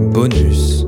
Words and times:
Bonus. 0.00 0.79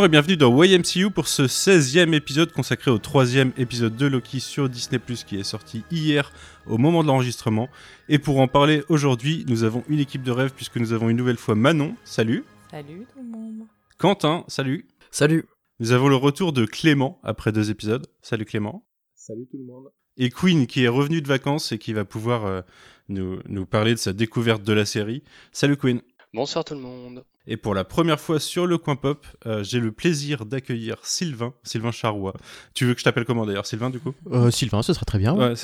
Bonjour 0.00 0.08
et 0.08 0.18
bienvenue 0.18 0.38
dans 0.38 0.64
YMCU 0.64 1.10
pour 1.10 1.28
ce 1.28 1.42
16e 1.42 2.14
épisode 2.14 2.52
consacré 2.52 2.90
au 2.90 2.96
troisième 2.96 3.52
épisode 3.58 3.96
de 3.96 4.06
Loki 4.06 4.40
sur 4.40 4.70
Disney⁇ 4.70 4.98
qui 5.26 5.36
est 5.36 5.44
sorti 5.44 5.84
hier 5.90 6.32
au 6.66 6.78
moment 6.78 7.02
de 7.02 7.08
l'enregistrement. 7.08 7.68
Et 8.08 8.18
pour 8.18 8.40
en 8.40 8.48
parler 8.48 8.82
aujourd'hui, 8.88 9.44
nous 9.46 9.62
avons 9.62 9.84
une 9.90 9.98
équipe 9.98 10.22
de 10.22 10.30
rêve 10.30 10.54
puisque 10.56 10.78
nous 10.78 10.94
avons 10.94 11.10
une 11.10 11.18
nouvelle 11.18 11.36
fois 11.36 11.54
Manon, 11.54 11.96
salut. 12.02 12.46
Salut 12.70 13.06
tout 13.12 13.20
le 13.20 13.28
monde. 13.28 13.66
Quentin, 13.98 14.44
salut. 14.48 14.88
Salut. 15.10 15.44
Nous 15.80 15.92
avons 15.92 16.08
le 16.08 16.16
retour 16.16 16.54
de 16.54 16.64
Clément 16.64 17.20
après 17.22 17.52
deux 17.52 17.70
épisodes. 17.70 18.06
Salut 18.22 18.46
Clément. 18.46 18.86
Salut 19.14 19.46
tout 19.50 19.58
le 19.58 19.66
monde. 19.66 19.90
Et 20.16 20.30
Queen 20.30 20.66
qui 20.66 20.82
est 20.82 20.88
revenu 20.88 21.20
de 21.20 21.28
vacances 21.28 21.72
et 21.72 21.78
qui 21.78 21.92
va 21.92 22.06
pouvoir 22.06 22.46
euh, 22.46 22.62
nous, 23.10 23.40
nous 23.50 23.66
parler 23.66 23.92
de 23.92 23.98
sa 23.98 24.14
découverte 24.14 24.62
de 24.62 24.72
la 24.72 24.86
série. 24.86 25.22
Salut 25.52 25.76
Queen. 25.76 26.00
Bonsoir 26.32 26.64
tout 26.64 26.74
le 26.74 26.80
monde. 26.80 27.22
Et 27.50 27.56
pour 27.56 27.74
la 27.74 27.82
première 27.82 28.20
fois 28.20 28.38
sur 28.38 28.64
le 28.64 28.78
coin 28.78 28.94
pop, 28.94 29.26
euh, 29.44 29.64
j'ai 29.64 29.80
le 29.80 29.90
plaisir 29.90 30.46
d'accueillir 30.46 30.98
Sylvain, 31.02 31.52
Sylvain 31.64 31.90
Charrois. 31.90 32.32
Tu 32.74 32.84
veux 32.84 32.94
que 32.94 33.00
je 33.00 33.04
t'appelle 33.04 33.24
comment 33.24 33.44
d'ailleurs, 33.44 33.66
Sylvain 33.66 33.90
du 33.90 33.98
coup? 33.98 34.14
Euh, 34.30 34.52
Sylvain, 34.52 34.82
ce 34.82 34.92
serait 34.92 35.04
très 35.04 35.18
bien. 35.18 35.34
Ouais, 35.34 35.54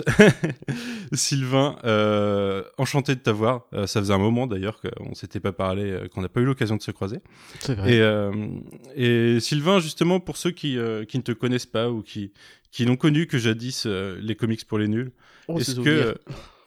Sylvain, 1.13 1.79
euh, 1.85 2.65
enchanté 2.77 3.15
de 3.15 3.21
t'avoir. 3.21 3.67
Ça 3.87 4.01
faisait 4.01 4.13
un 4.13 4.19
moment 4.19 4.49
d'ailleurs 4.49 4.81
qu'on 4.81 5.15
s'était 5.15 5.39
pas 5.39 5.53
parlé, 5.53 6.09
qu'on 6.13 6.23
n'a 6.23 6.29
pas 6.29 6.41
eu 6.41 6.45
l'occasion 6.45 6.77
de 6.77 6.83
se 6.83 6.91
croiser. 6.91 7.21
C'est 7.61 7.77
vrai. 7.77 8.03
Et, 8.97 9.35
et 9.37 9.41
Sylvain, 9.41 9.79
justement, 9.79 10.19
pour 10.19 10.37
ceux 10.37 10.51
qui, 10.51 10.77
qui 11.09 11.19
ne 11.19 11.23
te 11.23 11.33
connaissent 11.33 11.67
pas 11.67 11.89
ou 11.89 12.03
qui, 12.03 12.33
qui 12.73 12.85
n'ont 12.85 12.97
connu 12.97 13.29
que 13.29 13.39
jadis 13.39 13.87
les 13.87 14.35
comics 14.35 14.67
pour 14.67 14.79
les 14.79 14.89
nuls, 14.89 15.13
Oh, 15.49 15.59
est-ce 15.59 15.81
que, 15.81 16.17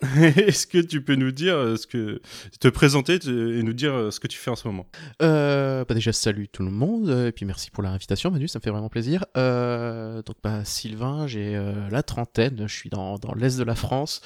est-ce 0.38 0.66
que 0.66 0.78
tu 0.78 1.04
peux 1.04 1.16
nous 1.16 1.32
dire 1.32 1.56
euh, 1.56 1.76
ce 1.76 1.86
que 1.86 2.22
te 2.60 2.70
présenter 2.70 3.20
te- 3.20 3.58
et 3.58 3.64
nous 3.64 3.74
dire 3.74 3.94
euh, 3.94 4.12
ce 4.12 4.20
que 4.22 4.28
tu 4.28 4.38
fais 4.38 4.50
en 4.50 4.56
ce 4.56 4.66
moment? 4.68 4.88
Euh, 5.22 5.84
bah 5.84 5.94
déjà, 5.94 6.14
salut 6.14 6.48
tout 6.48 6.64
le 6.64 6.72
monde, 6.72 7.10
euh, 7.10 7.28
et 7.28 7.32
puis 7.34 7.46
merci 7.46 7.70
pour 7.70 7.84
l'invitation, 7.84 8.32
Manu, 8.32 8.48
ça 8.48 8.60
me 8.60 8.64
fait 8.64 8.70
vraiment 8.70 8.90
plaisir. 8.90 9.26
Donc, 9.36 10.38
bah, 10.42 10.64
Sylvain, 10.64 11.28
j'ai 11.28 11.62
la 11.92 12.04
trentaine, 12.04 12.66
je 12.68 12.74
suis 12.74 12.90
dans, 12.90 13.18
l'est 13.36 13.58
de 13.58 13.64
la 13.64 13.76
France. 13.76 14.22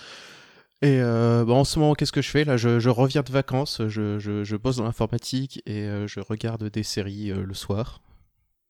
Et 0.83 1.01
euh, 1.01 1.43
bah, 1.45 1.53
en 1.53 1.63
ce 1.63 1.79
moment, 1.79 1.95
qu'est-ce 1.95 2.11
que 2.11 2.21
je 2.21 2.29
fais? 2.29 2.43
Là, 2.43 2.57
je, 2.57 2.89
reviens 2.89 3.23
de 3.23 3.31
vacances, 3.31 3.81
je, 3.87 4.19
je, 4.19 4.43
je 4.43 4.55
bosse 4.55 4.77
dans 4.77 4.83
l'informatique 4.83 5.63
et 5.65 5.87
je 6.05 6.19
regarde 6.19 6.69
des 6.69 6.83
séries 6.83 7.31
le 7.33 7.53
soir 7.55 8.01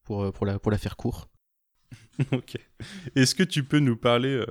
pour, 0.04 0.32
pour, 0.32 0.46
la, 0.46 0.58
pour 0.58 0.72
la 0.72 0.78
faire 0.78 0.96
court. 0.96 1.28
Ok. 2.32 2.56
Est-ce 3.16 3.36
que 3.36 3.44
tu 3.44 3.64
peux 3.64 3.80
nous 3.80 3.96
parler 3.98 4.30
euh, 4.36 4.46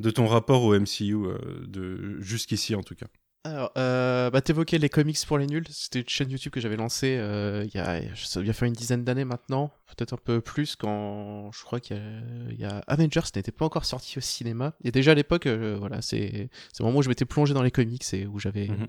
de 0.00 0.10
ton 0.10 0.26
rapport 0.26 0.62
au 0.64 0.74
MCU, 0.74 1.14
euh, 1.14 1.38
de 1.66 2.20
jusqu'ici 2.20 2.74
en 2.74 2.82
tout 2.82 2.94
cas? 2.94 3.06
Alors, 3.44 3.72
euh, 3.78 4.28
bah, 4.28 4.42
t'évoquais 4.42 4.76
les 4.76 4.90
comics 4.90 5.16
pour 5.26 5.38
les 5.38 5.46
nuls. 5.46 5.64
C'était 5.70 6.00
une 6.00 6.08
chaîne 6.08 6.30
YouTube 6.30 6.52
que 6.52 6.60
j'avais 6.60 6.76
lancée 6.76 7.16
euh, 7.18 7.64
il 7.66 7.74
y 7.74 7.80
a, 7.80 8.00
ça 8.14 8.34
doit 8.40 8.42
bien 8.44 8.52
faire 8.52 8.68
une 8.68 8.74
dizaine 8.74 9.02
d'années 9.02 9.24
maintenant, 9.24 9.72
peut-être 9.86 10.12
un 10.12 10.18
peu 10.22 10.42
plus, 10.42 10.76
quand 10.76 11.50
je 11.52 11.62
crois 11.64 11.80
qu'il 11.80 11.96
y, 11.96 12.00
a- 12.00 12.50
il 12.50 12.60
y 12.60 12.64
a 12.66 12.82
Avengers 12.86 13.22
n'était 13.34 13.50
pas 13.50 13.64
encore 13.64 13.86
sorti 13.86 14.18
au 14.18 14.20
cinéma. 14.20 14.74
Et 14.84 14.90
déjà 14.92 15.12
à 15.12 15.14
l'époque, 15.14 15.46
euh, 15.46 15.76
voilà, 15.80 16.02
c'est 16.02 16.50
c'est 16.72 16.80
le 16.82 16.84
moment 16.84 16.98
où 16.98 17.02
je 17.02 17.08
m'étais 17.08 17.24
plongé 17.24 17.54
dans 17.54 17.62
les 17.62 17.70
comics 17.70 18.04
et 18.12 18.26
où 18.26 18.38
j'avais 18.38 18.68
Mhm. 18.68 18.86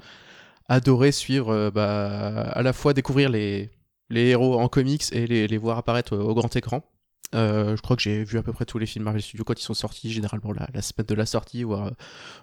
adoré 0.67 1.13
suivre, 1.13 1.69
bah, 1.73 2.41
à 2.51 2.61
la 2.61 2.73
fois 2.73 2.93
découvrir 2.93 3.29
les, 3.29 3.69
les 4.09 4.27
héros 4.27 4.59
en 4.59 4.67
comics 4.67 5.03
et 5.13 5.27
les, 5.27 5.47
les 5.47 5.57
voir 5.57 5.77
apparaître 5.77 6.17
au 6.17 6.33
grand 6.35 6.53
écran. 6.57 6.83
Euh, 7.33 7.77
je 7.77 7.81
crois 7.81 7.95
que 7.95 8.01
j'ai 8.01 8.25
vu 8.25 8.37
à 8.37 8.43
peu 8.43 8.51
près 8.51 8.65
tous 8.65 8.77
les 8.77 8.85
films 8.85 9.05
Marvel 9.05 9.21
Studios 9.21 9.45
quand 9.45 9.57
ils 9.57 9.63
sont 9.63 9.73
sortis, 9.73 10.11
généralement 10.11 10.51
la, 10.51 10.67
la 10.73 10.81
semaine 10.81 11.05
de 11.07 11.13
la 11.15 11.25
sortie, 11.25 11.63
voir, 11.63 11.91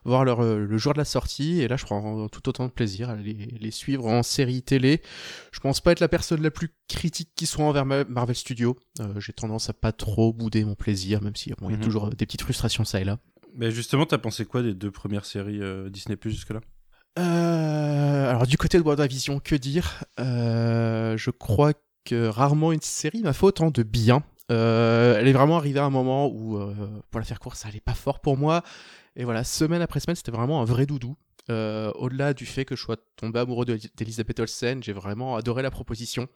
voir 0.06 0.25
leur, 0.25 0.41
euh, 0.43 0.65
le 0.65 0.78
jour 0.78 0.94
de 0.94 0.99
la 0.99 1.05
sortie. 1.05 1.61
Et 1.61 1.69
là, 1.69 1.77
je 1.77 1.84
prends 1.84 2.27
tout 2.28 2.49
autant 2.49 2.65
de 2.65 2.71
plaisir 2.71 3.11
à 3.11 3.17
les, 3.17 3.34
les 3.34 3.71
suivre 3.71 4.06
en 4.06 4.22
série 4.22 4.62
télé. 4.62 5.03
Je 5.53 5.61
pense 5.61 5.83
pas 5.83 5.93
être 5.93 6.00
la 6.00 6.09
personne 6.09 6.43
la 6.43 6.50
plus 6.50 6.71
critique 6.88 7.28
qui 7.37 7.44
soit 7.44 7.67
envers 7.67 7.84
Ma- 7.84 8.05
Marvel 8.05 8.34
Studios. 8.34 8.77
Euh, 9.00 9.21
j'ai 9.21 9.34
tendance 9.34 9.69
à 9.69 9.75
pas 9.75 9.93
trop 9.93 10.33
bouder 10.33 10.65
mon 10.65 10.75
plaisir, 10.75 11.21
même 11.22 11.37
si 11.37 11.50
bon, 11.59 11.69
il 11.69 11.72
y 11.72 11.75
a 11.75 11.78
Mhm. 11.78 11.84
toujours 11.84 12.09
des 12.09 12.25
petites 12.25 12.43
frustrations 12.43 12.84
ça 12.87 12.99
et 13.00 13.05
là. 13.05 13.19
Mais 13.55 13.71
justement, 13.71 14.06
t'as 14.06 14.17
pensé 14.19 14.47
quoi 14.47 14.62
des 14.62 14.72
deux 14.72 14.91
premières 14.91 15.27
séries 15.27 15.61
euh, 15.61 15.91
Disney 15.91 16.17
Plus 16.17 16.31
jusque-là? 16.31 16.61
Alors 17.17 18.47
du 18.47 18.56
côté 18.56 18.78
de 18.78 18.83
WandaVision, 18.84 19.38
que 19.41 19.55
dire? 19.55 20.05
Je 20.19 21.31
crois 21.31 21.72
que 22.06 22.28
rarement 22.28 22.72
une 22.72 22.81
série 22.81 23.22
m'a 23.22 23.33
fait 23.34 23.44
autant 23.44 23.71
de 23.71 23.83
bien. 23.83 24.22
Euh, 24.50 25.19
elle 25.19 25.28
est 25.28 25.32
vraiment 25.32 25.56
arrivée 25.59 25.81
à 25.81 25.84
un 25.84 25.91
moment 25.91 26.28
où, 26.28 26.56
euh, 26.56 26.75
pour 27.10 27.20
la 27.20 27.26
faire 27.26 27.38
courte, 27.41 27.56
ça 27.56 27.69
allait 27.69 27.81
pas 27.81 27.94
fort 27.94 28.20
pour 28.20 28.36
moi. 28.36 28.62
Et 29.16 29.25
voilà, 29.25 29.44
semaine 29.44 29.82
après 29.82 30.00
semaine, 30.00 30.16
c'était 30.16 30.31
vraiment 30.32 30.60
un 30.62 30.64
vrai 30.64 30.86
doudou. 30.86 31.16
Euh, 31.50 31.91
Au-delà 31.94 32.34
du 32.34 32.44
fait 32.47 32.64
que 32.64 32.76
je 32.76 32.82
sois 32.82 32.97
tombé 33.16 33.41
amoureux 33.41 33.64
de- 33.64 33.78
d'Elisabeth 33.97 34.38
Olsen, 34.41 34.82
j'ai 34.82 34.92
vraiment 34.92 35.37
adoré 35.37 35.62
la 35.62 35.70
proposition. 35.70 36.28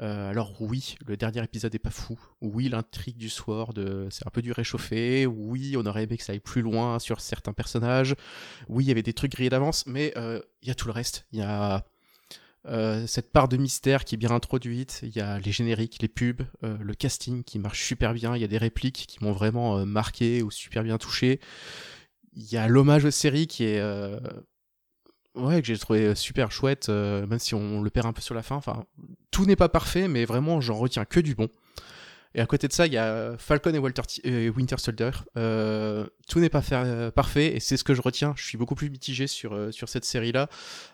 Euh, 0.00 0.30
alors 0.30 0.54
oui, 0.60 0.96
le 1.06 1.16
dernier 1.16 1.42
épisode 1.42 1.74
est 1.74 1.78
pas 1.80 1.90
fou. 1.90 2.18
Oui, 2.40 2.68
l'intrigue 2.68 3.16
du 3.16 3.30
euh, 3.78 4.08
c'est 4.10 4.26
un 4.26 4.30
peu 4.30 4.42
du 4.42 4.52
réchauffé. 4.52 5.26
Oui, 5.26 5.76
on 5.76 5.84
aurait 5.86 6.04
aimé 6.04 6.16
que 6.16 6.22
ça 6.24 6.32
aille 6.32 6.40
plus 6.40 6.62
loin 6.62 6.98
sur 6.98 7.20
certains 7.20 7.52
personnages. 7.52 8.14
Oui, 8.68 8.84
il 8.84 8.88
y 8.88 8.90
avait 8.90 9.02
des 9.02 9.12
trucs 9.12 9.32
grillés 9.32 9.50
d'avance, 9.50 9.84
mais 9.86 10.12
euh, 10.16 10.40
il 10.62 10.68
y 10.68 10.70
a 10.70 10.74
tout 10.74 10.86
le 10.86 10.92
reste. 10.92 11.26
Il 11.32 11.40
y 11.40 11.42
a 11.42 11.84
euh, 12.66 13.06
cette 13.06 13.32
part 13.32 13.48
de 13.48 13.56
mystère 13.56 14.04
qui 14.04 14.14
est 14.14 14.18
bien 14.18 14.30
introduite. 14.30 15.00
Il 15.02 15.14
y 15.16 15.20
a 15.20 15.38
les 15.38 15.52
génériques, 15.52 15.98
les 16.02 16.08
pubs, 16.08 16.42
euh, 16.64 16.76
le 16.80 16.94
casting 16.94 17.44
qui 17.44 17.58
marche 17.58 17.84
super 17.84 18.14
bien. 18.14 18.34
Il 18.36 18.40
y 18.40 18.44
a 18.44 18.48
des 18.48 18.58
répliques 18.58 19.06
qui 19.08 19.22
m'ont 19.22 19.32
vraiment 19.32 19.78
euh, 19.78 19.84
marqué 19.84 20.42
ou 20.42 20.50
super 20.50 20.82
bien 20.82 20.98
touché. 20.98 21.40
Il 22.34 22.50
y 22.50 22.56
a 22.56 22.68
l'hommage 22.68 23.04
aux 23.04 23.10
séries 23.10 23.46
qui 23.46 23.64
est 23.64 23.82
ouais 25.34 25.60
que 25.60 25.66
j'ai 25.66 25.78
trouvé 25.78 26.14
super 26.14 26.52
chouette, 26.52 26.88
même 26.88 27.38
si 27.38 27.54
on 27.54 27.82
le 27.82 27.90
perd 27.90 28.06
un 28.06 28.12
peu 28.12 28.20
sur 28.20 28.34
la 28.34 28.42
fin. 28.42 28.54
Enfin, 28.54 28.84
tout 29.32 29.44
n'est 29.44 29.56
pas 29.56 29.68
parfait, 29.68 30.06
mais 30.06 30.24
vraiment 30.24 30.60
j'en 30.60 30.76
retiens 30.76 31.04
que 31.04 31.18
du 31.18 31.34
bon. 31.34 31.48
Et 32.34 32.40
à 32.40 32.46
côté 32.46 32.68
de 32.68 32.72
ça, 32.72 32.86
il 32.86 32.92
y 32.92 32.98
a 32.98 33.36
Falcon 33.38 33.72
et 33.74 33.78
Walter 33.78 34.02
T- 34.02 34.22
euh, 34.30 34.50
Winter 34.50 34.76
Soldier. 34.78 35.10
Euh, 35.36 36.06
tout 36.28 36.40
n'est 36.40 36.50
pas 36.50 36.60
fa- 36.62 36.84
euh, 36.84 37.10
parfait 37.10 37.56
et 37.56 37.60
c'est 37.60 37.76
ce 37.76 37.84
que 37.84 37.94
je 37.94 38.02
retiens. 38.02 38.34
Je 38.36 38.44
suis 38.44 38.58
beaucoup 38.58 38.74
plus 38.74 38.90
mitigé 38.90 39.26
sur, 39.26 39.54
euh, 39.54 39.70
sur 39.72 39.88
cette 39.88 40.04
série-là. 40.04 40.48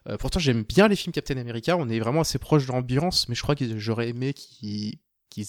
Euh, 0.08 0.16
pourtant, 0.16 0.38
j'aime 0.38 0.62
bien 0.62 0.86
les 0.88 0.96
films 0.96 1.12
Captain 1.12 1.36
America. 1.36 1.76
On 1.76 1.88
est 1.88 1.98
vraiment 1.98 2.20
assez 2.20 2.38
proche 2.38 2.66
de 2.66 2.72
l'ambiance, 2.72 3.28
mais 3.28 3.34
je 3.34 3.42
crois 3.42 3.56
que 3.56 3.78
j'aurais 3.78 4.08
aimé 4.10 4.32
qu'ils 4.32 4.98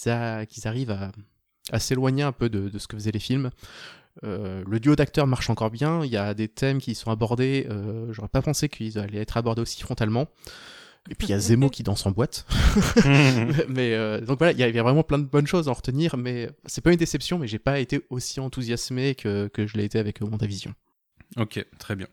a- 0.10 0.46
qu'ils 0.48 0.68
arrivent 0.68 0.92
à, 0.92 1.12
à 1.72 1.80
s'éloigner 1.80 2.24
un 2.24 2.32
peu 2.32 2.50
de, 2.50 2.68
de 2.70 2.80
ce 2.80 2.88
que 2.88 2.98
faisaient 2.98 3.12
les 3.12 3.20
films. 3.20 3.52
Euh, 4.24 4.64
le 4.66 4.80
duo 4.80 4.96
d'acteurs 4.96 5.28
marche 5.28 5.50
encore 5.50 5.70
bien. 5.72 6.04
Il 6.04 6.10
y 6.12 6.18
a 6.18 6.34
des 6.34 6.48
thèmes 6.48 6.80
qui 6.80 6.96
sont 6.96 7.12
abordés. 7.12 7.68
Euh, 7.70 8.12
J'aurais 8.12 8.30
pas 8.30 8.42
pensé 8.42 8.70
qu'ils 8.70 8.98
allaient 8.98 9.20
être 9.22 9.38
abordés 9.38 9.62
aussi 9.62 9.82
frontalement. 9.82 10.28
Et 11.10 11.16
puis 11.16 11.28
il 11.28 11.32
y 11.32 11.34
a 11.34 11.40
Zemo 11.40 11.70
qui 11.70 11.84
danse 11.84 12.06
en 12.06 12.12
boîte. 12.12 12.46
mais 13.70 13.94
euh, 13.94 14.22
donc 14.22 14.40
voilà, 14.40 14.54
il 14.54 14.60
y, 14.60 14.80
a- 14.80 14.84
vraiment 14.84 15.04
plein 15.04 15.20
de 15.20 15.26
bonnes 15.26 15.46
choses 15.48 15.68
à 15.68 15.72
en 15.72 15.74
retenir, 15.76 16.18
mais 16.18 16.50
c'est 16.66 16.82
pas 16.84 16.92
une 16.92 16.98
déception, 16.98 17.38
mais 17.38 17.48
j'ai 17.48 17.60
pas 17.60 17.80
été 17.80 18.02
aussi 18.10 18.40
enthousiasmé 18.40 19.14
que, 19.16 19.48
que 19.48 19.68
je 19.68 19.78
l'ai 19.78 19.84
été 19.86 20.00
avec 20.00 20.20
WandaVision. 20.22 20.74
Ok, 21.38 21.64
très 21.80 21.96
bien. 21.96 22.08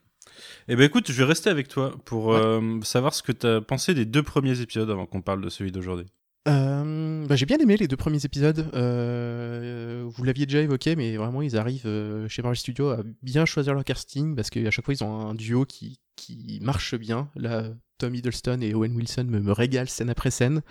Eh 0.69 0.77
ben 0.77 0.85
écoute, 0.85 1.11
je 1.11 1.19
vais 1.19 1.25
rester 1.25 1.51
avec 1.51 1.69
toi 1.69 1.95
pour 2.05 2.27
Ouais. 2.29 2.37
euh, 2.41 2.81
savoir 2.83 3.15
ce 3.15 3.23
que 3.23 3.33
t'as 3.33 3.61
pensé 3.61 3.95
des 3.95 4.05
deux 4.05 4.23
premiers 4.23 4.61
épisodes 4.61 4.91
avant 4.91 5.07
qu'on 5.07 5.21
parle 5.23 5.41
de 5.43 5.49
celui 5.49 5.73
d'aujourd'hui. 5.73 6.07
Euh, 6.49 7.25
bah, 7.27 7.37
j'ai 7.37 7.47
bien 7.47 7.59
aimé 7.59 7.77
les 7.77 7.87
deux 7.89 7.97
premiers 7.97 8.25
épisodes. 8.25 8.69
Euh, 8.75 10.05
vous 10.07 10.25
l'aviez 10.25 10.47
déjà 10.47 10.61
évoqué, 10.61 10.97
mais 10.97 11.17
vraiment 11.17 11.43
ils 11.43 11.57
arrivent 11.57 11.87
euh, 11.87 12.29
chez 12.29 12.43
Marvel 12.43 12.57
Studios 12.59 12.89
à 12.91 13.01
bien 13.23 13.45
choisir 13.45 13.75
leur 13.75 13.85
casting 13.85 14.35
parce 14.35 14.51
qu'à 14.51 14.71
chaque 14.71 14.85
fois 14.85 14.95
ils 14.95 15.05
ont 15.05 15.29
un 15.29 15.35
duo 15.35 15.65
qui, 15.65 15.99
qui 16.17 16.59
marche 16.63 16.95
bien. 16.97 17.29
Là, 17.37 17.65
Tom 18.03 18.17
Hiddleston 18.17 18.61
et 18.63 18.75
Owen 18.75 18.97
Wilson 18.97 19.27
me, 19.29 19.39
me 19.39 19.53
régalent 19.53 19.87
scène 19.87 20.11
après 20.11 20.33
scène. 20.33 20.63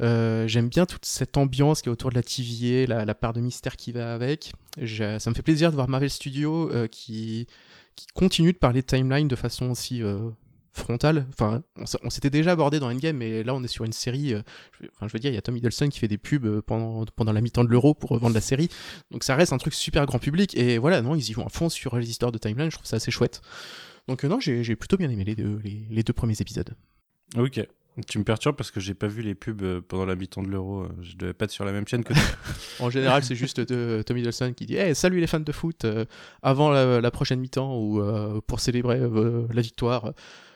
Euh, 0.00 0.48
J'aime 0.48 0.68
bien 0.68 0.86
toute 0.86 1.04
cette 1.04 1.36
ambiance 1.36 1.82
qui 1.82 1.88
est 1.88 1.92
autour 1.92 2.10
de 2.10 2.16
la 2.16 2.22
TVA, 2.22 3.04
la, 3.04 3.14
part 3.14 3.32
de 3.32 3.40
mystère 3.40 3.76
qui 3.76 3.92
va 3.92 4.12
avec. 4.12 4.52
Ça 4.76 5.30
me 5.30 5.34
fait 5.34 5.42
plaisir 5.42 5.70
de 5.70 5.76
voir 5.76 5.88
Marvel 5.88 6.10
Studios 6.10 6.70
euh, 6.72 6.88
qui, 6.88 7.46
qui 7.94 8.06
continue 8.14 8.52
de 8.52 8.58
parler 8.58 8.80
de 8.80 8.86
timeline 8.86 9.28
de 9.28 9.36
façon 9.36 9.70
aussi 9.70 10.02
euh, 10.02 10.30
frontale. 10.74 11.26
Enfin, 11.30 11.62
on, 12.02 12.10
s'était 12.10 12.30
déjà 12.30 12.52
abordé 12.52 12.80
dans 12.80 12.90
Endgame, 12.90 13.16
mais 13.16 13.42
là 13.42 13.54
on 13.54 13.62
est 13.62 13.68
sur 13.68 13.84
une 13.84 13.92
série. 13.92 14.34
euh, 14.34 14.42
je, 14.72 14.84
veux- 14.84 14.90
enfin, 14.94 15.08
je 15.08 15.12
veux 15.12 15.18
dire, 15.18 15.30
il 15.30 15.34
y 15.34 15.38
a 15.38 15.42
Tom 15.42 15.56
Hiddleston 15.56 15.88
qui 15.88 15.98
fait 15.98 16.08
des 16.08 16.18
pubs 16.18 16.44
euh, 16.44 16.62
pendant, 16.62 17.04
pendant 17.16 17.32
la 17.32 17.40
mi-temps 17.40 17.64
de 17.64 17.70
l'euro 17.70 17.94
pour 17.94 18.16
vendre 18.18 18.34
la 18.34 18.40
série. 18.40 18.68
Donc 19.10 19.24
ça 19.24 19.34
reste 19.36 19.52
un 19.52 19.58
truc 19.58 19.74
super 19.74 20.04
grand 20.06 20.18
public. 20.18 20.56
Et 20.56 20.78
voilà, 20.78 21.00
non, 21.02 21.14
ils 21.14 21.28
y 21.30 21.32
vont 21.32 21.46
à 21.46 21.50
fond 21.50 21.68
sur 21.68 21.96
les 21.96 22.10
histoires 22.10 22.32
de 22.32 22.38
timeline. 22.38 22.70
Je 22.70 22.76
trouve 22.76 22.86
ça 22.86 22.96
assez 22.96 23.10
chouette. 23.10 23.40
Donc 24.08 24.24
euh, 24.24 24.28
non, 24.28 24.40
j'ai 24.40 24.76
plutôt 24.76 24.96
bien 24.96 25.08
aimé 25.10 25.24
les 25.24 25.34
deux, 25.36 25.60
les, 25.64 25.86
les 25.90 26.02
deux 26.02 26.12
premiers 26.12 26.40
épisodes. 26.40 26.74
Ok. 27.36 27.66
Tu 28.08 28.18
me 28.18 28.24
perturbes 28.24 28.56
parce 28.56 28.72
que 28.72 28.80
j'ai 28.80 28.92
pas 28.94 29.06
vu 29.06 29.22
les 29.22 29.36
pubs 29.36 29.80
pendant 29.82 30.04
la 30.04 30.16
mi-temps 30.16 30.42
de 30.42 30.48
l'Euro. 30.48 30.88
Je 31.00 31.14
devais 31.16 31.32
pas 31.32 31.44
être 31.44 31.52
sur 31.52 31.64
la 31.64 31.70
même 31.70 31.86
chaîne 31.86 32.02
que 32.02 32.12
toi. 32.12 32.22
En 32.80 32.90
général, 32.90 33.22
c'est 33.22 33.36
juste 33.36 33.60
de, 33.60 34.02
Tommy 34.04 34.20
Hiddleston 34.20 34.52
qui 34.52 34.66
dit 34.66 34.74
hey, 34.74 34.96
Salut 34.96 35.20
les 35.20 35.28
fans 35.28 35.38
de 35.38 35.52
foot, 35.52 35.84
euh, 35.84 36.04
avant 36.42 36.70
la, 36.70 37.00
la 37.00 37.10
prochaine 37.12 37.38
mi-temps 37.38 37.78
ou 37.78 38.00
euh, 38.00 38.40
pour 38.48 38.58
célébrer 38.58 38.98
euh, 38.98 39.46
la 39.52 39.62
victoire, 39.62 40.12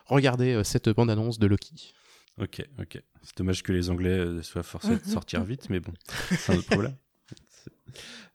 regardez 0.08 0.54
euh, 0.54 0.64
cette 0.64 0.88
bande-annonce 0.88 1.38
de 1.38 1.46
Loki. 1.46 1.94
ok, 2.40 2.66
ok. 2.80 3.02
C'est 3.22 3.36
dommage 3.38 3.62
que 3.62 3.72
les 3.72 3.90
Anglais 3.90 4.18
euh, 4.18 4.42
soient 4.42 4.62
forcés 4.62 4.96
de 4.96 5.04
sortir 5.04 5.44
vite, 5.44 5.70
mais 5.70 5.80
bon, 5.80 5.92
c'est 6.30 6.52
un 6.52 6.58
autre 6.58 6.68
problème. 6.68 6.94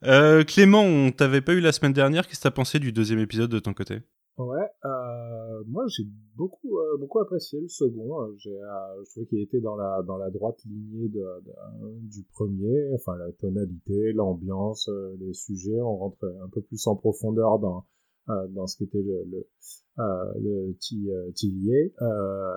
Euh, 0.03 0.43
Clément, 0.43 0.81
on 0.83 1.11
t'avait 1.11 1.41
pas 1.41 1.53
eu 1.53 1.59
la 1.61 1.71
semaine 1.71 1.93
dernière. 1.93 2.27
Qu'est-ce 2.27 2.39
que 2.39 2.43
t'as 2.43 2.51
pensé 2.51 2.79
du 2.79 2.91
deuxième 2.91 3.19
épisode 3.19 3.49
de 3.49 3.59
ton 3.59 3.73
côté? 3.73 4.01
Ouais, 4.37 4.65
euh, 4.83 5.63
moi 5.67 5.85
j'ai 5.95 6.03
beaucoup 6.35 6.77
euh, 6.79 6.97
beaucoup 6.99 7.19
apprécié 7.19 7.61
le 7.61 7.67
second. 7.67 8.35
J'ai, 8.37 8.49
euh, 8.49 9.03
je 9.05 9.11
trouvais 9.11 9.25
qu'il 9.27 9.39
était 9.39 9.61
dans 9.61 9.75
la 9.75 10.01
dans 10.05 10.17
la 10.17 10.31
droite 10.31 10.57
lignée 10.65 11.07
de, 11.07 11.19
de- 11.45 12.09
du 12.11 12.23
premier. 12.33 12.89
Enfin 12.95 13.15
la 13.15 13.31
tonalité, 13.33 14.11
l'ambiance, 14.13 14.89
euh, 14.89 15.15
les 15.19 15.33
sujets. 15.33 15.79
On 15.79 15.95
rentre 15.97 16.25
un 16.43 16.49
peu 16.49 16.61
plus 16.61 16.85
en 16.87 16.95
profondeur 16.95 17.59
dans 17.59 17.77
euh, 17.77 17.81
dans 18.27 18.67
ce 18.67 18.77
qu'était 18.77 19.01
le 19.01 19.23
le, 19.29 19.47
euh, 19.99 20.03
le 20.41 20.75
euh, 21.11 21.31
TVA. 21.35 21.89
Euh, 22.01 22.55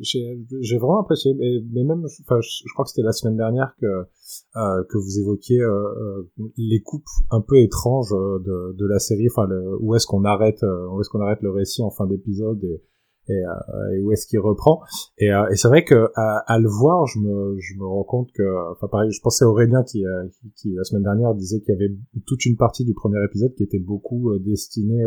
j'ai 0.00 0.78
vraiment 0.78 1.00
apprécié. 1.00 1.34
Mais, 1.34 1.60
mais 1.72 1.84
même, 1.84 2.04
enfin, 2.04 2.40
je, 2.40 2.72
crois 2.74 2.84
que 2.84 2.90
c'était 2.90 3.02
la 3.02 3.12
semaine 3.12 3.36
dernière 3.36 3.74
que 3.80 3.86
euh, 3.86 4.84
que 4.88 4.98
vous 4.98 5.18
évoquiez 5.18 5.60
euh, 5.60 6.28
euh, 6.38 6.50
les 6.56 6.80
coupes 6.80 7.08
un 7.30 7.40
peu 7.40 7.58
étranges 7.58 8.12
euh, 8.12 8.38
de, 8.38 8.76
de 8.78 8.86
la 8.86 8.98
série. 8.98 9.28
Enfin, 9.30 9.48
où 9.80 9.94
est-ce 9.94 10.06
qu'on 10.06 10.24
arrête, 10.24 10.62
euh, 10.62 10.88
où 10.88 11.00
est-ce 11.00 11.08
qu'on 11.10 11.20
arrête 11.20 11.42
le 11.42 11.50
récit 11.50 11.82
en 11.82 11.90
fin 11.90 12.06
d'épisode 12.06 12.62
et, 12.62 12.82
et, 13.28 13.32
euh, 13.32 13.96
et 13.96 14.02
où 14.02 14.12
est-ce 14.12 14.26
qu'il 14.26 14.40
reprend. 14.40 14.82
Et, 15.18 15.32
euh, 15.32 15.48
et 15.50 15.56
c'est 15.56 15.68
vrai 15.68 15.84
que 15.84 16.10
à, 16.14 16.38
à 16.46 16.58
le 16.58 16.68
voir, 16.68 17.06
je 17.06 17.18
me, 17.18 17.56
je 17.58 17.74
me 17.76 17.86
rends 17.86 18.04
compte 18.04 18.30
que, 18.32 18.72
enfin, 18.72 18.88
pareil, 18.88 19.10
je 19.10 19.20
pensais 19.20 19.44
à 19.44 19.48
Aurélien 19.48 19.82
qui, 19.82 20.04
euh, 20.06 20.24
qui, 20.56 20.74
la 20.74 20.84
semaine 20.84 21.04
dernière 21.04 21.34
disait 21.34 21.60
qu'il 21.60 21.74
y 21.74 21.76
avait 21.76 21.94
toute 22.26 22.44
une 22.44 22.56
partie 22.56 22.84
du 22.84 22.94
premier 22.94 23.22
épisode 23.24 23.54
qui 23.54 23.62
était 23.62 23.78
beaucoup 23.78 24.38
destinée 24.38 25.04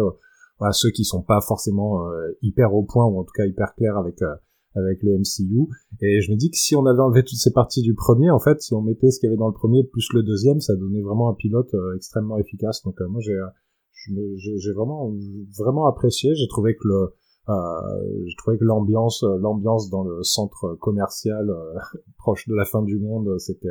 à 0.60 0.72
ceux 0.72 0.90
qui 0.90 1.04
sont 1.04 1.22
pas 1.22 1.40
forcément 1.42 2.08
hyper 2.42 2.74
au 2.74 2.84
point 2.84 3.06
ou 3.06 3.20
en 3.20 3.24
tout 3.24 3.34
cas 3.36 3.46
hyper 3.46 3.76
clairs 3.76 3.98
avec 3.98 4.22
avec 4.76 5.02
le 5.04 5.18
MCU. 5.18 5.68
Et 6.02 6.22
je 6.22 6.32
me 6.32 6.38
dis 6.38 6.50
que 6.52 6.58
si 6.58 6.76
on 6.76 6.86
avait 6.86 7.00
enlevé 7.00 7.24
toutes 7.24 7.38
ces 7.38 7.52
parties 7.52 7.82
du 7.82 7.94
premier, 7.94 8.30
en 8.30 8.40
fait, 8.40 8.62
si 8.62 8.74
on 8.74 8.82
mettait 8.82 9.12
ce 9.12 9.20
qu'il 9.20 9.28
y 9.28 9.30
avait 9.30 9.38
dans 9.38 9.48
le 9.48 9.54
premier 9.54 9.84
plus 9.84 10.08
le 10.14 10.24
deuxième, 10.24 10.60
ça 10.60 10.76
donnait 10.76 11.02
vraiment 11.02 11.30
un 11.30 11.34
pilote 11.34 11.76
extrêmement 11.96 12.38
efficace. 12.38 12.84
Donc 12.84 13.00
euh, 13.02 13.08
moi 13.08 13.22
j'ai 13.22 13.38
j'ai 14.58 14.72
vraiment 14.74 15.14
vraiment 15.58 15.88
apprécié. 15.88 16.34
J'ai 16.36 16.48
trouvé 16.48 16.76
que 16.76 16.88
le 16.88 17.14
j'ai 17.48 18.36
trouvé 18.38 18.58
que 18.58 18.66
l'ambiance 18.66 19.24
euh, 19.24 19.38
l'ambiance 19.38 19.90
dans 19.90 20.04
le 20.04 20.22
centre 20.24 20.76
commercial 20.76 21.50
euh, 21.50 21.74
proche 22.18 22.48
de 22.48 22.56
la 22.56 22.66
fin 22.66 22.82
du 22.82 23.00
monde, 23.00 23.40
c'était 23.40 23.70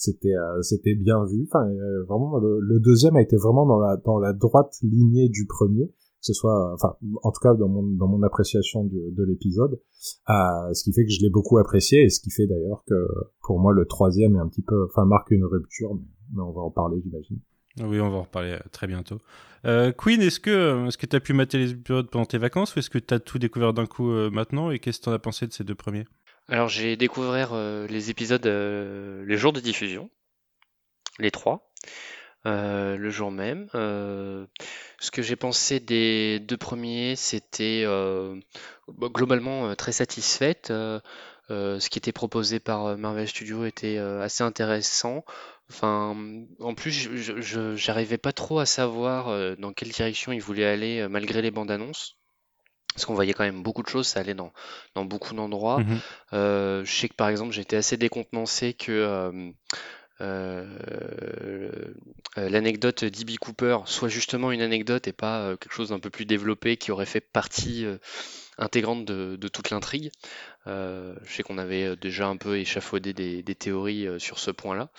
c'était 0.00 0.34
euh, 0.34 0.62
c'était 0.62 0.94
bien 0.94 1.24
vu. 1.26 1.46
Enfin 1.48 1.68
euh, 1.68 2.04
vraiment 2.04 2.38
le, 2.38 2.80
deuxième 2.80 3.16
a 3.16 3.22
été 3.22 3.36
vraiment 3.36 3.66
dans 3.66 3.78
la 3.78 3.96
dans 3.98 4.18
la 4.18 4.32
droite 4.32 4.74
lignée 4.82 5.28
du 5.28 5.46
premier 5.46 5.86
que 5.86 6.26
ce 6.26 6.34
soit, 6.34 6.74
enfin, 6.74 6.96
en 7.22 7.30
tout 7.30 7.40
cas 7.40 7.54
dans 7.54 7.68
mon 7.68 7.82
dans 7.82 8.06
mon 8.06 8.22
appréciation 8.22 8.84
de 8.84 9.24
l'épisode, 9.24 9.80
euh, 10.28 10.74
ce 10.74 10.84
qui 10.84 10.92
fait 10.92 11.04
que 11.04 11.10
je 11.10 11.22
l'ai 11.22 11.30
beaucoup 11.30 11.56
apprécié 11.56 12.04
et 12.04 12.10
ce 12.10 12.20
qui 12.20 12.30
fait 12.30 12.46
d'ailleurs 12.46 12.84
que 12.86 12.94
pour 13.42 13.58
moi 13.58 13.72
le 13.72 13.86
troisième 13.86 14.36
est 14.36 14.38
un 14.38 14.48
petit 14.48 14.60
peu, 14.60 14.84
enfin 14.84 15.06
marque 15.06 15.30
une 15.30 15.44
rupture, 15.44 15.94
mais, 15.94 16.02
mais 16.34 16.42
on 16.42 16.52
va 16.52 16.60
en 16.60 16.70
parler 16.70 17.00
j'imagine. 17.02 17.38
Oui, 17.82 18.00
on 18.00 18.10
va 18.10 18.18
en 18.18 18.22
reparler 18.22 18.52
euh, 18.52 18.58
très 18.72 18.86
bientôt. 18.86 19.20
Euh, 19.64 19.92
Queen, 19.92 20.20
est-ce 20.22 20.40
que 20.40 20.50
euh, 20.50 20.86
est-ce 20.86 20.98
que 20.98 21.06
t'as 21.06 21.20
pu 21.20 21.32
mater 21.32 21.58
les 21.58 21.72
épisodes 21.72 22.08
pendant 22.08 22.26
tes 22.26 22.38
vacances 22.38 22.74
ou 22.74 22.78
est-ce 22.78 22.90
que 22.90 22.98
t'as 22.98 23.18
tout 23.18 23.38
découvert 23.38 23.72
d'un 23.72 23.86
coup 23.86 24.10
maintenant 24.30 24.70
et 24.70 24.78
qu'est-ce 24.78 25.00
que 25.00 25.04
t'en 25.04 25.12
as 25.12 25.18
pensé 25.18 25.46
de 25.46 25.52
ces 25.52 25.64
deux 25.64 25.74
premiers? 25.74 26.06
Alors 26.48 26.68
j'ai 26.68 26.96
découvert 26.96 27.54
les 27.54 28.10
épisodes 28.10 28.46
les 28.46 29.36
jours 29.36 29.52
de 29.52 29.60
diffusion, 29.60 30.10
les 31.18 31.30
trois, 31.30 31.70
le 32.44 33.10
jour 33.10 33.30
même. 33.30 33.68
Ce 33.74 35.10
que 35.12 35.22
j'ai 35.22 35.36
pensé 35.36 35.78
des 35.78 36.40
deux 36.40 36.56
premiers, 36.56 37.14
c'était 37.16 37.84
bah, 38.88 39.08
globalement 39.12 39.74
très 39.74 39.92
satisfaite. 39.92 40.72
Ce 41.50 41.88
qui 41.88 41.98
était 41.98 42.12
proposé 42.12 42.60
par 42.60 42.96
Marvel 42.96 43.28
Studios 43.28 43.66
était 43.66 43.98
assez 43.98 44.42
intéressant. 44.42 45.24
Enfin, 45.70 46.16
en 46.60 46.74
plus, 46.74 46.90
je- 47.14 47.76
j'arrivais 47.76 48.18
pas 48.18 48.32
trop 48.32 48.58
à 48.58 48.66
savoir 48.66 49.28
euh, 49.28 49.54
dans 49.56 49.72
quelle 49.72 49.90
direction 49.90 50.32
ils 50.32 50.42
voulaient 50.42 50.66
aller 50.66 51.00
euh, 51.00 51.08
malgré 51.08 51.42
les 51.42 51.50
bandes 51.52 51.70
annonces. 51.70 52.16
Parce 52.94 53.06
qu'on 53.06 53.14
voyait 53.14 53.34
quand 53.34 53.44
même 53.44 53.62
beaucoup 53.62 53.82
de 53.82 53.88
choses, 53.88 54.08
ça 54.08 54.20
allait 54.20 54.34
dans, 54.34 54.52
dans 54.96 55.04
beaucoup 55.04 55.34
d'endroits. 55.34 55.78
Mhm. 55.80 55.98
Euh, 56.34 56.84
je 56.84 56.92
sais 56.92 57.08
que 57.08 57.14
par 57.14 57.28
exemple, 57.28 57.52
j'étais 57.52 57.76
assez 57.76 57.96
décontenancé 57.96 58.74
que 58.74 58.92
euh, 58.92 59.50
euh, 60.20 60.66
euh, 62.38 62.48
l'anecdote 62.48 63.04
d'E.B. 63.04 63.38
Cooper 63.38 63.78
soit 63.86 64.08
justement 64.08 64.52
une 64.52 64.62
anecdote 64.62 65.08
et 65.08 65.12
pas 65.12 65.40
euh, 65.40 65.56
quelque 65.56 65.72
chose 65.72 65.90
d'un 65.90 65.98
peu 66.00 66.10
plus 66.10 66.26
développé 66.26 66.76
qui 66.76 66.90
aurait 66.92 67.06
fait 67.06 67.20
partie 67.20 67.84
euh, 67.84 67.96
intégrante 68.58 69.04
de, 69.04 69.36
de 69.36 69.48
toute 69.48 69.70
l'intrigue. 69.70 70.10
Euh, 70.66 71.14
je 71.24 71.32
sais 71.34 71.42
qu'on 71.42 71.58
avait 71.58 71.84
euh, 71.86 71.96
déjà 71.96 72.26
un 72.28 72.36
peu 72.36 72.58
échafaudé 72.58 73.12
des, 73.14 73.42
des 73.42 73.54
théories 73.54 74.06
euh, 74.06 74.18
sur 74.18 74.38
ce 74.38 74.50
point-là. 74.50 74.90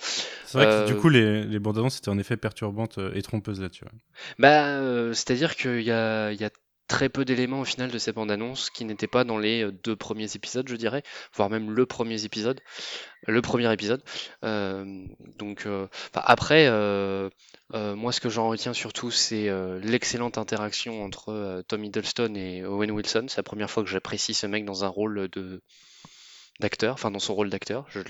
C'est 0.44 0.58
vrai 0.58 0.68
que 0.68 0.82
du 0.82 0.94
Euh, 0.94 0.96
coup 0.96 1.08
les, 1.08 1.44
les 1.44 1.58
bandes 1.58 1.78
annonces 1.78 1.98
étaient 1.98 2.08
en 2.10 2.18
effet 2.18 2.36
perturbantes 2.36 2.98
euh, 2.98 3.12
et 3.14 3.22
trompeuses 3.22 3.60
là-dessus. 3.60 3.84
Bah, 4.38 4.66
euh, 4.78 5.12
c'est-à-dire 5.14 5.56
qu'il 5.56 5.80
y 5.82 5.90
a, 5.90 6.32
y 6.32 6.44
a 6.44 6.50
très 6.88 7.08
peu 7.08 7.24
d'éléments 7.24 7.60
au 7.60 7.64
final 7.64 7.90
de 7.90 7.98
ces 7.98 8.12
bandes 8.12 8.30
annonces 8.30 8.70
qui 8.70 8.84
n'étaient 8.84 9.06
pas 9.06 9.24
dans 9.24 9.38
les 9.38 9.64
euh, 9.64 9.72
deux 9.72 9.96
premiers 9.96 10.34
épisodes, 10.36 10.68
je 10.68 10.76
dirais, 10.76 11.02
voire 11.34 11.48
même 11.50 11.70
le 11.70 11.86
premier 11.86 12.22
épisode, 12.24 12.60
le 13.26 13.42
premier 13.42 13.72
épisode. 13.72 14.02
Euh, 14.44 14.84
donc, 15.38 15.66
euh, 15.66 15.86
après, 16.14 16.68
moi, 17.72 18.12
ce 18.12 18.20
que 18.20 18.28
j'en 18.28 18.48
retiens 18.48 18.72
surtout, 18.74 19.10
c'est 19.10 19.48
l'excellente 19.80 20.38
interaction 20.38 21.02
entre 21.04 21.62
Tom 21.68 21.84
Hiddleston 21.84 22.34
et 22.34 22.64
Owen 22.64 22.90
Wilson. 22.90 23.26
C'est 23.28 23.38
la 23.38 23.42
première 23.42 23.70
fois 23.70 23.82
que 23.82 23.88
j'apprécie 23.88 24.34
ce 24.34 24.46
mec 24.46 24.64
dans 24.64 24.84
un 24.84 24.88
rôle 24.88 25.28
de 25.28 25.62
d'acteur, 26.60 26.94
enfin 26.94 27.10
dans 27.10 27.18
son 27.18 27.34
rôle 27.34 27.50
d'acteur. 27.50 27.86
Je, 27.90 28.00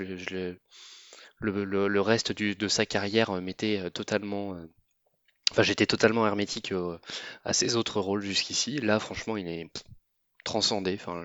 le, 1.41 1.65
le- 1.65 1.89
le 1.89 2.01
reste 2.01 2.33
du- 2.33 2.55
de 2.55 2.69
sa 2.69 2.87
carrière 2.87 3.33
m'était 3.41 3.91
totalement 3.91 4.57
Enfin, 5.53 5.63
j'étais 5.63 5.87
totalement 5.87 6.27
hermétique 6.27 6.73
euh, 6.73 6.99
à 7.45 7.53
ses 7.53 7.77
autres 7.77 8.01
rôles 8.01 8.23
jusqu'ici. 8.23 8.79
Là, 8.81 8.99
franchement, 9.01 9.37
il 9.37 9.49
est 9.49 9.71
transcendé. 10.45 10.95
Enfin, 11.01 11.25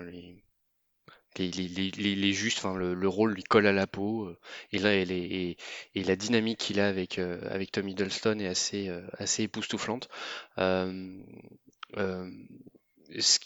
il, 1.38 2.04
il- 2.06 2.24
est 2.24 2.32
juste. 2.32 2.58
Enfin, 2.58 2.74
le, 2.76 2.94
le 2.94 3.08
rôle 3.08 3.32
lui 3.34 3.42
colle 3.44 3.66
à 3.66 3.72
la 3.72 3.86
peau. 3.86 4.24
euh, 4.26 4.38
et 4.72 4.78
là, 4.78 4.94
elle 4.94 5.12
est, 5.12 5.18
et, 5.22 5.56
et 5.94 6.04
la 6.04 6.16
dynamique 6.16 6.58
qu'il 6.58 6.80
a 6.80 6.88
avec 6.88 7.18
euh, 7.18 7.40
avec 7.50 7.70
Tom 7.72 7.88
Hiddleston 7.88 8.38
est 8.40 8.46
assez 8.48 8.88
euh, 8.88 9.02
assez 9.18 9.44
époustouflante. 9.44 10.08
Euh, 10.58 11.16
euh, 11.96 12.30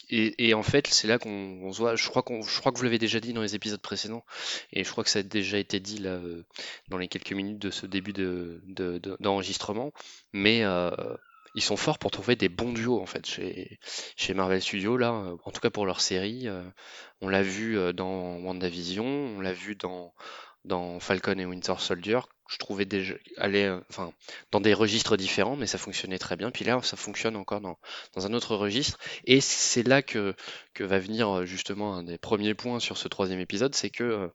et, 0.09 0.53
en 0.53 0.63
fait, 0.63 0.87
c'est 0.87 1.07
là 1.07 1.17
qu'on 1.17 1.29
on 1.63 1.71
se 1.71 1.77
voit. 1.79 1.95
Je 1.95 2.09
crois 2.09 2.23
que 2.23 2.33
vous 2.77 2.83
l'avez 2.83 2.99
déjà 2.99 3.19
dit 3.19 3.33
dans 3.33 3.41
les 3.41 3.55
épisodes 3.55 3.81
précédents, 3.81 4.25
et 4.71 4.83
je 4.83 4.91
crois 4.91 5.03
que 5.03 5.09
ça 5.09 5.19
a 5.19 5.23
déjà 5.23 5.57
été 5.57 5.79
dit 5.79 5.99
là 5.99 6.11
euh, 6.11 6.43
dans 6.89 6.97
les 6.97 7.07
quelques 7.07 7.31
minutes 7.33 7.59
de 7.59 7.71
ce 7.71 7.85
début 7.85 8.13
de, 8.13 8.61
de- 8.65 8.97
de- 8.97 9.17
d'enregistrement. 9.19 9.93
Mais 10.33 10.63
euh, 10.63 10.91
ils 11.55 11.61
sont 11.61 11.77
forts 11.77 11.99
pour 11.99 12.11
trouver 12.11 12.35
des 12.35 12.49
bons 12.49 12.73
duos 12.73 12.99
en 12.99 13.05
fait 13.05 13.25
chez, 13.25 14.33
Marvel 14.33 14.61
Studios 14.61 14.97
là, 14.97 15.11
euh, 15.11 15.37
en 15.45 15.51
tout 15.51 15.61
cas 15.61 15.69
pour 15.69 15.85
leur 15.85 16.01
série. 16.01 16.47
on 17.21 17.29
l'a 17.29 17.43
vu 17.43 17.77
dans 17.93 18.37
WandaVision, 18.39 19.05
on 19.05 19.39
l'a 19.39 19.53
vu 19.53 19.75
dans 19.75 20.13
dans 20.65 20.99
Falcon 20.99 21.37
et 21.39 21.45
Winter 21.45 21.75
Soldier. 21.79 22.19
Je 22.49 22.57
trouvais 22.57 22.85
déjà 22.85 23.13
aller, 23.37 23.63
euh, 23.65 23.79
enfin, 23.89 24.13
dans 24.51 24.61
des 24.61 24.73
registres 24.73 25.17
différents, 25.17 25.55
mais 25.55 25.67
ça 25.67 25.77
fonctionnait 25.77 26.19
très 26.19 26.35
bien. 26.35 26.51
Puis 26.51 26.65
là, 26.65 26.79
ça 26.83 26.97
fonctionne 26.97 27.35
encore 27.35 27.61
dans, 27.61 27.77
dans 28.15 28.25
un 28.27 28.33
autre 28.33 28.55
registre. 28.55 28.99
Et 29.25 29.41
c'est 29.41 29.83
là 29.87 30.01
que, 30.01 30.35
que 30.73 30.83
va 30.83 30.99
venir 30.99 31.29
euh, 31.29 31.45
justement 31.45 31.95
un 31.95 32.03
des 32.03 32.17
premiers 32.17 32.53
points 32.53 32.79
sur 32.79 32.97
ce 32.97 33.07
troisième 33.07 33.39
épisode, 33.39 33.75
c'est 33.75 33.89
que 33.89 34.03
euh, 34.03 34.27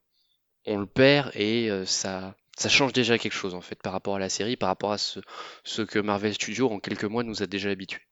on 0.66 0.78
le 0.78 0.86
perd 0.86 1.30
et 1.34 1.70
euh, 1.70 1.84
ça, 1.86 2.34
ça 2.56 2.68
change 2.68 2.92
déjà 2.92 3.18
quelque 3.18 3.32
chose 3.32 3.54
en 3.54 3.60
fait 3.60 3.80
par 3.82 3.92
rapport 3.92 4.16
à 4.16 4.18
la 4.18 4.28
série, 4.28 4.56
par 4.56 4.68
rapport 4.68 4.92
à 4.92 4.98
ce, 4.98 5.20
ce 5.64 5.82
que 5.82 5.98
Marvel 5.98 6.34
Studios 6.34 6.70
en 6.70 6.80
quelques 6.80 7.04
mois 7.04 7.24
nous 7.24 7.42
a 7.42 7.46
déjà 7.46 7.70
habitués. 7.70 8.02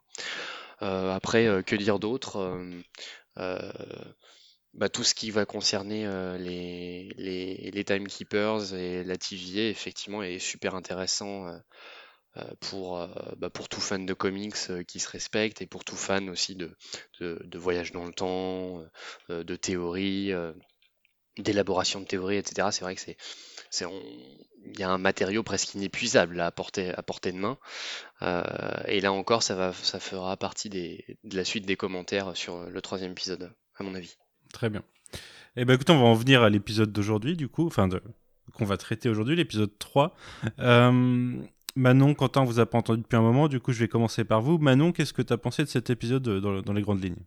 Euh, 0.82 1.14
après, 1.14 1.46
euh, 1.46 1.62
que 1.62 1.76
dire 1.76 1.98
d'autre 1.98 2.38
Euh, 3.38 3.72
bah, 4.76 4.88
tout 4.88 5.04
ce 5.04 5.14
qui 5.14 5.30
va 5.30 5.46
concerner 5.46 6.06
euh, 6.06 6.38
les, 6.38 7.08
les, 7.16 7.70
les 7.70 7.84
Timekeepers 7.84 8.74
et 8.74 9.04
la 9.04 9.16
TVA, 9.16 9.68
effectivement, 9.68 10.22
est 10.22 10.38
super 10.38 10.74
intéressant 10.74 11.48
euh, 11.48 11.58
euh, 12.38 12.44
pour, 12.60 12.98
euh, 12.98 13.08
bah, 13.38 13.48
pour 13.48 13.68
tout 13.68 13.80
fan 13.80 14.04
de 14.04 14.12
comics 14.12 14.54
euh, 14.68 14.82
qui 14.82 15.00
se 15.00 15.08
respecte 15.08 15.62
et 15.62 15.66
pour 15.66 15.84
tout 15.84 15.96
fan 15.96 16.28
aussi 16.28 16.54
de, 16.54 16.76
de, 17.20 17.40
de 17.42 17.58
voyage 17.58 17.92
dans 17.92 18.04
le 18.04 18.12
temps, 18.12 18.82
de 19.30 19.56
théorie, 19.56 20.32
d'élaboration 21.38 22.00
de 22.00 22.06
théorie, 22.06 22.36
etc. 22.36 22.68
C'est 22.72 22.82
vrai 22.84 22.94
que 22.94 23.00
c'est, 23.00 23.16
il 23.80 24.78
y 24.78 24.82
a 24.82 24.90
un 24.90 24.98
matériau 24.98 25.42
presque 25.42 25.74
inépuisable 25.74 26.40
à 26.40 26.50
portée, 26.50 26.92
à 26.94 27.02
portée 27.02 27.32
de 27.32 27.38
main. 27.38 27.58
Et 28.86 29.00
là 29.00 29.12
encore, 29.12 29.42
ça 29.42 29.54
va, 29.54 29.72
ça 29.72 30.00
fera 30.00 30.36
partie 30.36 30.68
des, 30.68 31.18
de 31.24 31.36
la 31.36 31.44
suite 31.44 31.66
des 31.66 31.76
commentaires 31.76 32.36
sur 32.36 32.68
le 32.68 32.82
troisième 32.82 33.12
épisode, 33.12 33.52
à 33.76 33.82
mon 33.82 33.94
avis. 33.94 34.16
Très 34.56 34.70
bien. 34.70 34.82
Eh 35.56 35.66
ben 35.66 35.74
écoute, 35.74 35.90
on 35.90 35.98
va 35.98 36.06
en 36.06 36.14
venir 36.14 36.42
à 36.42 36.48
l'épisode 36.48 36.90
d'aujourd'hui, 36.90 37.36
du 37.36 37.46
coup, 37.46 37.66
enfin, 37.66 37.90
qu'on 38.54 38.64
va 38.64 38.78
traiter 38.78 39.10
aujourd'hui, 39.10 39.36
l'épisode 39.36 39.78
3. 39.78 40.16
Euh, 40.60 41.36
Manon, 41.74 42.14
Quentin, 42.14 42.42
vous 42.42 42.58
a 42.58 42.64
pas 42.64 42.78
entendu 42.78 43.02
depuis 43.02 43.16
un 43.16 43.20
moment, 43.20 43.48
du 43.48 43.60
coup, 43.60 43.72
je 43.72 43.80
vais 43.80 43.88
commencer 43.88 44.24
par 44.24 44.40
vous. 44.40 44.56
Manon, 44.56 44.92
qu'est-ce 44.92 45.12
que 45.12 45.20
tu 45.20 45.30
as 45.30 45.36
pensé 45.36 45.62
de 45.62 45.68
cet 45.68 45.90
épisode 45.90 46.26
euh, 46.26 46.62
dans, 46.62 46.72
les 46.72 46.80
grandes 46.80 47.04
lignes? 47.04 47.22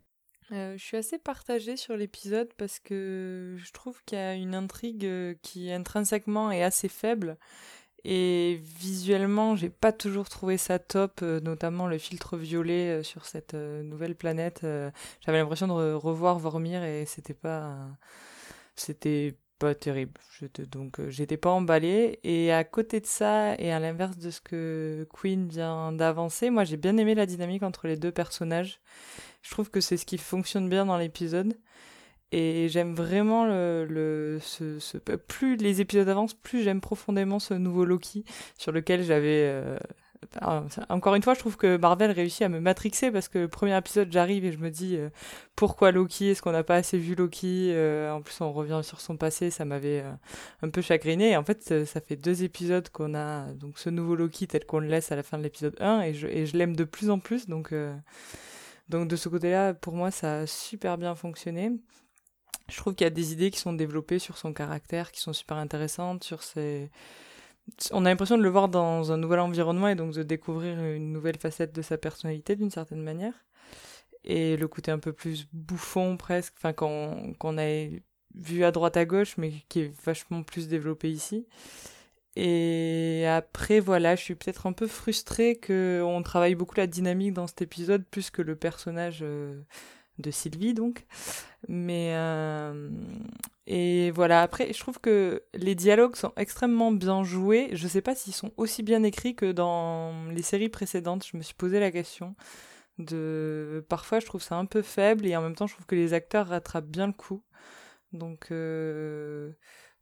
Euh, 0.52 0.76
je 0.76 0.84
suis 0.84 0.98
assez 0.98 1.20
partagée 1.20 1.78
sur 1.78 1.96
l'épisode 1.96 2.50
parce 2.58 2.80
que 2.80 3.58
je 3.64 3.72
trouve 3.74 4.02
qu'il 4.08 4.18
y 4.18 4.22
a 4.22 4.34
une 4.34 4.56
intrigue 4.56 5.08
qui 5.44 5.72
intrinsèquement 5.72 6.50
est 6.50 6.64
assez 6.64 6.90
faible 6.90 7.38
et 8.04 8.62
visuellement 8.64 9.56
j'ai 9.56 9.70
pas 9.70 9.92
toujours 9.92 10.30
trouvé 10.30 10.58
ça 10.58 10.80
top, 10.80 11.20
euh, 11.22 11.40
notamment 11.40 11.88
le 11.88 11.98
filtre 11.98 12.38
violet 12.38 13.00
euh, 13.00 13.04
sur 13.04 13.26
cette 13.26 13.54
euh, 13.54 13.84
nouvelle 13.84 14.16
planète. 14.16 14.66
J'avais 15.26 15.40
l'impression 15.40 15.68
de 15.68 15.74
re- 15.74 15.94
revoir 15.96 16.40
Vormir 16.40 16.84
et 16.84 17.06
c'était 17.06 17.34
pas 17.34 17.76
c'était 18.76 19.36
pas 19.60 19.76
terrible. 19.76 20.20
Donc 20.72 21.02
j'étais 21.10 21.36
pas 21.38 21.50
emballée 21.50 22.20
et 22.24 22.54
à 22.54 22.64
côté 22.64 23.02
de 23.02 23.06
ça 23.06 23.56
et 23.56 23.72
à 23.74 23.80
l'inverse 23.80 24.18
de 24.18 24.32
ce 24.32 24.40
que 24.40 25.06
Queen 25.14 25.50
vient 25.50 25.92
d'avancer, 25.92 26.50
moi 26.50 26.64
j'ai 26.64 26.78
bien 26.78 26.96
aimé 26.98 27.14
la 27.14 27.26
dynamique 27.26 27.64
entre 27.64 27.88
les 27.88 27.98
deux 27.98 28.12
personnages. 28.12 28.80
Je 29.42 29.52
trouve 29.52 29.70
que 29.70 29.82
c'est 29.82 29.98
ce 29.98 30.06
qui 30.06 30.18
fonctionne 30.18 30.70
bien 30.70 30.86
dans 30.86 30.98
l'épisode. 30.98 31.58
Et 32.32 32.70
j'aime 32.70 32.94
vraiment 32.94 33.46
le, 33.46 33.86
le 33.90 34.40
ce, 34.42 34.80
ce- 34.80 34.98
plus 34.98 35.56
les 35.58 35.82
épisodes 35.82 36.08
avancent, 36.10 36.36
plus 36.36 36.62
j'aime 36.64 36.82
profondément 36.82 37.40
ce 37.40 37.56
nouveau 37.56 37.86
Loki 37.86 38.24
sur 38.58 38.72
lequel 38.72 39.04
j'avais 39.04 39.46
euh, 39.48 39.78
encore 40.90 41.16
une 41.16 41.24
fois, 41.24 41.34
je 41.34 41.40
trouve 41.40 41.56
que 41.56 41.78
Marvel 41.78 42.12
réussit 42.12 42.42
à 42.42 42.50
me 42.50 42.60
matrixer 42.60 43.10
parce 43.10 43.30
que 43.30 43.40
le 43.40 43.48
premier 43.48 43.76
épisode, 43.78 44.12
j'arrive 44.12 44.44
et 44.46 44.52
je 44.52 44.58
me 44.58 44.70
dis 44.70 44.98
euh, 44.98 45.10
pourquoi 45.56 45.92
Loki? 45.92 46.30
Est-ce 46.32 46.42
qu'on 46.42 46.52
n'a 46.52 46.64
pas 46.64 46.76
assez 46.76 46.98
vu 46.98 47.16
Loki? 47.16 47.72
Euh, 47.74 48.12
En 48.12 48.22
plus, 48.22 48.40
on 48.42 48.52
revient 48.52 48.82
sur 48.84 49.00
son 49.00 49.16
passé, 49.18 49.50
ça 49.50 49.64
m'avait 49.66 50.02
euh, 50.02 50.12
un 50.62 50.70
peu 50.70 50.82
chagriné. 50.82 51.38
En 51.38 51.44
fait, 51.44 51.86
ça- 51.86 52.02
fait 52.02 52.18
deux 52.18 52.44
épisodes 52.44 52.88
qu'on 52.90 53.16
a 53.16 53.46
donc 53.54 53.80
ce 53.80 53.90
nouveau 53.90 54.16
Loki 54.16 54.46
tel 54.48 54.66
qu'on 54.66 54.80
le 54.80 54.88
laisse 54.88 55.12
à 55.12 55.16
la 55.16 55.24
fin 55.24 55.38
de 55.38 55.44
l'épisode 55.44 55.76
1 55.80 56.02
et 56.02 56.14
je, 56.14 56.28
et 56.28 56.46
je 56.46 56.58
l'aime 56.58 56.76
de 56.76 56.84
plus 56.84 57.10
en 57.10 57.20
plus. 57.20 57.48
Donc, 57.48 57.74
donc 58.90 59.08
de 59.08 59.16
ce 59.16 59.30
côté-là, 59.30 59.74
pour 59.74 59.94
moi, 59.94 60.12
ça 60.12 60.40
a 60.40 60.48
super 60.48 60.98
bien 60.98 61.16
fonctionné. 61.16 61.72
Je 62.70 62.78
trouve 62.78 62.96
qu'il 62.96 63.06
y 63.06 63.08
a 63.08 63.12
des 63.12 63.34
idées 63.34 63.52
qui 63.52 63.60
sont 63.60 63.74
développées 63.74 64.20
sur 64.20 64.38
son 64.38 64.54
caractère, 64.54 65.12
qui 65.12 65.20
sont 65.22 65.34
super 65.34 65.58
intéressantes, 65.58 66.24
sur 66.24 66.44
ses... 66.44 66.90
On 67.92 68.06
a 68.06 68.10
l'impression 68.10 68.38
de 68.38 68.44
le 68.44 68.50
voir 68.50 68.68
dans 68.68 69.12
un 69.12 69.18
nouvel 69.18 69.40
environnement 69.40 69.90
et 69.90 69.96
donc 69.96 70.14
de 70.14 70.24
découvrir 70.24 70.80
une 70.84 71.12
nouvelle 71.12 71.38
facette 71.38 71.74
de 71.74 71.82
sa 71.82 71.98
personnalité 71.98 72.56
d'une 72.56 72.72
certaine 72.72 73.04
manière. 73.04 73.34
Et 74.24 74.58
le 74.58 74.68
côté 74.68 74.92
un 74.92 75.00
peu 75.00 75.14
plus 75.14 75.48
bouffon 75.54 76.18
presque, 76.18 76.54
enfin 76.58 76.74
qu'on 76.74 77.36
qu'on 77.38 77.58
a 77.60 77.88
vu 78.36 78.64
à 78.64 78.72
droite 78.72 78.98
à 78.98 79.06
gauche, 79.06 79.38
mais 79.38 79.54
qui 79.70 79.82
est 79.82 80.04
vachement 80.04 80.44
plus 80.44 80.68
développé 80.68 81.12
ici. 81.12 81.46
Et 82.36 83.26
après, 83.28 83.80
voilà, 83.80 84.16
je 84.16 84.24
suis 84.24 84.36
peut-être 84.36 84.68
un 84.68 84.74
peu 84.74 84.88
frustrée 84.88 85.60
qu'on 85.60 86.22
travaille 86.24 86.56
beaucoup 86.56 86.76
la 86.76 86.88
dynamique 86.88 87.34
dans 87.34 87.48
cet 87.48 87.62
épisode, 87.62 88.06
plus 88.06 88.30
que 88.30 88.42
le 88.42 88.56
personnage 88.56 89.20
euh, 89.24 89.62
de 90.20 90.32
Sylvie, 90.32 90.74
donc. 90.74 91.06
Mais. 91.68 92.14
euh, 92.16 92.90
Et 93.68 94.12
voilà, 94.12 94.42
après, 94.42 94.74
je 94.74 94.80
trouve 94.80 95.00
que 95.00 95.44
les 95.54 95.76
dialogues 95.76 96.16
sont 96.16 96.34
extrêmement 96.38 96.92
bien 96.92 97.24
joués. 97.24 97.70
Je 97.74 97.88
sais 97.88 98.02
pas 98.02 98.16
s'ils 98.16 98.34
sont 98.34 98.52
aussi 98.58 98.84
bien 98.84 99.04
écrits 99.04 99.36
que 99.36 99.52
dans 99.52 100.14
les 100.32 100.42
séries 100.42 100.70
précédentes. 100.70 101.26
Je 101.32 101.38
me 101.38 101.44
suis 101.44 101.54
posé 101.56 101.80
la 101.80 101.92
question. 101.92 102.36
De... 102.98 103.86
Parfois, 103.90 104.20
je 104.20 104.26
trouve 104.26 104.44
ça 104.44 104.56
un 104.58 104.66
peu 104.66 104.82
faible 104.82 105.26
et 105.28 105.36
en 105.38 105.42
même 105.42 105.56
temps, 105.56 105.68
je 105.68 105.74
trouve 105.76 105.86
que 105.88 105.96
les 105.96 106.14
acteurs 106.14 106.48
rattrapent 106.48 106.88
bien 106.88 107.08
le 107.08 107.14
coup. 107.14 107.44
Donc. 108.14 108.48
euh, 108.52 109.52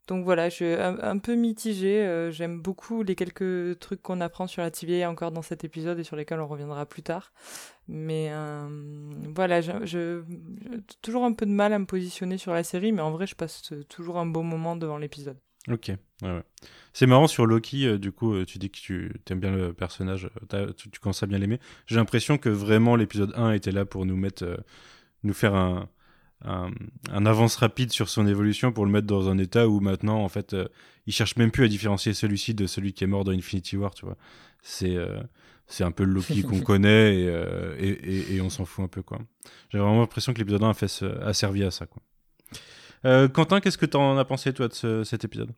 donc 0.08 0.24
voilà, 0.24 0.48
je 0.48 0.54
suis 0.54 0.64
un, 0.72 1.18
peu 1.18 1.34
mitigée. 1.34 2.00
euh, 2.04 2.30
J'aime 2.32 2.60
beaucoup 2.60 3.02
les 3.02 3.14
quelques 3.14 3.78
trucs 3.78 4.02
qu'on 4.02 4.20
apprend 4.20 4.46
sur 4.46 4.62
la 4.62 4.70
TVA 4.70 5.08
encore 5.10 5.30
dans 5.30 5.42
cet 5.42 5.62
épisode 5.64 5.98
et 5.98 6.04
sur 6.04 6.16
lesquels 6.16 6.40
on 6.40 6.46
reviendra 6.48 6.86
plus 6.86 7.02
tard. 7.02 7.32
Mais 7.86 8.28
euh, 8.30 8.66
voilà, 9.34 9.60
je, 9.60 9.72
je- 9.84 10.22
toujours 11.02 11.24
un 11.24 11.32
peu 11.32 11.46
de 11.46 11.50
mal 11.52 11.72
à 11.72 11.78
me 11.78 11.86
positionner 11.86 12.38
sur 12.38 12.52
la 12.52 12.64
série, 12.64 12.90
mais 12.92 13.02
en 13.02 13.10
vrai, 13.10 13.26
je 13.26 13.34
passe 13.34 13.72
toujours 13.88 14.18
un 14.18 14.26
bon 14.26 14.42
moment 14.42 14.74
devant 14.76 14.98
l'épisode. 14.98 15.36
Ok. 15.70 15.92
C'est 16.94 17.06
marrant 17.06 17.26
sur 17.26 17.44
Loki, 17.46 17.86
euh, 17.86 17.98
du 17.98 18.10
coup, 18.10 18.42
tu 18.44 18.58
dis 18.58 18.70
que 18.70 18.78
tu 18.78 19.12
aimes 19.30 19.40
bien 19.40 19.52
le 19.54 19.72
personnage, 19.74 20.30
tu, 20.76 20.90
tu 20.90 21.00
commences 21.00 21.22
à 21.22 21.26
bien 21.26 21.38
l'aimer. 21.38 21.60
J'ai 21.86 21.96
l'impression 21.96 22.38
que 22.38 22.48
vraiment 22.48 22.96
l'épisode 22.96 23.32
1 23.36 23.52
était 23.52 23.70
là 23.72 23.84
pour 23.84 24.06
nous 24.06 24.16
mettre, 24.16 24.64
nous 25.22 25.34
faire 25.34 25.54
un, 25.54 25.88
un, 26.44 26.70
un 27.12 27.26
avance 27.26 27.56
rapide 27.56 27.90
sur 27.92 28.08
son 28.08 28.26
évolution 28.26 28.72
pour 28.72 28.86
le 28.86 28.92
mettre 28.92 29.06
dans 29.06 29.28
un 29.28 29.38
état 29.38 29.68
où 29.68 29.80
maintenant, 29.80 30.22
en 30.22 30.28
fait, 30.28 30.54
euh, 30.54 30.68
il 31.06 31.12
cherche 31.12 31.36
même 31.36 31.50
plus 31.50 31.64
à 31.64 31.68
différencier 31.68 32.14
celui-ci 32.14 32.54
de 32.54 32.66
celui 32.66 32.92
qui 32.92 33.04
est 33.04 33.08
mort 33.08 33.24
dans 33.24 33.32
Infinity 33.32 33.76
War, 33.76 33.94
tu 33.94 34.04
vois. 34.04 34.16
C'est 34.62 34.96
euh, 34.96 35.18
c'est 35.66 35.84
un 35.84 35.90
peu 35.90 36.04
le 36.04 36.12
Loki 36.12 36.42
qu'on 36.48 36.60
connaît 36.60 37.20
et, 37.20 37.28
euh, 37.28 37.74
et, 37.78 37.88
et- 37.88 38.34
et 38.36 38.40
on 38.40 38.50
s'en 38.50 38.64
fout 38.64 38.84
un 38.84 38.88
peu, 38.88 39.02
quoi. 39.02 39.18
J'ai 39.70 39.78
vraiment 39.78 40.00
l'impression 40.00 40.32
que 40.32 40.38
l'épisode 40.38 40.62
1 40.62 40.70
a, 40.70 40.74
fait 40.74 41.02
a 41.22 41.32
servi 41.34 41.64
à 41.64 41.70
ça, 41.70 41.86
quoi. 41.86 42.02
Euh, 43.04 43.28
Quentin, 43.28 43.60
qu'est-ce 43.60 43.78
que 43.78 43.86
t'en 43.86 44.16
as 44.18 44.24
pensé, 44.24 44.52
toi, 44.52 44.68
de 44.68 44.74
ce- 44.74 45.04
cet 45.04 45.24
épisode? 45.24 45.52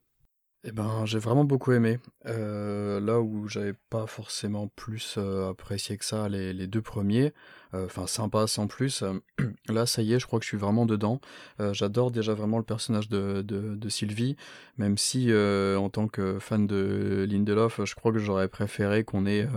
Eh 0.63 0.73
ben, 0.73 1.07
j'ai 1.07 1.19
vraiment 1.19 1.45
beaucoup 1.45 1.73
aimé. 1.73 1.99
Euh, 2.27 3.01
là 3.01 3.21
où 3.21 3.49
j'avais 3.49 3.73
pas 3.89 4.07
forcément 4.07 4.69
plus 4.69 5.15
euh, 5.17 5.51
apprécié 5.51 5.97
que 5.97 6.05
ça 6.05 6.29
les, 6.29 6.53
les 6.53 6.67
deux 6.67 6.83
premiers, 6.83 7.33
euh, 7.73 7.87
enfin 7.87 8.07
sympa 8.07 8.47
sans 8.47 8.67
plus, 8.67 9.03
euh, 9.03 9.15
là 9.71 9.87
ça 9.87 10.03
y 10.03 10.13
est, 10.13 10.19
je 10.19 10.27
crois 10.27 10.39
que 10.39 10.45
je 10.45 10.51
suis 10.51 10.59
vraiment 10.59 10.85
dedans. 10.85 11.19
Euh, 11.61 11.73
J'adore 11.73 12.11
déjà 12.11 12.35
vraiment 12.35 12.59
le 12.59 12.65
personnage 12.65 13.09
de, 13.09 13.41
de, 13.41 13.89
Sylvie, 13.89 14.37
même 14.77 14.99
si 14.99 15.33
euh, 15.33 15.79
en 15.79 15.89
tant 15.89 16.09
que 16.09 16.39
fan 16.39 16.67
de 16.67 17.27
Lindelof, 17.27 17.83
je 17.87 17.95
crois 17.95 18.13
que 18.13 18.19
j'aurais 18.19 18.49
préféré 18.49 19.03
qu'on 19.03 19.25
ait... 19.25 19.49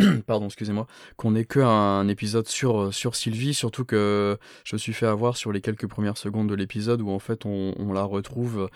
euh, 0.00 0.20
Pardon, 0.26 0.46
excusez-moi, 0.46 0.86
qu'on 1.16 1.34
ait 1.34 1.44
que 1.44 1.60
un 1.60 2.08
épisode 2.08 2.48
sur, 2.48 2.92
sur 2.94 3.14
Sylvie, 3.16 3.54
surtout 3.54 3.84
que 3.84 4.38
je 4.64 4.74
me 4.74 4.78
suis 4.78 4.92
fait 4.92 5.06
avoir 5.06 5.36
sur 5.36 5.52
les 5.52 5.60
quelques 5.60 5.86
premières 5.86 6.16
secondes 6.16 6.48
de 6.48 6.54
l'épisode 6.54 7.00
où 7.02 7.10
en 7.10 7.18
fait 7.18 7.44
on, 7.46 7.74
on 7.78 7.92
la 7.92 8.02
retrouve 8.04 8.68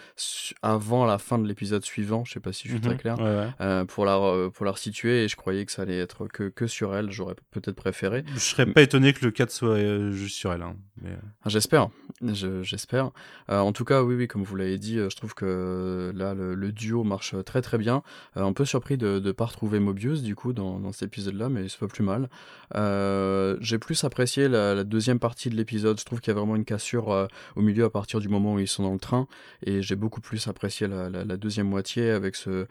avant 0.62 1.04
la 1.06 1.18
fin 1.18 1.38
de 1.38 1.46
l'épisode 1.46 1.84
suivant, 1.84 2.24
je 2.24 2.32
sais 2.34 2.40
pas 2.40 2.52
si 2.52 2.68
je 2.68 2.72
suis 2.74 2.80
très 2.80 2.92
Mhm. 2.94 2.98
clair, 2.98 3.18
Ouais, 3.18 3.24
ouais. 3.24 3.48
euh, 3.60 3.84
pour, 3.84 4.04
la, 4.04 4.48
pour 4.50 4.64
la 4.64 4.72
resituer 4.72 5.24
et 5.24 5.28
je 5.28 5.36
croyais 5.36 5.64
que 5.64 5.72
ça 5.72 5.82
allait 5.82 5.98
être 5.98 6.26
que, 6.28 6.48
que 6.48 6.66
sur 6.66 6.94
elle, 6.94 7.10
j'aurais 7.10 7.34
peut-être 7.50 7.76
préféré. 7.76 8.24
Je 8.34 8.38
serais 8.38 8.66
pas 8.66 8.82
étonné 8.82 9.12
que 9.12 9.24
le 9.24 9.30
4 9.30 9.50
soit 9.50 9.70
euh, 9.70 10.10
juste 10.12 10.36
sur 10.36 10.52
elle. 10.52 10.62
hein, 10.62 10.76
mais, 11.00 11.10
euh, 11.10 11.16
Ah, 11.44 11.48
J'espère, 11.48 11.88
Je- 12.22 12.62
j'espère. 12.62 13.10
Euh, 13.50 13.58
en 13.58 13.72
tout 13.72 13.84
cas, 13.84 14.02
oui, 14.02 14.14
oui, 14.14 14.28
comme 14.28 14.42
vous 14.44 14.56
l'avez 14.56 14.78
dit, 14.78 14.98
euh, 14.98 15.10
je 15.10 15.16
trouve 15.16 15.34
que 15.34 15.44
euh, 15.46 16.12
là 16.14 16.34
le, 16.34 16.54
le 16.54 16.72
duo 16.72 17.04
marche 17.04 17.34
très 17.44 17.60
très 17.62 17.78
bien. 17.78 18.02
Euh, 18.36 18.42
un 18.44 18.52
peu 18.52 18.64
surpris 18.64 18.96
de 18.96 19.20
ne 19.20 19.32
pas 19.32 19.46
retrouver 19.46 19.78
Mobius 19.78 20.22
du 20.22 20.34
coup 20.34 20.52
dans, 20.52 20.78
dans 20.78 20.92
cet 20.92 21.10
épisode-là, 21.14 21.49
mais 21.49 21.68
c'est 21.68 21.78
pas 21.78 21.87
plus 21.87 22.02
mal. 22.02 22.28
Euh, 22.75 23.56
J'ai 23.61 23.78
plus 23.78 24.02
apprécié 24.04 24.49
la, 24.49 24.83
deuxième 24.85 25.18
partie 25.21 25.49
de 25.49 25.54
l'épisode. 25.54 25.99
Je 25.99 26.04
trouve 26.04 26.21
qu'il 26.21 26.33
y 26.33 26.37
a 26.37 26.38
vraiment 26.38 26.56
une 26.56 26.64
cassure 26.64 27.12
euh, 27.12 27.26
au 27.54 27.62
milieu 27.62 27.85
à 27.85 27.90
partir 27.90 28.21
du 28.21 28.28
moment 28.28 28.54
où 28.54 28.59
ils 28.59 28.68
sont 28.68 28.83
dans 28.83 28.92
le 28.92 28.99
train, 28.99 29.26
et 29.64 29.83
j'ai 29.83 29.97
beaucoup 29.97 30.21
plus 30.21 30.49
apprécié 30.49 30.88
la, 30.88 31.37
deuxième 31.37 31.68
moitié 31.68 32.11
avec 32.11 32.35
ce, 32.35 32.66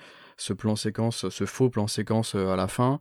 plan 0.58 0.76
séquence, 0.76 1.30
ce 1.30 1.46
faux 1.46 1.70
plan 1.70 1.88
séquence 1.88 2.36
euh, 2.36 2.50
à 2.50 2.56
la 2.56 2.68
fin. 2.68 3.00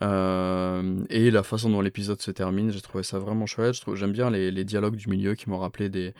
Et 0.00 1.30
la 1.30 1.42
façon 1.42 1.70
dont 1.70 1.80
l'épisode 1.80 2.20
se 2.20 2.30
termine, 2.30 2.70
j'ai 2.70 2.82
trouvé 2.82 3.02
ça 3.02 3.18
vraiment 3.18 3.46
chouette. 3.46 3.76
J'aime 3.94 4.12
bien 4.12 4.30
les 4.30 4.64
dialogues 4.64 4.96
du 4.96 5.08
milieu 5.08 5.34
qui 5.34 5.48
m'ont 5.48 5.58
rappelé 5.58 5.88
des, 5.88 6.12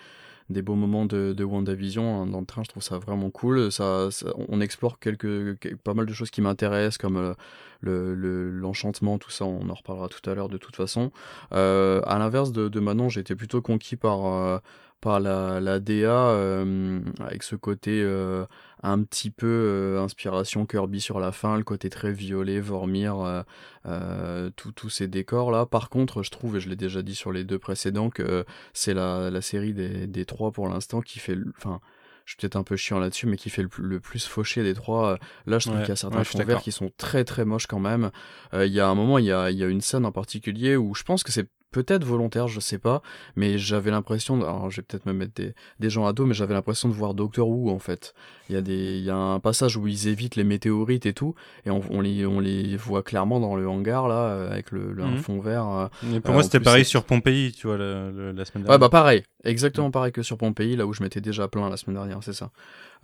des 0.48 0.62
beaux 0.62 0.74
moments 0.74 1.06
de, 1.06 1.32
de 1.32 1.44
WandaVision 1.44 2.22
hein, 2.22 2.26
dans 2.26 2.40
le 2.40 2.46
train. 2.46 2.62
Je 2.62 2.68
trouve 2.68 2.82
ça 2.82 2.98
vraiment 2.98 3.30
cool. 3.30 3.72
Ça, 3.72 4.08
on 4.48 4.60
explore 4.60 4.98
quelques, 4.98 5.58
quel- 5.58 5.76
pas 5.76 5.94
mal 5.94 6.06
de 6.06 6.12
choses 6.12 6.30
qui 6.30 6.40
m'intéressent, 6.40 6.98
comme 6.98 7.16
euh, 7.16 7.34
le- 7.80 8.50
l'enchantement, 8.50 9.18
tout 9.18 9.30
ça. 9.30 9.44
On 9.44 9.68
en 9.68 9.74
reparlera 9.74 10.08
tout 10.08 10.28
à 10.30 10.34
l'heure 10.34 10.48
de 10.48 10.58
toute 10.58 10.76
façon. 10.76 11.10
Euh, 11.52 12.00
à 12.06 12.18
l'inverse 12.18 12.52
de, 12.52 12.68
de 12.68 12.80
Manon, 12.80 13.08
j'ai 13.08 13.20
été 13.20 13.34
plutôt 13.34 13.60
conquis 13.62 13.96
par, 13.96 14.26
euh, 14.26 14.58
par 15.06 15.20
la, 15.20 15.60
la 15.60 15.78
DA 15.78 16.30
euh, 16.30 17.00
avec 17.20 17.44
ce 17.44 17.54
côté 17.54 18.00
euh, 18.02 18.44
un 18.82 19.02
petit 19.04 19.30
peu 19.30 19.46
euh, 19.46 20.02
inspiration 20.02 20.66
Kirby 20.66 21.00
sur 21.00 21.20
la 21.20 21.30
fin, 21.30 21.56
le 21.56 21.62
côté 21.64 21.90
très 21.90 22.12
violet, 22.12 22.58
Vormir, 22.60 23.44
tous 24.56 24.88
ces 24.88 25.08
décors 25.08 25.50
là. 25.50 25.66
Par 25.66 25.88
contre, 25.88 26.22
je 26.22 26.30
trouve, 26.30 26.56
et 26.56 26.60
je 26.60 26.68
l'ai 26.68 26.76
déjà 26.76 27.02
dit 27.02 27.14
sur 27.14 27.32
les 27.32 27.44
deux 27.44 27.58
précédents, 27.58 28.10
que 28.10 28.44
c'est 28.72 28.94
la, 28.94 29.30
la 29.30 29.40
série 29.40 29.74
des, 29.74 30.06
des 30.06 30.24
trois 30.24 30.50
pour 30.52 30.68
l'instant 30.68 31.00
qui 31.00 31.18
fait, 31.18 31.34
le- 31.34 31.52
enfin, 31.56 31.80
je 32.24 32.32
suis 32.32 32.36
peut-être 32.40 32.56
un 32.56 32.64
peu 32.64 32.76
chiant 32.76 32.98
là-dessus, 32.98 33.26
mais 33.26 33.36
qui 33.36 33.50
fait 33.50 33.62
le, 33.62 33.68
plus- 33.68 33.84
le 33.86 34.00
plus 34.00 34.26
fauché 34.26 34.62
des 34.64 34.74
trois. 34.74 35.18
Là, 35.46 35.58
je 35.60 35.66
trouve 35.66 35.76
Ouais, 35.76 35.84
qu'il 35.84 35.90
y 35.90 35.92
a 35.92 35.96
certains 35.96 36.18
ouais, 36.18 36.24
fonds 36.24 36.38
verts 36.44 36.60
qui 36.60 36.72
sont 36.72 36.90
très 36.96 37.24
très 37.24 37.44
moches 37.44 37.66
quand 37.68 37.78
même. 37.78 38.10
Euh, 38.54 38.66
Il 38.66 38.72
y 38.72 38.80
a 38.80 38.88
un 38.88 38.94
moment, 38.96 39.18
il 39.18 39.26
y 39.26 39.32
a, 39.32 39.50
il 39.50 39.56
y 39.56 39.62
a 39.64 39.68
une 39.68 39.80
scène 39.80 40.04
en 40.04 40.12
particulier 40.12 40.76
où 40.76 40.94
je 40.94 41.04
pense 41.04 41.22
que 41.22 41.30
c'est 41.30 41.48
peut-être 41.72 42.04
volontaire, 42.04 42.48
je 42.48 42.60
sais 42.60 42.78
pas, 42.78 43.02
mais 43.36 43.58
j'avais 43.58 43.90
l'impression, 43.90 44.36
alors 44.42 44.70
je 44.70 44.76
vais 44.76 44.82
peut-être 44.82 45.04
me 45.06 45.12
mettre 45.12 45.34
des, 45.34 45.54
des 45.80 45.90
gens 45.90 46.06
à 46.06 46.12
dos, 46.12 46.24
mais 46.26 46.34
j'avais 46.34 46.54
l'impression 46.54 46.88
de 46.88 46.94
voir 46.94 47.12
Doctor 47.14 47.48
Who 47.48 47.70
en 47.70 47.78
fait. 47.78 48.14
Il 48.48 48.54
y 48.54 48.58
a 48.58 48.62
des, 48.62 48.98
il 48.98 49.04
y 49.04 49.10
a 49.10 49.16
un 49.16 49.40
passage 49.40 49.76
où 49.76 49.86
ils 49.86 50.08
évitent 50.08 50.36
les 50.36 50.44
météorites 50.44 51.04
et 51.06 51.12
tout, 51.12 51.34
et 51.66 51.70
on, 51.70 51.82
on 51.90 52.00
les, 52.00 52.24
on 52.26 52.40
les 52.40 52.76
voit 52.76 53.02
clairement 53.02 53.40
dans 53.40 53.56
le 53.56 53.68
hangar 53.68 54.08
là, 54.08 54.14
euh, 54.28 54.50
avec 54.52 54.70
le, 54.70 54.94
Mhm. 54.94 55.16
fond 55.18 55.40
vert. 55.40 55.66
euh. 55.68 55.86
Et 56.14 56.20
pour 56.20 56.30
Euh, 56.30 56.32
moi, 56.34 56.40
en 56.40 56.44
c'était 56.44 56.60
pareil 56.60 56.84
sur 56.84 57.04
Pompéi, 57.04 57.52
tu 57.52 57.66
vois, 57.66 57.76
le- 57.76 58.10
le- 58.10 58.32
la 58.32 58.44
semaine 58.44 58.62
Ouais, 58.64 58.68
dernière. 58.68 58.78
bah 58.78 58.88
pareil, 58.88 59.22
exactement 59.44 59.90
pareil 59.90 60.12
que 60.12 60.22
sur 60.22 60.38
Pompéi, 60.38 60.76
là 60.76 60.86
où 60.86 60.92
je 60.92 61.02
m'étais 61.02 61.20
déjà 61.20 61.48
plaint 61.48 61.70
la 61.70 61.76
semaine 61.76 61.96
dernière, 61.96 62.18
c'est 62.22 62.32
ça. 62.32 62.50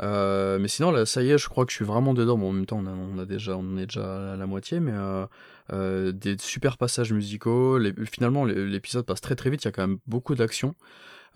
Euh, 0.02 0.58
mais 0.58 0.68
sinon, 0.68 0.90
là, 0.90 1.04
ça 1.06 1.22
y 1.22 1.30
est, 1.30 1.38
je 1.38 1.48
crois 1.48 1.64
que 1.66 1.70
je 1.70 1.76
suis 1.76 1.84
vraiment 1.84 2.14
dedans. 2.14 2.38
Bon, 2.38 2.48
en 2.48 2.52
même 2.52 2.66
temps, 2.66 2.80
on, 2.82 2.86
a, 2.86 2.90
on 2.90 3.18
a 3.18 3.26
déjà, 3.26 3.56
on 3.56 3.76
est 3.76 3.86
déjà 3.86 4.32
à 4.32 4.36
la 4.36 4.46
moitié, 4.46 4.80
mais 4.80 4.92
euh, 4.94 5.26
euh, 5.72 6.12
des 6.12 6.36
super 6.38 6.76
passages 6.78 7.12
musicaux. 7.12 7.78
Les- 7.78 7.94
finalement, 8.06 8.44
l'é- 8.44 8.66
l'épisode 8.66 9.04
passe 9.06 9.20
très 9.20 9.34
très 9.34 9.50
vite. 9.50 9.62
Il 9.62 9.66
y 9.66 9.68
a 9.68 9.72
quand 9.72 9.86
même 9.86 9.98
beaucoup 10.06 10.34
d'action. 10.34 10.74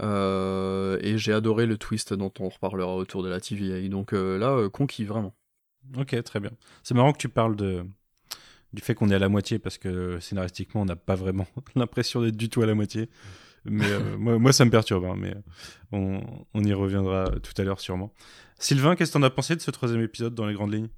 Euh, 0.03 0.99
et 1.01 1.17
j'ai 1.19 1.33
adoré 1.33 1.67
le 1.67 1.79
twist 1.79 2.13
dont 2.13 2.33
on 2.39 2.49
reparlera 2.49 2.95
autour 2.97 3.23
de 3.23 3.29
la 3.29 3.41
TVA. 3.41 3.89
Donc 3.89 4.13
euh, 4.13 4.39
là, 4.39 4.69
conquis 4.69 5.05
vraiment. 5.05 5.35
Ok, 5.97 6.21
très 6.23 6.41
bien. 6.41 6.51
C'est 6.83 6.95
marrant 6.95 7.13
que 7.13 7.19
tu 7.19 7.29
parles 7.29 7.57
de 7.57 7.85
du 8.73 8.83
fait 8.83 8.95
qu'on 8.95 9.09
est 9.11 9.15
à 9.15 9.19
la 9.19 9.29
moitié 9.31 9.59
parce 9.59 9.79
que 9.79 10.19
scénaristiquement, 10.21 10.83
on 10.83 10.85
n'a 10.85 10.97
pas 10.97 11.15
vraiment 11.15 11.47
l'impression 11.77 12.21
d'être 12.21 12.37
du 12.37 12.49
tout 12.51 12.61
à 12.63 12.67
la 12.67 12.75
moitié. 12.75 13.09
Mais 13.65 13.87
moi, 14.19 14.39
moi, 14.39 14.53
ça 14.53 14.65
me 14.65 14.71
perturbe. 14.71 15.05
hein, 15.07 15.15
mais 15.17 15.35
on, 15.93 16.21
on 16.53 16.63
y 16.65 16.73
reviendra 16.75 17.31
tout 17.43 17.53
à 17.57 17.65
l'heure 17.65 17.81
sûrement. 17.81 18.13
Sylvain, 18.59 18.97
qu'est-ce 18.97 19.13
que 19.13 19.19
t'en 19.19 19.23
as 19.23 19.31
pensé 19.31 19.57
de 19.57 19.61
ce 19.61 19.71
troisième 19.71 20.03
épisode 20.03 20.35
dans 20.35 20.47
les 20.47 20.55
grandes 20.55 20.75
lignes? 20.75 20.89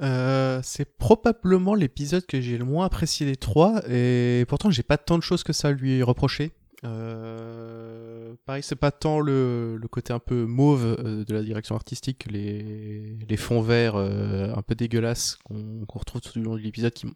Euh, 0.00 0.60
c'est 0.62 0.96
probablement 0.96 1.74
l'épisode 1.74 2.26
que 2.26 2.40
j'ai 2.40 2.58
le 2.58 2.64
moins 2.64 2.86
apprécié 2.86 3.26
des 3.26 3.36
trois, 3.36 3.82
et 3.88 4.44
pourtant 4.48 4.70
j'ai 4.70 4.82
pas 4.82 4.98
tant 4.98 5.18
de 5.18 5.22
choses 5.22 5.42
que 5.42 5.52
ça 5.52 5.68
à 5.68 5.72
lui 5.72 6.02
reprocher. 6.02 6.52
Euh, 6.84 8.34
pareil, 8.44 8.62
c'est 8.62 8.76
pas 8.76 8.90
tant 8.90 9.20
le, 9.20 9.76
le 9.76 9.88
côté 9.88 10.12
un 10.12 10.18
peu 10.18 10.44
mauve 10.44 10.84
euh, 10.84 11.24
de 11.24 11.34
la 11.34 11.42
direction 11.42 11.74
artistique 11.74 12.24
que 12.26 12.28
les, 12.28 13.16
les 13.26 13.36
fonds 13.36 13.62
verts 13.62 13.96
euh, 13.96 14.52
un 14.54 14.62
peu 14.62 14.74
dégueulasses 14.74 15.38
qu'on 15.44 15.84
retrouve 15.88 16.20
tout 16.20 16.38
au 16.38 16.42
long 16.42 16.54
de 16.56 16.60
l'épisode 16.60 16.92
qui 16.92 17.06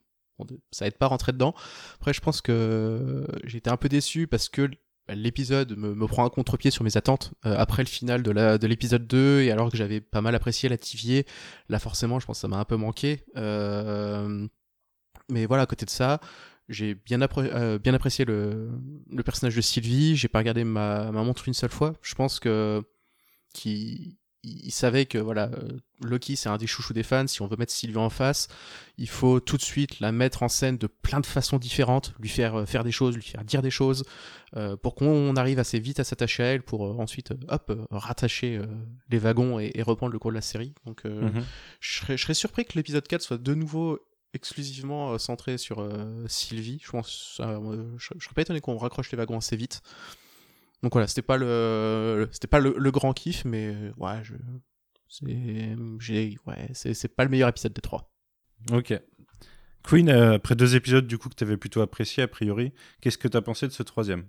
ça 0.70 0.86
aide 0.86 0.96
pas 0.96 1.06
à 1.06 1.08
rentrer 1.08 1.32
dedans. 1.32 1.52
Après, 1.96 2.12
je 2.12 2.20
pense 2.20 2.40
que 2.40 3.26
été 3.52 3.68
un 3.68 3.76
peu 3.76 3.88
déçu 3.88 4.28
parce 4.28 4.48
que 4.48 4.70
l'épisode 5.10 5.76
me, 5.76 5.94
me 5.94 6.06
prend 6.06 6.24
un 6.24 6.28
contre-pied 6.30 6.70
sur 6.70 6.84
mes 6.84 6.96
attentes 6.96 7.32
euh, 7.46 7.54
après 7.58 7.82
le 7.82 7.88
final 7.88 8.22
de 8.22 8.30
la- 8.30 8.58
de 8.58 8.66
l'épisode 8.66 9.06
2 9.06 9.40
et 9.42 9.50
alors 9.50 9.70
que 9.70 9.76
j'avais 9.76 10.00
pas 10.00 10.20
mal 10.20 10.34
apprécié 10.34 10.68
la 10.68 10.76
TVA 10.78 11.22
Là, 11.68 11.78
forcément, 11.78 12.18
je 12.20 12.26
pense 12.26 12.38
que 12.38 12.40
ça 12.42 12.48
m'a 12.48 12.58
un 12.58 12.64
peu 12.64 12.76
manqué. 12.76 13.24
Euh, 13.36 14.46
Mais 15.30 15.46
voilà, 15.46 15.64
à 15.64 15.66
côté 15.66 15.86
de 15.86 15.90
ça, 15.90 16.20
j'ai 16.68 16.94
bien, 16.94 17.20
appré- 17.20 17.50
euh, 17.54 17.78
bien 17.78 17.94
apprécié 17.94 18.24
le... 18.26 18.70
le 19.10 19.22
personnage 19.22 19.56
de 19.56 19.60
Sylvie. 19.62 20.16
J'ai 20.16 20.28
pas 20.28 20.38
regardé 20.40 20.64
ma... 20.64 21.10
ma 21.12 21.22
montre 21.22 21.48
une 21.48 21.54
seule 21.54 21.70
fois. 21.70 21.94
Je 22.02 22.14
pense 22.14 22.40
que 22.40 22.82
qu'il 23.54 24.17
il 24.44 24.70
savait 24.70 25.06
que 25.06 25.18
voilà, 25.18 25.50
euh, 25.52 25.78
Loki 26.00 26.36
c'est 26.36 26.48
un 26.48 26.56
des 26.58 26.66
chouchous 26.68 26.92
des 26.92 27.02
fans. 27.02 27.26
Si 27.26 27.42
on 27.42 27.48
veut 27.48 27.56
mettre 27.56 27.72
Sylvie 27.72 27.96
en 27.96 28.08
face, 28.10 28.46
il 28.96 29.08
faut 29.08 29.40
tout 29.40 29.56
de 29.56 29.62
suite 29.62 29.98
la 30.00 30.12
mettre 30.12 30.42
en 30.42 30.48
scène 30.48 30.78
de 30.78 30.86
plein 30.86 31.20
de 31.20 31.26
façons 31.26 31.58
différentes, 31.58 32.14
lui 32.20 32.28
faire 32.28 32.54
euh, 32.60 32.64
faire 32.66 32.84
des 32.84 32.92
choses, 32.92 33.16
lui 33.16 33.22
faire 33.22 33.44
dire 33.44 33.62
des 33.62 33.70
choses, 33.70 34.04
euh, 34.56 34.76
pour 34.76 34.94
qu'on 34.94 35.34
arrive 35.36 35.58
assez 35.58 35.80
vite 35.80 35.98
à 36.00 36.04
s'attacher 36.04 36.42
à 36.44 36.46
elle, 36.46 36.62
pour 36.62 36.86
euh, 36.86 36.94
ensuite 36.98 37.32
hop 37.48 37.72
rattacher 37.90 38.56
euh, 38.56 38.66
les 39.10 39.18
wagons 39.18 39.58
et, 39.58 39.72
et 39.74 39.82
reprendre 39.82 40.12
le 40.12 40.18
cours 40.20 40.30
de 40.30 40.36
la 40.36 40.40
série. 40.42 40.72
Donc 40.86 41.04
Mhm. 41.04 41.44
je 41.80 41.98
serais, 41.98 42.16
je 42.16 42.22
serais 42.22 42.34
surpris 42.34 42.64
que 42.64 42.74
l'épisode 42.74 43.06
4 43.08 43.20
soit 43.22 43.38
de 43.38 43.54
nouveau 43.54 43.98
exclusivement 44.34 45.18
centré 45.18 45.58
sur 45.58 45.88
Sylvie. 46.28 46.80
Je 46.84 46.90
pense, 46.90 47.40
je, 47.40 48.12
je 48.18 48.24
serais 48.24 48.34
pas 48.34 48.42
étonné 48.42 48.60
qu'on 48.60 48.76
raccroche 48.76 49.10
les 49.10 49.16
wagons 49.16 49.38
assez 49.38 49.56
vite. 49.56 49.80
Donc 50.82 50.92
voilà, 50.92 51.06
c'était 51.08 51.22
pas 51.22 51.36
le, 51.36 52.28
c'était 52.32 52.46
pas 52.46 52.60
le, 52.60 52.74
le 52.78 52.90
grand 52.90 53.12
kiff, 53.12 53.44
mais 53.44 53.74
euh, 53.74 53.92
ouais, 53.96 54.22
je, 54.22 54.34
c'est, 55.08 55.76
j'ai, 56.00 56.36
ouais, 56.46 56.68
c'est, 56.72 56.94
c'est 56.94 57.08
pas 57.08 57.24
le 57.24 57.30
meilleur 57.30 57.48
épisode 57.48 57.72
des 57.72 57.80
trois. 57.80 58.12
Ok. 58.72 58.94
Queen, 59.82 60.08
euh, 60.08 60.34
après 60.34 60.54
deux 60.54 60.76
épisodes 60.76 61.06
du 61.06 61.18
coup 61.18 61.28
que 61.28 61.34
t'avais 61.34 61.56
plutôt 61.56 61.80
apprécié 61.80 62.22
a 62.22 62.28
priori, 62.28 62.72
qu'est-ce 63.00 63.18
que 63.18 63.28
t'as 63.28 63.40
pensé 63.40 63.66
de 63.66 63.72
ce 63.72 63.82
troisième? 63.82 64.26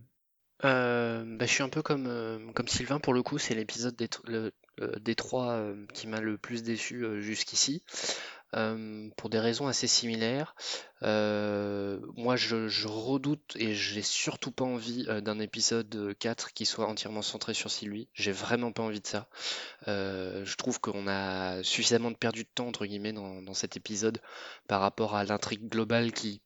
Euh, 0.66 1.24
bah, 1.38 1.46
je 1.46 1.52
suis 1.52 1.64
un 1.64 1.70
peu 1.70 1.82
comme, 1.82 2.08
euh, 2.08 2.52
comme 2.54 2.68
Sylvain 2.68 3.00
pour 3.00 3.14
le 3.14 3.24
coup, 3.24 3.38
c'est 3.38 3.56
l'épisode 3.56 3.96
des, 3.96 4.10
le- 4.26 4.52
euh, 4.82 5.00
des 5.00 5.16
trois 5.16 5.54
euh, 5.54 5.86
qui 5.94 6.08
m'a 6.08 6.20
le 6.20 6.38
plus 6.38 6.64
déçu 6.64 7.06
euh, 7.06 7.20
jusqu'ici, 7.22 7.84
pour 8.52 9.30
des 9.30 9.40
raisons 9.40 9.68
assez 9.68 9.88
similaires. 9.88 10.56
Moi 11.02 12.36
je, 12.36 12.88
redoute 12.88 13.56
et 13.56 13.74
j'ai 13.74 14.02
surtout 14.02 14.52
pas 14.52 14.66
envie 14.66 15.06
d'un 15.22 15.40
épisode 15.40 15.94
euh, 15.96 16.14
4 16.14 16.54
qui 16.54 16.66
soit 16.66 16.88
entièrement 16.88 17.22
centré 17.22 17.54
sur 17.54 17.72
Sylvie, 17.72 18.10
j'ai 18.14 18.32
vraiment 18.32 18.72
pas 18.72 18.84
envie 18.84 19.02
de 19.02 19.08
ça. 19.08 19.28
Je 19.86 20.56
trouve 20.56 20.80
qu'on 20.80 21.08
a 21.08 21.64
suffisamment 21.64 22.14
perdu 22.14 22.44
de 22.44 22.50
temps 22.54 22.68
entre 22.68 22.86
guillemets 22.86 23.14
dans, 23.14 23.42
dans 23.42 23.54
cet 23.54 23.78
épisode 23.78 24.20
par 24.68 24.82
rapport 24.82 25.16
à 25.16 25.24
l'intrigue 25.24 25.70
globale 25.70 26.12
qui 26.12 26.42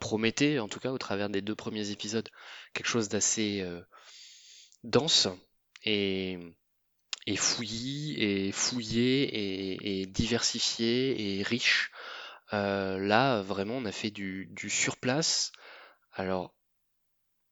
promettait, 0.00 0.60
en 0.60 0.68
tout 0.68 0.78
cas 0.78 0.92
au 0.92 0.98
travers 0.98 1.28
des 1.28 1.42
deux 1.42 1.56
premiers 1.56 1.90
épisodes, 1.90 2.28
quelque 2.72 2.86
chose 2.86 3.08
d'assez 3.08 3.66
dense 4.84 5.28
et, 5.84 6.38
et 7.28 7.36
fouillis 7.36 8.14
et 8.18 8.52
fouillé 8.52 9.22
et, 9.22 10.00
et 10.00 10.06
diversifié 10.06 11.38
et 11.38 11.42
riche. 11.42 11.92
Euh, 12.54 12.98
là, 12.98 13.42
vraiment, 13.42 13.76
on 13.76 13.84
a 13.84 13.92
fait 13.92 14.10
du, 14.10 14.46
du 14.52 14.70
surplace. 14.70 15.52
Alors, 16.12 16.54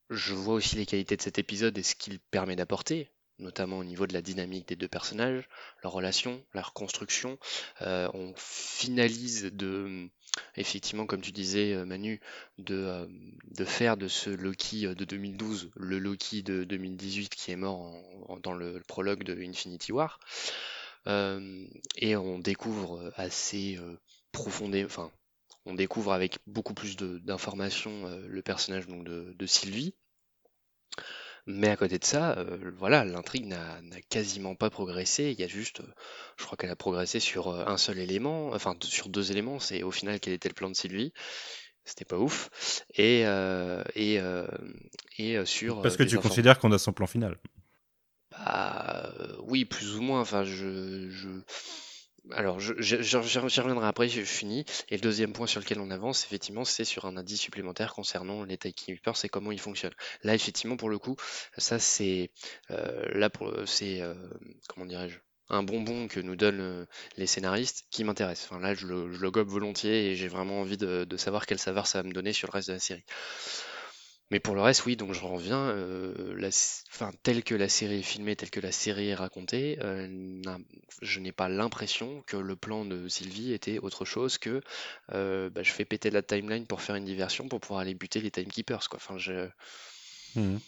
je 0.08 0.32
vois 0.32 0.54
aussi 0.54 0.76
les 0.76 0.86
qualités 0.86 1.18
de 1.18 1.22
cet 1.22 1.38
épisode 1.38 1.76
et 1.76 1.82
ce 1.82 1.94
qu'il 1.94 2.20
permet 2.20 2.56
d'apporter, 2.56 3.12
notamment 3.38 3.78
au 3.78 3.84
niveau 3.84 4.06
de 4.06 4.12
la 4.12 4.22
dynamique 4.22 4.68
des 4.68 4.76
deux 4.76 4.88
personnages, 4.88 5.48
leur 5.82 5.92
relation, 5.92 6.42
leur 6.54 6.72
construction. 6.72 7.38
Euh, 7.82 8.08
on 8.14 8.32
finalise 8.36 9.50
de, 9.52 10.08
effectivement, 10.56 11.06
comme 11.06 11.20
tu 11.20 11.32
disais, 11.32 11.74
euh, 11.74 11.84
Manu, 11.84 12.20
de, 12.58 12.74
euh, 12.74 13.06
de 13.50 13.64
faire 13.64 13.96
de 13.96 14.08
ce 14.08 14.30
Loki 14.30 14.86
de 14.86 15.04
2012 15.04 15.70
le 15.76 15.98
Loki 15.98 16.42
de 16.42 16.64
2018 16.64 17.34
qui 17.34 17.52
est 17.52 17.56
mort 17.56 17.92
dans 18.42 18.54
le, 18.54 18.82
prologue 18.86 19.22
de 19.22 19.40
Infinity 19.42 19.92
War. 19.92 20.20
Et 21.06 22.16
on 22.16 22.38
découvre 22.40 23.12
assez 23.14 23.78
profondément, 24.32 24.86
enfin, 24.86 25.12
on 25.64 25.74
découvre 25.74 26.12
avec 26.12 26.38
beaucoup 26.48 26.74
plus 26.74 26.96
d'informations 26.96 28.10
le 28.26 28.42
personnage 28.42 28.88
donc, 28.88 29.04
de 29.04 29.46
Sylvie. 29.46 29.94
Mais 31.46 31.68
à 31.68 31.76
côté 31.76 31.98
de 31.98 32.04
ça, 32.04 32.36
euh, 32.38 32.72
voilà, 32.76 33.04
l'intrigue 33.04 33.46
n'a 33.46 33.80
quasiment 34.08 34.56
pas 34.56 34.68
progressé. 34.68 35.30
Il 35.30 35.40
y 35.40 35.44
a 35.44 35.48
juste, 35.48 35.80
euh, 35.80 35.86
je 36.36 36.44
crois 36.44 36.56
qu'elle 36.56 36.70
a 36.70 36.76
progressé 36.76 37.20
sur 37.20 37.48
euh, 37.48 37.64
un 37.66 37.76
seul 37.76 37.98
élément, 37.98 38.50
enfin 38.52 38.74
sur 38.82 39.08
deux 39.08 39.30
éléments. 39.30 39.60
C'est 39.60 39.84
au 39.84 39.92
final 39.92 40.18
quel 40.18 40.32
était 40.32 40.48
le 40.48 40.54
plan 40.54 40.68
de 40.68 40.74
Sylvie? 40.74 41.12
C'était 41.84 42.04
pas 42.04 42.18
ouf. 42.18 42.50
Et, 42.96 43.20
et, 43.94 44.20
et 45.18 45.44
sur. 45.44 45.82
Parce 45.82 45.96
que 45.96 46.02
tu 46.02 46.18
considères 46.18 46.58
qu'on 46.58 46.72
a 46.72 46.78
son 46.78 46.92
plan 46.92 47.06
final. 47.06 47.38
Bah, 48.32 49.12
oui, 49.44 49.64
plus 49.64 49.94
ou 49.94 50.02
moins. 50.02 50.20
Enfin, 50.20 50.42
je, 50.42 51.08
je... 51.10 51.28
Alors, 52.32 52.58
je, 52.60 52.74
je- 52.78 53.02
je- 53.02 53.60
reviendrai 53.60 53.86
après, 53.86 54.08
j'ai 54.08 54.24
fini. 54.24 54.64
Et 54.88 54.96
le 54.96 55.00
deuxième 55.00 55.32
point 55.32 55.46
sur 55.46 55.60
lequel 55.60 55.78
on 55.80 55.90
avance, 55.90 56.24
effectivement, 56.24 56.64
c'est 56.64 56.84
sur 56.84 57.04
un 57.04 57.16
indice 57.16 57.40
supplémentaire 57.40 57.94
concernant 57.94 58.42
les 58.44 58.58
Timekeepers 58.58 59.24
et 59.24 59.28
comment 59.28 59.52
ils 59.52 59.60
fonctionnent. 59.60 59.94
Là, 60.24 60.34
effectivement, 60.34 60.76
pour 60.76 60.88
le 60.90 60.98
coup, 60.98 61.16
ça, 61.56 61.78
c'est... 61.78 62.30
euh, 62.70 63.06
là, 63.18 63.30
c'est... 63.66 64.00
euh, 64.02 64.14
comment 64.68 64.86
dirais-je 64.86 65.18
un 65.48 65.62
bonbon 65.62 66.08
que 66.08 66.18
nous 66.18 66.34
donnent 66.34 66.60
euh, 66.60 66.86
les 67.16 67.26
scénaristes 67.28 67.84
qui 67.92 68.02
m'intéresse. 68.02 68.48
Enfin, 68.50 68.58
là, 68.60 68.74
je 68.74 68.84
le, 68.88 69.12
je 69.12 69.26
gobe 69.28 69.46
volontiers 69.48 70.10
et 70.10 70.16
j'ai 70.16 70.26
vraiment 70.26 70.60
envie 70.60 70.76
de, 70.76 71.04
de 71.04 71.16
savoir 71.16 71.46
quelle 71.46 71.60
saveur 71.60 71.86
ça 71.86 72.02
va 72.02 72.08
me 72.08 72.12
donner 72.12 72.32
sur 72.32 72.48
le 72.48 72.52
reste 72.52 72.66
de 72.68 72.72
la 72.72 72.80
série. 72.80 73.04
Mais 74.30 74.40
pour 74.40 74.54
le 74.56 74.60
reste, 74.60 74.84
oui, 74.86 74.96
donc 74.96 75.12
je 75.12 75.20
reviens, 75.24 75.68
euh, 75.68 76.34
la, 76.36 76.48
s- 76.48 76.82
enfin, 76.90 77.12
telle 77.22 77.44
que 77.44 77.54
la 77.54 77.68
série 77.68 78.00
est 78.00 78.02
filmée, 78.02 78.34
telle 78.34 78.50
que 78.50 78.58
la 78.60 78.72
série 78.72 79.08
est 79.08 79.14
racontée, 79.14 79.78
euh, 79.82 80.42
je 81.00 81.20
n'ai 81.20 81.30
pas 81.32 81.48
l'impression 81.48 82.22
que 82.26 82.36
le 82.36 82.56
plan 82.56 82.84
de 82.84 83.06
Sylvie 83.08 83.52
était 83.52 83.78
autre 83.78 84.04
chose 84.04 84.38
que 84.38 84.60
euh, 85.12 85.48
bah, 85.50 85.62
je 85.62 85.70
fais 85.72 85.84
péter 85.84 86.10
la 86.10 86.22
timeline 86.22 86.66
pour 86.66 86.82
faire 86.82 86.96
une 86.96 87.04
diversion 87.04 87.48
pour 87.48 87.60
pouvoir 87.60 87.80
aller 87.80 87.94
buter 87.94 88.20
les 88.20 88.32
timekeepers, 88.32 88.88
quoi. 88.88 88.96
Enfin, 88.96 89.16
je, 89.16 89.48
Mhm. 90.34 90.60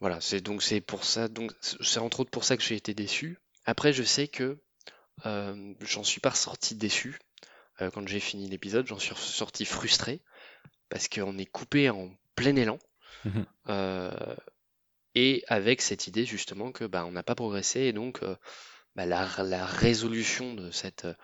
voilà, 0.00 0.20
c'est 0.20 0.40
donc 0.40 0.62
c'est 0.62 0.80
pour 0.80 1.04
ça, 1.04 1.28
donc 1.28 1.52
c'est 1.60 2.00
entre 2.00 2.20
autres 2.20 2.30
pour 2.30 2.44
ça 2.44 2.56
que 2.56 2.62
j'ai 2.62 2.76
été 2.76 2.94
déçu. 2.94 3.38
Après, 3.64 3.92
je 3.92 4.02
sais 4.02 4.28
que 4.28 4.58
j'en 5.24 6.04
suis 6.04 6.20
pas 6.20 6.30
ressorti 6.30 6.74
déçu 6.74 7.18
quand 7.78 8.06
j'ai 8.06 8.20
fini 8.20 8.48
l'épisode, 8.48 8.86
j'en 8.86 8.98
suis 8.98 9.14
sorti 9.16 9.64
frustré 9.64 10.20
parce 10.88 11.08
qu'on 11.08 11.38
est 11.38 11.46
coupé 11.46 11.90
en 11.90 12.10
plein 12.36 12.56
élan. 12.56 12.78
Mhm. 13.24 13.46
Euh, 13.68 14.36
et 15.14 15.44
avec 15.48 15.82
cette 15.82 16.06
idée 16.06 16.24
justement 16.24 16.72
que 16.72 16.84
bah, 16.84 17.04
on 17.06 17.12
n'a 17.12 17.22
pas 17.22 17.34
progressé 17.34 17.80
et 17.80 17.92
donc 17.92 18.22
euh, 18.22 18.36
bah, 18.96 19.06
la, 19.06 19.28
la 19.44 19.66
résolution 19.66 20.54
de 20.54 20.70
cette 20.70 21.04
euh, 21.04 21.14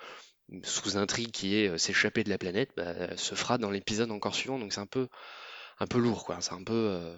sous-intrigue 0.62 1.30
qui 1.30 1.56
est 1.56 1.76
s'échapper 1.78 2.24
de 2.24 2.30
la 2.30 2.38
planète 2.38 2.70
bah, 2.76 3.16
se 3.16 3.34
fera 3.34 3.58
dans 3.58 3.70
l'épisode 3.70 4.10
encore 4.10 4.34
suivant 4.34 4.58
donc 4.58 4.72
c'est 4.72 4.80
un 4.80 4.86
peu 4.86 5.08
un 5.80 5.86
peu 5.86 5.98
lourd, 6.00 6.24
quoi. 6.24 6.40
C'est 6.40 6.54
un 6.54 6.64
peu, 6.64 7.14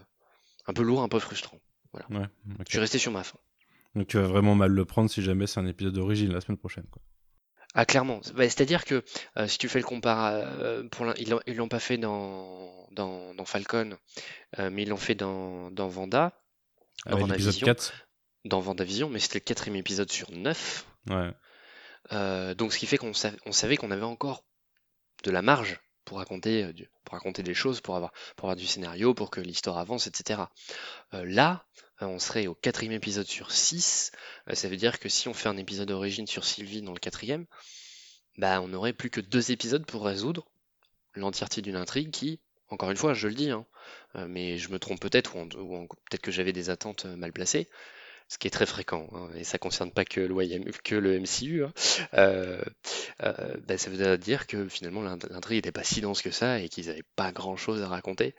un 0.67 0.75
peu 0.75 0.83
lourd, 0.83 1.01
un 1.01 1.09
peu 1.09 1.19
frustrant. 1.19 1.59
Voilà. 1.93 2.07
Ouais. 2.11 2.29
Je 2.67 2.73
suis 2.73 2.79
resté 2.79 2.99
sur 2.99 3.11
ma 3.11 3.25
fin. 3.25 3.39
Donc 3.95 4.09
tu 4.09 4.19
vas 4.19 4.27
vraiment 4.27 4.55
mal 4.55 4.71
le 4.71 4.85
prendre 4.85 5.09
si 5.09 5.23
jamais 5.23 5.47
c'est 5.47 5.61
un 5.61 5.67
épisode 5.67 5.95
d'origine 5.95 6.31
la 6.31 6.43
semaine 6.43 6.59
prochaine. 6.59 6.85
Quoi. 6.91 7.01
Ah, 7.75 7.85
clairement. 7.87 8.21
Bah, 8.35 8.45
C'est-à-dire 8.45 8.85
que 8.85 9.05
euh, 9.37 9.47
si 9.47 9.59
tu 9.59 9.69
fais 9.69 9.79
le 9.79 9.85
compara, 9.85 10.33
euh, 10.33 10.89
pour 10.89 11.05
l'un- 11.05 11.15
ils 11.19 11.31
l'ont 11.31 11.41
ils 11.47 11.55
l'ont 11.57 11.69
pas 11.69 11.79
fait 11.81 11.99
dans, 11.99 12.87
dans, 12.91 13.33
dans 13.35 13.45
Falcon, 13.45 13.97
euh, 14.59 14.71
mais 14.71 14.83
ils 14.83 14.89
l'ont 14.89 14.97
fait 14.97 15.15
dans, 15.15 15.71
dans 15.71 15.89
Vanda, 15.89 16.33
ouais, 17.07 17.13
l'épisode 17.13 17.31
WandaVision. 17.31 17.65
4. 17.67 17.93
dans 18.45 18.61
Vendavision, 18.61 19.09
mais 19.09 19.21
c'était 19.21 19.39
le 19.39 19.45
quatrième 19.45 19.77
épisode 19.77 20.11
sur 20.11 20.31
neuf. 20.33 20.85
Ouais. 21.09 21.31
Euh, 22.13 22.55
donc 22.55 22.73
ce 22.73 22.79
qui 22.79 22.87
fait 22.87 22.99
qu'on 22.99 23.13
sa- 23.15 23.31
on 23.47 23.53
savait 23.53 23.77
qu'on 23.77 23.91
avait 23.93 24.03
encore 24.03 24.45
de 25.23 25.31
la 25.31 25.43
marge 25.43 25.79
pour 26.05 26.19
raconter, 26.19 26.65
euh, 26.65 26.73
du- 26.73 26.89
pour 27.05 27.15
raconter 27.15 27.43
des 27.45 27.55
choses, 27.55 27.81
pour 27.81 27.95
avoir, 27.95 28.11
pour 28.37 28.47
avoir 28.47 28.57
du 28.57 28.67
scénario, 28.67 29.15
pour 29.15 29.31
que 29.31 29.41
l'histoire 29.41 29.79
avance, 29.79 30.07
etc. 30.09 30.41
Euh, 31.15 31.25
là, 31.25 31.67
on 32.09 32.19
serait 32.19 32.47
au 32.47 32.55
quatrième 32.55 32.93
épisode 32.95 33.27
sur 33.27 33.53
6. 33.53 34.13
ça 34.53 34.69
veut 34.69 34.77
dire 34.77 34.99
que 34.99 35.09
si 35.09 35.29
on 35.29 35.35
fait 35.35 35.49
un 35.49 35.57
épisode 35.57 35.89
d'origine 35.89 36.27
sur 36.27 36.45
Sylvie 36.45 36.83
dans 36.83 36.93
le 36.93 36.99
quatrième, 36.99 37.47
bah, 38.39 38.61
on 38.63 38.69
n'aurait 38.69 38.93
plus 38.93 39.11
que 39.11 39.21
deux 39.21 39.51
épisodes 39.53 39.85
pour 39.87 40.05
résoudre 40.05 40.47
l'entièreté 41.15 41.63
d'une 41.63 41.77
intrigue 41.77 42.11
qui, 42.11 42.41
encore 42.69 42.91
une 42.91 42.97
fois, 42.97 43.15
je 43.15 43.29
le 43.29 43.35
dis, 43.35 43.51
hein, 43.51 43.67
euh, 44.17 44.27
mais 44.29 44.59
je 44.59 44.71
me 44.71 44.79
trompe 44.79 45.01
peut-être, 45.01 45.37
ou, 45.37 45.43
ou 45.59 45.87
peut-être 45.89 46.23
que 46.23 46.31
j'avais 46.33 46.53
des 46.53 46.71
attentes 46.71 47.07
euh, 47.07 47.17
mal 47.17 47.33
placées, 47.33 47.69
ce 48.29 48.39
qui 48.39 48.47
est 48.47 48.51
très 48.53 48.67
fréquent, 48.67 49.09
hein, 49.13 49.29
et 49.37 49.45
ça 49.45 49.59
concerne 49.59 49.93
pas 49.93 50.05
que 50.05 50.29
que 50.85 50.95
le 50.95 51.15
MCU, 51.17 51.65
hein. 51.65 51.73
Euh, 52.15 52.63
euh, 53.25 53.57
bah, 53.67 53.79
ça 53.79 53.91
veut 53.91 54.19
dire 54.19 54.47
que 54.47 54.69
finalement 54.69 55.03
l'int- 55.03 55.19
l'intrigue 55.31 55.59
n'était 55.59 55.73
pas 55.73 55.85
si 55.85 56.01
dense 56.01 56.23
que 56.23 56.31
ça 56.31 56.61
et 56.61 56.69
qu'ils 56.69 56.87
n'avaient 56.87 57.05
pas 57.17 57.33
grand-chose 57.33 57.83
à 57.83 57.89
raconter. 57.89 58.35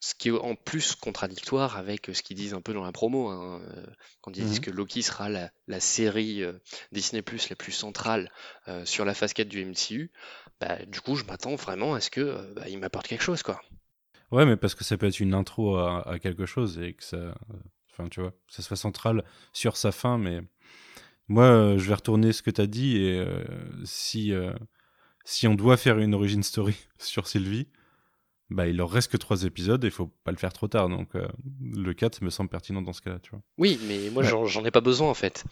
Ce 0.00 0.14
qui 0.14 0.28
est 0.28 0.32
en 0.32 0.54
plus 0.54 0.94
contradictoire 0.94 1.76
avec 1.76 2.10
ce 2.12 2.22
qu'ils 2.22 2.36
disent 2.36 2.54
un 2.54 2.60
peu 2.60 2.72
dans 2.72 2.84
la 2.84 2.92
promo, 2.92 3.28
hein, 3.28 3.60
euh, 3.62 3.86
quand 4.20 4.36
ils 4.36 4.44
disent 4.44 4.58
Mhm. 4.58 4.60
que 4.60 4.70
Loki 4.70 5.02
sera 5.02 5.28
la, 5.28 5.50
la 5.66 5.80
série 5.80 6.42
euh, 6.42 6.52
Disney 6.92 7.22
Plus 7.22 7.48
la 7.50 7.56
plus 7.56 7.72
centrale 7.72 8.30
euh, 8.68 8.84
sur 8.84 9.04
la 9.04 9.14
phase 9.14 9.32
4 9.32 9.48
du 9.48 9.60
MCU, 9.60 10.10
bah, 10.60 10.78
du 10.86 11.00
coup 11.00 11.16
je 11.16 11.24
m'attends 11.24 11.56
vraiment 11.56 11.94
à 11.94 12.00
ce 12.00 12.10
que 12.10 12.20
euh, 12.20 12.52
bah, 12.54 12.68
il 12.68 12.78
m'apporte 12.78 13.08
quelque 13.08 13.22
chose 13.24 13.42
quoi. 13.42 13.60
Ouais, 14.30 14.44
mais 14.44 14.56
parce 14.56 14.74
que 14.74 14.84
ça 14.84 14.96
peut 14.96 15.06
être 15.06 15.20
une 15.20 15.34
intro 15.34 15.76
à, 15.76 16.06
à 16.08 16.18
quelque 16.18 16.46
chose 16.46 16.78
et 16.78 16.94
que 16.94 17.04
ça. 17.04 17.16
euh, 17.16 17.32
Enfin, 17.90 18.08
tu 18.08 18.20
vois, 18.20 18.32
ça 18.48 18.62
soit 18.62 18.76
central 18.76 19.24
sur 19.52 19.76
sa 19.76 19.90
fin, 19.92 20.18
mais. 20.18 20.40
Moi, 21.28 21.44
euh, 21.44 21.78
je 21.78 21.88
vais 21.88 21.94
retourner 21.94 22.32
ce 22.32 22.42
que 22.42 22.50
tu 22.50 22.60
as 22.60 22.66
dit 22.66 22.98
et 22.98 23.18
euh, 23.20 23.44
si, 23.84 24.32
euh, 24.32 24.52
si 25.24 25.48
on 25.48 25.54
doit 25.56 25.76
faire 25.78 25.98
une 25.98 26.14
origin 26.14 26.42
story 26.42 26.76
sur 26.98 27.28
Sylvie, 27.28 27.68
bah, 28.50 28.66
il 28.66 28.76
leur 28.76 28.90
reste 28.90 29.10
que 29.12 29.16
trois 29.16 29.44
épisodes 29.44 29.82
et 29.84 29.88
il 29.88 29.90
faut 29.92 30.10
pas 30.24 30.30
le 30.30 30.36
faire 30.38 30.52
trop 30.52 30.68
tard. 30.68 30.88
Donc, 30.88 31.14
euh, 31.14 31.26
le 31.62 31.92
4 31.94 32.22
me 32.22 32.30
semble 32.30 32.50
pertinent 32.50 32.82
dans 32.82 32.92
ce 32.92 33.02
cas-là, 33.02 33.18
tu 33.22 33.30
vois. 33.30 33.40
Oui, 33.58 33.78
mais 33.88 34.10
moi 34.10 34.22
Ouais. 34.24 34.46
j'en 34.48 34.64
ai 34.64 34.70
pas 34.70 34.80
besoin 34.80 35.08
en 35.10 35.14
fait. 35.14 35.44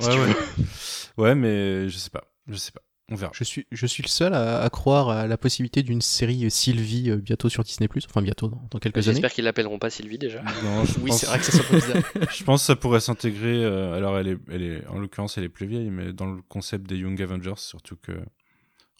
Si 0.00 0.08
Ouais, 1.16 1.34
mais 1.34 1.88
je 1.88 1.96
sais 1.98 2.10
pas. 2.10 2.24
Je 2.48 2.56
sais 2.56 2.72
pas. 2.72 2.80
On 3.10 3.16
verra. 3.16 3.32
Je 3.34 3.44
suis, 3.44 3.66
je 3.70 3.84
suis 3.86 4.02
le 4.02 4.08
seul 4.08 4.32
à, 4.32 4.62
à 4.62 4.70
croire 4.70 5.10
à 5.10 5.26
la 5.26 5.36
possibilité 5.36 5.82
d'une 5.82 6.00
série 6.00 6.50
Sylvie 6.50 7.10
euh, 7.10 7.16
bientôt 7.18 7.50
sur 7.50 7.62
Disney+, 7.62 7.86
enfin 8.08 8.22
bientôt, 8.22 8.48
dans, 8.48 8.66
dans 8.70 8.78
quelques 8.78 8.96
années. 8.96 9.16
J'espère 9.16 9.30
qu'ils 9.32 9.44
l'appelleront 9.44 9.78
pas 9.78 9.90
Sylvie 9.90 10.16
déjà. 10.18 10.42
Non, 10.42 10.84
je 10.86 10.98
Oui, 11.00 11.10
pense- 11.10 11.20
c'est 11.20 11.26
vrai 11.26 11.38
que 11.38 11.44
ça 11.44 11.52
serait 11.52 11.76
bizarre. 11.76 12.02
Je 12.34 12.44
pense 12.44 12.62
que 12.62 12.66
ça 12.66 12.76
pourrait 12.76 13.00
s'intégrer. 13.00 13.62
euh, 13.62 13.94
alors, 13.94 14.18
elle 14.18 14.28
est, 14.28 14.38
elle 14.50 14.62
est, 14.62 14.86
en 14.86 14.98
l'occurrence, 14.98 15.36
elle 15.36 15.44
est 15.44 15.50
plus 15.50 15.66
vieille, 15.66 15.90
mais 15.90 16.14
dans 16.14 16.32
le 16.32 16.40
concept 16.48 16.86
des 16.88 16.96
Young 16.96 17.20
Avengers, 17.20 17.52
surtout 17.58 17.96
que. 17.96 18.12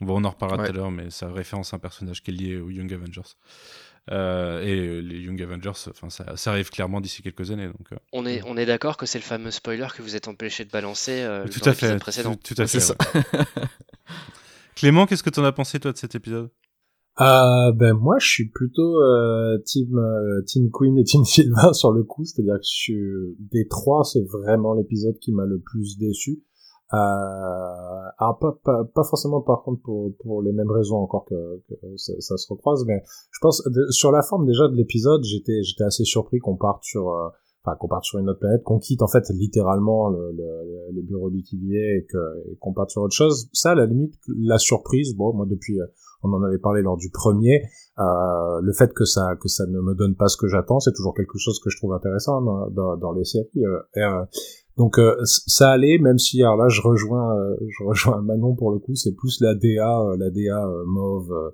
Bon, 0.00 0.20
on 0.20 0.24
en 0.24 0.30
reparlera 0.30 0.60
Ouais. 0.62 0.68
tout 0.68 0.74
à 0.74 0.76
l'heure, 0.76 0.90
mais 0.90 1.10
ça 1.10 1.30
référence 1.30 1.72
à 1.72 1.76
un 1.76 1.80
personnage 1.80 2.22
qui 2.22 2.30
est 2.30 2.34
lié 2.34 2.56
aux 2.58 2.70
Young 2.70 2.92
Avengers. 2.92 3.22
Euh, 4.10 4.60
et 4.62 4.76
euh, 4.78 5.00
les 5.00 5.20
Young 5.20 5.40
Avengers, 5.40 5.70
enfin, 5.88 6.10
ça, 6.10 6.36
ça 6.36 6.50
arrive 6.50 6.68
clairement 6.70 7.00
d'ici 7.00 7.22
quelques 7.22 7.50
années. 7.52 7.68
Donc, 7.68 7.92
euh, 7.92 7.96
On 8.12 8.26
est, 8.26 8.42
on 8.44 8.56
est 8.56 8.66
d'accord 8.66 8.96
que 8.96 9.06
c'est 9.06 9.18
le 9.18 9.24
fameux 9.24 9.50
spoiler 9.50 9.86
que 9.96 10.02
vous 10.02 10.14
êtes 10.16 10.28
empêché 10.28 10.64
de 10.64 10.70
balancer 10.70 11.22
euh, 11.22 11.46
tout 11.48 11.60
dans 11.60 11.70
à 11.70 11.74
fait. 11.74 11.86
l'épisode 11.94 11.98
Tout, 11.98 12.02
précédent. 12.02 12.34
tout 12.36 12.54
à 12.58 12.66
fait. 12.66 12.80
C'est 12.80 12.80
ça. 12.80 12.96
Clément, 14.76 15.06
qu'est-ce 15.06 15.22
que 15.22 15.30
t'en 15.30 15.44
as 15.44 15.52
pensé, 15.52 15.78
toi, 15.80 15.92
de 15.92 15.96
cet 15.96 16.14
épisode? 16.14 16.50
Euh, 17.20 17.70
ben 17.70 17.92
moi 17.94 18.16
je 18.18 18.26
suis 18.26 18.48
plutôt 18.48 19.00
euh, 19.00 19.56
team 19.64 19.96
euh, 19.96 20.42
team 20.48 20.68
Queen 20.72 20.98
et 20.98 21.04
team 21.04 21.24
Sylvain 21.24 21.72
sur 21.72 21.92
le 21.92 22.02
coup, 22.02 22.24
c'est-à-dire 22.24 22.54
que 22.56 22.64
je 22.64 22.74
suis 22.76 23.36
des 23.38 23.68
trois, 23.68 24.02
c'est 24.02 24.24
vraiment 24.24 24.74
l'épisode 24.74 25.16
qui 25.20 25.30
m'a 25.30 25.44
le 25.46 25.60
plus 25.60 25.96
déçu. 25.96 26.40
Euh, 26.92 26.96
alors 28.18 28.38
pas, 28.40 28.58
pas 28.62 28.84
pas 28.84 29.02
forcément 29.04 29.40
par 29.40 29.62
contre 29.62 29.82
pour 29.82 30.12
pour 30.22 30.42
les 30.42 30.52
mêmes 30.52 30.70
raisons 30.70 30.96
encore 30.98 31.24
que, 31.24 31.62
que 31.68 31.74
ça, 31.96 32.12
ça 32.20 32.36
se 32.36 32.46
recroise, 32.52 32.84
mais 32.86 33.02
je 33.30 33.38
pense 33.40 33.62
sur 33.90 34.12
la 34.12 34.22
forme 34.22 34.46
déjà 34.46 34.68
de 34.68 34.74
l'épisode, 34.76 35.22
j'étais 35.24 35.62
j'étais 35.62 35.84
assez 35.84 36.04
surpris 36.04 36.38
qu'on 36.38 36.56
parte 36.56 36.84
sur 36.84 37.08
euh, 37.08 37.28
enfin 37.64 37.76
qu'on 37.80 37.88
parte 37.88 38.04
sur 38.04 38.18
une 38.18 38.28
autre 38.28 38.40
planète, 38.40 38.62
qu'on 38.62 38.78
quitte 38.78 39.02
en 39.02 39.08
fait 39.08 39.24
littéralement 39.30 40.08
le, 40.10 40.32
le- 40.32 40.92
les 40.92 41.02
bureaux 41.02 41.30
du 41.30 41.42
TVA 41.42 41.96
et 41.98 42.06
que 42.08 42.50
et 42.52 42.56
qu'on 42.60 42.72
parte 42.74 42.90
sur 42.90 43.02
autre 43.02 43.14
chose. 43.14 43.48
Ça 43.52 43.70
à 43.70 43.74
la 43.74 43.86
limite 43.86 44.14
la 44.38 44.58
surprise, 44.58 45.16
bon 45.16 45.32
moi 45.34 45.46
depuis 45.48 45.80
euh, 45.80 45.86
on 46.22 46.32
en 46.32 46.42
avait 46.42 46.58
parlé 46.58 46.82
lors 46.82 46.96
du 46.96 47.10
premier. 47.10 47.62
Euh, 47.98 48.60
le 48.62 48.72
fait 48.72 48.92
que 48.94 49.04
ça 49.04 49.36
que 49.40 49.48
ça 49.48 49.66
ne 49.66 49.80
me 49.80 49.94
donne 49.94 50.14
pas 50.14 50.28
ce 50.28 50.36
que 50.36 50.46
j'attends, 50.48 50.80
c'est 50.80 50.92
toujours 50.92 51.14
quelque 51.14 51.38
chose 51.38 51.60
que 51.62 51.70
je 51.70 51.76
trouve 51.78 51.92
intéressant 51.92 52.40
dans, 52.42 52.68
dans, 52.70 52.96
dans 52.96 53.12
les 53.12 53.24
séries. 53.24 53.48
euh, 53.58 53.78
euh, 53.98 54.24
donc 54.76 54.98
euh, 54.98 55.14
ça 55.24 55.70
allait, 55.70 55.98
même 55.98 56.18
si 56.18 56.42
alors 56.42 56.56
là 56.56 56.68
je 56.68 56.80
rejoins 56.80 57.36
euh, 57.38 57.56
je 57.68 57.84
rejoins 57.84 58.20
Manon 58.22 58.54
pour 58.54 58.70
le 58.72 58.78
coup, 58.78 58.94
c'est 58.94 59.12
plus 59.14 59.40
la 59.40 59.54
DA 59.54 60.00
euh, 60.00 60.16
la 60.16 60.30
DA 60.30 60.66
euh, 60.66 60.84
mauve. 60.86 61.30
euh, 61.32 61.50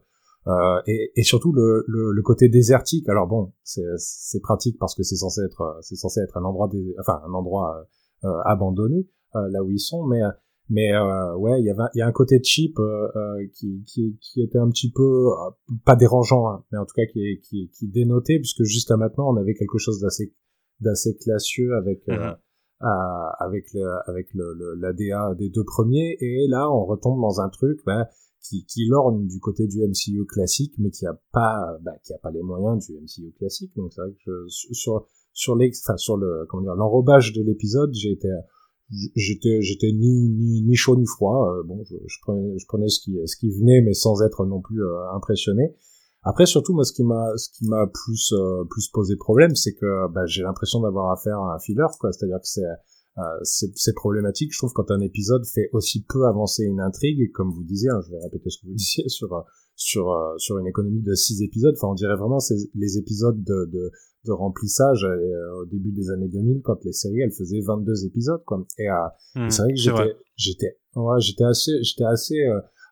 euh, 0.46 0.80
et, 0.87 1.12
et 1.16 1.22
surtout 1.22 1.52
le, 1.52 1.85
le, 1.87 2.12
le 2.12 2.22
côté 2.22 2.48
désertique. 2.48 3.06
Alors 3.11 3.26
bon, 3.26 3.52
c'est 3.62 4.40
pratique 4.42 4.78
parce 4.80 4.94
que 4.94 5.02
c'est 5.02 5.16
censé 5.16 5.42
être 5.42 5.78
c'est 5.83 5.96
censé 5.96 6.20
être 6.20 6.38
un 6.38 6.44
endroit 6.44 6.68
dé- 6.72 6.94
enfin 6.98 7.20
un 7.28 7.33
endroit 7.35 7.87
abandonné 8.46 9.06
là 9.35 9.62
où 9.62 9.70
ils 9.70 9.78
sont, 9.78 10.06
mais 10.06 10.20
mais 10.70 10.90
ouais, 11.37 11.61
il 11.61 11.66
y 11.66 11.70
il 11.94 11.98
y 11.98 12.02
a 12.02 12.06
un 12.06 12.12
côté 12.12 12.40
cheap 12.42 12.76
qui, 13.54 13.83
qui 13.87 14.16
qui 14.20 14.42
était 14.42 14.59
un 14.59 14.70
petit 14.70 14.90
peu 14.90 15.28
pas 15.85 15.94
dérangeant, 15.96 16.48
hein, 16.48 16.64
mais 16.72 16.78
en 16.78 16.85
tout 16.87 16.94
cas 16.96 17.06
qui 17.12 17.38
qui 17.42 17.70
qui 17.76 17.88
dénotait 17.88 18.38
puisque 18.38 18.62
jusqu'à 18.64 18.96
maintenant 18.96 19.30
on 19.33 19.37
avait 19.37 19.54
quelque 19.54 19.78
chose 19.78 20.00
d'assez 20.00 20.33
d'assez 20.80 21.16
classieux 21.16 21.74
avec 21.76 22.06
Mhm. 22.09 22.35
Avec 22.81 23.73
le, 23.75 23.87
avec 24.11 24.29
le, 24.35 24.55
le- 24.55 24.75
la 24.75 24.93
DA 24.93 25.35
des 25.35 25.49
deux 25.51 25.64
premiers. 25.64 26.16
Et 26.21 26.47
là 26.49 26.71
on 26.71 26.85
retombe 26.85 27.21
dans 27.21 27.40
un 27.40 27.49
truc 27.49 27.79
ben, 27.87 28.07
qui, 28.43 28.64
qui 28.66 28.87
lorgne 28.87 29.27
du 29.27 29.38
côté 29.38 29.66
du 29.66 29.81
MCU 29.87 30.25
classique 30.27 30.75
mais 30.79 30.90
qui 30.90 31.07
a 31.07 31.19
pas 31.33 31.77
ben, 31.83 31.93
qui 32.05 32.12
a 32.14 32.19
pas 32.19 32.31
les 32.31 32.43
moyens 32.43 32.87
du 32.87 32.95
MCU 32.95 33.33
classique. 33.38 33.73
Donc 33.77 33.93
c'est 33.93 34.01
vrai 34.01 34.12
que 34.25 34.47
je, 34.49 34.73
sur 34.73 35.07
sur 35.33 35.57
les 35.57 35.71
enfin 35.85 35.97
sur 35.97 36.16
le 36.16 36.47
comment 36.49 36.62
dire 36.62 36.75
l'enrobage 36.75 37.33
de 37.33 37.43
l'épisode 37.43 37.90
j'ai 37.95 38.12
été 38.12 38.29
j'étais 39.14 39.61
j'étais 39.62 39.93
ni, 39.93 40.29
ni 40.31 40.62
ni 40.62 40.75
chaud 40.75 40.97
ni 40.97 41.07
froid. 41.07 41.49
Euh, 41.55 41.62
bon 41.64 41.85
je, 41.85 41.97
je 42.07 42.16
prenais 42.23 42.59
je 42.59 42.66
prenais 42.66 42.88
ce 42.88 43.01
qui 43.01 43.16
ce 43.27 43.37
qui 43.37 43.51
venait 43.51 43.83
mais 43.83 43.95
sans 43.95 44.23
être 44.23 44.45
non 44.47 44.61
plus 44.61 44.83
euh, 44.83 45.11
impressionné 45.14 45.77
après 46.22 46.46
surtout 46.46 46.74
moi 46.74 46.85
ce 46.85 46.92
qui 46.92 47.04
m'a 47.04 47.37
ce 47.37 47.48
qui 47.50 47.66
m'a 47.66 47.87
plus 47.87 48.33
euh, 48.33 48.64
plus 48.68 48.88
posé 48.88 49.16
problème 49.16 49.54
c'est 49.54 49.74
que 49.74 50.09
bah, 50.12 50.26
j'ai 50.26 50.42
l'impression 50.42 50.80
d'avoir 50.80 51.12
affaire 51.12 51.38
à 51.38 51.54
un 51.54 51.59
filler 51.59 51.87
quoi. 51.98 52.12
C'est-à-dire 52.12 52.38
que 52.38 52.48
c'est 52.48 52.64
euh, 53.18 53.22
c'est 53.42 53.70
c'est 53.74 53.94
problématique 53.94 54.52
je 54.52 54.59
trouve 54.59 54.72
quand 54.72 54.90
un 54.90 55.00
épisode 55.00 55.46
fait 55.46 55.68
aussi 55.72 56.04
peu 56.09 56.26
avancer 56.26 56.64
une 56.64 56.80
intrigue. 56.80 57.20
Et 57.20 57.30
comme 57.30 57.50
vous 57.50 57.64
disiez 57.64 57.90
hein, 57.90 58.00
je 58.06 58.11
vais 58.11 58.22
répéter 58.22 58.50
ce 58.50 58.59
que 58.61 58.66
vous 58.66 58.74
disiez 58.76 59.09
sur 59.09 59.33
euh, 59.33 59.40
sur 59.76 60.11
euh, 60.11 60.37
sur 60.38 60.59
une 60.59 60.66
économie 60.66 61.02
de 61.02 61.14
six 61.14 61.42
épisodes. 61.42 61.74
Enfin 61.76 61.88
on 61.92 61.94
dirait 61.94 62.16
vraiment 62.16 62.38
c'est 62.40 62.56
les 62.74 62.98
épisodes 62.98 63.42
de, 63.42 63.70
de 63.72 63.90
de 64.26 64.33
remplissage 64.33 65.04
euh, 65.04 65.62
au 65.62 65.64
début 65.64 65.92
des 65.92 66.11
années 66.11 66.28
2000 66.28 66.61
quand 66.62 66.85
les 66.85 66.92
séries 66.92 67.20
elles 67.20 67.33
faisaient 67.33 67.61
22 67.66 68.04
épisodes 68.04 68.42
quoi. 68.44 68.66
Et 68.78 68.90
euh, 68.90 68.94
Hmm, 69.35 69.48
c'est 69.48 69.62
vrai 69.62 69.72
que 69.72 69.78
j'étais, 69.78 70.16
j'étais, 70.37 70.78
ouais, 70.96 71.20
j'étais 71.20 71.44
assez, 71.44 71.83
j'étais 71.83 72.04
assez. 72.04 72.35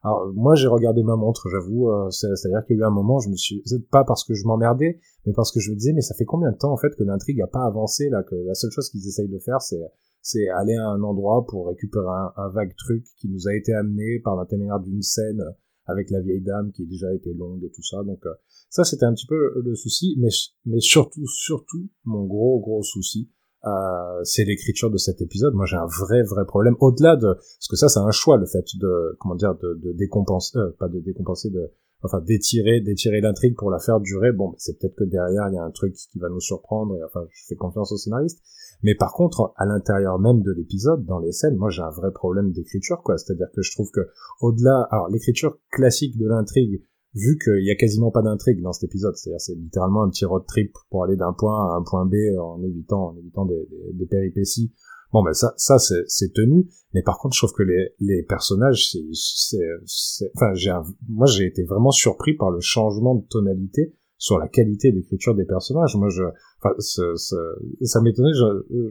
Alors 0.03 0.33
moi 0.35 0.55
j'ai 0.55 0.69
regardé 0.69 1.03
ma 1.03 1.17
montre, 1.17 1.49
j'avoue. 1.49 1.91
euh, 1.91 2.11
c'est, 2.11 2.29
c'est-à-dire 2.37 2.65
qu'il 2.67 2.77
y 2.77 2.81
a 2.81 2.83
eu 2.83 2.87
un 2.87 2.91
moment, 2.91 3.19
je 3.19 3.29
me 3.29 3.37
suis, 3.37 3.63
pas 3.91 4.05
parce 4.05 4.25
que 4.25 4.35
je 4.35 4.47
m'emmerdais, 4.47 5.01
mais 5.27 5.33
parce 5.33 5.53
que 5.53 5.61
je 5.61 5.71
me 5.71 5.77
disais, 5.77 5.93
mais 5.93 6.01
ça 6.01 6.15
fait 6.15 6.25
combien 6.25 6.51
de 6.53 6.57
temps 6.57 6.73
en 6.73 6.77
fait 6.77 6.95
que 6.97 7.05
l'intrigue 7.05 7.41
a 7.43 7.47
pas 7.47 7.65
avancé 7.67 8.09
là, 8.09 8.23
que 8.23 8.35
la 8.35 8.55
seule 8.55 8.71
chose 8.71 8.89
qu'ils 8.91 9.07
essayent 9.07 9.29
de 9.29 9.39
faire, 9.39 9.61
c'est, 9.61 9.81
c'est 10.23 10.49
aller 10.49 10.77
à 10.77 10.87
un 10.87 11.03
endroit 11.03 11.45
pour 11.47 11.69
récupérer 11.69 12.07
un, 12.07 12.33
un 12.37 12.49
vague 12.51 12.75
truc 12.77 13.05
qui 13.17 13.29
nous 13.29 13.49
a 13.49 13.55
été 13.55 13.73
amené 13.73 14.21
par 14.25 14.37
l'intermédiaire 14.37 14.81
d'une 14.81 15.03
scène 15.03 15.43
avec 15.87 16.11
la 16.11 16.21
vieille 16.21 16.43
dame 16.43 16.71
qui 16.73 16.87
déjà 16.87 17.13
été 17.15 17.33
longue 17.33 17.65
et 17.65 17.71
tout 17.71 17.83
ça. 17.83 18.03
Donc 18.05 18.25
euh, 18.27 18.35
ça 18.69 18.85
c'était 18.85 19.07
un 19.07 19.15
petit 19.15 19.27
peu 19.27 19.61
le 19.65 19.75
souci, 19.75 20.17
mais 20.19 20.29
mais 20.67 20.81
surtout, 20.81 21.27
surtout 21.27 21.89
mon 22.05 22.27
gros 22.27 22.61
gros 22.61 22.83
souci 22.83 23.31
euh, 23.67 24.21
c'est 24.23 24.45
l'écriture 24.45 24.91
de 24.91 24.99
cet 24.99 25.21
épisode. 25.21 25.55
Moi, 25.55 25.67
j'ai 25.67 25.77
un 25.77 25.87
vrai, 25.87 26.23
vrai 26.23 26.45
problème. 26.47 26.77
Au-delà 26.81 27.17
de, 27.17 27.35
parce 27.35 27.69
que 27.69 27.77
ça, 27.77 27.89
c'est 27.89 27.99
un 27.99 28.11
choix, 28.11 28.37
le 28.37 28.47
fait 28.47 28.65
de, 28.77 29.17
comment 29.19 29.35
dire, 29.35 29.55
de, 29.57 29.93
décompenser, 29.93 30.59
euh, 30.59 30.71
pas 30.79 30.89
de 30.89 31.01
décompenser, 31.01 31.51
de, 31.51 31.71
enfin, 32.03 32.21
d'étirer, 32.21 32.81
d'étirer 32.81 33.21
l'intrigue 33.21 33.57
pour 33.57 33.71
la 33.71 33.81
faire 33.81 34.01
durer. 34.01 34.33
Bon, 34.33 34.55
c'est 34.59 34.79
peut-être 34.79 34.95
que 34.95 35.05
derrière, 35.05 35.49
il 35.51 35.55
y 35.55 35.59
a 35.59 35.65
un 35.65 35.71
truc 35.71 35.95
qui 35.95 36.19
va 36.19 36.29
nous 36.29 36.41
surprendre. 36.41 36.97
Et, 36.97 37.03
enfin, 37.05 37.27
je 37.31 37.45
fais 37.49 37.57
confiance 37.57 37.91
au 37.91 37.97
scénariste. 37.97 38.39
Mais 38.83 38.95
par 38.95 39.13
contre, 39.13 39.53
à 39.57 39.67
l'intérieur 39.67 40.21
même 40.21 40.43
de 40.43 40.53
l'épisode, 40.53 41.05
dans 41.05 41.19
les 41.19 41.33
scènes, 41.33 41.57
moi, 41.57 41.71
j'ai 41.71 41.83
un 41.83 41.91
vrai 41.91 42.13
problème 42.13 42.53
d'écriture, 42.53 43.03
quoi. 43.03 43.19
C'est-à-dire 43.19 43.49
que 43.53 43.63
je 43.63 43.73
trouve 43.73 43.91
que, 43.91 44.09
au-delà, 44.41 44.87
alors, 44.93 45.09
l'écriture 45.09 45.59
classique 45.71 46.17
de 46.17 46.29
l'intrigue, 46.29 46.83
vu 47.15 47.39
qu'il 47.43 47.65
y 47.65 47.71
a 47.71 47.75
quasiment 47.75 48.11
pas 48.11 48.23
d'intrigue 48.23 48.63
dans 48.63 48.73
cet 48.73 48.85
épisode, 48.85 49.17
c'est-à-dire 49.17 49.41
c'est 49.41 49.55
littéralement 49.55 50.03
un 50.03 50.11
petit 50.11 50.25
road 50.25 50.45
trip 50.47 50.73
pour 50.91 51.05
aller 51.05 51.17
d'un 51.17 51.33
point 51.33 51.73
à 51.73 51.77
un 51.77 51.83
point 51.83 52.05
B 52.05 52.15
en 52.39 52.63
évitant 52.63 53.09
en 53.09 53.17
évitant 53.17 53.47
des, 53.47 53.69
des, 53.95 54.07
péripéties. 54.07 54.73
Bon 55.13 55.23
ben 55.23 55.33
ça 55.33 55.55
ça 55.57 55.79
c'est 55.79 56.05
c'est 56.07 56.33
tenu, 56.35 56.69
mais 56.93 57.03
par 57.03 57.19
contre 57.19 57.35
je 57.35 57.41
trouve 57.41 57.57
que 57.57 57.63
les 57.63 57.95
les 58.01 58.23
personnages 58.23 58.91
c'est 58.91 59.59
c'est 59.87 60.31
enfin 60.37 60.53
j'ai 60.53 60.73
moi 61.09 61.27
j'ai 61.27 61.47
été 61.47 61.65
vraiment 61.65 61.91
surpris 61.91 62.35
par 62.35 62.51
le 62.51 62.61
changement 62.61 63.15
de 63.15 63.25
tonalité 63.27 63.95
sur 64.19 64.39
la 64.39 64.49
qualité 64.49 64.93
d'écriture 64.93 65.35
des 65.35 65.47
personnages. 65.47 65.97
Moi 65.97 66.11
je 66.11 66.25
enfin 66.63 66.75
ça 66.79 68.01
m'étonnait 68.03 68.33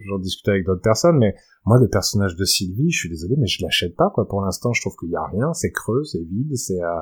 j'en 0.07 0.17
discutais 0.17 0.51
avec 0.51 0.65
d'autres 0.65 0.81
personnes 0.81 1.19
mais 1.19 1.35
moi 1.65 1.77
le 1.79 1.87
personnage 1.87 2.35
de 2.35 2.45
Sylvie, 2.45 2.89
je 2.89 2.97
suis 2.97 3.09
désolé 3.09 3.35
mais 3.37 3.45
je 3.45 3.61
l'achète 3.61 3.95
pas 3.95 4.09
quoi 4.09 4.27
pour 4.27 4.41
l'instant, 4.41 4.73
je 4.73 4.81
trouve 4.81 4.95
qu'il 4.99 5.11
y 5.11 5.15
a 5.15 5.25
rien, 5.27 5.53
c'est 5.53 5.71
creux, 5.71 6.03
c'est 6.03 6.23
vide, 6.23 6.55
c'est 6.55 6.81
euh, 6.81 7.01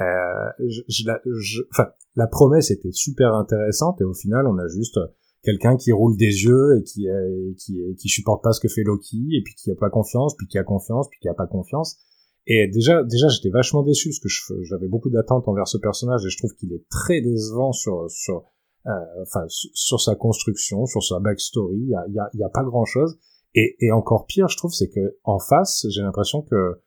euh, 0.00 0.64
je, 0.66 0.82
je, 0.88 1.62
enfin, 1.70 1.88
la 2.16 2.26
promesse 2.26 2.70
était 2.70 2.92
super 2.92 3.34
intéressante 3.34 4.00
et 4.00 4.04
au 4.04 4.14
final, 4.14 4.46
on 4.46 4.58
a 4.58 4.68
juste 4.68 4.98
quelqu'un 5.42 5.76
qui 5.76 5.92
roule 5.92 6.16
des 6.16 6.44
yeux 6.44 6.78
et 6.78 6.82
qui, 6.82 7.08
euh, 7.08 7.52
qui, 7.58 7.80
qui 7.98 8.08
supporte 8.08 8.42
pas 8.42 8.52
ce 8.52 8.60
que 8.60 8.68
fait 8.68 8.84
Loki 8.84 9.36
et 9.36 9.42
puis 9.42 9.54
qui 9.54 9.70
a 9.70 9.74
pas 9.74 9.90
confiance, 9.90 10.36
puis 10.36 10.46
qui 10.46 10.58
a 10.58 10.64
confiance, 10.64 11.08
puis 11.10 11.18
qui 11.20 11.28
a 11.28 11.34
pas 11.34 11.46
confiance. 11.46 11.98
Et 12.46 12.68
déjà, 12.68 13.02
déjà, 13.04 13.28
j'étais 13.28 13.50
vachement 13.50 13.82
déçu 13.82 14.10
parce 14.10 14.18
que 14.18 14.62
j'avais 14.64 14.88
beaucoup 14.88 15.10
d'attentes 15.10 15.46
envers 15.46 15.68
ce 15.68 15.78
personnage 15.78 16.24
et 16.26 16.30
je 16.30 16.38
trouve 16.38 16.54
qu'il 16.54 16.72
est 16.72 16.84
très 16.90 17.20
décevant 17.20 17.72
sur, 17.72 18.10
sur, 18.10 18.44
euh, 18.86 18.90
enfin, 19.22 19.44
sur 19.48 20.00
sa 20.00 20.16
construction, 20.16 20.86
sur 20.86 21.02
sa 21.04 21.20
backstory. 21.20 21.78
Il 21.78 21.88
y 21.88 21.94
a, 21.94 22.04
y 22.08 22.38
y 22.38 22.42
a 22.42 22.48
pas 22.48 22.64
grand 22.64 22.84
chose. 22.84 23.18
Et, 23.54 23.76
et 23.80 23.92
encore 23.92 24.26
pire, 24.26 24.48
je 24.48 24.56
trouve, 24.56 24.72
c'est 24.72 24.88
que 24.88 25.18
en 25.24 25.38
face, 25.38 25.86
j'ai 25.90 26.02
l'impression 26.02 26.42
que 26.42 26.80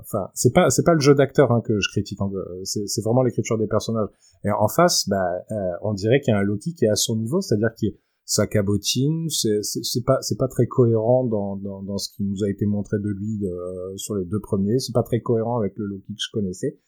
enfin 0.00 0.28
c'est 0.34 0.52
pas 0.52 0.70
c'est 0.70 0.84
pas 0.84 0.94
le 0.94 1.00
jeu 1.00 1.14
d'acteur 1.14 1.52
hein, 1.52 1.60
que 1.64 1.78
je 1.80 1.88
critique 1.90 2.20
hein, 2.20 2.30
c'est 2.64 3.02
vraiment 3.04 3.22
l'écriture 3.22 3.58
des 3.58 3.66
personnages. 3.66 4.08
Et 4.44 4.50
en 4.50 4.68
face 4.68 5.08
bah 5.08 5.16
euh, 5.50 5.54
on 5.82 5.94
dirait 5.94 6.20
qu'il 6.20 6.32
y 6.32 6.36
a 6.36 6.40
un 6.40 6.42
Loki 6.42 6.74
qui 6.74 6.84
est 6.84 6.90
à 6.90 6.96
son 6.96 7.16
niveau 7.16 7.40
c'est-à-dire 7.40 7.72
qu'il 7.76 7.94
sa 8.24 8.46
cabotine 8.46 9.28
c'est 9.30 10.04
pas 10.04 10.18
c'est 10.20 10.36
pas 10.36 10.48
très 10.48 10.66
cohérent 10.66 11.24
dans, 11.24 11.56
dans, 11.56 11.98
ce 11.98 12.10
qui 12.14 12.24
nous 12.24 12.42
a 12.44 12.50
été 12.50 12.66
montré 12.66 12.98
de 12.98 13.08
lui 13.08 13.38
de, 13.38 13.96
sur 13.96 14.16
les 14.16 14.24
deux 14.24 14.40
premiers. 14.40 14.78
C'est 14.80 14.92
pas 14.92 15.04
très 15.04 15.20
cohérent 15.20 15.58
avec 15.58 15.74
le 15.76 15.86
Loki 15.86 16.12
que 16.12 16.18
je 16.18 16.30
connaissais. 16.32 16.78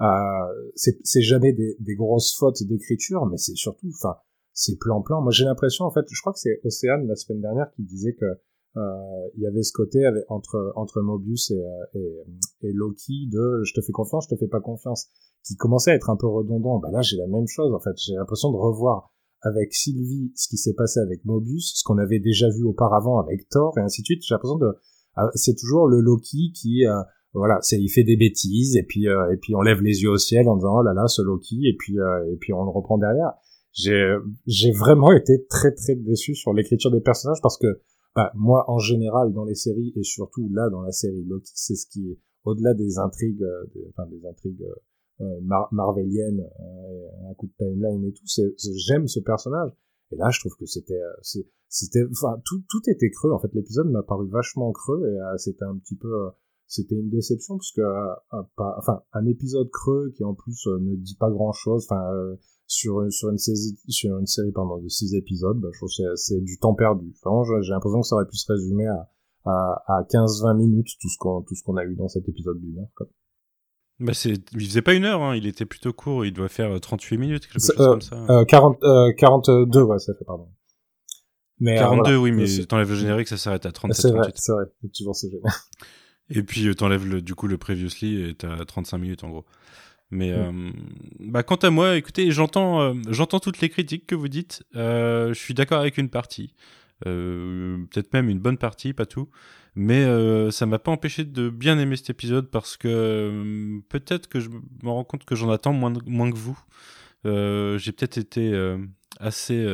Euh, 0.00 0.70
c'est 0.74 1.22
jamais 1.22 1.52
des, 1.52 1.76
des 1.80 1.94
grosses 1.96 2.36
fautes 2.36 2.62
d'écriture 2.62 3.26
mais 3.26 3.36
c'est 3.36 3.56
surtout 3.56 3.88
enfin 3.88 4.16
c'est 4.52 4.78
plan 4.78 5.02
plan 5.02 5.20
moi 5.22 5.32
j'ai 5.32 5.44
l'impression 5.44 5.86
en 5.86 5.90
fait 5.90 6.04
je 6.08 6.20
crois 6.20 6.32
que 6.32 6.38
c'est 6.38 6.60
Océane 6.62 7.06
la 7.08 7.16
semaine 7.16 7.40
dernière 7.40 7.68
qui 7.74 7.82
disait 7.82 8.14
que 8.14 8.24
euh, 8.24 8.34
il 9.36 9.42
y 9.42 9.46
avait 9.46 9.62
ce 9.62 9.72
côté 9.72 10.00
entre 10.28 10.72
entre 10.76 11.00
Mobius 11.00 11.50
et, 11.50 11.54
euh, 11.54 12.24
et, 12.62 12.72
Loki 12.72 13.28
de 13.30 13.62
je 13.64 13.72
te 13.74 13.80
fais 13.80 13.92
confiance, 13.92 14.26
je 14.28 14.34
te 14.34 14.38
fais 14.38 14.48
pas 14.48 14.60
confiance, 14.60 15.08
qui 15.44 15.56
commençait 15.56 15.92
à 15.92 15.94
être 15.94 16.10
un 16.10 16.16
peu 16.16 16.26
redondant. 16.26 16.78
Bah 16.78 16.90
là, 16.92 17.02
j'ai 17.02 17.16
la 17.16 17.26
même 17.26 17.46
chose 17.46 17.72
en 17.72 17.80
fait. 17.80 17.96
J'ai 17.96 18.14
l'impression 18.14 18.50
de 18.50 18.56
revoir 18.56 19.12
avec 19.42 19.72
Sylvie 19.72 20.32
ce 20.34 20.48
qui 20.48 20.56
s'est 20.56 20.74
passé 20.74 21.00
avec 21.00 21.24
Mobius, 21.24 21.74
ce 21.76 21.84
qu'on 21.84 21.98
avait 21.98 22.18
déjà 22.18 22.48
vu 22.48 22.64
auparavant 22.64 23.20
avec 23.20 23.48
Thor 23.48 23.76
et 23.78 23.80
ainsi 23.80 24.02
de 24.02 24.06
suite. 24.06 24.22
J'ai 24.26 24.34
l'impression 24.34 24.58
de 24.58 24.72
ah, 25.16 25.28
c'est 25.34 25.56
toujours 25.56 25.88
le 25.88 26.00
Loki 26.00 26.52
qui 26.54 26.86
euh, 26.86 27.00
voilà, 27.34 27.60
il 27.72 27.88
fait 27.88 28.04
des 28.04 28.16
bêtises 28.16 28.76
et 28.76 28.82
puis 28.82 29.04
et 29.04 29.36
puis 29.40 29.54
on 29.54 29.60
lève 29.60 29.82
les 29.82 30.02
yeux 30.02 30.10
au 30.10 30.18
ciel 30.18 30.48
en 30.48 30.56
disant 30.56 30.78
oh 30.78 30.82
là 30.82 30.94
là 30.94 31.06
ce 31.06 31.22
Loki 31.22 31.68
et 31.68 31.76
puis 31.78 31.96
et 31.96 32.36
puis 32.36 32.52
on 32.52 32.64
le 32.64 32.70
reprend 32.70 32.98
derrière. 32.98 33.32
J'ai 33.74 34.72
vraiment 34.72 35.12
été 35.12 35.46
très 35.48 35.72
très 35.72 35.94
déçu 35.94 36.34
sur 36.34 36.52
l'écriture 36.52 36.90
des 36.90 37.00
personnages 37.00 37.40
parce 37.42 37.58
que 37.58 37.80
bah, 38.14 38.32
moi, 38.34 38.64
en 38.68 38.78
général, 38.78 39.32
dans 39.32 39.44
les 39.44 39.54
séries, 39.54 39.92
et 39.96 40.02
surtout 40.02 40.48
là, 40.52 40.68
dans 40.70 40.82
la 40.82 40.92
série 40.92 41.24
Loki, 41.24 41.50
c'est 41.54 41.76
ce 41.76 41.86
qui 41.86 42.10
est, 42.10 42.18
au-delà 42.44 42.74
des 42.74 42.98
intrigues, 42.98 43.42
euh, 43.42 43.64
des, 43.74 43.86
enfin, 43.90 44.08
des 44.08 44.24
intrigues 44.26 44.62
euh, 44.62 45.24
euh 45.24 45.40
marveliennes, 45.72 46.40
euh, 46.40 47.30
un 47.30 47.34
coup 47.34 47.46
de 47.46 47.52
timeline 47.58 48.04
et 48.04 48.12
tout, 48.12 48.24
j'aime 48.86 49.06
ce 49.08 49.20
personnage. 49.20 49.70
Et 50.10 50.16
là, 50.16 50.30
je 50.30 50.40
trouve 50.40 50.56
que 50.56 50.64
c'était, 50.64 51.00
c'était, 51.68 52.02
enfin, 52.10 52.40
tout, 52.44 52.62
tout 52.68 52.80
était 52.88 53.10
creux. 53.10 53.32
En 53.32 53.38
fait, 53.38 53.52
l'épisode 53.52 53.90
m'a 53.90 54.02
paru 54.02 54.26
vachement 54.28 54.72
creux 54.72 55.06
et 55.06 55.38
c'était 55.38 55.64
un 55.64 55.76
petit 55.76 55.96
peu, 55.96 56.30
c'était 56.68 56.94
une 56.94 57.10
déception 57.10 57.56
parce 57.56 57.72
que, 57.72 57.82
enfin, 58.56 59.02
un 59.12 59.26
épisode 59.26 59.68
creux 59.70 60.12
qui 60.16 60.22
en 60.22 60.34
plus 60.34 60.66
ne 60.66 60.94
dit 60.96 61.16
pas 61.18 61.30
grand 61.30 61.52
chose. 61.52 61.86
Enfin, 61.90 62.04
sur, 62.66 63.10
sur, 63.10 63.30
une, 63.30 63.38
série, 63.38 63.78
sur 63.88 64.18
une 64.18 64.26
série 64.26 64.52
pardon, 64.52 64.76
de 64.76 64.88
6 64.88 65.14
épisodes, 65.14 65.58
bah, 65.58 65.68
je 65.72 65.78
trouve 65.78 65.88
que 65.88 66.14
c'est 66.16 66.40
du 66.40 66.58
temps 66.58 66.74
perdu. 66.74 67.12
Enfin, 67.24 67.42
j'ai 67.62 67.70
l'impression 67.70 68.02
que 68.02 68.06
ça 68.06 68.16
aurait 68.16 68.28
pu 68.28 68.36
se 68.36 68.52
résumer 68.52 68.86
à, 68.86 69.10
à, 69.46 69.82
à 69.86 70.02
15-20 70.02 70.56
minutes, 70.56 70.88
tout 71.00 71.08
ce 71.08 71.16
qu'on 71.18 71.42
tout 71.42 71.54
ce 71.54 71.62
qu'on 71.64 71.76
a 71.76 71.84
eu 71.84 71.96
dans 71.96 72.08
cet 72.08 72.28
épisode 72.28 72.60
d'une 72.60 72.78
heure. 72.78 72.90
Quoi. 72.94 73.08
Bah 74.00 74.14
c'est, 74.14 74.34
il 74.52 74.66
faisait 74.66 74.82
pas 74.82 74.94
une 74.94 75.04
heure, 75.04 75.22
hein. 75.22 75.34
il 75.34 75.46
était 75.46 75.64
plutôt 75.64 75.92
court, 75.92 76.24
il 76.24 76.32
doit 76.32 76.48
faire 76.48 76.80
38 76.80 77.16
euh, 77.16 77.18
minutes, 77.18 77.46
quelque 77.48 77.60
chose 77.60 77.74
euh, 77.80 77.90
comme 77.90 78.00
ça. 78.00 78.16
Euh, 78.30 78.44
40, 78.44 78.78
euh, 78.84 79.12
42, 79.16 79.82
ouais, 79.82 79.98
ça 79.98 80.14
fait, 80.14 80.24
pardon. 80.24 80.48
Mais, 81.58 81.74
42, 81.74 82.12
euh, 82.12 82.16
oui, 82.18 82.30
mais 82.30 82.46
t'enlèves 82.66 82.90
le 82.90 82.94
générique, 82.94 83.26
ça 83.26 83.36
s'arrête 83.36 83.66
à 83.66 83.72
37 83.72 84.00
C'est 84.00 84.16
vrai, 84.16 84.30
c'est 84.36 84.52
vrai, 84.52 84.64
toujours 84.94 85.16
ce 85.16 85.26
générique. 85.26 85.52
Et 86.30 86.42
puis 86.42 86.74
t'enlèves 86.74 87.06
le, 87.06 87.22
du 87.22 87.34
coup 87.34 87.46
le 87.46 87.58
previously 87.58 88.22
et 88.22 88.34
t'as 88.34 88.64
35 88.64 88.98
minutes 88.98 89.24
en 89.24 89.30
gros. 89.30 89.46
Mais 90.10 90.30
mm. 90.30 90.34
euh, 90.34 90.70
bah, 91.20 91.42
quant 91.42 91.56
à 91.56 91.70
moi, 91.70 91.96
écoutez, 91.96 92.30
j'entends 92.30 92.80
euh, 92.80 92.94
j'entends 93.08 93.40
toutes 93.40 93.60
les 93.60 93.68
critiques 93.68 94.06
que 94.06 94.14
vous 94.14 94.28
dites. 94.28 94.62
Euh, 94.76 95.28
je 95.28 95.38
suis 95.38 95.54
d'accord 95.54 95.80
avec 95.80 95.98
une 95.98 96.08
partie, 96.08 96.54
peut-être 97.04 98.12
même 98.12 98.28
une 98.28 98.40
bonne 98.40 98.58
partie, 98.58 98.92
pas 98.92 99.06
tout. 99.06 99.28
Mais 99.74 100.04
ça 100.50 100.66
m'a 100.66 100.80
pas 100.80 100.90
empêché 100.90 101.24
de 101.24 101.50
bien 101.50 101.78
aimer 101.78 101.96
cet 101.96 102.10
épisode 102.10 102.50
parce 102.50 102.76
que 102.76 103.80
peut-être 103.88 104.28
que 104.28 104.40
je 104.40 104.48
me 104.48 104.88
rends 104.88 105.04
compte 105.04 105.24
que 105.24 105.36
j'en 105.36 105.50
attends 105.50 105.72
moins, 105.72 105.92
moins 106.04 106.32
que 106.32 106.36
vous. 106.36 106.58
J'ai 107.24 107.92
peut-être 107.92 108.18
été 108.18 108.76
assez, 109.20 109.64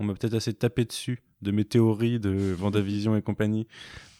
on 0.00 0.04
m'a 0.04 0.14
peut-être 0.14 0.34
assez 0.34 0.52
tapé 0.52 0.84
dessus 0.84 1.20
de 1.42 1.50
mes 1.50 1.64
théories 1.64 2.18
de 2.18 2.30
Vendavision 2.30 3.16
et 3.16 3.22
compagnie 3.22 3.66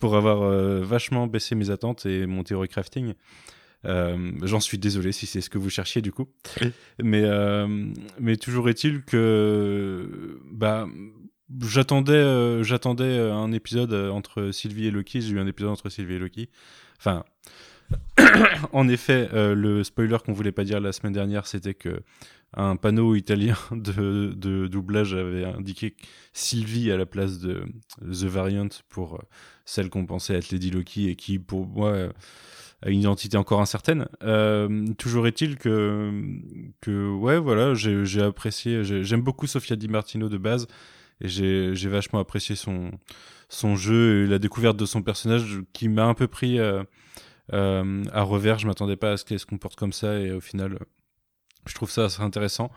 pour 0.01 0.17
avoir 0.17 0.41
vachement 0.83 1.27
baissé 1.27 1.55
mes 1.55 1.71
attentes 1.71 2.07
et 2.07 2.27
mon 2.27 2.43
théorie 2.43 2.69
crafting. 2.69 3.15
Euh, 3.85 4.33
J'en 4.43 4.61
suis 4.61 4.79
désolé 4.79 5.13
si 5.13 5.27
c'est 5.27 5.41
ce 5.41 5.51
que 5.51 5.59
vous 5.59 5.71
cherchiez 5.71 6.03
du 6.03 6.13
coup. 6.13 6.29
Mais, 7.03 7.23
euh, 7.25 7.67
mais 8.21 8.37
toujours 8.37 8.69
est-il 8.69 9.03
que 9.03 10.41
bah, 10.51 10.87
j'attendais 11.61 12.13
euh, 12.13 12.63
j'attendais 12.63 13.19
un 13.19 13.53
épisode 13.53 13.93
entre 13.95 14.51
Sylvie 14.53 14.87
et 14.87 14.91
Loki. 14.91 15.21
J'ai 15.21 15.33
eu 15.33 15.41
un 15.41 15.47
épisode 15.47 15.71
entre 15.71 15.89
Sylvie 15.89 16.15
et 16.15 16.19
Loki. 16.19 16.49
Enfin, 16.99 17.25
en 18.73 18.89
effet, 18.89 19.29
euh, 19.33 19.55
le 19.55 19.85
spoiler 19.85 20.19
qu'on 20.25 20.33
voulait 20.33 20.53
pas 20.53 20.65
dire 20.65 20.81
la 20.81 20.93
semaine 20.93 21.13
dernière, 21.13 21.47
c'était 21.47 21.75
que 21.75 22.03
un 22.55 22.77
panneau 22.77 23.15
italien 23.15 23.57
de, 23.73 24.33
de, 24.37 24.67
doublage 24.67 25.15
avait 25.15 25.45
indiqué 25.45 25.97
Sylvie 26.33 26.91
à 26.91 26.97
la 26.97 27.07
place 27.07 27.39
de 27.39 27.65
The 28.01 28.25
Variant 28.25 28.69
pour 28.89 29.23
celle 29.65 29.91
qu'on 29.91 30.07
pensait 30.07 30.35
être 30.35 30.51
Lady 30.51 30.71
Loki 30.71 31.09
et 31.09 31.17
qui, 31.17 31.39
pour 31.39 31.67
moi, 31.67 32.11
une 32.87 33.01
identité 33.01 33.37
encore 33.37 33.61
incertaine. 33.61 34.09
Euh, 34.23 34.87
toujours 34.99 35.27
est-il 35.27 35.57
que, 35.57 36.11
que, 36.81 37.11
ouais, 37.11 37.39
voilà, 37.39 37.75
j'ai 37.75 38.23
apprécié, 38.23 38.83
j'aime 38.83 39.23
beaucoup 39.23 39.47
Sofia 39.47 39.77
Di 39.77 39.89
Martino 39.89 40.29
de 40.29 40.39
base, 40.39 40.67
et 41.21 41.29
j'ai 41.29 41.89
vachement 41.89 42.19
apprécié 42.19 42.57
son, 42.57 42.91
son 43.49 43.77
jeu 43.77 44.25
et 44.25 44.27
la 44.27 44.39
découverte 44.39 44.77
de 44.77 44.87
son 44.87 45.03
personnage 45.03 45.61
qui 45.73 45.89
m'a 45.89 46.05
un 46.05 46.15
peu 46.15 46.27
pris 46.27 46.59
euh, 46.59 46.83
euh, 47.53 48.03
à 48.13 48.23
revers. 48.23 48.59
Je 48.59 48.67
m'attendais 48.67 48.97
pas 48.97 49.13
à 49.13 49.17
ce 49.17 49.25
qu'elle 49.25 49.39
se 49.39 49.47
comporte 49.47 49.77
comme 49.77 49.93
ça, 49.93 50.19
et 50.19 50.33
au 50.33 50.41
final, 50.41 50.79
je 51.67 51.75
trouve 51.75 51.91
ça 51.91 52.05
assez 52.05 52.23
intéressant. 52.23 52.71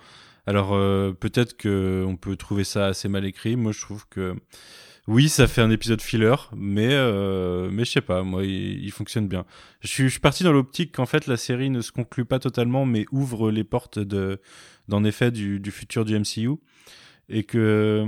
Alors, 0.48 0.71
peut-être 1.15 1.60
qu'on 1.60 2.17
peut 2.17 2.36
trouver 2.36 2.63
ça 2.63 2.86
assez 2.86 3.08
mal 3.08 3.26
écrit. 3.26 3.56
Moi, 3.56 3.71
je 3.71 3.82
trouve 3.82 4.08
que 4.08 4.36
oui, 5.08 5.30
ça 5.30 5.45
fait 5.48 5.62
un 5.62 5.69
épisode 5.69 6.02
filler, 6.02 6.36
mais 6.56 6.89
euh, 6.91 7.69
mais 7.71 7.86
je 7.86 7.91
sais 7.91 8.02
pas, 8.02 8.24
moi, 8.24 8.43
il, 8.43 8.91
fonctionne 8.91 9.28
bien. 9.28 9.45
Je 9.82 9.88
suis, 9.88 10.19
parti 10.19 10.43
dans 10.43 10.52
l'optique 10.52 10.95
qu'en 10.95 11.06
fait 11.06 11.28
la 11.28 11.38
série 11.38 11.69
ne 11.69 11.82
se 11.82 11.91
conclut 11.91 12.26
pas 12.26 12.39
totalement, 12.39 12.88
mais 12.88 13.06
ouvre 13.12 13.52
les 13.52 13.63
portes 13.63 14.00
de, 14.00 14.41
d'en 14.88 15.04
effet 15.04 15.30
du, 15.30 15.60
du 15.60 15.69
futur 15.69 16.06
du 16.06 16.17
MCU, 16.19 16.56
et 17.30 17.43
que 17.43 18.04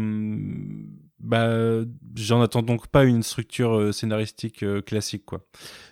bah 1.19 1.83
j'en 2.15 2.41
attends 2.41 2.63
donc 2.63 2.87
pas 2.87 3.03
une 3.03 3.23
structure 3.23 3.75
euh, 3.77 3.91
scénaristique 3.91 4.63
euh, 4.63 4.81
classique 4.81 5.25
quoi. 5.25 5.45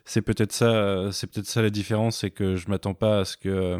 C'est 0.05 0.21
peut-être 0.23 0.53
ça, 0.53 1.11
c'est 1.11 1.27
peut-être 1.27 1.47
ça 1.47 1.61
la 1.61 1.69
différence, 1.69 2.19
c'est 2.19 2.31
que 2.31 2.55
je 2.55 2.67
m'attends 2.67 2.95
pas 2.95 3.19
à 3.19 3.25
ce 3.25 3.37
que 3.37 3.79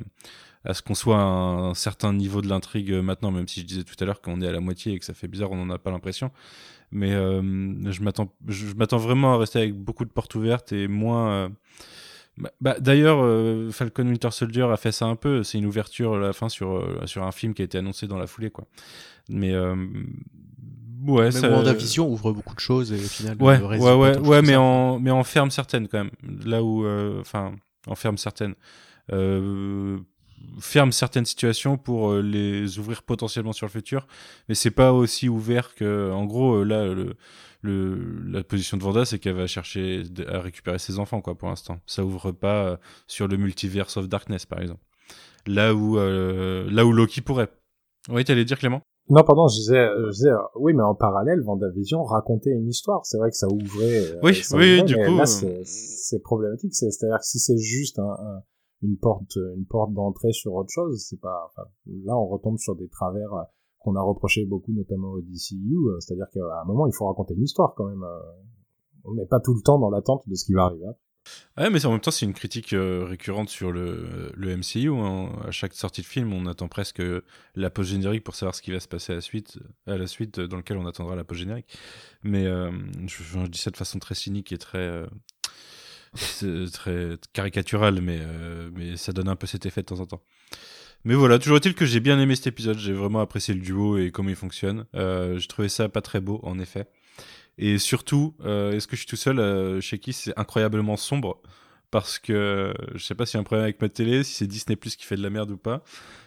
à 0.66 0.74
ce 0.74 0.82
qu'on 0.82 0.96
soit 0.96 1.18
à 1.18 1.24
un, 1.24 1.74
certain 1.74 2.14
niveau 2.14 2.42
de 2.42 2.48
l'intrigue 2.48 2.92
maintenant, 2.92 3.32
même 3.32 3.48
si 3.48 3.62
je 3.62 3.66
disais 3.66 3.84
tout 3.84 3.96
à 4.00 4.06
l'heure 4.06 4.22
qu'on 4.22 4.42
est 4.42 4.48
à 4.48 4.52
la 4.52 4.60
moitié 4.60 4.94
et 4.94 5.00
que 5.00 5.06
ça 5.06 5.14
fait 5.14 5.28
bizarre, 5.28 5.52
on 5.52 5.66
n'en 5.66 5.74
a 5.74 5.78
pas 5.78 5.92
l'impression. 5.92 6.32
Mais 6.92 7.14
euh, 7.14 7.42
je 7.92 8.02
m'attends, 8.02 8.34
je, 8.48 8.74
m'attends 8.74 8.98
vraiment 8.98 9.34
à 9.34 9.38
rester 9.38 9.60
avec 9.60 9.76
beaucoup 9.76 10.06
de 10.06 10.10
portes 10.10 10.34
ouvertes 10.36 10.72
et 10.72 10.88
moins. 10.88 11.30
Euh, 11.30 11.50
bah, 12.38 12.52
bah, 12.62 12.76
d'ailleurs, 12.80 13.20
euh, 13.22 13.72
Falcon 13.72 14.08
Winter 14.08 14.32
Soldier 14.32 14.68
a 14.72 14.78
fait 14.78 14.92
ça 14.92 15.06
un 15.06 15.16
peu. 15.16 15.44
C'est 15.44 15.58
une 15.58 15.66
ouverture 15.66 16.16
à 16.16 16.20
la 16.20 16.34
fin 16.34 16.50
sur, 16.50 16.88
sur 17.06 17.24
un 17.24 17.32
film 17.32 17.54
qui 17.54 17.62
a 17.62 17.66
été 17.66 17.78
annoncé 17.78 18.08
dans 18.08 18.18
la 18.18 18.28
foulée, 18.28 18.50
quoi. 18.50 18.66
Mais 19.30 19.54
ouais, 21.06 21.32
ça... 21.32 21.50
WandaVision 21.50 22.10
ouvre 22.10 22.32
beaucoup 22.32 22.56
de 22.56 22.60
choses 22.60 22.94
et 22.94 22.96
au 22.96 23.00
final. 23.00 23.36
Ouais, 23.42 23.60
ouais, 23.60 23.78
ouais, 23.78 24.18
ouais, 24.18 24.42
mais 24.42 24.56
en 24.56 25.00
mais 25.00 25.12
en 25.12 25.24
ferme 25.24 25.52
certaines 25.52 25.88
quand 25.88 25.98
même. 25.98 26.12
Là 26.46 26.64
où, 26.64 26.88
enfin, 27.20 27.54
en 27.88 27.96
ferme 27.96 28.18
certaines. 28.18 28.56
Ferme 30.60 30.92
certaines 30.92 31.26
situations 31.26 31.78
pour 31.78 32.12
euh, 32.12 32.22
les 32.22 32.80
ouvrir 32.80 33.04
potentiellement 33.04 33.54
sur 33.54 33.66
le 33.66 33.72
futur, 33.72 34.08
mais 34.50 34.56
c'est 34.56 34.72
pas 34.72 34.92
aussi 34.94 35.30
ouvert 35.30 35.76
que, 35.76 36.12
en 36.12 36.26
gros, 36.26 36.56
euh, 36.58 36.64
là, 36.64 36.86
le, 36.86 37.16
le, 37.62 38.22
la 38.30 38.44
position 38.44 38.78
de 38.78 38.84
Vanda, 38.84 39.06
c'est 39.06 39.20
qu'elle 39.20 39.36
va 39.36 39.48
chercher 39.48 40.04
à 40.28 40.40
récupérer 40.40 40.80
ses 40.80 41.00
enfants, 41.00 41.22
quoi, 41.22 41.36
pour 41.36 41.50
l'instant. 41.50 41.80
Ça 41.86 42.04
ouvre 42.04 42.32
pas 42.32 42.66
euh, 42.66 42.78
sur 43.08 43.28
le 43.28 43.38
multiverse 43.38 43.98
of 43.98 44.08
Darkness, 44.08 44.46
par 44.46 44.62
exemple. 44.62 44.82
Là 45.48 45.74
où, 45.76 45.98
euh, 45.98 46.70
là 46.72 46.86
où 46.86 46.92
Loki 46.92 47.22
pourrait. 47.22 47.50
Oui, 48.10 48.24
t'allais 48.24 48.46
dire 48.46 48.58
Clément? 48.60 48.82
Non, 49.10 49.24
pardon, 49.24 49.48
je 49.48 49.58
disais, 49.58 49.88
je 50.06 50.10
disais, 50.12 50.32
oui, 50.56 50.74
mais 50.74 50.82
en 50.82 50.96
parallèle, 50.96 51.40
Vendavision 51.44 52.04
racontait 52.04 52.50
une 52.50 52.68
histoire. 52.68 53.06
C'est 53.06 53.20
vrai 53.20 53.30
que 53.30 53.38
ça 53.38 53.48
ouvrait. 53.48 54.02
Oui, 54.24 54.34
ça 54.36 54.58
oui, 54.58 54.80
ouvrait, 54.80 54.84
du 54.84 54.96
coup, 54.96 55.18
Là, 55.18 55.28
c'est 55.28 55.62
c'est 55.64 56.20
problématique. 56.24 56.74
C'est- 56.74 56.90
C'est-à-dire 56.90 57.20
que 57.20 57.26
si 57.26 57.38
c'est 57.38 57.58
juste 57.58 58.00
un, 58.00 58.04
un- 58.10 58.42
une 58.86 58.98
porte, 58.98 59.36
une 59.36 59.66
porte 59.66 59.94
d'entrée 59.94 60.32
sur 60.32 60.54
autre 60.54 60.70
chose, 60.72 61.04
c'est 61.10 61.20
pas. 61.20 61.52
là, 62.06 62.16
on 62.18 62.28
retombe 62.28 62.58
sur 62.58 62.76
des 62.76 62.88
travers 62.90 63.34
euh, 63.34 63.44
qu'on 63.80 63.96
a 63.96 64.02
reproché 64.02 64.46
beaucoup, 64.46 64.72
notamment 64.74 65.12
au 65.12 65.22
DCU. 65.22 65.76
euh, 65.88 66.00
C'est-à-dire 66.00 66.28
qu'à 66.34 66.62
un 66.62 66.66
moment, 66.66 66.88
il 66.88 66.94
faut 66.94 67.06
raconter 67.08 67.34
une 67.34 67.44
histoire 67.44 67.74
quand 67.76 67.86
même. 67.86 68.04
euh. 68.04 68.20
On 69.04 69.14
n'est 69.14 69.28
pas 69.28 69.40
tout 69.40 69.54
le 69.54 69.62
temps 69.62 69.78
dans 69.78 69.90
l'attente 69.92 70.24
de 70.28 70.34
ce 70.36 70.46
qui 70.46 70.54
va 70.54 70.64
arriver. 70.66 70.88
Mais 71.58 71.86
en 71.86 71.92
même 71.92 72.00
temps, 72.00 72.12
c'est 72.12 72.26
une 72.26 72.34
critique 72.34 72.74
euh, 72.74 73.04
récurrente 73.06 73.50
sur 73.50 73.72
le, 73.72 74.32
le 74.36 74.58
MCU. 74.58 74.90
hein. 74.94 75.30
À 75.44 75.52
chaque 75.52 75.74
sortie 75.74 76.02
de 76.02 76.06
film, 76.06 76.34
on 76.34 76.46
attend 76.46 76.68
presque 76.68 77.02
la 77.56 77.70
post-générique 77.70 78.24
pour 78.24 78.36
savoir 78.36 78.54
ce 78.56 78.62
qui 78.62 78.72
va 78.72 78.80
se 78.80 78.88
passer 78.88 79.14
à 79.14 79.16
la 79.16 79.22
suite, 79.22 79.60
à 79.88 79.98
la 79.98 80.08
suite 80.08 80.40
euh, 80.40 80.48
dans 80.48 80.58
lequel 80.58 80.78
on 80.78 80.86
attendra 80.86 81.16
la 81.16 81.24
post-générique. 81.24 81.78
Mais 82.24 82.46
euh, 82.46 82.72
je, 83.08 83.46
dis 83.48 83.58
ça 83.60 83.72
de 83.72 83.78
façon 83.78 84.00
très 84.00 84.16
cynique 84.16 84.52
et 84.52 84.58
très, 84.58 84.78
euh, 84.78 85.08
c'est 86.16 86.72
très 86.72 87.18
caricaturale, 87.34 88.02
mais, 88.02 88.20
euh, 88.22 88.70
mais 88.76 88.98
ça 88.98 89.12
donne 89.12 89.30
un 89.30 89.36
peu 89.36 89.48
cet 89.48 89.66
effet 89.66 89.82
de 89.82 89.88
temps 89.88 90.00
en 90.00 90.06
temps. 90.06 90.22
Mais 91.04 91.14
voilà, 91.14 91.38
toujours 91.38 91.58
est-il 91.58 91.76
que 91.76 91.86
j'ai 91.86 92.00
bien 92.00 92.20
aimé 92.20 92.36
cet 92.36 92.48
épisode. 92.48 92.80
J'ai 92.80 92.94
vraiment 92.94 93.20
apprécié 93.20 93.54
le 93.54 93.60
duo 93.60 93.98
et 93.98 94.10
comment 94.10 94.30
il 94.30 94.36
fonctionne. 94.36 94.86
Euh, 94.96 95.38
j'ai 95.38 95.48
trouvé 95.48 95.70
ça 95.70 95.88
pas 95.88 96.02
très 96.02 96.20
beau, 96.20 96.40
en 96.44 96.58
effet. 96.58 96.88
Et 97.58 97.78
surtout, 97.78 98.36
euh, 98.44 98.74
est-ce 98.74 98.88
que 98.88 98.96
je 98.96 99.02
suis 99.02 99.10
tout 99.10 99.16
seul 99.16 99.40
euh, 99.40 99.80
chez 99.82 100.00
qui 100.00 100.14
c'est 100.14 100.38
incroyablement 100.38 100.98
sombre? 100.98 101.42
Parce 101.92 102.20
que 102.20 102.74
je 102.96 103.04
sais 103.04 103.16
pas 103.16 103.26
s'il 103.26 103.36
y 103.36 103.38
a 103.38 103.42
un 103.42 103.44
problème 103.44 103.64
avec 103.64 103.82
ma 103.82 103.88
télé, 103.88 104.24
si 104.24 104.34
c'est 104.34 104.48
Disney 104.48 104.76
Plus 104.76 104.96
qui 104.96 105.06
fait 105.06 105.16
de 105.16 105.22
la 105.22 105.30
merde 105.30 105.52
ou 105.52 105.58
pas. 105.58 105.84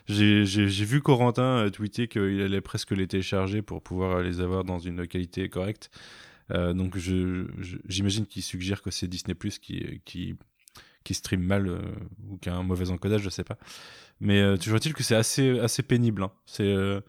J'ai 0.07 0.45
vu 0.45 1.03
Corentin 1.03 1.67
euh, 1.67 1.71
tweeter 1.71 2.09
qu'il 2.09 2.41
allait 2.41 2.63
presque 2.63 2.93
les 2.93 3.07
télécharger 3.07 3.61
pour 3.61 3.83
pouvoir 3.83 4.23
les 4.23 4.41
avoir 4.41 4.65
dans 4.65 4.79
une 4.79 5.07
qualité 5.07 5.49
correcte. 5.51 5.91
Euh, 6.51 6.73
donc 6.73 6.97
je- 6.97 7.47
je- 7.59 7.77
j'imagine 7.87 8.27
qu'il 8.27 8.43
suggère 8.43 8.83
que 8.83 8.91
c'est 8.91 9.07
Disney 9.07 9.35
Plus 9.35 9.59
qui, 9.59 10.01
qui, 10.05 10.35
qui 11.05 11.15
stream 11.15 11.43
mal 11.43 11.69
euh, 11.69 11.79
ou 12.29 12.39
qui 12.39 12.49
a 12.49 12.55
un 12.55 12.63
mauvais 12.63 12.91
encodage, 12.91 13.23
je 13.23 13.29
sais 13.31 13.45
pas. 13.45 13.59
Mais 14.21 14.41
euh, 14.41 14.57
toujours 14.57 14.77
est-il 14.77 14.95
que 14.95 15.03
c'est 15.03 15.15
assez, 15.15 15.59
assez 15.61 15.83
pénible. 15.83 16.23
hein. 16.23 16.31
C'est 16.47 16.63
euh, 16.65 17.01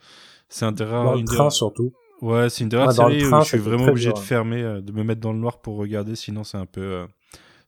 c'est 0.49 0.65
un 0.65 0.71
des 0.71 0.83
rares- 0.83 1.05
Dans 1.05 1.13
le 1.13 1.19
une 1.19 1.25
des 1.25 1.35
train, 1.35 1.49
surtout. 1.49 1.93
Ouais, 2.21 2.49
c'est 2.49 2.63
une 2.63 2.69
des 2.69 2.75
rares 2.77 2.89
Ah, 2.89 2.93
séries 2.93 3.19
train, 3.21 3.39
où 3.39 3.43
je 3.43 3.47
suis 3.47 3.57
vraiment 3.59 3.85
obligé 3.87 4.09
dur, 4.09 4.15
de 4.15 4.19
hein. 4.19 4.23
fermer, 4.23 4.61
euh, 4.61 4.81
de 4.81 4.91
me 4.91 5.03
mettre 5.03 5.21
dans 5.21 5.31
le 5.31 5.39
noir 5.39 5.61
pour 5.61 5.77
regarder, 5.77 6.15
sinon 6.15 6.43
c'est 6.43 6.57
un 6.57 6.65
peu, 6.65 6.81
euh, 6.81 7.07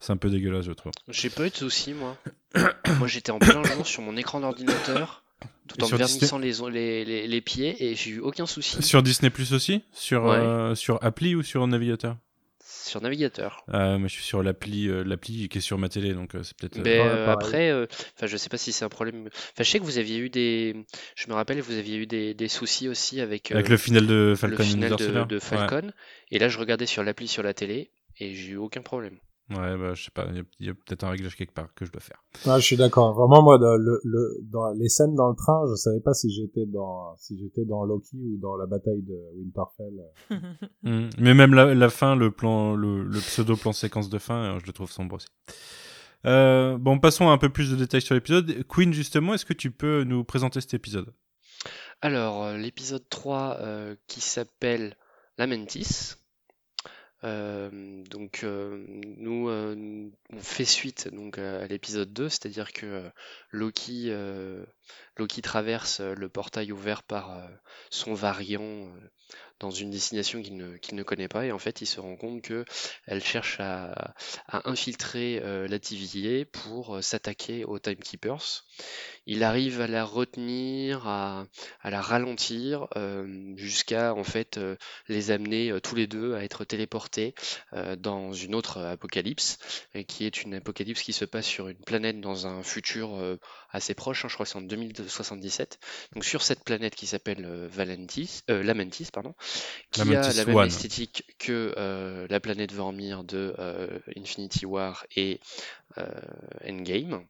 c'est 0.01 0.12
un 0.12 0.17
peu 0.17 0.29
dégueulasse, 0.29 0.65
je 0.65 0.73
trouve. 0.73 0.91
J'ai 1.07 1.29
pas 1.29 1.47
eu 1.47 1.49
de 1.49 1.55
soucis, 1.55 1.93
moi. 1.93 2.17
moi, 2.99 3.07
j'étais 3.07 3.31
en 3.31 3.39
plein 3.39 3.63
jour 3.63 3.88
sur 3.88 4.01
mon 4.01 4.17
écran 4.17 4.41
d'ordinateur, 4.41 5.23
tout 5.67 5.77
Et 5.80 5.84
en 5.84 5.88
vernissant 5.88 6.38
les, 6.38 6.54
les, 6.69 7.06
les, 7.06 7.27
les 7.27 7.41
pieds, 7.41 7.75
et 7.84 7.95
j'ai 7.95 8.12
eu 8.12 8.19
aucun 8.19 8.45
souci. 8.45 8.82
Sur 8.84 9.01
Disney 9.04 9.30
Plus 9.30 9.54
aussi 9.54 9.84
Sur, 9.93 10.23
Ouais. 10.23 10.38
euh, 10.38 10.75
sur 10.75 11.04
appli 11.04 11.36
ou 11.36 11.43
sur 11.43 11.65
navigateur 11.67 12.17
Sur 12.63 13.01
navigateur. 13.01 13.63
Euh, 13.73 13.97
Moi 13.97 14.08
je 14.08 14.13
suis 14.13 14.23
sur 14.23 14.43
l'appli 14.43 14.88
euh, 14.89 15.04
l'appli 15.04 15.47
qui 15.49 15.58
est 15.60 15.62
sur 15.62 15.77
ma 15.77 15.88
télé, 15.89 16.13
donc 16.13 16.36
euh, 16.36 16.43
c'est 16.43 16.56
peut-être. 16.58 16.77
euh, 16.77 16.82
Mais 16.84 16.99
ouais, 16.99 17.08
pareil. 17.25 17.30
après, 17.34 17.69
euh, 17.71 17.86
enfin, 18.17 18.27
je 18.27 18.38
sais 18.38 18.49
pas 18.49 18.58
si 18.58 18.71
c'est 18.71 18.84
un 18.86 18.89
problème. 18.89 19.27
Enfin, 19.27 19.63
je 19.63 19.63
sais 19.63 19.80
que 19.80 19.84
vous 19.86 19.97
aviez 19.97 20.17
eu 20.17 20.30
des. 20.30 20.75
Je 21.15 21.27
me 21.27 21.34
rappelle, 21.34 21.62
vous 21.62 21.77
aviez 21.77 21.97
eu 21.97 22.06
des, 22.08 22.34
des 22.34 22.47
soucis 22.47 22.88
aussi 22.89 23.21
avec, 23.21 23.51
Avec 23.51 23.69
le 23.69 23.77
final 23.77 24.08
de 24.08 24.13
le 24.13 24.36
Falcon 24.36 24.63
final 24.63 24.91
Winter 24.91 25.04
de, 25.04 25.10
Soldier. 25.10 25.25
de 25.36 25.39
Falcon. 25.39 25.91
Et 26.32 26.39
là, 26.39 26.49
je 26.49 26.58
regardais 26.60 26.86
sur 26.86 27.04
l'appli 27.04 27.27
sur 27.27 27.43
la 27.43 27.54
télé, 27.54 27.91
et 28.19 28.34
j'ai 28.36 28.51
eu 28.51 28.58
aucun 28.58 28.82
problème. 28.82 29.17
Ouais, 29.49 29.75
bah 29.77 29.93
je 29.95 30.06
sais 30.06 30.12
pas, 30.12 30.27
il 30.60 30.65
y 30.65 30.69
a- 30.69 30.73
peut-être 30.73 31.04
un 31.04 31.10
réglage 31.10 31.36
quelque 31.36 31.54
part 31.54 31.73
que 31.73 31.84
je 31.86 31.91
dois 31.91 31.99
faire. 32.01 32.23
Ah, 32.45 32.58
je 32.58 32.65
suis 32.65 32.77
d'accord. 32.77 33.13
Vraiment, 33.13 33.41
moi, 33.43 33.58
dans, 33.58 33.75
le, 33.75 33.99
le, 34.06 34.38
dans 34.43 34.71
les 34.71 34.88
scènes 34.88 35.13
dans 35.15 35.27
le 35.30 35.36
train, 35.36 35.65
je 35.69 35.75
savais 35.75 35.99
pas 35.99 36.13
si 36.13 36.30
j'étais 36.34 36.65
dans, 36.65 37.15
si 37.17 37.38
j'étais 37.38 37.65
dans 37.65 37.84
Loki 37.84 38.15
ou 38.15 38.38
dans 38.41 38.56
la 38.56 38.65
bataille 38.65 39.01
de 39.01 39.15
Winterfell. 39.36 40.01
Mm. 40.84 41.10
Mais 41.19 41.34
même 41.34 41.54
la, 41.54 41.75
la 41.75 41.89
fin, 41.89 42.15
le 42.15 42.32
plan, 42.32 42.75
le, 42.75 43.04
le 43.04 43.19
pseudo 43.19 43.56
plan 43.56 43.71
séquence 43.73 44.10
de 44.10 44.17
fin, 44.17 44.56
euh, 44.56 44.60
je 44.60 44.65
le 44.65 44.73
trouve 44.73 44.89
sombre 44.91 45.15
aussi. 45.15 45.27
Euh, 46.25 46.77
bon, 46.77 46.97
passons 46.99 47.30
à 47.30 47.34
un 47.34 47.38
peu 47.38 47.49
plus 47.49 47.69
de 47.71 47.75
détails 47.75 48.01
sur 48.01 48.15
l'épisode. 48.15 48.63
Queen, 48.67 48.93
justement, 48.93 49.34
est-ce 49.34 49.45
que 49.45 49.54
tu 49.54 49.69
peux 49.71 50.04
nous 50.04 50.23
présenter 50.23 50.60
cet 50.62 50.73
épisode? 50.73 51.13
Alors, 52.01 52.43
euh, 52.43 52.58
l'épisode 52.58 53.04
3 53.10 53.58
euh, 53.60 53.95
qui 54.08 54.21
s'appelle 54.21 54.95
Lamentis. 55.38 56.13
Euh, 57.23 58.03
donc, 58.10 58.41
euh, 58.43 58.84
nous, 59.17 59.49
euh, 59.49 60.10
on 60.34 60.39
fait 60.39 60.65
suite 60.65 61.10
donc, 61.13 61.38
à 61.38 61.67
l'épisode 61.67 62.12
2, 62.12 62.29
c'est-à-dire 62.29 62.73
que 62.73 63.12
Loki, 63.51 64.12
Loki 65.17 65.41
traverse 65.41 66.01
le 66.01 66.29
portail 66.29 66.71
ouvert 66.71 67.03
par 67.03 67.47
son 67.89 68.13
variant 68.13 68.91
dans 69.60 69.71
une 69.71 69.91
destination 69.91 70.41
qu'il 70.41 70.57
ne, 70.57 70.77
ne 70.91 71.03
connaît 71.03 71.27
pas, 71.27 71.45
et 71.45 71.51
en 71.51 71.60
fait, 71.60 71.81
il 71.81 71.86
se 71.86 71.99
rend 71.99 72.15
compte 72.15 72.41
que 72.41 72.65
elle 73.05 73.23
cherche 73.23 73.60
à, 73.60 74.13
à 74.47 74.69
infiltrer 74.69 75.39
la 75.67 75.79
TVA 75.79 76.45
pour 76.45 77.03
s'attaquer 77.03 77.63
aux 77.65 77.77
Timekeepers. 77.77 78.65
Il 79.28 79.44
arrive 79.44 79.82
à 79.82 79.88
la 79.88 80.04
retenir, 80.04 81.08
à, 81.08 81.46
à 81.82 81.89
la 81.91 82.02
ralentir, 82.02 82.88
euh, 82.98 83.54
jusqu'à 83.56 84.15
en 84.15 84.24
fait 84.24 84.58
euh, 84.58 84.76
les 85.08 85.30
amener 85.30 85.72
euh, 85.72 85.80
tous 85.80 85.94
les 85.94 86.08
deux 86.08 86.34
à 86.34 86.44
être 86.44 86.65
téléportés 86.65 87.36
dans 87.98 88.34
une 88.34 88.56
autre 88.56 88.80
apocalypse, 88.80 89.58
et 89.94 90.04
qui 90.04 90.26
est 90.26 90.44
une 90.44 90.56
apocalypse 90.56 91.02
qui 91.02 91.13
se 91.13 91.26
passe 91.26 91.46
sur 91.46 91.67
une 91.67 91.78
planète 91.78 92.20
dans 92.20 92.48
un 92.48 92.63
futur 92.63 93.38
assez 93.72 93.94
proche, 93.94 94.26
hein, 94.26 94.28
je 94.28 94.34
crois 94.34 94.46
que 94.46 94.52
c'est 94.52 94.58
en 94.58 94.62
2077. 94.62 95.80
Donc 96.13 96.26
sur 96.26 96.41
cette 96.41 96.63
planète 96.63 96.96
qui 96.96 97.08
s'appelle 97.08 97.67
Valentis, 97.67 98.41
Lamentis, 98.48 99.10
pardon, 99.12 99.36
qui 99.91 100.02
a 100.02 100.34
la 100.34 100.46
même 100.46 100.56
One. 100.56 100.67
esthétique 100.67 101.24
que 101.39 101.74
la 102.30 102.39
planète 102.39 102.72
Vormir 102.72 103.24
de 103.24 103.56
Infinity 104.15 104.65
War 104.65 105.06
et 105.15 105.39
Endgame. 106.67 107.26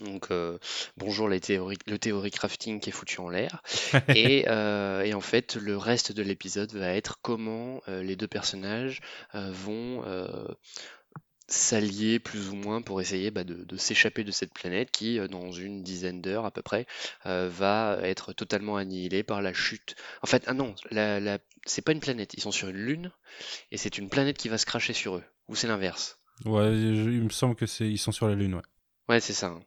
Donc 0.00 0.30
euh, 0.32 0.58
bonjour 0.96 1.28
les 1.28 1.38
théories, 1.40 1.78
le 1.86 1.98
théorie 1.98 2.32
crafting 2.32 2.80
qui 2.80 2.90
est 2.90 2.92
foutu 2.92 3.20
en 3.20 3.28
l'air. 3.28 3.62
et, 4.08 4.44
euh, 4.48 5.02
et 5.02 5.14
en 5.14 5.20
fait, 5.20 5.54
le 5.56 5.76
reste 5.76 6.10
de 6.12 6.22
l'épisode 6.22 6.72
va 6.72 6.94
être 6.94 7.18
comment 7.22 7.80
euh, 7.88 8.02
les 8.02 8.16
deux 8.16 8.26
personnages 8.26 9.00
euh, 9.36 9.50
vont 9.52 10.02
euh, 10.04 10.46
s'allier 11.46 12.18
plus 12.18 12.48
ou 12.48 12.54
moins 12.56 12.82
pour 12.82 13.00
essayer 13.00 13.30
bah, 13.30 13.44
de, 13.44 13.64
de 13.64 13.76
s'échapper 13.76 14.24
de 14.24 14.30
cette 14.32 14.52
planète 14.54 14.90
qui, 14.90 15.18
euh, 15.18 15.28
dans 15.28 15.52
une 15.52 15.82
dizaine 15.82 16.20
d'heures 16.22 16.46
à 16.46 16.50
peu 16.50 16.62
près, 16.62 16.86
euh, 17.26 17.48
va 17.52 17.98
être 18.02 18.32
totalement 18.32 18.76
annihilée 18.76 19.22
par 19.22 19.42
la 19.42 19.52
chute. 19.52 19.94
En 20.22 20.26
fait, 20.26 20.44
ah 20.46 20.54
non, 20.54 20.74
la, 20.90 21.20
la- 21.20 21.38
c'est 21.66 21.82
pas 21.82 21.92
une 21.92 22.00
planète, 22.00 22.34
ils 22.34 22.40
sont 22.40 22.52
sur 22.52 22.68
une 22.68 22.76
lune 22.76 23.12
et 23.72 23.76
c'est 23.78 23.98
une 23.98 24.08
planète 24.10 24.38
qui 24.38 24.48
va 24.48 24.58
se 24.58 24.66
cracher 24.66 24.92
sur 24.94 25.16
eux. 25.16 25.24
Ou 25.48 25.54
c'est 25.56 25.68
l'inverse? 25.68 26.18
Ouais, 26.44 26.70
je- 26.74 27.10
il 27.10 27.22
me 27.22 27.28
semble 27.30 27.54
que 27.56 27.66
c'est 27.66 27.88
ils 27.88 27.98
sont 27.98 28.12
sur 28.12 28.26
la 28.28 28.34
lune, 28.34 28.54
ouais. 28.54 28.62
Ouais, 29.08 29.20
c'est 29.20 29.34
ça. 29.34 29.48
hein. 29.48 29.60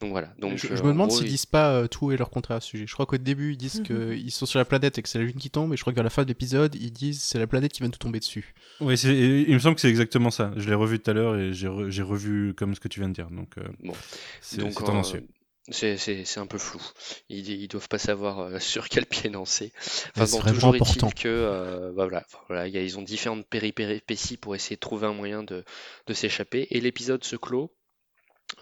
Donc 0.00 0.10
voilà. 0.10 0.34
Donc, 0.38 0.58
je, 0.58 0.66
je 0.76 0.82
me 0.82 0.88
demande 0.88 1.10
s'ils 1.10 1.24
il- 1.26 1.30
disent 1.30 1.46
pas 1.46 1.72
euh, 1.72 1.86
tout 1.86 2.12
et 2.12 2.16
leur 2.18 2.28
contraire 2.28 2.58
à 2.58 2.60
ce 2.60 2.68
sujet. 2.68 2.86
Je 2.86 2.92
crois 2.92 3.06
qu'au 3.06 3.16
début 3.16 3.52
ils 3.52 3.56
disent 3.56 3.82
qu'ils 3.82 4.30
sont 4.30 4.44
sur 4.44 4.58
la 4.58 4.66
planète 4.66 4.98
et 4.98 5.02
que 5.02 5.08
c'est 5.08 5.18
la 5.18 5.24
lune 5.24 5.36
qui 5.38 5.48
tombe, 5.48 5.72
et 5.72 5.76
je 5.78 5.80
crois 5.82 5.92
que 5.92 5.96
vers 5.96 6.04
la 6.04 6.10
fin 6.10 6.24
de 6.24 6.28
l'épisode 6.28 6.74
ils 6.74 6.92
disent 6.92 7.22
c'est 7.22 7.38
la 7.38 7.46
planète 7.46 7.72
qui 7.72 7.80
vient 7.80 7.88
de 7.88 7.96
tomber 7.96 8.18
dessus. 8.20 8.54
Oui, 8.80 8.98
c'est- 8.98 9.14
et 9.14 9.48
il 9.48 9.54
me 9.54 9.58
semble 9.58 9.76
que 9.76 9.80
c'est 9.80 9.88
exactement 9.88 10.30
ça. 10.30 10.52
Je 10.56 10.68
l'ai 10.68 10.74
revu 10.74 10.98
tout 11.00 11.10
à 11.10 11.14
l'heure 11.14 11.36
et 11.38 11.54
j'ai 11.54 11.68
re- 11.68 11.88
j'ai 11.88 12.02
revu 12.02 12.52
comme 12.54 12.74
ce 12.74 12.80
que 12.80 12.88
tu 12.88 13.00
viens 13.00 13.08
de 13.08 13.14
dire. 13.14 13.30
Donc, 13.30 13.56
euh, 13.56 13.62
Bon. 13.82 13.94
c'est 14.42 14.58
Donc, 14.58 14.72
c'est 14.72 14.82
euh, 14.82 14.86
tendancieux. 14.86 15.26
c'est 15.70 15.96
c'est- 15.96 16.26
c'est 16.26 16.40
un 16.40 16.46
peu 16.46 16.58
flou. 16.58 16.82
Ils, 17.30 17.48
ils 17.48 17.68
doivent 17.68 17.88
pas 17.88 17.96
savoir 17.98 18.40
euh, 18.40 18.58
sur 18.58 18.90
quel 18.90 19.06
pied 19.06 19.30
danser. 19.30 19.72
Mais 19.74 20.22
Enfin, 20.22 20.26
c'est 20.26 20.32
bon, 20.32 20.38
vraiment 20.40 20.54
toujours 20.54 20.74
important. 20.74 21.06
est-il 21.08 21.14
que 21.22 21.28
euh, 21.28 21.92
bah 21.96 22.04
voilà, 22.04 22.26
voilà, 22.48 22.68
il 22.68 22.74
y 22.74 22.76
a- 22.76 22.82
ils 22.82 22.98
ont 22.98 23.02
différentes 23.02 23.46
péripéties 23.46 24.36
pour 24.36 24.54
essayer 24.54 24.76
de 24.76 24.80
trouver 24.80 25.06
un 25.06 25.14
moyen 25.14 25.42
de, 25.44 25.64
de 26.06 26.12
s'échapper. 26.12 26.66
Et 26.70 26.80
l'épisode 26.82 27.24
se 27.24 27.36
clôt 27.36 27.72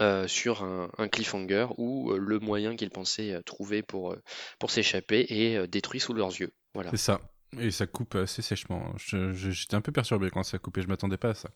euh, 0.01 0.27
sur 0.29 0.63
un, 0.63 0.91
un 0.99 1.09
cliffhanger 1.09 1.67
où 1.79 2.13
euh, 2.13 2.19
le 2.19 2.39
moyen 2.39 2.77
qu'ils 2.77 2.91
pensaient 2.91 3.33
euh, 3.33 3.43
trouver 3.43 3.83
pour, 3.83 4.17
pour 4.59 4.71
s'échapper 4.71 5.27
est 5.29 5.67
détruit 5.67 6.01
sous 6.01 6.13
leurs 6.13 6.39
yeux. 6.41 6.53
Voilà. 6.75 6.91
C'est 6.91 6.97
ça. 6.97 7.21
Et 7.59 7.71
ça 7.71 7.87
coupe 7.87 8.15
assez 8.15 8.43
sèchement. 8.43 8.95
J'étais 8.97 9.75
un 9.75 9.81
peu 9.81 9.93
perturbé 9.93 10.31
quand 10.31 10.43
ça 10.45 10.57
a 10.57 10.61
coupé. 10.61 10.83
Je 10.83 10.89
m'attendais 10.89 11.17
pas 11.17 11.31
à 11.31 11.35
ça. 11.35 11.51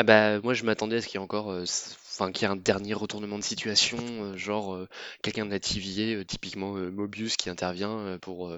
Ah 0.00 0.02
bah 0.02 0.40
moi 0.40 0.54
je 0.54 0.64
m'attendais 0.64 0.96
à 0.96 1.02
ce 1.02 1.06
qu'il 1.06 1.16
y 1.16 1.20
ait 1.20 1.24
encore 1.24 1.50
euh, 1.50 1.64
enfin 2.12 2.32
qu'il 2.32 2.46
y 2.46 2.50
ait 2.50 2.52
un 2.52 2.56
dernier 2.56 2.94
retournement 2.94 3.36
de 3.36 3.44
situation 3.44 3.98
euh, 4.00 4.34
genre 4.34 4.74
euh, 4.74 4.88
quelqu'un 5.22 5.44
de 5.44 5.58
typiquement 5.58 6.72
Mobius 6.72 7.36
qui 7.36 7.50
intervient 7.50 8.16
pour 8.22 8.50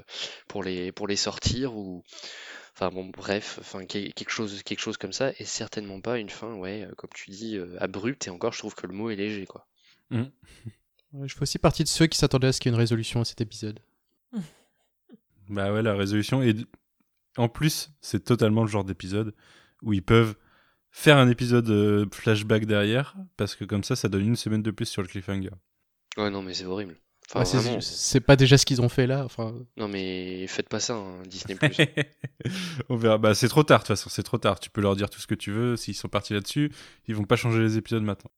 pour 0.46 0.62
les 0.62 0.92
pour 0.92 1.08
les 1.08 1.16
sortir 1.16 1.74
ou 1.76 2.04
enfin 2.74 2.90
bon 2.90 3.06
bref 3.06 3.58
enfin 3.60 3.84
que- 3.86 4.10
quelque 4.12 4.30
chose 4.30 4.62
quelque 4.62 4.80
chose 4.80 4.96
comme 4.96 5.12
ça 5.12 5.32
et 5.38 5.44
certainement 5.44 6.00
pas 6.00 6.18
une 6.18 6.30
fin 6.30 6.54
ouais 6.54 6.84
euh, 6.88 6.94
comme 6.96 7.10
tu 7.14 7.30
dis 7.30 7.56
euh, 7.56 7.76
abrupte 7.80 8.26
et 8.26 8.30
encore 8.30 8.52
je 8.52 8.58
trouve 8.58 8.74
que 8.74 8.86
le 8.86 8.94
mot 8.94 9.10
est 9.10 9.16
léger 9.16 9.46
quoi. 9.46 9.66
Ouais, 11.14 11.28
je 11.28 11.34
fais 11.34 11.42
aussi 11.42 11.58
partie 11.58 11.82
de 11.84 11.88
ceux 11.88 12.06
qui 12.06 12.16
s'attendaient 12.16 12.46
à 12.46 12.52
ce 12.54 12.60
qu'il 12.60 12.70
y 12.70 12.72
ait 12.72 12.74
une 12.74 12.80
résolution 12.80 13.20
à 13.20 13.24
cet 13.26 13.42
épisode. 13.42 13.80
Bah 15.48 15.72
ouais, 15.72 15.82
la 15.82 15.94
résolution. 15.94 16.42
Et 16.42 16.54
en 17.36 17.48
plus, 17.48 17.90
c'est 18.00 18.24
totalement 18.24 18.62
le 18.62 18.68
genre 18.68 18.84
d'épisode 18.84 19.34
où 19.82 19.92
ils 19.92 20.02
peuvent 20.02 20.36
faire 20.90 21.18
un 21.18 21.28
épisode 21.28 21.68
euh, 21.68 22.06
flashback 22.12 22.64
derrière, 22.64 23.14
parce 23.36 23.56
que 23.56 23.64
comme 23.64 23.84
ça, 23.84 23.96
ça 23.96 24.08
donne 24.08 24.26
une 24.26 24.36
semaine 24.36 24.62
de 24.62 24.70
plus 24.70 24.86
sur 24.86 25.02
le 25.02 25.08
cliffhanger. 25.08 25.50
Ouais, 26.16 26.30
non, 26.30 26.42
mais 26.42 26.54
c'est 26.54 26.64
horrible. 26.64 26.96
Enfin, 27.34 27.58
Ouais, 27.58 27.80
c'est- 27.80 28.20
pas 28.20 28.36
déjà 28.36 28.58
ce 28.58 28.66
qu'ils 28.66 28.82
ont 28.82 28.88
fait 28.90 29.06
là. 29.06 29.24
Enfin, 29.24 29.54
Non, 29.78 29.88
mais 29.88 30.46
faites 30.48 30.68
pas 30.68 30.80
ça, 30.80 30.94
hein, 30.94 31.22
Disney+. 31.26 31.56
On 32.90 32.96
verra. 32.96 33.16
Bah, 33.18 33.34
c'est 33.34 33.48
trop 33.48 33.62
tard, 33.62 33.78
de 33.78 33.82
toute 33.84 33.88
façon, 33.96 34.10
c'est 34.10 34.22
trop 34.22 34.38
tard. 34.38 34.60
Tu 34.60 34.68
peux 34.70 34.80
leur 34.82 34.96
dire 34.96 35.08
tout 35.08 35.20
ce 35.20 35.26
que 35.26 35.34
tu 35.34 35.50
veux. 35.50 35.76
S'ils 35.76 35.94
sont 35.94 36.08
partis 36.08 36.34
là-dessus, 36.34 36.70
ils 37.08 37.14
vont 37.14 37.24
pas 37.24 37.36
changer 37.36 37.60
les 37.60 37.78
épisodes 37.78 38.02
maintenant. 38.02 38.30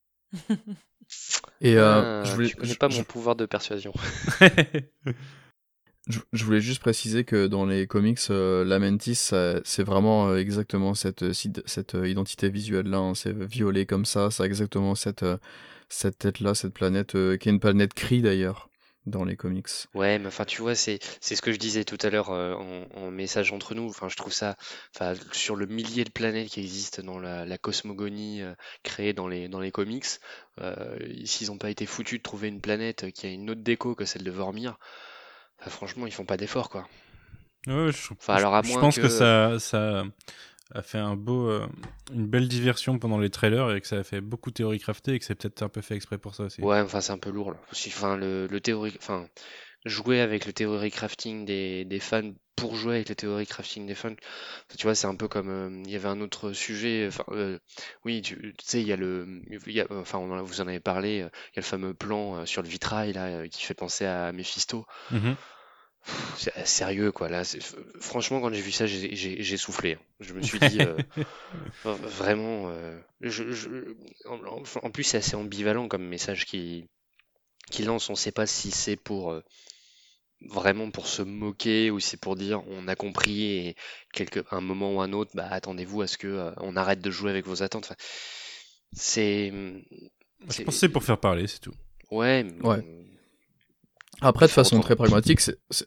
Et 1.61 1.77
euh, 1.77 2.23
Ah, 2.23 2.25
je 2.25 2.33
voulais, 2.35 2.49
tu 2.49 2.57
connais 2.57 2.75
pas 2.77 2.89
je- 2.89 2.99
mon 2.99 3.05
pouvoir 3.05 3.35
de 3.37 3.47
persuasion. 3.47 3.93
Je, 6.07 6.19
je 6.35 6.45
voulais 6.45 6.61
juste 6.61 6.81
préciser 6.83 7.25
que 7.25 7.47
dans 7.47 7.65
les 7.65 7.87
comics, 7.87 8.19
euh, 8.29 8.63
la 8.63 8.79
Mantis, 8.79 9.15
ça- 9.15 9.61
c'est 9.65 9.83
vraiment 9.85 10.29
euh, 10.29 10.37
exactement 10.37 10.93
cette, 10.93 11.23
euh, 11.23 11.33
cette 11.33 11.95
identité 12.05 12.51
visuelle-là. 12.51 12.99
hein. 12.99 13.15
C'est 13.15 13.33
violet 13.33 13.87
comme 13.87 14.05
ça, 14.05 14.31
ça 14.31 14.43
a 14.43 14.47
exactement 14.47 14.95
cette, 14.95 15.23
euh, 15.23 15.39
cette 15.89 16.19
tête-là, 16.19 16.55
cette 16.55 16.75
planète, 16.75 17.15
euh, 17.15 17.39
qui 17.39 17.49
est 17.49 17.53
une 17.53 17.59
planète 17.61 17.95
cri 17.95 18.21
d'ailleurs, 18.21 18.69
dans 19.07 19.25
les 19.25 19.37
comics. 19.37 19.69
Ouais, 19.95 20.19
mais 20.19 20.27
enfin, 20.29 20.45
tu 20.45 20.61
vois, 20.63 20.75
c'est 20.75 20.99
c'est 21.21 21.37
ce 21.37 21.43
que 21.43 21.53
je 21.53 21.59
disais 21.59 21.85
tout 21.85 21.99
à 22.03 22.11
l'heure 22.11 22.31
euh, 22.31 22.55
en, 22.55 22.87
en 22.97 23.11
message 23.11 23.53
entre 23.53 23.75
nous. 23.75 23.89
Enfin, 23.89 24.09
je 24.09 24.17
trouve 24.17 24.33
ça, 24.33 24.57
enfin, 24.95 25.15
sur 25.33 25.57
le 25.57 25.67
millier 25.67 26.05
de 26.05 26.11
planètes 26.11 26.49
qui 26.49 26.61
existent 26.61 27.03
dans 27.03 27.19
la, 27.19 27.45
la 27.45 27.59
cosmogonie 27.59 28.43
euh, 28.43 28.55
créée 28.83 29.13
dans 29.13 29.29
les 29.29 29.49
dans 29.49 29.61
les 29.61 29.71
comics, 29.71 30.07
euh, 30.61 30.97
s'ils 31.25 31.49
n'ont 31.49 31.59
pas 31.59 31.71
été 31.71 31.87
foutus 31.87 32.19
de 32.19 32.23
trouver 32.23 32.49
une 32.49 32.61
planète 32.61 33.11
qui 33.13 33.27
a 33.27 33.31
une 33.31 33.51
autre 33.51 33.63
déco 33.63 33.95
que 33.95 34.05
celle 34.05 34.25
de 34.25 34.31
Vormir, 34.31 34.79
franchement, 35.61 36.07
ils 36.07 36.13
font 36.13 36.25
pas 36.27 36.37
d'efforts, 36.37 36.71
quoi. 36.71 36.89
Ouais, 37.67 37.93
je, 37.93 38.13
Enfin, 38.21 38.35
alors, 38.35 38.55
à 38.55 38.63
je 38.63 38.69
moins 38.69 38.81
pense 38.81 38.97
que, 38.97 39.03
que- 39.03 39.09
ça, 39.09 39.59
ça 39.59 40.05
a 40.73 40.83
fait 40.83 40.99
un 40.99 41.17
beau, 41.17 41.49
euh, 41.49 41.67
une 42.13 42.27
belle 42.27 42.49
diversion 42.49 42.99
pendant 42.99 43.19
les 43.19 43.31
trailers 43.31 43.75
et 43.75 43.81
que 43.81 43.87
ça 43.87 43.99
a 43.99 44.05
fait 44.05 44.21
beaucoup 44.21 44.51
de 44.51 44.55
théories 44.55 44.79
craftées 44.81 45.15
et 45.15 45.19
que 45.19 45.25
c'est 45.25 45.35
peut-être 45.35 45.63
un 45.63 45.69
peu 45.69 45.81
fait 45.83 45.95
exprès 45.97 46.19
pour 46.19 46.35
ça 46.35 46.45
aussi. 46.45 46.63
Ouais, 46.63 46.81
enfin, 46.81 47.01
c'est 47.01 47.13
un 47.13 47.19
peu 47.19 47.31
lourd, 47.31 47.51
là. 47.53 47.59
Si- 47.73 47.91
Enfin, 47.91 48.17
le, 48.17 48.47
le 48.47 48.61
théorie, 48.61 48.95
enfin, 48.99 49.29
jouer 49.85 50.21
avec 50.21 50.47
le 50.47 50.53
théorie 50.53 50.91
crafting 50.91 51.45
des, 51.45 51.85
des 51.85 52.01
fans 52.01 52.33
pour 52.57 52.77
jouer 52.77 52.95
avec 52.97 53.09
le 53.11 53.15
théorie 53.17 53.47
crafting 53.47 53.87
des 53.87 53.95
fans, 53.95 54.15
tu 54.79 54.85
vois, 54.87 54.95
c'est 54.95 55.07
un 55.09 55.17
peu 55.17 55.29
comme, 55.29 55.49
euh, 55.51 55.83
il 55.85 55.91
y 55.91 55.97
avait 55.97 56.09
un 56.09 56.21
autre 56.21 56.53
sujet, 56.53 57.07
enfin, 57.09 57.25
euh, 57.31 57.59
oui, 58.05 58.23
tu, 58.23 58.37
tu 58.57 58.65
sais, 58.65 58.81
il 58.81 58.87
y 58.87 58.93
a 58.93 58.97
le, 58.97 59.43
il 59.67 59.73
y 59.73 59.81
a- 59.81 59.87
enfin, 59.91 60.19
on 60.19 60.31
en 60.33 60.39
a- 60.39 60.43
vous 60.43 60.61
en 60.61 60.69
avez 60.69 60.81
parlé, 60.81 61.17
il 61.17 61.19
y 61.19 61.23
a 61.23 61.31
le 61.57 61.63
fameux 61.63 61.95
plan 61.95 62.47
sur 62.47 62.63
le 62.63 62.69
vitrail, 62.69 63.13
là, 63.13 63.47
qui 63.49 63.63
fait 63.63 63.75
penser 63.75 64.07
à 64.07 64.33
Mephisto. 64.33 64.87
Mhm. 65.11 65.35
Pff, 66.05 66.35
C'est 66.39 66.57
euh, 66.59 66.65
sérieux, 66.65 67.13
quoi, 67.13 67.29
là, 67.29 67.43
franchement, 68.01 68.41
quand 68.41 68.53
j'ai 68.53 68.61
vu 68.61 68.73
ça, 68.73 68.87
j'ai- 68.87 69.57
soufflé. 69.57 69.95
hein. 69.95 69.99
Je 70.21 70.35
me 70.35 70.43
suis 70.43 70.59
dit, 70.59 70.81
euh, 70.81 71.01
vraiment, 71.85 72.69
euh, 72.69 72.99
je, 73.21 73.53
je- 73.53 73.95
en, 74.27 74.91
plus, 74.91 75.05
c'est 75.05 75.19
assez 75.19 75.37
ambivalent 75.37 75.89
comme 75.89 76.05
message 76.07 76.45
qui, 76.47 76.85
qui 77.71 77.83
lance. 77.85 78.11
On 78.11 78.15
sait 78.15 78.33
pas 78.33 78.47
si 78.47 78.71
c'est 78.71 78.97
pour 78.97 79.33
euh, 79.33 79.43
vraiment 80.41 80.91
pour 80.91 81.07
se 81.07 81.23
moquer 81.23 81.91
ou 81.91 82.01
si 82.01 82.11
c'est 82.11 82.21
pour 82.21 82.37
dire 82.37 82.63
on 82.69 82.87
a 82.89 82.97
compris 82.97 83.45
et 83.45 83.77
quelque, 84.13 84.41
un 84.51 84.61
moment 84.61 84.95
ou 84.95 85.01
un 85.01 85.13
autre, 85.13 85.31
bah 85.35 85.49
attendez-vous 85.51 86.03
à 86.03 86.07
ce 86.07 86.19
que 86.19 86.27
euh, 86.27 86.51
on 86.59 86.77
arrête 86.77 87.01
de 87.01 87.11
jouer 87.11 87.31
avec 87.31 87.47
vos 87.47 87.63
attentes. 87.63 87.85
Enfin, 87.87 87.97
c'est, 88.93 89.51
Je 89.51 90.63
pense 90.63 90.75
que 90.75 90.81
c'est 90.81 90.89
pour 90.89 91.03
faire 91.03 91.19
parler, 91.19 91.47
c'est 91.47 91.61
tout. 91.61 91.75
ouais, 92.11 92.45
Ouais. 92.63 92.85
Après, 94.21 94.47
de 94.47 94.51
façon 94.53 94.81
très 94.81 94.97
pragmatique, 94.97 95.41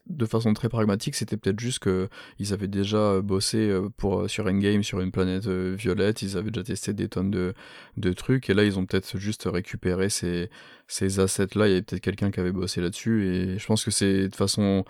de 0.06 0.26
façon 0.26 0.54
très 0.54 0.70
pragmatique, 0.70 1.16
c'était 1.16 1.38
peut-être 1.38 1.60
juste 1.60 1.80
que 1.80 2.10
ils 2.40 2.54
avaient 2.54 2.68
déjà 2.68 2.98
euh, 2.98 3.22
bossé 3.22 3.58
euh, 3.58 3.90
pour 3.98 4.22
euh, 4.22 4.28
sur 4.28 4.46
Endgame 4.46 4.84
sur 4.84 5.00
une 5.00 5.12
planète 5.12 5.48
violette, 5.48 6.22
ils 6.22 6.38
avaient 6.38 6.52
déjà 6.52 6.64
testé 6.66 6.94
des 6.94 7.08
tonnes 7.10 7.32
de, 7.32 7.54
de 7.96 8.14
trucs, 8.14 8.50
et 8.50 8.54
là 8.54 8.64
ils 8.64 8.78
ont 8.78 8.86
peut-être 8.86 9.18
juste 9.18 9.44
récupéré 9.52 10.10
ces, 10.10 10.50
ces 10.88 11.20
assets-là. 11.20 11.68
Il 11.68 11.70
y 11.70 11.74
avait 11.74 11.82
peut-être 11.82 12.02
quelqu'un 12.04 12.30
qui 12.30 12.40
avait 12.40 12.52
bossé 12.52 12.82
là-dessus, 12.82 13.26
et 13.28 13.58
je 13.60 13.66
pense 13.66 13.84
que 13.84 13.92
c'est 13.92 14.28
de 14.30 14.36
façon 14.36 14.84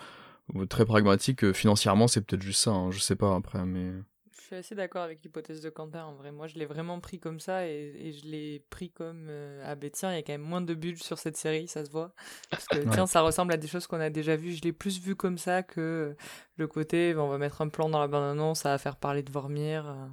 très 0.69 0.85
pragmatique. 0.85 1.51
Financièrement, 1.53 2.07
c'est 2.07 2.21
peut-être 2.21 2.41
juste 2.43 2.61
ça. 2.63 2.71
hein, 2.71 2.91
je 2.91 2.99
sais 2.99 3.15
pas 3.15 3.35
après, 3.35 3.65
mais 3.65 3.91
suis 4.47 4.55
assez 4.55 4.75
d'accord 4.75 5.03
avec 5.03 5.23
l'hypothèse 5.23 5.61
de 5.61 5.69
Quentin 5.69 6.05
en 6.05 6.15
vrai. 6.15 6.31
Moi, 6.31 6.47
je 6.47 6.55
l'ai 6.55 6.65
vraiment 6.65 6.99
pris 6.99 7.19
comme 7.19 7.39
ça 7.39 7.67
et, 7.67 7.93
et 7.99 8.13
je 8.13 8.25
l'ai 8.25 8.63
pris 8.69 8.89
comme 8.91 9.27
euh, 9.29 9.63
ah 9.65 9.75
ben 9.75 9.89
tiens, 9.91 10.11
il 10.11 10.15
y 10.15 10.19
a 10.19 10.23
quand 10.23 10.33
même 10.33 10.41
moins 10.41 10.61
de 10.61 10.73
bulles 10.73 11.01
sur 11.01 11.19
cette 11.19 11.37
série, 11.37 11.67
ça 11.67 11.85
se 11.85 11.91
voit. 11.91 12.13
Parce 12.49 12.67
que 12.67 12.79
tiens, 12.93 13.05
ça 13.07 13.21
ressemble 13.21 13.53
à 13.53 13.57
des 13.57 13.67
choses 13.67 13.87
qu'on 13.87 13.99
a 13.99 14.09
déjà 14.09 14.35
vues. 14.35 14.53
Je 14.53 14.61
l'ai 14.63 14.73
plus 14.73 14.99
vu 14.99 15.15
comme 15.15 15.37
ça 15.37 15.63
que 15.63 16.15
le 16.57 16.67
côté 16.67 17.15
on 17.15 17.27
va 17.29 17.37
mettre 17.37 17.61
un 17.61 17.69
plan 17.69 17.89
dans 17.89 17.99
la 17.99 18.07
bande-annonce, 18.07 18.61
ça 18.61 18.69
va 18.69 18.77
faire 18.77 18.95
parler 18.95 19.23
de 19.23 19.31
Vormir. 19.31 19.87
euh. 19.87 20.07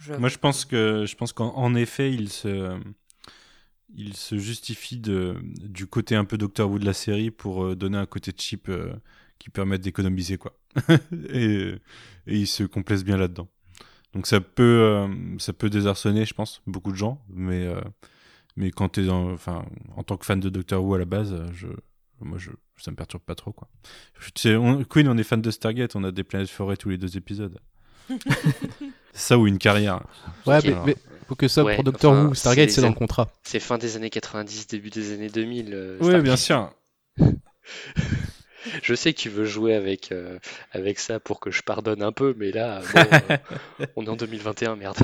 Je- 0.00 0.14
Moi, 0.14 0.28
je 0.28 0.38
pense 0.38 0.64
que, 0.64 1.04
je 1.06 1.14
pense 1.16 1.32
qu'en 1.32 1.54
en 1.54 1.74
effet, 1.74 2.12
il 2.12 2.28
se, 2.30 2.78
il 3.94 4.16
se 4.16 4.38
justifie 4.38 4.96
de, 4.98 5.36
du 5.42 5.86
côté 5.86 6.14
un 6.16 6.24
peu 6.24 6.38
Doctor 6.38 6.70
Who 6.70 6.78
de 6.78 6.86
la 6.86 6.94
série 6.94 7.30
pour 7.30 7.64
euh, 7.64 7.76
donner 7.76 7.98
un 7.98 8.06
côté 8.06 8.32
cheap 8.36 8.68
euh, 8.68 8.94
qui 9.42 9.50
permette 9.50 9.80
d'économiser, 9.80 10.38
quoi. 10.38 10.56
et, 11.32 11.74
et 12.26 12.36
il 12.36 12.46
se 12.46 12.62
complaise 12.62 13.04
bien 13.04 13.16
là-dedans. 13.16 13.48
Donc 14.14 14.26
ça 14.26 14.40
peut, 14.40 14.62
euh, 14.62 15.08
ça 15.38 15.52
peut 15.52 15.68
désarçonner, 15.70 16.24
je 16.24 16.34
pense, 16.34 16.62
beaucoup 16.66 16.92
de 16.92 16.96
gens, 16.96 17.24
mais, 17.28 17.66
euh, 17.66 17.80
mais 18.56 18.70
quand 18.70 18.88
t'es 18.90 19.04
dans, 19.04 19.32
enfin, 19.32 19.64
en 19.96 20.02
tant 20.04 20.16
que 20.16 20.24
fan 20.26 20.38
de 20.38 20.48
Doctor 20.48 20.84
Who 20.84 20.94
à 20.94 20.98
la 20.98 21.04
base, 21.06 21.32
euh, 21.32 21.46
je, 21.54 21.66
moi, 22.20 22.38
je, 22.38 22.50
ça 22.76 22.90
me 22.92 22.96
perturbe 22.96 23.22
pas 23.22 23.34
trop, 23.34 23.52
quoi. 23.52 23.68
On- 24.46 24.84
Queen, 24.84 25.08
on 25.08 25.16
est 25.18 25.22
fan 25.24 25.40
de 25.42 25.50
Stargate, 25.50 25.96
on 25.96 26.04
a 26.04 26.12
des 26.12 26.22
planètes 26.24 26.50
forêts 26.50 26.76
tous 26.76 26.90
les 26.90 26.98
deux 26.98 27.16
épisodes. 27.16 27.58
ça 29.12 29.38
ou 29.38 29.46
une 29.46 29.58
carrière. 29.58 30.04
ouais, 30.46 30.58
mais, 30.64 30.74
mais 30.86 30.96
faut 31.26 31.34
que 31.34 31.48
ça 31.48 31.64
Ouais, 31.64 31.74
pour 31.74 31.84
Doctor 31.84 32.12
enfin, 32.12 32.28
Who, 32.28 32.34
Stargate, 32.34 32.68
c'est 32.70 32.76
c'est 32.76 32.80
dans 32.82 32.88
le 32.88 32.94
contrat. 32.94 33.32
C'est 33.42 33.60
fin 33.60 33.78
des 33.78 33.96
années 33.96 34.10
90, 34.10 34.66
début 34.68 34.90
des 34.90 35.12
années 35.14 35.30
2000. 35.30 35.70
euh, 35.72 35.98
Oui, 36.00 36.20
bien 36.20 36.36
sûr. 36.36 36.72
Je 38.82 38.94
sais 38.94 39.12
que 39.12 39.18
tu 39.18 39.28
veux 39.28 39.44
jouer 39.44 39.74
avec, 39.74 40.12
euh, 40.12 40.38
avec 40.72 40.98
ça 40.98 41.20
pour 41.20 41.40
que 41.40 41.50
je 41.50 41.62
pardonne 41.62 42.02
un 42.02 42.12
peu, 42.12 42.34
mais 42.38 42.50
là, 42.52 42.80
bon, 42.94 43.00
euh, 43.80 43.86
on 43.96 44.04
est 44.04 44.08
en 44.08 44.16
2021, 44.16 44.76
merde. 44.76 44.98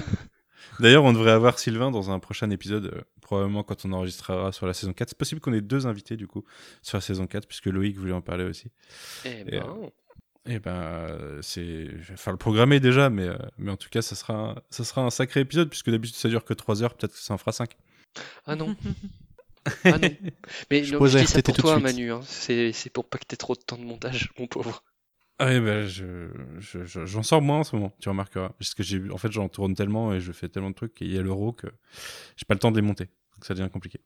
D'ailleurs, 0.80 1.04
on 1.04 1.12
devrait 1.12 1.32
avoir 1.32 1.58
Sylvain 1.58 1.90
dans 1.90 2.10
un 2.10 2.18
prochain 2.18 2.50
épisode, 2.50 2.86
euh, 2.86 3.00
probablement 3.20 3.62
quand 3.62 3.84
on 3.84 3.92
enregistrera 3.92 4.52
sur 4.52 4.66
la 4.66 4.74
saison 4.74 4.92
4. 4.92 5.08
C'est 5.08 5.18
possible 5.18 5.40
qu'on 5.40 5.52
ait 5.52 5.60
deux 5.60 5.86
invités, 5.86 6.16
du 6.16 6.26
coup, 6.26 6.44
sur 6.82 6.96
la 6.96 7.00
saison 7.00 7.26
4, 7.26 7.46
puisque 7.46 7.66
Loïc 7.66 7.96
voulait 7.96 8.12
en 8.12 8.20
parler 8.20 8.44
aussi. 8.44 8.70
Eh 9.24 9.40
Et, 9.40 9.44
ben, 9.44 9.90
Et 10.46 10.58
ben, 10.60 11.38
c'est. 11.42 11.86
Je 12.00 12.10
vais 12.10 12.16
faire 12.16 12.32
le 12.32 12.38
programmer 12.38 12.80
déjà, 12.80 13.10
mais, 13.10 13.26
euh, 13.26 13.36
mais 13.58 13.72
en 13.72 13.76
tout 13.76 13.88
cas, 13.90 14.02
ça 14.02 14.14
sera, 14.14 14.34
un... 14.34 14.54
ça 14.70 14.84
sera 14.84 15.02
un 15.02 15.10
sacré 15.10 15.40
épisode, 15.40 15.68
puisque 15.68 15.90
d'habitude 15.90 16.16
ça 16.16 16.28
dure 16.28 16.44
que 16.44 16.54
3 16.54 16.82
heures, 16.82 16.94
peut-être 16.94 17.12
que 17.12 17.18
ça 17.18 17.34
en 17.34 17.38
fera 17.38 17.52
5. 17.52 17.76
ah 18.46 18.54
non. 18.54 18.76
Ah 19.84 19.98
non. 19.98 20.08
Mais 20.70 20.84
Je 20.84 20.92
non, 20.92 20.98
pose 20.98 21.12
je 21.12 21.18
dis 21.18 21.26
ça 21.26 21.42
pour 21.42 21.56
toi. 21.56 21.78
Manu. 21.78 22.12
Hein. 22.12 22.20
C'est 22.24 22.72
c'est 22.72 22.90
pour 22.90 23.08
pas 23.08 23.18
que 23.18 23.24
t'aies 23.26 23.36
trop 23.36 23.54
de 23.54 23.60
temps 23.60 23.78
de 23.78 23.84
montage, 23.84 24.32
mon 24.38 24.46
pauvre. 24.46 24.82
Ah 25.40 25.46
oui, 25.48 25.60
ben, 25.60 25.86
je, 25.86 26.30
je- 26.58 26.84
je- 26.84 27.06
j'en 27.06 27.22
sors 27.22 27.40
moins 27.40 27.60
en 27.60 27.64
ce 27.64 27.76
moment, 27.76 27.94
tu 28.00 28.08
remarqueras. 28.08 28.48
Parce 28.58 28.74
que 28.74 28.82
j'ai, 28.82 29.00
en 29.10 29.18
fait, 29.18 29.30
j'en 29.30 29.48
tourne 29.48 29.74
tellement 29.74 30.12
et 30.12 30.20
je 30.20 30.32
fais 30.32 30.48
tellement 30.48 30.70
de 30.70 30.74
trucs, 30.74 31.00
et 31.00 31.04
il 31.04 31.12
y 31.14 31.18
a 31.18 31.22
l'euro 31.22 31.52
que 31.52 31.68
j'ai 32.36 32.44
pas 32.44 32.54
le 32.54 32.58
temps 32.60 32.72
de 32.72 32.76
les 32.76 32.82
monter. 32.86 33.04
Donc 33.04 33.44
ça 33.44 33.54
devient 33.54 33.70
compliqué. 33.70 34.00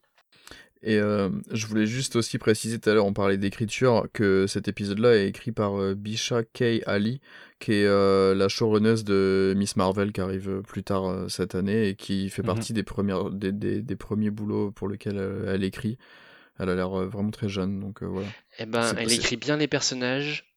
Et 0.84 0.98
euh, 0.98 1.30
je 1.52 1.66
voulais 1.66 1.86
juste 1.86 2.16
aussi 2.16 2.38
préciser 2.38 2.80
tout 2.80 2.90
à 2.90 2.94
l'heure, 2.94 3.06
on 3.06 3.12
parlait 3.12 3.36
d'écriture, 3.36 4.08
que 4.12 4.46
cet 4.48 4.66
épisode-là 4.66 5.14
est 5.16 5.28
écrit 5.28 5.52
par 5.52 5.80
euh, 5.80 5.94
Bisha 5.94 6.42
K. 6.42 6.82
Ali, 6.86 7.20
qui 7.60 7.72
est 7.74 7.86
euh, 7.86 8.34
la 8.34 8.48
showrunneuse 8.48 9.04
de 9.04 9.54
Miss 9.56 9.76
Marvel 9.76 10.10
qui 10.12 10.20
arrive 10.20 10.48
euh, 10.50 10.60
plus 10.62 10.82
tard 10.82 11.04
euh, 11.04 11.28
cette 11.28 11.54
année 11.54 11.88
et 11.88 11.94
qui 11.94 12.28
fait 12.30 12.42
Mhm. 12.42 12.46
partie 12.46 12.72
des, 12.72 12.82
premières, 12.82 13.30
des, 13.30 13.52
des, 13.52 13.80
des 13.80 13.96
premiers 13.96 14.30
boulots 14.30 14.72
pour 14.72 14.88
lesquels 14.88 15.18
elle 15.46 15.62
écrit. 15.62 15.98
Elle 16.58 16.68
a 16.68 16.74
l'air 16.74 16.92
euh, 16.98 17.06
vraiment 17.06 17.30
très 17.30 17.48
jeune, 17.48 17.78
donc 17.78 18.02
euh, 18.02 18.06
voilà. 18.06 18.28
Eh 18.58 18.66
ben, 18.66 18.94
elle 18.98 19.12
écrit 19.12 19.36
bien 19.36 19.56
les 19.56 19.68
personnages, 19.68 20.52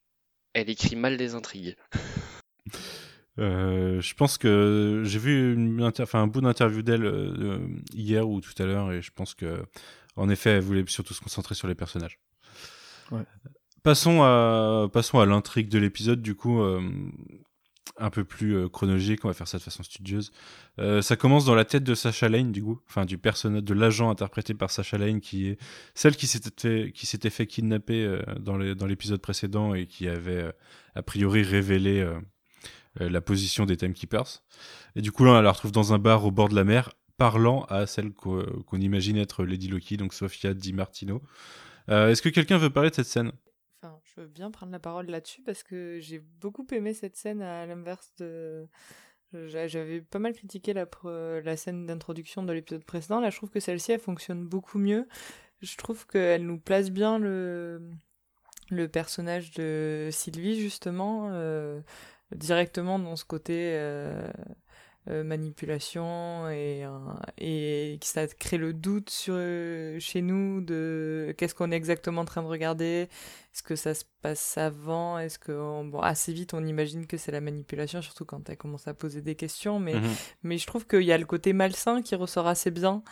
elle 0.53 0.69
écrit 0.71 0.95
mal 0.95 1.17
les 1.17 1.35
intrigues. 1.35 1.75
Euh, 3.37 3.99
je 3.99 4.13
pense 4.13 4.37
que 4.37 5.01
j'ai 5.05 5.19
vu 5.19 5.53
une 5.55 5.81
inter- 5.81 6.03
enfin, 6.03 6.21
un 6.21 6.27
bout 6.27 6.39
d'interview 6.39 6.81
d'elle 6.81 7.03
euh, 7.03 7.59
hier 7.93 8.29
ou 8.29 8.39
tout 8.39 8.53
à 8.59 8.65
l'heure 8.65 8.93
et 8.93 9.01
je 9.01 9.11
pense 9.11 9.33
que 9.33 9.61
en 10.15 10.29
effet 10.29 10.51
elle 10.51 10.61
voulait 10.61 10.85
surtout 10.87 11.13
se 11.13 11.21
concentrer 11.21 11.55
sur 11.55 11.67
les 11.67 11.75
personnages. 11.75 12.19
Ouais. 13.11 13.23
Passons 13.83 14.23
à 14.23 14.89
passons 14.91 15.19
à 15.19 15.25
l'intrigue 15.25 15.69
de 15.69 15.77
l'épisode 15.77 16.21
du 16.21 16.35
coup 16.35 16.61
euh, 16.61 16.81
un 17.97 18.09
peu 18.09 18.23
plus 18.23 18.55
euh, 18.55 18.69
chronologique, 18.69 19.23
on 19.23 19.27
va 19.29 19.33
faire 19.33 19.47
ça 19.47 19.57
de 19.57 19.63
façon 19.63 19.83
studieuse. 19.83 20.31
Euh, 20.79 21.01
ça 21.01 21.15
commence 21.15 21.45
dans 21.45 21.55
la 21.55 21.65
tête 21.65 21.83
de 21.83 21.95
Sacha 21.95 22.27
Lane 22.27 22.51
du 22.51 22.61
coup, 22.63 22.81
enfin 22.89 23.05
du 23.05 23.17
personnage 23.17 23.63
de 23.63 23.73
l'agent 23.73 24.09
interprété 24.09 24.53
par 24.53 24.69
Sacha 24.69 24.97
Lane 24.97 25.21
qui 25.21 25.47
est 25.47 25.57
celle 25.93 26.15
qui 26.15 26.27
s'était 26.27 26.49
fait, 26.57 26.91
qui 26.91 27.05
s'était 27.05 27.29
fait 27.29 27.47
kidnapper 27.47 28.03
euh, 28.03 28.21
dans 28.39 28.57
l'épisode 28.57 29.21
précédent 29.21 29.73
et 29.73 29.85
qui 29.85 30.07
avait 30.07 30.43
euh, 30.43 30.51
a 30.95 31.03
priori 31.03 31.43
révélé 31.43 32.05
la 32.97 33.19
position 33.19 33.65
des 33.65 33.75
Timekeepers. 33.75 34.41
Et 34.95 35.01
du 35.01 35.11
coup, 35.11 35.25
là, 35.25 35.31
on 35.31 35.41
la 35.41 35.51
retrouve 35.51 35.73
dans 35.73 35.93
un 35.93 35.99
bar 35.99 36.23
au 36.23 36.31
bord 36.31 36.47
de 36.47 36.55
la 36.55 36.63
mer, 36.63 36.91
parlant 37.17 37.63
à 37.65 37.85
celle 37.87 38.13
qu'on 38.13 38.79
imagine 38.79 39.17
être 39.17 39.45
Lady 39.45 39.67
Loki, 39.67 39.97
donc 39.97 40.13
Sofia 40.13 40.53
Di 40.53 40.73
Martino. 40.73 41.21
Euh, 41.89 42.09
Est-ce 42.09 42.21
que 42.21 42.29
quelqu'un 42.29 42.57
veut 42.57 42.69
parler 42.69 42.89
de 42.89 42.95
cette 42.95 43.05
scène? 43.07 43.31
Enfin, 43.81 43.99
je 44.03 44.21
veux 44.21 44.27
bien 44.27 44.49
prendre 44.51 44.71
la 44.71 44.79
parole 44.79 45.05
là-dessus 45.07 45.41
parce 45.43 45.63
que 45.63 45.99
j'ai 46.01 46.19
beaucoup 46.19 46.65
aimé 46.71 46.93
cette 46.93 47.15
scène 47.15 47.41
à 47.41 47.65
l'inverse 47.65 48.11
de. 48.17 48.67
j'a- 49.33 49.67
J'avais 49.67 50.01
pas 50.01 50.19
mal 50.19 50.33
critiqué 50.33 50.73
la, 50.73 51.57
scène 51.57 51.85
d'introduction 51.85 52.43
de 52.43 52.51
l'épisode 52.53 52.83
précédent. 52.83 53.19
Là, 53.19 53.29
je 53.29 53.37
trouve 53.37 53.49
que 53.51 53.59
celle-ci, 53.59 53.91
elle 53.91 53.99
fonctionne 53.99 54.45
beaucoup 54.45 54.79
mieux. 54.79 55.07
Je 55.61 55.77
trouve 55.77 56.05
qu'elle 56.07 56.45
nous 56.45 56.59
place 56.59 56.89
bien 56.89 57.17
le, 57.19 57.81
le 58.69 58.87
personnage 58.87 59.51
de 59.51 60.09
Sylvie, 60.11 60.59
justement, 60.59 61.29
euh, 61.31 61.79
directement 62.35 62.97
dans 62.99 63.15
ce 63.15 63.25
côté 63.25 63.73
euh, 63.75 64.27
euh, 65.09 65.23
manipulation 65.23 66.49
et, 66.49 66.83
euh, 66.85 66.89
et 67.37 67.99
ça 68.01 68.27
crée 68.27 68.57
le 68.57 68.73
doute 68.73 69.09
sur, 69.09 69.35
chez 69.99 70.21
nous 70.21 70.61
de 70.61 71.33
qu'est-ce 71.37 71.53
qu'on 71.55 71.71
est 71.71 71.75
exactement 71.75 72.21
en 72.21 72.25
train 72.25 72.41
de 72.43 72.47
regarder. 72.47 73.07
Est-ce 73.53 73.63
que 73.63 73.75
ça 73.75 73.93
se 73.93 74.03
passe 74.21 74.57
avant 74.57 75.17
Est-ce 75.19 75.39
que 75.39 75.51
on- 75.51 75.85
bon 75.85 75.99
assez 75.99 76.33
vite 76.33 76.53
on 76.53 76.65
imagine 76.65 77.07
que 77.07 77.17
c'est 77.17 77.31
la 77.31 77.39
manipulation, 77.41 78.01
surtout 78.01 78.25
quand 78.25 78.49
elle 78.49 78.57
commence 78.57 78.87
à 78.87 78.93
poser 78.93 79.21
des 79.21 79.35
questions. 79.35 79.79
Mais 79.79 79.93
Mhm. 79.95 80.09
mais 80.43 80.57
je 80.57 80.67
trouve 80.67 80.85
qu'il 80.87 81.03
y 81.03 81.11
a 81.11 81.17
le 81.17 81.25
côté 81.25 81.53
malsain 81.53 82.01
qui 82.01 82.15
ressort 82.15 82.47
assez 82.47 82.71
bien 82.71 83.03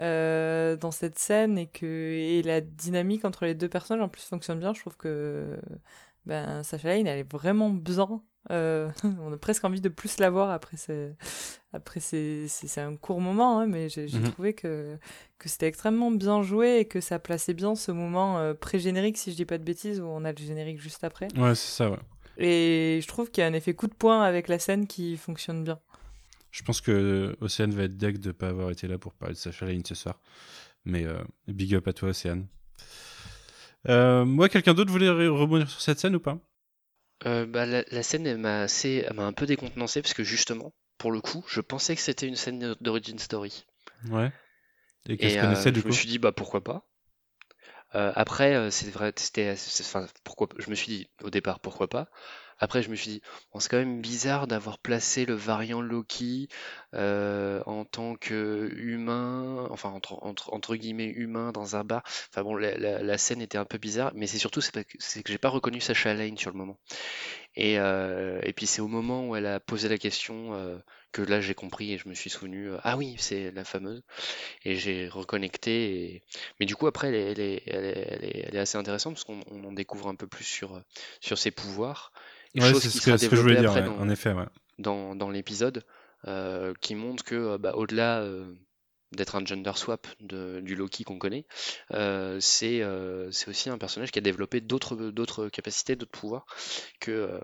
euh, 0.00 0.76
dans 0.76 0.92
cette 0.92 1.18
scène 1.18 1.58
et 1.58 1.66
que 1.66 1.84
et 1.86 2.42
la 2.42 2.60
dynamique 2.60 3.24
entre 3.24 3.44
les 3.44 3.54
deux 3.54 3.68
personnages 3.68 4.02
en 4.04 4.08
plus 4.08 4.22
fonctionne 4.22 4.60
bien. 4.60 4.72
Je 4.72 4.80
trouve 4.80 4.96
que 4.96 5.58
ben 6.26 6.62
Sacha 6.62 6.88
Lane 6.88 7.06
elle 7.06 7.18
est 7.20 7.32
vraiment 7.32 7.70
bien. 7.70 8.22
Euh, 8.50 8.88
on 9.20 9.32
a 9.32 9.36
presque 9.36 9.64
envie 9.64 9.80
de 9.82 9.88
plus 9.90 10.18
la 10.18 10.30
voir 10.30 10.50
après 10.50 10.76
c'est 10.78 11.14
après 11.74 12.00
c'est 12.00 12.48
un 12.78 12.96
court 12.96 13.20
moment 13.20 13.60
hein, 13.60 13.66
mais 13.66 13.88
j'ai 13.90 14.06
Mhm. 14.06 14.30
trouvé 14.30 14.54
que 14.54 14.98
que 15.38 15.48
c'était 15.48 15.66
extrêmement 15.66 16.10
bien 16.10 16.42
joué 16.42 16.78
et 16.78 16.84
que 16.86 17.00
ça 17.00 17.18
plaçait 17.18 17.52
bien 17.54 17.74
ce 17.74 17.92
moment 17.92 18.38
euh, 18.38 18.54
pré-générique 18.54 19.18
si 19.18 19.30
je 19.30 19.36
dis 19.36 19.44
pas 19.44 19.58
de 19.58 19.64
bêtises 19.64 20.00
où 20.00 20.04
on 20.04 20.24
a 20.24 20.32
le 20.32 20.38
générique 20.38 20.80
juste 20.80 21.04
après. 21.04 21.28
Ouais, 21.36 21.54
c'est 21.54 21.76
ça, 21.76 21.90
ouais. 21.90 21.98
Et 22.38 23.00
je 23.02 23.06
trouve 23.08 23.30
qu'il 23.30 23.42
y 23.42 23.44
a 23.44 23.48
un 23.48 23.52
effet 23.52 23.74
coup 23.74 23.86
de 23.88 23.94
poing 23.94 24.22
avec 24.22 24.48
la 24.48 24.58
scène 24.58 24.86
qui 24.86 25.18
fonctionne 25.18 25.62
bien. 25.62 25.78
Je 26.50 26.62
pense 26.62 26.80
que 26.80 27.36
Océane 27.42 27.72
va 27.72 27.82
être 27.84 27.96
deg 27.98 28.18
de 28.18 28.32
pas 28.32 28.48
avoir 28.48 28.70
été 28.70 28.88
là 28.88 28.96
pour 28.98 29.12
parler 29.12 29.34
de 29.34 29.38
Sacha 29.38 29.66
Lane 29.66 29.84
ce 29.84 29.94
soir. 29.94 30.18
Mais 30.86 31.04
euh, 31.04 31.22
big 31.46 31.74
up 31.74 31.86
à 31.88 31.92
toi, 31.92 32.08
Océane. 32.08 32.46
Euh, 33.88 34.24
moi, 34.24 34.48
quelqu'un 34.48 34.74
d'autre 34.74 34.90
voulait 34.90 35.08
re- 35.08 35.28
rebondir 35.28 35.68
sur 35.70 35.80
cette 35.80 35.98
scène 35.98 36.16
ou 36.16 36.20
pas? 36.20 36.38
Euh, 37.24 37.46
bah, 37.46 37.64
la, 37.64 37.82
la 37.90 38.02
scène 38.02 38.36
m'a 38.36 38.66
un 39.24 39.32
peu 39.32 39.46
décontenancé 39.46 40.02
parce 40.02 40.12
que 40.12 40.22
justement, 40.22 40.74
pour 40.98 41.12
le 41.12 41.22
coup, 41.22 41.42
je 41.48 41.62
pensais 41.62 41.96
que 41.96 42.02
c'était 42.02 42.26
une 42.28 42.36
scène 42.36 42.76
d'origin 42.82 43.16
story. 43.16 43.64
Ouais. 44.10 44.30
Et 45.08 45.18
qu'est-ce 45.18 45.36
Et 45.36 45.38
qu'on 45.38 45.54
euh, 45.54 45.70
du 45.72 45.82
je 45.82 45.84
coup? 45.84 45.86
me 45.86 45.92
suis 45.92 46.08
dit 46.08 46.18
bah 46.18 46.32
pourquoi 46.32 46.64
pas? 46.64 46.84
Euh, 47.94 48.12
après, 48.14 48.54
euh, 48.54 48.70
c'est 48.70 48.90
vrai, 48.90 49.12
c'était, 49.16 49.54
enfin 49.80 50.06
pourquoi, 50.24 50.48
je 50.58 50.70
me 50.70 50.74
suis 50.74 50.86
dit 50.88 51.10
au 51.22 51.30
départ 51.30 51.60
pourquoi 51.60 51.88
pas? 51.88 52.08
Après, 52.60 52.82
je 52.82 52.90
me 52.90 52.94
suis 52.94 53.10
dit 53.10 53.22
c'est 53.58 53.70
quand 53.70 53.78
même 53.78 54.00
bizarre 54.00 54.46
d'avoir 54.46 54.78
placé 54.78 55.24
le 55.24 55.34
variant 55.34 55.80
Loki 55.80 56.48
euh, 56.94 57.62
en 57.66 57.84
tant 57.84 58.16
que 58.16 58.70
humain, 58.76 59.66
enfin 59.70 59.98
entre, 60.22 60.76
guillemets 60.76 61.08
humain 61.08 61.52
dans 61.52 61.76
un 61.76 61.84
bar. 61.84 62.02
Enfin 62.30 62.42
bon, 62.42 62.54
la, 62.56 63.18
scène 63.18 63.42
était 63.42 63.58
un 63.58 63.64
peu 63.64 63.78
bizarre, 63.78 64.12
mais 64.14 64.26
c'est 64.26 64.38
surtout 64.38 64.60
c'est 64.60 64.84
que, 64.84 64.98
que 65.22 65.32
j'ai 65.32 65.38
pas 65.38 65.48
reconnu 65.48 65.80
Sacha 65.80 66.14
Lane 66.14 66.36
sur 66.36 66.50
le 66.50 66.58
moment. 66.58 66.78
Et, 67.56 67.78
euh, 67.78 68.40
et 68.42 68.52
puis 68.52 68.66
c'est 68.66 68.80
au 68.80 68.88
moment 68.88 69.28
où 69.28 69.36
elle 69.36 69.46
a 69.46 69.58
posé 69.60 69.88
la 69.88 69.98
question 69.98 70.54
euh, 70.54 70.78
que 71.12 71.22
là 71.22 71.40
j'ai 71.40 71.54
compris 71.54 71.92
et 71.92 71.98
je 71.98 72.08
me 72.08 72.14
suis 72.14 72.30
souvenu, 72.30 72.70
ah 72.82 72.96
oui, 72.96 73.16
c'est 73.18 73.50
la 73.50 73.64
fameuse. 73.64 74.02
Et 74.64 74.76
j'ai 74.76 75.08
reconnecté. 75.08 76.22
Mais 76.60 76.66
du 76.66 76.76
coup, 76.76 76.86
après, 76.86 77.08
elle 77.12 77.40
est, 77.40 78.56
assez 78.56 78.78
intéressante 78.78 79.14
parce 79.14 79.24
qu'on 79.24 79.40
on 79.50 79.64
en 79.64 79.72
découvre 79.72 80.08
un 80.08 80.14
peu 80.14 80.26
plus 80.26 80.44
sur, 80.44 80.82
sur 81.20 81.38
ses 81.38 81.50
pouvoirs. 81.50 82.12
Ouais, 82.56 82.70
chose 82.70 82.82
qui 82.82 82.90
ce 82.90 82.98
sera 82.98 83.16
que, 83.16 83.22
ce 83.24 83.28
que 83.28 83.36
je 83.36 83.40
voulais 83.42 83.60
dire, 83.60 83.70
après 83.70 83.82
ouais, 83.82 83.86
dans, 83.96 84.00
en 84.02 84.08
effet. 84.08 84.32
Ouais. 84.32 84.46
dans, 84.78 85.14
dans 85.14 85.30
l'épisode, 85.30 85.84
euh, 86.26 86.74
qui 86.80 86.94
montre 86.94 87.22
que 87.24 87.34
euh, 87.34 87.58
bah, 87.58 87.72
au-delà 87.76 88.20
euh, 88.20 88.52
d'être 89.12 89.36
un 89.36 89.44
gender 89.44 89.72
swap 89.76 90.06
de, 90.20 90.60
du 90.60 90.74
Loki 90.74 91.04
qu'on 91.04 91.18
connaît, 91.18 91.46
euh, 91.92 92.38
c'est 92.40 92.82
c'est 93.30 93.48
aussi 93.48 93.70
un 93.70 93.78
personnage 93.78 94.10
qui 94.10 94.18
a 94.18 94.22
développé 94.22 94.60
d'autres 94.60 94.96
d'autres 95.10 95.48
capacités, 95.48 95.96
d'autres 95.96 96.10
pouvoirs 96.18 96.46
que, 97.00 97.40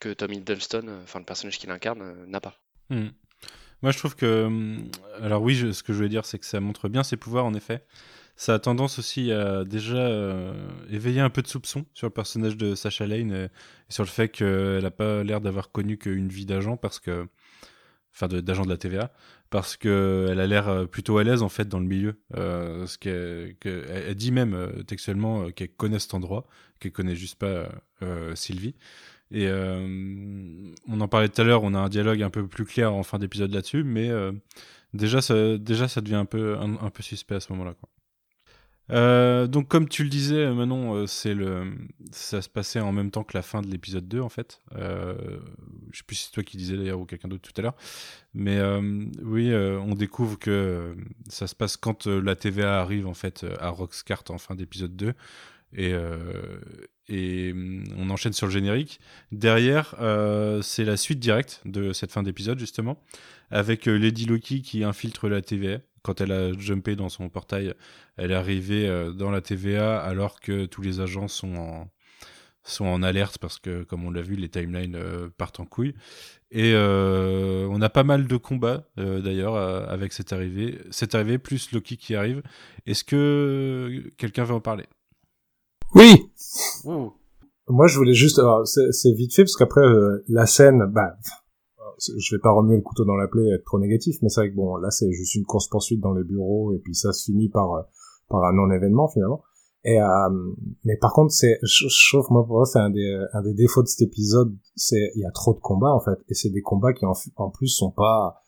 que 0.00 0.12
Tom 0.12 0.32
Hiddleston, 0.32 1.00
enfin 1.02 1.18
le 1.20 1.24
personnage 1.24 1.58
qu'il 1.58 1.70
incarne, 1.70 2.24
n'a 2.26 2.40
pas. 2.40 2.54
Hmm. 2.90 3.08
Moi, 3.82 3.92
je 3.92 3.98
trouve 3.98 4.16
que. 4.16 4.44
hum, 4.46 4.90
Alors, 5.20 5.42
oui, 5.42 5.54
je- 5.54 5.72
ce 5.72 5.82
que 5.82 5.92
je 5.92 5.98
voulais 5.98 6.08
dire, 6.08 6.24
c'est 6.24 6.38
que 6.38 6.46
ça 6.46 6.58
montre 6.60 6.88
bien 6.88 7.02
ses 7.02 7.16
pouvoirs, 7.16 7.44
en 7.44 7.52
effet. 7.54 7.84
Ça 8.36 8.54
a 8.54 8.58
tendance 8.58 8.98
aussi 8.98 9.30
à 9.30 9.64
déjà 9.64 9.96
euh, 9.96 10.68
éveiller 10.90 11.20
un 11.20 11.30
peu 11.30 11.40
de 11.40 11.46
soupçon 11.46 11.86
sur 11.94 12.08
le 12.08 12.12
personnage 12.12 12.56
de 12.56 12.74
Sacha 12.74 13.06
Lane 13.06 13.32
euh, 13.32 13.46
et 13.46 13.92
sur 13.92 14.02
le 14.02 14.08
fait 14.08 14.28
qu'elle 14.28 14.82
n'a 14.82 14.90
pas 14.90 15.22
l'air 15.22 15.40
d'avoir 15.40 15.70
connu 15.70 15.98
qu'une 15.98 16.28
vie 16.28 16.46
d'agent 16.46 16.76
parce 16.76 16.98
que. 17.00 17.26
Enfin, 18.16 18.28
d'agent 18.28 18.62
de, 18.62 18.68
la 18.68 18.76
TVA, 18.76 19.12
parce 19.50 19.76
qu'elle 19.76 20.38
a 20.38 20.46
l'air 20.46 20.68
euh, 20.68 20.86
plutôt 20.86 21.18
à 21.18 21.24
l'aise, 21.24 21.42
en 21.42 21.48
fait, 21.48 21.66
dans 21.68 21.80
le 21.80 21.86
milieu. 21.86 22.20
Ce 22.32 22.96
qu'elle, 22.96 23.56
que- 23.58 23.84
elle, 23.88 24.04
elle 24.10 24.14
dit 24.14 24.30
même 24.30 24.84
textuellement 24.86 25.50
qu'elle 25.50 25.70
connaît 25.70 25.98
cet 25.98 26.14
endroit, 26.14 26.46
qu'elle 26.78 26.92
connaît 26.92 27.16
juste 27.16 27.40
pas 27.40 27.68
Sylvie. 28.36 28.76
Et 29.32 29.48
on 29.50 31.00
en 31.00 31.08
parlait 31.08 31.28
tout 31.28 31.40
à 31.40 31.44
l'heure, 31.44 31.64
on 31.64 31.74
a 31.74 31.78
un 31.80 31.88
dialogue 31.88 32.22
un 32.22 32.30
peu 32.30 32.46
plus 32.46 32.64
clair 32.64 32.94
en 32.94 33.02
fin 33.02 33.18
d'épisode 33.18 33.52
là-dessus, 33.52 33.82
mais 33.82 34.10
déjà, 34.92 35.20
ça, 35.20 35.34
devient 35.34 36.14
un 36.14 36.24
peu, 36.24 36.56
suspect 37.00 37.34
à 37.34 37.40
ce 37.40 37.52
moment-là. 37.52 37.74
Euh, 38.90 39.46
donc 39.46 39.68
comme 39.68 39.88
tu 39.88 40.02
le 40.04 40.10
disais 40.10 40.52
Manon, 40.52 40.94
euh, 40.94 41.06
c'est 41.06 41.32
le, 41.34 41.72
ça 42.12 42.42
se 42.42 42.48
passait 42.48 42.80
en 42.80 42.92
même 42.92 43.10
temps 43.10 43.24
que 43.24 43.36
la 43.36 43.42
fin 43.42 43.62
de 43.62 43.68
l'épisode 43.68 44.06
2 44.06 44.20
en 44.20 44.28
fait. 44.28 44.60
Euh, 44.76 45.38
je 45.92 45.98
sais 45.98 46.04
plus 46.06 46.16
si 46.16 46.24
c'est 46.26 46.32
toi 46.32 46.42
qui 46.42 46.56
disais 46.56 46.76
d'ailleurs 46.76 47.00
ou 47.00 47.06
quelqu'un 47.06 47.28
d'autre 47.28 47.50
tout 47.50 47.58
à 47.58 47.62
l'heure. 47.62 47.76
Mais 48.34 48.58
euh, 48.58 49.06
oui, 49.22 49.52
euh, 49.52 49.78
on 49.80 49.94
découvre 49.94 50.38
que 50.38 50.50
euh, 50.50 50.94
ça 51.28 51.46
se 51.46 51.54
passe 51.54 51.76
quand 51.76 52.06
euh, 52.06 52.20
la 52.20 52.36
TVA 52.36 52.80
arrive 52.80 53.06
en 53.06 53.14
fait 53.14 53.44
euh, 53.44 53.54
à 53.60 53.70
Roxcart 53.70 54.24
en 54.28 54.38
fin 54.38 54.54
d'épisode 54.54 54.94
2. 54.96 55.14
Et, 55.76 55.92
euh, 55.92 56.60
et 57.08 57.52
hum, 57.52 57.84
on 57.96 58.10
enchaîne 58.10 58.32
sur 58.32 58.46
le 58.46 58.52
générique. 58.52 59.00
Derrière, 59.32 59.94
euh, 60.00 60.62
c'est 60.62 60.84
la 60.84 60.96
suite 60.96 61.18
directe 61.18 61.60
de 61.64 61.92
cette 61.92 62.12
fin 62.12 62.22
d'épisode, 62.22 62.58
justement, 62.58 63.02
avec 63.50 63.88
euh, 63.88 63.96
Lady 63.96 64.26
Loki 64.26 64.62
qui 64.62 64.84
infiltre 64.84 65.28
la 65.28 65.42
TVA. 65.42 65.78
Quand 66.04 66.20
elle 66.20 66.32
a 66.32 66.52
jumpé 66.52 66.94
dans 66.94 67.08
son 67.08 67.28
portail, 67.28 67.74
elle 68.16 68.30
est 68.30 68.34
arrivée 68.34 68.86
euh, 68.88 69.10
dans 69.10 69.30
la 69.30 69.40
TVA 69.40 69.98
alors 69.98 70.38
que 70.38 70.66
tous 70.66 70.82
les 70.82 71.00
agents 71.00 71.28
sont 71.28 71.56
en, 71.56 71.88
sont 72.62 72.84
en 72.86 73.02
alerte 73.02 73.38
parce 73.38 73.58
que, 73.58 73.84
comme 73.84 74.04
on 74.04 74.10
l'a 74.10 74.22
vu, 74.22 74.36
les 74.36 74.48
timelines 74.48 74.96
euh, 74.96 75.28
partent 75.36 75.60
en 75.60 75.64
couille. 75.64 75.94
Et 76.50 76.72
euh, 76.74 77.66
on 77.70 77.80
a 77.82 77.88
pas 77.88 78.04
mal 78.04 78.26
de 78.26 78.36
combats, 78.36 78.84
euh, 78.98 79.20
d'ailleurs, 79.20 79.56
euh, 79.56 79.86
avec 79.88 80.12
cette 80.12 80.32
arrivée. 80.32 80.78
Cette 80.90 81.14
arrivée, 81.14 81.38
plus 81.38 81.72
Loki 81.72 81.96
qui 81.96 82.14
arrive. 82.14 82.42
Est-ce 82.86 83.02
que 83.02 84.12
quelqu'un 84.16 84.44
veut 84.44 84.54
en 84.54 84.60
parler? 84.60 84.84
Oui 85.94 86.30
Wow. 86.84 87.14
Moi, 87.68 87.86
je 87.86 87.96
voulais 87.96 88.14
juste... 88.14 88.38
alors, 88.38 88.66
C'est 88.66 88.92
c'est 88.92 89.12
vite 89.12 89.34
fait, 89.34 89.42
parce 89.42 89.56
qu'après, 89.56 89.80
euh, 89.80 90.22
la 90.28 90.46
scène... 90.46 90.84
Bah, 90.92 91.16
je 91.98 92.34
vais 92.34 92.40
pas 92.40 92.52
remuer 92.52 92.76
le 92.76 92.82
couteau 92.82 93.04
dans 93.04 93.16
la 93.16 93.28
plaie 93.28 93.44
et 93.44 93.54
être 93.54 93.64
trop 93.64 93.78
négatif, 93.78 94.16
mais 94.22 94.28
c'est 94.28 94.40
vrai 94.40 94.50
que 94.50 94.56
bon, 94.56 94.76
là, 94.76 94.90
c'est 94.90 95.10
juste 95.12 95.34
une 95.34 95.44
course-poursuite 95.44 96.00
dans 96.00 96.12
les 96.12 96.24
bureaux, 96.24 96.72
et 96.74 96.78
puis 96.78 96.94
ça 96.94 97.12
se 97.12 97.24
finit 97.24 97.48
par, 97.48 97.72
euh, 97.74 97.82
par 98.28 98.44
un 98.44 98.52
non-événement, 98.52 99.08
finalement. 99.08 99.42
Et, 99.84 100.00
euh, 100.00 100.06
mais 100.84 100.96
par 100.96 101.12
contre, 101.12 101.32
c'est, 101.32 101.58
je, 101.62 101.86
je 101.88 102.16
trouve, 102.16 102.26
moi, 102.30 102.46
pour 102.46 102.56
moi, 102.56 102.64
c'est 102.64 102.78
un 102.78 102.90
des, 102.90 103.24
un 103.32 103.42
des 103.42 103.52
défauts 103.52 103.82
de 103.82 103.88
cet 103.88 104.02
épisode, 104.02 104.56
c'est, 104.76 105.12
il 105.14 105.20
y 105.20 105.26
a 105.26 105.30
trop 105.30 105.52
de 105.52 105.60
combats, 105.60 105.92
en 105.92 106.00
fait, 106.00 106.18
et 106.28 106.34
c'est 106.34 106.50
des 106.50 106.62
combats 106.62 106.92
qui, 106.92 107.04
en, 107.04 107.50
plus, 107.50 107.68
sont 107.68 107.90
pas, 107.90 108.42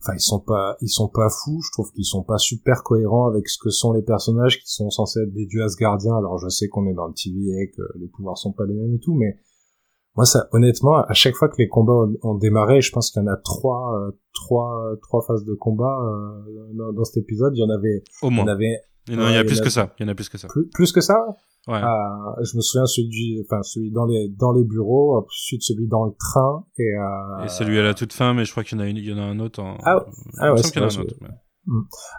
enfin, 0.00 0.14
ils 0.14 0.20
sont 0.20 0.40
pas, 0.40 0.76
ils 0.80 0.88
sont 0.88 1.08
pas 1.08 1.28
fous, 1.28 1.60
je 1.62 1.72
trouve 1.72 1.92
qu'ils 1.92 2.06
sont 2.06 2.22
pas 2.22 2.38
super 2.38 2.82
cohérents 2.82 3.26
avec 3.26 3.48
ce 3.48 3.58
que 3.58 3.70
sont 3.70 3.92
les 3.92 4.02
personnages 4.02 4.60
qui 4.60 4.72
sont 4.72 4.90
censés 4.90 5.20
être 5.20 5.32
des 5.32 5.46
dieux 5.46 5.62
asgardiens, 5.62 6.16
alors 6.16 6.38
je 6.38 6.48
sais 6.48 6.68
qu'on 6.68 6.86
est 6.86 6.94
dans 6.94 7.06
le 7.06 7.14
TVA 7.14 7.62
et 7.62 7.70
que 7.70 7.82
les 7.98 8.08
pouvoirs 8.08 8.38
sont 8.38 8.52
pas 8.52 8.64
les 8.64 8.74
mêmes 8.74 8.94
et 8.94 9.00
tout, 9.00 9.14
mais 9.14 9.36
moi, 10.18 10.24
ça, 10.24 10.48
honnêtement, 10.50 10.96
à 10.96 11.14
chaque 11.14 11.36
fois 11.36 11.48
que 11.48 11.54
les 11.58 11.68
combats 11.68 11.92
ont, 11.92 12.12
ont 12.22 12.34
démarré, 12.34 12.80
je 12.80 12.90
pense 12.90 13.12
qu'il 13.12 13.22
y 13.22 13.24
en 13.24 13.28
a 13.28 13.36
trois, 13.36 13.96
euh, 14.00 14.10
trois, 14.34 14.96
trois 15.00 15.22
phases 15.22 15.44
de 15.44 15.54
combat 15.54 15.96
euh, 15.96 16.72
dans, 16.74 16.92
dans 16.92 17.04
cet 17.04 17.18
épisode. 17.18 17.52
Il 17.56 17.60
y 17.60 17.62
en 17.62 17.70
avait, 17.70 18.02
Au 18.22 18.26
il 18.26 18.32
y 18.32 18.34
moins. 18.34 18.46
en 18.46 18.48
avait 18.48 18.80
il 19.06 19.14
y 19.14 19.16
en 19.16 19.20
a 19.20 19.30
il 19.30 19.40
y 19.40 19.44
plus 19.44 19.60
que 19.60 19.70
ça. 19.70 19.94
Il 19.96 20.02
y 20.02 20.06
en 20.06 20.08
a 20.10 20.16
plus 20.16 20.28
que 20.28 20.36
ça. 20.36 20.48
plus, 20.48 20.68
plus 20.70 20.90
que 20.90 21.00
ça. 21.00 21.24
Ouais. 21.68 21.78
Ah, 21.80 22.34
je 22.42 22.56
me 22.56 22.60
souviens 22.62 22.86
celui 22.86 23.08
du, 23.08 23.44
enfin 23.44 23.62
celui 23.62 23.92
dans 23.92 24.06
les 24.06 24.28
dans 24.28 24.50
les 24.50 24.64
bureaux, 24.64 25.18
ensuite 25.18 25.62
celui 25.62 25.86
dans 25.86 26.04
le 26.06 26.12
train 26.18 26.64
et, 26.78 26.94
euh, 26.96 27.44
Et 27.44 27.48
celui 27.48 27.78
à 27.78 27.84
la 27.84 27.94
toute 27.94 28.12
fin, 28.12 28.34
mais 28.34 28.44
je 28.44 28.50
crois 28.50 28.64
qu'il 28.64 28.76
y 28.76 28.80
en 28.80 28.84
a, 28.84 28.88
une, 28.88 28.96
il 28.96 29.08
y 29.08 29.12
en 29.12 29.18
a 29.18 29.22
un 29.22 29.38
autre. 29.38 29.62
En... 29.62 29.76
Ah, 29.84 30.04
il 30.04 30.12
ah 30.40 30.52
ouais, 30.52 30.60
qu'il 30.62 30.80
y 30.80 30.84
en 30.84 30.88
a 30.88 30.90
c'est 30.90 30.98
un 30.98 31.02
vrai, 31.04 31.12
autre. 31.12 31.14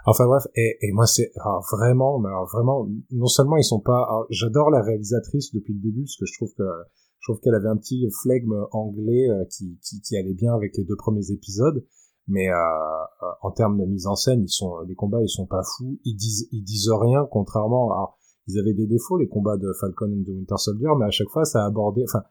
Enfin 0.06 0.26
bref, 0.26 0.44
et, 0.54 0.78
et 0.80 0.92
moi 0.92 1.06
c'est 1.06 1.32
vraiment, 1.70 2.18
mais 2.18 2.28
alors, 2.28 2.48
vraiment, 2.50 2.88
non 3.10 3.26
seulement 3.26 3.58
ils 3.58 3.64
sont 3.64 3.80
pas, 3.80 4.08
j'adore 4.30 4.70
la 4.70 4.80
réalisatrice 4.80 5.52
depuis 5.52 5.74
le 5.74 5.80
début 5.80 6.04
parce 6.04 6.16
que 6.16 6.24
je 6.24 6.38
trouve 6.38 6.54
que 6.56 6.62
je 7.20 7.30
trouve 7.30 7.40
qu'elle 7.40 7.54
avait 7.54 7.68
un 7.68 7.76
petit 7.76 8.08
flegme 8.22 8.66
anglais 8.72 9.28
euh, 9.28 9.44
qui, 9.44 9.78
qui 9.82 10.00
qui 10.00 10.16
allait 10.16 10.34
bien 10.34 10.54
avec 10.54 10.76
les 10.76 10.84
deux 10.84 10.96
premiers 10.96 11.30
épisodes, 11.30 11.84
mais 12.26 12.48
euh, 12.48 12.54
euh, 12.54 13.26
en 13.42 13.50
termes 13.50 13.78
de 13.78 13.84
mise 13.84 14.06
en 14.06 14.16
scène, 14.16 14.42
ils 14.42 14.48
sont 14.48 14.80
les 14.80 14.94
combats, 14.94 15.22
ils 15.22 15.28
sont 15.28 15.46
pas 15.46 15.62
fous. 15.62 15.98
Ils 16.04 16.16
disent 16.16 16.48
ils 16.50 16.64
disent 16.64 16.90
rien, 16.90 17.26
contrairement 17.30 17.92
à 17.92 18.16
ils 18.46 18.58
avaient 18.58 18.74
des 18.74 18.86
défauts 18.86 19.18
les 19.18 19.28
combats 19.28 19.58
de 19.58 19.70
Falcon 19.80 20.06
and 20.06 20.24
the 20.24 20.30
Winter 20.30 20.56
Soldier, 20.56 20.88
mais 20.98 21.06
à 21.06 21.10
chaque 21.10 21.28
fois 21.28 21.44
ça 21.44 21.64
abordait, 21.64 22.04
enfin 22.04 22.22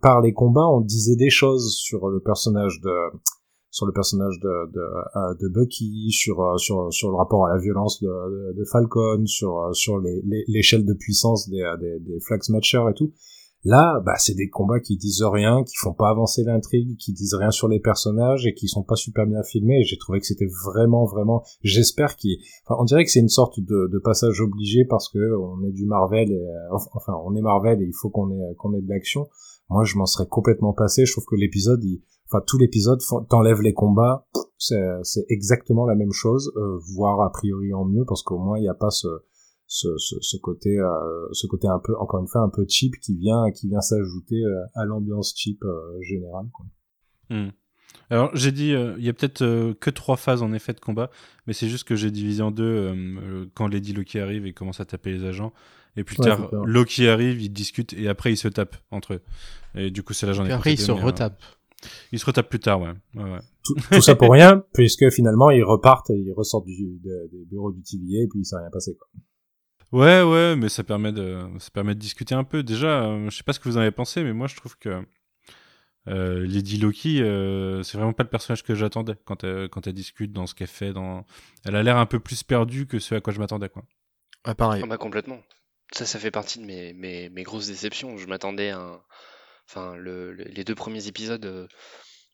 par 0.00 0.20
les 0.20 0.32
combats, 0.32 0.68
on 0.68 0.80
disait 0.80 1.16
des 1.16 1.30
choses 1.30 1.76
sur 1.76 2.08
le 2.08 2.20
personnage 2.20 2.80
de 2.80 2.94
sur 3.70 3.86
le 3.86 3.92
personnage 3.92 4.38
de, 4.38 4.70
de, 4.70 5.42
de 5.42 5.48
Bucky, 5.48 6.12
sur, 6.12 6.60
sur, 6.60 6.92
sur 6.92 7.10
le 7.10 7.16
rapport 7.16 7.46
à 7.46 7.54
la 7.54 7.60
violence 7.60 8.00
de, 8.00 8.52
de, 8.52 8.64
Falcon, 8.70 9.26
sur, 9.26 9.70
sur 9.72 9.98
l'échelle 9.98 10.82
les, 10.82 10.86
de 10.86 10.92
puissance 10.92 11.48
des, 11.48 11.64
des, 11.80 11.98
des 11.98 12.20
Flag 12.20 12.40
Matchers 12.50 12.84
et 12.88 12.94
tout. 12.94 13.12
Là, 13.64 14.00
bah, 14.04 14.14
c'est 14.18 14.34
des 14.34 14.48
combats 14.48 14.80
qui 14.80 14.96
disent 14.96 15.22
rien, 15.22 15.64
qui 15.64 15.76
font 15.76 15.94
pas 15.94 16.10
avancer 16.10 16.44
l'intrigue, 16.44 16.96
qui 16.98 17.12
disent 17.12 17.34
rien 17.34 17.50
sur 17.50 17.66
les 17.66 17.80
personnages 17.80 18.46
et 18.46 18.54
qui 18.54 18.68
sont 18.68 18.82
pas 18.82 18.96
super 18.96 19.26
bien 19.26 19.42
filmés. 19.42 19.82
J'ai 19.84 19.96
trouvé 19.96 20.20
que 20.20 20.26
c'était 20.26 20.48
vraiment, 20.66 21.06
vraiment. 21.06 21.42
J'espère 21.62 22.16
qu'il. 22.16 22.36
Enfin, 22.66 22.80
on 22.80 22.84
dirait 22.84 23.04
que 23.04 23.10
c'est 23.10 23.20
une 23.20 23.28
sorte 23.28 23.58
de, 23.60 23.88
de, 23.90 23.98
passage 23.98 24.40
obligé 24.40 24.84
parce 24.84 25.08
que 25.08 25.36
on 25.36 25.64
est 25.64 25.72
du 25.72 25.86
Marvel 25.86 26.30
et 26.30 26.46
enfin, 26.70 27.14
on 27.24 27.34
est 27.34 27.40
Marvel 27.40 27.80
et 27.80 27.86
il 27.86 27.94
faut 27.94 28.10
qu'on 28.10 28.30
ait 28.30 28.54
qu'on 28.58 28.74
ait 28.74 28.82
de 28.82 28.88
l'action. 28.88 29.28
Moi, 29.70 29.84
je 29.84 29.96
m'en 29.96 30.06
serais 30.06 30.26
complètement 30.28 30.74
passé. 30.74 31.06
Je 31.06 31.12
trouve 31.12 31.24
que 31.24 31.36
l'épisode, 31.36 31.80
enfin 32.28 32.44
tout 32.46 32.58
l'épisode 32.58 33.00
t'enlève 33.30 33.62
les 33.62 33.72
combats 33.72 34.26
c'est 34.58 35.24
exactement 35.28 35.86
la 35.86 35.94
même 35.94 36.12
chose 36.12 36.52
euh, 36.56 36.78
voire 36.94 37.20
a 37.20 37.30
priori 37.30 37.74
en 37.74 37.84
mieux 37.84 38.04
parce 38.06 38.22
qu'au 38.22 38.38
moins 38.38 38.58
il 38.58 38.62
n'y 38.62 38.68
a 38.68 38.74
pas 38.74 38.90
ce 38.90 39.08
ce, 39.66 39.88
ce, 39.98 40.36
côté 40.36 40.78
euh, 40.78 41.26
ce 41.32 41.46
côté 41.46 41.66
un 41.68 41.80
peu 41.82 41.96
encore 41.98 42.20
une 42.20 42.28
fois 42.28 42.42
un 42.42 42.50
peu 42.50 42.64
cheap 42.68 42.94
qui 43.00 43.16
vient 43.16 43.50
qui 43.50 43.68
vient 43.68 43.80
s'ajouter 43.80 44.42
euh, 44.42 44.64
à 44.74 44.84
l'ambiance 44.84 45.34
cheap 45.36 45.62
générale 46.02 46.46
quoi. 46.52 46.66
Hmm. 47.30 47.50
Alors 48.10 48.30
j'ai 48.34 48.52
dit, 48.52 48.74
il 48.98 49.04
y 49.04 49.08
a 49.08 49.14
peut-être 49.14 49.72
que 49.80 49.90
trois 49.90 50.16
phases 50.16 50.42
en 50.42 50.52
effet 50.52 50.74
de 50.74 50.80
combat, 50.80 51.10
mais 51.46 51.54
c'est 51.54 51.68
juste 51.68 51.84
que 51.84 51.96
j'ai 51.96 52.10
divisé 52.10 52.42
en 52.42 52.50
deux 52.50 53.48
quand 53.54 53.66
Lady 53.66 53.94
Loki 53.94 54.20
arrive 54.20 54.44
et 54.46 54.52
commence 54.52 54.78
à 54.80 54.84
taper 54.84 55.12
les 55.12 55.24
agents, 55.24 55.54
et 55.96 56.04
plus 56.04 56.16
tard 56.16 56.50
Loki 56.66 57.08
arrive, 57.08 57.40
ils 57.40 57.52
discutent 57.52 57.94
et 57.94 58.08
après 58.08 58.32
ils 58.32 58.36
se 58.36 58.48
tapent 58.48 58.76
entre 58.90 59.14
eux. 59.14 59.20
Et 59.74 59.90
du 59.90 60.02
coup 60.02 60.12
c'est 60.12 60.26
là 60.26 60.34
j'en 60.34 60.44
ai. 60.44 60.52
Après 60.52 60.74
ils 60.74 60.78
se 60.78 60.92
retapent. 60.92 61.42
Il 62.12 62.18
se 62.18 62.26
retape 62.26 62.48
plus 62.48 62.60
tard, 62.60 62.80
ouais. 62.80 62.92
Tout, 63.62 64.02
ça 64.02 64.14
pour 64.14 64.32
rien, 64.32 64.64
puisque 64.74 65.08
finalement 65.10 65.50
ils 65.50 65.64
repartent 65.64 66.10
et 66.10 66.18
ils 66.18 66.32
ressortent 66.32 66.66
du, 66.66 67.00
des 67.02 67.44
bureaux 67.46 67.72
du 67.72 67.82
TVA 67.82 68.24
et 68.24 68.28
puis 68.28 68.40
il 68.40 68.44
s'est 68.44 68.56
rien 68.56 68.70
passé, 68.70 68.94
quoi. 68.94 69.08
Ouais, 69.92 70.22
ouais, 70.22 70.56
mais 70.56 70.68
ça 70.68 70.84
permet 70.84 71.12
de, 71.12 71.46
ça 71.58 71.70
permet 71.70 71.94
de 71.94 72.00
discuter 72.00 72.34
un 72.34 72.44
peu. 72.44 72.62
Déjà, 72.62 73.04
euh, 73.04 73.30
je 73.30 73.36
sais 73.36 73.44
pas 73.44 73.52
ce 73.52 73.60
que 73.60 73.68
vous 73.68 73.76
en 73.76 73.80
avez 73.80 73.90
pensé, 73.90 74.24
mais 74.24 74.32
moi 74.32 74.46
je 74.46 74.56
trouve 74.56 74.76
que 74.78 75.04
euh, 76.08 76.46
Lady 76.46 76.78
Loki, 76.78 77.22
euh, 77.22 77.82
c'est 77.82 77.96
vraiment 77.96 78.12
pas 78.12 78.24
le 78.24 78.28
personnage 78.28 78.62
que 78.62 78.74
j'attendais 78.74 79.14
quand 79.24 79.44
elle, 79.44 79.68
quand 79.68 79.86
elle 79.86 79.94
discute 79.94 80.32
dans 80.32 80.46
ce 80.46 80.54
qu'elle 80.54 80.66
fait. 80.66 80.92
Dans... 80.92 81.24
Elle 81.64 81.76
a 81.76 81.82
l'air 81.82 81.96
un 81.96 82.06
peu 82.06 82.20
plus 82.20 82.42
perdue 82.42 82.86
que 82.86 82.98
ce 82.98 83.14
à 83.14 83.20
quoi 83.20 83.32
je 83.32 83.38
m'attendais, 83.38 83.68
quoi. 83.68 83.84
Ouais, 84.46 84.54
pareil. 84.54 84.82
Ah 84.84 84.86
bah 84.86 84.98
complètement. 84.98 85.40
Ça, 85.92 86.06
ça 86.06 86.18
fait 86.18 86.30
partie 86.30 86.58
de 86.58 86.64
mes, 86.64 86.92
mes, 86.92 87.28
mes 87.30 87.42
grosses 87.44 87.68
déceptions. 87.68 88.16
Je 88.16 88.26
m'attendais 88.26 88.70
à 88.70 88.80
un 88.80 89.00
Enfin, 89.68 89.96
les 89.96 90.64
deux 90.64 90.74
premiers 90.74 91.06
épisodes 91.08 91.44
euh, 91.46 91.66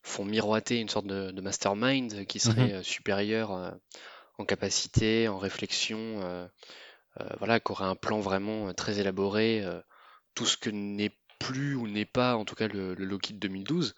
font 0.03 0.25
miroiter 0.25 0.79
une 0.79 0.89
sorte 0.89 1.07
de, 1.07 1.41
mastermind 1.41 2.25
qui 2.25 2.39
serait 2.39 2.67
mhm. 2.67 2.73
euh, 2.75 2.83
supérieur 2.83 3.51
en 4.37 4.45
capacité, 4.45 5.27
en 5.27 5.37
réflexion, 5.37 6.49
voilà, 7.37 7.59
qui 7.59 7.71
aurait 7.71 7.85
un 7.85 7.95
plan 7.95 8.19
vraiment 8.19 8.73
très 8.73 8.99
élaboré, 8.99 9.63
tout 10.35 10.45
ce 10.45 10.57
que 10.57 10.69
n'est 10.69 11.15
plus 11.39 11.75
ou 11.75 11.87
n'est 11.87 12.05
pas, 12.05 12.35
en 12.35 12.45
tout 12.45 12.55
cas, 12.55 12.67
le, 12.67 12.93
Loki 12.95 13.33
de 13.33 13.39
2012. 13.39 13.95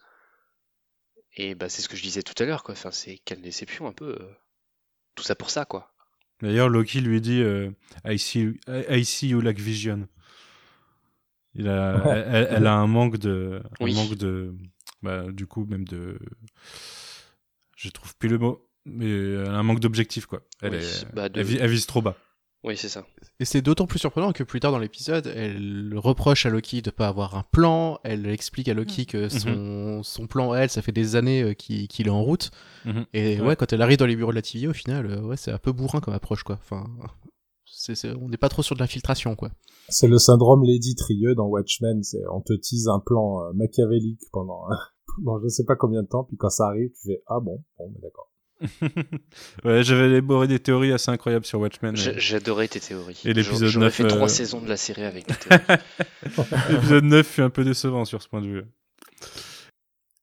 Et 1.36 1.56
bah, 1.56 1.70
c'est 1.70 1.82
ce 1.82 1.90
que 1.90 1.96
je 1.96 2.04
disais 2.04 2.24
tout 2.24 2.42
à 2.42 2.46
l'heure, 2.46 2.64
quoi. 2.64 2.74
Enfin, 2.74 2.92
c'est 2.92 3.20
quelle 3.26 3.42
déception 3.42 3.88
un 3.88 3.94
peu. 3.94 4.18
tout 5.16 5.24
ça 5.24 5.36
pour 5.36 5.50
ça, 5.50 5.66
quoi. 5.66 5.94
D'ailleurs, 6.42 6.70
Loki 6.70 7.02
lui 7.02 7.22
dit 7.22 7.44
I, 8.06 8.20
see, 8.20 8.60
I 8.68 9.06
see 9.06 9.30
you 9.30 9.42
like 9.42 9.60
vision. 9.60 10.08
Il 11.56 11.68
a, 11.68 12.04
elle, 12.50 12.66
a 12.66 12.74
un 12.74 12.88
manque 12.88 13.18
de, 13.18 13.62
un 13.80 13.94
manque 13.94 14.16
de, 14.16 14.56
bah, 15.04 15.26
du 15.32 15.46
coup 15.46 15.66
même 15.66 15.86
de, 15.86 16.18
je 17.76 17.90
trouve 17.90 18.16
plus 18.18 18.30
le 18.30 18.40
mot, 18.40 18.68
mais 18.86 19.08
elle 19.08 19.50
a 19.50 19.60
un 19.60 19.64
manque 19.64 19.80
d'objectif 19.80 20.26
quoi. 20.26 20.42
Elle, 20.62 20.76
est, 20.76 21.14
bah, 21.14 21.30
elle, 21.34 21.70
vise 21.70 21.86
trop 21.86 22.02
bas. 22.02 22.18
Oui, 22.64 22.78
c'est 22.78 22.88
ça. 22.88 23.06
Et 23.40 23.46
c'est 23.46 23.62
d'autant 23.62 23.88
plus 23.88 24.00
surprenant 24.00 24.32
que 24.32 24.44
plus 24.44 24.62
tard 24.62 24.72
dans 24.72 24.80
l'épisode, 24.80 25.28
elle 25.36 25.94
reproche 25.98 26.46
à 26.46 26.50
Loki 26.50 26.82
de 26.82 26.92
pas 26.92 27.08
avoir 27.08 27.36
un 27.36 27.44
plan. 27.52 28.00
Elle 28.04 28.26
explique 28.28 28.70
à 28.70 28.74
Loki 28.74 29.06
que 29.06 29.28
son, 29.28 29.98
mhm. 29.98 30.04
son 30.04 30.28
plan, 30.28 30.54
elle, 30.54 30.70
ça 30.70 30.82
fait 30.82 30.94
des 30.94 31.18
années 31.18 31.44
euh, 31.44 31.54
qu'il 31.54 32.08
est 32.08 32.10
en 32.10 32.24
route. 32.24 32.52
Mhm. 32.86 33.06
Et 33.14 33.42
ouais. 33.42 33.58
quand 33.58 33.74
elle 33.74 33.82
arrive 33.82 33.98
dans 33.98 34.06
les 34.06 34.16
bureaux 34.16 34.32
de 34.32 34.38
la 34.38 34.42
TVA, 34.42 34.70
au 34.70 34.74
final, 34.74 35.08
euh, 35.08 35.22
ouais, 35.22 35.36
c'est 35.36 35.52
un 35.52 35.58
peu 35.58 35.74
bourrin 35.74 36.00
comme 36.00 36.14
approche, 36.14 36.44
quoi. 36.44 36.58
Enfin, 36.62 36.86
on 38.18 38.30
n'est 38.30 38.38
pas 38.38 38.50
trop 38.50 38.64
sur 38.64 38.76
de 38.76 38.80
l'infiltration, 38.80 39.36
quoi. 39.36 39.52
C'est 39.90 40.08
le 40.08 40.18
syndrome 40.18 40.64
Lady 40.64 40.96
Trieux 40.96 41.36
dans 41.36 41.48
Watchmen. 41.48 42.02
C'est 42.02 42.22
on 42.32 42.40
te 42.40 42.54
tease 42.54 42.88
un 42.88 43.00
plan 43.00 43.42
euh, 43.42 43.52
machiavélique 43.54 44.22
pendant, 44.32 44.64
pendant 45.18 45.42
je 45.44 45.50
sais 45.50 45.66
pas 45.66 45.76
combien 45.76 46.04
de 46.04 46.08
temps, 46.08 46.24
puis 46.24 46.38
quand 46.38 46.50
ça 46.50 46.68
arrive, 46.68 46.92
tu 46.92 47.10
fais 47.10 47.24
ah 47.28 47.42
bon, 47.42 47.62
bon, 47.78 47.92
mais 47.94 48.00
d'accord. 48.02 48.30
Ouais, 49.64 49.84
j'avais 49.84 50.06
élaboré 50.06 50.48
des 50.48 50.60
théories 50.60 50.92
assez 50.92 51.12
incroyables 51.12 51.46
sur 51.46 51.60
Watchmen. 51.60 51.96
J'adorais 51.96 52.68
tes 52.68 52.80
théories. 52.80 53.22
Et 53.26 53.34
l'épisode 53.34 53.76
9. 53.76 53.94
fait 53.94 54.08
trois 54.08 54.24
euh, 54.24 54.28
saisons 54.28 54.62
de 54.62 54.70
la 54.70 54.78
série 54.78 55.04
avec 55.04 55.28
tes 55.28 55.36
théories. 55.36 55.82
l'épisode 56.70 57.04
9 57.06 57.28
fut 57.28 57.42
un 57.42 57.50
peu 57.50 57.64
décevant 57.64 58.06
sur 58.06 58.22
ce 58.22 58.28
point 58.28 58.42
de 58.42 58.48
vue. 58.48 58.64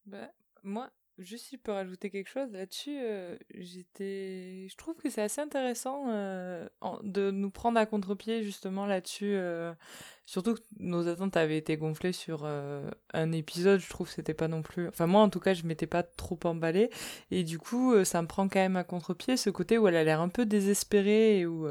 Bah, 0.07 0.31
moi, 0.63 0.91
Juste 1.21 1.49
si 1.49 1.57
je 1.57 1.61
peux 1.61 1.73
rajouter 1.73 2.09
quelque 2.09 2.31
chose 2.31 2.51
là-dessus, 2.51 2.99
euh, 2.99 3.37
j'étais, 3.55 4.67
je 4.71 4.77
trouve 4.77 4.95
que 4.95 5.11
c'est 5.11 5.21
assez 5.21 5.43
intéressant 5.43 6.07
euh, 6.09 6.67
de 7.03 7.31
nous 7.31 7.51
prendre 7.51 7.79
à 7.79 7.85
contre-pied 7.85 8.43
justement 8.43 8.87
là-dessus. 8.87 9.37
Euh, 10.31 10.41
surtout 10.41 10.55
que 10.55 10.61
nos 10.79 11.09
attentes 11.09 11.37
avaient 11.37 11.59
été 11.59 11.77
gonflées 11.77 12.13
sur 12.13 12.47
un 13.13 13.33
épisode, 13.33 13.81
je 13.81 13.89
trouve 13.89 14.07
que 14.09 14.15
c'était 14.15 14.35
pas 14.35 14.49
non 14.49 14.63
plus. 14.63 14.89
Enfin 14.89 15.07
moi 15.07 15.23
en 15.23 15.29
tout 15.29 15.41
cas, 15.41 15.55
je 15.55 15.65
m'étais 15.65 15.87
pas 15.87 16.03
trop 16.03 16.39
emballée 16.45 16.91
et 17.31 17.45
du 17.45 17.59
coup 17.59 18.05
ça 18.05 18.23
me 18.23 18.27
prend 18.27 18.49
quand 18.49 18.61
même 18.61 18.77
à 18.77 18.85
contre-pied 18.85 19.37
ce 19.37 19.51
côté 19.51 19.79
où 19.79 19.89
elle 19.89 19.97
a 19.97 20.05
l'air 20.05 20.21
un 20.21 20.29
peu 20.29 20.47
désespérée 20.47 21.41
et 21.41 21.47
où 21.47 21.69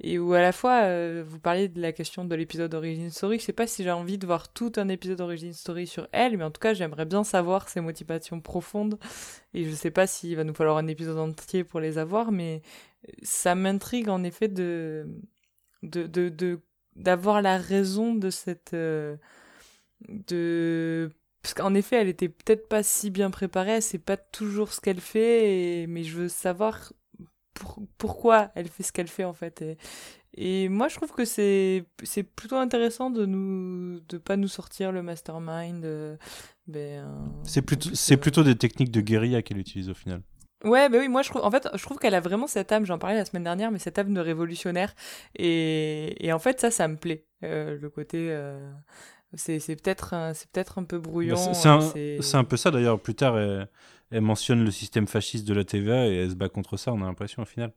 et 0.00 0.18
où 0.18 0.32
à 0.34 0.40
la 0.40 0.52
fois 0.52 1.22
vous 1.22 1.38
parliez 1.38 1.68
de 1.68 1.80
la 1.80 1.92
question 1.92 2.24
de 2.24 2.34
l'épisode 2.34 2.72
Origin 2.74 3.10
Story. 3.10 3.38
Je 3.38 3.44
sais 3.44 3.52
pas 3.52 3.66
si 3.66 3.82
j'ai 3.82 3.90
envie 3.90 4.18
de 4.18 4.26
voir 4.26 4.52
tout 4.52 4.72
un 4.76 4.88
épisode 4.88 5.20
Origin 5.20 5.52
Story 5.52 5.86
sur 5.86 6.08
elle, 6.12 6.36
mais 6.36 6.44
en 6.44 6.50
tout 6.50 6.60
cas 6.60 6.74
j'aimerais 6.74 7.06
bien 7.06 7.24
savoir 7.24 7.68
ses 7.68 7.80
motivations 7.80 8.40
profondes 8.40 8.98
et 9.54 9.64
je 9.64 9.74
sais 9.74 9.90
pas 9.90 10.06
s'il 10.06 10.36
va 10.36 10.44
nous 10.44 10.54
falloir 10.54 10.76
un 10.76 10.86
épisode 10.86 11.18
entier 11.18 11.64
pour 11.64 11.80
les 11.80 11.98
avoir, 11.98 12.30
mais 12.32 12.62
ça 13.22 13.54
m'intrigue 13.54 14.08
en 14.08 14.22
effet 14.22 14.48
de 14.48 15.06
d'avoir 16.96 17.42
la 17.42 17.58
raison 17.58 18.14
de 18.14 18.30
cette 18.30 18.74
euh, 18.74 19.16
de 20.08 21.10
parce 21.42 21.54
qu'en 21.54 21.74
effet 21.74 21.96
elle 21.96 22.08
était 22.08 22.28
peut-être 22.28 22.68
pas 22.68 22.82
si 22.82 23.10
bien 23.10 23.30
préparée 23.30 23.72
elle 23.72 23.82
sait 23.82 23.98
pas 23.98 24.16
toujours 24.16 24.72
ce 24.72 24.80
qu'elle 24.80 25.00
fait 25.00 25.86
mais 25.88 26.04
je 26.04 26.16
veux 26.16 26.28
savoir 26.28 26.92
pourquoi 27.98 28.50
elle 28.54 28.68
fait 28.68 28.82
ce 28.82 28.92
qu'elle 28.92 29.08
fait 29.08 29.24
en 29.24 29.32
fait 29.32 29.62
et, 29.62 29.78
et 30.34 30.68
moi, 30.68 30.88
je 30.88 30.96
trouve 30.96 31.12
que 31.12 31.24
c'est 31.24 31.84
c'est 32.04 32.22
plutôt 32.22 32.56
intéressant 32.56 33.10
de 33.10 33.26
nous 33.26 34.00
de 34.08 34.18
pas 34.18 34.36
nous 34.36 34.48
sortir 34.48 34.92
le 34.92 35.02
mastermind. 35.02 35.84
Euh, 35.84 36.16
ben, 36.68 37.32
c'est 37.42 37.62
plutôt 37.62 37.90
c'est 37.94 38.16
plutôt 38.16 38.44
des 38.44 38.54
techniques 38.54 38.92
de 38.92 39.00
guérilla 39.00 39.42
qu'elle 39.42 39.58
utilise 39.58 39.90
au 39.90 39.94
final. 39.94 40.22
Ouais, 40.64 40.88
bah 40.88 40.98
oui, 41.00 41.08
moi 41.08 41.22
je 41.22 41.30
trouve, 41.30 41.42
en 41.42 41.50
fait, 41.50 41.68
je 41.74 41.82
trouve 41.82 41.98
qu'elle 41.98 42.14
a 42.14 42.20
vraiment 42.20 42.46
cette 42.46 42.70
âme, 42.72 42.84
j'en 42.84 42.98
parlais 42.98 43.16
la 43.16 43.24
semaine 43.24 43.44
dernière, 43.44 43.70
mais 43.70 43.78
cette 43.78 43.98
âme 43.98 44.12
de 44.12 44.20
révolutionnaire. 44.20 44.94
Et, 45.36 46.26
et 46.26 46.32
en 46.32 46.38
fait, 46.38 46.60
ça, 46.60 46.70
ça 46.70 46.86
me 46.88 46.96
plaît. 46.96 47.24
Euh, 47.44 47.78
le 47.80 47.90
côté. 47.90 48.28
Euh, 48.30 48.70
c'est 49.34 49.60
peut-être 49.76 50.32
c'est 50.34 50.50
peut-être 50.50 50.78
un 50.78 50.84
peu 50.84 50.98
brouillon. 50.98 51.36
c'est 51.36 51.68
un, 51.68 51.78
un, 51.78 52.44
peu 52.44 52.56
ça 52.56 52.70
d'ailleurs. 52.72 53.00
Plus 53.00 53.14
tard, 53.14 53.38
elle, 53.38 53.68
elle, 54.10 54.22
mentionne 54.22 54.64
le 54.64 54.72
système 54.72 55.06
fasciste 55.06 55.46
de 55.46 55.54
la 55.54 55.62
TVA 55.62 56.08
et 56.08 56.16
elle 56.16 56.30
se 56.30 56.34
bat 56.34 56.48
contre 56.48 56.76
ça, 56.76 56.92
on 56.92 57.00
a 57.00 57.06
l'impression 57.06 57.42
au 57.42 57.46
final. 57.46 57.72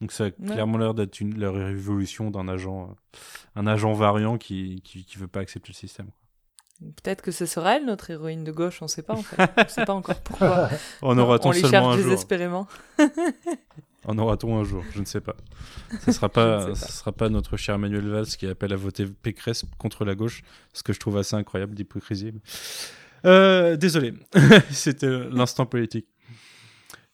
Donc 0.00 0.12
ça 0.12 0.24
a 0.24 0.30
clairement 0.30 0.78
l'air 0.78 0.94
d'être 0.94 1.20
une, 1.20 1.38
la 1.38 1.50
révolution 1.50 2.30
d'un 2.30 2.48
agent, 2.48 2.90
euh, 2.90 3.18
un 3.56 3.66
agent 3.66 3.92
variant 3.92 4.38
qui, 4.38 4.82
qui, 4.82 5.06
veut 5.16 5.28
pas 5.28 5.40
accepter 5.40 5.68
le 5.68 5.74
système. 5.74 6.08
Peut-être 6.80 7.22
que 7.22 7.30
ce 7.30 7.46
sera 7.46 7.76
elle 7.76 7.86
notre 7.86 8.10
héroïne 8.10 8.44
de 8.44 8.52
gauche, 8.52 8.82
on 8.82 8.88
sait 8.88 9.02
pas 9.02 9.14
en 9.14 9.22
fait. 9.22 9.36
on 9.56 9.68
sait 9.68 9.84
pas 9.84 9.94
encore 9.94 10.20
pourquoi. 10.20 10.68
on 11.02 11.16
aura-t-on 11.16 11.52
seulement 11.52 11.92
un 11.92 11.96
désespérément. 11.96 12.66
en 14.04 14.18
aura-t-on 14.18 14.58
un 14.58 14.64
jour? 14.64 14.82
Je 14.92 15.00
ne 15.00 15.04
sais 15.04 15.20
pas. 15.20 15.36
Ce 16.04 16.12
sera 16.12 16.28
pas, 16.30 16.74
sera 16.74 17.12
pas 17.12 17.28
notre 17.28 17.56
cher 17.56 17.78
Manuel 17.78 18.08
Valls 18.08 18.26
qui 18.26 18.46
appelle 18.46 18.72
à 18.72 18.76
voter 18.76 19.06
Pécresse 19.06 19.64
contre 19.78 20.04
la 20.04 20.14
gauche, 20.14 20.42
ce 20.72 20.82
que 20.82 20.92
je 20.92 21.00
trouve 21.00 21.16
assez 21.16 21.36
incroyable 21.36 21.74
d'hypocrisie. 21.74 22.32
Euh, 23.24 23.76
désolé, 23.76 24.14
c'était 24.70 25.08
l'instant 25.30 25.66
politique. 25.66 26.06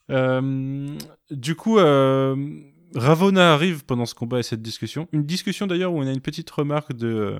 Euh, 0.09 0.97
du 1.29 1.55
coup, 1.55 1.77
euh, 1.77 2.35
Ravona 2.95 3.53
arrive 3.53 3.85
pendant 3.85 4.05
ce 4.05 4.15
combat 4.15 4.39
et 4.39 4.43
cette 4.43 4.61
discussion. 4.61 5.07
Une 5.11 5.23
discussion 5.23 5.67
d'ailleurs 5.67 5.93
où 5.93 5.99
on 5.99 6.07
a 6.07 6.11
une 6.11 6.21
petite 6.21 6.49
remarque 6.49 6.93
de 6.93 7.37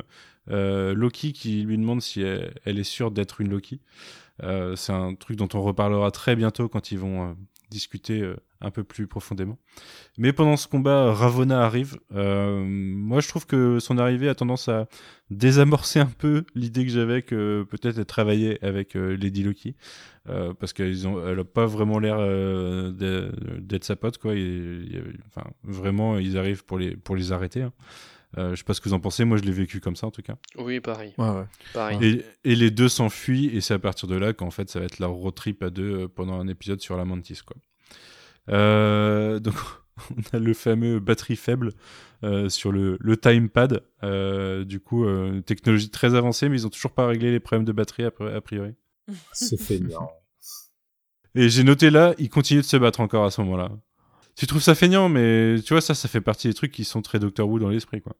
euh, 0.50 0.94
Loki 0.94 1.34
qui 1.34 1.64
lui 1.64 1.78
demande 1.78 2.02
si 2.02 2.22
elle, 2.22 2.80
est 2.80 2.84
sûre 2.84 3.12
d'être 3.12 3.42
une 3.42 3.50
Loki. 3.50 3.80
Euh, 4.44 4.76
c'est 4.76 4.94
un 4.94 5.14
truc 5.16 5.38
dont 5.38 5.50
on 5.54 5.62
reparlera 5.62 6.10
très 6.12 6.36
bientôt 6.36 6.68
quand 6.68 6.92
ils 6.92 7.00
vont 7.00 7.30
euh, 7.30 7.34
discuter 7.72 8.22
euh, 8.22 8.36
un 8.60 8.70
peu 8.70 8.84
plus 8.84 9.08
profondément. 9.08 9.58
Mais 10.20 10.34
pendant 10.34 10.58
ce 10.58 10.68
combat, 10.68 11.12
Ravonna 11.14 11.64
arrive. 11.64 11.98
Euh, 12.14 12.64
moi, 12.64 13.22
je 13.22 13.28
trouve 13.28 13.48
que 13.48 13.80
son 13.80 13.98
arrivée 13.98 14.30
a 14.30 14.36
tendance 14.36 14.68
à 14.68 14.88
désamorcer 15.32 16.00
un 16.00 16.06
peu 16.06 16.44
l'idée 16.54 16.86
que 16.86 16.92
j'avais 16.92 17.24
que 17.24 17.66
peut-être 17.70 17.98
elle 17.98 18.06
travaillait 18.06 18.64
avec 18.64 18.96
euh, 18.96 19.16
Lady 19.16 19.44
Loki. 19.44 19.76
Parce 20.60 20.72
qu'elle 20.72 20.96
n'a 21.02 21.44
pas 21.44 21.66
vraiment 21.66 21.98
l'air 21.98 22.20
d'être 22.92 23.84
sa 23.84 23.96
pote. 23.96 24.20
Quoi. 24.20 24.34
Enfin, 25.28 25.50
vraiment, 25.64 26.20
ils 26.20 26.38
arrivent 26.38 26.64
pour 26.64 26.78
les, 26.78 26.96
pour 26.96 27.16
les 27.16 27.32
arrêter. 27.32 27.64
hein. 27.64 27.74
Euh, 28.38 28.52
je 28.52 28.56
sais 28.58 28.64
pas 28.64 28.74
ce 28.74 28.82
que 28.82 28.90
vous 28.90 28.96
en 28.96 29.00
pensez. 29.00 29.26
Moi, 29.26 29.38
je 29.38 29.44
l'ai 29.44 29.52
vécu 29.52 29.80
comme 29.80 29.96
ça, 29.96 30.08
en 30.08 30.12
tout 30.12 30.22
cas. 30.22 30.36
Oui, 30.58 30.80
pareil. 30.80 31.14
Ouais, 31.18 31.30
ouais. 31.30 31.46
pareil. 31.74 31.98
Et, 32.46 32.52
et 32.52 32.56
les 32.56 32.72
deux 32.72 32.90
s'enfuient, 32.90 33.48
et 33.56 33.62
c'est 33.62 33.74
à 33.74 33.80
partir 33.80 34.08
de 34.08 34.16
là 34.16 34.34
qu'en 34.34 34.52
fait, 34.52 34.70
ça 34.70 34.80
va 34.80 34.86
être 34.86 35.00
leur 35.00 35.12
road 35.12 35.36
trip 35.36 35.62
à 35.64 35.70
deux 35.70 36.04
euh, 36.04 36.08
pendant 36.08 36.40
un 36.40 36.48
épisode 36.48 36.82
sur 36.82 36.96
la 36.98 37.06
Mantis. 37.06 37.40
Quoi. 37.46 37.58
Euh, 38.50 39.40
donc, 39.40 39.56
on 40.12 40.36
a 40.38 40.40
le 40.40 40.54
fameux 40.54 41.00
batterie 41.00 41.36
faible 41.36 41.72
euh, 42.24 42.50
sur 42.50 42.72
le, 42.72 42.98
le 43.00 43.18
timepad. 43.18 43.84
Euh, 44.04 44.64
du 44.64 44.80
coup, 44.80 45.06
euh, 45.06 45.34
une 45.34 45.44
technologie 45.44 45.90
très 45.90 46.16
avancée, 46.16 46.50
mais 46.50 46.58
ils 46.62 46.68
ont 46.68 46.72
toujours 46.72 46.92
pas 46.92 47.08
réglé 47.08 47.32
les 47.32 47.40
problèmes 47.40 47.66
de 47.66 47.72
batterie 47.72 48.04
a, 48.04 48.12
a 48.36 48.42
priori. 48.42 48.76
C'est 49.34 49.60
feignant. 49.60 50.10
Et 51.36 51.50
j'ai 51.50 51.64
noté 51.64 51.90
là, 51.90 52.14
ils 52.18 52.30
continuent 52.30 52.62
de 52.62 52.66
se 52.66 52.78
battre 52.78 53.00
encore 53.00 53.26
à 53.26 53.32
ce 53.32 53.42
moment-là. 53.42 53.72
Tu 54.36 54.48
trouves 54.48 54.62
ça 54.62 54.76
feignant, 54.76 55.10
mais 55.10 55.56
tu 55.66 55.74
vois, 55.74 55.82
ça, 55.82 55.94
ça 55.94 56.08
fait 56.08 56.22
partie 56.22 56.48
des 56.48 56.54
trucs 56.54 56.72
qui 56.72 56.84
sont 56.84 57.02
très 57.02 57.20
Doctor 57.20 57.48
Who 57.48 57.60
dans 57.60 57.70
l'esprit, 57.70 58.02
quoi. 58.02 58.14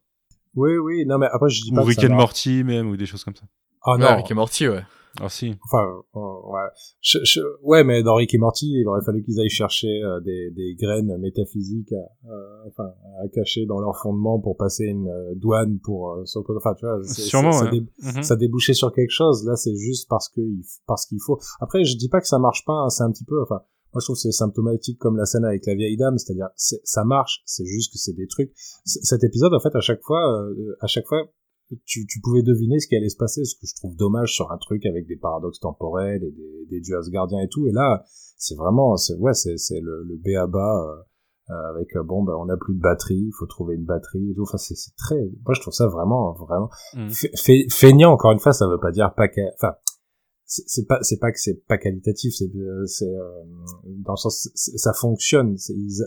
Oui, 0.56 0.76
oui, 0.78 1.06
non, 1.06 1.18
mais 1.18 1.28
après, 1.32 1.50
je 1.50 1.62
dis 1.64 1.72
Ou 1.72 1.76
pas 1.76 1.82
que 1.84 1.88
Rick 1.88 2.04
and 2.04 2.16
Morty, 2.16 2.64
même, 2.64 2.90
ou 2.90 2.98
des 2.98 3.06
choses 3.06 3.24
comme 3.24 3.36
ça. 3.36 3.44
Ah 3.84 3.94
Ouais, 3.94 4.00
non, 4.00 4.16
Rick 4.18 4.30
et 4.32 4.34
Morty, 4.34 4.68
ouais. 4.68 4.84
Alors 5.18 5.30
si. 5.32 5.54
enfin, 5.66 5.84
euh, 6.16 6.20
ouais. 6.20 6.70
Je- 7.02 7.20
je- 7.26 7.42
ouais, 7.64 7.84
mais 7.84 8.02
dans 8.02 8.16
Rick 8.16 8.34
et 8.34 8.38
Morty, 8.38 8.72
il 8.80 8.88
aurait 8.88 9.02
fallu 9.06 9.24
qu'ils 9.24 9.40
aillent 9.42 9.50
chercher 9.50 10.02
euh, 10.04 10.22
des, 10.22 10.52
des 10.52 10.74
graines 10.80 11.18
métaphysiques 11.18 11.92
à, 11.92 12.30
euh, 12.32 12.70
enfin, 12.70 12.92
à 13.22 13.28
cacher 13.28 13.66
dans 13.66 13.80
leur 13.82 13.98
fondement 13.98 14.40
pour 14.40 14.56
passer 14.56 14.86
une 14.86 15.10
euh, 15.10 15.34
douane 15.36 15.80
pour 15.84 16.14
euh, 16.14 16.24
enfin, 16.56 16.74
tu 16.76 16.86
vois, 16.86 17.04
Sûrement, 17.04 17.52
ça, 17.52 17.66
ouais. 17.66 17.82
Mhm. 18.04 18.24
ça 18.24 18.38
débouchait 18.38 18.74
sur 18.74 18.94
quelque 18.94 19.12
chose. 19.12 19.46
Là, 19.46 19.58
c'est 19.58 19.76
juste 19.76 20.08
parce 20.10 20.30
que 20.30 20.40
parce 20.88 21.06
qu'il 21.06 21.20
faut. 21.22 21.40
Après, 21.60 21.84
je 21.84 21.98
dis 21.98 22.08
pas 22.08 22.22
que 22.22 22.28
ça 22.28 22.40
marche 22.40 22.64
pas. 22.66 22.74
hein, 22.74 22.90
c'est 22.90 23.04
un 23.04 23.12
petit 23.12 23.26
peu. 23.26 23.42
Enfin, 23.42 23.64
moi, 23.94 24.00
je 24.00 24.06
trouve 24.06 24.16
que 24.16 24.22
c'est 24.22 24.32
symptomatique 24.32 24.98
comme 25.00 25.18
la 25.18 25.26
scène 25.26 25.46
avec 25.46 25.66
la 25.66 25.76
vieille 25.76 25.98
dame. 25.98 26.18
C'est-à-dire, 26.18 26.50
c'est- 26.56 26.82
ça 26.84 27.04
marche. 27.04 27.42
C'est 27.46 27.66
juste 27.66 27.92
que 27.94 27.98
c'est 28.00 28.14
des 28.14 28.28
trucs. 28.28 28.52
C- 28.86 29.00
Cet 29.04 29.24
épisode, 29.24 29.54
en 29.54 29.60
fait, 29.60 29.76
à 29.76 29.82
chaque 29.82 30.02
fois, 30.02 30.22
euh, 30.44 30.76
à 30.82 30.88
chaque 30.88 31.08
fois, 31.08 31.24
tu, 31.86 32.06
tu 32.06 32.20
pouvais 32.22 32.42
deviner 32.44 32.80
ce 32.80 32.88
qui 32.88 32.96
allait 32.96 33.10
se 33.10 33.16
passer. 33.18 33.44
Ce 33.46 33.56
que 33.56 33.66
je 33.68 33.76
trouve 33.76 33.96
dommage 33.96 34.34
sur 34.34 34.52
un 34.52 34.58
truc 34.58 34.86
avec 34.86 35.08
des 35.08 35.16
paradoxes 35.18 35.60
temporels 35.60 36.24
et 36.24 36.32
des, 36.32 36.66
des 36.70 36.80
dieux 36.82 36.98
asgardiens 36.98 37.42
et 37.42 37.48
tout. 37.50 37.66
Et 37.68 37.72
là, 37.72 38.04
c'est 38.38 38.56
vraiment, 38.56 38.98
c'est 38.98 39.16
ouais, 39.16 39.34
c'est 39.34 39.58
c'est 39.58 39.80
le, 39.80 40.04
le 40.04 40.18
B 40.18 40.36
à 40.38 40.48
bas. 40.48 40.82
euh, 40.84 41.02
euh, 41.50 41.70
avec 41.76 41.96
euh, 41.98 42.04
bon 42.04 42.24
ben 42.24 42.34
on 42.40 42.46
n'a 42.46 42.56
plus 42.56 42.76
de 42.76 42.80
batterie 42.80 43.16
il 43.28 43.32
faut 43.38 43.48
trouver 43.48 43.76
une 43.76 43.84
batterie 43.84 44.30
et 44.30 44.36
tout 44.36 44.44
enfin 44.44 44.60
c'est 44.60 44.76
c'est 44.76 44.96
très 44.96 45.18
moi 45.44 45.54
je 45.56 45.60
trouve 45.60 45.74
ça 45.74 45.88
vraiment 45.88 46.34
vraiment 46.34 46.70
Mm. 46.94 47.08
Fe- 47.08 47.74
feignant 47.74 48.12
encore 48.14 48.32
une 48.32 48.40
fois 48.40 48.54
ça 48.54 48.68
veut 48.68 48.80
pas 48.80 48.92
dire 48.92 49.12
pas 49.18 49.26
enfin 49.56 49.74
c'est 50.52 50.86
pas 50.86 51.02
c'est 51.02 51.18
pas 51.18 51.32
que 51.32 51.40
c'est 51.40 51.66
pas 51.66 51.78
qualitatif 51.78 52.34
c'est 52.36 52.54
euh, 52.56 52.86
c'est 52.86 53.06
euh, 53.06 53.44
dans 53.86 54.14
le 54.14 54.18
sens 54.18 54.50
ça 54.54 54.92
fonctionne 54.94 55.56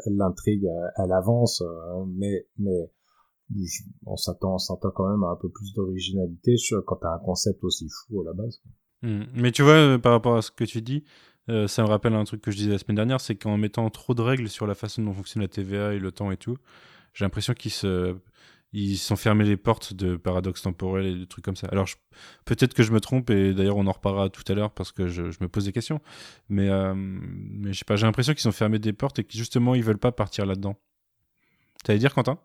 l'intrigue 0.07 0.67
euh, 0.67 1.03
elle 1.03 1.13
avance 1.13 1.63
euh, 1.63 2.05
mais 2.15 2.47
mais 2.59 2.91
on 4.05 4.17
s'attend 4.17 4.57
on 4.57 4.59
s'attend 4.59 4.91
quand 4.91 5.09
même 5.09 5.25
à 5.25 5.29
un 5.29 5.37
peu 5.37 5.49
plus 5.49 5.73
d'originalité 5.73 6.57
quand 6.87 6.97
t'as 6.97 7.15
un 7.15 7.19
concept 7.21 7.65
aussi 7.65 7.89
fou 7.89 8.21
à 8.21 8.25
la 8.25 8.33
base 8.35 8.61
Mm. 9.03 9.25
Mais 9.35 9.53
tu 9.53 9.63
vois, 9.63 9.99
par 9.99 10.13
rapport 10.13 10.35
à 10.35 10.41
ce 10.41 10.51
que 10.51 10.65
tu 10.65 10.81
dis, 10.81 11.05
ça 11.47 11.83
me 11.83 11.89
rappelle 11.89 12.15
un 12.15 12.25
truc 12.25 12.41
que 12.41 12.51
je 12.51 12.57
disais 12.57 12.71
la 12.71 12.79
semaine 12.79 12.97
dernière, 12.97 13.21
c'est 13.21 13.35
qu'en 13.35 13.59
mettant 13.59 13.91
trop 13.91 14.15
de 14.15 14.23
règles 14.23 14.49
sur 14.49 14.67
la 14.67 14.75
façon 14.75 15.03
dont 15.03 15.13
fonctionne 15.13 15.43
la 15.43 15.49
TVA 15.49 15.93
et 15.93 15.99
le 15.99 16.11
temps 16.11 16.31
et 16.31 16.39
tout, 16.39 16.57
j'ai 17.13 17.27
l'impression 17.27 17.53
qu'ils 17.53 17.73
se 17.73 18.17
ils 18.75 18.99
sont 18.99 19.17
fermés 19.17 19.45
les 19.45 19.57
portes 19.57 19.95
de 19.95 20.17
paradoxes 20.17 20.63
temporels 20.63 21.07
et 21.07 21.15
de 21.15 21.25
trucs 21.25 21.45
comme 21.45 21.57
ça. 21.57 21.69
Alors 21.69 21.87
je- 21.87 21.97
peut-être 22.45 22.75
que 22.75 22.83
je 22.83 22.93
me 22.93 23.01
trompe 23.01 23.31
et 23.31 23.55
d'ailleurs 23.55 23.77
on 23.79 23.87
en 23.87 23.93
reparlera 23.93 24.29
tout 24.31 24.43
à 24.49 24.55
l'heure 24.55 24.73
parce 24.73 24.93
que 24.93 25.09
je, 25.09 25.31
je 25.31 25.39
me 25.41 25.49
pose 25.49 25.65
des 25.67 25.73
questions. 25.73 26.01
Mais 26.49 26.69
euh, 26.69 26.95
mais 26.97 27.73
je 27.73 27.79
sais 27.79 27.85
pas, 27.85 27.97
j'ai 27.97 28.07
l'impression 28.07 28.35
qu'ils 28.35 28.49
ont 28.49 28.53
fermé 28.53 28.79
des 28.79 28.93
portes 28.93 29.19
et 29.21 29.25
que 29.25 29.33
justement 29.33 29.75
ils 29.75 29.83
veulent 29.85 29.99
pas 29.99 30.13
partir 30.13 30.45
là-dedans. 30.47 30.77
T'allais 31.85 31.99
dire 31.99 32.15
Quentin? 32.15 32.39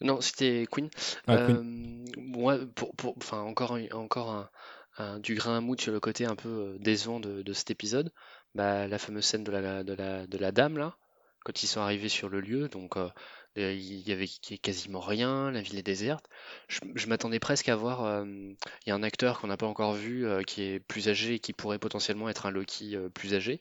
Non, 0.00 0.20
c'était 0.20 0.66
Queen. 0.70 0.90
Ah, 1.26 1.38
Queen. 1.46 1.56
Euh, 1.56 2.20
moi, 2.20 2.58
pour, 2.74 2.94
pour, 2.96 3.16
enfin, 3.16 3.40
encore, 3.40 3.76
un- 3.76 3.88
encore 3.92 4.30
un, 4.30 4.50
un- 4.98 5.18
du 5.20 5.34
grain 5.34 5.56
à 5.56 5.60
moudre 5.60 5.80
sur 5.80 5.92
le 5.92 6.00
côté 6.00 6.26
un 6.26 6.36
peu 6.36 6.48
euh, 6.48 6.78
décevant 6.80 7.20
de, 7.20 7.42
de 7.42 7.52
cet 7.54 7.70
épisode. 7.70 8.12
Bah, 8.54 8.86
la 8.88 8.98
fameuse 8.98 9.24
scène 9.24 9.44
de 9.44 9.50
la, 9.52 9.84
de 9.84 9.94
la, 9.94 10.26
de 10.26 10.38
la 10.38 10.52
dame, 10.52 10.76
là, 10.76 10.96
quand 11.44 11.62
ils 11.62 11.66
sont 11.66 11.80
arrivés 11.80 12.08
sur 12.10 12.28
le 12.28 12.40
lieu, 12.40 12.68
donc 12.68 12.96
euh, 12.96 13.08
il 13.56 14.06
y 14.08 14.12
avait 14.12 14.28
quasiment 14.62 15.00
rien, 15.00 15.50
la 15.50 15.60
ville 15.62 15.78
est 15.78 15.82
déserte. 15.82 16.26
Je, 16.68 16.80
je 16.94 17.06
m'attendais 17.06 17.38
presque 17.40 17.68
à 17.68 17.76
voir. 17.76 18.04
euh, 18.04 18.24
Il 18.26 18.88
y 18.88 18.90
a 18.90 18.94
un 18.94 19.02
acteur 19.02 19.40
qu'on 19.40 19.46
n'a 19.48 19.56
pas 19.56 19.66
encore 19.66 19.94
vu 19.94 20.26
euh, 20.26 20.42
qui 20.42 20.62
est 20.62 20.80
plus 20.80 21.08
âgé 21.08 21.34
et 21.34 21.38
qui 21.38 21.52
pourrait 21.52 21.78
potentiellement 21.78 22.28
être 22.28 22.46
un 22.46 22.50
Loki 22.50 22.96
euh, 22.96 23.08
plus 23.08 23.34
âgé. 23.34 23.60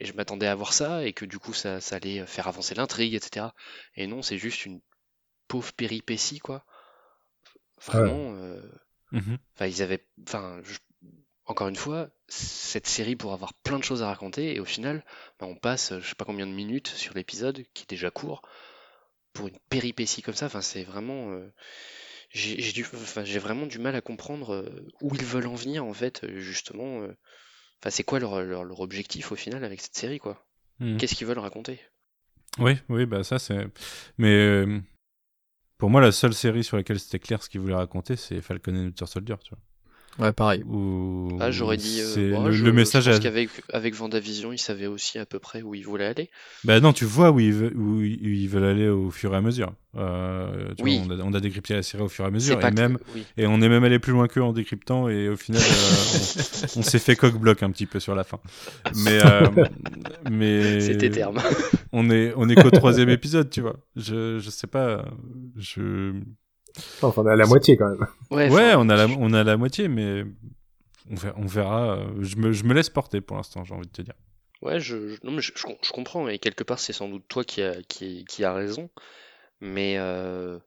Et 0.00 0.06
je 0.06 0.14
m'attendais 0.14 0.46
à 0.48 0.54
voir 0.56 0.72
ça 0.74 1.04
et 1.06 1.12
que 1.14 1.24
du 1.26 1.38
coup 1.38 1.54
ça, 1.54 1.80
ça 1.80 1.96
allait 1.96 2.26
faire 2.26 2.48
avancer 2.48 2.74
l'intrigue, 2.74 3.14
etc. 3.14 3.54
Et 3.96 4.06
non, 4.08 4.22
c'est 4.22 4.38
juste 4.38 4.66
une 4.66 4.80
pauvre 5.48 5.72
péripétie, 5.74 6.40
quoi. 6.40 6.64
Vraiment. 7.84 8.34
euh, 8.36 8.60
Mhm. 9.12 9.38
Enfin, 9.54 9.66
ils 9.66 9.82
avaient. 9.82 10.06
Enfin, 10.26 10.60
je- 10.64 10.78
encore 11.46 11.68
une 11.68 11.76
fois, 11.76 12.10
cette 12.28 12.86
série 12.86 13.16
pourrait 13.16 13.34
avoir 13.34 13.54
plein 13.54 13.78
de 13.78 13.84
choses 13.84 14.02
à 14.02 14.08
raconter 14.08 14.54
et 14.56 14.60
au 14.60 14.64
final, 14.64 15.04
bah, 15.40 15.46
on 15.46 15.56
passe, 15.56 15.98
je 16.00 16.08
sais 16.08 16.14
pas 16.16 16.24
combien 16.24 16.46
de 16.46 16.52
minutes 16.52 16.88
sur 16.88 17.14
l'épisode 17.14 17.64
qui 17.74 17.84
est 17.84 17.90
déjà 17.90 18.10
court 18.10 18.42
pour 19.32 19.48
une 19.48 19.58
péripétie 19.68 20.22
comme 20.22 20.34
ça. 20.34 20.46
Enfin, 20.46 20.62
c'est 20.62 20.84
vraiment. 20.84 21.32
euh, 21.32 21.52
j'ai 22.30 22.60
j'ai 22.60 22.72
du, 22.72 22.84
enfin, 22.84 23.24
j'ai 23.24 23.38
vraiment 23.38 23.66
du 23.66 23.78
mal 23.78 23.94
à 23.96 24.00
comprendre 24.00 24.54
euh, 24.54 24.86
où 25.02 25.14
ils 25.14 25.24
veulent 25.24 25.46
en 25.48 25.54
venir 25.54 25.84
en 25.84 25.94
fait, 25.94 26.24
euh, 26.24 26.38
justement. 26.40 27.00
Enfin, 27.80 27.90
c'est 27.90 28.04
quoi 28.04 28.20
leur, 28.20 28.42
leur, 28.42 28.64
leur 28.64 28.80
objectif 28.80 29.32
au 29.32 29.36
final 29.36 29.64
avec 29.64 29.80
cette 29.80 29.96
série, 29.96 30.18
quoi? 30.18 30.46
Mhm. 30.80 30.98
Qu'est-ce 30.98 31.14
qu'ils 31.14 31.26
veulent 31.26 31.38
raconter? 31.38 31.80
Oui, 32.58 32.76
oui, 32.88 33.06
bah 33.06 33.24
ça 33.24 33.38
c'est. 33.38 33.66
Mais 34.18 34.28
euh, 34.34 34.80
pour 35.78 35.90
moi, 35.90 36.00
la 36.00 36.12
seule 36.12 36.34
série 36.34 36.64
sur 36.64 36.76
laquelle 36.76 37.00
c'était 37.00 37.18
clair 37.18 37.42
ce 37.42 37.48
qu'il 37.50 37.60
voulait 37.60 37.74
raconter, 37.74 38.16
c'est 38.16 38.40
Falcon 38.40 38.72
and 38.74 38.84
Winter 38.86 39.06
Soldier, 39.06 39.36
tu 39.44 39.50
vois. 39.50 39.62
Ouais, 40.18 40.32
pareil. 40.32 40.62
Où 40.64 41.36
Ah, 41.40 41.50
j'aurais 41.50 41.78
dit. 41.78 42.00
euh, 42.00 42.04
c'est 42.04 42.30
bah, 42.30 42.42
le, 42.44 42.52
je- 42.52 42.64
le 42.64 42.72
message. 42.72 43.04
Je 43.04 43.10
pense 43.10 43.18
à- 43.18 43.22
qu'avec 43.22 43.48
avec 43.72 43.94
Vendavision, 43.94 44.52
ils 44.52 44.58
savaient 44.58 44.86
aussi 44.86 45.18
à 45.18 45.24
peu 45.24 45.38
près 45.38 45.62
où 45.62 45.74
ils 45.74 45.84
voulaient 45.86 46.04
aller. 46.04 46.30
Bah 46.64 46.80
non, 46.80 46.92
tu 46.92 47.04
vois 47.06 47.30
où 47.30 47.40
ils, 47.40 47.52
veulent, 47.52 47.76
où 47.76 48.02
ils 48.02 48.46
veulent 48.48 48.64
aller 48.64 48.88
au 48.88 49.10
fur 49.10 49.32
et 49.32 49.36
à 49.38 49.40
mesure. 49.40 49.72
Euh, 49.96 50.68
tu 50.76 50.84
Oui. 50.84 50.98
vois, 51.04 51.16
on, 51.16 51.20
a, 51.20 51.22
on 51.24 51.32
a 51.34 51.40
décrypté 51.40 51.74
la 51.74 51.82
série 51.82 52.02
au 52.02 52.08
fur 52.08 52.24
et 52.24 52.28
à 52.28 52.30
C'est 52.30 52.34
mesure, 52.34 52.58
et 52.66 52.70
que- 52.70 52.80
même, 52.80 52.98
oui. 53.14 53.24
et 53.36 53.46
on 53.46 53.60
est 53.62 53.68
même 53.68 53.84
allé 53.84 53.98
plus 53.98 54.12
loin 54.12 54.28
qu'eux 54.28 54.42
en 54.42 54.52
décryptant, 54.52 55.08
et 55.08 55.28
au 55.30 55.36
final, 55.36 55.60
euh, 55.62 55.64
on, 56.76 56.80
on 56.80 56.82
s'est 56.82 56.98
fait 56.98 57.16
coq-bloc 57.16 57.62
un 57.62 57.70
petit 57.70 57.86
peu 57.86 57.98
sur 58.00 58.14
la 58.14 58.24
fin. 58.24 58.38
Mais, 59.04 59.18
euh, 59.24 59.46
mais 60.30 60.80
C'était 60.80 61.10
terme. 61.10 61.38
on 61.92 62.10
est, 62.10 62.32
on 62.36 62.48
est 62.48 62.54
qu'au 62.54 62.70
troisième 62.70 63.08
épisode, 63.10 63.50
tu 63.50 63.60
vois. 63.60 63.76
Je, 63.96 64.38
je 64.38 64.50
sais 64.50 64.66
pas, 64.66 65.04
je, 65.56 66.12
enfin 67.02 67.22
on 67.22 67.26
est 67.28 67.32
à 67.32 67.36
la 67.36 67.46
moitié 67.46 67.76
quand 67.76 67.88
même 67.88 68.06
Ouais, 68.30 68.74
on 68.76 68.88
a, 68.88 68.96
la, 68.96 69.06
on 69.06 69.32
a 69.32 69.44
la 69.44 69.56
moitié, 69.56 69.88
mais 69.88 70.24
on 71.10 71.14
verra. 71.16 71.34
On 71.38 71.46
verra 71.46 71.96
euh, 71.96 72.06
je, 72.20 72.36
me, 72.36 72.52
je 72.52 72.64
me 72.64 72.74
laisse 72.74 72.90
porter 72.90 73.20
pour 73.20 73.36
l'instant, 73.36 73.64
j'ai 73.64 73.74
envie 73.74 73.86
de 73.86 73.92
te 73.92 74.02
dire. 74.02 74.14
Ouais, 74.62 74.78
je, 74.80 75.08
je- 75.08 75.18
non, 75.24 75.32
mais 75.32 75.42
je, 75.42 75.52
je 75.56 75.62
com- 75.64 75.76
je 75.82 75.90
comprends, 75.90 76.28
et 76.28 76.38
quelque 76.38 76.62
part, 76.64 76.78
c'est 76.78 76.92
sans 76.92 77.08
doute 77.08 77.24
toi 77.28 77.44
qui 77.44 77.62
a, 77.62 77.82
qui, 77.88 78.24
qui 78.26 78.44
a 78.44 78.54
raison, 78.54 78.88
mais 79.60 79.96
euh, 79.98 80.58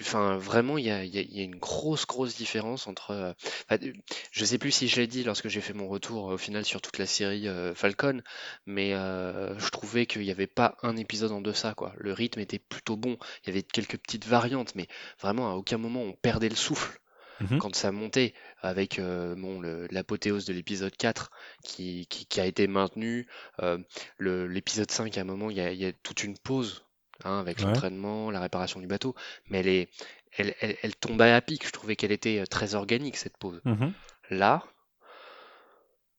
enfin, 0.00 0.36
vraiment, 0.38 0.78
il 0.78 0.84
y 0.86 0.90
a, 0.90 1.04
il 1.04 1.14
y 1.14 1.18
a- 1.18 1.22
il 1.22 1.36
y 1.36 1.40
a 1.40 1.44
une 1.44 1.56
grosse, 1.56 2.06
grosse 2.06 2.36
différence 2.36 2.86
entre. 2.86 3.10
euh, 3.12 3.32
enfin, 3.70 3.78
euh, 3.86 3.92
je 4.32 4.44
sais 4.44 4.58
plus 4.58 4.70
si 4.72 4.88
je 4.88 4.96
l'ai 5.00 5.06
dit 5.06 5.24
lorsque 5.24 5.48
j'ai 5.48 5.60
fait 5.60 5.72
mon 5.72 5.88
retour 5.88 6.30
euh, 6.30 6.34
au 6.34 6.38
final 6.38 6.64
sur 6.64 6.80
toute 6.80 6.98
la 6.98 7.06
série 7.06 7.48
euh, 7.48 7.74
Falcon, 7.74 8.22
mais 8.66 8.94
euh, 8.94 9.58
je 9.58 9.68
trouvais 9.70 10.06
qu'il 10.06 10.22
n'y 10.22 10.30
avait 10.30 10.46
pas 10.46 10.76
un 10.82 10.96
épisode 10.96 11.32
en 11.32 11.40
deçà, 11.40 11.74
quoi. 11.74 11.92
Le 11.98 12.12
rythme 12.12 12.40
était 12.40 12.58
plutôt 12.58 12.96
bon, 12.96 13.16
il 13.44 13.48
y 13.48 13.50
avait 13.50 13.62
quelques 13.62 13.98
petites 13.98 14.26
variantes, 14.26 14.74
mais 14.74 14.86
vraiment, 15.20 15.50
à 15.50 15.54
aucun 15.54 15.78
moment 15.78 16.02
on 16.02 16.12
perdait 16.12 16.48
le 16.48 16.56
souffle 16.56 16.98
Mhm. 17.38 17.58
quand 17.58 17.74
ça 17.76 17.92
montait 17.92 18.32
avec 18.62 18.98
euh, 18.98 19.34
bon, 19.36 19.60
le- 19.60 19.86
l'apothéose 19.90 20.46
de 20.46 20.54
l'épisode 20.54 20.96
4 20.96 21.30
qui, 21.62 22.06
qui, 22.08 22.24
qui 22.24 22.40
a 22.40 22.46
été 22.46 22.66
maintenu. 22.66 23.26
euh, 23.62 23.76
le- 24.16 24.46
l'épisode 24.46 24.90
5, 24.90 25.18
à 25.18 25.20
un 25.20 25.24
moment, 25.24 25.50
il 25.50 25.58
y 25.58 25.60
a, 25.60 25.70
il 25.70 25.78
y 25.78 25.84
a 25.84 25.92
toute 25.92 26.24
une 26.24 26.38
pause 26.38 26.85
hein, 27.24 27.40
avec 27.40 27.58
Ouais. 27.58 27.64
l'entraînement, 27.66 28.30
la 28.30 28.40
réparation 28.40 28.80
du 28.80 28.86
bateau, 28.86 29.14
mais 29.50 29.60
elle, 29.60 29.68
est, 29.68 29.88
elle, 30.36 30.54
elle, 30.60 30.76
elle 30.82 30.96
tombait 30.96 31.32
à 31.32 31.40
pic. 31.40 31.66
Je 31.66 31.72
trouvais 31.72 31.96
qu'elle 31.96 32.12
était 32.12 32.38
euh, 32.40 32.46
très 32.46 32.74
organique, 32.74 33.16
cette 33.16 33.36
pause. 33.36 33.60
Mhm. 33.64 33.92
Là, 34.30 34.62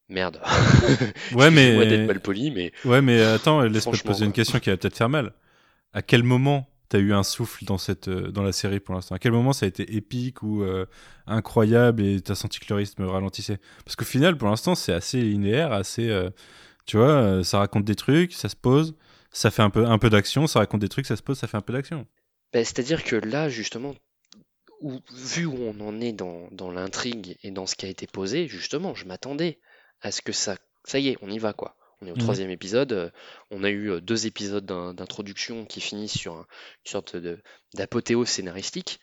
merde. 0.10 0.42
Ouais, 1.34 1.52
mais- 1.52 1.86
d'être 1.86 2.08
mal 2.08 2.20
poli, 2.20 2.52
mais 2.52 2.72
Ouais, 2.86 3.02
mais 3.02 3.22
attends, 3.22 3.62
laisse-moi 3.62 3.98
te 3.98 4.04
poser 4.04 4.26
une 4.26 4.32
question 4.34 4.60
qui 4.60 4.70
va 4.70 4.78
peut-être 4.78 4.98
faire 4.98 5.10
mal. 5.10 5.34
À 5.94 6.02
quel 6.02 6.24
moment 6.24 6.68
t'as 6.90 7.00
eu 7.00 7.14
un 7.14 7.24
souffle 7.24 7.66
dans 7.66 7.78
cette 7.78 8.08
euh, 8.08 8.32
dans 8.32 8.44
la 8.44 8.54
série 8.54 8.80
pour 8.80 8.96
l'instant? 8.96 9.16
À 9.16 9.20
quel 9.20 9.32
moment 9.34 9.52
ça 9.52 9.66
a 9.66 9.70
été 9.70 9.96
épique 9.96 10.42
ou 10.44 10.64
euh, 10.64 10.86
incroyable 11.26 12.02
et 12.02 12.22
t'as 12.22 12.36
senti 12.36 12.60
que 12.60 12.66
le 12.70 12.76
rythme 12.76 13.04
ralentissait? 13.06 13.60
Parce 13.84 13.96
qu'au 13.98 14.06
final, 14.06 14.38
pour 14.38 14.48
l'instant, 14.48 14.76
c'est 14.76 14.94
assez 14.94 15.22
linéaire, 15.22 15.74
assez, 15.74 16.10
euh, 16.10 16.30
tu 16.86 16.98
vois, 16.98 17.10
euh, 17.10 17.44
ça 17.44 17.60
raconte 17.60 17.84
des 17.84 17.96
trucs, 17.96 18.32
ça 18.34 18.48
se 18.48 18.56
pose, 18.56 18.96
ça 19.38 19.52
fait 19.52 19.62
un 19.62 19.70
peu 19.70 19.86
un 19.86 19.98
peu 20.00 20.10
d'action, 20.10 20.48
ça 20.48 20.60
raconte 20.60 20.82
des 20.82 20.90
trucs, 20.90 21.06
ça 21.06 21.16
se 21.16 21.22
pose, 21.24 21.38
ça 21.38 21.48
fait 21.48 21.58
un 21.58 21.62
peu 21.62 21.74
d'action. 21.74 22.08
Ben, 22.54 22.64
c'est-à-dire 22.64 23.04
que 23.04 23.16
là, 23.16 23.50
justement, 23.50 23.96
où, 24.82 25.00
vu 25.14 25.46
où 25.46 25.56
on 25.58 25.80
en 25.82 26.00
est 26.02 26.14
dans, 26.14 26.48
dans 26.52 26.72
l'intrigue 26.72 27.38
et 27.44 27.52
dans 27.52 27.66
ce 27.66 27.76
qui 27.76 27.86
a 27.86 27.90
été 27.90 28.08
posé, 28.08 28.48
justement, 28.48 28.94
je 28.96 29.06
m'attendais 29.06 29.60
à 30.02 30.12
ce 30.12 30.22
que 30.22 30.32
ça. 30.32 30.58
Ça 30.86 31.00
y 31.00 31.10
est, 31.10 31.18
on 31.22 31.30
y 31.30 31.40
va, 31.40 31.54
quoi. 31.54 31.76
On 32.00 32.06
est 32.08 32.12
au 32.12 32.16
Mhm. 32.16 32.22
troisième 32.22 32.50
épisode. 32.52 32.94
euh, 32.94 33.10
On 33.50 33.64
a 33.64 33.70
eu 33.70 33.90
euh, 33.92 34.00
deux 34.02 34.28
épisodes 34.28 34.66
d'in- 34.66 34.94
d'introduction 34.94 35.66
qui 35.66 35.82
finissent 35.82 36.18
sur 36.18 36.34
un- 36.36 36.46
une 36.86 36.92
sorte 36.92 37.16
de 37.16 37.42
d'apothéose 37.74 38.28
scénaristique. 38.30 39.00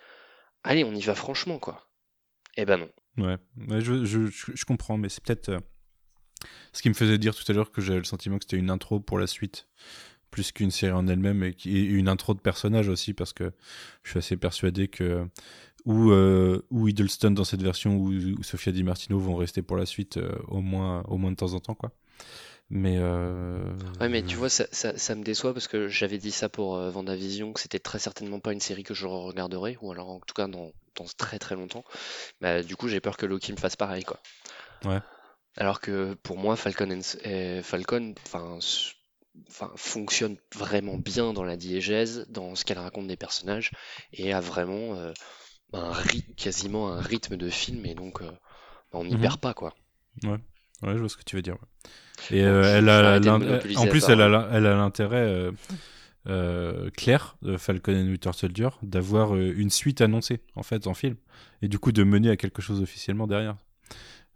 Allez, 0.62 0.85
on 0.85 0.95
y 0.95 1.01
va 1.03 1.14
franchement, 1.16 1.59
quoi. 1.59 1.89
Eh 2.57 2.64
ben 2.64 2.76
non. 2.78 2.91
Ouais, 3.18 3.37
ouais 3.68 3.80
je, 3.80 4.05
je, 4.05 4.26
je, 4.26 4.53
je 4.55 4.64
comprends, 4.64 4.97
mais 4.97 5.09
c'est 5.09 5.22
peut-être 5.24 5.49
euh, 5.49 5.59
ce 6.72 6.82
qui 6.82 6.89
me 6.89 6.95
faisait 6.95 7.18
dire 7.18 7.35
tout 7.35 7.45
à 7.51 7.53
l'heure 7.53 7.72
que 7.72 7.80
j'avais 7.80 7.99
le 7.99 8.05
sentiment 8.05 8.39
que 8.39 8.45
c'était 8.45 8.57
une 8.57 8.70
intro 8.70 9.01
pour 9.01 9.18
la 9.18 9.26
suite, 9.26 9.66
plus 10.35 10.51
qu'une 10.51 10.72
série 10.72 10.93
en 10.93 11.07
elle-même, 11.07 11.45
et, 11.45 11.55
qui- 11.55 11.76
et 11.78 11.82
une 11.82 12.09
intro 12.09 12.35
de 12.35 12.41
personnage 12.41 12.89
aussi, 12.89 13.14
parce 13.14 13.32
que 13.32 13.53
je 14.03 14.11
suis 14.11 14.18
assez 14.18 14.37
persuadé 14.37 14.89
que 14.89 15.24
ou, 15.85 16.11
euh, 16.11 16.61
ou 16.70 16.89
Hiddleston 16.89 17.30
dans 17.30 17.45
cette 17.45 17.62
version 17.62 17.97
ou, 17.97 18.11
ou 18.11 18.43
Sofia 18.43 18.72
Di 18.72 18.82
Martino 18.82 19.16
vont 19.20 19.37
rester 19.37 19.62
pour 19.62 19.76
la 19.76 19.87
suite 19.87 20.16
euh, 20.16 20.35
au, 20.49 20.61
moins, 20.61 21.05
au 21.07 21.18
moins 21.18 21.30
de 21.30 21.37
temps 21.37 21.53
en 21.55 21.61
temps, 21.61 21.76
quoi. 21.76 21.93
Mais. 22.68 22.97
Euh... 22.99 23.62
Ouais, 24.01 24.09
mais 24.09 24.22
tu 24.24 24.35
vois, 24.35 24.49
ça, 24.49 24.64
ça, 24.72 24.99
ça 24.99 25.14
me 25.14 25.22
déçoit 25.22 25.53
parce 25.53 25.68
que 25.68 25.87
j'avais 25.87 26.18
dit 26.18 26.32
ça 26.32 26.49
pour 26.49 26.76
euh, 26.76 26.91
Vendavision, 26.91 27.53
que 27.53 27.61
c'était 27.61 27.78
très 27.78 28.01
certainement 28.01 28.41
pas 28.41 28.53
une 28.53 28.61
série 28.61 28.82
que 28.82 28.95
je 28.95 29.07
regarderais, 29.07 29.76
ou 29.82 29.93
alors 29.93 30.09
en 30.11 30.18
tout 30.18 30.35
cas 30.35 30.49
dans, 30.49 30.72
dans 30.97 31.05
très 31.16 31.39
très 31.39 31.55
longtemps. 31.55 31.85
Bah, 32.41 32.62
du 32.62 32.74
coup, 32.74 32.89
j'ai 32.89 33.01
peur 33.01 33.16
que 33.16 33.26
Loki 33.26 33.53
me 33.53 33.59
fasse 33.59 33.76
pareil, 33.76 34.03
quoi. 34.03 34.18
Ouais. 34.85 35.01
Alors 35.57 35.80
que 35.80 36.14
pour 36.24 36.39
moi, 36.39 36.57
Falcon, 36.57 36.91
and, 36.91 37.03
euh, 37.26 37.62
Falcon 37.62 38.14
enfin, 38.26 38.59
enfin, 39.49 39.70
fonctionne 39.76 40.37
vraiment 40.55 40.97
bien 40.99 41.32
dans 41.32 41.45
la 41.45 41.57
diégèse, 41.57 42.26
dans 42.28 42.55
ce 42.55 42.64
qu'elle 42.64 42.78
raconte 42.78 43.07
des 43.07 43.16
personnages, 43.16 43.72
et 44.12 44.32
a 44.32 44.41
vraiment 44.41 44.95
euh, 44.97 45.12
un 45.72 45.93
rythme, 45.93 46.32
quasiment 46.35 46.93
un 46.93 47.01
rythme 47.01 47.37
de 47.37 47.49
film, 47.51 47.85
et 47.87 47.95
donc 47.95 48.22
euh, 48.22 48.30
bah, 48.30 48.99
on 49.01 49.05
n'y 49.05 49.14
Mhm. 49.14 49.20
perd 49.22 49.41
pas, 49.41 49.55
quoi. 49.55 49.74
Ouais. 50.24 50.39
Ouais, 50.82 50.93
je 50.95 50.99
vois 50.99 51.09
ce 51.09 51.16
que 51.16 51.24
tu 51.24 51.37
veux 51.37 51.43
dire. 51.43 51.55
ouais. 51.55 52.39
Et 52.39 52.43
euh, 52.45 52.78
elle 52.78 52.89
a, 52.89 53.01
en 53.16 53.85
la 53.85 53.91
plus, 53.91 54.09
elle 54.09 54.20
a, 54.20 54.49
elle 54.53 54.62
l'intérêt 54.64 55.51
clair 56.97 57.37
de 57.43 57.57
Falcon 57.57 57.93
and 57.93 58.07
Winter 58.09 58.32
Soldier 58.32 58.68
d'avoir 58.82 59.37
une 59.37 59.70
suite 59.70 60.01
annoncée 60.01 60.41
en 60.55 60.62
fait 60.62 60.87
en 60.87 60.95
film 60.95 61.16
et 61.62 61.68
du 61.68 61.78
coup 61.78 61.93
de 61.93 62.03
mener 62.03 62.30
à 62.30 62.37
quelque 62.37 62.62
chose 62.62 62.80
officiellement 62.80 63.26
derrière. 63.26 63.57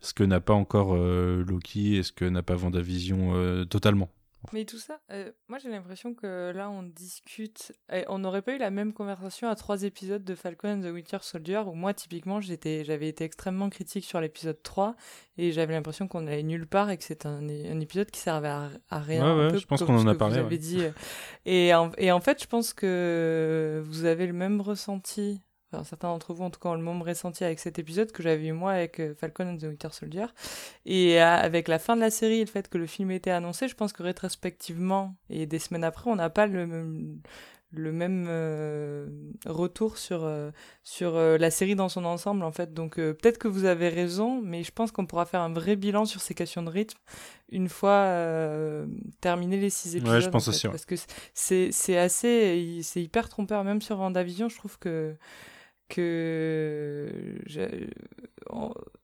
Ce 0.00 0.14
que 0.14 0.22
n'a 0.24 0.40
pas 0.40 0.54
encore 0.54 0.94
euh, 0.94 1.44
Loki 1.46 1.96
et 1.96 2.02
ce 2.04 2.12
que 2.12 2.24
n'a 2.24 2.42
pas 2.42 2.54
Vendavision 2.54 3.34
euh, 3.34 3.64
totalement. 3.64 4.10
Mais 4.52 4.64
tout 4.64 4.78
ça, 4.78 5.00
euh, 5.10 5.30
moi 5.48 5.58
j'ai 5.58 5.68
l'impression 5.68 6.14
que 6.14 6.52
là 6.54 6.70
on 6.70 6.82
discute, 6.82 7.72
et 7.92 8.04
on 8.08 8.18
n'aurait 8.18 8.40
pas 8.40 8.54
eu 8.54 8.58
la 8.58 8.70
même 8.70 8.92
conversation 8.92 9.48
à 9.48 9.54
trois 9.56 9.82
épisodes 9.82 10.24
de 10.24 10.34
Falcon 10.34 10.78
and 10.78 10.80
the 10.80 10.92
Winter 10.92 11.18
Soldier 11.22 11.62
où 11.66 11.74
moi 11.74 11.92
typiquement 11.92 12.40
j'étais, 12.40 12.84
j'avais 12.84 13.08
été 13.08 13.24
extrêmement 13.24 13.68
critique 13.68 14.04
sur 14.04 14.20
l'épisode 14.20 14.62
3 14.62 14.94
et 15.36 15.52
j'avais 15.52 15.74
l'impression 15.74 16.08
qu'on 16.08 16.26
allait 16.26 16.42
nulle 16.44 16.66
part 16.66 16.88
et 16.90 16.96
que 16.96 17.04
c'est 17.04 17.26
un, 17.26 17.46
un 17.48 17.80
épisode 17.80 18.10
qui 18.10 18.20
servait 18.20 18.48
à, 18.48 18.70
à 18.90 19.00
rien. 19.00 19.22
Ouais, 19.24 19.30
un 19.30 19.46
ouais, 19.46 19.52
peu 19.52 19.58
je 19.58 19.66
pense 19.66 19.82
qu'on 19.82 19.96
en 19.98 20.06
a 20.06 20.14
parlé, 20.14 20.34
Vous 20.40 20.46
avez 20.46 20.54
ouais. 20.56 20.58
dit. 20.58 20.82
Et 21.44 21.74
en, 21.74 21.90
et 21.98 22.12
en 22.12 22.20
fait 22.20 22.40
je 22.42 22.46
pense 22.46 22.72
que 22.72 23.82
vous 23.86 24.04
avez 24.04 24.26
le 24.26 24.32
même 24.32 24.60
ressenti. 24.60 25.42
Enfin, 25.72 25.84
certains 25.84 26.08
d'entre 26.08 26.32
vous, 26.32 26.44
en 26.44 26.50
tout 26.50 26.58
cas, 26.60 26.70
ont 26.70 26.74
le 26.74 26.82
même 26.82 27.02
ressenti 27.02 27.44
avec 27.44 27.58
cet 27.58 27.78
épisode 27.78 28.10
que 28.12 28.22
j'avais 28.22 28.46
eu 28.46 28.52
moi 28.52 28.72
avec 28.72 29.00
euh, 29.00 29.14
Falcon 29.14 29.48
and 29.48 29.58
the 29.58 29.64
Winter 29.64 29.88
Soldier. 29.92 30.24
Et 30.86 31.20
euh, 31.20 31.26
avec 31.26 31.68
la 31.68 31.78
fin 31.78 31.94
de 31.94 32.00
la 32.00 32.10
série 32.10 32.38
et 32.40 32.44
le 32.44 32.50
fait 32.50 32.68
que 32.68 32.78
le 32.78 32.86
film 32.86 33.10
était 33.10 33.30
annoncé, 33.30 33.68
je 33.68 33.74
pense 33.74 33.92
que 33.92 34.02
rétrospectivement 34.02 35.14
et 35.28 35.46
des 35.46 35.58
semaines 35.58 35.84
après, 35.84 36.10
on 36.10 36.16
n'a 36.16 36.30
pas 36.30 36.46
le 36.46 36.66
même, 36.66 37.20
le 37.70 37.92
même 37.92 38.24
euh, 38.30 39.08
retour 39.44 39.98
sur, 39.98 40.24
euh, 40.24 40.50
sur 40.84 41.16
euh, 41.16 41.36
la 41.36 41.50
série 41.50 41.74
dans 41.74 41.90
son 41.90 42.06
ensemble, 42.06 42.44
en 42.44 42.50
fait. 42.52 42.72
Donc 42.72 42.94
peut-être 42.96 43.36
que 43.36 43.48
vous 43.48 43.66
avez 43.66 43.90
raison, 43.90 44.40
mais 44.42 44.62
je 44.64 44.72
pense 44.72 44.90
qu'on 44.90 45.04
pourra 45.04 45.26
faire 45.26 45.42
un 45.42 45.52
vrai 45.52 45.76
bilan 45.76 46.06
sur 46.06 46.22
ces 46.22 46.32
questions 46.34 46.62
de 46.62 46.70
rythme 46.70 46.98
une 47.50 47.68
fois 47.68 48.06
terminé 49.20 49.58
les 49.58 49.68
six 49.70 49.92
Ouais, 49.92 49.98
épisodes. 49.98 50.20
je 50.22 50.28
pense 50.30 50.48
en 50.48 50.52
fait. 50.52 50.56
aussi, 50.56 50.66
ouais. 50.66 50.72
Parce 50.72 50.84
que 50.86 50.94
c'est 51.34 51.72
c'est 51.72 51.98
assez... 51.98 52.80
C'est 52.82 53.02
hyper 53.02 53.28
trompeur, 53.28 53.64
même 53.64 53.82
sur 53.82 53.96
Vendavision, 53.96 54.48
je 54.48 54.56
trouve 54.56 54.78
que 54.78 55.14
que 55.88 57.08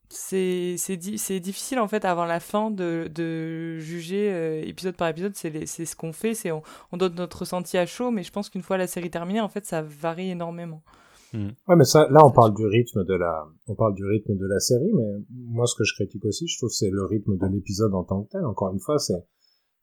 c'est 0.08 0.76
c'est 0.78 0.96
di- 0.96 1.18
c'est 1.18 1.40
difficile 1.40 1.78
en 1.80 1.88
fait 1.88 2.04
avant 2.04 2.24
la 2.24 2.40
fin 2.40 2.70
de, 2.70 3.08
de 3.12 3.78
juger 3.78 4.32
euh, 4.32 4.62
épisode 4.64 4.96
par 4.96 5.08
épisode. 5.08 5.34
C'est 5.34 5.66
ce 5.66 5.96
qu'on 5.96 6.12
fait 6.12 6.34
c'est 6.34 6.52
on, 6.52 6.62
on 6.92 6.96
donne 6.96 7.14
notre 7.14 7.40
ressenti 7.40 7.76
à 7.78 7.86
chaud 7.86 8.10
mais 8.10 8.22
je 8.22 8.30
pense 8.30 8.48
qu'une 8.50 8.62
fois 8.62 8.76
la 8.76 8.86
série 8.86 9.10
terminée 9.10 9.40
en 9.40 9.48
fait 9.48 9.64
ça 9.64 9.82
varie 9.82 10.30
énormément. 10.30 10.82
Ouais, 11.34 11.74
mais 11.74 11.82
ça, 11.82 12.06
là, 12.10 12.24
on 12.24 12.30
parle 12.30 12.54
du 12.54 12.64
rythme 12.64 13.02
de 13.04 13.14
la, 13.14 13.44
on 13.66 13.74
parle 13.74 13.94
du 13.94 14.04
rythme 14.04 14.36
de 14.36 14.46
la 14.46 14.60
série, 14.60 14.92
mais 14.94 15.18
moi, 15.32 15.66
ce 15.66 15.74
que 15.74 15.82
je 15.82 15.92
critique 15.94 16.24
aussi, 16.26 16.46
je 16.46 16.56
trouve, 16.58 16.70
c'est 16.70 16.90
le 16.90 17.04
rythme 17.06 17.36
de 17.36 17.46
l'épisode 17.52 17.92
en 17.92 18.04
tant 18.04 18.22
que 18.22 18.28
tel. 18.30 18.44
Encore 18.44 18.72
une 18.72 18.78
fois, 18.78 19.00
c'est, 19.00 19.20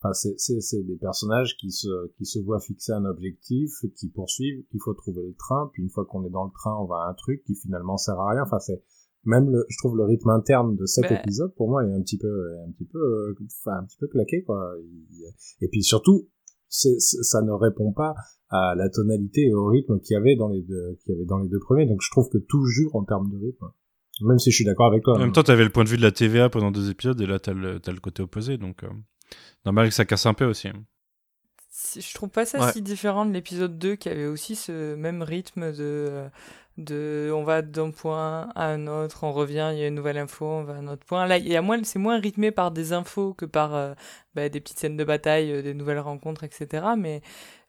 enfin, 0.02 0.14
c'est, 0.14 0.34
c'est, 0.38 0.60
c'est 0.62 0.84
des 0.84 0.98
personnages 0.98 1.56
qui 1.58 1.72
se, 1.72 1.88
qui 2.18 2.26
se 2.26 2.40
voient 2.40 2.60
fixer 2.60 2.92
un 2.92 3.06
objectif, 3.06 3.72
qui 3.96 4.10
poursuivent, 4.10 4.64
il 4.74 4.80
faut 4.84 4.94
trouver 4.94 5.24
le 5.24 5.34
train, 5.36 5.70
puis 5.74 5.84
une 5.84 5.90
fois 5.90 6.06
qu'on 6.06 6.26
est 6.26 6.30
dans 6.30 6.46
le 6.46 6.52
train, 6.54 6.76
on 6.82 6.86
va 6.86 7.06
à 7.06 7.10
un 7.10 7.14
truc 7.14 7.44
qui 7.46 7.56
finalement 7.56 7.98
sert 7.98 8.20
à 8.20 8.32
rien. 8.32 8.44
Enfin, 8.44 8.60
c'est, 8.60 8.84
même 9.26 9.50
le, 9.52 9.66
je 9.70 9.78
trouve 9.78 9.96
le 9.98 10.04
rythme 10.04 10.30
interne 10.30 10.76
de 10.76 10.86
cet 10.86 11.06
épisode, 11.22 11.54
pour 11.56 11.70
moi, 11.70 11.86
est 11.86 11.94
un 11.94 12.02
petit 12.02 12.18
peu, 12.18 12.58
un 12.68 12.72
petit 12.72 12.86
peu, 12.86 13.00
euh, 13.00 13.36
enfin, 13.64 13.78
un 13.78 13.84
petit 13.86 13.98
peu 14.00 14.08
claqué, 14.08 14.44
quoi. 14.44 14.74
Et 15.62 15.68
puis 15.68 15.84
surtout, 15.84 16.28
c'est, 16.68 17.00
c'est- 17.00 17.22
ça 17.22 17.42
ne 17.42 17.52
répond 17.52 17.92
pas 17.94 18.16
à 18.50 18.74
la 18.76 18.90
tonalité 18.90 19.42
et 19.48 19.54
au 19.54 19.68
rythme 19.68 20.00
qu'il 20.00 20.16
y 20.16 20.18
avait 20.18 20.36
dans 20.36 20.50
les 20.50 20.62
deux, 20.62 20.98
qu'il 21.04 21.14
y 21.14 21.18
avait 21.18 21.26
dans 21.26 21.38
les 21.38 21.48
deux 21.50 21.60
premiers. 21.60 21.86
Donc 21.86 22.00
je 22.02 22.10
trouve 22.12 22.30
que 22.30 22.38
tout 22.40 22.66
jure 22.66 22.96
en 22.96 23.04
termes 23.04 23.30
de 23.32 23.38
rythme. 23.38 23.66
Même 24.24 24.40
si 24.40 24.52
je 24.52 24.56
suis 24.56 24.66
d'accord 24.66 24.88
avec 24.88 25.04
toi. 25.04 25.16
En 25.16 25.20
même 25.20 25.32
temps, 25.32 25.42
t'avais 25.44 25.64
le 25.64 25.70
point 25.72 25.84
de 25.84 25.90
vue 25.90 25.98
de 25.98 26.02
la 26.02 26.12
TVA 26.12 26.50
pendant 26.50 26.70
deux 26.72 26.90
épisodes 26.92 27.20
et 27.22 27.26
là, 27.26 27.40
t'as 27.40 27.54
le, 27.54 27.80
t'as 27.80 27.92
le 27.92 28.00
côté 28.00 28.22
opposé, 28.22 28.58
donc 28.58 28.84
euh, 28.84 28.88
normal 29.66 29.88
que 29.90 29.94
ça 29.94 30.06
casse 30.06 30.26
un 30.26 30.34
peu 30.34 30.46
aussi. 30.46 30.70
Si- 31.70 32.02
je 32.02 32.14
trouve 32.14 32.30
pas 32.30 32.46
ça 32.46 32.60
Ouais. 32.66 32.72
si 32.74 32.82
différent 32.82 33.26
de 33.26 33.32
l'épisode 33.34 33.78
2 33.80 33.96
qui 33.96 34.10
avait 34.10 34.26
aussi 34.28 34.56
ce 34.56 34.96
même 34.96 35.22
rythme 35.24 35.72
de 35.72 36.26
de 36.78 37.32
on 37.36 37.44
va 37.44 37.62
d'un 37.62 37.92
point 37.92 38.50
à 38.56 38.66
un 38.68 38.88
autre 38.88 39.24
on 39.24 39.32
revient 39.32 39.72
il 39.74 39.80
y 39.80 39.84
a 39.84 39.88
une 39.88 39.96
nouvelle 39.96 40.18
info 40.18 40.46
on 40.46 40.64
va 40.64 40.74
à 40.74 40.78
un 40.78 40.88
autre 40.88 41.06
point 41.06 41.28
là 41.28 41.38
il 41.38 41.48
y 41.48 41.56
a 41.56 41.62
moins 41.62 41.82
c'est 41.84 42.00
moins 42.00 42.20
rythmé 42.20 42.52
par 42.52 42.72
des 42.72 42.94
infos 42.94 43.34
que 43.34 43.46
par 43.46 43.76
euh, 43.76 43.94
bah, 44.36 44.48
des 44.50 44.60
petites 44.62 44.80
scènes 44.80 44.96
de 44.98 45.04
bataille 45.04 45.52
euh, 45.52 45.62
des 45.62 45.74
nouvelles 45.74 46.00
rencontres 46.00 46.44
etc 46.46 46.86
mais 46.98 47.18
euh, 47.18 47.28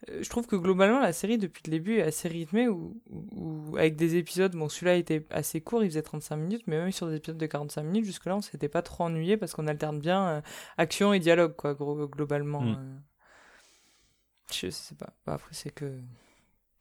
je 0.09 0.29
trouve 0.29 0.47
que 0.47 0.57
globalement 0.57 0.99
la 1.01 1.13
série 1.13 1.39
depuis 1.39 1.63
le 1.67 1.71
début 1.71 1.99
est 1.99 2.03
assez 2.03 2.29
rythmée 2.29 2.67
ou 2.69 3.01
ou- 3.11 3.77
avec 3.77 3.95
des 3.97 4.17
épisodes 4.17 4.55
bon 4.57 4.69
celui-là 4.69 4.97
était 4.97 5.25
assez 5.31 5.61
court 5.61 5.85
il 5.85 5.91
faisait 5.91 6.03
35 6.03 6.37
minutes 6.37 6.65
mais 6.67 6.77
même 6.79 6.91
sur 6.91 7.07
des 7.09 7.17
épisodes 7.17 7.39
de 7.39 7.47
45 7.47 7.83
minutes 7.85 8.05
jusque 8.05 8.27
là 8.27 8.37
on 8.37 8.41
s'était 8.41 8.69
pas 8.69 8.83
trop 8.83 9.05
ennuyé 9.05 9.37
parce 9.37 9.53
qu'on 9.55 9.67
alterne 9.69 10.01
bien 10.01 10.27
euh, 10.29 10.41
action 10.77 11.13
et 11.13 11.21
dialogue 11.21 11.55
quoi 11.57 11.75
gros, 11.75 12.09
globalement 12.09 12.63
Mm. 12.63 12.77
euh. 12.79 12.99
Je 14.53 14.69
sais 14.71 14.95
pas. 14.95 15.15
Bah, 15.25 15.35
après, 15.35 15.55
c'est 15.55 15.71
que. 15.71 15.99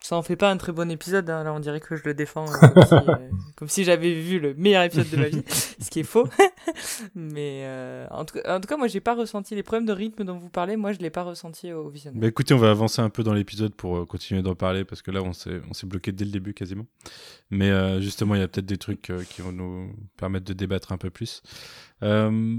Ça 0.03 0.15
en 0.15 0.23
fait 0.23 0.35
pas 0.35 0.49
un 0.49 0.57
très 0.57 0.71
bon 0.71 0.89
épisode. 0.89 1.29
hein. 1.29 1.43
Là, 1.43 1.53
on 1.53 1.59
dirait 1.59 1.79
que 1.79 1.95
je 1.95 2.01
le 2.05 2.15
défends 2.15 2.45
euh, 2.51 2.67
comme 2.67 2.83
si, 2.85 2.93
euh, 2.95 3.15
comme 3.55 3.67
si 3.69 3.83
j'avais 3.83 4.13
vu 4.19 4.39
le 4.39 4.55
meilleur 4.55 4.81
épisode 4.81 5.07
de 5.11 5.15
ma 5.17 5.27
vie, 5.29 5.43
ce 5.47 5.89
qui 5.91 5.99
est 5.99 6.03
faux. 6.03 6.27
Mais 7.15 7.61
euh, 7.65 8.07
en, 8.09 8.25
tout, 8.25 8.39
en 8.47 8.59
tout 8.59 8.67
cas, 8.67 8.77
moi, 8.77 8.87
j'ai 8.87 8.99
pas 8.99 9.13
ressenti 9.13 9.53
les 9.53 9.61
problèmes 9.61 9.85
de 9.85 9.93
rythme 9.93 10.23
dont 10.23 10.39
vous 10.39 10.49
parlez. 10.49 10.75
Moi, 10.75 10.91
je 10.93 10.99
l'ai 10.99 11.11
pas 11.11 11.21
ressenti 11.23 11.71
au 11.71 11.89
visionnage. 11.89 12.19
Bah 12.19 12.27
écoutez, 12.27 12.55
on 12.55 12.57
va 12.57 12.71
avancer 12.71 12.99
un 13.01 13.09
peu 13.11 13.21
dans 13.23 13.33
l'épisode 13.33 13.75
pour 13.75 13.95
euh, 13.97 14.05
continuer 14.07 14.41
d'en 14.41 14.55
parler 14.55 14.85
parce 14.85 15.03
que 15.03 15.11
là, 15.11 15.21
on 15.21 15.33
s'est, 15.33 15.61
on 15.69 15.73
s'est 15.73 15.85
bloqué 15.87 16.11
dès 16.11 16.25
le 16.25 16.31
début 16.31 16.55
quasiment. 16.55 16.87
Mais 17.51 17.69
euh, 17.69 18.01
justement, 18.01 18.33
il 18.33 18.41
y 18.41 18.43
a 18.43 18.47
peut-être 18.47 18.65
des 18.65 18.77
trucs 18.77 19.11
euh, 19.11 19.23
qui 19.23 19.41
vont 19.43 19.51
nous 19.51 19.93
permettre 20.17 20.45
de 20.45 20.53
débattre 20.53 20.91
un 20.93 20.97
peu 20.97 21.11
plus. 21.11 21.43
Euh, 22.01 22.57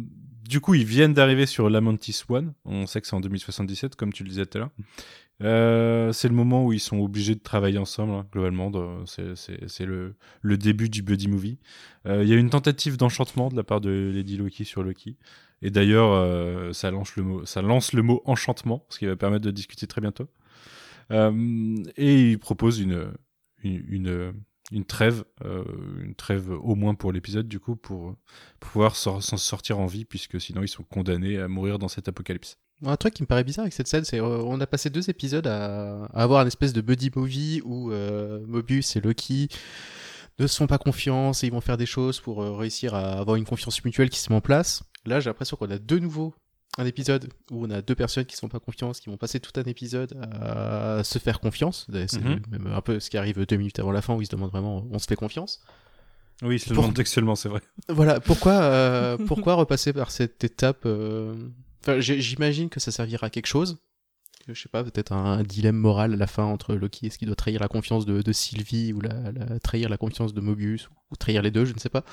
du 0.48 0.60
coup, 0.60 0.74
ils 0.74 0.84
viennent 0.84 1.14
d'arriver 1.14 1.46
sur 1.46 1.68
Lamantis 1.70 2.22
One. 2.28 2.52
On 2.64 2.86
sait 2.86 3.00
que 3.00 3.06
c'est 3.08 3.14
en 3.16 3.20
2077, 3.20 3.96
comme 3.96 4.12
tu 4.12 4.22
le 4.22 4.28
disais 4.28 4.46
tout 4.46 4.58
à 4.58 4.60
l'heure. 4.60 4.70
Euh, 5.42 6.12
c'est 6.12 6.28
le 6.28 6.34
moment 6.34 6.64
où 6.64 6.72
ils 6.72 6.80
sont 6.80 6.98
obligés 6.98 7.34
de 7.34 7.40
travailler 7.40 7.78
ensemble, 7.78 8.12
hein, 8.12 8.26
globalement. 8.32 8.70
c'est, 9.06 9.84
le, 9.84 10.14
début 10.56 10.88
du 10.88 11.02
buddy 11.02 11.28
movie. 11.28 11.58
Euh, 12.06 12.22
Il 12.22 12.28
y 12.28 12.32
a 12.32 12.36
une 12.36 12.50
tentative 12.50 12.96
d'enchantement 12.96 13.48
de 13.48 13.56
la 13.56 13.64
part 13.64 13.80
de 13.80 14.10
Lady 14.14 14.36
Loki 14.36 14.64
sur 14.64 14.82
Loki. 14.82 15.16
Et 15.62 15.70
d'ailleurs, 15.70 16.12
euh, 16.12 16.72
ça, 16.72 16.90
lance 16.90 17.16
le 17.16 17.22
mot, 17.22 17.46
ça 17.46 17.62
lance 17.62 17.92
le 17.92 18.02
mot 18.02 18.22
enchantement, 18.24 18.84
ce 18.88 18.98
qui 18.98 19.06
va 19.06 19.16
permettre 19.16 19.44
de 19.44 19.50
discuter 19.50 19.86
très 19.86 20.00
bientôt. 20.00 20.28
Et 21.10 22.30
il 22.30 22.38
propose 22.38 22.80
une, 22.80 23.12
une, 23.62 24.32
trêve, 24.86 25.24
une 25.44 26.14
trêve 26.14 26.50
au 26.50 26.74
moins 26.74 26.94
pour 26.94 27.12
l'épisode, 27.12 27.48
du 27.48 27.60
coup, 27.60 27.76
pour, 27.76 28.16
pouvoir 28.60 28.96
s'en 28.96 29.20
sortir 29.20 29.78
en 29.78 29.86
vie, 29.86 30.06
puisque 30.06 30.40
sinon 30.40 30.62
ils 30.62 30.68
sont 30.68 30.84
condamnés 30.84 31.38
à 31.38 31.48
mourir 31.48 31.78
dans 31.78 31.88
cet 31.88 32.08
apocalypse. 32.08 32.58
Un 32.84 32.96
truc 32.96 33.14
qui 33.14 33.22
me 33.22 33.26
paraît 33.26 33.44
bizarre 33.44 33.62
avec 33.64 33.72
cette 33.72 33.86
scène, 33.88 34.04
c'est 34.04 34.20
euh, 34.20 34.38
on 34.44 34.60
a 34.60 34.66
passé 34.66 34.90
deux 34.90 35.08
épisodes 35.08 35.46
à, 35.46 36.04
à 36.06 36.22
avoir 36.22 36.40
un 36.40 36.46
espèce 36.46 36.72
de 36.72 36.80
buddy 36.80 37.10
movie 37.14 37.60
où 37.64 37.92
euh, 37.92 38.44
Mobius 38.46 38.96
et 38.96 39.00
Loki 39.00 39.48
ne 40.38 40.46
se 40.46 40.56
font 40.56 40.66
pas 40.66 40.78
confiance 40.78 41.44
et 41.44 41.46
ils 41.46 41.52
vont 41.52 41.60
faire 41.60 41.76
des 41.76 41.86
choses 41.86 42.18
pour 42.20 42.42
euh, 42.42 42.56
réussir 42.56 42.94
à 42.94 43.12
avoir 43.20 43.36
une 43.36 43.44
confiance 43.44 43.84
mutuelle 43.84 44.10
qui 44.10 44.18
se 44.18 44.30
met 44.30 44.36
en 44.36 44.40
place. 44.40 44.82
Là, 45.04 45.20
j'ai 45.20 45.30
l'impression 45.30 45.56
qu'on 45.56 45.70
a 45.70 45.78
de 45.78 45.98
nouveau 45.98 46.34
un 46.78 46.86
épisode 46.86 47.28
où 47.50 47.66
on 47.66 47.70
a 47.70 47.82
deux 47.82 47.94
personnes 47.94 48.24
qui 48.24 48.32
ne 48.32 48.36
se 48.36 48.40
font 48.40 48.48
pas 48.48 48.58
confiance, 48.58 48.98
qui 48.98 49.10
vont 49.10 49.18
passer 49.18 49.38
tout 49.40 49.52
un 49.60 49.64
épisode 49.64 50.16
à 50.40 51.04
se 51.04 51.18
faire 51.18 51.38
confiance. 51.38 51.86
C'est 51.92 52.20
Mhm. 52.22 52.40
même 52.50 52.66
un 52.68 52.80
peu 52.80 52.98
ce 52.98 53.10
qui 53.10 53.18
arrive 53.18 53.44
deux 53.46 53.56
minutes 53.56 53.78
avant 53.78 53.92
la 53.92 54.00
fin 54.00 54.14
où 54.14 54.22
ils 54.22 54.26
se 54.26 54.30
demandent 54.30 54.50
vraiment 54.50 54.86
on 54.90 54.98
se 54.98 55.06
fait 55.06 55.14
confiance? 55.16 55.60
Oui, 56.42 56.58
c'est 56.58 56.70
le 56.70 56.74
Pour- 56.74 56.84
demande 56.84 56.96
textuellement, 56.96 57.36
c'est 57.36 57.50
vrai. 57.50 57.60
Voilà, 57.88 58.18
pourquoi, 58.20 58.54
euh, 58.54 59.18
pourquoi 59.26 59.54
repasser 59.54 59.92
par 59.92 60.10
cette 60.10 60.42
étape 60.44 60.84
euh, 60.86 61.34
Enfin, 61.82 62.00
j'imagine 62.00 62.68
que 62.68 62.80
ça 62.80 62.90
servira 62.90 63.26
à 63.26 63.30
quelque 63.30 63.46
chose. 63.46 63.78
Je 64.48 64.60
sais 64.60 64.68
pas, 64.68 64.82
peut-être 64.82 65.12
un, 65.12 65.24
un 65.38 65.42
dilemme 65.44 65.76
moral 65.76 66.14
à 66.14 66.16
la 66.16 66.26
fin 66.26 66.44
entre 66.44 66.74
Loki, 66.74 67.06
est-ce 67.06 67.18
qu'il 67.18 67.26
doit 67.26 67.36
trahir 67.36 67.60
la 67.60 67.68
confiance 67.68 68.06
de, 68.06 68.22
de 68.22 68.32
Sylvie 68.32 68.92
ou 68.92 69.00
la, 69.00 69.30
la- 69.30 69.60
trahir 69.60 69.88
la 69.88 69.96
confiance 69.96 70.34
de 70.34 70.40
Mobius 70.40 70.88
ou, 71.10 71.16
trahir 71.16 71.42
les 71.42 71.50
deux, 71.52 71.64
je 71.64 71.74
ne 71.74 71.78
sais 71.78 71.88
pas. 71.88 72.04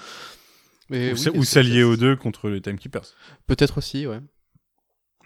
Mais 0.90 1.12
ou 1.14 1.40
oui, 1.40 1.46
s'allier 1.46 1.84
aux 1.84 1.98
deux 1.98 2.16
contre 2.16 2.50
les 2.50 2.62
Timekeepers. 2.62 3.06
Peut-être 3.48 3.78
aussi, 3.80 4.06
ouais. 4.06 4.20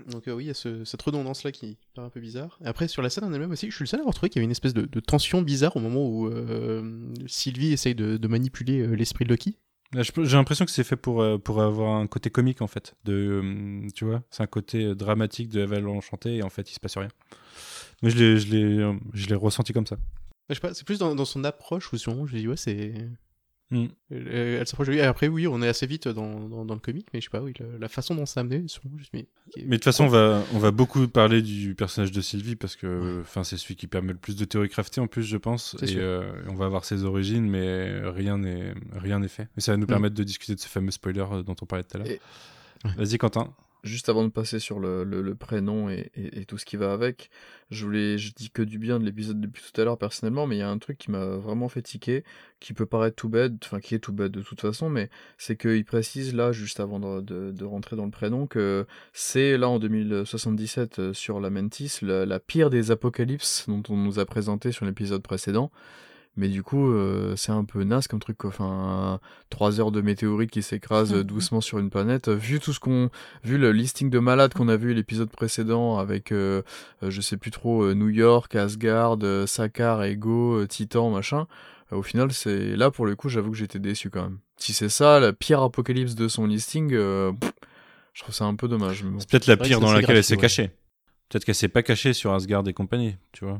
Donc 0.09 0.27
euh, 0.27 0.33
oui, 0.33 0.45
il 0.45 0.47
y 0.47 0.49
a 0.49 0.53
ce- 0.53 0.83
cette 0.85 1.01
redondance-là 1.01 1.51
qui 1.51 1.77
paraît 1.93 2.07
un 2.07 2.09
peu 2.09 2.19
bizarre. 2.21 2.57
Et 2.63 2.67
après, 2.67 2.87
sur 2.87 3.01
la 3.01 3.09
scène 3.09 3.25
en 3.25 3.33
elle-même 3.33 3.51
aussi, 3.51 3.69
je 3.69 3.75
suis 3.75 3.83
le 3.83 3.87
seul 3.87 3.99
à 3.99 4.03
avoir 4.03 4.15
trouvé 4.15 4.29
qu'il 4.29 4.39
y 4.39 4.41
avait 4.41 4.45
une 4.45 4.51
espèce 4.51 4.73
de, 4.73 4.85
de 4.85 4.99
tension 4.99 5.41
bizarre 5.41 5.75
au 5.75 5.79
moment 5.79 6.07
où 6.07 6.27
euh, 6.27 7.13
Sylvie 7.27 7.73
essaye 7.73 7.95
de, 7.95 8.17
de 8.17 8.27
manipuler 8.27 8.79
euh, 8.81 8.93
l'esprit 8.95 9.25
de 9.25 9.29
Loki. 9.29 9.57
J'ai 9.93 10.37
l'impression 10.37 10.65
que 10.65 10.71
c'est 10.71 10.83
fait 10.83 10.95
pour, 10.95 11.21
euh, 11.21 11.37
pour 11.37 11.61
avoir 11.61 11.97
un 11.97 12.07
côté 12.07 12.29
comique 12.29 12.61
en 12.61 12.67
fait. 12.67 12.95
De, 13.05 13.41
euh, 13.43 13.87
tu 13.93 14.05
vois, 14.05 14.23
c'est 14.31 14.41
un 14.41 14.47
côté 14.47 14.85
euh, 14.85 14.95
dramatique 14.95 15.49
de 15.49 15.59
la 15.59 15.65
Vallée 15.65 15.85
enchantée 15.85 16.37
et 16.37 16.43
en 16.43 16.49
fait 16.49 16.69
il 16.71 16.73
se 16.73 16.79
passe 16.79 16.97
rien. 16.97 17.09
Mais 18.01 18.09
je 18.09 19.27
l'ai, 19.29 19.35
ressenti 19.35 19.71
comme 19.73 19.85
ça. 19.85 19.97
C'est 20.49 20.83
plus 20.83 20.99
dans, 20.99 21.15
dans 21.15 21.25
son 21.25 21.43
approche 21.43 21.93
où 21.93 21.97
son, 21.97 22.25
je 22.25 22.35
me 22.35 22.39
dis 22.39 22.47
ouais 22.47 22.57
c'est. 22.57 22.93
Mm. 23.79 23.87
Elle, 24.11 24.27
elle 24.27 24.67
s'approche 24.67 24.87
de 24.87 24.93
lui. 24.93 24.99
Et 24.99 25.03
après 25.03 25.27
oui, 25.27 25.47
on 25.47 25.61
est 25.61 25.67
assez 25.67 25.85
vite 25.87 26.07
dans, 26.07 26.47
dans, 26.47 26.65
dans 26.65 26.73
le 26.73 26.79
comique, 26.79 27.07
mais 27.13 27.19
je 27.21 27.25
sais 27.25 27.29
pas, 27.29 27.41
oui, 27.41 27.53
la, 27.59 27.65
la 27.79 27.87
façon 27.89 28.15
dont 28.15 28.25
c'est 28.25 28.39
amené, 28.39 28.59
me 28.59 28.67
dis, 28.67 29.09
mais. 29.13 29.25
Mais 29.57 29.63
de 29.63 29.73
toute 29.75 29.83
façon, 29.85 30.05
on 30.05 30.09
va, 30.09 30.43
on 30.53 30.59
va 30.59 30.71
beaucoup 30.71 31.07
parler 31.07 31.41
du 31.41 31.75
personnage 31.75 32.11
de 32.11 32.21
Sylvie 32.21 32.55
parce 32.55 32.75
que 32.75 33.19
enfin, 33.21 33.43
c'est 33.43 33.57
celui 33.57 33.75
qui 33.75 33.87
permet 33.87 34.13
le 34.13 34.19
plus 34.19 34.35
de 34.35 34.45
théories 34.45 34.69
craftées 34.69 35.01
en 35.01 35.07
plus, 35.07 35.23
je 35.23 35.37
pense. 35.37 35.75
Et 35.81 35.95
euh, 35.97 36.31
on 36.47 36.55
va 36.55 36.65
avoir 36.65 36.85
ses 36.85 37.03
origines, 37.03 37.47
mais 37.49 38.01
rien 38.09 38.37
n'est, 38.37 38.73
rien 38.93 39.19
n'est 39.19 39.27
fait. 39.27 39.47
Et 39.57 39.61
ça 39.61 39.71
va 39.73 39.77
nous 39.77 39.83
Mm. 39.85 39.87
permettre 39.87 40.15
de 40.15 40.23
discuter 40.23 40.55
de 40.55 40.59
ce 40.59 40.67
fameux 40.67 40.91
spoiler 40.91 41.25
euh, 41.31 41.43
dont 41.43 41.55
on 41.61 41.65
parlait 41.65 41.83
tout 41.83 41.97
à 41.97 41.99
l'heure. 41.99 42.07
Et- 42.07 42.19
Vas-y, 42.97 43.17
Quentin. 43.17 43.53
Juste 43.83 44.07
avant 44.07 44.23
de 44.23 44.29
passer 44.29 44.59
sur 44.59 44.79
le, 44.79 45.35
prénom 45.35 45.89
et, 45.89 46.09
tout 46.47 46.57
ce 46.57 46.63
qui 46.63 46.77
va 46.77 46.93
avec, 46.93 47.29
je 47.69 47.83
voulais, 47.83 48.17
je 48.17 48.33
dis 48.33 48.49
que 48.49 48.61
du 48.61 48.79
bien 48.79 48.97
de 48.97 49.03
l'épisode 49.03 49.41
depuis 49.41 49.61
tout 49.61 49.81
à 49.81 49.83
l'heure 49.83 49.97
personnellement, 49.97 50.47
mais 50.47 50.55
il 50.55 50.59
y 50.59 50.61
a 50.61 50.69
un 50.69 50.77
truc 50.77 50.97
qui 50.97 51.11
m'a 51.11 51.25
vraiment 51.25 51.67
fait 51.67 51.81
tiquer, 51.81 52.23
qui 52.61 52.71
peut 52.73 52.85
paraître 52.85 53.17
tout 53.17 53.27
bête, 53.27 53.51
enfin 53.65 53.81
qui 53.81 53.93
est 53.93 53.99
tout 53.99 54.13
bête 54.13 54.31
de 54.31 54.41
toute 54.41 54.61
façon, 54.61 54.89
mais 54.89 55.09
c'est 55.37 55.57
qu'il 55.57 55.83
précise 55.83 56.33
là, 56.33 56.53
juste 56.53 56.79
avant 56.79 56.99
de, 56.99 57.63
rentrer 57.65 57.97
dans 57.97 58.05
le 58.05 58.11
prénom, 58.11 58.47
que 58.47 58.85
c'est 59.11 59.57
là 59.57 59.67
en 59.67 59.79
2077 59.79 60.99
euh, 60.99 61.13
sur 61.13 61.41
la 61.41 61.49
Mantis, 61.49 61.99
la, 62.01 62.25
la 62.25 62.39
pire 62.39 62.69
des 62.69 62.89
apocalypses 62.91 63.65
dont 63.67 63.83
on 63.89 63.97
nous 63.97 64.17
a 64.17 64.25
présenté 64.25 64.71
sur 64.71 64.85
l'épisode 64.85 65.21
précédent. 65.21 65.71
Mais 66.35 66.47
du 66.47 66.63
coup, 66.63 66.91
euh, 66.91 67.35
c'est 67.35 67.51
un 67.51 67.63
peu 67.63 67.83
naze 67.83 68.07
comme 68.07 68.19
truc, 68.19 68.37
quoi. 68.39 68.49
Enfin, 68.49 69.19
trois 69.51 69.79
heures 69.79 69.91
de 69.91 70.01
météorite 70.01 70.49
qui 70.49 70.63
s'écrase 70.63 71.13
euh, 71.13 71.23
doucement 71.23 71.61
sur 71.61 71.77
une 71.77 71.91
planète. 71.91 72.27
Vu 72.29 72.59
tout 72.59 72.73
ce 72.73 72.79
qu'on, 72.79 73.11
vu 73.43 73.59
le 73.59 73.71
listing 73.71 74.09
de 74.09 74.17
malades 74.17 74.53
qu'on 74.53 74.67
a 74.67 74.75
vu 74.75 74.93
l'épisode 74.95 75.29
précédent 75.29 75.99
avec, 75.99 76.31
euh, 76.31 76.63
euh, 77.03 77.11
je 77.11 77.21
sais 77.21 77.37
plus 77.37 77.51
trop, 77.51 77.93
New 77.93 78.09
York, 78.09 78.55
Asgard, 78.55 79.17
Sakaar, 79.45 80.03
Ego, 80.03 80.65
Titan, 80.65 81.11
machin. 81.11 81.45
euh, 81.91 81.97
au 81.97 82.01
final, 82.03 82.31
c'est 82.33 82.75
là 82.75 82.91
pour 82.91 83.05
le 83.05 83.15
coup, 83.15 83.29
j'avoue 83.29 83.51
que 83.51 83.57
j'étais 83.57 83.79
déçu 83.79 84.09
quand 84.09 84.23
même. 84.23 84.39
Si 84.57 84.73
c'est 84.73 84.89
ça, 84.89 85.19
la 85.19 85.33
pire 85.33 85.61
apocalypse 85.61 86.15
de 86.15 86.27
son 86.27 86.45
listing, 86.47 86.93
euh, 86.93 87.31
pff, 87.33 87.51
je 88.13 88.23
trouve 88.23 88.33
ça 88.35 88.45
un 88.45 88.55
peu 88.55 88.67
dommage. 88.67 89.03
bon. 89.03 89.19
C'est 89.19 89.29
peut-être 89.29 89.47
la 89.47 89.57
pire 89.57 89.79
dans 89.79 89.91
laquelle 89.93 90.17
elle 90.17 90.23
s'est 90.23 90.35
ouais. 90.35 90.41
cachée. 90.41 90.71
Peut-être 91.29 91.45
qu'elle 91.45 91.55
s'est 91.55 91.67
pas 91.67 91.83
cachée 91.83 92.13
sur 92.13 92.31
Asgard 92.33 92.67
et 92.67 92.73
compagnie, 92.73 93.15
tu 93.31 93.45
vois. 93.45 93.59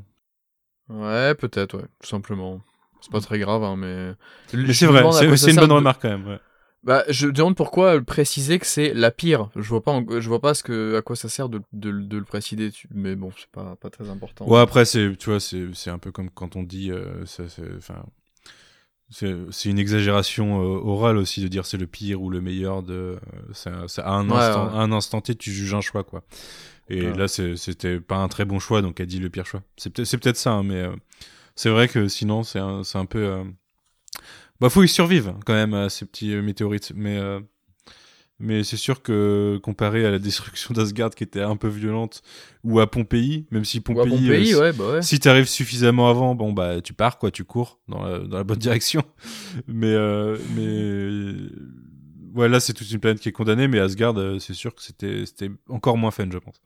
Ouais, 0.94 1.36
peut-être, 1.36 1.78
ouais, 1.78 1.86
tout 2.02 2.08
simplement. 2.08 2.62
C'est 3.02 3.12
pas 3.12 3.20
très 3.22 3.39
grave, 3.39 3.64
hein, 3.64 3.76
mais. 3.76 4.14
Mais 4.54 4.74
c'est 4.74 4.86
vrai, 4.86 5.04
c'est 5.38 5.52
une 5.52 5.58
bonne 5.58 5.72
remarque 5.72 6.02
quand 6.02 6.10
même. 6.10 6.28
ouais. 6.28 6.39
Bah, 6.84 7.04
je 7.08 7.28
demande 7.28 7.56
pourquoi 7.56 8.02
préciser 8.02 8.60
que 8.60 8.66
c'est 8.66 8.94
la 8.94 9.10
pire. 9.10 9.50
Je 9.56 9.62
vois 9.70 9.82
pas, 9.82 9.91
en- 9.91 10.06
je 10.20 10.28
vois 10.28 10.41
pas 10.41 10.54
ce 10.54 10.64
que, 10.64 10.98
à 10.98 11.02
quoi 11.02 11.16
ça 11.16 11.30
sert 11.30 11.48
de, 11.48 11.62
de, 11.72 11.91
de 11.91 12.18
le 12.18 12.26
préciser, 12.26 12.72
mais 12.94 13.16
bon, 13.16 13.32
c'est 13.38 13.48
pas, 13.52 13.78
pas 13.78 13.89
très 13.89 14.10
important. 14.10 14.46
Ouais, 14.48 14.60
après, 14.60 14.84
c'est, 14.84 15.16
tu 15.18 15.30
vois, 15.30 15.39
c'est, 15.39 15.89
un 15.89 15.98
peu 15.98 16.12
comme 16.12 16.30
quand 16.30 16.58
on 16.58 16.64
dit, 16.64 16.91
euh, 16.91 17.26
ça, 17.26 17.48
c'est, 17.48 17.64
enfin, 17.78 18.04
c'est, 19.10 19.36
c'est 19.52 19.70
une 19.70 19.80
exagération 19.80 20.62
euh, 20.62 20.80
orale 20.84 21.18
aussi 21.18 21.41
de 21.41 21.48
dire 21.48 21.66
c'est 21.66 21.78
le 21.78 21.86
pire 21.88 22.22
ou 22.22 22.30
le 22.30 22.41
meilleur 22.41 22.82
de, 22.84 23.18
euh, 23.68 23.88
à 23.98 24.16
un 24.16 24.30
Ouais, 24.30 24.36
instant, 24.38 24.68
ouais. 24.68 24.74
à 24.74 24.78
un 24.82 24.91
instant 24.91 25.22
T, 25.22 25.36
tu 25.36 25.52
juges 25.52 25.74
un 25.74 25.82
choix, 25.82 26.04
quoi. 26.04 26.24
Et 26.90 27.12
Ouais. 27.12 27.18
là, 27.18 27.28
c'était 27.28 28.00
pas 28.00 28.18
un 28.18 28.28
très 28.28 28.46
bon 28.46 28.60
choix, 28.60 28.82
donc 28.82 29.00
elle 29.00 29.08
dit 29.08 29.20
le 29.20 29.30
pire 29.30 29.46
choix. 29.46 29.64
C'est 29.78 29.90
peut-être, 29.92 30.38
ça, 30.38 30.52
hein, 30.54 30.64
mais 30.64 30.76
euh, 30.76 30.96
c'est 31.56 31.70
vrai 31.70 31.88
que 31.88 32.08
sinon, 32.08 32.44
c'est 32.44 32.60
un, 32.60 33.06
peu, 33.06 33.20
euh, 33.26 33.44
bah, 34.60 34.70
faut 34.70 34.84
y 34.84 34.88
survivre 34.88 35.38
quand 35.46 35.54
même 35.54 35.74
à 35.74 35.90
ces 35.90 36.06
petits 36.06 36.34
euh, 36.34 36.42
météorites, 36.42 36.92
mais. 36.96 37.18
euh, 37.18 37.40
mais 38.40 38.64
c'est 38.64 38.78
sûr 38.78 39.02
que 39.04 39.60
comparé 39.64 40.06
à 40.06 40.12
la 40.12 40.20
destruction 40.20 40.74
d'Asgard 40.74 41.12
qui 41.12 41.24
était 41.24 41.42
un 41.42 41.56
peu 41.56 41.68
violente, 41.70 42.24
ou 42.64 42.80
à 42.80 42.90
Pompéi, 42.90 43.46
même 43.52 43.64
si 43.64 43.80
Pompéi, 43.80 44.10
Pompéi, 44.10 44.48
si- 44.48 44.56
ouais, 44.56 44.74
bah 44.74 44.90
ouais. 44.92 45.02
si 45.02 45.20
t'arrives 45.20 45.48
suffisamment 45.48 46.10
avant, 46.10 46.36
bon 46.36 46.52
bah 46.52 46.82
tu 46.82 46.94
pars 46.94 47.20
quoi, 47.20 47.32
tu 47.32 47.46
cours 47.46 47.80
dans 47.88 48.04
la, 48.04 48.20
dans 48.20 48.38
la 48.38 48.44
bonne 48.44 48.58
direction. 48.60 49.04
Mais 49.68 49.96
mais 50.50 51.36
ouais 52.34 52.50
là 52.50 52.60
c'est 52.60 52.74
toute 52.74 52.90
une 52.92 53.00
planète 53.00 53.20
qui 53.20 53.30
est 53.30 53.34
condamnée, 53.34 53.68
mais 53.68 53.80
Asgard 53.80 54.18
euh, 54.18 54.40
c'est 54.40 54.54
sûr 54.54 54.74
que 54.76 54.82
c'était 54.82 55.26
c'était 55.26 55.52
encore 55.70 55.98
moins 55.98 56.12
fun 56.12 56.30
je 56.32 56.38
pense. 56.38 56.62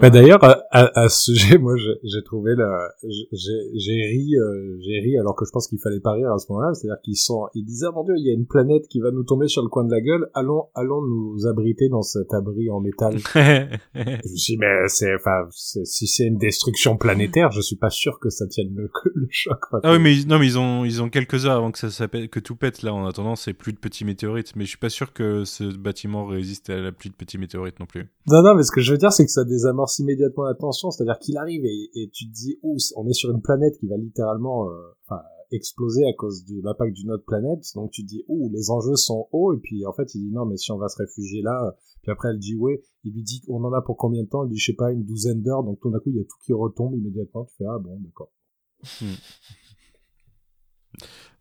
Bah, 0.00 0.10
d'ailleurs, 0.10 0.40
à, 0.42 1.08
ce 1.08 1.32
sujet, 1.32 1.58
moi, 1.58 1.74
j'ai 1.76 2.22
trouvé 2.24 2.54
la, 2.56 2.90
j'ai 3.02 4.06
ri, 4.06 4.36
euh, 4.36 4.76
j'ai 4.80 5.00
ri 5.00 5.18
alors 5.18 5.36
que 5.36 5.44
je 5.44 5.50
pense 5.50 5.68
qu'il 5.68 5.78
fallait 5.78 6.00
pas 6.00 6.12
rire 6.12 6.32
à 6.32 6.38
ce 6.38 6.46
moment-là. 6.50 6.74
C'est-à-dire 6.74 7.00
qu'ils 7.02 7.16
sont, 7.16 7.46
ils 7.54 7.64
disaient, 7.64 7.86
ah, 7.88 7.92
mon 7.94 8.04
Dieu, 8.04 8.14
il 8.16 8.26
y 8.26 8.30
a 8.30 8.34
une 8.34 8.46
planète 8.46 8.88
qui 8.88 9.00
va 9.00 9.10
nous 9.10 9.24
tomber 9.24 9.48
sur 9.48 9.62
le 9.62 9.68
coin 9.68 9.84
de 9.84 9.90
la 9.92 10.00
gueule. 10.00 10.28
Allons, 10.34 10.68
allons 10.74 11.02
nous 11.02 11.46
abriter 11.46 11.88
dans 11.88 12.02
cet 12.02 12.32
abri 12.34 12.70
en 12.70 12.80
métal. 12.80 13.18
je 13.34 14.00
me 14.00 14.36
suis 14.36 14.54
dit, 14.54 14.58
mais 14.58 14.88
c'est, 14.88 15.14
enfin, 15.14 15.46
si 15.50 16.06
c'est 16.06 16.26
une 16.26 16.38
destruction 16.38 16.96
planétaire, 16.96 17.50
je 17.50 17.60
suis 17.60 17.76
pas 17.76 17.90
sûr 17.90 18.18
que 18.20 18.30
ça 18.30 18.46
tienne 18.46 18.74
le, 18.74 18.90
le 19.14 19.26
choc. 19.30 19.58
Enfin, 19.70 19.80
ah 19.82 19.92
oui 19.92 19.98
mais 20.00 20.14
ils- 20.16 20.26
non 20.28 20.38
mais 20.38 20.46
ils 20.46 20.58
ont 20.58 20.84
ils 20.84 21.02
ont 21.02 21.08
quelques 21.08 21.46
heures 21.46 21.56
avant 21.56 21.70
que 21.70 21.78
ça 21.78 21.90
s'appelle 21.90 22.28
que 22.28 22.40
tout 22.40 22.56
pète 22.56 22.82
là 22.82 22.92
en 22.94 23.06
attendant 23.06 23.36
c'est 23.36 23.52
plus 23.52 23.72
de 23.72 23.78
petits 23.78 24.04
météorites, 24.04 24.56
mais 24.56 24.64
je 24.64 24.70
suis 24.70 24.78
pas 24.78 24.88
sûr 24.88 25.12
que 25.12 25.44
ce 25.44 25.76
bâtiment 25.76 26.26
résiste 26.26 26.70
à 26.70 26.76
la 26.76 26.92
pluie 26.92 27.10
de 27.10 27.14
petits 27.14 27.38
météorites 27.38 27.80
non 27.80 27.86
plus. 27.86 28.06
Non, 28.28 28.42
non, 28.42 28.54
mais 28.54 28.62
ce 28.62 28.72
que 28.72 28.80
je 28.80 28.92
veux 28.92 28.98
dire, 28.98 29.12
c'est 29.12 29.24
que 29.24 29.30
ça 29.30 29.44
désamorce 29.44 29.73
immédiatement 29.98 30.44
la 30.44 30.54
tension. 30.54 30.90
C'est-à-dire 30.90 31.18
qu'il 31.18 31.36
arrive 31.36 31.64
et, 31.64 31.90
et 31.94 32.10
tu 32.12 32.26
te 32.26 32.32
dis, 32.32 32.58
oh, 32.62 32.76
on 32.96 33.08
est 33.08 33.12
sur 33.14 33.30
une 33.30 33.42
planète 33.42 33.78
qui 33.78 33.86
va 33.86 33.96
littéralement 33.96 34.68
euh, 34.70 35.16
exploser 35.50 36.04
à 36.06 36.12
cause 36.14 36.44
de 36.44 36.60
l'impact 36.62 36.94
d'une 36.96 37.10
autre 37.12 37.24
planète. 37.24 37.64
Donc 37.74 37.90
tu 37.90 38.02
te 38.02 38.08
dis, 38.08 38.24
oh, 38.28 38.50
les 38.52 38.70
enjeux 38.70 38.96
sont 38.96 39.28
hauts. 39.32 39.52
Et 39.54 39.58
puis 39.58 39.86
en 39.86 39.92
fait, 39.92 40.14
il 40.14 40.20
dit, 40.28 40.32
non, 40.32 40.46
mais 40.46 40.56
si 40.56 40.72
on 40.72 40.78
va 40.78 40.88
se 40.88 40.96
réfugier 40.98 41.42
là. 41.42 41.66
euh, 41.66 41.70
Puis 42.02 42.10
après, 42.10 42.30
elle 42.30 42.38
dit, 42.38 42.56
ouais. 42.56 42.82
Il 43.04 43.12
lui 43.12 43.22
dit, 43.22 43.42
on 43.48 43.62
en 43.64 43.72
a 43.72 43.82
pour 43.82 43.96
combien 43.96 44.22
de 44.22 44.28
temps? 44.28 44.44
Il 44.44 44.50
dit, 44.50 44.58
je 44.58 44.66
sais 44.66 44.76
pas, 44.76 44.90
une 44.90 45.04
douzaine 45.04 45.42
d'heures. 45.42 45.62
Donc 45.62 45.78
tout 45.80 45.90
d'un 45.90 45.98
coup, 45.98 46.10
il 46.10 46.16
y 46.16 46.20
a 46.20 46.24
tout 46.24 46.38
qui 46.44 46.52
retombe 46.52 46.94
immédiatement. 46.96 47.44
Tu 47.44 47.54
fais, 47.58 47.64
ah 47.68 47.78
bon, 47.78 47.98
d'accord. 48.00 48.30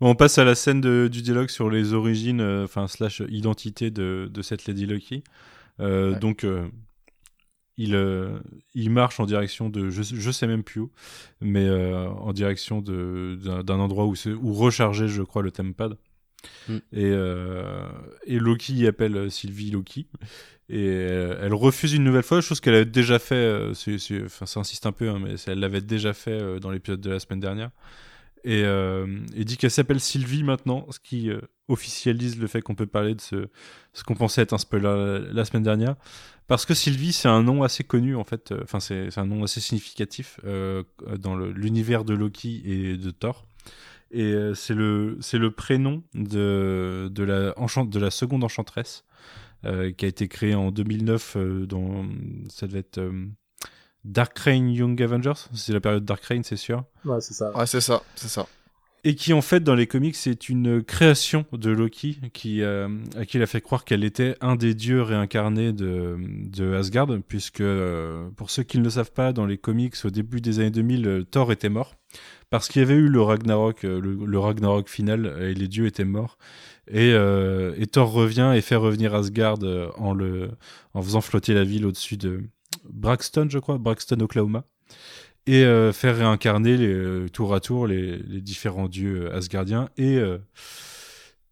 Bon, 0.01 0.09
on 0.09 0.15
passe 0.15 0.37
à 0.39 0.43
la 0.43 0.55
scène 0.55 0.81
de- 0.81 1.07
du 1.09 1.21
dialogue 1.21 1.49
sur 1.49 1.69
les 1.69 1.93
origines, 1.93 2.41
euh, 2.41 2.63
enfin 2.65 2.87
slash 2.87 3.21
identité 3.29 3.91
de, 3.91 4.29
de 4.31 4.41
cette 4.41 4.65
Lady 4.65 4.85
Lucky. 4.85 5.23
Euh, 5.79 6.13
Ouais. 6.13 6.19
Donc, 6.19 6.43
euh, 6.43 6.67
il, 7.77 7.95
euh, 7.95 8.39
il 8.73 8.89
marche 8.89 9.19
en 9.19 9.25
direction 9.25 9.69
de, 9.69 9.89
je, 9.89 10.03
je 10.03 10.31
sais 10.31 10.47
même 10.47 10.63
plus 10.63 10.81
où, 10.81 10.91
mais 11.41 11.67
euh, 11.67 12.07
en 12.07 12.33
direction 12.33 12.81
d'un 12.81 13.79
endroit 13.79 14.05
où, 14.05 14.15
où 14.41 14.53
recharger, 14.53 15.07
je 15.07 15.23
crois, 15.23 15.41
le 15.41 15.51
tempad. 15.51 15.97
Mm. 16.67 16.75
Et, 16.75 16.81
euh, 17.05 17.87
et 18.25 18.37
Loki 18.37 18.85
appelle 18.87 19.31
Sylvie 19.31 19.71
Loki. 19.71 20.07
Et 20.69 20.85
elle 20.85 21.53
refuse 21.53 21.93
une 21.93 22.03
nouvelle 22.03 22.23
fois, 22.23 22.41
chose 22.41 22.59
qu'elle 22.59 22.75
avait 22.75 22.85
déjà 22.85 23.19
fait, 23.19 23.71
enfin, 24.25 24.45
ça 24.45 24.59
insiste 24.59 24.85
un 24.85 24.91
peu, 24.91 25.09
hein, 25.09 25.19
mais 25.21 25.35
elle 25.45 25.59
l'avait 25.59 25.81
déjà 25.81 26.13
fait 26.13 26.59
dans 26.59 26.71
l'épisode 26.71 27.01
de 27.01 27.11
la 27.11 27.19
semaine 27.19 27.41
dernière 27.41 27.69
et, 28.43 28.63
euh, 28.63 29.07
et 29.35 29.45
dit 29.45 29.57
qu'elle 29.57 29.71
s'appelle 29.71 29.99
Sylvie 29.99 30.43
maintenant, 30.43 30.85
ce 30.91 30.99
qui 30.99 31.29
euh, 31.29 31.39
officialise 31.69 32.37
le 32.39 32.47
fait 32.47 32.61
qu'on 32.61 32.75
peut 32.75 32.85
parler 32.85 33.15
de 33.15 33.21
ce, 33.21 33.47
ce 33.93 34.03
qu'on 34.03 34.15
pensait 34.15 34.41
être 34.41 34.53
un 34.53 34.57
spoiler 34.57 35.25
la, 35.31 35.45
semaine 35.45 35.63
dernière. 35.63 35.95
Parce 36.47 36.65
que 36.65 36.73
Sylvie, 36.73 37.13
c'est 37.13 37.29
un 37.29 37.41
nom 37.41 37.63
assez 37.63 37.83
connu, 37.85 38.15
en 38.15 38.25
fait, 38.25 38.51
euh, 38.51 38.59
enfin, 38.63 38.79
c'est 38.81 39.11
c'est 39.11 39.21
un 39.21 39.25
nom 39.25 39.43
assez 39.43 39.61
significatif 39.61 40.39
euh, 40.43 40.83
dans 41.19 41.35
l'univers 41.37 42.03
de 42.03 42.13
Loki 42.13 42.61
et 42.65 42.97
de 42.97 43.11
Thor. 43.11 43.45
Et 44.11 44.33
euh, 44.33 44.53
c'est 44.53 44.73
le, 44.75 45.17
le 45.33 45.51
prénom 45.51 46.03
de, 46.13 47.09
de, 47.11 47.23
la, 47.23 47.53
enchant- 47.57 47.85
de 47.85 47.99
la 47.99 48.11
seconde 48.11 48.43
enchanteresse. 48.43 49.05
qui 49.97 50.05
a 50.05 50.07
été 50.07 50.27
créé 50.27 50.55
en 50.55 50.71
2009 50.71 51.37
dans 51.67 52.05
ça 52.49 52.67
devait 52.67 52.79
être 52.79 52.99
Dark 54.05 54.37
Reign 54.39 54.69
Young 54.69 55.01
Avengers. 55.01 55.47
C'est 55.53 55.73
la 55.73 55.79
période 55.79 56.05
Dark 56.05 56.23
Reign, 56.25 56.43
c'est 56.43 56.57
sûr. 56.57 56.83
Ouais, 57.05 57.21
c'est 57.21 57.33
ça. 57.33 57.55
Ouais, 57.57 57.65
c'est 57.65 57.81
ça, 57.81 58.03
c'est 58.15 58.27
ça. 58.27 58.47
Et 59.05 59.15
qui 59.15 59.33
en 59.33 59.41
fait 59.41 59.59
dans 59.59 59.75
les 59.75 59.85
comics 59.85 60.15
c'est 60.15 60.47
une 60.47 60.81
création 60.81 61.45
de 61.51 61.71
Loki 61.71 62.21
qui 62.31 62.63
à 62.63 62.87
qui 63.27 63.35
il 63.37 63.43
a 63.43 63.47
fait 63.47 63.59
croire 63.59 63.83
qu'elle 63.83 64.05
était 64.05 64.37
un 64.39 64.55
des 64.55 64.73
dieux 64.73 65.01
réincarnés 65.01 65.73
de, 65.73 66.15
de 66.17 66.73
Asgard 66.73 67.09
puisque 67.27 67.63
pour 68.37 68.49
ceux 68.49 68.63
qui 68.63 68.77
ne 68.79 68.83
le 68.85 68.89
savent 68.89 69.11
pas 69.11 69.33
dans 69.33 69.45
les 69.45 69.57
comics 69.57 69.95
au 70.05 70.09
début 70.09 70.39
des 70.39 70.59
années 70.59 70.71
2000 70.71 71.25
Thor 71.29 71.51
était 71.51 71.67
mort 71.67 71.95
parce 72.49 72.69
qu'il 72.69 72.81
y 72.81 72.85
avait 72.85 72.93
eu 72.93 73.09
le 73.09 73.21
Ragnarok 73.21 73.83
le, 73.83 73.99
le 73.99 74.39
Ragnarok 74.39 74.87
final 74.87 75.35
et 75.41 75.53
les 75.53 75.67
dieux 75.67 75.85
étaient 75.85 76.05
morts 76.05 76.37
et, 76.87 77.13
euh, 77.13 77.73
et, 77.77 77.87
Thor 77.87 78.11
revient 78.11 78.51
et 78.55 78.61
fait 78.61 78.75
revenir 78.75 79.15
Asgard 79.15 79.57
euh, 79.63 79.89
en, 79.97 80.13
le, 80.13 80.51
en 80.93 81.01
faisant 81.01 81.21
flotter 81.21 81.53
la 81.53 81.63
ville 81.63 81.85
au-dessus 81.85 82.17
de 82.17 82.41
Braxton, 82.89 83.47
je 83.49 83.59
crois, 83.59 83.77
Braxton, 83.77 84.19
Oklahoma, 84.19 84.65
et 85.45 85.63
euh, 85.63 85.91
faire 85.91 86.17
réincarner 86.17 86.77
les, 86.77 87.29
tour 87.29 87.53
à 87.53 87.59
tour 87.59 87.87
les, 87.87 88.17
les 88.17 88.41
différents 88.41 88.87
dieux 88.87 89.33
asgardiens. 89.33 89.89
Et, 89.97 90.19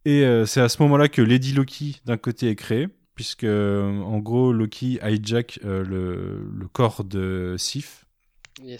et 0.05 0.43
c'est 0.45 0.61
à 0.61 0.69
ce 0.69 0.81
moment-là 0.83 1.07
que 1.07 1.21
Lady 1.21 1.53
Loki, 1.53 2.01
d'un 2.05 2.17
côté, 2.17 2.49
est 2.49 2.55
créée, 2.55 2.87
puisque 3.15 3.43
en 3.43 4.19
gros, 4.19 4.53
Loki 4.53 4.99
hijack 5.03 5.59
le, 5.63 5.83
le, 5.83 6.67
corps 6.67 7.03
de 7.03 7.55
Sif, 7.57 8.05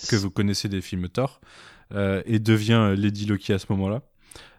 que 0.09 0.15
vous 0.15 0.31
connaissez 0.31 0.69
des 0.69 0.81
films 0.81 1.09
Thor, 1.09 1.41
et 2.25 2.39
devient 2.39 2.93
Lady 2.97 3.25
Loki 3.25 3.53
à 3.53 3.59
ce 3.59 3.65
moment-là 3.69 4.01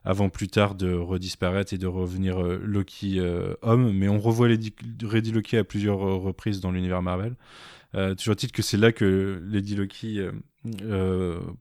avant 0.04 0.28
plus 0.28 0.48
tard 0.48 0.74
de 0.74 0.92
redisparaître 0.92 1.72
et 1.72 1.78
de 1.78 1.86
revenir 1.86 2.42
euh, 2.42 2.60
Loki 2.62 3.18
euh, 3.18 3.54
homme. 3.62 3.92
Mais 3.92 4.08
on 4.08 4.18
revoit 4.18 4.48
Lady, 4.48 4.74
Loki 5.32 5.58
à 5.58 5.64
plusieurs 5.64 6.02
euh, 6.06 6.16
reprises 6.16 6.60
dans 6.60 6.70
l'univers 6.70 7.02
Marvel. 7.02 7.34
Toujours 8.16 8.36
titre 8.36 8.52
que 8.52 8.62
c'est 8.62 8.76
là 8.76 8.92
que 8.92 9.42
Lady 9.44 9.76
Loki 9.76 10.20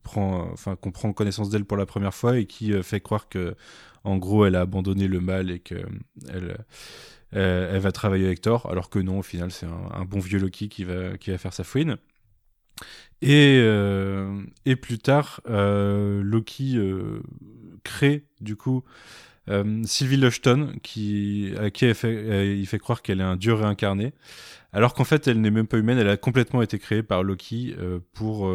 prend, 0.03 0.49
enfin, 0.51 0.75
qu'on 0.75 0.91
prend 0.91 1.11
connaissance 1.13 1.49
d'elle 1.49 1.65
pour 1.65 1.77
la 1.77 1.85
première 1.85 2.13
fois 2.13 2.37
et 2.37 2.45
qui 2.45 2.71
fait 2.83 3.01
croire 3.01 3.27
que, 3.27 3.55
en 4.03 4.17
gros, 4.17 4.45
elle 4.45 4.55
a 4.55 4.61
abandonné 4.61 5.07
le 5.07 5.19
mal 5.19 5.51
et 5.51 5.59
que 5.59 5.75
elle, 6.29 6.57
elle 7.31 7.79
va 7.79 7.91
travailler 7.91 8.25
avec 8.25 8.41
Thor, 8.41 8.69
alors 8.69 8.89
que 8.89 8.99
non, 8.99 9.19
au 9.19 9.23
final, 9.23 9.51
c'est 9.51 9.65
un, 9.65 10.05
bon 10.05 10.19
vieux 10.19 10.39
Loki 10.39 10.69
qui 10.69 10.83
va, 10.83 11.17
qui 11.17 11.31
va 11.31 11.37
faire 11.37 11.53
sa 11.53 11.63
fouine. 11.63 11.97
Et, 13.21 13.59
euh, 13.63 14.41
et 14.65 14.75
plus 14.75 14.97
tard, 14.97 15.41
euh, 15.49 16.21
Loki 16.23 16.77
euh, 16.77 17.21
crée 17.83 18.25
du 18.39 18.55
coup 18.55 18.83
Sylvie 19.83 20.15
Lushton, 20.15 20.75
qui, 20.81 21.51
à 21.59 21.71
qui 21.71 21.93
fait, 21.93 22.57
il 22.57 22.65
fait 22.67 22.79
croire 22.79 23.01
qu'elle 23.01 23.19
est 23.19 23.23
un 23.23 23.35
dieu 23.35 23.53
réincarné, 23.53 24.13
alors 24.73 24.93
qu'en 24.93 25.03
fait 25.03 25.27
elle 25.27 25.41
n'est 25.41 25.51
même 25.51 25.67
pas 25.67 25.77
humaine, 25.77 25.97
elle 25.97 26.09
a 26.09 26.17
complètement 26.17 26.61
été 26.61 26.79
créée 26.79 27.03
par 27.03 27.23
Loki 27.23 27.75
pour, 28.13 28.51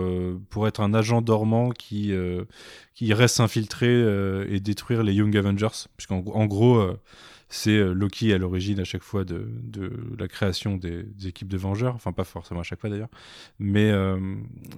pour 0.50 0.66
être 0.66 0.80
un 0.80 0.94
agent 0.94 1.22
dormant 1.22 1.70
qui, 1.70 2.12
qui 2.94 3.14
reste 3.14 3.40
infiltrer 3.40 4.00
et 4.48 4.60
détruire 4.60 5.02
les 5.02 5.12
Young 5.12 5.36
Avengers, 5.36 5.88
puisqu'en 5.96 6.24
en 6.26 6.46
gros 6.46 6.96
c'est 7.48 7.76
euh, 7.76 7.92
Loki 7.92 8.32
à 8.32 8.38
l'origine 8.38 8.80
à 8.80 8.84
chaque 8.84 9.02
fois 9.02 9.24
de, 9.24 9.48
la 10.18 10.26
création 10.26 10.76
des, 10.76 11.06
équipes 11.24 11.48
de 11.48 11.56
Vengeurs, 11.56 11.94
enfin 11.94 12.12
pas 12.12 12.24
forcément 12.24 12.60
à 12.60 12.62
chaque 12.64 12.80
fois 12.80 12.90
d'ailleurs, 12.90 13.08
mais, 13.58 13.90
euh, 13.90 14.18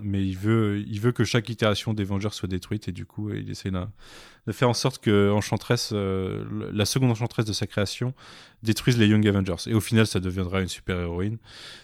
mais 0.03 0.25
il, 0.25 0.37
veut, 0.37 0.85
il 0.87 1.01
veut 1.01 1.13
que 1.13 1.25
chaque 1.25 1.49
itération 1.49 1.95
des 1.95 2.05
Vengeurs 2.05 2.35
soit 2.35 2.49
détruite 2.49 2.89
et 2.89 2.93
du 2.93 3.07
coup 3.07 3.33
il 3.33 3.51
essaie 3.51 3.71
de, 3.71 3.81
de 4.47 4.53
faire 4.53 4.69
en 4.69 4.75
sorte 4.75 5.03
que 5.03 5.31
Enchantress, 5.31 5.91
euh, 5.93 6.45
la 6.73 6.85
seconde 6.85 7.11
Enchantress 7.11 7.47
de 7.47 7.55
sa 7.55 7.67
création 7.67 8.13
détruise 8.63 8.99
les 8.99 9.07
Young 9.07 9.27
Avengers. 9.27 9.67
Et 9.67 9.75
au 9.75 9.81
final 9.81 10.07
ça 10.07 10.21
deviendra 10.21 10.61
une 10.61 10.69
super 10.69 11.01
héroïne 11.01 11.39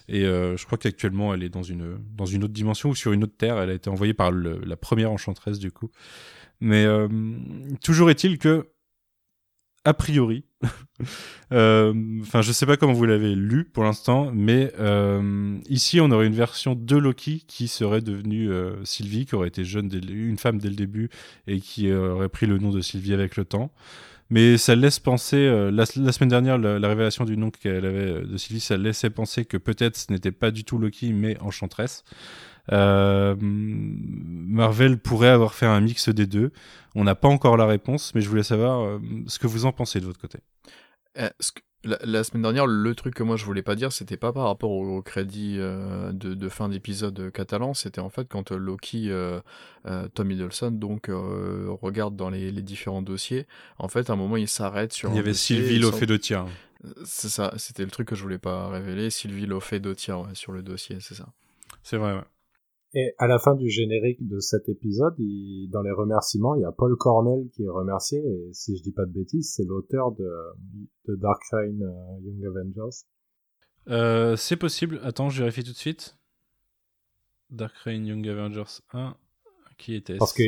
et 0.09 0.25
je 0.25 0.65
crois 0.67 0.77
qu'actuellement 0.77 1.33
elle 1.33 1.43
est 1.43 1.49
dans 1.49 1.63
une, 1.63 1.99
dans 2.15 2.27
une 2.27 2.45
autre 2.45 2.53
dimension 2.53 2.91
ou 2.91 2.95
sur 2.95 3.13
une 3.13 3.25
autre 3.25 3.37
terre, 3.37 3.59
elle 3.59 3.71
a 3.71 3.75
été 3.75 3.89
envoyée 3.89 4.15
par 4.15 4.33
la 4.33 4.77
première 4.77 5.11
Enchantress 5.11 5.59
du 5.59 5.71
coup. 5.71 5.91
Mais 6.61 6.87
toujours 7.81 8.11
est-il 8.11 8.39
que 8.39 8.69
a 9.85 9.93
priori, 9.93 10.45
euh, 11.53 11.93
enfin 12.23 12.41
je 12.41 12.53
sais 12.53 12.65
pas 12.65 12.77
comment 12.77 12.95
vous 12.95 13.05
l'avez 13.05 13.35
lu 13.35 13.65
pour 13.65 13.85
l'instant, 13.85 14.31
mais 14.33 14.73
euh, 14.79 15.59
ici 15.69 16.01
on 16.01 16.11
aurait 16.11 16.27
une 16.27 16.35
version 16.35 16.75
de 16.75 16.97
Loki 16.97 17.45
qui 17.47 17.69
serait 17.69 18.01
devenue 18.01 18.51
euh, 18.51 18.83
Sylvie, 18.85 19.27
qui 19.27 19.35
aurait 19.35 19.49
été 19.49 19.63
jeune, 19.63 19.91
une 20.09 20.39
femme 20.39 20.59
dès 20.59 20.71
le 20.71 20.75
début 20.75 21.11
et 21.47 21.61
qui 21.61 21.93
aurait 21.93 22.31
pris 22.31 22.47
le 22.47 22.59
nom 22.59 22.71
de 22.71 22.81
Sylvie 22.81 23.13
avec 23.13 23.37
le 23.37 23.45
temps. 23.45 23.71
Mais 24.31 24.57
ça 24.57 24.75
laisse 24.75 24.99
penser, 25.01 25.47
la, 25.71 25.85
semaine 25.85 26.31
dernière, 26.31 26.57
la, 26.57 26.89
révélation 26.89 27.27
du 27.27 27.37
nom 27.37 27.51
qu'elle 27.51 27.85
avait 27.85 28.23
de 28.23 28.37
Sylvie, 28.39 28.61
ça 28.61 28.79
laissait 28.79 29.11
penser 29.11 29.45
que 29.45 29.59
peut-être 29.59 29.99
ce 29.99 30.11
n'était 30.11 30.33
pas 30.33 30.51
du 30.51 30.65
tout 30.65 30.79
Loki, 30.79 31.13
mais 31.13 31.37
Enchantress. 31.41 32.05
Euh, 32.73 33.37
Marvel 33.41 34.99
pourrait 34.99 35.29
avoir 35.29 35.55
fait 35.55 35.67
un 35.67 35.81
mix 35.81 36.09
des 36.09 36.27
deux. 36.27 36.53
On 36.95 37.05
n'a 37.05 37.15
pas 37.15 37.29
encore 37.29 37.57
la 37.57 37.67
réponse, 37.67 38.15
mais 38.15 38.21
je 38.21 38.29
voulais 38.29 38.43
savoir 38.43 38.83
euh, 38.83 39.01
ce 39.27 39.39
que 39.39 39.47
vous 39.47 39.67
en 39.67 39.73
pensez 39.73 40.01
de 40.01 40.07
votre 40.07 40.21
côté. 40.21 40.39
Eh, 41.17 41.29
la, 41.85 42.25
semaine 42.25 42.43
dernière, 42.43 42.67
le 42.67 42.95
truc 42.95 43.15
que 43.15 43.23
moi 43.23 43.37
je 43.37 43.45
voulais 43.45 43.63
pas 43.63 43.75
dire, 43.75 43.93
c'était 43.93 44.17
pas 44.17 44.33
par 44.33 44.45
rapport 44.45 44.71
au, 44.71 45.03
crédit 45.03 45.57
euh, 45.59 46.13
de, 46.13 46.49
fin 46.49 46.71
d'épisode 46.71 47.31
catalan, 47.31 47.75
c'était 47.75 48.01
en 48.01 48.09
fait 48.09 48.27
quand 48.27 48.53
Loki, 48.53 49.13
Tom 50.15 50.31
Hiddleston, 50.31 50.71
donc 50.71 51.11
regarde 51.11 52.17
dans 52.17 52.31
les, 52.31 52.53
différents 52.63 53.03
dossiers. 53.03 53.47
En 53.79 53.89
fait, 53.89 54.09
à 54.09 54.15
un 54.15 54.17
moment, 54.17 54.39
il 54.39 54.49
s'arrête 54.49 54.95
sur. 54.95 55.11
Il 55.11 55.17
y 55.17 55.19
avait 55.19 55.35
Sylvie 55.35 55.79
Lofedotia. 55.79 56.47
C'est 57.05 57.31
ça, 57.31 57.53
c'était 57.57 57.85
le 57.85 57.91
truc 57.91 58.09
que 58.09 58.15
je 58.15 58.23
voulais 58.23 58.39
pas 58.39 58.69
révéler. 58.69 59.11
Sylvie 59.11 59.47
Lofedotia 59.47 60.19
ouais, 60.19 60.35
sur 60.35 60.53
le 60.53 60.63
dossier, 60.63 60.99
c'est 61.01 61.15
ça. 61.15 61.27
C'est 61.83 61.99
vrai, 61.99 62.15
ouais. 62.15 62.25
Et 62.97 63.13
à 63.19 63.27
la 63.27 63.41
fin 63.41 63.57
du 63.57 63.69
générique 63.69 64.27
de 64.27 64.39
cet 64.39 64.69
épisode, 64.69 65.17
dans 65.71 65.83
les 65.83 65.91
remerciements, 65.91 66.55
il 66.55 66.63
y 66.63 66.65
a 66.65 66.71
Paul 66.71 66.97
Cornell 66.97 67.49
qui 67.53 67.65
est 67.65 67.69
remercié, 67.69 68.19
et 68.21 68.53
si 68.53 68.77
je 68.77 68.83
dis 68.83 68.93
pas 68.93 69.05
de 69.05 69.11
bêtises, 69.11 69.53
c'est 69.53 69.65
l'auteur 69.65 70.13
de, 70.13 71.17
Dark 71.17 71.43
Reign 71.51 71.83
euh, 71.83 72.21
Young 72.23 72.47
Avengers. 72.47 72.97
Euh, 73.89 74.37
c'est 74.37 74.57
possible. 74.57 75.01
Attends, 75.03 75.29
je 75.29 75.41
vérifie 75.41 75.65
tout 75.65 75.73
de 75.73 75.77
suite. 75.77 76.17
Dark 77.51 77.77
Reign 77.79 78.07
Young 78.07 78.27
Avengers 78.29 78.81
1, 78.93 79.17
qui 79.77 79.97
était 79.97 80.17
Parce 80.17 80.33
que 80.33 80.43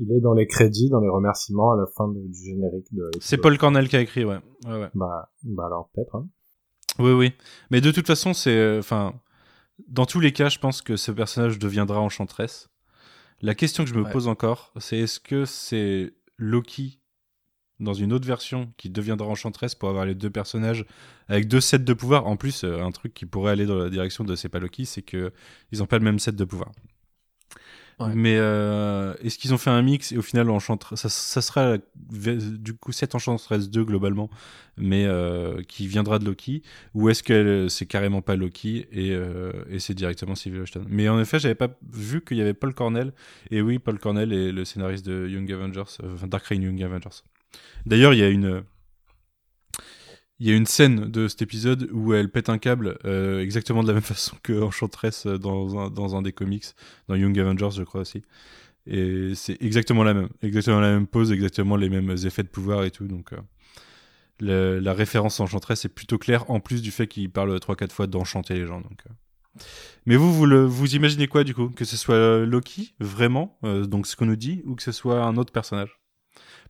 il 0.00 0.12
est 0.12 0.20
dans 0.20 0.32
les 0.32 0.46
crédits, 0.46 0.88
dans 0.88 1.00
les 1.00 1.08
remerciements 1.08 1.72
à 1.72 1.76
la 1.76 1.86
fin 1.86 2.08
du 2.08 2.32
générique 2.32 2.86
de. 2.92 3.10
C'est 3.20 3.36
Paul 3.36 3.58
Cornell 3.58 3.88
qui 3.88 3.96
a 3.96 4.00
écrit, 4.00 4.24
ouais. 4.24 4.38
ouais, 4.64 4.80
ouais. 4.80 4.90
Bah, 4.94 5.30
bah 5.42 5.66
alors 5.66 5.90
peut-être. 5.92 6.14
Hein. 6.14 6.28
Oui, 6.98 7.12
oui. 7.12 7.32
Mais 7.70 7.80
de 7.80 7.90
toute 7.90 8.06
façon, 8.06 8.32
c'est, 8.32 8.56
euh, 8.56 8.80
dans 9.88 10.06
tous 10.06 10.20
les 10.20 10.32
cas, 10.32 10.48
je 10.48 10.58
pense 10.58 10.82
que 10.82 10.96
ce 10.96 11.12
personnage 11.12 11.58
deviendra 11.58 12.00
enchantresse. 12.00 12.68
La 13.42 13.54
question 13.54 13.84
que 13.84 13.90
je 13.90 13.94
me 13.94 14.04
pose 14.04 14.28
encore, 14.28 14.72
c'est 14.78 14.98
est-ce 14.98 15.18
que 15.18 15.44
c'est 15.44 16.12
Loki 16.36 17.00
dans 17.78 17.94
une 17.94 18.12
autre 18.12 18.26
version 18.26 18.72
qui 18.76 18.90
deviendra 18.90 19.26
enchantresse 19.26 19.74
pour 19.74 19.88
avoir 19.88 20.04
les 20.04 20.14
deux 20.14 20.28
personnages 20.28 20.84
avec 21.28 21.48
deux 21.48 21.60
sets 21.60 21.78
de 21.78 21.94
pouvoir? 21.94 22.26
En 22.26 22.36
plus, 22.36 22.64
euh, 22.64 22.82
un 22.82 22.90
truc 22.90 23.14
qui 23.14 23.24
pourrait 23.24 23.52
aller 23.52 23.64
dans 23.64 23.78
la 23.78 23.88
direction 23.88 24.24
de 24.24 24.36
c'est 24.36 24.50
pas 24.50 24.58
Loki, 24.58 24.84
c'est 24.84 25.02
que 25.02 25.32
ils 25.72 25.78
n'ont 25.78 25.86
pas 25.86 25.98
le 25.98 26.04
même 26.04 26.18
set 26.18 26.36
de 26.36 26.44
pouvoir. 26.44 26.72
Mais 28.14 28.36
euh, 28.38 29.14
est-ce 29.22 29.38
qu'ils 29.38 29.52
ont 29.52 29.58
fait 29.58 29.70
un 29.70 29.82
mix 29.82 30.12
et 30.12 30.18
au 30.18 30.22
final 30.22 30.48
ça, 30.94 31.08
sera 31.40 31.76
du 32.08 32.74
coup 32.74 32.92
cette 32.92 33.14
Enchantress 33.14 33.70
2 33.70 33.84
globalement, 33.84 34.30
mais 34.76 35.04
euh, 35.06 35.62
qui 35.68 35.86
viendra 35.86 36.18
de 36.18 36.24
Loki, 36.24 36.62
ou 36.94 37.08
est-ce 37.08 37.22
que 37.22 37.68
c'est 37.68 37.86
carrément 37.86 38.22
pas 38.22 38.36
Loki 38.36 38.86
et, 38.90 39.12
euh, 39.12 39.52
et 39.68 39.78
c'est 39.78 39.94
directement 39.94 40.34
Sylvie 40.34 40.60
Ashton 40.60 40.84
Mais 40.88 41.08
en 41.08 41.20
effet, 41.20 41.38
j'avais 41.38 41.54
pas 41.54 41.68
vu 41.92 42.22
qu'il 42.22 42.38
y 42.38 42.40
avait 42.40 42.54
Paul 42.54 42.74
Cornell, 42.74 43.12
et 43.50 43.60
oui, 43.60 43.78
Paul 43.78 43.98
Cornell 43.98 44.32
est 44.32 44.52
le 44.52 44.64
scénariste 44.64 45.04
de 45.06 45.28
Young 45.28 45.50
Avengers, 45.52 45.98
enfin 46.04 46.26
Dark 46.26 46.46
Reign 46.46 46.62
Young 46.62 46.82
Avengers. 46.82 47.22
D'ailleurs, 47.86 48.14
il 48.14 48.20
y 48.20 48.22
a 48.22 48.28
une 48.28 48.62
il 50.40 50.48
y 50.48 50.52
a 50.52 50.56
une 50.56 50.66
scène 50.66 51.10
de 51.10 51.28
cet 51.28 51.42
épisode 51.42 51.88
où 51.92 52.14
elle 52.14 52.30
pète 52.30 52.48
un 52.48 52.56
câble 52.56 52.98
euh, 53.04 53.42
exactement 53.42 53.82
de 53.82 53.88
la 53.88 53.94
même 53.94 54.02
façon 54.02 54.36
que 54.42 54.60
Enchantress 54.60 55.26
dans 55.26 55.78
un, 55.78 55.90
dans 55.90 56.16
un 56.16 56.22
des 56.22 56.32
comics, 56.32 56.64
dans 57.08 57.14
Young 57.14 57.38
Avengers, 57.38 57.70
je 57.76 57.82
crois 57.82 58.00
aussi. 58.00 58.22
Et 58.86 59.34
c'est 59.34 59.62
exactement 59.62 60.02
la 60.02 60.14
même, 60.14 60.30
exactement 60.42 60.80
la 60.80 60.92
même 60.92 61.06
pose, 61.06 61.30
exactement 61.30 61.76
les 61.76 61.90
mêmes 61.90 62.16
effets 62.24 62.42
de 62.42 62.48
pouvoir 62.48 62.84
et 62.84 62.90
tout. 62.90 63.06
Donc 63.06 63.32
euh, 64.42 64.80
la 64.80 64.94
référence 64.94 65.38
Enchantress 65.38 65.84
est 65.84 65.90
plutôt 65.90 66.16
claire, 66.16 66.50
en 66.50 66.58
plus 66.58 66.80
du 66.80 66.90
fait 66.90 67.06
qu'il 67.06 67.30
parle 67.30 67.54
3-4 67.54 67.90
fois 67.90 68.06
d'enchanter 68.06 68.54
les 68.54 68.66
gens. 68.66 68.80
Donc, 68.80 69.02
euh. 69.06 69.62
Mais 70.06 70.16
vous, 70.16 70.32
vous, 70.32 70.46
le, 70.46 70.64
vous 70.64 70.94
imaginez 70.94 71.28
quoi 71.28 71.44
du 71.44 71.54
coup? 71.54 71.68
Que 71.68 71.84
ce 71.84 71.98
soit 71.98 72.46
Loki, 72.46 72.94
vraiment, 73.00 73.58
donc 73.62 74.06
ce 74.06 74.16
qu'on 74.16 74.26
nous 74.26 74.36
dit, 74.36 74.62
ou 74.64 74.74
que 74.74 74.82
ce 74.82 74.92
soit 74.92 75.22
un 75.22 75.36
autre 75.36 75.52
personnage? 75.52 75.99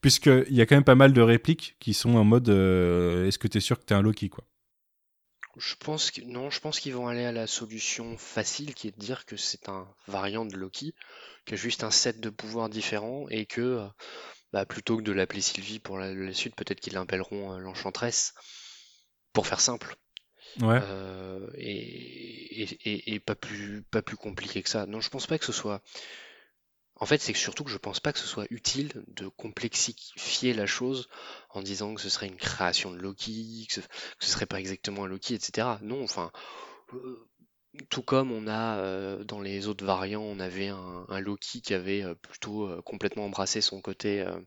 Puisqu'il 0.01 0.53
y 0.55 0.61
a 0.61 0.67
quand 0.67 0.77
même 0.77 0.85
pas 0.85 0.95
mal 0.95 1.13
de 1.13 1.21
répliques 1.23 1.77
qui 1.79 1.95
sont 1.95 2.15
en 2.17 2.25
mode 2.25 2.49
euh, 2.49 3.27
est-ce 3.27 3.39
que 3.39 3.49
tu 3.49 3.59
es 3.59 3.61
sûr 3.61 3.79
que 3.79 3.85
tu 3.85 3.93
es 3.95 3.97
un 3.97 4.03
Loki 4.03 4.29
quoi? 4.29 4.45
Je 5.57 5.75
pense 5.77 6.11
que 6.11 6.23
non, 6.23 6.51
je 6.51 6.59
pense 6.61 6.81
qu'ils 6.81 6.95
vont 6.95 7.07
aller 7.09 7.25
à 7.25 7.31
la 7.33 7.47
solution 7.47 8.17
facile 8.19 8.75
qui 8.75 8.89
est 8.89 8.93
de 8.93 9.01
dire 9.01 9.27
que 9.27 9.37
c'est 9.37 9.69
un 9.69 9.87
variant 10.09 10.45
de 10.45 10.57
Loki, 10.57 10.95
qui 11.45 11.55
a 11.55 11.57
juste 11.57 11.85
un 11.85 11.91
set 11.93 12.21
de 12.21 12.31
pouvoirs 12.31 12.69
différents 12.69 13.29
et 13.29 13.47
que 13.47 13.61
euh, 13.61 13.87
bah, 14.53 14.67
plutôt 14.67 14.99
que 14.99 15.03
de 15.03 15.13
l'appeler 15.13 15.43
Sylvie 15.43 15.81
pour 15.81 15.99
la, 15.99 16.33
suite, 16.35 16.57
peut-être 16.57 16.81
qu'ils 16.81 16.95
l'appelleront 16.95 17.55
euh, 17.55 17.59
l'Enchantresse. 17.59 18.35
Pour 19.33 19.47
faire 19.47 19.61
simple, 19.61 19.97
Ouais. 20.61 20.83
Euh, 20.83 21.49
et, 21.57 22.63
et, 22.63 22.69
et- 22.91 23.15
et 23.15 23.21
pas 23.21 23.35
plus 23.37 23.83
pas 23.91 24.03
plus 24.03 24.17
compliqué 24.17 24.63
que 24.63 24.71
ça. 24.71 24.87
Non, 24.87 25.01
je 25.01 25.11
pense 25.11 25.27
pas 25.27 25.39
que 25.39 25.45
ce 25.47 25.53
soit. 25.53 25.83
En 27.01 27.07
fait, 27.07 27.19
c'est 27.19 27.35
surtout 27.35 27.65
que 27.65 27.71
je 27.71 27.79
pense 27.79 27.99
pas 27.99 28.13
que 28.13 28.19
ce 28.19 28.27
soit 28.27 28.47
utile 28.51 28.93
de 29.09 29.27
complexifier 29.27 30.53
la 30.53 30.67
chose 30.67 31.09
en 31.49 31.63
disant 31.63 31.95
que 31.95 32.01
ce 32.01 32.11
serait 32.11 32.29
une 32.29 32.37
création 32.37 32.93
de 32.93 32.99
Loki, 32.99 33.67
que 33.69 33.81
ce, 34.21 34.31
serait 34.31 34.47
pas 34.47 34.61
exactement 34.61 35.05
un 35.05 35.09
Loki, 35.09 35.35
etc. 35.35 35.79
Non, 35.81 36.03
enfin, 36.03 36.31
euh, 36.93 37.27
tout 37.89 38.03
comme 38.03 38.33
on 38.33 38.47
a 38.47 38.79
euh, 38.79 39.25
dans 39.25 39.41
les 39.41 39.67
autres 39.67 39.85
variants, 39.85 40.23
on 40.23 40.41
avait 40.41 40.69
un, 40.69 41.21
Loki 41.21 41.63
qui 41.63 41.73
avait 41.73 42.03
euh, 42.03 42.15
plutôt 42.15 42.67
euh, 42.67 42.83
complètement 42.83 43.25
embrassé 43.25 43.63
son 43.63 43.81
côté 43.81 44.21
euh, 44.21 44.39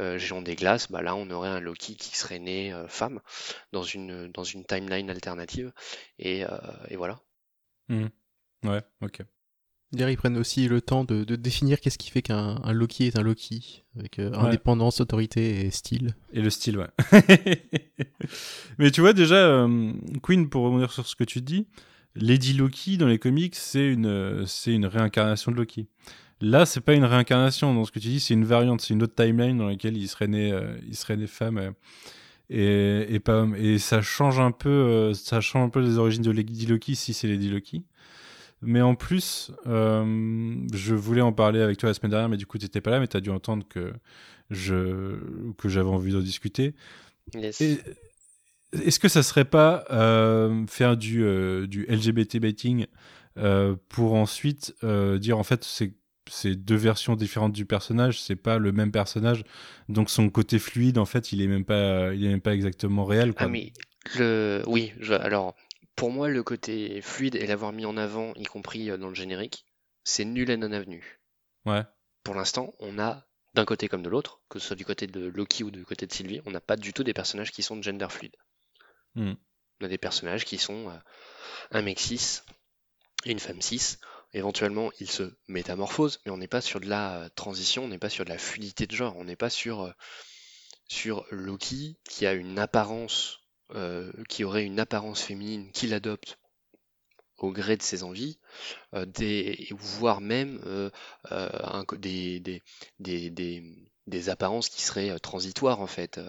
euh, 0.00 0.18
géant 0.18 0.42
des 0.42 0.56
glaces, 0.56 0.90
bah 0.90 1.02
là 1.02 1.14
on 1.14 1.30
aurait 1.30 1.48
un 1.48 1.60
Loki 1.60 1.96
qui 1.96 2.16
serait 2.16 2.40
né 2.40 2.72
euh, 2.72 2.88
femme 2.88 3.20
dans 3.72 3.84
une 3.84 4.32
dans 4.32 4.44
une 4.44 4.64
timeline 4.64 5.10
alternative 5.10 5.72
et, 6.18 6.44
et 6.88 6.96
voilà. 6.96 7.20
Mhm. 7.88 8.10
Ouais, 8.64 8.82
ok. 9.00 9.22
D'ailleurs, 9.94 10.10
ils 10.10 10.16
prennent 10.16 10.36
aussi 10.36 10.68
le 10.68 10.80
temps 10.80 11.04
de, 11.04 11.24
de 11.24 11.36
définir 11.36 11.80
qu'est-ce 11.80 11.98
qui 11.98 12.10
fait 12.10 12.22
qu'un 12.22 12.60
un 12.62 12.72
Loki 12.72 13.06
est 13.06 13.18
un 13.18 13.22
Loki, 13.22 13.84
avec 13.98 14.18
euh, 14.18 14.30
Ouais. 14.30 14.36
indépendance, 14.48 15.00
autorité 15.00 15.64
et 15.66 15.70
style. 15.70 16.14
Et 16.32 16.42
le 16.42 16.50
style, 16.50 16.78
ouais. 16.78 16.88
Mais 18.78 18.90
tu 18.90 19.00
vois, 19.00 19.12
déjà, 19.12 19.36
euh, 19.36 19.92
Queen, 20.22 20.48
pour 20.48 20.64
rebondir 20.64 20.92
sur 20.92 21.06
ce 21.06 21.14
que 21.16 21.24
tu 21.24 21.40
dis, 21.40 21.66
Lady 22.16 22.52
Loki 22.54 22.96
dans 22.96 23.06
les 23.06 23.18
comics, 23.18 23.54
c'est 23.54 23.86
une, 23.86 24.06
euh, 24.06 24.44
c'est 24.46 24.72
une 24.72 24.86
réincarnation 24.86 25.52
de 25.52 25.56
Loki. 25.56 25.86
Là, 26.40 26.66
c'est 26.66 26.80
pas 26.80 26.94
une 26.94 27.04
réincarnation. 27.04 27.72
Dans 27.74 27.84
ce 27.84 27.92
que 27.92 27.98
tu 27.98 28.08
dis, 28.08 28.20
c'est 28.20 28.34
une 28.34 28.44
variante, 28.44 28.80
c'est 28.80 28.94
une 28.94 29.02
autre 29.02 29.14
timeline 29.14 29.56
dans 29.56 29.66
laquelle 29.66 29.96
il 29.96 30.08
serait 30.08 30.28
né, 30.28 30.52
euh, 30.52 30.76
il 30.86 30.96
serait 30.96 31.16
né 31.16 31.26
femme. 31.26 31.72
et, 32.50 33.06
et, 33.08 33.20
pas 33.20 33.36
homme. 33.42 33.54
Et 33.56 33.78
ça 33.78 34.02
change 34.02 34.38
un 34.40 34.50
peu, 34.50 35.12
ça 35.14 35.40
change 35.40 35.66
un 35.66 35.70
peu 35.70 35.80
les 35.80 35.96
origines 35.98 36.22
de 36.22 36.30
Lady 36.30 36.66
Loki 36.66 36.94
si 36.96 37.14
c'est 37.14 37.28
Lady 37.28 37.48
Loki. 37.48 37.82
Mais 38.62 38.80
en 38.80 38.94
plus, 38.94 39.50
euh, 39.66 40.56
je 40.72 40.94
voulais 40.94 41.20
en 41.20 41.32
parler 41.32 41.60
avec 41.60 41.76
toi 41.78 41.88
la 41.90 41.94
semaine 41.94 42.10
dernière, 42.10 42.28
mais 42.28 42.36
du 42.36 42.46
coup, 42.46 42.58
tu 42.58 42.64
n'étais 42.64 42.80
pas 42.80 42.90
là, 42.90 43.00
mais 43.00 43.06
tu 43.08 43.16
as 43.16 43.20
dû 43.20 43.30
entendre 43.30 43.66
que 43.68 43.92
je 44.50 45.18
que 45.58 45.68
j'avais 45.68 45.88
envie 45.88 46.12
d'en 46.12 46.20
discuter. 46.20 46.74
Yes. 47.34 47.60
Est-ce 48.72 48.98
que 48.98 49.08
ça 49.08 49.22
serait 49.22 49.44
pas 49.44 49.84
euh, 49.90 50.66
faire 50.66 50.96
du, 50.96 51.22
euh, 51.24 51.66
du 51.66 51.84
LGBT 51.88 52.38
baiting 52.38 52.86
pour 53.88 54.14
ensuite 54.14 54.74
dire 55.18 55.38
en 55.38 55.42
fait 55.44 55.64
c'est 55.64 55.92
c'est 56.30 56.54
deux 56.54 56.76
versions 56.76 57.16
différentes 57.16 57.52
du 57.52 57.66
personnage, 57.66 58.22
c'est 58.22 58.36
pas 58.36 58.58
le 58.58 58.72
même 58.72 58.90
personnage, 58.92 59.44
donc 59.90 60.08
son 60.08 60.30
côté 60.30 60.58
fluide 60.58 60.96
en 60.96 61.04
fait 61.04 61.32
il 61.32 61.42
est 61.42 61.46
même 61.46 61.64
pas 61.66 62.14
il 62.14 62.24
est 62.24 62.28
même 62.28 62.40
pas 62.40 62.54
exactement 62.54 63.04
réel 63.04 63.34
quoi. 63.34 63.46
Ah 63.46 63.48
mais 63.48 63.72
le 64.16 64.62
oui, 64.66 64.92
je- 65.00 65.12
alors 65.12 65.54
pour 65.96 66.10
moi 66.10 66.28
le 66.28 66.42
côté 66.42 67.00
fluide 67.02 67.36
et 67.36 67.46
l'avoir 67.46 67.72
mis 67.72 67.86
en 67.86 67.96
avant, 67.96 68.34
y 68.34 68.44
compris 68.44 68.90
euh, 68.90 68.96
dans 68.96 69.08
le 69.08 69.14
générique, 69.14 69.64
c'est 70.02 70.24
nul 70.24 70.50
et 70.50 70.56
non 70.56 70.72
avenu. 70.72 71.20
Ouais. 71.64 71.82
Pour 72.22 72.34
l'instant, 72.34 72.74
on 72.78 72.98
a 72.98 73.26
d'un 73.54 73.64
côté 73.64 73.88
comme 73.88 74.02
de 74.02 74.08
l'autre, 74.08 74.40
que 74.48 74.58
ce 74.58 74.68
soit 74.68 74.76
du 74.76 74.84
côté 74.84 75.06
de 75.06 75.26
Loki 75.26 75.62
ou 75.62 75.70
du 75.70 75.84
côté 75.84 76.06
de 76.06 76.12
Sylvie, 76.12 76.40
on 76.46 76.50
n'a 76.50 76.60
pas 76.60 76.76
du 76.76 76.92
tout 76.92 77.04
des 77.04 77.14
personnages 77.14 77.52
qui 77.52 77.62
sont 77.62 77.80
gender 77.80 78.08
fluide. 78.10 78.36
Hmm. 79.14 79.34
On 79.80 79.84
a 79.84 79.88
des 79.88 79.98
personnages 79.98 80.44
qui 80.44 80.58
sont 80.58 80.90
euh, 80.90 80.98
un 81.70 81.82
mec 81.82 82.00
cis 82.00 82.40
et 83.24 83.30
une 83.30 83.38
femme 83.38 83.62
cis. 83.62 83.96
Éventuellement, 84.32 84.90
ils 84.98 85.10
se 85.10 85.36
métamorphosent, 85.46 86.20
mais 86.26 86.32
on 86.32 86.36
n'est 86.36 86.48
pas 86.48 86.60
sur 86.60 86.80
de 86.80 86.86
la 86.86 87.22
euh, 87.22 87.28
transition, 87.36 87.84
on 87.84 87.88
n'est 87.88 87.98
pas 87.98 88.10
sur 88.10 88.24
de 88.24 88.30
la 88.30 88.38
fluidité 88.38 88.86
de 88.88 88.96
genre, 88.96 89.16
on 89.16 89.24
n'est 89.24 89.36
pas 89.36 89.50
sur, 89.50 89.94
sur 90.88 91.24
Loki 91.30 91.96
qui 92.04 92.26
a 92.26 92.32
une 92.32 92.58
apparence, 92.58 93.43
euh, 93.74 94.12
qui 94.28 94.44
aurait 94.44 94.64
une 94.64 94.80
apparence 94.80 95.22
féminine 95.22 95.70
qu'il 95.72 95.94
adopte 95.94 96.38
au 97.38 97.50
gré 97.52 97.76
de 97.76 97.82
ses 97.82 98.02
envies, 98.04 98.38
euh, 98.94 99.06
des, 99.06 99.68
voire 99.72 100.20
même 100.20 100.60
euh, 100.66 100.90
un 101.30 101.84
des, 101.98 102.40
des, 102.40 102.62
des, 103.00 103.30
des, 103.30 104.30
apparences 104.30 104.68
qui 104.68 104.82
seraient 104.82 105.18
transitoires 105.20 105.80
en 105.80 105.86
fait, 105.88 106.20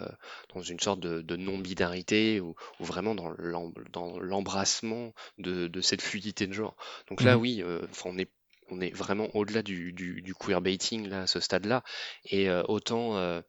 dans 0.54 0.62
une 0.62 0.80
sorte 0.80 1.00
de, 1.00 1.22
de 1.22 1.36
non-binarité 1.36 2.40
ou, 2.40 2.54
ou 2.80 2.84
vraiment 2.84 3.14
dans 3.14 3.30
l'em- 3.38 3.74
dans 3.92 4.18
l'embrassement 4.20 5.12
de, 5.38 5.68
de 5.68 5.80
cette 5.82 6.02
fluidité 6.02 6.46
de 6.46 6.52
genre. 6.54 6.76
Donc 7.08 7.24
là, 7.24 7.36
Mhm. 7.36 7.40
oui, 7.40 7.62
on 8.06 8.18
est 8.18 8.30
on 8.70 8.80
est 8.80 8.94
vraiment 8.94 9.28
au-delà 9.34 9.62
du, 9.62 9.92
du, 9.92 10.34
queerbaiting 10.34 11.08
là, 11.08 11.22
à 11.22 11.26
ce 11.26 11.40
stade-là. 11.40 11.82
Et 12.24 12.48
euh, 12.48 12.62
autant 12.68 13.16
euh, 13.16 13.40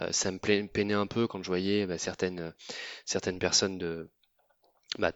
euh, 0.00 0.12
ça 0.12 0.30
me 0.30 0.38
peinait 0.38 0.94
un 0.94 1.06
peu 1.06 1.26
quand 1.26 1.42
je 1.42 1.48
voyais 1.48 1.86
bah, 1.86 1.98
certaines, 1.98 2.52
personnes 3.38 3.78
de, 3.78 4.10
bah, 4.98 5.12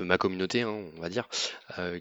ma 0.00 0.18
communauté, 0.18 0.62
hein, 0.62 0.90
on 0.96 1.00
va 1.00 1.08
dire, 1.08 1.28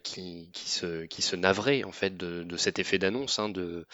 qui, 0.03 0.51
se, 0.53 1.35
navraient 1.35 1.83
en 1.83 1.91
fait 1.91 2.17
de, 2.17 2.57
cet 2.57 2.79
effet 2.79 2.97
d'annonce 2.97 3.39
hein, 3.39 3.49
de, 3.49 3.85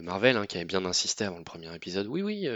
Marvel, 0.00 0.36
hein, 0.36 0.46
qui 0.46 0.56
avait 0.56 0.64
bien 0.64 0.84
insisté 0.84 1.24
avant 1.24 1.38
le 1.38 1.44
premier 1.44 1.74
épisode. 1.74 2.06
Oui, 2.06 2.22
oui, 2.22 2.48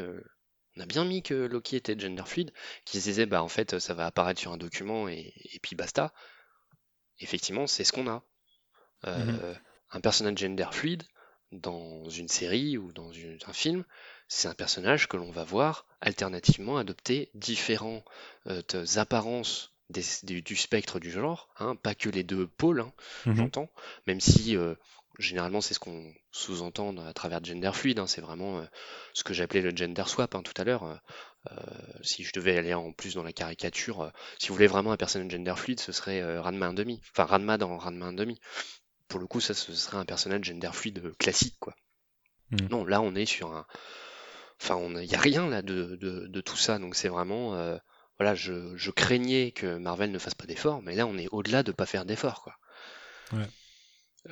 on 0.76 0.80
a 0.80 0.86
bien 0.86 1.06
mis 1.06 1.22
que 1.22 1.34
Loki 1.34 1.76
était 1.76 1.98
gender 1.98 2.24
fluid, 2.26 2.52
qui 2.84 3.00
se 3.00 3.04
disait 3.04 3.24
bah 3.24 3.42
en 3.42 3.48
fait 3.48 3.78
ça 3.78 3.94
va 3.94 4.04
apparaître 4.04 4.38
sur 4.38 4.52
un 4.52 4.58
document 4.58 5.08
et 5.08 5.32
puis 5.62 5.74
basta. 5.74 6.12
Effectivement, 7.20 7.66
c'est 7.66 7.84
ce 7.84 7.92
qu'on 7.92 8.08
a. 8.08 8.22
Euh, 9.06 9.54
Un 9.92 10.00
personnage 10.00 10.38
gender 10.38 10.66
fluide 10.72 11.04
dans 11.52 12.08
une 12.10 12.28
série 12.28 12.76
ou 12.76 12.92
dans 12.92 13.12
une- 13.12 13.38
un 13.46 13.52
film, 13.52 13.84
c'est 14.28 14.48
un 14.48 14.54
personnage 14.54 15.08
que 15.08 15.16
l'on 15.16 15.30
va 15.30 15.44
voir 15.44 15.86
alternativement 16.00 16.76
adopter 16.76 17.30
différentes 17.34 18.04
apparences 18.96 19.72
des- 19.90 20.02
du, 20.24 20.42
du 20.42 20.56
spectre 20.56 20.98
du 20.98 21.10
genre, 21.12 21.48
hein, 21.58 21.76
pas 21.76 21.94
que 21.94 22.08
les 22.08 22.24
deux 22.24 22.46
pôles, 22.48 22.80
hein, 22.80 22.92
Mhm. 23.26 23.36
j'entends, 23.36 23.70
même 24.08 24.20
si 24.20 24.56
euh, 24.56 24.74
généralement 25.18 25.60
c'est 25.60 25.74
ce 25.74 25.78
qu'on 25.80 26.12
sous-entend 26.32 26.96
à 26.98 27.12
travers 27.12 27.42
gender 27.44 27.70
fluide, 27.72 27.98
hein, 27.98 28.06
c'est 28.06 28.20
vraiment 28.20 28.58
euh, 28.58 28.64
ce 29.14 29.24
que 29.24 29.34
j'appelais 29.34 29.62
le 29.62 29.74
gender 29.74 30.04
swap 30.06 30.34
hein, 30.34 30.42
tout 30.42 30.54
à 30.60 30.64
l'heure. 30.64 30.84
euh, 30.84 30.96
euh, 31.52 31.56
si 32.02 32.24
je 32.24 32.32
devais 32.32 32.56
aller 32.58 32.74
en 32.74 32.92
plus 32.92 33.14
dans 33.14 33.22
la 33.22 33.32
caricature, 33.32 34.00
euh, 34.02 34.10
si 34.38 34.48
vous 34.48 34.54
voulez 34.54 34.66
vraiment 34.66 34.92
un 34.92 34.96
personnage 34.96 35.30
gender 35.30 35.54
fluide, 35.56 35.80
ce 35.80 35.92
serait 35.92 36.38
Ranma 36.38 36.68
1,5. 36.68 37.00
Enfin, 37.12 37.24
Ranma 37.24 37.56
dans 37.58 37.78
Ranma 37.78 38.06
1,5. 38.06 38.36
Pour 39.08 39.20
le 39.20 39.26
coup, 39.26 39.40
ça, 39.40 39.54
ce 39.54 39.72
serait 39.74 39.96
un 39.98 40.04
personnage 40.04 40.44
gender 40.44 40.70
fluide 40.72 41.16
classique, 41.18 41.56
quoi. 41.60 41.74
Mhm. 42.50 42.68
Non, 42.70 42.84
là, 42.84 43.00
on 43.00 43.14
est 43.14 43.26
sur 43.26 43.52
un... 43.52 43.66
Enfin, 44.60 44.80
il 45.00 45.08
n'y 45.08 45.14
a 45.14 45.20
rien 45.20 45.48
là 45.48 45.62
de, 45.62 45.96
de, 45.96 46.26
de 46.26 46.40
tout 46.40 46.56
ça, 46.56 46.78
donc 46.78 46.96
c'est 46.96 47.08
vraiment... 47.08 47.50
voilà, 48.18 48.34
je, 48.34 48.76
je 48.76 48.90
craignais 48.90 49.52
que 49.52 49.76
Marvel 49.76 50.10
ne 50.10 50.18
fasse 50.18 50.34
pas 50.34 50.46
d'efforts, 50.46 50.82
mais 50.82 50.96
là, 50.96 51.06
on 51.06 51.16
est 51.18 51.28
au-delà 51.30 51.62
de 51.62 51.72
pas 51.72 51.86
faire 51.86 52.04
d'efforts, 52.06 52.42
quoi. 52.42 52.56
Ouais. 53.32 53.46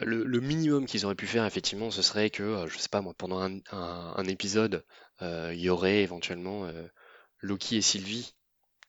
Le, 0.03 0.25
le 0.25 0.41
minimum 0.41 0.87
qu'ils 0.87 1.05
auraient 1.05 1.15
pu 1.17 1.27
faire, 1.27 1.45
effectivement, 1.47 1.91
ce 1.91 2.03
serait 2.03 2.31
que, 2.31 2.43
euh, 2.43 2.69
je 2.69 2.79
sais 2.79 2.89
pas 2.89 3.01
moi, 3.01 3.15
pendant 3.15 3.41
un, 3.41 3.59
un- 3.73 4.15
un 4.17 4.25
épisode, 4.27 4.85
euh, 5.23 5.53
il 5.55 5.61
y 5.61 5.69
aurait 5.71 6.03
éventuellement 6.03 6.65
euh, 6.67 6.87
Loki 7.41 7.77
et 7.77 7.83
Sylvie 7.83 8.35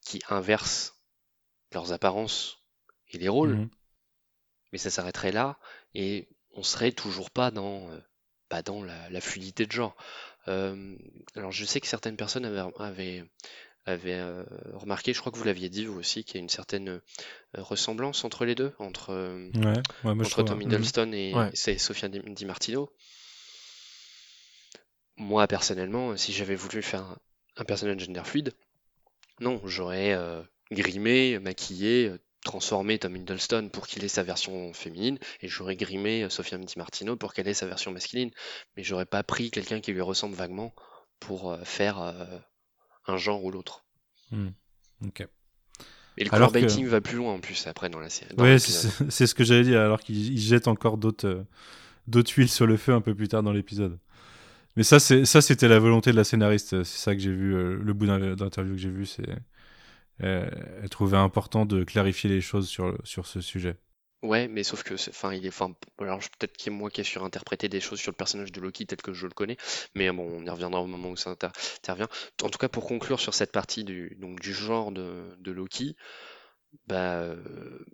qui 0.02 0.22
inversent 0.30 0.96
leurs 1.74 1.94
apparences 1.94 2.60
et 3.12 3.18
les 3.20 3.30
rôles, 3.30 3.62
Mhm. 3.62 3.70
mais 4.72 4.78
ça 4.78 4.90
s'arrêterait 4.92 5.32
là, 5.32 5.58
et 5.96 6.28
on 6.52 6.62
serait 6.64 6.92
toujours 6.92 7.32
pas 7.32 7.50
dans, 7.52 7.90
euh, 7.90 8.00
pas 8.50 8.62
dans 8.62 8.84
la, 8.84 9.10
la 9.10 9.22
fluidité 9.22 9.66
de 9.66 9.72
genre. 9.72 9.96
Alors 11.36 11.52
je 11.52 11.66
sais 11.66 11.80
que 11.82 11.88
certaines 11.88 12.18
personnes 12.18 12.46
avaient, 12.46 12.64
avaient, 12.80 13.24
avaient, 13.86 14.14
euh, 14.14 14.44
remarqué, 14.74 15.14
je 15.14 15.20
crois 15.20 15.32
que 15.32 15.38
vous 15.38 15.44
l'aviez 15.44 15.70
dit 15.70 15.86
vous 15.86 16.00
aussi, 16.00 16.24
qu'il 16.24 16.36
y 16.36 16.38
a 16.40 16.42
une 16.42 16.50
certaine 16.50 16.90
euh, 16.90 17.00
ressemblance 17.54 18.24
entre 18.24 18.46
les 18.46 18.56
deux, 18.56 18.74
entre, 18.80 19.12
euh, 19.12 19.50
Ouais, 19.56 20.12
ouais, 20.12 20.26
entre. 20.26 20.44
Tom. 20.44 20.62
Hiddleston 20.62 21.12
et, 21.14 21.34
Ouais. 21.34 21.50
et 21.54 21.56
c'est 21.56 21.78
Sofia 21.78 22.08
Di, 22.10 22.20
Di 22.26 22.46
Martino. 22.46 22.90
Moi, 25.18 25.48
personnellement, 25.48 26.18
si 26.18 26.34
j'avais 26.34 26.56
voulu 26.56 26.82
faire 26.82 27.02
un, 27.02 27.18
un 27.58 27.64
personnage 27.66 28.00
gender 28.00 28.24
fluide, 28.26 28.54
non, 29.40 29.62
j'aurais 29.66 30.14
euh, 30.14 30.42
grimé, 30.72 31.40
maquillé, 31.40 32.12
transformé 32.44 33.00
Tom 33.00 33.16
Hiddleston 33.16 33.70
pour 33.72 33.88
qu'il 33.88 34.04
ait 34.04 34.10
sa 34.10 34.24
version 34.24 34.74
féminine, 34.74 35.18
et 35.42 35.48
j'aurais 35.48 35.76
grimé 35.76 36.24
euh, 36.24 36.30
Sofia 36.30 36.58
Di 36.58 36.74
Martino 36.78 37.16
pour 37.16 37.34
qu'elle 37.34 37.48
ait 37.48 37.54
sa 37.54 37.66
version 37.66 37.92
masculine. 37.92 38.32
Mais 38.76 38.84
j'aurais 38.84 39.06
pas 39.06 39.24
pris 39.24 39.52
quelqu'un 39.52 39.80
qui 39.80 39.94
lui 39.94 40.02
ressemble 40.02 40.36
vaguement 40.36 40.74
pour 41.20 41.52
euh, 41.52 41.64
faire 41.64 42.02
euh, 42.02 42.26
un 43.08 43.18
genre 43.18 43.44
ou 43.44 43.52
l'autre. 43.52 43.86
Ok. 45.06 45.28
Et 46.18 46.24
le 46.24 46.34
Alors 46.34 46.52
que- 46.52 46.88
va 46.90 47.02
plus 47.02 47.18
loin 47.18 47.34
en 47.34 47.40
plus 47.40 47.68
après 47.68 47.90
dans 47.90 48.00
la 48.00 48.10
série. 48.10 48.34
l'épisode. 48.56 49.12
c'est 49.12 49.28
ce 49.28 49.36
que 49.36 49.44
j'allais 49.44 49.64
dire, 49.64 49.82
alors 49.82 50.00
qu'il 50.00 50.16
il 50.34 50.40
jette 50.40 50.68
encore 50.68 50.98
d'autres 50.98 51.28
euh, 51.28 51.44
d'autres 52.08 52.32
huiles 52.38 52.50
sur 52.50 52.66
le 52.68 52.78
feu 52.78 52.94
un 52.94 53.02
peu 53.02 53.14
plus 53.16 53.28
tard 53.28 53.44
dans 53.44 53.52
l'épisode. 53.52 54.00
Mais 54.78 54.84
ça, 54.84 55.00
c'était 55.00 55.68
la 55.70 55.80
volonté 55.80 56.12
de 56.12 56.18
la 56.18 56.24
scénariste. 56.26 56.84
C'est 56.84 56.98
ça 57.00 57.16
que 57.16 57.22
j'ai 57.22 57.32
vu, 57.34 57.56
euh, 57.56 57.80
le 57.82 57.94
bout 57.94 58.08
d'interview 58.08 58.74
que 58.76 58.80
j'ai 58.80 58.90
vu, 58.90 59.06
c'est 59.06 59.28
euh, 60.24 60.50
elle 60.82 60.90
trouvait 60.90 61.18
important 61.18 61.66
de 61.66 61.84
clarifier 61.84 62.30
les 62.30 62.42
choses 62.42 62.68
sur 62.68 62.98
sur 63.04 63.26
ce 63.28 63.42
sujet. 63.42 63.78
Ouais, 64.26 64.48
mais 64.48 64.64
sauf 64.64 64.82
que, 64.82 64.96
enfin, 64.96 65.34
il 65.34 65.46
est, 65.46 65.50
enfin, 65.50 65.72
alors 66.00 66.18
peut-être 66.18 66.58
qu'il 66.58 66.74
a 66.74 66.76
moi 66.76 66.90
qui 66.90 67.00
ai 67.00 67.04
surinterprété 67.04 67.70
des 67.70 67.80
choses 67.80 68.00
sur 68.00 68.12
le 68.12 68.16
personnage 68.16 68.52
de 68.52 68.60
Loki 68.60 68.88
tel 68.88 69.00
que 69.00 69.14
je 69.14 69.28
le 69.28 69.34
connais, 69.34 69.56
mais 69.94 70.12
bon, 70.12 70.28
on 70.28 70.44
y 70.44 70.50
reviendra 70.50 70.82
au 70.82 70.88
moment 70.88 71.10
où 71.12 71.16
ça 71.16 71.30
inter- 71.30 71.50
intervient. 71.78 72.08
En 72.42 72.50
tout 72.50 72.58
cas, 72.58 72.68
pour 72.68 72.88
conclure 72.88 73.20
sur 73.20 73.36
cette 73.36 73.52
partie 73.52 73.84
du, 73.84 74.18
donc, 74.20 74.40
du 74.40 74.52
genre 74.52 74.92
de, 74.92 75.52
Loki, 75.52 75.96
bah, 76.88 77.20
euh, 77.20 77.86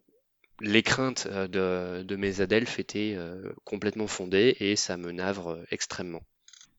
les 0.61 0.83
craintes 0.83 1.27
euh, 1.29 2.03
de, 2.03 2.15
mes 2.15 2.39
adelphes 2.39 2.79
étaient 2.79 3.15
euh, 3.17 3.51
complètement 3.65 4.07
fondées 4.07 4.55
et 4.61 4.77
ça 4.77 4.95
me 4.95 5.11
navre 5.11 5.61
extrêmement. 5.69 6.23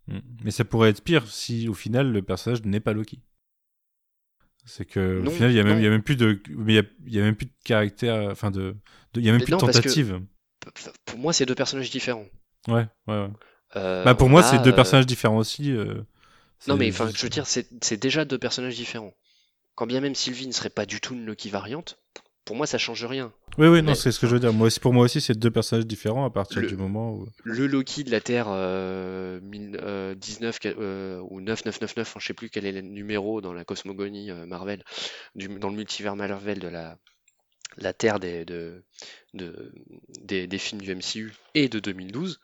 Mm. 0.08 0.18
Mais 0.44 0.50
ça 0.50 0.64
pourrait 0.64 0.88
être 0.88 1.04
pire 1.04 1.26
si 1.28 1.68
au 1.68 1.74
final 1.74 2.10
le 2.10 2.22
personnage 2.22 2.62
n'est 2.64 2.80
pas 2.80 2.94
Loki. 2.94 3.20
C'est 4.64 4.84
que 4.84 5.22
au 5.26 5.30
final 5.30 5.50
il 5.50 5.56
y 5.56 5.60
a 5.60 5.64
même 5.64 5.74
non. 5.74 5.80
il 5.80 5.84
y 5.84 5.86
a 5.86 5.90
même 5.90 6.02
plus 6.02 6.16
de 6.16 6.40
mais 6.50 6.74
il 6.74 6.76
y 6.76 6.78
a, 6.78 6.82
il 7.06 7.14
y 7.14 7.20
a 7.20 7.22
même 7.22 7.34
plus 7.36 7.46
de 7.46 7.52
caractère 7.64 8.28
enfin 8.30 8.50
de, 8.50 8.76
il 9.16 9.24
y 9.24 9.28
a 9.28 9.32
même 9.32 9.40
Mais 9.40 9.44
plus 9.44 9.50
de 9.52 9.56
non, 9.56 9.58
tentative. 9.58 10.20
Pour 11.04 11.18
moi, 11.18 11.32
c'est 11.32 11.46
deux 11.46 11.54
personnages 11.54 11.90
différents. 11.90 12.26
Ouais 12.68 12.86
ouais 13.06 13.18
ouais. 13.22 13.28
Euh, 13.76 14.04
bah 14.04 14.14
pour 14.14 14.28
moi 14.28 14.42
c'est 14.42 14.58
deux 14.62 14.70
euh, 14.70 14.74
personnages 14.74 15.06
différents 15.06 15.38
aussi. 15.38 15.72
euh, 15.72 16.02
Non, 16.68 16.76
mais 16.76 16.88
enfin, 16.90 17.10
je 17.14 17.22
veux 17.22 17.28
dire, 17.28 17.46
c'est 17.46 17.68
c'est 17.82 17.96
déjà 17.96 18.24
deux 18.24 18.38
personnages 18.38 18.76
différents. 18.76 19.14
Quand 19.74 19.86
bien 19.86 20.00
même 20.00 20.14
Sylvie 20.14 20.46
ne 20.46 20.52
serait 20.52 20.70
pas 20.70 20.86
du 20.86 21.00
tout 21.00 21.14
une 21.14 21.24
Loki 21.24 21.50
variante, 21.50 21.98
pour 22.44 22.56
moi, 22.56 22.66
ça 22.66 22.78
change 22.78 23.04
rien. 23.04 23.32
Oui 23.58 23.68
oui 23.68 23.82
non 23.82 23.90
mais- 23.90 23.94
c'est 23.94 24.10
ce 24.12 24.18
que 24.18 24.26
je 24.26 24.32
veux 24.34 24.40
dire. 24.40 24.52
Moi 24.52 24.66
aussi 24.68 24.80
pour 24.80 24.92
moi 24.94 25.04
aussi 25.04 25.20
c'est 25.20 25.38
deux 25.38 25.50
personnages 25.50 25.86
différents 25.86 26.24
à 26.24 26.30
partir 26.30 26.60
Le- 26.62 26.66
du 26.68 26.76
moment 26.76 27.12
où 27.14 27.26
Le 27.44 27.66
Loki 27.66 28.02
de 28.04 28.10
la 28.10 28.20
Terre 28.22 28.46
euh, 28.48 29.40
1000, 29.42 29.78
euh, 29.82 30.14
19 30.14 30.58
euh, 30.66 31.20
ou 31.30 31.40
9999, 31.40 32.08
enfin, 32.08 32.18
je 32.20 32.26
sais 32.26 32.34
plus 32.34 32.48
quel 32.50 32.64
est 32.66 32.72
le 32.72 32.80
numéro 32.80 33.40
dans 33.42 33.52
la 33.52 33.64
cosmogonie 33.64 34.30
euh, 34.30 34.46
Marvel, 34.46 34.82
du, 35.34 35.48
dans 35.48 35.68
le 35.68 35.76
multivers 35.76 36.16
Marvel 36.16 36.58
de 36.60 36.68
la, 36.68 36.98
la 37.76 37.92
Terre 37.92 38.20
des, 38.20 38.44
de, 38.46 38.82
de- 39.34 39.72
des, 40.22 40.46
des 40.46 40.58
films 40.58 40.80
du 40.80 40.94
MCU 40.94 41.32
et 41.54 41.68
de 41.68 41.78
2012. 41.78 42.40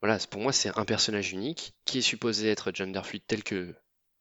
Voilà, 0.00 0.18
pour 0.30 0.40
moi, 0.40 0.52
c'est 0.52 0.78
un 0.78 0.84
personnage 0.84 1.32
unique 1.32 1.74
qui 1.84 1.98
est 1.98 2.02
supposé 2.02 2.48
être 2.48 2.70
gender 2.72 3.00
fluid 3.02 3.22
tel 3.26 3.42
que 3.42 3.74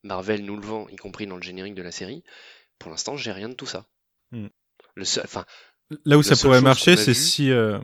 Marvel 0.04 0.44
nous 0.44 0.56
le 0.56 0.66
vend, 0.66 0.88
y 0.90 0.96
compris 0.96 1.28
dans 1.28 1.36
le 1.36 1.44
générique 1.44 1.76
de 1.76 1.84
la 1.84 1.92
série. 1.92 2.24
Pour 2.80 2.90
l'instant, 2.90 3.16
j'ai 3.18 3.32
rien 3.32 3.50
de 3.50 3.54
tout 3.54 3.68
ça. 3.68 3.86
Hmm. 4.32 4.48
Le 4.98 5.06
seul, 5.06 5.24
enfin, 5.26 5.46
Là 6.06 6.18
où 6.18 6.22
La 6.22 6.24
ça 6.24 6.36
seule 6.36 6.50
pourrait 6.50 6.62
marcher, 6.62 6.98
c'est 6.98 7.14
si 7.14 7.52
euh, 7.52 7.80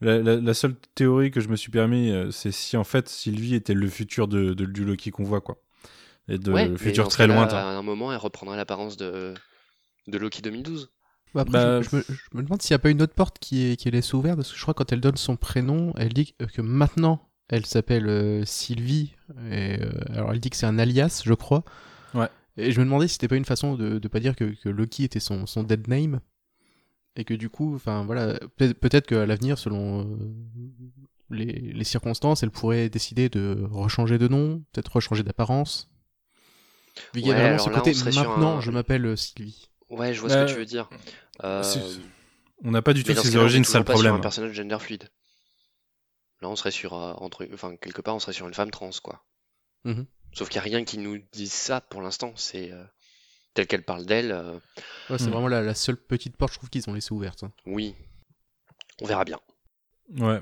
la, 0.00 0.18
la- 0.18 0.36
la 0.36 0.54
seule 0.54 0.74
théorie 0.94 1.30
que 1.30 1.40
je 1.40 1.48
me 1.48 1.56
suis 1.56 1.70
permis, 1.70 2.10
euh, 2.10 2.30
c'est 2.30 2.52
si 2.52 2.76
en 2.76 2.84
fait 2.84 3.08
Sylvie 3.08 3.54
était 3.54 3.74
le 3.74 3.88
futur 3.88 4.28
de, 4.28 4.52
de- 4.54 4.66
du 4.66 4.84
Loki 4.84 5.10
qu'on 5.10 5.24
voit, 5.24 5.40
quoi, 5.40 5.62
et 6.28 6.38
de 6.38 6.52
ouais, 6.52 6.76
futur 6.76 7.08
très 7.08 7.26
lointain. 7.26 7.56
À 7.56 7.62
un 7.78 7.82
moment, 7.82 8.12
elle 8.12 8.18
reprendra 8.18 8.56
l'apparence 8.56 8.96
de, 8.98 9.34
de 10.08 10.18
Loki 10.18 10.42
2012. 10.42 10.90
Bah, 11.34 11.42
après, 11.42 11.52
Bah, 11.52 11.82
je, 11.82 11.88
je 11.90 11.96
me, 11.96 12.02
je 12.08 12.36
me 12.38 12.42
demande 12.42 12.62
s'il 12.62 12.72
n'y 12.74 12.76
a 12.76 12.80
pas 12.80 12.90
une 12.90 13.02
autre 13.02 13.14
porte 13.14 13.38
qui 13.38 13.64
est, 13.70 13.76
qui 13.76 13.88
est 13.88 13.90
laissée 13.92 14.14
ouverte, 14.14 14.36
parce 14.36 14.50
que 14.52 14.56
je 14.56 14.62
crois 14.62 14.74
que 14.74 14.78
quand 14.78 14.92
elle 14.92 15.00
donne 15.00 15.16
son 15.16 15.36
prénom, 15.36 15.92
elle 15.96 16.12
dit 16.12 16.34
que, 16.54 16.60
maintenant 16.62 17.24
elle 17.50 17.64
s'appelle 17.64 18.08
euh, 18.08 18.44
Sylvie. 18.44 19.14
Et, 19.50 19.80
euh, 19.80 19.90
alors 20.10 20.32
elle 20.32 20.40
dit 20.40 20.50
que 20.50 20.56
c'est 20.56 20.66
un 20.66 20.78
alias, 20.78 21.22
je 21.24 21.32
crois. 21.32 21.64
Ouais. 22.14 22.28
Et 22.58 22.72
je 22.72 22.80
me 22.80 22.84
demandais 22.84 23.08
si 23.08 23.14
c'était 23.14 23.28
pas 23.28 23.36
une 23.36 23.46
façon 23.46 23.74
de, 23.74 23.98
de 23.98 24.08
pas 24.08 24.20
dire 24.20 24.36
que, 24.36 24.44
que 24.44 24.68
Loki 24.68 25.04
était 25.04 25.20
son, 25.20 25.46
son 25.46 25.62
dead 25.62 25.88
name. 25.88 26.20
Et 27.18 27.24
que 27.24 27.34
du 27.34 27.50
coup, 27.50 27.74
enfin 27.74 28.04
voilà, 28.04 28.38
peut- 28.56 28.72
peut-être 28.74 29.06
qu'à 29.08 29.26
l'avenir, 29.26 29.58
selon 29.58 30.02
euh, 30.02 30.16
les, 31.30 31.44
les 31.72 31.84
circonstances, 31.84 32.42
elle 32.42 32.50
pourrait 32.52 32.88
décider 32.88 33.28
de 33.28 33.66
rechanger 33.70 34.16
de 34.18 34.28
nom, 34.28 34.62
peut-être 34.72 34.92
rechanger 34.94 35.22
d'apparence. 35.24 35.90
Qu'il 37.12 37.26
y 37.26 37.32
a 37.32 37.34
vraiment 37.34 37.58
ce 37.58 37.70
côté 37.70 37.92
maintenant, 38.14 38.58
un- 38.58 38.60
je 38.60 38.70
m'appelle 38.70 39.04
euh, 39.04 39.16
Sylvie. 39.16 39.68
Ouais, 39.90 40.14
je 40.14 40.20
vois 40.20 40.30
ce 40.30 40.44
que 40.44 40.48
tu 40.48 40.54
veux 40.56 40.64
dire. 40.64 40.88
Euh, 41.44 41.62
On 42.64 42.70
n'a 42.70 42.82
pas 42.82 42.92
du 42.92 43.02
tout 43.04 43.14
ses 43.14 43.36
origines, 43.36 43.64
c'est 43.64 43.72
ça 43.72 43.78
le 43.78 43.84
pas 43.84 43.92
sur 43.92 43.98
problème. 43.98 44.14
un 44.14 44.20
personnage 44.20 44.52
gender 44.52 44.78
fluide. 44.78 45.08
Là, 46.40 46.48
on 46.48 46.56
serait 46.56 46.70
sur 46.70 46.94
euh, 46.94 47.14
entre, 47.18 47.48
enfin 47.52 47.76
quelque 47.76 48.00
part, 48.00 48.14
on 48.14 48.20
serait 48.20 48.32
sur 48.32 48.46
une 48.46 48.54
femme 48.54 48.70
trans, 48.70 48.90
quoi. 49.02 49.24
Mhm. 49.84 50.06
Sauf 50.32 50.48
qu'il 50.48 50.60
n'y 50.60 50.66
a 50.68 50.76
rien 50.76 50.84
qui 50.84 50.98
nous 50.98 51.18
dise 51.32 51.52
ça 51.52 51.80
pour 51.80 52.00
l'instant. 52.02 52.32
C'est 52.36 52.70
euh, 53.48 53.54
tel 53.54 53.66
qu'elle 53.66 53.84
parle 53.84 54.06
d'elle. 54.06 54.32
euh, 54.32 54.54
Ouais, 55.10 55.18
c'est 55.18 55.26
Hmm. 55.26 55.30
vraiment 55.30 55.48
la, 55.48 55.62
la 55.62 55.74
seule 55.74 55.96
petite 55.96 56.36
porte, 56.36 56.52
je 56.52 56.58
trouve 56.58 56.70
qu'ils 56.70 56.88
ont 56.88 56.94
laissé 56.94 57.12
ouverte. 57.12 57.42
hein. 57.44 57.52
oui, 57.66 57.94
on 59.00 59.06
verra 59.06 59.24
bien. 59.24 59.38
Ouais. 60.18 60.40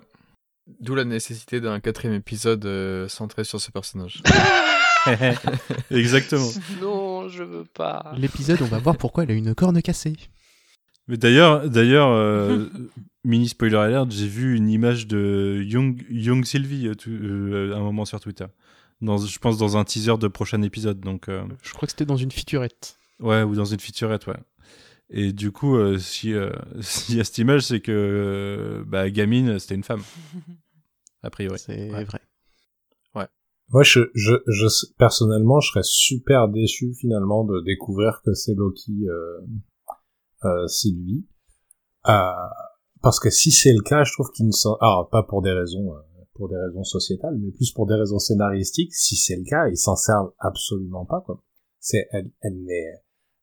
D'où 0.81 0.95
la 0.97 1.05
nécessité 1.05 1.61
d'un 1.61 1.79
quatrième 1.81 2.15
épisode 2.15 2.65
euh, 2.67 3.07
centré 3.09 3.45
sur 3.45 3.61
ce 3.61 3.71
personnage. 3.71 4.23
Exactement. 5.91 6.49
non, 6.81 7.29
je 7.29 7.43
veux 7.45 7.65
pas. 7.65 8.13
L'épisode, 8.17 8.61
on 8.63 8.67
va 8.67 8.79
voir 8.79 8.97
pourquoi 8.97 9.25
elle 9.25 9.31
a 9.31 9.35
une 9.35 9.55
corne 9.55 9.81
cassée. 9.83 10.15
Mais 11.09 11.17
d'ailleurs, 11.17 11.69
d'ailleurs, 11.71 12.09
euh, 12.11 12.67
mini 13.25 13.49
spoiler 13.49 13.77
alert, 13.77 14.11
j'ai 14.11 14.27
vu 14.27 14.57
une 14.57 14.69
image 14.69 15.07
de 15.07 15.63
Young, 15.65 16.05
Young 16.11 16.45
Sylvie 16.45 16.89
euh, 16.89 16.95
tout- 16.95 17.11
euh, 17.11 17.73
à 17.75 17.77
un 17.77 17.81
moment 17.83 18.05
sur 18.05 18.19
Twitter. 18.19 18.47
Dans, 19.03 19.19
je 19.19 19.39
pense 19.39 19.59
dans 19.59 19.77
un 19.77 19.85
teaser 19.85 20.17
de 20.19 20.29
prochain 20.29 20.63
épisode, 20.63 21.01
donc 21.01 21.29
euh, 21.29 21.45
Je 21.63 21.73
crois 21.75 21.87
que 21.87 21.93
c'était 21.93 22.07
dans 22.07 22.17
une 22.17 22.31
featurette. 22.31 22.97
ouais, 23.21 23.43
ou 23.43 23.55
dans 23.55 23.65
une 23.67 23.81
featurette, 23.81 24.27
ouais. 24.27 24.39
Et 25.11 25.33
du 25.33 25.53
coup, 25.53 25.77
euh, 25.77 25.99
si 25.99 26.33
euh, 26.33 26.51
s'il 26.81 27.17
y 27.17 27.21
a 27.21 27.25
cette 27.25 27.39
image, 27.39 27.63
c'est 27.63 27.81
que 27.81 27.93
euh, 27.93 28.85
bah, 28.87 29.09
gamine, 29.11 29.59
c'était 29.59 29.75
une 29.75 29.85
femme, 29.85 30.03
a 31.23 31.31
priori. 31.31 31.59
C'est 31.59 31.91
Ouais. 31.91 32.05
vrai. 32.05 32.21
Moi, 33.71 33.83
je, 33.83 33.99
je, 34.15 34.35
je, 34.47 34.67
personnellement, 34.97 35.59
je 35.59 35.71
serais 35.73 35.83
super 35.83 36.47
déçu 36.49 36.95
finalement 37.01 37.43
de 37.43 37.61
découvrir 37.65 38.23
que 38.25 38.33
c'est 38.33 38.55
Loki 38.55 38.93
euh, 39.09 39.41
euh, 40.45 40.69
Sylvie. 40.69 41.27
Euh, 42.07 42.31
parce 43.03 43.19
que 43.19 43.29
si 43.29 43.51
c'est 43.51 43.73
le 43.73 43.81
cas, 43.83 44.05
je 44.05 44.13
trouve 44.13 44.31
qu'il 44.31 44.47
ne 44.47 44.53
s'en... 44.53 44.77
Alors, 44.77 45.09
pas 45.11 45.25
pour 45.25 45.43
des 45.43 45.51
raisons 45.51 45.97
euh, 45.97 45.99
pour 46.37 46.49
des 46.49 46.57
raisons 46.57 46.85
sociétales, 46.85 47.37
mais 47.41 47.51
plus 47.53 47.73
pour 47.73 47.87
des 47.87 47.95
raisons 47.95 48.19
scénaristiques. 48.19 48.95
Si 48.95 49.17
c'est 49.17 49.37
le 49.37 49.45
cas, 49.45 49.69
ils 49.69 49.77
s'en 49.77 49.97
servent 49.97 50.33
absolument 50.39 51.05
pas, 51.05 51.23
quoi. 51.25 51.43
C'est, 51.81 52.07
elle, 52.13 52.31
elle 52.43 52.63
n'est, 52.65 52.93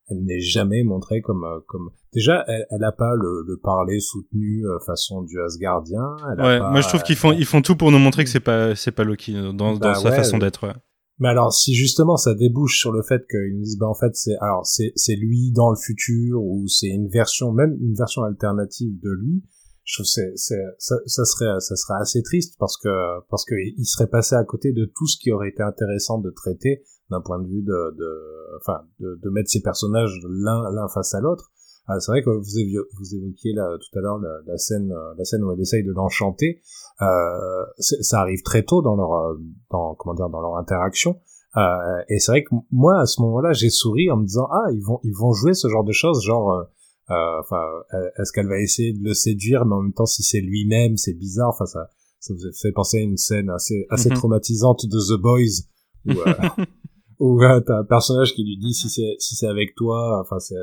elle 0.10 0.24
n'est 0.24 0.40
jamais 0.42 0.84
montrée 0.84 1.22
comme, 1.22 1.44
euh, 1.44 1.60
comme. 1.68 1.90
Déjà, 2.14 2.44
elle, 2.48 2.66
elle 2.72 2.84
a 2.84 2.92
pas 2.92 3.14
le, 3.16 3.44
le 3.48 3.58
parler 3.58 4.00
soutenu 4.00 4.66
euh, 4.66 4.78
façon 4.86 5.22
du 5.24 5.40
Asgardien. 5.42 6.16
Elle 6.34 6.40
a 6.42 6.46
Ouais, 6.46 6.60
pas- 6.60 6.70
moi 6.72 6.82
je 6.82 6.88
trouve 6.88 7.04
qu'ils 7.04 7.16
font, 7.16 7.32
ils 7.32 7.46
font 7.46 7.62
tout 7.62 7.76
pour 7.76 7.92
nous 7.92 8.00
montrer 8.00 8.24
que 8.24 8.30
c'est 8.30 8.40
pas, 8.40 8.76
c'est 8.76 8.92
pas 8.92 9.04
Loki 9.04 9.36
euh, 9.36 9.52
dans, 9.54 9.76
Bah 9.76 9.94
dans 9.94 10.00
sa 10.00 10.10
ouais, 10.10 10.16
façon 10.16 10.38
d'être. 10.38 10.68
Ouais. 10.68 10.74
Mais 11.20 11.30
alors, 11.30 11.54
si 11.54 11.74
justement 11.76 12.18
ça 12.18 12.34
débouche 12.34 12.80
sur 12.80 12.92
le 12.92 13.02
fait 13.04 13.22
qu'ils 13.30 13.56
nous 13.56 13.64
disent, 13.64 13.78
bah 13.78 13.88
en 13.88 13.94
fait, 13.94 14.14
c'est 14.16 14.36
alors 14.42 14.66
c'est 14.66 14.92
c'est 14.96 15.16
lui 15.16 15.52
dans 15.52 15.70
le 15.70 15.78
futur 15.78 16.42
ou 16.44 16.68
c'est 16.68 16.88
une 16.88 17.08
version, 17.08 17.52
même 17.54 17.78
une 17.80 17.94
version 17.94 18.24
alternative 18.24 19.00
de 19.02 19.12
lui, 19.12 19.44
je 19.84 19.96
trouve 19.96 20.06
c'est 20.06 20.34
ça, 20.78 20.96
ça 21.06 21.26
serait 21.26 21.60
ça 21.60 21.76
serait 21.76 22.00
assez 22.00 22.24
triste 22.24 22.56
parce 22.60 22.78
que 22.78 22.90
parce 23.30 23.46
que 23.46 23.56
il 23.56 23.86
serait 23.86 24.08
passé 24.08 24.36
à 24.36 24.44
côté 24.44 24.72
de 24.72 24.86
tout 24.86 25.08
ce 25.08 25.18
qui 25.18 25.32
aurait 25.32 25.50
été 25.50 25.62
intéressant 25.64 26.20
de 26.20 26.30
traiter 26.30 26.84
d'un 27.10 27.22
point 27.22 27.40
de 27.40 27.48
vue 27.48 27.62
de 27.62 27.96
de 27.98 28.58
enfin 28.62 28.82
de, 29.00 29.20
de 29.22 29.30
mettre 29.30 29.50
ces 29.50 29.62
personnages 29.62 30.20
l'un 30.28 30.72
l'un 30.72 30.88
face 30.88 31.14
à 31.14 31.20
l'autre. 31.20 31.52
Ah, 31.86 32.00
c'est 32.00 32.14
vrai 32.14 32.24
que 32.24 32.30
vous, 32.30 32.56
évi- 32.56 32.80
vous 32.98 33.14
évoquiez 33.16 33.52
là, 33.52 33.68
tout 33.78 34.00
à 34.00 34.02
l'heure 34.02 34.18
la, 34.18 34.30
la 34.48 34.58
scène 34.58 34.90
euh, 34.94 35.14
la 35.18 35.26
scène 35.26 35.44
où 35.44 35.52
elle 35.52 35.60
essaye 35.60 35.84
de 35.84 35.92
l'enchanter. 35.92 36.62
Euh, 37.02 37.66
ça 37.78 38.22
arrive 38.22 38.42
très 38.42 38.64
tôt 38.64 38.82
dans 38.82 38.96
leur 38.96 39.12
euh, 39.14 39.38
dans 39.70 39.94
comment 39.96 40.16
dire 40.16 40.30
dans 40.30 40.40
leur 40.40 40.56
interaction. 40.56 41.20
Euh, 41.58 42.02
et 42.08 42.20
c'est 42.20 42.32
vrai 42.32 42.44
que 42.46 42.56
moi 42.72 43.02
à 43.02 43.06
ce 43.06 43.22
moment-là 43.22 43.52
j'ai 43.52 43.70
souri 43.70 44.10
en 44.10 44.16
me 44.18 44.26
disant 44.26 44.48
ah 44.50 44.72
ils 44.72 44.82
vont 44.82 45.02
ils 45.04 45.14
vont 45.14 45.34
jouer 45.34 45.54
ce 45.54 45.68
genre 45.68 45.84
de 45.84 45.92
choses 45.92 46.24
genre 46.24 46.54
euh, 46.54 46.64
enfin 47.10 47.64
euh, 47.94 48.10
est-ce 48.20 48.32
qu'elle 48.32 48.48
va 48.48 48.60
essayer 48.60 48.94
de 48.94 49.04
le 49.04 49.14
séduire 49.14 49.66
mais 49.66 49.76
en 49.76 49.82
même 49.82 49.94
temps 49.94 50.06
si 50.06 50.24
c'est 50.24 50.40
lui-même 50.42 50.96
c'est 50.98 51.14
bizarre 51.14 51.50
enfin 51.50 51.66
ça 51.66 51.90
ça 52.20 52.34
vous 52.34 52.40
fait 52.62 52.72
penser 52.72 52.98
à 53.00 53.02
une 53.02 53.18
scène 53.18 53.50
assez 53.50 53.86
assez 53.90 54.10
Mhm. 54.10 54.16
traumatisante 54.16 54.86
de 54.86 55.16
The 55.16 55.20
Boys 55.22 55.66
où 56.06 56.12
euh, 56.22 56.34
où 57.20 57.42
euh, 57.44 57.60
t'as 57.62 57.80
un 57.80 57.84
personnage 57.84 58.34
qui 58.34 58.44
lui 58.44 58.58
dit 58.58 58.74
si 58.74 58.90
c'est 58.90 59.16
si 59.20 59.36
c'est 59.36 59.48
avec 59.48 59.76
toi 59.76 60.20
enfin 60.22 60.40
c'est 60.40 60.56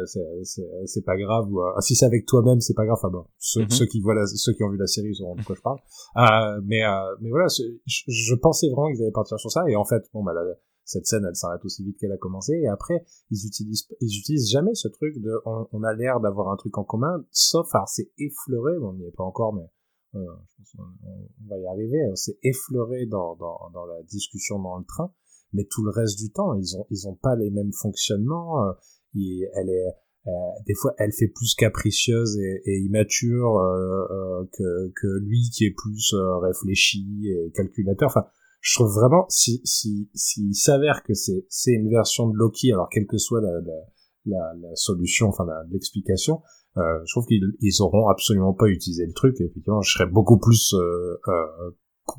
c'est 0.87 1.05
pas 1.05 1.17
grave 1.17 1.51
ou 1.53 1.61
euh, 1.61 1.81
si 1.81 1.95
c'est 1.95 2.07
avec 2.07 2.27
toi-même 2.27 2.61
c'est 2.61 2.75
pas 2.75 2.85
grave 2.87 2.97
enfin 2.99 3.11
bon 3.11 3.27
ceux, 3.39 3.63
Mhm. 3.63 3.71
ceux 3.71 3.87
qui 3.87 4.01
voient 4.01 4.15
la, 4.15 4.27
ceux 4.27 4.53
qui 4.55 4.63
ont 4.65 4.71
vu 4.71 4.79
la 4.79 4.87
série 4.87 5.15
sauront 5.15 5.37
de 5.37 5.43
quoi 5.43 5.55
je 5.57 5.63
parle 5.63 5.79
euh, 6.17 6.61
mais 6.65 6.83
euh, 6.85 7.15
mais 7.21 7.29
voilà 7.31 7.47
je 7.87 8.35
pensais 8.35 8.69
vraiment 8.69 8.91
qu'ils 8.93 9.03
allaient 9.03 9.13
partir 9.13 9.39
sur 9.39 9.51
ça 9.51 9.63
et 9.69 9.77
en 9.77 9.85
fait 9.85 10.03
bon 10.15 10.25
bah 10.25 10.33
la- 10.35 10.41
cette 10.91 11.07
scène 11.07 11.25
elle 11.29 11.37
s'arrête 11.37 11.65
aussi 11.65 11.85
vite 11.85 11.97
qu'elle 11.99 12.13
a 12.13 12.17
commencé 12.19 12.53
et 12.55 12.69
après 12.69 13.05
ils 13.31 13.47
utilisent 13.47 13.87
ils 14.01 14.19
utilisent 14.19 14.51
jamais 14.51 14.75
ce 14.75 14.89
truc 14.89 15.19
de 15.21 15.33
on, 15.47 15.67
on 15.73 15.83
a 15.85 15.95
l'air 15.95 16.21
d'avoir 16.21 16.49
un 16.53 16.57
truc 16.57 16.77
en 16.79 16.85
commun 16.85 17.25
sauf 17.31 17.73
alors 17.75 17.89
c'est 17.89 18.11
effleuré 18.19 18.79
bon, 18.79 18.89
on 18.91 18.95
n'y 18.95 19.07
est 19.07 19.17
pas 19.17 19.25
encore 19.25 19.55
mais 19.55 19.69
euh, 20.17 20.25
on, 20.79 21.49
va 21.49 21.59
y 21.59 21.67
arriver 21.67 22.03
hein. 22.05 22.15
c'est 22.17 22.39
effleuré 22.43 23.07
dans, 23.07 23.37
dans 23.37 23.71
dans 23.73 23.87
la 23.87 24.03
discussion 24.03 24.59
dans 24.59 24.79
le 24.79 24.85
train 24.85 25.13
mais 25.53 25.65
tout 25.71 25.85
le 25.85 25.91
reste 25.91 26.19
du 26.19 26.31
temps 26.33 26.55
ils 26.55 26.77
ont 26.77 26.87
ils 26.91 27.07
ont 27.09 27.15
pas 27.15 27.37
les 27.37 27.51
mêmes 27.51 27.73
fonctionnements 27.73 28.67
euh, 28.67 28.73
il- 29.15 29.49
elle 29.55 29.69
est 29.71 29.87
euh, 30.27 30.31
des 30.67 30.75
fois 30.75 30.93
elle 30.99 31.13
fait 31.13 31.29
plus 31.29 31.55
capricieuse 31.55 32.37
et, 32.39 32.63
et 32.67 32.79
immature 32.81 33.57
euh, 33.59 34.07
euh, 34.11 34.45
que 34.53 34.93
que 35.01 35.07
lui 35.25 35.49
qui 35.53 35.65
est 35.67 35.75
plus 35.75 36.13
euh, 36.15 36.39
réfléchi 36.39 37.07
et 37.29 37.53
calculateur 37.53 38.09
enfin 38.09 38.27
je 38.61 38.75
trouve 38.79 38.93
vraiment 38.93 39.27
si 39.29 39.61
si 39.65 40.11
s'il 40.15 40.55
s'avère 40.55 41.03
que 41.03 41.15
c'est 41.15 41.47
c'est 41.49 41.73
une 41.73 41.91
version 41.91 42.29
de 42.29 42.37
Loki 42.37 42.73
alors 42.73 42.89
quelle 42.91 43.07
que 43.07 43.19
soit 43.19 43.41
la 43.41 43.53
la, 44.27 44.53
la, 44.61 44.75
solution 44.75 45.29
enfin 45.29 45.47
l'explication 45.71 46.43
Euh, 46.77 47.01
je 47.05 47.13
trouve 47.15 47.27
qu'ils 47.27 47.53
ils 47.61 47.83
auront 47.83 48.09
absolument 48.09 48.55
pas 48.55 48.67
utilisé 48.67 49.05
le 49.05 49.13
truc. 49.13 49.41
Et 49.41 49.45
effectivement, 49.45 49.83
je 49.83 49.93
serais 49.93 50.07
beaucoup 50.07 50.39
plus, 50.39 50.73
euh, 50.75 51.19
euh, 51.27 51.71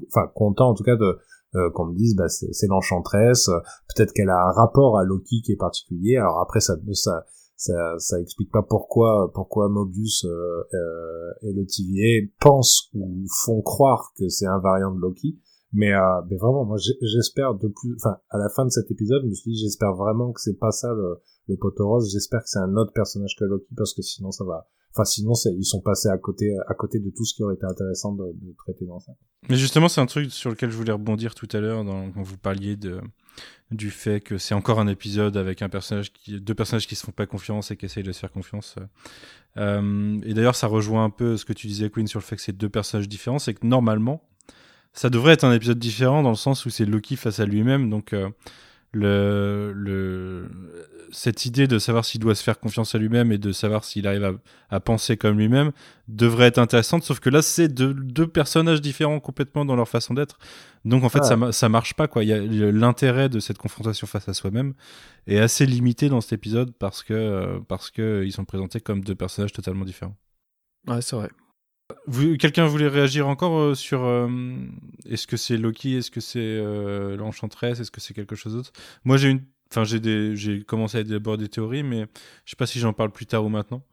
enfin, 0.08 0.28
content 0.36 0.72
en 0.72 0.74
tout 0.74 0.84
cas 0.84 0.98
de 0.98 1.20
euh, 1.56 1.70
qu'on 1.72 1.88
me 1.88 1.96
dise, 1.96 2.16
bah, 2.16 2.30
c'est 2.30 2.68
l'enchantresse. 2.68 3.50
Peut-être 3.94 4.14
qu'elle 4.14 4.30
a 4.30 4.48
un 4.48 4.52
rapport 4.54 4.98
à 4.98 5.04
Loki 5.04 5.42
qui 5.42 5.52
est 5.52 5.58
particulier. 5.58 6.16
Alors 6.16 6.40
après, 6.40 6.62
ça, 6.62 6.76
ça, 6.94 7.26
ça, 7.58 7.74
ça 7.98 8.20
explique 8.22 8.52
pas 8.52 8.64
pourquoi, 8.64 9.32
pourquoi 9.34 9.68
Mobius 9.68 10.24
euh, 10.24 10.64
euh, 10.74 11.32
et 11.42 11.52
le 11.52 11.66
TVA 11.66 12.28
pensent 12.40 12.90
ou 12.94 13.26
font 13.44 13.62
croire 13.62 14.14
que 14.18 14.30
c'est 14.30 14.48
un 14.48 14.60
variant 14.60 14.92
de 14.92 15.00
Loki. 15.00 15.38
Mais, 15.74 15.94
euh, 15.94 16.22
mais 16.30 16.38
vraiment, 16.38 16.66
moi, 16.66 16.78
j'espère 17.02 17.56
de 17.56 17.68
plus. 17.68 17.96
Enfin, 17.96 18.18
à 18.30 18.38
la 18.38 18.50
fin 18.50 18.66
de 18.66 18.70
cet 18.70 18.92
épisode, 18.92 19.22
je 19.24 19.30
me 19.30 19.34
suis 19.34 19.52
dit, 19.52 19.60
j'espère 19.60 19.94
vraiment 19.94 20.32
que 20.34 20.42
c'est 20.42 20.58
pas 20.58 20.72
ça 20.72 20.94
le, 20.94 21.22
le 21.48 21.58
poteau 21.58 21.88
rose. 21.88 22.12
J'espère 22.12 22.42
que 22.42 22.50
c'est 22.50 22.60
un 22.60 22.76
autre 22.76 22.92
personnage 22.94 23.36
que 23.38 23.46
Loki 23.46 23.68
parce 23.76 23.94
que 23.94 24.02
sinon 24.02 24.32
ça 24.32 24.44
va. 24.44 24.68
Enfin, 24.94 25.06
sinon 25.06 25.32
ils 25.58 25.64
sont 25.64 25.80
passés 25.80 26.10
à 26.10 26.18
côté, 26.18 26.54
à 26.68 26.74
côté 26.74 27.00
de 27.00 27.10
tout 27.16 27.24
ce 27.24 27.34
qui 27.34 27.44
aurait 27.44 27.56
été 27.56 27.66
intéressant 27.66 28.12
de, 28.12 28.26
de 28.26 28.54
traiter 28.58 28.86
dans 28.86 29.00
ça. 29.00 29.14
Mais 29.50 29.56
justement, 29.56 29.88
c'est 29.88 30.02
un 30.02 30.06
truc 30.06 30.30
sur 30.32 30.50
lequel 30.50 30.70
je 30.70 30.76
voulais 30.76 30.92
rebondir 30.92 31.34
tout 31.34 31.48
à 31.54 31.62
l'heure 31.62 31.86
quand 31.86 32.22
vous 32.22 32.38
parliez 32.38 32.76
de 32.76 33.00
du 33.72 33.90
fait 33.90 34.20
que 34.20 34.38
c'est 34.38 34.54
encore 34.54 34.82
un 34.82 34.88
épisode 34.88 35.38
avec 35.38 35.62
un 35.62 35.70
personnage 35.70 36.12
qui, 36.12 36.42
deux 36.42 36.54
personnages 36.54 36.88
qui 36.88 36.96
se 36.96 37.06
font 37.06 37.14
pas 37.14 37.26
confiance 37.26 37.72
et 37.72 37.78
qui 37.78 37.86
essayent 37.86 38.04
de 38.04 38.12
se 38.12 38.20
faire 38.20 38.32
confiance. 38.32 38.76
Euh, 39.56 40.20
et 40.24 40.34
d'ailleurs, 40.34 40.56
ça 40.56 40.68
rejoint 40.68 41.06
un 41.06 41.10
peu 41.10 41.38
ce 41.38 41.46
que 41.46 41.54
tu 41.54 41.68
disais, 41.68 41.90
Queen, 41.90 42.06
sur 42.06 42.20
le 42.20 42.26
fait 42.26 42.36
que 42.36 42.42
c'est 42.42 42.52
deux 42.56 42.70
personnages 42.70 43.08
différents. 43.08 43.40
C'est 43.40 43.54
que 43.54 43.66
normalement, 43.66 44.22
ça 44.94 45.10
devrait 45.10 45.34
être 45.34 45.44
un 45.44 45.54
épisode 45.54 45.80
différent 45.80 46.22
dans 46.24 46.30
le 46.30 46.36
sens 46.36 46.66
où 46.66 46.70
c'est 46.70 46.86
Loki 46.86 47.16
face 47.16 47.40
à 47.40 47.46
lui-même. 47.46 47.90
Donc, 47.90 48.14
euh, 48.14 48.30
le, 48.94 49.72
le, 49.74 50.50
cette 51.12 51.46
idée 51.46 51.68
de 51.68 51.80
savoir 51.80 52.04
s'il 52.04 52.20
doit 52.20 52.36
se 52.36 52.44
faire 52.44 52.60
confiance 52.60 52.94
à 52.94 52.98
lui-même 52.98 53.32
et 53.32 53.38
de 53.38 53.54
savoir 53.54 53.86
s'il 53.86 54.06
arrive 54.06 54.26
à, 54.26 54.34
à, 54.70 54.80
penser 54.82 55.16
comme 55.16 55.38
lui-même 55.38 55.72
devrait 56.10 56.48
être 56.48 56.58
intéressante. 56.58 57.04
Sauf 57.04 57.20
que 57.22 57.30
là, 57.30 57.42
c'est 57.42 57.70
deux, 57.70 57.94
deux, 57.94 58.28
personnages 58.28 58.82
différents 58.82 59.22
complètement 59.22 59.64
dans 59.64 59.78
leur 59.78 59.88
façon 59.88 60.14
d'être. 60.14 60.40
Donc 60.84 61.06
en 61.06 61.10
fait, 61.10 61.22
ah. 61.22 61.24
ça, 61.24 61.52
ça 61.52 61.70
marche 61.70 61.94
pas. 61.94 62.08
quoi. 62.08 62.24
Il 62.24 62.30
y 62.30 62.64
a 62.64 62.72
l'intérêt 62.72 63.30
de 63.30 63.40
cette 63.40 63.58
confrontation 63.58 64.08
face 64.08 64.28
à 64.28 64.34
soi-même 64.34 64.74
est 65.28 65.40
assez 65.40 65.66
limité 65.66 66.10
dans 66.10 66.20
cet 66.20 66.34
épisode 66.34 66.74
parce 66.78 67.04
que 67.04 67.60
parce 67.68 67.92
que 67.92 68.24
ils 68.26 68.32
sont 68.32 68.46
présentés 68.46 68.82
comme 68.82 69.04
deux 69.04 69.16
personnages 69.16 69.54
totalement 69.54 69.86
différents. 69.86 70.18
Ouais, 70.88 71.02
c'est 71.02 71.16
vrai. 71.16 71.30
Quelqu'un 72.40 72.66
voulait 72.66 72.88
réagir 72.88 73.28
encore 73.28 73.58
euh, 73.58 73.76
sur 73.76 74.04
euh, 74.04 74.28
est-ce 75.06 75.28
que 75.28 75.38
c'est 75.38 75.58
Loki, 75.58 75.98
est-ce 75.98 76.12
que 76.12 76.22
c'est 76.22 76.40
euh, 76.40 77.16
l'Enchantress, 77.16 77.80
est-ce 77.80 77.92
que 77.92 78.02
c'est 78.02 78.14
quelque 78.14 78.36
chose 78.36 78.54
d'autre? 78.54 78.72
Moi 79.04 79.18
j'ai 79.18 79.30
une, 79.30 79.42
enfin 79.72 79.84
j'ai 79.84 80.64
commencé 80.64 80.98
à 80.98 81.02
élaborer 81.02 81.38
des 81.38 81.50
théories, 81.50 81.84
mais 81.84 82.08
je 82.46 82.52
sais 82.52 82.56
pas 82.56 82.68
si 82.68 82.80
j'en 82.80 82.94
parle 82.94 83.12
plus 83.12 83.26
tard 83.26 83.46
ou 83.46 83.50
maintenant. 83.50 83.84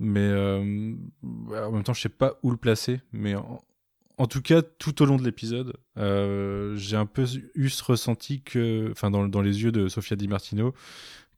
Mais 0.00 0.32
en 0.32 1.72
même 1.72 1.82
temps 1.84 1.92
je 1.92 2.02
sais 2.02 2.08
pas 2.08 2.38
où 2.42 2.50
le 2.50 2.56
placer, 2.56 3.00
mais 3.12 3.34
en, 3.34 4.26
tout 4.28 4.42
cas 4.42 4.62
tout 4.62 5.02
au 5.02 5.06
long 5.06 5.16
de 5.16 5.24
l'épisode, 5.24 5.74
j'ai 5.96 6.96
un 6.96 7.06
peu 7.06 7.24
eu 7.54 7.68
ce 7.68 7.82
ressenti 7.82 8.42
que, 8.42 8.88
enfin 8.92 9.10
dans, 9.10 9.26
dans 9.26 9.42
les 9.42 9.62
yeux 9.62 9.72
de 9.72 9.88
Sofia 9.88 10.16
Di 10.16 10.28
Martino, 10.28 10.72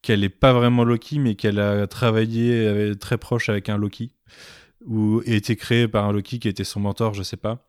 qu'elle 0.03 0.25
est 0.25 0.29
pas 0.29 0.53
vraiment 0.53 0.85
Loki, 0.85 1.19
mais 1.19 1.37
qu'elle 1.37 1.59
a 1.59 1.87
travaillé 1.87 2.93
très 3.01 3.17
proche 3.17 3.49
avec 3.49 3.71
un 3.71 3.79
Loki 3.79 4.13
ou 4.87 5.23
été 5.27 5.57
créé 5.57 5.89
par 5.89 6.07
un 6.07 6.13
Loki 6.13 6.39
qui 6.39 6.49
était 6.49 6.65
son 6.65 6.81
mentor, 6.81 7.15
je 7.15 7.23
sais 7.23 7.37
pas. 7.37 7.67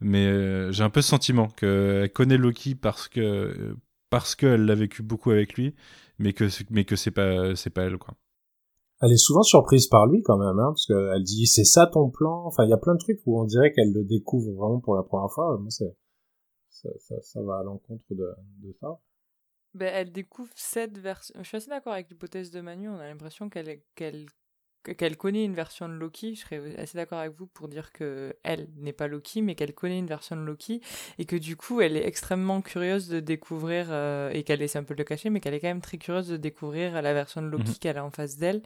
Mais 0.00 0.26
euh, 0.26 0.70
j'ai 0.72 0.84
un 0.84 0.90
peu 0.90 1.02
ce 1.02 1.08
sentiment 1.08 1.48
qu'elle 1.48 2.12
connaît 2.12 2.36
Loki 2.36 2.74
parce 2.74 3.08
que 3.08 3.76
parce 4.10 4.34
qu'elle 4.34 4.64
l'a 4.64 4.74
vécu 4.74 5.02
beaucoup 5.02 5.30
avec 5.30 5.54
lui, 5.54 5.74
mais 6.18 6.32
que 6.32 6.44
mais 6.70 6.84
que 6.84 6.96
c'est 6.96 7.10
pas 7.10 7.54
c'est 7.56 7.70
pas 7.70 7.82
elle 7.82 7.98
quoi. 7.98 8.14
Elle 9.00 9.12
est 9.12 9.16
souvent 9.16 9.42
surprise 9.42 9.86
par 9.86 10.06
lui 10.06 10.22
quand 10.22 10.38
même, 10.38 10.58
hein, 10.58 10.72
parce 10.72 10.86
qu'elle 10.86 11.22
dit 11.22 11.46
c'est 11.46 11.64
ça 11.64 11.86
ton 11.86 12.10
plan? 12.10 12.44
Enfin, 12.46 12.64
il 12.64 12.70
y 12.70 12.72
a 12.72 12.78
plein 12.78 12.94
de 12.94 12.98
trucs 12.98 13.20
où 13.26 13.40
on 13.40 13.44
dirait 13.44 13.72
qu'elle 13.72 13.92
le 13.92 14.04
découvre 14.04 14.52
vraiment 14.52 14.80
pour 14.80 14.96
la 14.96 15.04
première 15.04 15.30
fois. 15.30 15.56
Moi, 15.58 15.70
ça, 15.70 15.84
ça, 16.68 17.14
ça, 17.22 17.42
va 17.42 17.58
à 17.58 17.62
l'encontre 17.62 18.02
de, 18.10 18.26
de 18.62 18.72
ça. 18.80 18.98
Ben, 19.74 19.92
elle 19.94 20.10
découvre 20.10 20.50
cette 20.56 20.98
version. 20.98 21.34
Je 21.38 21.46
suis 21.46 21.56
assez 21.56 21.70
d'accord 21.70 21.92
avec 21.92 22.10
l'hypothèse 22.10 22.50
de 22.50 22.60
Manu. 22.60 22.88
On 22.88 22.98
a 22.98 23.06
l'impression 23.06 23.48
qu'elle 23.48 23.82
qu'elle 23.94 24.26
qu'elle 24.92 25.16
connaît 25.16 25.44
une 25.44 25.54
version 25.54 25.88
de 25.88 25.94
Loki, 25.94 26.34
je 26.34 26.40
serais 26.40 26.60
assez 26.76 26.96
d'accord 26.96 27.18
avec 27.18 27.32
vous 27.36 27.46
pour 27.46 27.68
dire 27.68 27.92
que 27.92 28.34
elle 28.42 28.68
n'est 28.76 28.92
pas 28.92 29.06
Loki, 29.06 29.42
mais 29.42 29.54
qu'elle 29.54 29.74
connaît 29.74 29.98
une 29.98 30.06
version 30.06 30.36
de 30.36 30.42
Loki 30.42 30.80
et 31.18 31.24
que 31.24 31.36
du 31.36 31.56
coup 31.56 31.80
elle 31.80 31.96
est 31.96 32.06
extrêmement 32.06 32.60
curieuse 32.62 33.08
de 33.08 33.20
découvrir 33.20 33.86
euh, 33.90 34.30
et 34.32 34.42
qu'elle 34.42 34.62
essaie 34.62 34.78
un 34.78 34.84
peu 34.84 34.94
de 34.94 34.98
le 34.98 35.04
cacher, 35.04 35.30
mais 35.30 35.40
qu'elle 35.40 35.54
est 35.54 35.60
quand 35.60 35.68
même 35.68 35.80
très 35.80 35.98
curieuse 35.98 36.28
de 36.28 36.36
découvrir 36.36 37.00
la 37.02 37.12
version 37.14 37.42
de 37.42 37.48
Loki 37.48 37.70
mhm. 37.70 37.74
qu'elle 37.80 37.98
a 37.98 38.04
en 38.04 38.10
face 38.10 38.36
d'elle, 38.36 38.62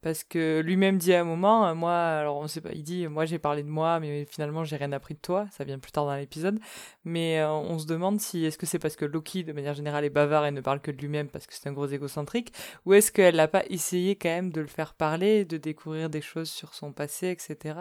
parce 0.00 0.24
que 0.24 0.60
lui-même 0.64 0.98
dit 0.98 1.14
à 1.14 1.20
un 1.20 1.24
moment, 1.24 1.66
euh, 1.66 1.74
moi, 1.74 1.94
alors 1.94 2.36
on 2.38 2.48
sait 2.48 2.60
pas, 2.60 2.70
il 2.72 2.82
dit, 2.82 3.06
moi 3.06 3.24
j'ai 3.24 3.38
parlé 3.38 3.62
de 3.62 3.68
moi, 3.68 4.00
mais 4.00 4.24
finalement 4.24 4.64
j'ai 4.64 4.76
rien 4.76 4.92
appris 4.92 5.14
de 5.14 5.20
toi, 5.20 5.46
ça 5.50 5.64
vient 5.64 5.78
plus 5.78 5.92
tard 5.92 6.06
dans 6.06 6.16
l'épisode, 6.16 6.58
mais 7.04 7.40
euh, 7.40 7.50
on 7.50 7.78
se 7.78 7.86
demande 7.86 8.20
si 8.20 8.44
est-ce 8.44 8.58
que 8.58 8.66
c'est 8.66 8.78
parce 8.78 8.96
que 8.96 9.04
Loki 9.04 9.44
de 9.44 9.52
manière 9.52 9.74
générale 9.74 10.04
est 10.04 10.10
bavard 10.10 10.46
et 10.46 10.50
ne 10.50 10.60
parle 10.60 10.80
que 10.80 10.90
de 10.90 10.98
lui-même 10.98 11.28
parce 11.28 11.46
que 11.46 11.54
c'est 11.54 11.68
un 11.68 11.72
gros 11.72 11.86
égocentrique, 11.86 12.52
ou 12.84 12.94
est-ce 12.94 13.12
qu'elle 13.12 13.36
n'a 13.36 13.48
pas 13.48 13.64
essayé 13.68 14.16
quand 14.16 14.28
même 14.28 14.50
de 14.50 14.60
le 14.60 14.66
faire 14.66 14.94
parler, 14.94 15.44
de 15.44 15.56
découvrir 15.62 16.10
des 16.10 16.20
choses 16.20 16.50
sur 16.50 16.74
son 16.74 16.92
passé, 16.92 17.28
etc. 17.28 17.76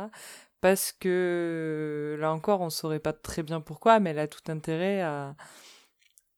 Parce 0.62 0.92
que 0.98 2.18
là 2.20 2.32
encore, 2.32 2.62
on 2.62 2.70
saurait 2.70 3.00
pas 3.00 3.14
très 3.14 3.44
bien 3.44 3.62
pourquoi, 3.62 4.00
mais 4.00 4.12
elle 4.12 4.20
a 4.20 4.28
tout 4.28 4.52
intérêt 4.52 5.02
à, 5.02 5.36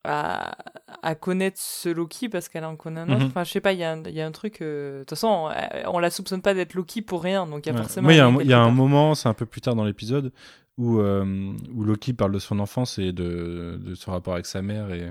à, 0.05 0.55
à 1.01 1.15
connaître 1.15 1.59
ce 1.59 1.89
Loki 1.89 2.29
parce 2.29 2.49
qu'elle 2.49 2.65
en 2.65 2.75
connaît 2.75 3.01
un 3.01 3.09
autre. 3.09 3.19
Mhm. 3.19 3.27
Enfin, 3.27 3.43
je 3.43 3.51
sais 3.51 3.61
pas, 3.61 3.73
il 3.73 3.77
y, 3.77 4.11
y, 4.11 4.21
a 4.21 4.25
un 4.25 4.31
truc. 4.31 4.61
Euh, 4.61 4.99
de 4.99 4.99
toute 5.01 5.11
façon, 5.11 5.49
on, 5.87 5.99
la 5.99 6.09
soupçonne 6.09 6.41
pas 6.41 6.53
d'être 6.53 6.73
Loki 6.73 7.01
pour 7.01 7.21
rien, 7.21 7.45
donc 7.45 7.65
il 7.65 7.73
y 7.73 7.75
a 7.75 7.77
forcément. 7.77 8.09
il 8.09 8.17
y 8.17 8.19
a, 8.19 8.27
un, 8.27 8.41
y 8.41 8.53
a 8.53 8.59
un 8.59 8.71
moment, 8.71 9.13
c'est 9.13 9.29
un 9.29 9.33
peu 9.33 9.45
plus 9.45 9.61
tard 9.61 9.75
dans 9.75 9.85
l'épisode, 9.85 10.31
où, 10.77 10.99
euh, 10.99 11.53
où 11.73 11.83
Loki 11.83 12.13
parle 12.13 12.31
de 12.31 12.39
son 12.39 12.59
enfance 12.59 12.97
et 12.99 13.11
de, 13.11 13.79
de 13.83 13.95
son 13.95 14.11
rapport 14.11 14.33
avec 14.33 14.45
sa 14.45 14.61
mère 14.61 14.91
et 14.93 15.09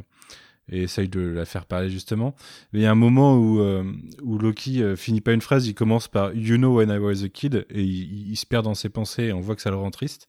et 0.73 0.85
essaye 0.85 1.09
de 1.09 1.20
la 1.20 1.44
faire 1.44 1.66
parler 1.66 1.90
justement. 1.90 2.35
Mais 2.73 2.81
il 2.81 2.82
y 2.82 2.86
a 2.86 2.90
un 2.90 2.97
moment 2.97 3.36
où, 3.36 3.61
euh, 3.61 3.85
où 4.23 4.39
Loki 4.39 4.82
euh, 4.82 4.97
finit 4.97 5.20
pas 5.20 5.32
une 5.32 5.43
phrase, 5.43 5.69
il 5.69 5.74
commence 5.74 6.09
par 6.09 6.35
You 6.35 6.57
know 6.57 6.77
when 6.78 6.89
I 6.90 6.99
was 6.99 7.23
a 7.23 7.28
kid, 7.28 7.66
et 7.70 7.82
il, 7.82 8.36
se 8.36 8.47
perd 8.47 8.65
dans 8.65 8.74
ses 8.74 8.89
pensées, 8.89 9.24
et 9.24 9.32
on 9.32 9.40
voit 9.40 9.55
que 9.55 9.62
ça 9.62 9.70
le 9.70 9.77
rend 9.77 9.90
triste. 9.90 10.28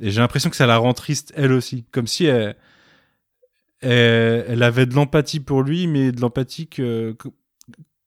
Et 0.00 0.10
j'ai 0.10 0.20
l'impression 0.20 0.50
que 0.50 0.56
ça 0.56 0.66
la 0.66 0.76
rend 0.76 0.92
triste 0.92 1.32
elle 1.34 1.52
aussi, 1.52 1.84
comme 1.90 2.06
si 2.06 2.26
elle, 2.26 2.56
elle, 3.80 4.62
avait 4.62 4.86
de 4.86 4.94
l'empathie 4.94 5.40
pour 5.40 5.62
lui, 5.62 5.86
mais 5.86 6.12
de 6.12 6.20
l'empathie 6.20 6.68
que, 6.68 7.16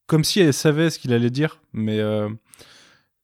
comme 0.06 0.22
si 0.22 0.40
elle 0.40 0.54
savait 0.54 0.90
ce 0.90 1.00
qu'il 1.00 1.12
allait 1.12 1.30
dire, 1.30 1.60
mais, 1.72 1.98
euh, 1.98 2.28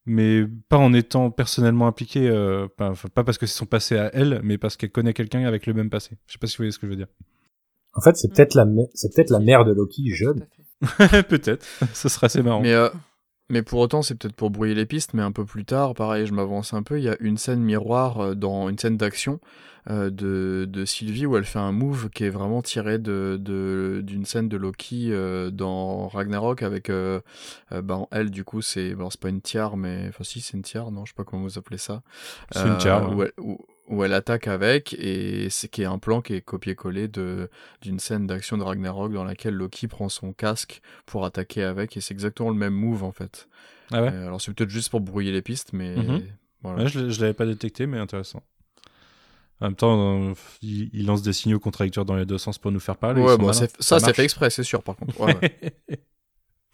mais 0.06 0.44
pas 0.68 0.78
en 0.78 0.92
étant 0.92 1.30
personnellement 1.30 1.86
impliquée, 1.86 2.28
pas, 2.76 2.94
pas 3.14 3.22
parce 3.22 3.38
que 3.38 3.46
c'est 3.46 3.56
son 3.56 3.66
passé 3.66 3.96
à 3.96 4.10
elle, 4.12 4.40
mais 4.42 4.58
parce 4.58 4.76
qu'elle 4.76 4.90
connaît 4.90 5.14
quelqu'un 5.14 5.44
avec 5.44 5.66
le 5.66 5.74
même 5.74 5.90
passé. 5.90 6.16
Je 6.26 6.32
sais 6.32 6.38
pas 6.38 6.48
si 6.48 6.56
vous 6.56 6.62
voyez 6.62 6.72
ce 6.72 6.80
que 6.80 6.86
je 6.86 6.90
veux 6.90 6.96
dire. 6.96 7.08
En 7.94 8.00
fait, 8.00 8.16
c'est 8.16 8.28
mm. 8.28 8.34
peut-être 8.34 8.54
la, 8.54 8.66
c'est 8.94 9.14
peut-être 9.14 9.30
la 9.30 9.40
mère 9.40 9.64
de 9.64 9.72
Loki 9.72 10.10
jeune. 10.10 10.46
peut-être. 11.28 11.66
Ce 11.92 12.08
serait 12.08 12.26
assez 12.26 12.42
marrant. 12.42 12.60
Mais, 12.60 12.72
euh, 12.72 12.88
mais 13.48 13.62
pour 13.62 13.80
autant, 13.80 14.02
c'est 14.02 14.14
peut-être 14.14 14.34
pour 14.34 14.50
brouiller 14.50 14.74
les 14.74 14.86
pistes, 14.86 15.14
mais 15.14 15.22
un 15.22 15.32
peu 15.32 15.44
plus 15.44 15.64
tard, 15.64 15.94
pareil, 15.94 16.26
je 16.26 16.32
m'avance 16.32 16.72
un 16.72 16.82
peu, 16.82 16.98
il 16.98 17.04
y 17.04 17.08
a 17.08 17.16
une 17.20 17.36
scène 17.36 17.60
miroir 17.60 18.20
euh, 18.20 18.34
dans 18.34 18.68
une 18.68 18.78
scène 18.78 18.96
d'action 18.96 19.40
euh, 19.90 20.10
de, 20.10 20.66
de, 20.68 20.84
Sylvie 20.84 21.26
où 21.26 21.36
elle 21.36 21.44
fait 21.44 21.58
un 21.58 21.72
move 21.72 22.10
qui 22.10 22.24
est 22.24 22.30
vraiment 22.30 22.62
tiré 22.62 22.98
de, 22.98 23.38
de 23.40 24.02
d'une 24.04 24.26
scène 24.26 24.48
de 24.48 24.58
Loki 24.58 25.10
dans 25.52 26.06
Ragnarok 26.08 26.62
avec 26.62 26.90
ben, 26.90 28.06
elle 28.10 28.30
du 28.30 28.44
coup 28.44 28.60
c'est 28.60 28.94
bon, 28.94 29.08
c'est 29.08 29.18
pas 29.18 29.30
une 29.30 29.40
tiare 29.40 29.78
mais 29.78 30.04
enfin 30.10 30.22
si 30.22 30.42
c'est 30.42 30.54
une 30.54 30.62
tiare 30.62 30.92
non 30.92 31.06
je 31.06 31.12
sais 31.12 31.16
pas 31.16 31.24
comment 31.24 31.44
vous 31.44 31.56
appelez 31.56 31.78
ça 31.78 32.02
c'est 32.52 32.66
une 32.66 32.76
tiare 32.76 33.16
où 33.16 33.22
elle 33.22 33.32
attaque 34.12 34.48
avec 34.48 34.94
et 34.94 35.48
c'est 35.50 35.68
qui 35.68 35.82
est 35.82 35.86
un 35.86 35.98
plan 35.98 36.20
qui 36.20 36.34
est 36.34 36.40
copié-collé 36.40 37.08
de 37.08 37.50
d'une 37.82 37.98
scène 37.98 38.26
d'action 38.26 38.56
de 38.56 38.62
Ragnarok 38.62 39.12
dans 39.12 39.24
laquelle 39.24 39.54
Loki 39.54 39.88
prend 39.88 40.08
son 40.08 40.32
casque 40.32 40.80
pour 41.06 41.24
attaquer 41.24 41.62
avec 41.62 41.96
et 41.96 42.00
c'est 42.00 42.14
exactement 42.14 42.50
le 42.50 42.56
même 42.56 42.74
move 42.74 43.04
en 43.04 43.12
fait. 43.12 43.48
Ah 43.92 44.02
ouais? 44.02 44.12
Euh, 44.12 44.26
alors 44.26 44.40
c'est 44.40 44.52
peut-être 44.52 44.70
juste 44.70 44.90
pour 44.90 45.00
brouiller 45.00 45.32
les 45.32 45.42
pistes 45.42 45.72
mais 45.72 45.96
mhm. 45.96 46.22
voilà. 46.62 46.86
je, 46.86 47.10
je 47.10 47.20
l'avais 47.20 47.34
pas 47.34 47.46
détecté 47.46 47.86
mais 47.86 47.98
intéressant. 47.98 48.42
En 49.60 49.66
même 49.66 49.76
temps, 49.76 50.30
euh, 50.30 50.34
il, 50.62 51.04
lance 51.04 51.20
des 51.20 51.34
signaux 51.34 51.60
contradictoires 51.60 52.06
dans 52.06 52.16
les 52.16 52.24
deux 52.24 52.38
sens 52.38 52.56
pour 52.56 52.72
nous 52.72 52.80
faire 52.80 52.96
parler. 52.96 53.20
Ouais, 53.20 53.36
bon, 53.36 53.52
ça, 53.52 53.66
ça 53.78 54.00
c'est 54.00 54.14
fait 54.14 54.24
exprès, 54.24 54.48
c'est 54.48 54.62
sûr 54.62 54.82
par 54.82 54.96
contre. 54.96 55.20
Ouais, 55.20 55.36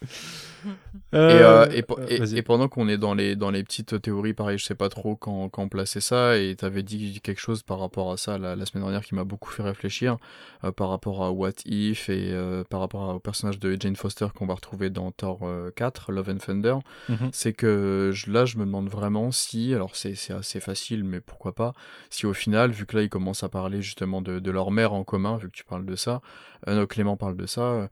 Euh, 1.17 1.67
et, 1.71 1.85
euh, 1.91 2.27
et, 2.27 2.43
pendant 2.43 2.69
qu'on 2.69 2.89
est 2.89 2.99
dans 2.99 3.15
les, 3.15 3.37
dans 3.37 3.51
les 3.51 3.63
petites 3.65 4.01
théories, 4.01 4.35
pareil, 4.35 4.59
je 4.59 4.65
sais 4.65 4.75
pas 4.75 4.89
trop 4.89 5.17
quand, 5.17 5.49
quand 5.49 5.69
placer 5.69 6.01
ça, 6.01 6.37
et 6.37 6.55
tu 6.57 6.65
avais 6.65 6.83
dit 6.83 7.21
quelque 7.23 7.41
chose 7.41 7.63
par 7.63 7.81
rapport 7.81 8.13
à 8.13 8.17
ça 8.17 8.39
la, 8.39 8.55
semaine 8.67 8.85
dernière 8.85 9.05
qui 9.05 9.15
m'a 9.15 9.25
beaucoup 9.25 9.51
fait 9.51 9.63
réfléchir, 9.63 10.17
euh, 10.65 10.73
par 10.73 10.91
rapport 10.91 11.25
à 11.25 11.31
What 11.31 11.53
If 11.65 12.09
et 12.09 12.35
par 12.69 12.81
rapport 12.81 13.15
au 13.15 13.19
personnage 13.19 13.59
de 13.59 13.77
Jane 13.79 13.97
Foster 13.97 14.27
qu'on 14.35 14.47
va 14.47 14.55
retrouver 14.55 14.91
dans 14.91 15.11
Thor 15.11 15.41
4, 15.75 16.13
Love 16.13 16.31
and 16.31 16.39
Thunder, 16.39 16.77
mhm. 17.09 17.31
c'est 17.33 17.53
que 17.53 18.13
là, 18.27 18.45
je 18.45 18.59
me 18.59 18.65
demande 18.65 18.89
vraiment 18.89 19.31
si, 19.33 19.75
alors 19.75 19.97
c'est 19.97 20.15
assez 20.31 20.61
facile, 20.61 21.05
mais 21.05 21.21
pourquoi 21.21 21.55
pas, 21.55 21.73
si 22.11 22.27
au 22.27 22.35
final, 22.35 22.71
vu 22.71 22.87
que 22.87 22.97
là, 22.97 23.03
ils 23.03 23.09
commencent 23.09 23.43
à 23.43 23.49
parler 23.49 23.83
justement 23.83 24.21
de, 24.21 24.39
de 24.39 24.51
leur 24.51 24.71
mère 24.71 24.93
en 24.93 25.05
commun, 25.05 25.37
vu 25.37 25.49
que 25.49 25.57
tu 25.57 25.65
parles 25.65 25.87
de 25.87 25.97
ça, 25.97 26.17
euh, 26.17 26.56
Clément 26.87 27.17
parle 27.17 27.37
de 27.37 27.47
ça, 27.47 27.89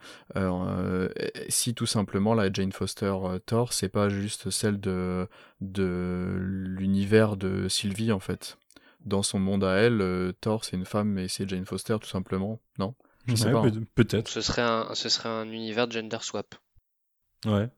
si 1.48 1.74
tout 1.74 1.86
simplement, 1.86 2.34
la 2.34 2.52
Jane 2.52 2.72
Foster 2.72 3.12
euh, 3.24 3.38
Thor, 3.38 3.72
c'est 3.72 3.88
pas 3.88 4.09
juste 4.09 4.51
celle 4.51 4.80
de, 4.80 5.28
de 5.60 6.36
l'univers 6.38 7.36
de 7.36 7.68
Sylvie 7.68 8.12
en 8.12 8.20
fait. 8.20 8.59
Dans 9.05 9.22
son 9.22 9.38
monde 9.38 9.64
à 9.64 9.74
elle, 9.76 10.01
euh, 10.01 10.32
Thor 10.40 10.64
c'est 10.64 10.76
une 10.76 10.86
femme 10.86 11.18
et 11.18 11.28
c'est 11.28 11.48
Jane 11.48 11.66
Foster 11.66 11.96
tout 12.01 12.09
simplement, 12.09 12.60
non? 12.78 12.94
Je 13.26 13.34
sais 13.36 13.46
Ouais, 13.46 13.52
pas. 13.52 13.60
hein. 13.60 13.84
Peut-être. 13.94 14.28
Ce 14.28 14.40
serait 14.40 14.62
un, 14.62 14.88
ce 14.94 15.09
serait 15.09 15.28
un 15.28 15.51
univers 15.51 15.90
gender 15.90 16.18
swap. 16.20 16.55
Ouais. 17.46 17.68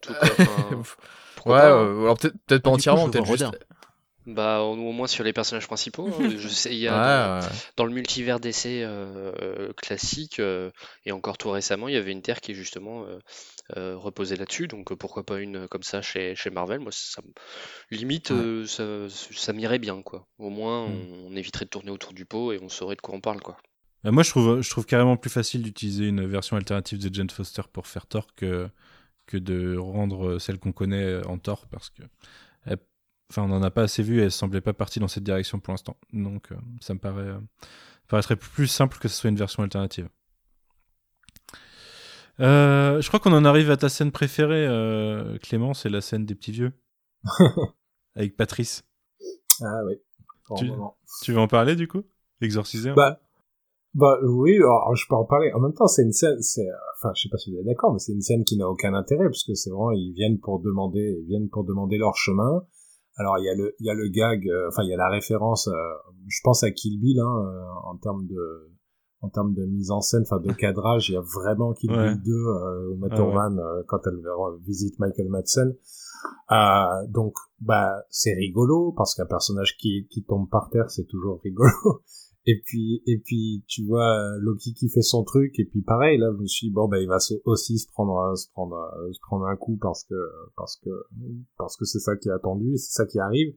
Tout 0.00 0.14
comme 0.14 0.46
un- 0.48 0.78
ouais, 1.46 1.58
pas, 1.58 1.66
hein. 1.72 1.84
euh, 1.84 2.02
alors 2.02 2.18
peut-être 2.18 2.36
peut-être 2.46 2.62
pas 2.62 2.70
coup, 2.70 2.76
entièrement, 2.76 3.10
peut-être 3.10 3.26
juste. 3.26 3.44
Bah, 4.28 4.60
au, 4.62 4.72
au 4.72 4.92
moins 4.92 5.06
sur 5.06 5.24
les 5.24 5.32
personnages 5.32 5.66
principaux. 5.66 6.08
hein. 6.08 6.28
Je 6.38 6.48
sais, 6.48 6.70
il 6.72 6.78
y 6.78 6.88
a 6.88 7.00
dans, 7.00 7.40
Ouais, 7.40 7.46
ouais. 7.46 7.48
dans 7.76 7.84
le 7.86 7.92
multivers 7.92 8.40
d'essai 8.40 8.82
euh, 8.84 9.72
classique, 9.74 10.38
euh, 10.38 10.70
et 11.06 11.12
encore 11.12 11.38
tout 11.38 11.50
récemment, 11.50 11.88
il 11.88 11.94
y 11.94 11.96
avait 11.96 12.12
une 12.12 12.22
Terre 12.22 12.40
qui 12.40 12.54
justement 12.54 13.04
euh, 13.06 13.18
euh, 13.76 13.96
reposait 13.96 14.36
là-dessus. 14.36 14.68
Donc 14.68 14.94
pourquoi 14.94 15.24
pas 15.24 15.38
une 15.40 15.66
comme 15.68 15.82
ça 15.82 16.02
chez, 16.02 16.34
chez 16.34 16.50
Marvel? 16.50 16.80
Moi, 16.80 16.92
ça, 16.92 17.22
limite, 17.90 18.30
Ouais. 18.30 18.36
euh, 18.36 18.66
ça, 18.66 18.84
ça 19.08 19.52
m'irait 19.52 19.78
bien, 19.78 20.02
quoi. 20.02 20.26
Au 20.38 20.50
moins, 20.50 20.86
Mm. 20.88 20.92
on, 21.26 21.32
on 21.32 21.36
éviterait 21.36 21.64
de 21.66 21.70
tourner 21.70 21.90
autour 21.90 22.12
du 22.12 22.24
pot 22.26 22.52
et 22.52 22.58
on 22.62 22.68
saurait 22.68 22.96
de 22.96 23.00
quoi 23.00 23.14
on 23.14 23.20
parle, 23.20 23.40
quoi. 23.40 23.56
Bah, 24.04 24.10
moi, 24.12 24.22
je 24.22 24.30
trouve, 24.30 24.60
je 24.60 24.70
trouve 24.70 24.86
carrément 24.86 25.16
plus 25.16 25.30
facile 25.30 25.62
d'utiliser 25.62 26.06
une 26.08 26.26
version 26.26 26.56
alternative 26.56 26.98
de 26.98 27.12
Jane 27.14 27.30
Foster 27.30 27.62
pour 27.72 27.86
faire 27.86 28.06
Thor 28.06 28.34
que, 28.34 28.68
que 29.26 29.36
de 29.36 29.76
rendre 29.76 30.38
celle 30.38 30.58
qu'on 30.58 30.72
connaît 30.72 31.24
en 31.26 31.38
Thor 31.38 31.66
parce 31.68 31.90
que. 31.90 32.02
Enfin, 33.30 33.42
on 33.42 33.48
n'en 33.48 33.62
a 33.62 33.70
pas 33.70 33.82
assez 33.82 34.02
vu 34.02 34.20
et 34.20 34.24
elle 34.24 34.32
semblait 34.32 34.62
pas 34.62 34.72
partie 34.72 35.00
dans 35.00 35.08
cette 35.08 35.24
direction 35.24 35.60
pour 35.60 35.72
l'instant. 35.72 35.96
Donc, 36.12 36.50
euh, 36.50 36.56
ça 36.80 36.94
me 36.94 36.98
paraît, 36.98 37.22
euh, 37.22 37.38
paraîtrait 38.08 38.36
plus 38.36 38.66
simple 38.66 38.98
que 38.98 39.08
ce 39.08 39.16
soit 39.16 39.30
une 39.30 39.36
version 39.36 39.62
alternative. 39.62 40.08
Euh, 42.40 43.00
je 43.00 43.08
crois 43.08 43.20
qu'on 43.20 43.32
en 43.32 43.44
arrive 43.44 43.70
à 43.70 43.76
ta 43.76 43.88
scène 43.88 44.12
préférée, 44.12 44.66
euh, 44.66 45.38
Clément, 45.38 45.74
c'est 45.74 45.88
la 45.88 46.00
scène 46.00 46.24
des 46.24 46.34
petits 46.34 46.52
vieux. 46.52 46.72
Avec 48.14 48.36
Patrice. 48.36 48.84
Ah 49.60 49.80
oui. 49.86 49.94
Tu-. 50.56 50.70
Tu 51.22 51.32
veux 51.32 51.40
en 51.40 51.48
parler 51.48 51.76
du 51.76 51.88
coup? 51.88 52.04
Exorciser 52.40 52.92
Bah, 52.92 53.20
bah 53.94 54.16
oui, 54.22 54.56
alors 54.56 54.94
je 54.94 55.04
peux 55.08 55.16
en 55.16 55.24
parler. 55.24 55.52
En 55.52 55.60
même 55.60 55.74
temps, 55.74 55.88
c'est 55.88 56.02
une 56.02 56.12
scène, 56.12 56.40
c'est, 56.40 56.66
enfin, 56.96 57.12
je 57.16 57.22
sais 57.22 57.28
pas 57.28 57.38
si 57.38 57.50
vous 57.52 57.58
êtes 57.58 57.66
d'accord, 57.66 57.92
mais 57.92 57.98
c'est 57.98 58.12
une 58.12 58.22
scène 58.22 58.44
qui 58.44 58.56
n'a 58.56 58.68
aucun 58.68 58.94
intérêt 58.94 59.24
parce 59.24 59.44
que 59.44 59.54
c'est 59.54 59.70
vraiment, 59.70 59.90
ils 59.90 60.12
viennent 60.14 60.38
pour 60.38 60.60
demander, 60.60 61.18
ils 61.20 61.26
viennent 61.26 61.48
pour 61.50 61.64
demander 61.64 61.98
leur 61.98 62.16
chemin. 62.16 62.64
Alors 63.18 63.38
il 63.38 63.44
y 63.44 63.48
a 63.48 63.54
le, 63.54 63.74
il 63.80 63.86
y 63.86 63.90
a 63.90 63.94
le 63.94 64.08
gag, 64.08 64.48
euh, 64.48 64.68
enfin 64.68 64.82
il 64.84 64.90
y 64.90 64.94
a 64.94 64.96
la 64.96 65.08
référence, 65.08 65.68
euh, 65.68 65.72
je 66.28 66.40
pense 66.44 66.62
à 66.62 66.70
Kill 66.70 67.00
Bill, 67.00 67.18
hein, 67.20 67.44
euh, 67.46 67.90
en 67.90 67.96
termes 67.96 68.26
de, 68.26 68.70
en 69.20 69.28
termes 69.28 69.54
de 69.54 69.64
mise 69.66 69.90
en 69.90 70.00
scène, 70.00 70.22
enfin 70.22 70.40
de 70.40 70.52
cadrage, 70.54 71.10
il 71.10 71.14
y 71.14 71.16
a 71.16 71.20
vraiment 71.20 71.74
Kill 71.74 71.90
Ouais. 71.90 72.14
Bill 72.14 72.22
2 72.22 72.32
euh, 72.32 72.94
Uma 72.94 73.08
Ah 73.10 73.48
euh, 73.50 73.82
quand 73.88 74.00
elle 74.06 74.20
visite 74.64 74.98
Michael 74.98 75.28
Madsen. 75.28 75.74
Euh, 76.50 77.06
donc 77.08 77.34
bah 77.60 78.02
c'est 78.10 78.34
rigolo 78.34 78.92
parce 78.96 79.14
qu'un 79.14 79.26
personnage 79.26 79.76
qui 79.76 80.08
qui 80.10 80.24
tombe 80.24 80.48
par 80.48 80.68
terre 80.70 80.90
c'est 80.90 81.06
toujours 81.06 81.40
rigolo. 81.42 81.70
Et 82.50 82.62
puis 82.64 83.02
et 83.06 83.18
puis 83.18 83.62
tu 83.68 83.84
vois 83.84 84.08
euh, 84.18 84.38
Loki 84.40 84.72
qui 84.72 84.88
fait 84.88 85.02
son 85.02 85.22
truc 85.22 85.58
et 85.58 85.66
puis 85.66 85.82
pareil 85.82 86.16
là 86.16 86.30
je 86.34 86.40
me 86.40 86.46
suis 86.46 86.68
dit, 86.68 86.72
bon 86.72 86.88
bah 86.88 86.98
il 86.98 87.06
va 87.06 87.18
aussi 87.44 87.78
se 87.78 87.86
prendre 87.92 88.34
se 88.36 88.48
prendre 88.52 88.76
se 89.12 89.20
prendre 89.20 89.44
un 89.46 89.56
coup 89.56 89.76
parce 89.80 90.04
que 90.04 90.14
parce 90.56 90.76
que 90.82 90.88
parce 91.58 91.76
que 91.76 91.84
c'est 91.84 91.98
ça 91.98 92.16
qui 92.16 92.28
est 92.28 92.32
attendu 92.32 92.76
c'est 92.78 92.92
ça 92.92 93.04
qui 93.06 93.18
arrive. 93.18 93.52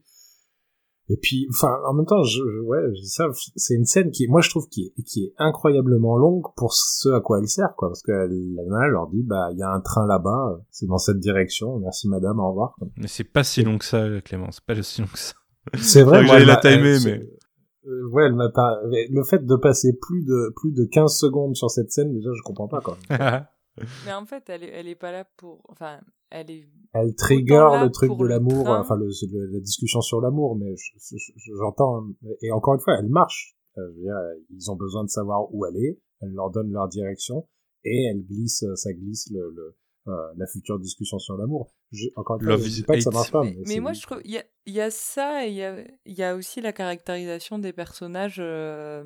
Et 1.08 1.16
puis 1.16 1.46
enfin 1.50 1.74
en 1.88 1.94
même 1.94 2.04
temps 2.06 2.22
je, 2.22 2.42
je- 2.42 2.60
ouais 2.60 2.80
je 2.94 3.00
dis 3.00 3.08
ça 3.08 3.24
c'est 3.56 3.74
une 3.74 3.86
scène 3.86 4.10
qui 4.10 4.28
moi 4.28 4.40
je 4.42 4.50
trouve 4.50 4.68
qui 4.68 4.92
est 4.96 5.02
qui 5.04 5.24
est 5.24 5.34
incroyablement 5.38 6.16
longue 6.18 6.44
pour 6.56 6.74
ce 6.74 7.08
à 7.10 7.20
quoi 7.20 7.38
elle 7.40 7.48
sert 7.48 7.74
quoi 7.76 7.88
parce 7.88 8.02
que 8.02 8.12
la 8.12 8.28
nana 8.28 8.88
leur 8.88 9.08
dit 9.08 9.22
bah 9.22 9.48
il 9.52 9.58
y 9.58 9.62
a 9.62 9.70
un 9.70 9.80
train 9.80 10.06
là-bas 10.06 10.60
c'est 10.70 10.86
dans 10.86 10.98
cette 10.98 11.18
direction 11.18 11.78
merci 11.78 12.08
madame 12.08 12.38
au 12.40 12.48
revoir. 12.50 12.76
Mais 12.98 13.08
c'est 13.08 13.24
pas 13.24 13.42
si 13.42 13.62
long 13.62 13.78
que 13.78 13.84
ça, 13.86 14.06
Clément. 14.20 14.50
C'est 14.52 14.64
pas 14.64 14.80
si 14.82 15.00
long 15.00 15.08
que 15.08 15.18
ça. 15.18 15.34
C'est 15.78 16.02
vrai, 16.02 16.24
moi, 16.24 16.38
la 16.40 16.60
elle- 16.64 16.82
mais- 17.04 17.26
Euh, 17.86 18.08
ouais, 18.10 18.24
elle 18.26 18.34
m'a 18.34 18.50
pas. 18.50 18.80
Le 18.84 19.22
fait 19.24 19.44
de 19.44 19.56
passer 19.56 19.92
plus 20.00 20.24
de 20.24 20.52
plus 20.56 20.72
de 20.72 20.84
15 20.84 21.16
secondes 21.18 21.56
sur 21.56 21.70
cette 21.70 21.90
scène, 21.90 22.12
déjà, 22.12 22.30
je 22.34 22.42
comprends 22.42 22.68
pas 22.68 22.80
quoi. 22.80 22.96
Mais 24.06 24.12
en 24.12 24.26
fait, 24.26 24.44
elle 24.48 24.64
est, 24.64 24.70
elle 24.70 24.88
est 24.88 24.94
pas 24.94 25.12
là 25.12 25.24
pour. 25.36 25.62
Enfin, 25.68 25.98
elle 26.30 26.50
est. 26.50 26.68
Elle 26.94 27.14
trigger 27.14 27.54
le 27.84 27.90
truc 27.90 28.10
de 28.10 28.14
l'amour, 28.28 28.68
enfin 28.80 28.96
le, 28.96 29.06
le- 29.06 29.52
la 29.54 29.60
discussion 29.60 30.00
sur 30.02 30.20
l'amour, 30.20 30.56
mais 30.56 30.76
je- 30.76 30.92
je- 31.16 31.32
je- 31.36 31.52
j'entends. 31.58 32.04
Et 32.42 32.52
encore 32.52 32.74
une 32.74 32.80
fois, 32.80 32.96
elle 32.98 33.08
marche. 33.08 33.56
Euh, 33.78 33.90
dire, 33.94 34.14
ils 34.50 34.70
ont 34.70 34.76
besoin 34.76 35.02
de 35.04 35.08
savoir 35.08 35.52
où 35.54 35.64
elle 35.64 35.76
est. 35.78 35.98
Elle 36.20 36.32
leur 36.34 36.50
donne 36.50 36.70
leur 36.70 36.86
direction 36.88 37.48
et 37.84 38.04
elle 38.10 38.22
glisse, 38.26 38.64
ça 38.76 38.92
glisse 38.92 39.30
le, 39.32 39.50
le 39.56 39.74
euh, 40.08 40.12
la 40.36 40.46
future 40.46 40.78
discussion 40.78 41.18
sur 41.18 41.36
l'amour. 41.36 41.72
Je- 41.92 42.08
Encore 42.16 42.36
une 42.36 42.42
fois, 42.44 42.56
je 42.56 42.68
is 42.68 42.70
dis 42.76 42.82
pas 42.82 42.94
que 42.94 43.00
ça 43.02 43.10
marche 43.10 43.30
pas. 43.30 43.44
Mais, 43.44 43.54
Mais, 43.58 43.64
mais 43.68 43.80
moi, 43.80 43.92
je 43.92 44.02
trouve. 44.02 44.20
Il 44.24 44.32
y 44.32 44.38
a, 44.38 44.44
il 44.66 44.72
y 44.74 44.80
a 44.80 44.90
ça 44.90 45.44
et 45.46 45.50
il 45.50 45.54
y 45.54 45.62
a, 45.64 45.76
il 46.06 46.14
y 46.14 46.22
a 46.24 46.34
aussi 46.34 46.60
la 46.60 46.72
caractérisation 46.72 47.58
des 47.58 47.72
personnages 47.72 48.36
euh, 48.38 49.04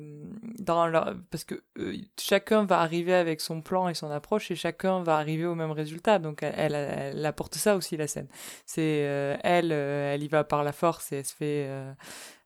dans 0.59 0.87
leur. 0.87 1.15
Parce 1.29 1.43
que 1.43 1.55
euh, 1.77 1.95
chacun 2.19 2.65
va 2.65 2.79
arriver 2.79 3.13
avec 3.13 3.41
son 3.41 3.61
plan 3.61 3.89
et 3.89 3.93
son 3.93 4.09
approche 4.09 4.49
et 4.51 4.55
chacun 4.55 5.03
va 5.03 5.17
arriver 5.17 5.45
au 5.45 5.55
même 5.55 5.71
résultat. 5.71 6.17
Donc, 6.19 6.41
elle, 6.41 6.53
elle, 6.57 6.75
elle 6.75 7.25
apporte 7.25 7.55
ça 7.55 7.75
aussi, 7.75 7.95
la 7.97 8.07
scène. 8.07 8.27
C'est 8.65 9.05
euh, 9.05 9.35
elle, 9.43 9.71
euh, 9.71 10.13
elle 10.13 10.23
y 10.23 10.27
va 10.27 10.43
par 10.43 10.63
la 10.63 10.71
force 10.71 11.11
et 11.11 11.17
elle 11.17 11.25
se 11.25 11.35
fait. 11.35 11.67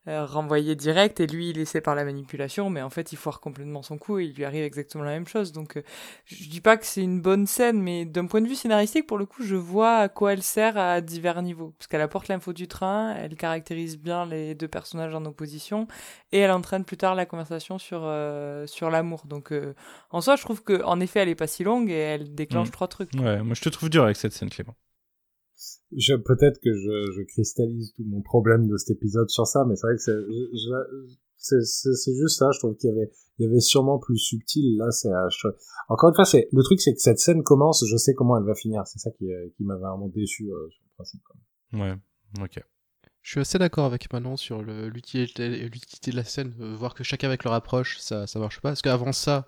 Euh, 0.07 0.25
renvoyer 0.25 0.75
direct 0.75 1.19
et 1.19 1.27
lui 1.27 1.49
il 1.51 1.59
essaie 1.59 1.79
par 1.81 1.93
la 1.93 2.03
manipulation 2.03 2.69
mais 2.71 2.81
en 2.81 2.89
fait 2.89 3.11
il 3.11 3.17
foire 3.17 3.39
complètement 3.39 3.83
son 3.83 3.99
coup 3.99 4.17
et 4.17 4.25
il 4.25 4.33
lui 4.33 4.45
arrive 4.45 4.63
exactement 4.63 5.03
la 5.03 5.11
même 5.11 5.27
chose 5.27 5.51
donc 5.51 5.77
euh, 5.77 5.83
je 6.25 6.49
dis 6.49 6.59
pas 6.61 6.77
que 6.77 6.85
c'est 6.87 7.03
une 7.03 7.21
bonne 7.21 7.45
scène 7.45 7.79
mais 7.81 8.05
d'un 8.05 8.25
point 8.25 8.41
de 8.41 8.47
vue 8.47 8.55
scénaristique 8.55 9.05
pour 9.05 9.19
le 9.19 9.25
coup 9.27 9.43
je 9.43 9.55
vois 9.55 9.97
à 9.97 10.09
quoi 10.09 10.33
elle 10.33 10.41
sert 10.41 10.75
à 10.77 11.01
divers 11.01 11.41
niveaux 11.43 11.73
parce 11.77 11.85
qu'elle 11.87 12.01
apporte 12.01 12.29
l'info 12.29 12.51
du 12.51 12.67
train 12.67 13.15
elle 13.15 13.35
caractérise 13.35 13.99
bien 13.99 14.25
les 14.25 14.55
deux 14.55 14.67
personnages 14.67 15.13
en 15.13 15.23
opposition 15.25 15.87
et 16.31 16.39
elle 16.39 16.51
entraîne 16.51 16.83
plus 16.83 16.97
tard 16.97 17.13
la 17.13 17.27
conversation 17.27 17.77
sur 17.77 18.01
euh, 18.03 18.65
sur 18.65 18.89
l'amour 18.89 19.23
donc 19.27 19.51
euh, 19.51 19.75
en 20.09 20.21
soi 20.21 20.35
je 20.35 20.41
trouve 20.41 20.63
que 20.63 20.81
en 20.83 20.99
effet 20.99 21.19
elle 21.19 21.29
est 21.29 21.35
pas 21.35 21.45
si 21.47 21.63
longue 21.63 21.89
et 21.91 21.93
elle 21.93 22.33
déclenche 22.33 22.69
Mm. 22.69 22.71
trois 22.71 22.87
trucs 22.87 23.11
Ouais, 23.15 23.41
moi 23.43 23.53
je 23.55 23.61
te 23.61 23.69
trouve 23.69 23.89
dur 23.89 24.03
avec 24.03 24.17
cette 24.17 24.33
scène, 24.33 24.49
Clément. 24.49 24.75
Je 25.95 26.15
peut-être 26.15 26.59
que 26.59 26.73
je, 26.73 27.11
je 27.17 27.23
cristallise 27.23 27.93
tout 27.93 28.03
mon 28.05 28.21
problème 28.21 28.67
de 28.67 28.77
cet 28.77 28.97
épisode 28.97 29.29
sur 29.29 29.45
ça, 29.47 29.65
mais 29.67 29.75
c'est 29.75 29.87
vrai 29.87 29.95
que 29.95 30.01
c'est 30.01 31.61
c'est 31.61 32.15
juste 32.15 32.37
ça. 32.37 32.49
Je 32.53 32.59
trouve 32.59 32.75
qu'il 32.75 32.89
y 32.89 32.93
avait 32.93 33.11
il 33.39 33.45
y 33.45 33.47
avait 33.47 33.59
sûrement 33.59 33.97
plus 33.97 34.17
subtil. 34.17 34.77
Là, 34.77 34.91
c'est 34.91 35.09
euh, 35.09 35.51
encore 35.89 36.09
une 36.09 36.15
fois, 36.15 36.25
c'est 36.25 36.47
le 36.51 36.63
truc, 36.63 36.79
c'est 36.79 36.93
que 36.93 37.01
cette 37.01 37.19
scène 37.19 37.43
commence, 37.43 37.83
je 37.87 37.97
sais 37.97 38.13
comment 38.13 38.37
elle 38.37 38.45
va 38.45 38.55
finir. 38.55 38.83
C'est 38.85 38.99
ça 38.99 39.09
qui 39.11 39.31
euh, 39.31 39.49
qui 39.57 39.63
m'avait 39.63 39.81
vraiment 39.81 40.09
déçu 40.09 40.51
euh, 40.51 40.69
sur 40.69 40.83
le 40.83 40.95
principe. 40.95 41.21
Ouais, 41.73 41.95
ok. 42.39 42.63
Je 43.23 43.31
suis 43.31 43.39
assez 43.39 43.59
d'accord 43.59 43.85
avec 43.85 44.11
Manon 44.11 44.35
sur 44.35 44.63
l'utilité 44.63 45.47
de 45.47 46.15
la 46.15 46.23
scène, 46.23 46.55
voir 46.75 46.95
que 46.95 47.03
chacun 47.03 47.27
avec 47.27 47.43
leur 47.43 47.53
approche, 47.53 47.99
ça, 47.99 48.25
ça 48.25 48.39
marche 48.39 48.59
pas. 48.61 48.69
Parce 48.69 48.81
qu'avant 48.81 49.11
ça, 49.11 49.47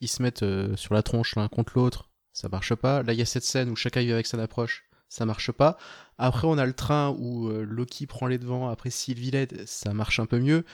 ils 0.00 0.08
se 0.08 0.22
mettent 0.22 0.44
sur 0.74 0.92
la 0.92 1.04
tronche 1.04 1.36
l'un 1.36 1.46
contre 1.46 1.74
l'autre, 1.76 2.10
ça 2.32 2.48
marche 2.48 2.74
pas. 2.74 3.04
Là, 3.04 3.12
il 3.12 3.20
y 3.20 3.22
a 3.22 3.24
cette 3.24 3.44
scène 3.44 3.70
où 3.70 3.76
chacun 3.76 4.00
avec 4.10 4.26
son 4.26 4.40
approche, 4.40 4.88
ça 5.12 5.26
marche 5.26 5.52
pas. 5.52 5.76
Après, 6.18 6.46
on 6.46 6.56
a 6.58 6.64
le 6.66 6.72
train 6.72 7.14
où 7.18 7.48
euh, 7.48 7.64
Loki 7.68 8.06
prend 8.06 8.26
les 8.26 8.38
devants, 8.38 8.68
après 8.68 8.90
Sylvie 8.90 9.30
l'aide, 9.30 9.62
ça 9.66 9.92
marche 9.92 10.20
un 10.20 10.26
peu 10.26 10.38
mieux. 10.38 10.64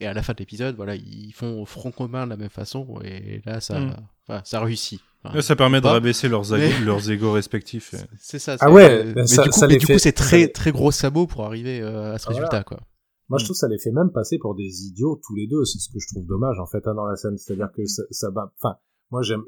Et 0.00 0.06
à 0.06 0.12
la 0.12 0.22
fin 0.24 0.32
de 0.32 0.38
l'épisode, 0.38 0.74
voilà, 0.74 0.96
ils 0.96 1.32
font 1.32 1.64
front 1.64 1.92
commun 1.92 2.24
de 2.24 2.30
la 2.30 2.36
même 2.36 2.50
façon, 2.50 2.98
et 3.04 3.40
là, 3.46 3.60
ça, 3.60 3.78
Mm. 3.78 3.94
enfin, 4.28 4.40
ça 4.44 4.60
réussit. 4.60 5.00
Enfin, 5.22 5.40
ça 5.40 5.54
permet 5.56 5.80
de 5.80 5.86
rabaisser 5.86 6.28
leurs, 6.28 6.50
Mais- 6.50 6.68
égos, 6.70 6.84
leurs 6.84 7.10
égos 7.10 7.32
respectifs. 7.32 7.94
C'est 8.20 8.40
ça. 8.40 8.56
Ah 8.60 8.70
ouais, 8.72 9.04
mais 9.14 9.26
ça- 9.26 9.44
du 9.44 9.78
coup, 9.78 9.86
fait- 9.86 9.98
c'est 10.00 10.12
très 10.12 10.48
très 10.48 10.72
gros 10.72 10.90
sabot 10.90 11.26
pour 11.28 11.44
arriver 11.46 11.80
euh, 11.80 12.12
à 12.14 12.18
ce 12.18 12.24
Ah, 12.26 12.32
voilà. 12.32 12.38
résultat, 12.48 12.64
quoi. 12.64 12.80
Moi, 13.28 13.36
Mm. 13.36 13.38
je 13.38 13.44
trouve 13.44 13.54
que 13.54 13.58
ça 13.60 13.68
les 13.68 13.78
fait 13.78 13.92
même 13.92 14.10
passer 14.12 14.38
pour 14.38 14.54
des 14.56 14.84
idiots 14.84 15.20
tous 15.24 15.34
les 15.36 15.46
deux. 15.46 15.64
C'est 15.64 15.78
ce 15.78 15.88
que 15.88 15.98
je 16.00 16.08
trouve 16.12 16.26
dommage 16.26 16.58
en 16.58 16.66
fait 16.66 16.86
hein, 16.88 16.94
dans 16.94 17.06
la 17.06 17.14
scène. 17.16 17.38
C'est-à-dire 17.38 17.68
que 17.74 17.86
ça, 17.86 18.02
ça 18.10 18.30
va. 18.30 18.52
Enfin, 18.60 18.76
moi, 19.14 19.22
j'aime 19.22 19.44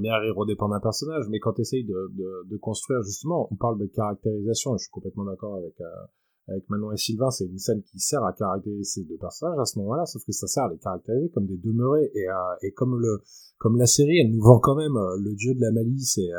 bien 0.00 0.16
rire 0.18 0.38
au 0.38 0.46
dépend 0.46 0.68
d'un 0.68 0.78
personnage, 0.78 1.24
mais 1.28 1.40
quand 1.40 1.54
tu 1.54 1.62
essayes 1.62 1.84
de, 1.84 2.56
construire 2.58 3.02
justement, 3.02 3.48
on 3.50 3.56
parle 3.56 3.76
de 3.80 3.86
caractérisation. 3.86 4.76
Je 4.76 4.84
suis 4.84 4.92
complètement 4.92 5.24
d'accord 5.24 5.56
avec 5.56 5.74
euh, 5.80 5.84
avec 6.46 6.70
Manon 6.70 6.92
et 6.92 6.96
Sylvain. 6.96 7.28
C'est 7.32 7.46
une 7.46 7.58
scène 7.58 7.82
qui 7.82 7.98
sert 7.98 8.22
à 8.22 8.32
caractériser 8.32 8.84
ces 8.84 9.02
deux 9.02 9.16
personnages 9.16 9.58
à 9.58 9.64
ce 9.64 9.80
moment-là, 9.80 10.06
sauf 10.06 10.22
que 10.24 10.30
ça 10.30 10.46
sert 10.46 10.62
à 10.62 10.70
les 10.70 10.78
caractériser 10.78 11.30
comme 11.30 11.46
des 11.46 11.56
demeurés 11.56 12.12
et 12.14 12.28
euh, 12.28 12.70
comme 12.76 13.76
la 13.76 13.86
série, 13.86 14.20
elle 14.20 14.30
nous 14.30 14.40
vend 14.42 14.60
quand 14.60 14.76
même 14.76 14.96
euh, 14.96 15.16
le 15.18 15.34
dieu 15.34 15.52
de 15.54 15.60
la 15.60 15.72
malice 15.72 16.18
et 16.18 16.30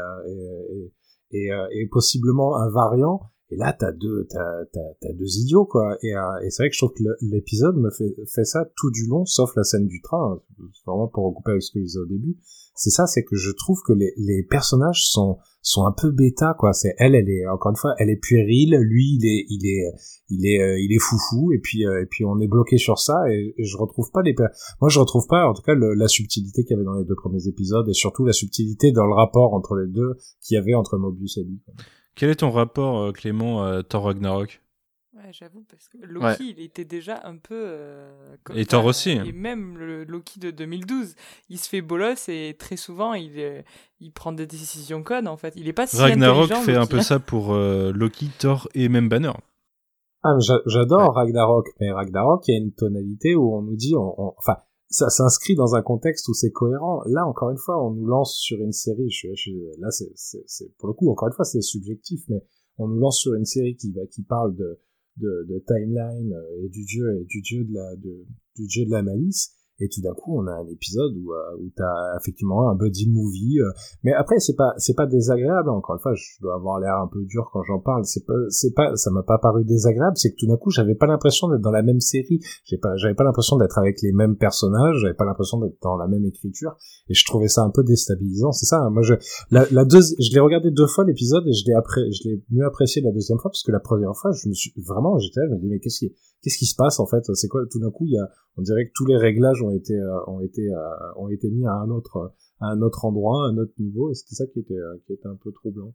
et, 1.32 1.50
et 1.72 1.88
possiblement 1.88 2.56
un 2.56 2.70
variant. 2.70 3.20
Et 3.54 3.56
là, 3.56 3.72
t'as 3.72 3.92
deux, 3.92 4.26
t'as, 4.32 4.66
t'as, 4.72 4.80
t'as 5.00 5.14
deux 5.14 5.38
idiots, 5.38 5.66
quoi. 5.66 5.96
Et, 6.02 6.16
euh, 6.16 6.40
et 6.44 6.50
c'est 6.50 6.64
vrai 6.64 6.70
que 6.70 6.76
je 6.76 6.80
trouve 6.80 6.94
que 6.94 7.04
l'épisode 7.22 7.78
me 7.78 7.92
fait, 7.92 8.16
fait 8.26 8.46
ça 8.46 8.66
tout 8.76 8.90
du 8.90 9.06
long, 9.06 9.26
sauf 9.26 9.56
la 9.56 9.64
scène 9.64 9.86
du 9.86 10.02
train. 10.02 10.42
C'est 10.58 10.86
vraiment 10.88 11.08
pour 11.08 11.26
recouper 11.26 11.52
avec 11.52 11.62
ce 11.62 11.72
que 11.72 11.80
je 11.80 11.86
disais 11.86 12.00
au 12.00 12.08
début. 12.08 12.36
C'est 12.76 12.90
ça, 12.90 13.06
c'est 13.06 13.24
que 13.24 13.36
je 13.36 13.52
trouve 13.52 13.80
que 13.86 13.94
les, 13.94 14.12
les 14.18 14.42
personnages 14.42 15.06
sont, 15.06 15.38
sont 15.62 15.86
un 15.86 15.92
peu 15.92 16.10
bêta, 16.10 16.56
quoi. 16.58 16.74
C'est 16.74 16.96
elle, 16.98 17.14
elle 17.14 17.30
est, 17.30 17.46
encore 17.46 17.70
une 17.70 17.78
fois, 17.78 17.94
elle 18.00 18.10
est 18.10 18.20
puérile. 18.20 18.76
Lui, 18.82 19.20
il 19.20 19.26
est, 19.28 19.46
il 19.50 19.68
est, 19.68 19.92
il 20.30 20.48
est, 20.48 20.60
euh, 20.60 20.80
il 20.80 20.92
est 20.92 21.00
foufou. 21.00 21.52
Et 21.52 21.60
puis, 21.60 21.86
euh, 21.86 22.02
et 22.02 22.08
puis 22.08 22.26
on 22.26 22.40
est 22.40 22.48
bloqué 22.48 22.78
sur 22.78 22.98
ça. 22.98 23.30
Et, 23.30 23.54
je 23.60 23.78
retrouve 23.78 24.10
pas 24.12 24.24
les, 24.24 24.34
moi, 24.82 24.90
je 24.90 25.00
retrouve 25.00 25.28
pas, 25.28 25.48
en 25.48 25.54
tout 25.54 25.62
cas, 25.62 25.76
la 25.76 26.08
subtilité 26.08 26.64
qu'il 26.64 26.72
y 26.72 26.80
avait 26.80 26.86
dans 26.86 26.98
les 26.98 27.06
deux 27.06 27.16
premiers 27.16 27.48
épisodes 27.48 27.88
et 27.88 27.94
surtout 27.94 28.26
la 28.26 28.34
subtilité 28.34 28.92
dans 28.92 29.06
le 29.06 29.14
rapport 29.14 29.54
entre 29.54 29.76
les 29.76 29.88
deux 29.88 30.16
qu'il 30.42 30.56
y 30.56 30.58
avait 30.58 30.74
entre 30.74 30.98
Mobius 30.98 31.38
et 31.38 31.44
lui. 31.44 31.62
Quel 32.16 32.30
est 32.30 32.36
ton 32.36 32.52
rapport, 32.52 32.98
euh, 33.00 33.12
Clément, 33.12 33.64
à 33.64 33.84
Thor 33.84 34.04
Ragnarok? 34.06 34.62
Ouais, 35.16 35.30
j'avoue, 35.32 35.64
parce 35.70 35.90
que 35.90 35.98
Loki, 36.02 36.56
il 36.58 36.60
était 36.60 36.86
déjà 36.86 37.22
un 37.26 37.38
peu. 37.38 37.54
euh, 37.56 38.36
comme- 38.44 38.58
Et 38.58 38.66
Thor 38.66 38.86
aussi, 38.86 39.12
hein. 39.12 39.24
Et 39.28 39.32
même 39.32 39.78
le 39.78 40.04
Loki 40.06 40.40
de 40.40 40.50
2012, 40.50 41.16
il 41.50 41.60
se 41.60 41.70
fait 41.70 41.82
bolos 41.82 42.28
et 42.30 42.56
très 42.58 42.78
souvent, 42.78 43.14
il, 43.14 43.32
euh, 43.38 43.62
il 44.00 44.12
prend 44.12 44.32
des 44.32 44.48
décisions 44.48 45.04
connes, 45.04 45.28
en 45.28 45.38
fait. 45.38 45.54
Il 45.56 45.68
est 45.68 45.74
pas 45.74 45.86
si 45.86 45.98
Ragnarok 45.98 46.46
intelligent, 46.46 46.62
fait 46.66 46.76
un 46.76 46.80
Loki. 46.80 46.90
peu 46.92 47.02
ça 47.02 47.20
pour 47.20 47.54
euh, 47.54 47.92
Loki, 47.94 48.30
Thor 48.40 48.68
et 48.74 48.90
même 48.90 49.08
Banner. 49.08 49.34
Ah, 50.24 50.36
j'adore 50.66 51.14
Ragnarok, 51.14 51.68
mais 51.80 51.92
Ragnarok, 51.92 52.48
il 52.48 52.54
y 52.54 52.56
a 52.56 52.64
une 52.64 52.72
tonalité 52.74 53.36
où 53.36 53.56
on 53.56 53.62
nous 53.62 53.76
dit, 53.76 53.94
on, 53.96 54.16
on- 54.20 54.34
enfin, 54.40 54.58
ça 54.94 55.10
s'inscrit 55.10 55.56
dans 55.56 55.74
un 55.74 55.82
contexte 55.82 56.28
où 56.28 56.34
c'est 56.36 56.52
cohérent. 56.52 57.02
Là, 57.08 57.26
encore 57.28 57.50
une 57.50 57.58
fois, 57.58 57.84
on 57.84 57.92
nous 57.92 58.06
lance 58.06 58.38
sur 58.38 58.60
une 58.62 58.72
série. 58.72 59.10
Là, 59.80 59.90
c'est, 59.90 60.78
pour 60.78 60.88
le 60.88 60.94
coup, 60.94 61.10
encore 61.10 61.30
une 61.30 61.34
fois, 61.34 61.46
c'est 61.46 61.62
subjectif, 61.62 62.22
mais 62.30 62.46
on 62.78 62.88
nous 62.88 63.00
lance 63.00 63.20
sur 63.20 63.34
une 63.34 63.46
série 63.46 63.76
qui 63.76 64.24
parle 64.24 64.56
de, 64.56 64.80
timeline 65.68 66.34
euh, 66.34 66.64
et 66.64 66.70
du 66.70 66.86
dieu 66.86 67.26
du 67.28 67.42
dieu 67.42 67.66
de 67.66 68.92
la 68.92 69.02
malice. 69.02 69.52
Et 69.80 69.90
tout 69.90 70.02
d'un 70.02 70.14
coup, 70.14 70.38
on 70.40 70.46
a 70.48 70.52
un 70.54 70.68
épisode 70.68 71.14
où, 71.18 71.34
euh, 71.34 71.58
où 71.60 71.70
t'as 71.76 72.18
effectivement 72.22 72.70
un 72.70 72.76
buddy 72.76 73.10
movie. 73.10 73.60
euh, 73.60 73.72
mais 74.04 74.14
après, 74.14 74.40
c'est 74.40 74.56
pas, 74.56 74.74
c'est 74.78 74.94
pas 74.96 75.08
désagréable. 75.08 75.70
hein. 75.70 75.74
Encore 75.74 75.96
une 75.96 76.02
fois, 76.02 76.14
je 76.14 76.24
dois 76.42 76.56
avoir 76.56 76.80
l'air 76.80 76.96
un 76.98 77.08
peu 77.12 77.24
dur 77.26 77.50
quand 77.52 77.64
j'en 77.64 77.80
parle. 77.80 78.06
C'est 78.06 78.26
pas, 78.26 78.34
c'est 78.50 78.74
pas, 78.74 78.96
ça 78.96 79.10
m'a 79.12 79.24
pas 79.24 79.40
paru 79.40 79.66
désagréable. 79.66 80.16
C'est 80.16 80.32
que 80.32 80.36
tout 80.40 80.48
d'un 80.48 80.58
coup, 80.58 80.70
j'avais 80.70 80.96
pas 80.96 81.08
l'impression 81.08 81.50
d'être 81.50 81.62
dans 81.62 81.72
la 81.72 81.82
même 81.82 82.00
série. 82.00 82.40
J'ai 82.66 82.78
pas, 82.78 82.96
j'avais 82.98 83.16
pas 83.16 83.24
l'impression 83.24 83.58
d'être 83.58 83.78
avec 83.78 84.02
les 84.04 84.12
mêmes 84.14 84.38
personnages. 84.38 84.98
J'avais 85.02 85.16
pas 85.16 85.26
l'impression 85.26 85.60
d'être 85.60 85.78
dans 85.82 85.98
la 85.98 86.08
même 86.08 86.26
écriture. 86.26 86.76
Et 87.10 87.14
je 87.14 87.26
trouvais 87.26 87.48
ça 87.48 87.64
un 87.64 87.72
peu 87.72 87.84
déstabilisant. 87.84 88.52
C'est 88.52 88.66
ça. 88.68 88.80
hein. 88.80 88.90
Moi, 88.92 89.02
je, 89.02 89.16
la, 89.52 89.66
deuxi- 89.86 90.16
je 90.20 90.34
l'ai 90.34 90.40
regardé 90.40 90.70
deux 90.72 90.88
fois 90.88 91.04
l'épisode 91.04 91.48
et 91.48 91.54
je 91.54 91.66
l'ai 91.66 91.74
après, 91.74 92.02
je 92.12 92.30
l'ai 92.30 92.44
mieux 92.52 92.66
apprécié 92.66 93.02
la 93.02 93.12
deuxième 93.12 93.40
fois 93.40 93.50
parce 93.50 93.64
que 93.64 93.72
la 93.72 93.80
première 93.80 94.16
fois, 94.16 94.32
je 94.32 94.48
me 94.48 94.54
suis 94.54 94.72
vraiment, 94.78 95.18
j'étais 95.18 95.40
là, 95.42 95.48
je 95.50 95.56
me 95.56 95.60
dis 95.60 95.68
mais 95.68 95.80
qu'est-ce 95.80 96.00
qui, 96.00 96.14
qu'est-ce 96.44 96.58
qui 96.58 96.66
se 96.66 96.76
passe 96.76 97.00
en 97.00 97.08
fait? 97.08 97.24
C'est 97.34 97.48
quoi 97.48 97.62
Tout 97.72 97.80
d'un 97.80 97.90
coup, 97.92 98.06
il 98.06 98.14
y 98.14 98.20
a, 98.20 98.30
on 98.58 98.62
dirait 98.62 98.86
que 98.86 98.92
tous 98.94 99.06
les 99.06 99.18
réglages 99.18 99.62
ont 99.62 99.72
été, 99.72 99.94
euh, 99.94 100.26
ont 100.28 100.42
été, 100.42 100.70
euh, 100.70 101.14
ont 101.16 101.30
été 101.30 101.50
mis 101.50 101.66
à 101.66 101.74
un 101.74 101.90
autre, 101.90 102.34
un 102.60 102.82
autre 102.82 103.06
endroit, 103.06 103.46
à 103.46 103.50
un 103.50 103.58
autre 103.58 103.74
niveau. 103.80 104.12
Et 104.12 104.14
c'était 104.14 104.36
ça 104.36 104.46
qui 104.48 104.60
était, 104.60 104.76
euh, 104.76 105.02
qui 105.06 105.14
était 105.14 105.28
un 105.28 105.38
peu 105.42 105.52
troublant. 105.52 105.94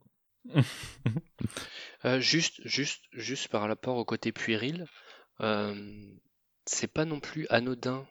Juste, 2.19 2.61
juste, 2.65 3.03
juste 3.11 3.49
par 3.49 3.67
rapport 3.67 3.97
au 3.97 4.05
côté 4.05 4.31
puéril, 4.31 4.85
c'est 6.65 6.91
pas 6.91 7.05
non 7.05 7.19
plus 7.19 7.45
anodin 7.49 8.07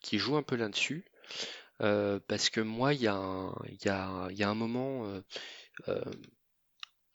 qui 0.00 0.18
joue 0.18 0.36
un 0.36 0.44
peu 0.44 0.54
là-dessus, 0.54 1.04
parce 1.78 2.50
que 2.50 2.60
moi, 2.60 2.94
il 2.94 3.00
y 3.00 3.02
y 3.02 3.08
y 3.08 4.42
a 4.42 4.48
un 4.48 4.54
moment 4.54 5.20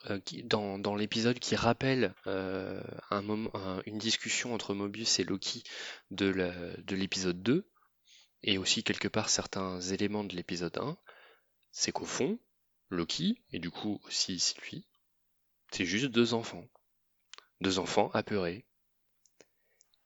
euh, 0.10 0.20
qui, 0.20 0.44
dans, 0.44 0.78
dans 0.80 0.96
l'épisode 0.96 1.40
qui 1.40 1.56
rappelle 1.56 2.14
euh, 2.28 2.82
un 3.12 3.22
moment, 3.22 3.50
un- 3.56 3.82
une 3.86 3.98
discussion 3.98 4.54
entre 4.54 4.74
Mobius 4.74 5.20
et 5.20 5.24
Loki 5.24 5.64
de 6.12 6.28
la- 6.28 6.78
de 6.78 6.96
l'épisode 6.96 7.42
2, 7.42 7.68
et 8.44 8.58
aussi 8.58 8.84
quelque 8.84 9.08
part 9.08 9.30
certains 9.30 9.80
éléments 9.82 10.24
de 10.24 10.36
l'épisode 10.36 10.78
1, 10.78 10.98
c'est 11.72 11.92
qu'au 11.92 12.06
fond, 12.06 12.40
Loki, 12.90 13.42
et 13.52 13.60
du 13.60 13.70
coup 13.72 14.00
aussi 14.08 14.40
Sylvie, 14.40 14.88
c'est 15.72 15.86
juste 15.86 16.08
deux 16.08 16.34
enfants. 16.34 16.64
Deux 17.62 17.80
enfants 17.80 18.10
apeurés. 18.14 18.66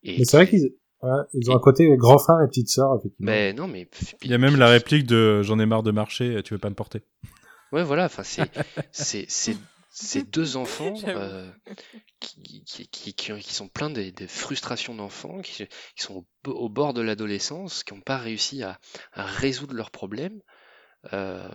Et 0.04 0.18
Mais 0.20 0.26
c'est 0.26 0.38
vrai 0.38 0.46
qui- 0.50 0.58
qu'ils, 0.58 0.70
ouais, 1.04 1.24
ils 1.34 1.52
ont 1.52 1.56
un 1.56 1.60
côté 1.60 1.88
grand 1.98 2.18
frère 2.18 2.38
et 2.44 2.48
petite 2.48 2.70
sœur, 2.70 2.98
effectivement. 2.98 3.32
Mais 3.32 3.54
non, 3.54 3.68
mais. 3.68 3.88
Il 4.24 4.32
y 4.32 4.34
a 4.34 4.38
même 4.40 4.56
la 4.56 4.68
réplique 4.70 5.06
de 5.06 5.42
J'en 5.44 5.60
ai 5.60 5.66
marre 5.66 5.84
de 5.84 5.92
marcher, 5.92 6.42
tu 6.44 6.54
veux 6.54 6.60
pas 6.60 6.70
me 6.70 6.76
porter. 6.76 7.04
Ouais, 7.72 7.84
voilà, 7.84 8.06
enfin, 8.06 8.24
c'est, 8.24 9.30
c'est 9.92 10.24
deux 10.32 10.58
enfants 10.58 10.96
euh, 11.16 11.52
qui, 12.20 12.64
qui, 12.66 12.88
qui, 12.90 13.14
qui, 13.14 13.54
sont 13.54 13.68
pleins 13.70 13.90
des, 13.90 14.12
des 14.12 14.28
frustrations 14.28 14.96
d'enfants, 14.96 15.42
qui, 15.42 15.68
qui 15.68 16.04
sont 16.04 16.26
au, 16.48 16.52
au 16.52 16.70
bord 16.70 16.94
de 16.94 17.02
l'adolescence, 17.02 17.84
qui 17.84 17.94
n'ont 17.94 18.02
pas 18.02 18.18
réussi 18.18 18.64
à, 18.64 18.80
à 19.14 19.26
résoudre 19.26 19.74
leurs 19.76 19.92
problèmes, 19.92 20.42
euh, 21.14 21.50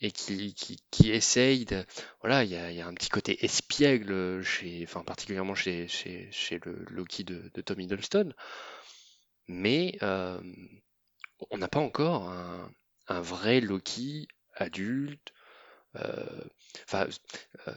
et 0.00 0.12
qui, 0.12 0.54
qui, 0.54 0.78
qui 0.90 1.10
essayent 1.10 1.66
de. 1.66 1.84
Voilà, 2.22 2.44
il 2.44 2.50
y 2.50 2.56
a, 2.56 2.72
y 2.72 2.80
a 2.80 2.86
un 2.86 2.94
petit 2.94 3.10
côté 3.10 3.44
espiègle, 3.44 4.42
chez, 4.42 4.84
enfin, 4.84 5.02
particulièrement 5.04 5.54
chez, 5.54 5.88
chez, 5.88 6.28
chez 6.32 6.60
le 6.64 6.84
Loki 6.90 7.24
de, 7.24 7.50
de 7.54 7.62
Tom 7.62 7.80
Hiddleston, 7.80 8.32
mais 9.48 9.98
euh, 10.02 10.40
on 11.50 11.58
n'a 11.58 11.68
pas 11.68 11.80
encore 11.80 12.28
un, 12.28 12.70
un 13.08 13.20
vrai 13.20 13.60
Loki 13.60 14.28
adulte. 14.54 15.32
euh, 15.96 16.44
Enfin, 16.86 17.06
euh, 17.68 17.74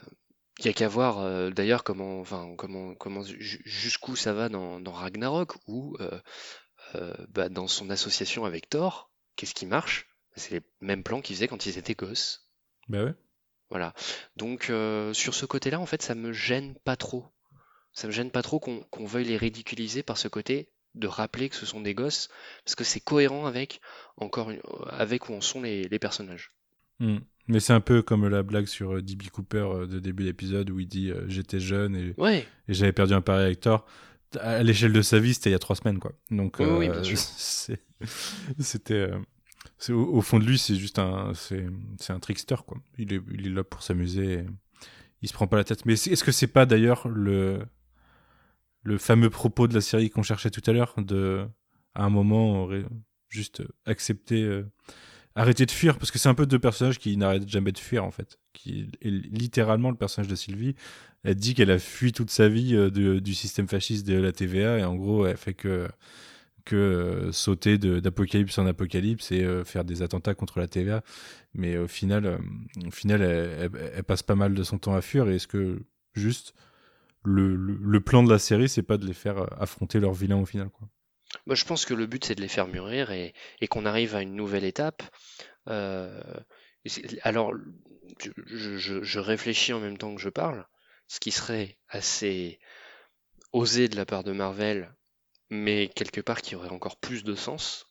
il 0.60 0.66
y 0.66 0.70
a 0.70 0.74
qu'à 0.74 0.88
voir 0.88 1.20
euh, 1.20 1.50
d'ailleurs 1.50 1.84
comment, 1.84 2.20
enfin, 2.20 2.54
comment, 2.58 2.94
comment, 2.96 3.24
ju- 3.24 3.62
jusqu'où 3.66 4.16
ça 4.16 4.34
va 4.34 4.50
dans, 4.50 4.80
dans 4.80 4.92
Ragnarok, 4.92 5.56
où 5.68 5.98
euh, 6.00 6.20
euh, 6.96 7.14
bah, 7.30 7.50
dans 7.50 7.68
son 7.68 7.90
association 7.90 8.46
avec 8.46 8.70
Thor, 8.70 9.10
qu'est-ce 9.36 9.56
qui 9.56 9.66
marche? 9.66 10.08
C'est 10.36 10.52
les 10.52 10.62
mêmes 10.82 11.04
plans 11.04 11.22
qu'ils 11.22 11.36
faisaient 11.36 11.48
quand 11.48 11.66
ils 11.66 11.78
étaient 11.78 11.96
gosses. 11.96 12.50
Bah 12.88 13.04
ouais. 13.04 13.14
Voilà. 13.70 13.94
Donc 14.36 14.66
sur 15.14 15.34
ce 15.34 15.46
côté-là, 15.46 15.80
en 15.80 15.86
fait, 15.86 16.02
ça 16.02 16.16
me 16.16 16.32
gêne 16.34 16.76
pas 16.84 16.96
trop. 16.96 17.26
Ça 17.92 18.08
me 18.08 18.12
gêne 18.12 18.32
pas 18.32 18.42
trop 18.42 18.60
qu'on 18.60 19.06
veuille 19.06 19.26
les 19.26 19.38
ridiculiser 19.38 20.02
par 20.04 20.18
ce 20.18 20.28
côté 20.28 20.70
de 20.96 21.08
rappeler 21.08 21.50
que 21.50 21.56
ce 21.56 21.66
sont 21.66 21.82
des 21.82 21.96
gosses, 21.96 22.30
parce 22.66 22.76
que 22.76 22.84
c'est 22.84 23.00
cohérent 23.00 23.46
avec 23.48 23.82
encore 24.18 24.52
une- 24.52 24.62
avec 24.90 25.30
où 25.30 25.34
en 25.34 25.42
sont 25.42 25.62
les, 25.62 25.88
les 25.88 26.00
personnages. 26.00 26.52
Hmm. 27.00 27.18
Mais 27.48 27.60
c'est 27.60 27.74
un 27.74 27.82
peu 27.82 28.02
comme 28.02 28.28
la 28.28 28.42
blague 28.44 28.66
sur 28.68 28.96
euh, 28.96 29.02
D.B. 29.02 29.24
Cooper 29.32 29.58
euh, 29.58 29.86
de 29.88 30.00
début 30.00 30.24
d'épisode 30.24 30.70
où 30.70 30.80
il 30.80 30.88
dit 30.88 31.12
euh, 31.12 31.26
J'étais 31.28 31.60
jeune 31.60 31.96
et, 31.96 32.14
Ouais, 32.18 32.46
et 32.68 32.74
j'avais 32.74 32.94
perdu 32.94 33.14
un 33.14 33.22
pari 33.22 33.44
avec 33.44 33.60
Thor. 33.60 33.86
À 34.40 34.64
l'échelle 34.64 34.94
de 34.94 35.02
sa 35.02 35.20
vie, 35.20 35.34
c'était 35.34 35.50
il 35.50 35.54
y 35.54 35.56
a 35.56 35.60
trois 35.60 35.76
semaines, 35.76 36.00
quoi. 36.00 36.14
Donc, 36.32 36.58
Oui, 36.60 36.66
oui, 36.70 36.90
bien 36.90 37.04
sûr. 37.04 37.18
c'est- 37.20 37.82
c'était. 38.60 39.10
au, 39.90 39.94
au 39.94 40.22
fond 40.22 40.40
de 40.40 40.46
lui, 40.46 40.58
c'est 40.58 40.76
juste 40.76 41.00
un. 41.00 41.34
C'est 41.36 42.12
un 42.12 42.20
trickster, 42.20 42.56
quoi. 42.66 42.78
Il 42.98 43.14
est, 43.14 43.22
il 43.32 43.48
est 43.48 43.52
là 43.52 43.64
pour 43.64 43.84
s'amuser. 43.84 44.34
et 44.40 44.46
Il 45.22 45.28
se 45.30 45.34
prend 45.34 45.46
pas 45.48 45.58
la 45.58 45.64
tête. 45.64 45.86
Mais 45.86 45.94
est-ce 45.94 46.24
que 46.24 46.32
c'est 46.32 46.48
pas 46.48 46.66
d'ailleurs 46.66 47.08
le. 47.08 47.60
Le 48.86 48.98
fameux 48.98 49.30
propos 49.30 49.68
de 49.70 49.74
la 49.74 49.80
série 49.82 50.10
qu'on 50.10 50.24
cherchait 50.24 50.50
tout 50.50 50.62
à 50.70 50.74
l'heure, 50.74 50.94
de 50.98 51.46
à 51.96 52.04
un 52.04 52.10
moment 52.10 52.52
on 52.52 52.64
aurait 52.64 52.84
juste 53.30 53.64
accepter, 53.86 54.42
euh, 54.44 54.66
arrêter 55.36 55.66
de 55.66 55.72
fuir, 55.72 55.98
parce 55.98 56.12
que 56.12 56.20
c'est 56.20 56.30
un 56.30 56.36
peu 56.36 56.46
deux 56.46 56.60
personnages 56.60 57.00
qui 57.00 57.18
n'arrêtent 57.18 57.50
jamais 57.50 57.72
de 57.72 57.80
fuir 57.80 58.04
en 58.04 58.12
fait. 58.12 58.38
Qui 58.54 58.90
est 59.02 59.10
littéralement 59.10 59.90
le 59.90 59.96
personnage 59.98 60.30
de 60.30 60.36
Sylvie, 60.36 60.76
elle 61.24 61.36
dit 61.36 61.54
qu'elle 61.56 61.72
a 61.72 61.80
fui 61.80 62.12
toute 62.12 62.30
sa 62.30 62.50
vie 62.50 62.76
euh, 62.76 63.20
du 63.20 63.34
système 63.34 63.68
fasciste 63.68 64.06
de 64.08 64.16
la 64.16 64.32
TVA 64.32 64.80
et 64.80 64.84
en 64.84 64.96
gros 64.96 65.26
elle 65.26 65.38
fait 65.38 65.54
que 65.54 65.88
que 66.66 66.76
euh, 66.78 67.32
sauter 67.34 67.78
d'apocalypse 67.78 68.58
en 68.58 68.66
apocalypse 68.66 69.32
et 69.34 69.44
euh, 69.44 69.66
faire 69.66 69.84
des 69.84 70.02
attentats 70.02 70.34
contre 70.34 70.60
la 70.60 70.68
TVA. 70.68 71.04
Mais 71.54 71.78
au 71.78 71.88
final, 71.88 72.40
au 72.88 72.92
final 72.92 73.22
elle, 73.22 74.04
passe 74.04 74.24
pas 74.24 74.36
mal 74.36 74.54
de 74.54 74.64
son 74.64 74.78
temps 74.78 74.96
à 74.96 75.02
fuir. 75.02 75.30
Et 75.30 75.36
est-ce 75.36 75.48
que 75.48 75.84
juste 76.14 76.54
le, 77.26 77.56
le, 77.56 77.78
le 77.82 78.02
plan 78.02 78.24
de 78.24 78.30
la 78.30 78.40
série, 78.40 78.70
c'est 78.70 78.84
pas 78.84 78.98
de 78.98 79.06
les 79.06 79.14
faire 79.14 79.46
affronter 79.62 80.00
leur 80.00 80.14
vilain 80.14 80.38
au 80.38 80.46
final 80.46 80.70
quoi? 80.70 80.88
Bah, 81.48 81.56
je 81.56 81.66
pense 81.66 81.86
que 81.86 81.94
le 81.94 82.06
but 82.06 82.24
c'est 82.26 82.36
de 82.36 82.42
les 82.42 82.48
faire 82.48 82.68
mûrir 82.68 83.12
et, 83.12 83.34
qu'on 83.70 83.86
arrive 83.86 84.16
à 84.16 84.22
une 84.22 84.36
nouvelle 84.36 84.64
étape. 84.64 85.04
Euh, 85.68 86.22
alors, 87.24 87.54
je- 88.20 89.04
je 89.04 89.20
réfléchis 89.20 89.74
en 89.74 89.80
même 89.80 89.98
temps 89.98 90.16
que 90.16 90.22
je 90.22 90.30
parle, 90.30 90.66
ce 91.08 91.20
qui 91.20 91.32
serait 91.32 91.78
assez 91.90 92.60
osé 93.54 93.88
de 93.88 93.96
la 93.96 94.06
part 94.06 94.24
de 94.24 94.32
Marvel, 94.34 94.94
mais 95.50 95.90
quelque 95.90 96.22
part 96.22 96.42
qui 96.42 96.56
aurait 96.56 96.70
encore 96.70 96.98
plus 97.00 97.24
de 97.24 97.36
sens. 97.36 97.88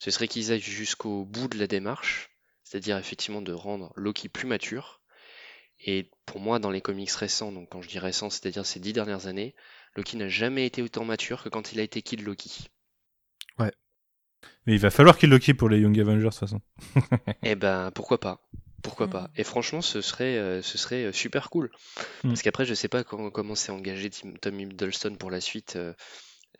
Ce 0.00 0.10
serait 0.10 0.28
qu'ils 0.28 0.52
aillent 0.52 0.60
jusqu'au 0.60 1.24
bout 1.24 1.48
de 1.48 1.58
la 1.58 1.66
démarche, 1.66 2.30
c'est-à-dire 2.64 2.98
effectivement 2.98 3.42
de 3.42 3.52
rendre 3.52 3.92
Loki 3.96 4.28
plus 4.28 4.46
mature. 4.48 5.00
Et 5.80 6.10
pour 6.26 6.40
moi, 6.40 6.58
dans 6.58 6.70
les 6.70 6.82
comics 6.82 7.10
récents, 7.12 7.52
donc 7.52 7.70
quand 7.70 7.82
je 7.82 7.88
dis 7.88 7.98
récents, 7.98 8.30
c'est-à-dire 8.30 8.66
ces 8.66 8.80
dix 8.80 8.92
dernières 8.92 9.26
années, 9.26 9.54
Loki 9.96 10.16
n'a 10.16 10.28
jamais 10.28 10.66
été 10.66 10.82
autant 10.82 11.04
mature 11.04 11.42
que 11.42 11.48
quand 11.48 11.72
il 11.72 11.80
a 11.80 11.84
été 11.84 12.02
Kid 12.02 12.22
Loki. 12.22 12.68
Mais 14.66 14.74
il 14.74 14.78
va 14.80 14.90
falloir 14.90 15.16
qu'il 15.18 15.30
Loki 15.30 15.54
pour 15.54 15.68
les 15.68 15.78
Young 15.80 15.98
Avengers 16.00 16.24
de 16.24 16.30
toute 16.30 16.38
façon. 16.40 16.60
Eh 17.42 17.54
ben, 17.54 17.90
pourquoi 17.92 18.18
pas? 18.20 18.40
Pourquoi 18.82 19.06
Mm. 19.06 19.10
pas? 19.10 19.30
Et 19.36 19.44
franchement, 19.44 19.82
ce 19.82 20.00
serait, 20.00 20.36
euh, 20.38 20.62
ce 20.62 20.78
serait 20.78 21.04
euh, 21.06 21.12
super 21.12 21.50
cool. 21.50 21.70
Mm. 22.24 22.28
Parce 22.28 22.42
qu'après, 22.42 22.64
je 22.66 22.74
sais 22.74 22.88
pas 22.88 23.04
comment, 23.04 23.30
comment 23.30 23.54
s'est 23.54 23.72
engagé 23.72 24.10
Tim- 24.10 24.34
Tom 24.40 24.58
Hiddleston 24.60 25.16
pour 25.16 25.30
la 25.30 25.40
suite 25.40 25.76
euh, 25.76 25.92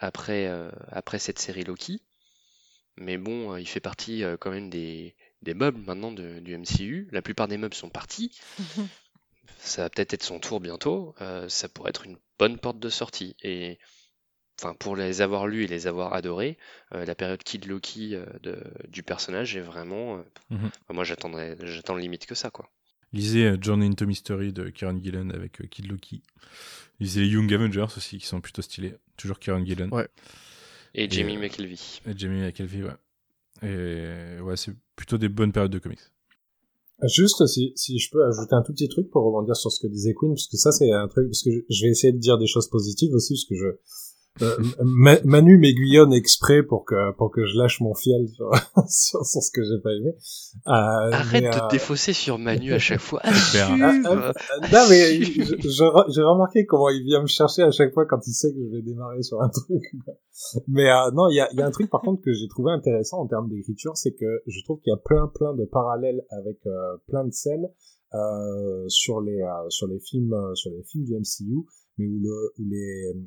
après, 0.00 0.46
euh, 0.46 0.70
après 0.90 1.18
cette 1.18 1.38
série 1.38 1.64
Loki. 1.64 2.02
Mais 2.96 3.18
bon, 3.18 3.52
euh, 3.54 3.60
il 3.60 3.66
fait 3.68 3.80
partie 3.80 4.24
euh, 4.24 4.36
quand 4.38 4.50
même 4.50 4.70
des, 4.70 5.14
des 5.42 5.54
meubles 5.54 5.80
maintenant 5.80 6.12
de- 6.12 6.40
du 6.40 6.54
MCU. 6.54 7.08
La 7.12 7.22
plupart 7.22 7.48
des 7.48 7.58
meubles 7.58 7.74
sont 7.74 7.90
partis. 7.90 8.38
Ça 9.58 9.82
va 9.82 9.90
peut-être 9.90 10.14
être 10.14 10.22
son 10.22 10.38
tour 10.38 10.60
bientôt. 10.60 11.14
Euh, 11.20 11.48
ça 11.48 11.68
pourrait 11.68 11.90
être 11.90 12.04
une 12.04 12.18
bonne 12.38 12.58
porte 12.58 12.78
de 12.78 12.88
sortie. 12.88 13.36
Et 13.42 13.78
enfin, 14.60 14.74
pour 14.74 14.96
les 14.96 15.20
avoir 15.20 15.46
lus 15.46 15.64
et 15.64 15.66
les 15.66 15.86
avoir 15.86 16.12
adorés, 16.14 16.56
euh, 16.94 17.04
la 17.04 17.14
période 17.14 17.42
Kid 17.42 17.66
Loki 17.66 18.14
euh, 18.14 18.24
de- 18.42 18.62
du 18.88 19.02
personnage 19.02 19.56
est 19.56 19.60
vraiment. 19.62 20.18
euh, 20.18 20.22
Mhm. 20.50 20.70
moi, 20.92 21.04
j'attendrais, 21.04 21.56
j'attends 21.62 21.96
limite 21.96 22.26
que 22.26 22.34
ça, 22.34 22.50
quoi. 22.50 22.70
Lisez 23.12 23.54
Journey 23.60 23.86
into 23.86 24.06
Mystery 24.06 24.52
de 24.52 24.68
Kieran 24.70 24.98
Gillen 25.02 25.30
avec 25.32 25.60
euh, 25.60 25.66
Kid 25.66 25.86
Loki. 25.86 26.22
Lisez 27.00 27.20
les 27.20 27.28
Young 27.28 27.52
Avengers 27.54 27.86
aussi 27.96 28.18
qui 28.18 28.26
sont 28.26 28.40
plutôt 28.40 28.62
stylés. 28.62 28.94
Toujours 29.16 29.38
Kieran 29.38 29.64
Gillen. 29.64 29.92
Ouais. 29.92 30.08
Et 30.94 31.08
Jamie 31.10 31.36
McKelvey. 31.36 31.76
Et 32.06 32.16
Jamie 32.16 32.40
McKelvey, 32.40 32.82
ouais. 32.82 32.96
Et 33.62 34.40
ouais, 34.40 34.56
c'est 34.56 34.72
plutôt 34.96 35.18
des 35.18 35.28
bonnes 35.28 35.52
périodes 35.52 35.72
de 35.72 35.78
comics. 35.78 36.00
Juste 37.14 37.46
si, 37.46 37.72
si 37.76 37.98
je 37.98 38.10
peux 38.10 38.24
ajouter 38.26 38.54
un 38.54 38.62
tout 38.62 38.72
petit 38.72 38.88
truc 38.88 39.10
pour 39.10 39.22
rebondir 39.24 39.54
sur 39.54 39.70
ce 39.70 39.80
que 39.86 39.86
disait 39.92 40.14
Queen, 40.14 40.32
parce 40.32 40.46
que 40.48 40.56
ça 40.56 40.72
c'est 40.72 40.90
un 40.90 41.06
truc, 41.08 41.26
parce 41.28 41.42
que 41.42 41.50
je, 41.50 41.58
je 41.68 41.84
vais 41.84 41.90
essayer 41.90 42.12
de 42.12 42.18
dire 42.18 42.38
des 42.38 42.46
choses 42.46 42.68
positives 42.70 43.12
aussi, 43.12 43.34
parce 43.34 43.44
que 43.44 43.54
je, 43.54 43.66
euh, 44.42 44.56
Ma- 44.84 45.20
Manu 45.24 45.58
m'aiguillonne 45.58 46.12
exprès 46.12 46.62
pour 46.62 46.84
que 46.84 47.12
pour 47.16 47.30
que 47.30 47.44
je 47.46 47.56
lâche 47.58 47.80
mon 47.80 47.94
fiel 47.94 48.28
sur, 48.28 48.50
sur, 48.88 49.24
sur 49.24 49.42
ce 49.42 49.50
que 49.52 49.62
j'ai 49.62 49.80
pas 49.82 49.92
aimé. 49.92 50.10
Euh, 50.66 50.70
Arrête 51.12 51.42
mais, 51.44 51.50
de 51.50 51.56
euh, 51.56 51.66
te 51.68 51.70
défausser 51.72 52.12
sur 52.12 52.38
Manu 52.38 52.72
à 52.72 52.78
chaque 52.78 53.00
fois. 53.00 53.20
Super. 53.32 53.68
ah, 53.82 53.88
Assume. 53.88 54.04
ah, 54.06 54.32
ah, 54.34 54.68
non 54.72 54.84
mais 54.90 55.22
je- 55.22 55.32
je- 55.32 55.56
je- 55.62 56.12
j'ai 56.12 56.22
remarqué 56.22 56.66
comment 56.66 56.88
il 56.90 57.02
vient 57.04 57.22
me 57.22 57.26
chercher 57.26 57.62
à 57.62 57.70
chaque 57.70 57.92
fois 57.94 58.06
quand 58.06 58.20
il 58.26 58.32
sait 58.32 58.52
que 58.52 58.58
je 58.70 58.76
vais 58.76 58.82
démarrer 58.82 59.22
sur 59.22 59.40
un 59.42 59.48
truc. 59.48 59.82
Mais 60.68 60.88
euh, 60.90 61.10
non, 61.14 61.28
il 61.28 61.36
y 61.36 61.40
a, 61.40 61.48
y 61.52 61.60
a 61.62 61.66
un 61.66 61.70
truc 61.70 61.90
par 61.90 62.00
contre 62.02 62.22
que 62.22 62.32
j'ai 62.32 62.48
trouvé 62.48 62.72
intéressant 62.72 63.18
en 63.20 63.26
termes 63.26 63.48
d'écriture, 63.48 63.96
c'est 63.96 64.12
que 64.12 64.42
je 64.46 64.62
trouve 64.64 64.80
qu'il 64.80 64.90
y 64.90 64.94
a 64.94 64.98
plein 65.02 65.26
plein 65.34 65.54
de 65.54 65.64
parallèles 65.64 66.22
avec 66.30 66.58
euh, 66.66 66.96
plein 67.08 67.24
de 67.24 67.32
scènes 67.32 67.66
euh, 68.14 68.84
sur 68.88 69.20
les 69.20 69.40
euh, 69.42 69.68
sur 69.70 69.86
les 69.86 69.98
films 69.98 70.32
euh, 70.32 70.54
sur 70.54 70.70
les 70.70 70.82
films 70.84 71.04
du 71.04 71.14
MCU, 71.14 71.66
mais 71.98 72.06
où 72.06 72.18
le 72.20 72.52
où 72.58 72.64
les 72.68 73.12
euh, 73.14 73.20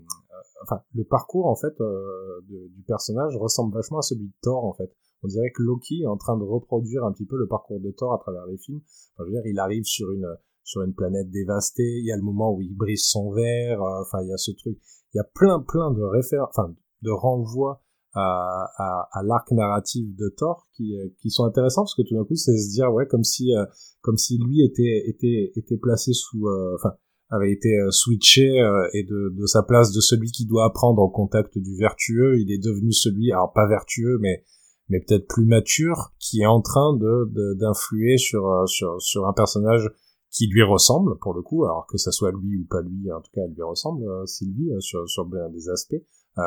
enfin 0.64 0.82
le 0.94 1.04
parcours 1.04 1.48
en 1.48 1.56
fait 1.56 1.74
euh, 1.82 2.42
du 2.48 2.84
personnage 2.88 3.36
ressemble 3.38 3.74
vachement 3.74 4.00
à 4.00 4.02
celui 4.02 4.28
de 4.28 4.34
Thor 4.42 4.66
en 4.66 4.74
fait. 4.74 4.92
On 5.22 5.28
dirait 5.28 5.52
que 5.52 5.62
Loki 5.62 6.02
est 6.04 6.08
en 6.08 6.16
train 6.18 6.38
de 6.38 6.44
reproduire 6.44 7.04
un 7.04 7.12
petit 7.12 7.26
peu 7.26 7.38
le 7.38 7.48
parcours 7.48 7.80
de 7.82 7.92
Thor 7.92 8.14
à 8.14 8.20
travers 8.20 8.46
les 8.46 8.58
films. 8.58 8.80
Enfin, 9.16 9.24
je 9.24 9.24
veux 9.26 9.32
dire, 9.32 9.46
il 9.46 9.60
arrive 9.60 9.84
sur 9.84 10.10
une 10.12 10.28
sur 10.64 10.82
une 10.84 10.94
planète 10.94 11.30
dévastée. 11.30 11.98
Il 12.00 12.06
y 12.06 12.12
a 12.12 12.16
le 12.16 12.22
moment 12.24 12.54
où 12.54 12.62
il 12.62 12.74
brise 12.76 13.04
son 13.04 13.32
verre. 13.32 13.82
euh, 13.82 14.02
Enfin, 14.02 14.22
il 14.22 14.30
y 14.30 14.34
a 14.34 14.38
ce 14.38 14.52
truc. 14.52 14.78
Il 15.14 15.18
y 15.18 15.20
a 15.20 15.26
plein 15.36 15.60
plein 15.60 15.92
de 15.92 16.02
références, 16.04 16.50
enfin 16.56 16.74
de 17.02 17.12
renvois 17.12 17.82
à, 18.14 18.70
à, 18.78 19.10
à 19.12 19.24
l'arc 19.24 19.52
narratif 19.52 20.16
de 20.16 20.30
Thor 20.38 20.68
qui 20.74 20.94
qui 21.22 21.30
sont 21.32 21.44
intéressants 21.44 21.82
parce 21.82 21.96
que 21.96 22.04
tout 22.04 22.16
d'un 22.16 22.24
coup, 22.24 22.36
c'est 22.36 22.58
se 22.58 22.72
dire 22.72 22.94
ouais 22.94 23.08
comme 23.08 23.24
si 23.24 23.54
euh, 23.56 23.66
comme 24.02 24.18
si 24.18 24.38
lui 24.38 24.64
était 24.64 25.04
était 25.08 25.52
était 25.56 25.78
placé 25.78 26.14
sous 26.14 26.46
enfin 26.76 26.94
avait 27.30 27.52
été 27.52 27.78
euh, 27.78 27.92
switché 27.92 28.60
euh, 28.60 28.88
et 28.94 29.04
de, 29.04 29.34
de 29.38 29.46
sa 29.46 29.64
place 29.64 29.92
de 29.92 30.02
celui 30.02 30.32
qui 30.32 30.46
doit 30.46 30.66
apprendre 30.66 31.02
au 31.02 31.10
contact 31.10 31.58
du 31.58 31.76
vertueux, 31.78 32.40
il 32.40 32.52
est 32.52 32.64
devenu 32.64 32.92
celui, 32.92 33.32
alors 33.32 33.54
pas 33.54 33.68
vertueux, 33.68 34.18
mais 34.20 34.44
mais 34.92 35.02
peut-être 35.02 35.28
plus 35.28 35.46
mature, 35.46 36.14
qui 36.20 36.42
est 36.42 36.48
en 36.48 36.62
train 36.62 36.98
de 36.98 37.54
d'influer 37.54 38.18
sur 38.18 38.48
euh, 38.48 38.66
sur 38.66 39.00
sur 39.00 39.28
un 39.28 39.34
personnage 39.34 39.90
qui 40.32 40.48
lui 40.48 40.64
ressemble 40.64 41.18
pour 41.20 41.34
le 41.34 41.42
coup, 41.42 41.66
alors 41.66 41.86
que 41.88 41.98
ça 41.98 42.12
soit 42.12 42.32
lui 42.32 42.58
ou 42.58 42.66
pas 42.66 42.82
lui, 42.82 43.12
en 43.12 43.22
tout 43.22 43.32
cas 43.34 43.42
elle 43.46 43.54
lui 43.54 43.64
ressemble 43.64 44.04
Sylvie 44.28 44.72
sur 44.80 45.08
sur 45.08 45.26
bien 45.26 45.50
des 45.50 45.70
aspects, 45.70 46.02
euh, 46.38 46.42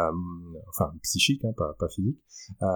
enfin 0.68 0.92
psychiques, 1.02 1.44
hein, 1.44 1.52
pas 1.56 1.76
pas 1.78 1.88
physiques, 1.88 2.20
euh, 2.62 2.66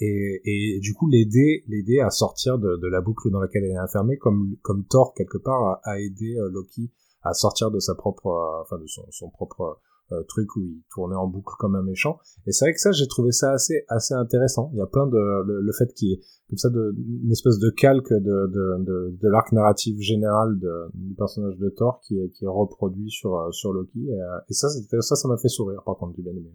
et, 0.00 0.40
et, 0.44 0.76
et 0.76 0.80
du 0.80 0.94
coup 0.94 1.08
l'aider 1.08 1.64
l'aider 1.68 2.00
à 2.00 2.10
sortir 2.10 2.58
de, 2.58 2.76
de 2.76 2.88
la 2.88 3.00
boucle 3.00 3.30
dans 3.30 3.40
laquelle 3.40 3.64
elle 3.64 3.76
est 3.76 3.80
enfermée, 3.80 4.16
comme 4.18 4.56
comme 4.62 4.84
Thor 4.86 5.14
quelque 5.14 5.38
part 5.38 5.80
a, 5.84 6.00
aidé 6.00 6.36
Loki 6.50 6.90
à 7.24 7.32
sortir 7.32 7.70
de 7.70 7.78
sa 7.78 7.94
propre, 7.94 8.26
euh, 8.26 8.62
enfin 8.62 8.78
de 8.78 8.86
son, 8.86 9.04
son 9.10 9.30
propre 9.30 9.80
euh, 10.12 10.22
truc 10.28 10.54
où 10.56 10.60
il 10.60 10.82
tournait 10.92 11.16
en 11.16 11.26
boucle 11.26 11.54
comme 11.58 11.74
un 11.74 11.82
méchant. 11.82 12.18
Et 12.46 12.52
c'est 12.52 12.66
vrai 12.66 12.74
que 12.74 12.80
ça, 12.80 12.92
j'ai 12.92 13.06
trouvé 13.06 13.32
ça 13.32 13.52
assez, 13.52 13.84
assez 13.88 14.12
intéressant. 14.14 14.70
Il 14.74 14.78
y 14.78 14.82
a 14.82 14.86
plein 14.86 15.06
de 15.06 15.16
le, 15.46 15.60
le 15.62 15.72
fait 15.72 15.92
qu'il 15.94 16.08
y 16.08 16.12
ait 16.12 16.20
comme 16.50 16.58
ça 16.58 16.68
de, 16.68 16.94
une 17.24 17.32
espèce 17.32 17.58
de 17.58 17.70
calque 17.70 18.12
de, 18.12 18.18
de, 18.18 18.84
de, 18.84 19.16
de 19.20 19.28
l'arc 19.28 19.50
narratif 19.52 19.98
général 19.98 20.58
de, 20.58 20.90
du 20.94 21.14
personnage 21.14 21.56
de 21.56 21.70
Thor 21.70 22.00
qui 22.06 22.18
est, 22.18 22.28
qui 22.30 22.44
est 22.44 22.48
reproduit 22.48 23.10
sur, 23.10 23.34
euh, 23.34 23.50
sur 23.50 23.72
Loki. 23.72 23.98
Et, 23.98 24.18
et 24.50 24.52
ça, 24.52 24.68
ça, 25.00 25.16
ça 25.16 25.28
m'a 25.28 25.38
fait 25.38 25.48
sourire. 25.48 25.82
Par 25.84 25.96
contre, 25.96 26.14
j'ai 26.16 26.22
bien 26.22 26.32
aimé. 26.32 26.52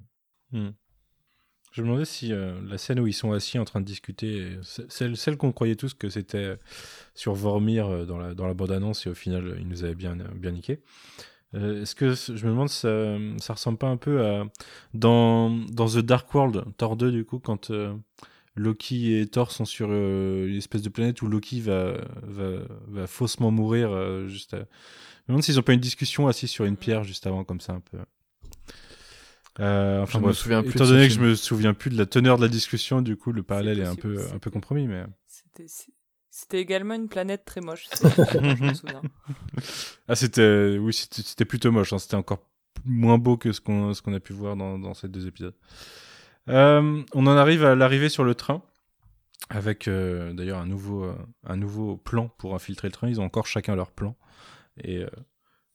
Hmm. 0.51 0.69
Je 1.71 1.81
me 1.81 1.87
demandais 1.87 2.05
si 2.05 2.33
euh, 2.33 2.53
la 2.67 2.77
scène 2.77 2.99
où 2.99 3.07
ils 3.07 3.13
sont 3.13 3.31
assis 3.31 3.59
en 3.59 3.65
train 3.65 3.79
de 3.79 3.85
discuter, 3.85 4.41
euh, 4.41 4.61
celle, 4.63 5.15
celle 5.15 5.37
qu'on 5.37 5.51
croyait 5.51 5.75
tous 5.75 5.93
que 5.93 6.09
c'était 6.09 6.37
euh, 6.37 6.55
sur 7.13 7.33
Vormir 7.35 7.87
euh, 7.87 8.05
dans 8.05 8.17
la, 8.17 8.33
dans 8.33 8.47
la 8.47 8.53
bande-annonce 8.55 9.05
et 9.05 9.09
au 9.09 9.13
final 9.13 9.47
euh, 9.47 9.57
ils 9.59 9.67
nous 9.67 9.83
avaient 9.83 9.95
bien, 9.95 10.15
bien 10.35 10.51
niqué. 10.51 10.79
Euh, 11.55 11.81
Est-ce 11.81 11.95
que 11.95 12.13
je 12.13 12.45
me 12.45 12.51
demande 12.51 12.69
ça, 12.69 13.17
ça 13.39 13.53
ressemble 13.53 13.77
pas 13.77 13.87
un 13.87 13.97
peu 13.97 14.25
à 14.25 14.45
dans, 14.93 15.49
dans 15.49 15.87
The 15.87 15.99
Dark 15.99 16.33
World, 16.33 16.63
Thor 16.77 16.95
2 16.95 17.11
du 17.11 17.25
coup, 17.25 17.39
quand 17.39 17.71
euh, 17.71 17.93
Loki 18.55 19.15
et 19.15 19.27
Thor 19.27 19.51
sont 19.51 19.65
sur 19.65 19.89
euh, 19.91 20.47
une 20.47 20.57
espèce 20.57 20.81
de 20.81 20.89
planète 20.89 21.21
où 21.21 21.27
Loki 21.27 21.61
va, 21.61 21.93
va, 22.23 22.59
va 22.87 23.07
faussement 23.07 23.51
mourir 23.51 23.91
euh, 23.91 24.27
juste 24.27 24.53
à... 24.53 24.57
Je 24.57 24.63
me 24.63 25.35
demande 25.35 25.43
s'ils 25.43 25.59
ont 25.59 25.63
pas 25.63 25.73
une 25.73 25.79
discussion 25.79 26.27
assis 26.27 26.47
sur 26.47 26.65
une 26.65 26.77
pierre 26.77 27.03
juste 27.03 27.27
avant 27.27 27.43
comme 27.43 27.61
ça 27.61 27.73
un 27.73 27.79
peu. 27.81 27.99
Euh, 29.59 30.01
enfin 30.01 30.19
Je 30.21 30.25
me 30.25 30.33
souviens 30.33 30.61
plus 30.61 30.71
étant 30.71 30.85
donné 30.85 31.03
que 31.07 31.13
je 31.13 31.19
film. 31.19 31.29
me 31.29 31.35
souviens 31.35 31.73
plus 31.73 31.89
de 31.89 31.97
la 31.97 32.05
teneur 32.05 32.37
de 32.37 32.43
la 32.43 32.47
discussion, 32.47 33.01
du 33.01 33.17
coup 33.17 33.31
le 33.31 33.43
parallèle 33.43 33.79
est, 33.79 33.85
un 33.85 33.95
peu 33.95 34.17
un 34.33 34.39
peu 34.39 34.49
compromis, 34.51 34.87
mais 34.87 35.03
C'était 35.27 35.65
c'était 36.31 36.61
également 36.61 36.93
une 36.93 37.09
planète 37.09 37.43
très 37.45 37.59
moche. 37.59 37.87
je 38.01 38.63
me 38.63 38.73
souviens. 38.73 39.01
ah 40.07 40.15
c'était 40.15 40.77
oui 40.79 40.93
c'était 40.93 41.21
c'était 41.23 41.45
plutôt 41.45 41.71
moche, 41.71 41.91
hein, 41.91 41.99
c'était 41.99 42.15
encore 42.15 42.45
moins 42.85 43.17
beau 43.17 43.35
que 43.35 43.51
ce 43.51 43.59
qu'on 43.59 43.93
ce 43.93 44.01
qu'on 44.01 44.13
a 44.13 44.19
pu 44.21 44.31
voir 44.33 44.55
dans 44.55 44.79
dans 44.79 44.93
ces 44.93 45.09
deux 45.09 45.27
épisodes. 45.27 45.55
Euh, 46.47 47.03
on 47.13 47.27
en 47.27 47.35
arrive 47.35 47.65
à 47.65 47.75
l'arrivée 47.75 48.09
sur 48.09 48.23
le 48.23 48.35
train 48.35 48.61
avec 49.49 49.87
euh, 49.87 50.31
d'ailleurs 50.33 50.59
un 50.59 50.65
nouveau 50.65 51.03
euh, 51.03 51.15
un 51.45 51.57
nouveau 51.57 51.97
plan 51.97 52.29
pour 52.37 52.55
infiltrer 52.55 52.87
le 52.87 52.93
train. 52.93 53.09
Ils 53.09 53.19
ont 53.19 53.25
encore 53.25 53.47
chacun 53.47 53.75
leur 53.75 53.91
plan 53.91 54.15
et 54.81 54.99
euh, 54.99 55.09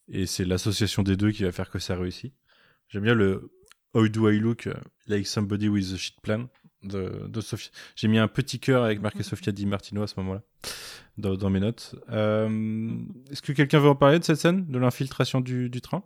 et 0.08 0.26
c'est 0.26 0.44
l'association 0.44 1.02
des 1.02 1.16
deux 1.16 1.30
qui 1.32 1.44
va 1.44 1.52
faire 1.52 1.70
que 1.70 1.78
ça 1.78 1.96
réussit. 1.96 2.32
J'aime 2.88 3.02
bien 3.02 3.14
le 3.14 3.50
How 3.94 4.08
do 4.08 4.28
I 4.28 4.40
look 4.40 4.66
uh, 4.66 4.74
like 5.06 5.26
somebody 5.26 5.68
with 5.68 5.92
a 5.92 5.96
shit 5.96 6.20
plan 6.20 6.48
de, 6.82 7.28
de. 7.28 7.40
J'ai 7.96 8.08
mis 8.08 8.18
un 8.18 8.28
petit 8.28 8.58
cœur 8.58 8.84
avec 8.84 9.00
marqué 9.00 9.22
Sofia 9.22 9.52
Di 9.52 9.66
Martino 9.66 10.02
à 10.02 10.06
ce 10.06 10.18
moment-là 10.20 10.42
dans, 11.16 11.50
mes 11.50 11.60
notes. 11.60 11.94
Euh, 12.10 12.90
Est-ce 13.30 13.42
que 13.42 13.52
quelqu'un 13.52 13.78
veut 13.78 13.88
en 13.88 13.94
parler 13.94 14.18
de 14.18 14.24
cette 14.24 14.38
scène, 14.38 14.66
de 14.66 14.78
l'infiltration 14.78 15.40
du, 15.40 15.70
train? 15.80 16.02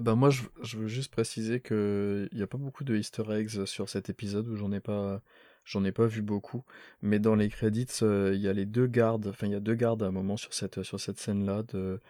Ben 0.00 0.14
moi, 0.14 0.30
je, 0.30 0.76
veux 0.76 0.88
juste 0.88 1.10
préciser 1.10 1.60
que 1.60 2.28
il 2.32 2.36
n'y 2.36 2.42
a 2.42 2.46
pas 2.46 2.58
beaucoup 2.58 2.84
de 2.84 2.96
Easter 2.96 3.22
eggs 3.30 3.64
sur 3.64 3.88
cet 3.88 4.10
épisode 4.10 4.46
où 4.48 4.56
j'en 4.56 4.72
ai 4.72 4.80
pas, 4.80 5.22
j'en 5.64 5.84
ai 5.84 5.92
pas 5.92 6.06
vu 6.06 6.20
beaucoup. 6.20 6.64
Mais 7.00 7.18
dans 7.18 7.34
les 7.34 7.48
credits, 7.48 7.86
euh, 8.02 8.32
il 8.34 8.40
y 8.40 8.48
a 8.48 8.52
les 8.52 8.66
deux 8.66 8.86
gardes, 8.86 9.28
enfin 9.28 9.46
il 9.46 9.52
y 9.52 9.56
a 9.56 9.60
deux 9.60 9.74
gardes 9.74 10.02
à 10.02 10.06
un 10.06 10.10
moment 10.10 10.36
sur 10.36 10.52
cette 10.52 10.82
sur 10.82 11.00
cette 11.00 11.18
scène-là 11.18 11.62
de 11.62 12.00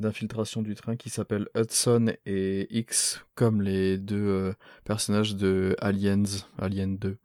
d'infiltration 0.00 0.62
du 0.62 0.74
train 0.74 0.96
qui 0.96 1.10
s'appellent 1.10 1.48
Hudson 1.56 2.12
et 2.26 2.66
X, 2.76 3.24
comme 3.34 3.62
les 3.62 3.98
deux 3.98 4.16
euh, 4.16 4.52
personnages 4.84 5.36
de 5.36 5.76
Aliens, 5.80 6.22
Alien 6.58 6.96
2. 6.98 7.18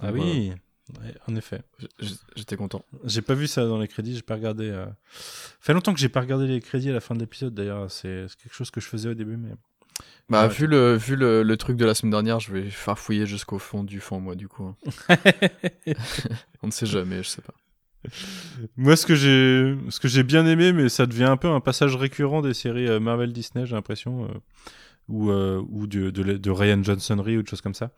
Ah 0.00 0.12
oui, 0.12 0.52
ouais, 1.00 1.14
en 1.28 1.36
effet. 1.36 1.62
j'étais 2.34 2.56
content. 2.56 2.84
J'ai 3.04 3.22
pas 3.22 3.34
vu 3.34 3.46
ça 3.46 3.66
dans 3.66 3.78
les 3.78 3.88
crédits, 3.88 4.14
j'ai 4.16 4.22
pas 4.22 4.34
regardé. 4.34 4.68
Euh... 4.70 4.86
fait 5.60 5.72
longtemps 5.74 5.92
que 5.92 6.00
j'ai 6.00 6.08
pas 6.08 6.20
regardé 6.20 6.46
les 6.46 6.60
crédits 6.60 6.90
à 6.90 6.94
la 6.94 7.00
fin 7.00 7.14
de 7.14 7.20
l'épisode 7.20 7.54
d'ailleurs, 7.54 7.90
c'est 7.90 8.26
quelque 8.42 8.54
chose 8.54 8.70
que 8.70 8.80
je 8.80 8.86
faisais 8.86 9.08
au 9.08 9.14
début, 9.14 9.36
mais. 9.36 9.50
Bah, 10.28 10.46
Ouais, 10.46 10.54
vu, 10.54 10.66
le, 10.66 10.94
vu 10.96 11.16
le, 11.16 11.42
le 11.42 11.56
truc 11.58 11.76
de 11.76 11.84
la 11.84 11.94
semaine 11.94 12.12
dernière, 12.12 12.40
je 12.40 12.52
vais 12.52 12.70
farfouiller 12.70 13.26
jusqu'au 13.26 13.58
fond 13.58 13.84
du 13.84 14.00
fond, 14.00 14.20
moi, 14.20 14.34
du 14.34 14.48
coup. 14.48 14.64
hein. 15.08 15.16
On 16.62 16.68
ne 16.68 16.72
sait 16.72 16.86
jamais, 16.86 17.22
je 17.22 17.28
sais 17.28 17.42
pas. 17.42 17.54
Moi, 18.76 18.96
ce 18.96 19.06
que 19.06 19.14
j'ai, 19.14 19.76
ce 19.90 20.00
que 20.00 20.08
j'ai 20.08 20.22
bien 20.22 20.46
aimé, 20.46 20.72
mais 20.72 20.88
ça 20.88 21.06
devient 21.06 21.24
un 21.24 21.36
peu 21.36 21.48
un 21.48 21.60
passage 21.60 21.96
récurrent 21.96 22.42
des 22.42 22.54
séries 22.54 22.88
euh, 22.88 23.00
Marvel 23.00 23.32
Disney, 23.32 23.66
j'ai 23.66 23.74
l'impression, 23.74 24.24
euh, 24.24 24.28
ou 25.08 25.30
euh, 25.30 25.62
ou 25.70 25.86
de, 25.86 26.10
de, 26.10 26.50
Ryan 26.50 26.82
Johnsonry 26.82 27.36
ou 27.36 27.42
de 27.42 27.48
choses 27.48 27.60
comme 27.60 27.74
ça. 27.74 27.90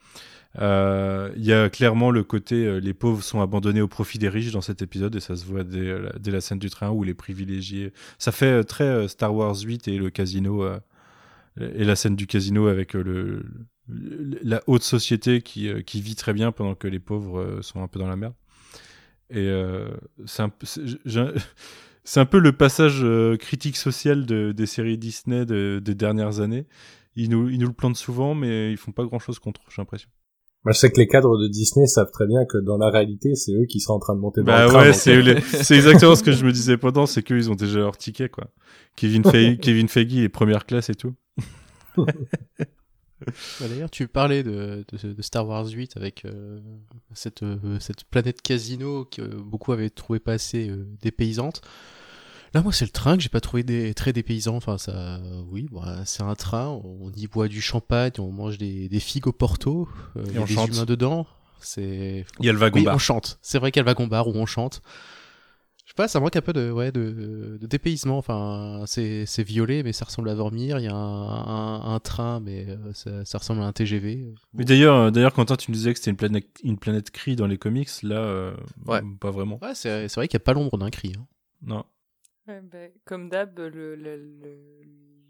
Il 0.56 1.44
y 1.44 1.52
a 1.52 1.68
clairement 1.68 2.10
le 2.10 2.22
côté 2.22 2.80
les 2.80 2.94
pauvres 2.94 3.22
sont 3.24 3.40
abandonnés 3.40 3.80
au 3.80 3.88
profit 3.88 4.18
des 4.18 4.28
riches 4.28 4.52
dans 4.52 4.60
cet 4.60 4.82
épisode 4.82 5.16
et 5.16 5.20
ça 5.20 5.34
se 5.34 5.44
voit 5.44 5.64
dès, 5.64 6.30
la- 6.30 6.40
scène 6.40 6.60
du 6.60 6.70
train 6.70 6.90
où 6.90 7.02
les 7.02 7.14
privilégiés. 7.14 7.92
Ça 8.18 8.30
fait 8.30 8.62
très 8.62 9.08
Star 9.08 9.34
Wars 9.34 9.56
8 9.58 9.88
et 9.88 9.98
le 9.98 10.10
casino 10.10 10.64
et 11.60 11.84
la 11.84 11.96
scène 11.96 12.14
du 12.14 12.28
casino 12.28 12.68
avec 12.68 12.94
la 13.88 14.62
haute 14.68 14.84
société 14.84 15.42
qui, 15.42 15.70
qui 15.84 16.00
vit 16.00 16.14
très 16.14 16.32
bien 16.32 16.52
pendant 16.52 16.76
que 16.76 16.86
les 16.86 17.00
pauvres 17.00 17.58
sont 17.60 17.82
un 17.82 17.88
peu 17.88 17.98
dans 17.98 18.08
la 18.08 18.16
merde. 18.16 18.34
Et 19.30 19.38
euh, 19.48 19.88
c'est 20.26 20.42
un, 20.42 20.48
peu- 20.50 20.66
un 22.20 22.26
le 22.38 22.52
passage 22.52 23.00
euh, 23.02 23.36
critique 23.36 23.76
social 23.76 24.26
de, 24.26 24.52
des 24.52 24.66
séries 24.66 24.98
Disney 24.98 25.46
de- 25.46 25.80
des 25.82 25.94
dernières 25.94 26.40
années. 26.40 26.66
Ils 27.16 27.30
nous, 27.30 27.48
ils 27.48 27.58
nous 27.58 27.68
le 27.68 27.72
plantent 27.72 27.96
souvent, 27.96 28.34
mais 28.34 28.70
ils 28.72 28.76
font 28.76 28.92
pas 28.92 29.04
grand 29.04 29.18
chose 29.18 29.38
contre, 29.38 29.60
j'ai 29.68 29.80
l'impression. 29.80 30.08
Moi, 30.64 30.72
je 30.72 30.78
sais 30.78 30.90
que 30.90 30.98
les 30.98 31.06
cadres 31.06 31.36
de 31.38 31.46
Disney 31.46 31.86
savent 31.86 32.10
très 32.10 32.26
bien 32.26 32.44
que 32.46 32.56
dans 32.58 32.78
la 32.78 32.88
réalité, 32.90 33.34
c'est 33.34 33.52
eux 33.52 33.66
qui 33.68 33.80
seraient 33.80 33.94
en 33.94 33.98
train 33.98 34.14
de 34.14 34.20
monter 34.20 34.40
dans 34.40 34.46
Bah 34.46 34.62
le 34.64 34.68
train. 34.70 34.78
ouais, 34.80 34.92
c'est 34.94 35.16
euh, 35.16 35.20
les- 35.20 35.40
c'est 35.42 35.74
exactement 35.76 36.14
ce 36.16 36.22
que 36.22 36.32
je 36.32 36.44
me 36.44 36.52
disais 36.52 36.76
pendant, 36.78 37.04
c'est 37.06 37.22
qu'ils 37.22 37.50
ont 37.50 37.54
déjà 37.54 37.80
leur 37.80 37.96
ticket, 37.98 38.28
quoi. 38.30 38.48
Kevin, 38.96 39.22
Feige, 39.24 39.58
Kevin 39.58 39.88
Feige 39.88 40.16
est 40.16 40.28
première 40.30 40.64
classe 40.66 40.88
et 40.90 40.94
tout. 40.94 41.14
Bah, 41.96 43.68
D'ailleurs, 43.68 43.90
tu 43.90 44.08
parlais 44.08 44.42
de, 44.42 44.84
de- 44.92 45.12
de 45.12 45.22
Star 45.22 45.46
Wars 45.46 45.66
8 45.68 45.96
avec 45.96 46.24
euh, 46.24 46.58
cette, 47.14 47.42
euh, 47.42 47.78
cette 47.80 48.04
planète 48.04 48.42
casino 48.42 49.04
que 49.04 49.22
beaucoup 49.22 49.72
avaient 49.72 49.90
trouvé 49.90 50.18
pas 50.18 50.32
assez 50.32 50.68
euh, 50.68 50.86
dépaysante. 51.02 51.62
Là, 52.52 52.62
moi, 52.62 52.72
c'est 52.72 52.84
le 52.84 52.92
train 52.92 53.16
que 53.16 53.22
j'ai 53.22 53.28
pas 53.28 53.40
trouvé 53.40 53.64
des, 53.64 53.94
très 53.94 54.12
dépaysant. 54.12 54.54
Enfin, 54.56 54.78
ça, 54.78 55.20
oui, 55.50 55.66
bah, 55.72 56.02
c'est 56.04 56.22
un 56.22 56.36
train. 56.36 56.68
On 56.68 57.10
y 57.16 57.26
boit 57.26 57.48
du 57.48 57.60
champagne, 57.60 58.12
on 58.18 58.30
mange 58.30 58.58
des, 58.58 58.88
des 58.88 59.00
figues 59.00 59.26
au 59.26 59.32
Porto. 59.32 59.88
euh, 60.16 60.24
y 60.32 60.38
on 60.38 60.44
des 60.44 60.54
chante. 60.54 60.68
humains 60.68 60.84
dedans. 60.84 61.26
C'est. 61.60 62.24
Il 62.38 62.46
y 62.46 62.48
a 62.48 62.52
le 62.52 62.58
wagon 62.58 62.78
Oui, 62.78 62.88
on 62.88 62.98
chante. 62.98 63.38
C'est 63.42 63.58
vrai 63.58 63.72
qu'il 63.72 63.80
y 63.80 63.82
a 63.82 63.84
le 63.84 63.88
wagon 63.88 64.06
bar 64.06 64.28
où 64.28 64.32
on 64.36 64.46
chante. 64.46 64.82
Je 65.96 66.02
sais 66.02 66.06
pas, 66.06 66.08
ça 66.08 66.18
manque 66.18 66.34
un 66.34 66.40
peu 66.40 66.52
de, 66.52 66.72
ouais, 66.72 66.90
de, 66.90 67.56
de 67.60 67.66
dépaysement. 67.68 68.18
Enfin, 68.18 68.82
c'est, 68.84 69.26
c'est 69.26 69.44
violet, 69.44 69.84
mais 69.84 69.92
ça 69.92 70.04
ressemble 70.04 70.28
à 70.28 70.34
dormir. 70.34 70.80
Il 70.80 70.84
y 70.86 70.88
a 70.88 70.92
un, 70.92 70.96
un, 71.46 71.94
un 71.94 72.00
train, 72.00 72.40
mais 72.40 72.66
euh, 72.68 72.92
ça, 72.92 73.24
ça 73.24 73.38
ressemble 73.38 73.60
à 73.62 73.66
un 73.66 73.72
TGV. 73.72 74.34
Mais 74.54 74.64
d'ailleurs, 74.64 74.96
euh, 74.96 75.10
d'ailleurs, 75.12 75.32
Quentin, 75.32 75.54
tu 75.54 75.70
me 75.70 75.76
disais 75.76 75.92
que 75.92 76.00
c'était 76.00 76.10
une 76.10 76.16
planète, 76.16 76.48
une 76.64 76.78
planète 76.78 77.12
cri 77.12 77.36
dans 77.36 77.46
les 77.46 77.58
comics. 77.58 77.88
Là, 78.02 78.16
euh, 78.16 78.56
Ouais. 78.86 79.02
pas 79.20 79.30
vraiment. 79.30 79.60
Ouais, 79.62 79.76
c'est, 79.76 80.08
c'est 80.08 80.16
vrai 80.16 80.26
qu'il 80.26 80.36
n'y 80.36 80.42
a 80.42 80.46
pas 80.46 80.52
l'ombre 80.54 80.78
d'un 80.78 80.90
cri. 80.90 81.12
hein. 81.16 81.26
Non. 81.62 81.84
Ouais, 82.48 82.60
ben, 82.60 82.90
comme 83.04 83.28
d'hab, 83.28 83.56
le, 83.56 83.94
le- 83.94 84.16
le- 84.16 84.58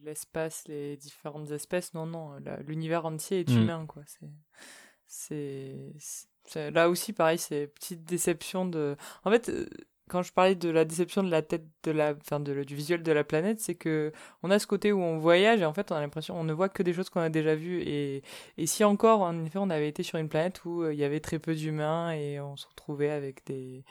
l'espace, 0.03 0.65
les 0.67 0.97
différentes 0.97 1.51
espèces, 1.51 1.93
non, 1.93 2.07
non, 2.07 2.37
la- 2.43 2.61
l'univers 2.63 3.05
entier 3.05 3.41
est 3.41 3.51
Mm. 3.51 3.59
humain, 3.59 3.85
quoi. 3.87 4.03
C'est, 4.07 4.31
c'est, 5.07 5.93
c'est- 6.47 6.71
là 6.71 6.89
aussi, 6.89 7.13
pareil, 7.13 7.37
c'est 7.39 7.67
petite 7.67 8.05
déception 8.05 8.65
de. 8.67 8.97
En 9.25 9.31
fait, 9.31 9.51
quand 10.09 10.23
je 10.23 10.33
parlais 10.33 10.55
de 10.55 10.69
la 10.69 10.85
déception 10.85 11.23
de 11.23 11.31
la 11.31 11.41
tête 11.43 11.65
de 11.85 11.91
la, 11.91 12.15
enfin, 12.21 12.39
de, 12.41 12.63
du 12.65 12.75
visuel 12.77 13.03
de 13.03 13.13
la 13.13 13.25
planète, 13.25 13.61
c'est 13.61 13.75
que 13.75 14.13
on 14.43 14.51
a 14.51 14.59
ce 14.59 14.67
côté 14.67 14.93
où 14.93 15.01
on 15.01 15.19
voyage 15.19 15.61
et 15.61 15.65
en 15.65 15.73
fait, 15.73 15.91
on 15.93 15.95
a 15.95 16.01
l'impression, 16.01 16.39
on 16.39 16.45
ne 16.45 16.53
voit 16.53 16.69
que 16.69 16.83
des 16.83 16.93
choses 16.93 17.09
qu'on 17.11 17.21
a 17.21 17.31
déjà 17.31 17.55
vues 17.55 17.81
et, 17.83 18.23
et 18.59 18.67
si 18.67 18.85
encore, 18.85 19.23
en 19.23 19.45
effet, 19.45 19.59
on 19.61 19.71
avait 19.71 19.89
été 19.89 20.03
sur 20.03 20.19
une 20.19 20.29
planète 20.29 20.65
où 20.65 20.83
euh, 20.83 20.93
il 20.93 20.99
y 21.01 21.05
avait 21.05 21.21
très 21.21 21.39
peu 21.39 21.55
d'humains 21.55 22.13
et 22.13 22.39
on 22.41 22.57
se 22.57 22.67
retrouvait 22.67 23.11
avec 23.11 23.45
des 23.47 23.85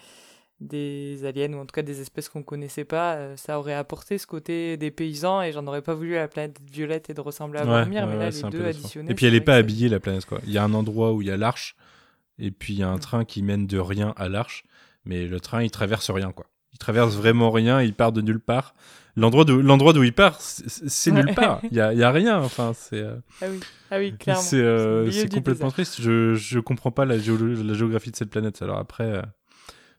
des 0.60 1.26
aliens 1.26 1.52
ou 1.54 1.58
en 1.60 1.66
tout 1.66 1.74
cas 1.74 1.82
des 1.82 2.00
espèces 2.00 2.30
qu'on 2.30 2.44
connaissait 2.44 2.86
pas, 2.86 3.16
euh, 3.16 3.36
ça 3.36 3.60
aurait 3.60 3.74
apporté 3.74 4.18
ce 4.18 4.26
côté 4.26 4.78
des 4.78 4.92
paysans 4.92 5.42
et 5.42 5.52
j'en 5.52 5.66
aurais 5.68 5.82
pas 5.82 5.94
voulu 5.94 6.16
à 6.16 6.20
la 6.22 6.28
planète 6.30 6.58
violette 6.72 7.10
et 7.10 7.14
de 7.14 7.20
ressembler 7.20 7.60
à 7.60 7.64
Ouais, 7.64 7.70
Vormir, 7.82 8.04
ouais, 8.04 8.10
mais 8.10 8.18
là 8.18 8.30
ouais, 8.30 8.32
les 8.32 8.50
deux 8.50 8.66
additionnés. 8.66 9.12
Et 9.12 9.16
puis, 9.16 9.26
elle 9.26 9.36
est 9.36 9.42
pas 9.42 9.56
habillée, 9.56 9.90
la 9.90 10.00
planète, 10.00 10.26
quoi. 10.26 10.40
Il 10.46 10.54
y 10.54 10.58
a 10.58 10.64
un 10.64 10.74
endroit 10.74 11.12
où 11.12 11.22
il 11.22 11.28
y 11.28 11.32
a 11.32 11.38
l'arche, 11.38 11.76
et 12.40 12.52
puis 12.52 12.76
il 12.76 12.80
y 12.80 12.84
a 12.84 12.88
un 12.88 12.96
Mm. 12.96 13.00
train 13.00 13.26
qui 13.26 13.42
mène 13.44 13.68
de 13.68 13.78
rien 13.78 14.14
à 14.16 14.30
l'arche, 14.30 14.64
mais 15.06 15.28
le 15.28 15.40
train, 15.40 15.64
il 15.64 15.72
traverse 15.72 16.10
rien, 16.10 16.32
quoi. 16.32 16.46
Il 16.74 16.80
traverse 16.80 17.16
vraiment 17.16 17.52
rien, 17.52 17.82
il 17.82 17.94
part 17.94 18.12
de 18.12 18.22
nulle 18.22 18.40
part. 18.40 18.74
L'endroit 19.16 19.46
d'où 19.46 19.62
l'endroit 19.62 19.94
d'où 19.94 20.02
il 20.04 20.14
part, 20.14 20.42
c'est 20.42 21.12
nulle 21.12 21.36
part. 21.36 21.62
Il 21.70 21.78
y 21.78 21.82
a, 21.82 21.94
y 21.94 22.04
rien, 22.04 22.42
enfin, 22.42 22.74
c'est... 22.74 22.98
euh, 23.00 23.16
Ah 23.42 23.46
oui, 23.48 23.60
ah 23.92 23.98
oui, 24.00 24.18
clairement. 24.18 24.42
C'est 24.42 24.60
euh, 24.60 25.06
complètement 25.28 25.68
désert. 25.68 25.72
triste. 25.74 26.02
Je 26.02 26.34
je 26.34 26.60
comprends 26.60 26.90
pas 26.92 27.06
la, 27.06 27.18
géolo- 27.20 27.62
la 27.62 27.74
géographie 27.76 28.10
de 28.10 28.16
cette 28.16 28.32
planète. 28.32 28.64
Alors 28.64 28.80
après, 28.80 29.04
euh, 29.04 29.22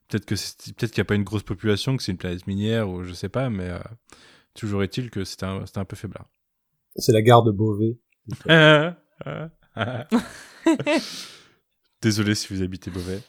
peut-être 0.08 0.24
que 0.24 0.34
peut-être 0.34 0.90
qu'il 0.90 1.00
n'y 1.00 1.06
a 1.06 1.08
pas 1.08 1.14
une 1.14 1.22
grosse 1.22 1.44
population, 1.44 1.96
que 1.96 2.02
c'est 2.02 2.10
une 2.10 2.18
planète 2.18 2.48
minière 2.48 2.88
ou 2.88 3.04
je 3.04 3.12
sais 3.12 3.28
pas, 3.28 3.50
mais 3.50 3.68
euh, 3.68 3.78
toujours 4.54 4.82
est-il 4.82 5.10
que 5.10 5.22
c'était 5.22 5.46
un, 5.46 5.64
c'était 5.64 5.78
un 5.78 5.84
peu 5.84 5.94
faiblard. 5.94 6.26
C'est 6.96 7.12
la 7.12 7.22
gare 7.22 7.44
de 7.44 7.52
Beauvais. 7.52 7.98
désolé 12.02 12.34
si 12.34 12.52
vous 12.52 12.62
habitez 12.62 12.90
Beauvais. 12.90 13.20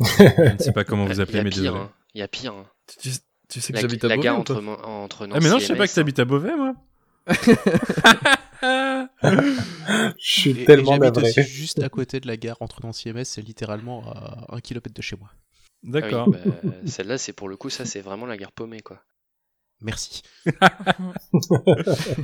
Je 0.00 0.52
ne 0.54 0.58
sais 0.58 0.72
pas 0.72 0.84
comment 0.84 1.04
vous 1.06 1.12
Il 1.12 1.18
y 1.18 1.20
appelez, 1.22 1.42
mais 1.42 1.50
désolé. 1.50 1.68
hein. 1.70 1.90
Il 2.14 2.18
y 2.20 2.22
a 2.22 2.28
pire. 2.28 2.52
hein. 2.54 2.66
Tu, 3.00 3.10
tu 3.48 3.60
sais 3.60 3.72
que 3.72 3.76
La, 3.78 3.82
j'habite 3.82 4.04
à 4.04 4.08
la 4.08 4.14
Beauvais 4.16 4.24
gare 4.24 4.40
ou 4.40 4.44
pas 4.44 4.54
entre, 4.54 5.28
Ah 5.32 5.38
mais 5.40 5.48
non, 5.48 5.58
je 5.58 5.66
sais 5.66 5.76
pas 5.76 5.84
que 5.86 5.90
tu 5.90 5.96
t'habites 5.96 6.18
à 6.18 6.24
Beauvais, 6.24 6.56
moi. 6.56 6.74
Je 9.22 10.14
suis 10.18 10.50
Et- 10.50 10.62
et 10.62 10.64
tellement 10.64 10.92
j'habite 10.92 11.14
navré. 11.16 11.28
aussi 11.30 11.42
juste 11.42 11.82
à 11.82 11.88
côté 11.88 12.20
de 12.20 12.26
la 12.26 12.36
gare 12.36 12.56
entre 12.60 12.84
Nancy 12.84 13.08
et 13.08 13.12
Metz, 13.12 13.28
c'est 13.28 13.42
littéralement 13.42 14.04
à 14.10 14.46
un 14.56 14.60
kilomètre 14.60 14.92
de 14.94 15.02
chez 15.02 15.16
moi. 15.16 15.30
D'accord. 15.82 16.28
bah, 16.30 16.38
Celle-là, 16.86 17.18
c'est 17.18 17.32
pour 17.32 17.48
le 17.48 17.56
coup, 17.56 17.70
ça, 17.70 17.84
c'est 17.84 18.00
vraiment 18.00 18.26
la 18.26 18.36
gare 18.36 18.52
paumée, 18.52 18.80
quoi. 18.80 19.00
Merci. 19.80 20.22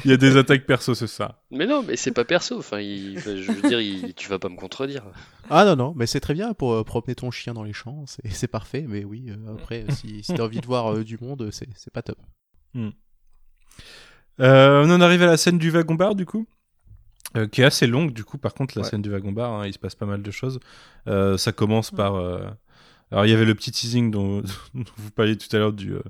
Il 0.05 0.11
y 0.11 0.13
a 0.13 0.17
des 0.17 0.37
attaques 0.37 0.67
perso, 0.67 0.95
c'est 0.95 1.07
ça. 1.07 1.43
Mais 1.53 1.67
non, 1.67 1.85
mais 1.87 1.95
c'est 1.97 2.11
pas 2.13 2.25
perso. 2.25 2.59
Enfin, 2.59 2.81
il- 2.81 3.17
enfin, 3.19 3.37
je 3.37 3.53
veux 3.53 3.69
dire, 3.69 3.81
il- 3.81 4.13
tu 4.15 4.29
vas 4.29 4.39
pas 4.41 4.49
me 4.49 4.57
contredire. 4.57 5.05
Ah 5.51 5.65
non, 5.65 5.77
non, 5.77 5.93
mais 5.97 6.07
c'est 6.07 6.21
très 6.21 6.35
bien 6.35 6.53
pour 6.55 6.73
euh, 6.73 6.83
promener 6.85 7.15
ton 7.15 7.31
chien 7.31 7.55
dans 7.55 7.63
les 7.63 7.73
champs, 7.73 8.05
c'est 8.07 8.27
c'est 8.33 8.49
parfait, 8.49 8.85
mais 8.89 9.05
oui, 9.05 9.27
euh, 9.31 9.55
après, 9.55 9.85
si, 9.91 10.25
si 10.25 10.35
t'as 10.35 10.43
envie 10.43 10.61
de 10.61 10.67
voir 10.67 10.93
euh, 10.95 11.05
du 11.05 11.17
monde, 11.21 11.49
c'est 11.53 11.69
c'est 11.77 11.93
pas 11.93 12.03
top. 12.03 12.19
Euh, 14.41 14.85
on 14.85 14.91
en 14.91 15.01
arrive 15.01 15.23
à 15.23 15.27
la 15.27 15.37
scène 15.37 15.59
du 15.59 15.71
wagon 15.71 15.95
bar, 15.95 16.15
du 16.15 16.27
coup. 16.27 16.47
euh, 17.37 17.47
qui 17.49 17.63
est 17.63 17.65
assez 17.65 17.87
longue, 17.89 18.13
du 18.13 18.23
coup, 18.25 18.39
par 18.39 18.55
contre, 18.55 18.75
la 18.79 18.85
Ouais. 18.85 18.89
scène 18.91 19.03
du 19.03 19.11
wagon 19.11 19.33
bar, 19.33 19.53
hein, 19.53 19.67
il 19.67 19.73
se 19.73 19.79
passe 19.79 19.95
pas 19.97 20.07
mal 20.07 20.23
de 20.23 20.31
choses. 20.31 20.61
Euh, 21.09 21.37
ça 21.37 21.51
commence 21.53 21.91
par. 21.91 22.15
euh, 22.17 22.47
Alors, 23.11 23.27
il 23.27 23.31
y 23.31 23.35
avait 23.35 23.45
le 23.45 23.55
petit 23.57 23.71
teasing 23.73 24.11
dont, 24.11 24.41
dont 24.75 24.85
vous 24.97 25.11
parliez 25.11 25.37
tout 25.37 25.55
à 25.55 25.59
l'heure 25.59 25.73
du. 25.73 25.93
euh, 25.95 26.03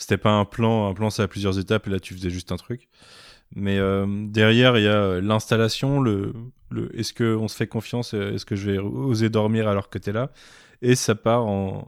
C'était 0.00 0.16
pas 0.18 0.30
un 0.32 0.44
plan, 0.46 0.88
un 0.88 0.94
plan, 0.94 1.10
c'est 1.10 1.22
à 1.22 1.28
plusieurs 1.28 1.58
étapes, 1.58 1.86
et 1.86 1.90
là, 1.90 2.00
tu 2.00 2.14
faisais 2.14 2.30
juste 2.30 2.52
un 2.52 2.56
truc. 2.56 2.88
Mais 3.54 3.78
euh, 3.78 4.06
derrière, 4.28 4.78
il 4.78 4.84
y 4.84 4.88
a 4.88 5.20
l'installation, 5.20 6.00
le, 6.00 6.32
le 6.70 6.88
est-ce 6.98 7.12
qu'on 7.12 7.48
se 7.48 7.56
fait 7.56 7.66
confiance, 7.66 8.14
euh, 8.14 8.32
est-ce 8.34 8.46
que 8.46 8.56
je 8.56 8.70
vais 8.70 8.78
oser 8.78 9.28
dormir 9.28 9.68
alors 9.68 9.90
que 9.90 9.98
t'es 9.98 10.12
là? 10.12 10.30
Et 10.82 10.94
ça 10.94 11.14
part 11.14 11.44
en, 11.46 11.86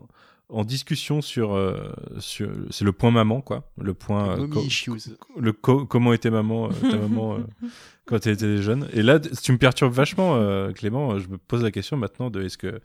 en 0.48 0.64
discussion 0.64 1.22
sur. 1.22 1.54
euh, 1.54 1.90
sur 2.18 2.50
c'est 2.70 2.84
le 2.84 2.92
point 2.92 3.10
maman, 3.12 3.40
quoi. 3.40 3.70
Le 3.78 3.94
point. 3.94 4.32
euh, 4.32 4.36
Mommy 4.38 4.50
co- 4.54 4.60
issues. 4.66 4.90
le 5.38 5.52
co- 5.52 5.86
comment 5.86 6.12
était 6.12 6.30
maman, 6.30 6.68
euh, 6.68 6.90
ta 6.90 6.96
maman 6.98 7.36
euh, 7.38 7.68
quand 8.06 8.18
tu 8.18 8.28
étais 8.30 8.58
jeune. 8.60 8.88
Et 8.92 9.02
là, 9.02 9.20
tu 9.20 9.52
me 9.52 9.58
perturbes 9.58 9.92
vachement, 9.94 10.34
euh, 10.36 10.72
Clément. 10.72 11.18
Je 11.18 11.28
me 11.28 11.38
pose 11.38 11.62
la 11.62 11.70
question 11.70 11.96
maintenant 11.96 12.28
de 12.28 12.42
est-ce 12.42 12.58
que 12.58 12.80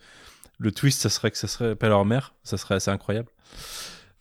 le 0.59 0.71
twist, 0.71 1.01
ça 1.01 1.09
serait 1.09 1.31
que 1.31 1.37
ça 1.37 1.47
serait 1.47 1.75
pas 1.75 1.89
leur 1.89 2.05
mère? 2.05 2.33
Ça 2.43 2.57
serait 2.57 2.75
assez 2.75 2.91
incroyable. 2.91 3.29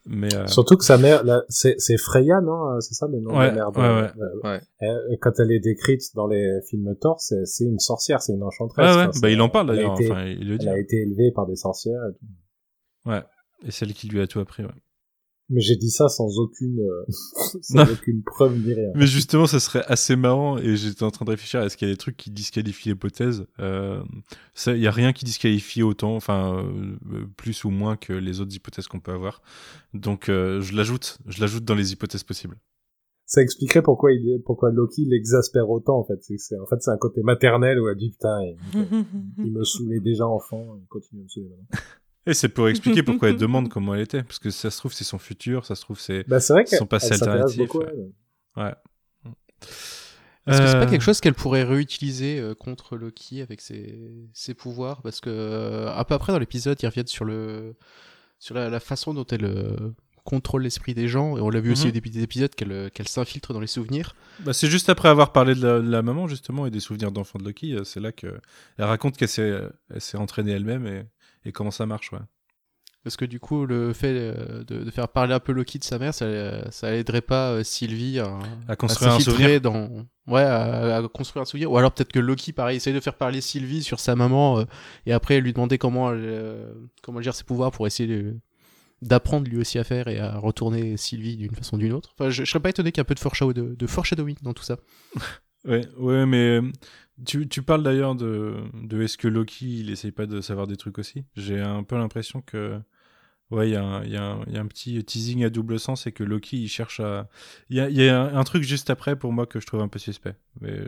Mais 0.09 0.33
euh, 0.35 0.47
Surtout 0.47 0.77
que 0.77 0.85
sa 0.85 0.99
mère, 0.99 1.24
là, 1.24 1.43
c'est 1.49 1.74
c'est 1.78 1.97
Freya, 1.99 2.41
non 2.41 2.70
Euh, 2.77 2.81
C'est 2.81 2.95
ça 2.95 3.07
le 3.09 3.19
nom 3.20 3.33
de 3.33 3.39
la 3.39 3.53
mère 3.53 3.73
de- 3.73 3.78
ouais, 3.81 4.03
ouais. 4.03 4.11
euh, 4.85 5.01
Ouais. 5.11 5.16
Quand 5.20 5.33
elle 5.41 5.51
est 5.53 5.59
décrite 5.61 6.03
dans 6.15 6.27
les 6.28 6.61
films 6.70 6.95
Thor, 7.01 7.20
c'est 7.20 7.45
c'est 7.45 7.65
une 7.65 7.78
sorcière, 7.81 8.23
c'est 8.23 8.33
une 8.33 8.43
enchanteresse. 8.45 8.95
ouais, 8.95 9.03
ouais, 9.03 9.09
Enfin, 9.09 9.19
bah, 9.20 9.31
il 9.31 9.41
en 9.41 9.49
parle 9.49 9.66
d'ailleurs. 9.69 9.93
Enfin, 9.93 10.24
il 10.27 10.49
le 10.49 10.59
dit. 10.59 10.66
Elle 10.66 10.73
a 10.74 10.78
été 10.78 10.97
élevée 11.03 11.33
par 11.35 11.47
des 11.47 11.57
sorcières. 11.57 12.01
et 12.09 12.12
tout. 12.15 13.11
Ouais. 13.11 13.23
Et 13.65 13.70
celle 13.70 13.93
qui 13.95 14.09
lui 14.09 14.20
a 14.20 14.27
tout 14.27 14.39
appris. 14.41 14.62
Ouais. 14.65 14.70
Mais 15.48 15.60
j'ai 15.60 15.77
dit 15.77 15.90
ça 15.90 16.09
sans 16.09 16.39
aucune, 16.40 16.81
euh, 16.81 17.05
sans 17.62 17.89
aucune 17.93 18.23
preuve 18.24 18.59
ni 18.59 18.74
rien. 18.74 18.90
Mais 18.97 19.06
justement, 19.06 19.47
ça 19.47 19.60
serait 19.60 19.85
assez 19.86 20.16
marrant. 20.16 20.59
Et 20.59 20.74
j'étais 20.77 21.05
en 21.05 21.10
train 21.12 21.24
de 21.24 21.31
réfléchir 21.31 21.62
est-ce 21.62 21.77
qu'il 21.77 21.86
y 21.86 21.90
a 21.90 21.94
des 21.94 21.98
trucs 21.98 22.16
qui 22.16 22.31
disqualifient 22.31 22.89
l'hypothèse? 22.89 23.47
Euh, 23.60 24.02
ça- 24.55 24.74
Il 24.74 24.82
y 24.82 24.89
a 24.89 24.90
rien 24.90 25.12
qui 25.12 25.24
disqualifie 25.24 25.82
autant, 25.85 26.16
enfin 26.16 26.64
euh, 26.64 27.27
plus 27.36 27.64
ou 27.64 27.70
moins 27.70 27.97
que 27.97 28.12
les 28.12 28.40
autres 28.40 28.55
hypothèses 28.56 28.89
qu'on 28.89 28.98
peut 29.01 29.12
avoir. 29.12 29.40
Donc 29.94 30.28
euh, 30.28 30.60
je 30.62 30.74
l'ajoute, 30.74 31.18
je 31.27 31.40
l'ajoute 31.40 31.64
dans 31.64 31.74
les 31.77 31.93
hypothèses 31.93 32.24
possibles. 32.24 32.56
Ça 33.28 33.43
expliquerait 33.43 33.82
pourquoi 33.82 34.12
il, 34.12 34.40
pourquoi 34.44 34.70
Loki 34.70 35.05
l'exaspère 35.05 35.68
autant, 35.68 35.98
en 35.98 36.05
fait. 36.05 36.23
C'est, 36.23 36.39
c'est- 36.39 36.59
en 36.59 36.66
fait, 36.66 36.81
c'est 36.81 36.93
un 36.93 36.97
côté 36.97 37.23
maternel 37.23 37.81
où 37.81 37.89
elle 37.89 37.97
dit, 37.97 38.10
putain, 38.10 38.39
il, 38.43 38.56
il 39.44 39.52
me 39.52 39.64
saoulait 39.64 39.98
déjà 40.01 40.27
enfant, 40.27 40.77
il 40.81 40.86
continue 40.86 41.23
à 41.23 41.24
me 41.24 41.28
saouler 41.28 41.48
maintenant. 41.51 41.78
Et 42.27 42.35
c'est 42.35 42.48
pour 42.48 42.69
expliquer 42.69 43.03
pourquoi 43.05 43.28
elle 43.31 43.36
demande 43.36 43.69
comment 43.69 43.94
elle 43.94 44.01
était, 44.03 44.23
parce 44.23 44.39
que 44.39 44.51
ça 44.51 44.70
se 44.70 44.78
trouve 44.78 44.93
c'est 44.93 45.05
son 45.05 45.19
futur, 45.19 45.65
ça 45.65 45.74
se 45.74 45.82
trouve 45.82 46.01
c'est 46.01 46.27
Bah, 46.28 46.40
c'est 46.40 46.53
vrai 46.53 46.66
Son 46.66 46.78
qu'elle 46.78 46.89
passé 46.89 47.12
alternatif, 47.15 47.57
beaucoup 47.59 47.81
ouais. 48.57 48.74
Est-ce 50.48 50.61
que 50.61 50.66
c'est 50.69 50.77
Euh, 50.77 50.81
pas 50.81 50.86
quelque 50.86 51.03
chose 51.03 51.20
qu'elle 51.20 51.35
pourrait 51.35 51.65
réutiliser 51.65 52.39
euh, 52.39 52.55
contre 52.55 52.97
Loki 52.97 53.43
avec 53.43 53.61
ses, 53.61 53.98
ses 54.32 54.55
pouvoirs? 54.55 55.03
Parce 55.03 55.20
que 55.20 55.28
euh, 55.31 55.93
un 55.93 56.05
peu 56.05 56.15
après 56.15 56.32
dans 56.32 56.39
l'épisode, 56.39 56.78
ils 56.82 56.86
reviennent 56.86 57.07
sur 57.09 57.24
le 57.24 57.74
sur 58.39 58.55
la, 58.55 58.69
la 58.70 58.81
façon 58.81 59.12
dont 59.15 59.27
elle 59.27 59.44
euh, 59.44 59.77
contrôle 60.24 60.62
l'esprit 60.62 60.93
des 60.94 61.09
gens, 61.09 61.36
et 61.36 61.40
on 61.40 61.51
l'a 61.51 61.61
vu 61.61 61.73
aussi 61.73 61.85
Mhm. 61.85 61.89
au 61.89 61.93
début 61.93 62.11
des 62.11 62.23
épisodes 62.23 62.55
qu'elle 62.55 62.70
euh, 62.73 62.89
qu'elle 62.90 63.09
s'infiltre 63.09 63.53
dans 63.55 63.61
les 63.61 63.66
souvenirs. 63.66 64.15
Bah, 64.39 64.53
c'est 64.53 64.69
juste 64.69 64.89
après 64.89 65.09
avoir 65.09 65.32
parlé 65.32 65.55
de 65.57 65.66
la, 65.66 65.81
de 65.81 65.89
la 65.90 66.03
maman 66.03 66.28
justement 66.28 66.66
et 66.66 66.70
des 66.70 66.81
souvenirs 66.81 67.11
d'enfant 67.11 67.39
de 67.40 67.44
Loki, 67.44 67.74
euh, 67.74 67.82
c'est 67.85 68.01
là 68.01 68.12
que 68.12 68.27
elle 68.78 68.85
raconte 68.85 69.16
qu'elle 69.16 69.28
s'est 69.28 69.53
elle 69.93 70.01
s'est 70.01 70.19
entraînée 70.19 70.53
elle-même 70.53 70.86
et, 70.86 71.05
et 71.48 71.52
comment 71.52 71.70
ça 71.70 71.86
marche. 71.86 72.12
Ouais. 72.12 72.18
Parce 73.05 73.16
que 73.16 73.24
du 73.24 73.39
coup, 73.39 73.66
le 73.66 73.93
fait 73.93 74.12
euh, 74.12 74.64
de, 74.64 74.82
de 74.82 74.90
faire 74.90 75.06
parler 75.09 75.32
un 75.32 75.39
peu 75.39 75.52
Loki 75.52 75.78
de 75.78 75.85
sa 75.85 75.98
mère, 75.98 76.12
ça, 76.12 76.27
ça 76.73 76.93
aiderait 76.94 77.20
pas 77.20 77.51
euh, 77.52 77.62
Sylvie 77.62 78.18
à, 78.18 78.36
À 78.66 78.74
construire 78.74 79.12
un 79.12 79.20
souvenir. 79.20 79.60
dans 79.60 80.05
ouais 80.27 80.43
à, 80.43 80.97
à 80.97 81.09
construire 81.09 81.43
un 81.43 81.44
souvenir 81.44 81.70
ou 81.70 81.78
alors 81.78 81.93
peut-être 81.93 82.10
que 82.10 82.18
Loki 82.18 82.52
pareil 82.52 82.78
essaye 82.78 82.93
de 82.93 82.98
faire 82.98 83.14
parler 83.14 83.40
Sylvie 83.40 83.85
sur 83.85 84.01
sa 84.01 84.16
maman 84.16 84.59
euh, 84.59 84.64
et 85.06 85.12
après 85.12 85.40
lui 85.40 85.52
demander 85.52 85.78
comment 85.78 86.10
elle, 86.10 86.18
euh, 86.24 86.73
comment 87.01 87.18
elle 87.20 87.24
gère 87.24 87.35
ses 87.36 87.44
pouvoirs 87.44 87.70
pour 87.70 87.86
essayer 87.86 88.32
d'apprendre 89.02 89.47
lui 89.48 89.59
aussi 89.59 89.78
à 89.78 89.85
faire 89.85 90.09
et 90.09 90.18
à 90.18 90.36
retourner 90.39 90.97
Sylvie 90.97 91.36
d'une 91.36 91.55
façon 91.55 91.77
ou 91.77 91.78
d'une 91.78 91.93
autre. 91.93 92.12
Enfin, 92.18 92.31
je, 92.31 92.43
je 92.44 92.51
serais 92.51 92.59
pas 92.60 92.70
étonné 92.70 92.90
qu'il 92.90 92.98
y 92.98 93.02
ait 93.02 93.02
un 93.02 93.05
peu 93.05 93.14
de, 93.14 93.20
foreshadow- 93.20 93.52
de, 93.52 93.74
de 93.77 93.86
foreshadowing 93.86 94.36
dans 94.43 94.52
tout 94.52 94.64
ça. 94.64 94.78
Ouais, 95.64 95.81
ouais, 95.98 96.27
mais 96.27 96.60
tu, 97.24 97.48
tu 97.48 97.62
parles 97.62 97.82
d'ailleurs 97.82 98.14
de, 98.14 98.56
de 98.74 99.02
est-ce 99.02 99.16
que 99.16 99.28
Loki 99.28 99.80
il 99.80 99.90
essaye 99.90 100.12
pas 100.12 100.26
de 100.26 100.40
savoir 100.40 100.66
des 100.66 100.76
trucs 100.76 100.98
aussi? 100.98 101.24
J'ai 101.36 101.60
un 101.60 101.82
peu 101.82 101.97
l'impression 101.97 102.43
que 102.43 102.78
ouais, 103.51 103.68
il 103.68 103.72
y, 103.72 103.76
a 103.76 103.82
un- 103.84 104.02
il 104.05 104.10
y, 104.10 104.14
y 104.14 104.16
a 104.56 104.60
un 104.60 104.66
petit 104.66 105.02
teasing 105.05 105.44
à 105.44 105.51
double 105.51 105.78
sens 105.80 106.06
et 106.06 106.12
que 106.12 106.24
Loki 106.24 106.62
il 106.62 106.68
cherche 106.68 107.01
à. 107.01 107.28
Il 107.70 107.76
y 107.76 107.80
a, 107.80 107.88
y 107.88 108.09
a 108.09 108.20
un, 108.20 108.36
un 108.36 108.44
truc 108.44 108.62
juste 108.64 108.90
après 108.90 109.16
pour 109.16 109.32
moi 109.32 109.47
que 109.47 109.60
je 109.60 109.66
trouve 109.66 109.80
un 109.80 109.88
peu 109.88 109.98
suspect. 109.98 110.34
Mais 110.60 110.80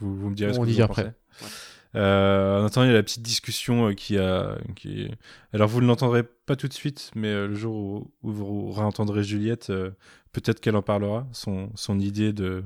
vous, 0.00 0.16
vous 0.16 0.30
me 0.30 0.34
direz 0.34 0.52
ce 0.52 0.58
que 0.58 0.64
vous 0.64 0.70
vient 0.70 0.86
en 0.86 0.90
après. 0.90 1.14
pensez. 1.40 1.52
Euh, 1.94 2.60
en 2.60 2.66
attendant, 2.66 2.84
il 2.84 2.88
y 2.88 2.92
a 2.92 2.96
la 2.96 3.02
petite 3.02 3.22
discussion 3.22 3.88
euh, 3.88 3.92
qui 3.94 4.18
a. 4.18 4.58
Qui... 4.74 5.08
Alors, 5.52 5.68
vous 5.68 5.80
ne 5.80 5.86
l'entendrez 5.86 6.24
pas 6.24 6.54
tout 6.54 6.68
de 6.68 6.72
suite, 6.74 7.10
mais 7.14 7.28
euh, 7.28 7.46
le 7.48 7.54
jour 7.54 7.74
où, 7.74 8.10
où 8.22 8.32
vous 8.32 8.70
réentendrez 8.70 9.24
Juliette, 9.24 9.70
euh, 9.70 9.92
peut-être 10.32 10.60
qu'elle 10.60 10.76
en 10.76 10.82
parlera, 10.82 11.26
son, 11.32 11.70
son 11.74 11.98
idée 11.98 12.34
de, 12.34 12.64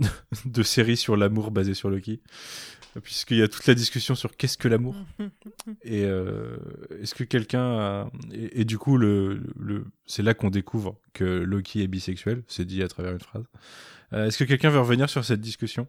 de 0.44 0.62
série 0.62 0.96
sur 0.96 1.16
l'amour 1.16 1.50
basée 1.50 1.74
sur 1.74 1.90
Loki. 1.90 2.20
Puisqu'il 3.02 3.36
y 3.36 3.42
a 3.42 3.48
toute 3.48 3.66
la 3.66 3.74
discussion 3.74 4.14
sur 4.14 4.36
qu'est-ce 4.36 4.58
que 4.58 4.66
l'amour. 4.66 4.96
Et 5.82 6.04
euh, 6.04 6.56
est-ce 7.00 7.14
que 7.14 7.22
quelqu'un 7.22 7.78
a... 7.78 8.10
et, 8.32 8.62
et 8.62 8.64
du 8.64 8.78
coup 8.78 8.96
le, 8.96 9.42
le... 9.58 9.84
c'est 10.06 10.22
là 10.22 10.34
qu'on 10.34 10.50
découvre 10.50 10.98
que 11.12 11.24
Loki 11.24 11.82
est 11.82 11.86
bisexuel 11.86 12.42
c'est 12.48 12.64
dit 12.64 12.82
à 12.82 12.88
travers 12.88 13.12
une 13.12 13.20
phrase. 13.20 13.44
Euh, 14.14 14.26
est-ce 14.26 14.38
que 14.38 14.44
quelqu'un 14.44 14.70
veut 14.70 14.80
revenir 14.80 15.08
sur 15.10 15.24
cette 15.24 15.40
discussion? 15.40 15.86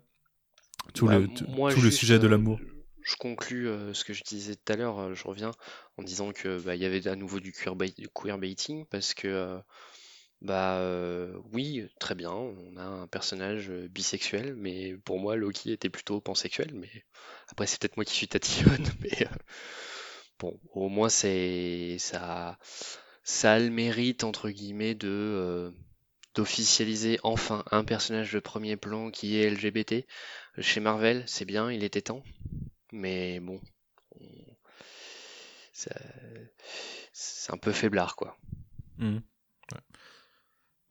Tout 0.94 1.07
Bah, 1.07 1.19
le 1.19 1.27
tout, 1.27 1.45
moi, 1.48 1.73
tout 1.73 1.81
le 1.81 1.90
sujet 1.90 2.19
de 2.19 2.27
euh, 2.27 2.30
l'amour. 2.30 2.60
Je 3.02 3.15
conclus 3.15 3.68
euh, 3.68 3.94
ce 3.94 4.03
que 4.03 4.14
je 4.14 4.23
disais 4.23 4.56
tout 4.56 4.73
à 4.73 4.76
l'heure, 4.76 4.99
euh, 4.99 5.14
je 5.15 5.23
reviens 5.27 5.52
en 5.98 6.03
disant 6.03 6.31
que 6.31 6.60
bah, 6.61 6.76
il 6.76 6.81
y 6.81 6.86
avait 6.86 7.07
à 7.07 7.15
nouveau 7.15 7.40
du 7.40 7.53
queerbait- 7.53 7.95
du 7.98 8.10
queerbaiting 8.10 8.86
parce 8.91 9.14
que 9.14 9.27
euh, 9.27 9.57
bah 10.41 10.78
euh, 10.80 11.38
oui, 11.53 11.88
très 11.99 12.16
bien, 12.16 12.32
on 12.32 12.78
a 12.78 12.84
un 12.84 13.07
personnage 13.07 13.70
euh, 13.70 13.88
bisexuel, 13.90 14.56
mais 14.56 14.95
pour 15.03 15.20
moi 15.20 15.36
Loki 15.36 15.72
était 15.72 15.90
plutôt 15.90 16.22
pansexuel, 16.22 16.74
mais 16.74 16.90
après 17.49 17.68
c'est 17.68 17.80
peut-être 17.80 17.98
moi 17.98 18.06
qui 18.06 18.16
suis 18.16 18.28
tatillonne, 18.28 18.88
mais 19.02 19.24
euh, 19.24 19.36
bon, 20.40 20.60
au 20.74 20.90
moins 20.90 21.10
c'est 21.10 21.98
ça 21.99 22.57
ça 23.24 23.60
le 23.60 23.70
mérite 23.70 24.24
entre 24.24 24.49
guillemets 24.49 24.95
de 24.95 25.74
d'officialiser 26.36 27.20
enfin 27.24 27.64
un 27.72 27.84
personnage 27.84 28.32
de 28.34 28.40
premier 28.40 28.78
plan 28.78 29.11
qui 29.11 29.38
est 29.38 29.49
LGBT 29.49 30.06
chez 30.60 30.80
Marvel, 30.80 31.24
c'est 31.28 31.45
bien, 31.45 31.72
il 31.72 31.84
était 31.84 32.02
temps. 32.02 32.24
Mais 32.91 33.40
bon, 33.40 33.60
c'est 37.14 37.52
un 37.52 37.57
peu 37.57 37.72
faiblard, 37.72 38.16
quoi. 38.16 38.38
Mhm. 38.98 39.22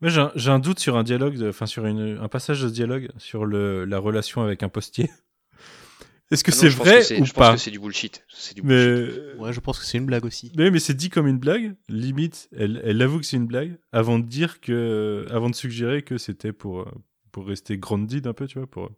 Mais 0.01 0.09
j'ai 0.09 0.21
un, 0.21 0.31
j'ai 0.35 0.49
un 0.49 0.59
doute 0.59 0.79
sur 0.79 0.95
un 0.97 1.03
dialogue, 1.03 1.37
de- 1.37 1.49
enfin 1.49 1.65
sur 1.65 1.85
une, 1.85 2.17
un 2.21 2.27
passage 2.29 2.61
de 2.61 2.69
dialogue 2.69 3.09
sur 3.17 3.45
le, 3.45 3.85
la 3.85 3.99
relation 3.99 4.41
avec 4.41 4.63
un 4.63 4.69
postier. 4.69 5.09
Est-ce 6.31 6.43
que 6.43 6.51
Ah 6.51 6.55
non, 6.55 6.61
c'est 6.61 6.69
je 6.69 6.77
vrai 6.77 6.99
que 6.99 7.01
c'est- 7.05 7.19
ou 7.21 7.25
Je 7.25 7.33
pense 7.33 7.47
pas 7.47 7.53
que 7.55 7.59
c'est 7.59 7.71
du 7.71 7.79
bullshit. 7.79 8.23
C'est 8.29 8.53
du 8.55 8.61
Mais 8.61 8.85
bullshit. 8.85 9.21
Ouais, 9.39 9.51
je 9.53 9.59
pense 9.59 9.79
que 9.79 9.85
c'est 9.85 9.97
une 9.97 10.05
blague 10.05 10.25
aussi. 10.25 10.51
mais, 10.55 10.69
mais 10.69 10.79
c'est 10.79 10.93
dit 10.93 11.09
comme 11.09 11.27
une 11.27 11.39
blague. 11.39 11.75
Limite, 11.89 12.49
elle, 12.55 12.81
elle 12.85 13.01
avoue 13.01 13.19
que 13.19 13.25
c'est 13.25 13.37
une 13.37 13.47
blague 13.47 13.77
avant 13.91 14.19
de 14.19 14.25
dire 14.25 14.61
que, 14.61 15.25
avant 15.31 15.49
de 15.49 15.55
suggérer 15.55 16.03
que 16.03 16.17
c'était 16.17 16.53
pour 16.53 16.87
pour 17.31 17.45
rester 17.47 17.77
grounded 17.77 18.25
un 18.27 18.33
peu, 18.33 18.47
tu 18.47 18.57
vois, 18.57 18.67
pour 18.67 18.89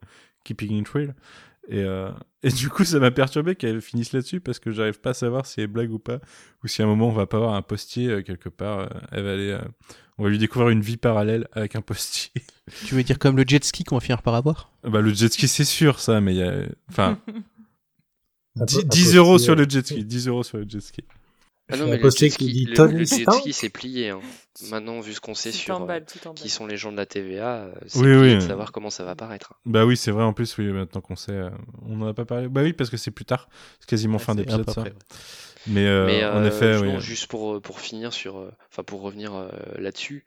keeping 0.45 0.79
in 0.79 0.83
trail. 0.83 1.13
Et, 1.67 1.83
euh, 1.83 2.09
et 2.43 2.49
du 2.49 2.69
coup, 2.69 2.83
ça 2.83 2.99
m'a 2.99 3.11
perturbé 3.11 3.55
qu'elle 3.55 3.81
finisse 3.81 4.13
là-dessus 4.13 4.39
parce 4.41 4.59
que 4.59 4.71
j'arrive 4.71 4.99
pas 4.99 5.11
à 5.11 5.13
savoir 5.13 5.45
si 5.45 5.59
elle 5.59 5.65
est 5.65 5.67
blague 5.67 5.91
ou 5.91 5.99
pas, 5.99 6.19
ou 6.63 6.67
si 6.67 6.81
à 6.81 6.85
un 6.85 6.87
moment 6.87 7.07
on 7.07 7.11
va 7.11 7.27
pas 7.27 7.37
avoir 7.37 7.53
un 7.53 7.61
postier 7.61 8.07
euh, 8.09 8.21
quelque 8.23 8.49
part. 8.49 8.79
euh, 8.79 8.87
elle 9.11 9.23
va 9.23 9.33
aller, 9.33 9.49
euh, 9.51 9.61
on 10.17 10.23
va 10.23 10.29
lui 10.29 10.37
découvrir 10.39 10.69
une 10.69 10.81
vie 10.81 10.97
parallèle 10.97 11.47
avec 11.53 11.75
un 11.75 11.81
postier. 11.81 12.31
Tu 12.85 12.95
veux 12.95 13.03
dire 13.03 13.19
comme 13.19 13.37
le 13.37 13.43
jet 13.45 13.63
ski 13.63 13.83
qu'on 13.83 13.95
va 13.95 14.01
finir 14.01 14.21
par 14.21 14.33
avoir? 14.35 14.71
Bah 14.83 15.01
le 15.01 15.13
jet 15.13 15.31
ski 15.31 15.47
c'est 15.47 15.65
sûr 15.65 15.99
ça, 15.99 16.19
mais 16.21 16.33
il 16.33 16.37
y 16.39 16.43
a, 16.43 16.63
enfin, 16.89 17.19
Un 18.59 18.65
10, 18.65 18.75
po- 18.75 18.81
un 18.85 18.87
10 18.89 19.15
euros 19.15 19.37
sur 19.37 19.55
le 19.55 19.65
jet 19.69 19.85
ski, 19.85 20.03
10 20.05 20.27
euros 20.27 20.43
sur 20.43 20.57
le 20.57 20.65
jet 20.67 20.81
ski. 20.81 21.03
Ah 21.71 21.77
non, 21.77 21.85
un 21.85 21.87
mais 21.87 21.97
le 21.97 22.09
qui 22.09 22.51
dit 22.51 22.65
le, 22.65 22.75
Tony 22.75 22.93
le 22.93 23.05
jet 23.05 23.21
Stark 23.21 23.39
ski, 23.39 23.53
c'est 23.53 23.69
plié. 23.69 24.09
hein. 24.09 24.19
Maintenant, 24.69 24.99
vu 24.99 25.13
ce 25.13 25.21
qu'on 25.21 25.33
sait 25.33 25.51
sur 25.51 25.89
euh, 25.89 25.99
qui 26.35 26.49
sont 26.49 26.67
les 26.67 26.77
gens 26.77 26.91
de 26.91 26.97
la 26.97 27.05
TVA, 27.05 27.63
euh, 27.63 27.73
c'est 27.87 27.99
Oui, 27.99 28.35
de 28.35 28.39
savoir 28.41 28.71
comment 28.71 28.89
ça 28.89 29.03
va 29.03 29.15
paraître. 29.15 29.53
Bah 29.65 29.85
oui, 29.85 29.97
c'est 29.97 30.11
vrai 30.11 30.23
en 30.23 30.33
plus, 30.33 30.57
oui, 30.57 30.65
maintenant 30.65 31.01
qu'on 31.01 31.15
sait, 31.15 31.31
euh, 31.31 31.49
on 31.87 32.01
en 32.01 32.07
a 32.07 32.13
pas 32.13 32.25
parlé. 32.25 32.47
Bah 32.47 32.61
oui, 32.61 32.73
parce 32.73 32.89
que 32.89 32.97
c'est 32.97 33.11
plus 33.11 33.25
tard, 33.25 33.49
c'est 33.79 33.89
quasiment 33.89 34.19
fin 34.19 34.33
C'est 34.33 34.39
un 34.41 34.43
d'épisode 34.43 34.69
ça. 34.69 34.81
après, 34.81 34.91
ouais. 34.91 34.97
Mais, 35.67 35.85
euh, 35.87 36.05
Mais 36.05 36.25
en 36.25 36.43
effet, 36.43 36.77
oui. 36.77 36.99
juste 36.99 37.27
pour, 37.27 37.61
pour 37.61 37.79
finir 37.79 38.13
sur, 38.13 38.51
enfin 38.69 38.83
pour 38.83 39.01
revenir 39.01 39.33
euh, 39.33 39.49
là-dessus, 39.77 40.25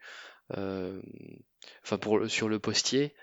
enfin 0.51 1.97
pour 1.99 2.29
sur 2.29 2.49
le 2.49 2.59
postier, 2.59 3.13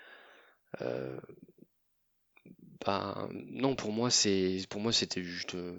non 3.51 3.75
pour 3.75 3.91
moi 3.91 4.09
c'est 4.11 4.57
pour 4.69 4.81
moi 4.81 4.91
c'était 4.91 5.23
juste 5.23 5.55
euh, 5.55 5.73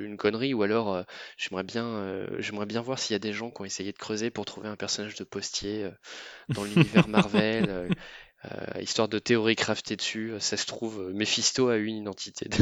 une 0.00 0.16
connerie 0.16 0.54
ou 0.54 0.62
alors 0.62 0.94
euh, 0.94 1.02
j'aimerais 1.38 1.62
bien 1.64 1.86
euh, 1.86 2.26
j'aimerais 2.40 2.66
bien 2.66 2.82
voir 2.82 2.98
s'il 2.98 3.14
y 3.14 3.16
a 3.16 3.18
des 3.20 3.32
gens 3.32 3.50
qui 3.50 3.62
ont 3.62 3.64
essayé 3.64 3.92
de 3.92 3.98
creuser 3.98 4.30
pour 4.30 4.44
trouver 4.44 4.68
un 4.68 4.76
personnage 4.76 5.14
de 5.16 5.24
postier 5.24 5.84
euh, 5.84 5.90
dans 6.54 6.64
l'univers 6.64 7.08
Marvel. 7.08 7.70
euh, 7.70 7.90
euh, 8.46 8.80
histoire 8.82 9.08
de 9.08 9.18
théorie 9.18 9.56
craftée 9.56 9.96
dessus, 9.96 10.34
ça 10.40 10.56
se 10.56 10.66
trouve, 10.66 11.12
Mephisto 11.14 11.68
a 11.68 11.76
eu 11.78 11.86
une 11.86 11.98
identité 11.98 12.48
de, 12.48 12.58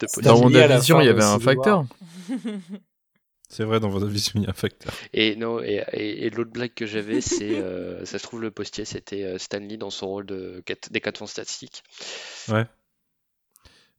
de 0.00 0.06
Dans 0.22 0.34
postier. 0.34 0.62
la 0.62 0.80
WandaVision, 0.80 1.00
il 1.00 1.06
y 1.06 1.08
avait 1.08 1.22
un 1.22 1.38
facteur. 1.38 1.86
C'est 3.50 3.64
vrai, 3.64 3.78
dans 3.78 3.90
votre 3.90 4.06
vision, 4.06 4.32
il 4.36 4.44
y 4.44 4.46
a 4.46 4.50
un 4.50 4.54
facteur. 4.54 5.02
Et 5.12 5.36
non, 5.36 5.60
et, 5.62 5.84
et, 5.92 6.26
et 6.26 6.30
l'autre 6.30 6.50
blague 6.50 6.72
que 6.74 6.86
j'avais, 6.86 7.20
c'est, 7.20 7.58
euh, 7.58 8.04
ça 8.04 8.18
se 8.18 8.22
trouve, 8.24 8.40
le 8.40 8.50
postier, 8.50 8.84
c'était 8.84 9.22
euh, 9.24 9.38
Stan 9.38 9.58
Lee 9.58 9.78
dans 9.78 9.90
son 9.90 10.06
rôle 10.08 10.26
de 10.26 10.62
quatre- 10.66 10.90
des 10.90 11.00
4 11.00 11.18
fantastiques. 11.18 11.82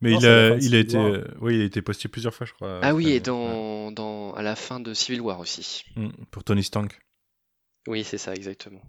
Mais 0.01 0.11
Non, 0.11 0.19
il 0.19 0.26
a, 0.27 0.55
il 0.57 0.76
été, 0.76 0.97
euh, 0.97 1.23
oui, 1.41 1.55
il 1.55 1.61
a 1.61 1.65
été 1.65 1.81
posté 1.81 2.07
plusieurs 2.07 2.34
fois, 2.34 2.45
je 2.47 2.53
crois. 2.53 2.80
Ah 2.81 2.95
oui, 2.95 3.09
et 3.09 3.19
dans, 3.19 3.91
dans, 3.91 4.34
à 4.34 4.41
la 4.41 4.55
fin 4.55 4.80
de 4.80 4.93
Civil 4.93 5.21
War 5.21 5.39
aussi. 5.39 5.84
Mm, 5.95 6.09
Pour 6.31 6.43
Tony 6.43 6.63
Stark. 6.63 6.99
Oui, 7.88 8.03
c'est 8.03 8.17
ça, 8.17 8.34
exactement. 8.34 8.81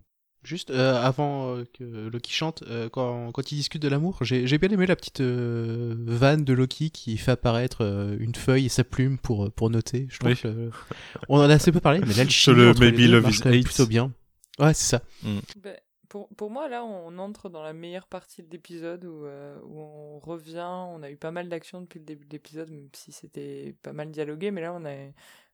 Juste 0.43 0.71
euh, 0.71 0.95
avant 1.03 1.55
euh, 1.57 1.65
que 1.79 2.09
Loki 2.09 2.33
chante, 2.33 2.63
euh, 2.67 2.89
quand, 2.89 3.31
quand 3.33 3.53
il 3.53 3.57
discute 3.57 3.83
de 3.83 3.89
l'amour, 3.89 4.19
j'ai 4.23 4.57
bien 4.57 4.71
aimé 4.71 4.87
la 4.87 4.97
petite 4.97 5.21
euh, 5.21 5.95
vanne 6.07 6.45
de 6.45 6.53
Loki 6.55 6.91
qui 6.91 7.19
fait 7.19 7.33
apparaître 7.33 7.85
euh, 7.85 8.17
une 8.19 8.35
feuille 8.35 8.67
et 8.67 8.69
sa 8.71 8.83
plume 8.85 9.19
pour, 9.19 9.53
pour 9.53 9.69
noter. 9.69 10.07
Je 10.11 10.19
trouve 10.19 10.31
Oui. 10.33 10.39
que, 10.39 10.49
euh, 10.49 10.71
on 11.29 11.39
en 11.41 11.51
a 11.51 11.55
assez 11.55 11.73
peu 11.73 11.81
parlé, 11.81 12.01
mais 12.07 12.15
là, 12.15 12.25
le 12.25 12.31
entre 12.71 12.81
les 12.83 12.91
Maybe 12.93 12.97
deux 13.03 13.13
Love 13.13 13.23
marche 13.25 13.41
plutôt 13.43 13.87
bien. 13.87 14.13
Ouais, 14.59 14.73
c'est 14.73 14.89
ça. 14.97 15.03
Ben, 15.23 15.77
pour, 16.11 16.29
pour 16.31 16.51
moi, 16.51 16.69
là, 16.69 16.85
on 16.85 17.19
entre 17.19 17.49
dans 17.49 17.63
la 17.63 17.73
meilleure 17.73 18.09
partie 18.09 18.43
de 18.43 18.51
l'épisode 18.51 19.05
où, 19.05 19.27
euh, 19.27 19.57
où 19.63 19.79
on 19.81 20.19
revient. 20.19 20.67
On 20.67 21.03
a 21.05 21.11
eu 21.11 21.17
pas 21.17 21.31
mal 21.31 21.49
d'actions 21.49 21.81
depuis 21.81 22.01
le 22.01 22.05
début 22.05 22.27
de 22.27 22.33
l'épisode, 22.33 22.69
même 22.69 22.89
si 22.93 23.13
c'était 23.13 23.77
pas 23.83 23.93
mal 23.93 24.11
dialogué. 24.11 24.51
Mais 24.51 24.61
là, 24.61 24.75
on 24.75 24.85
a 24.85 24.93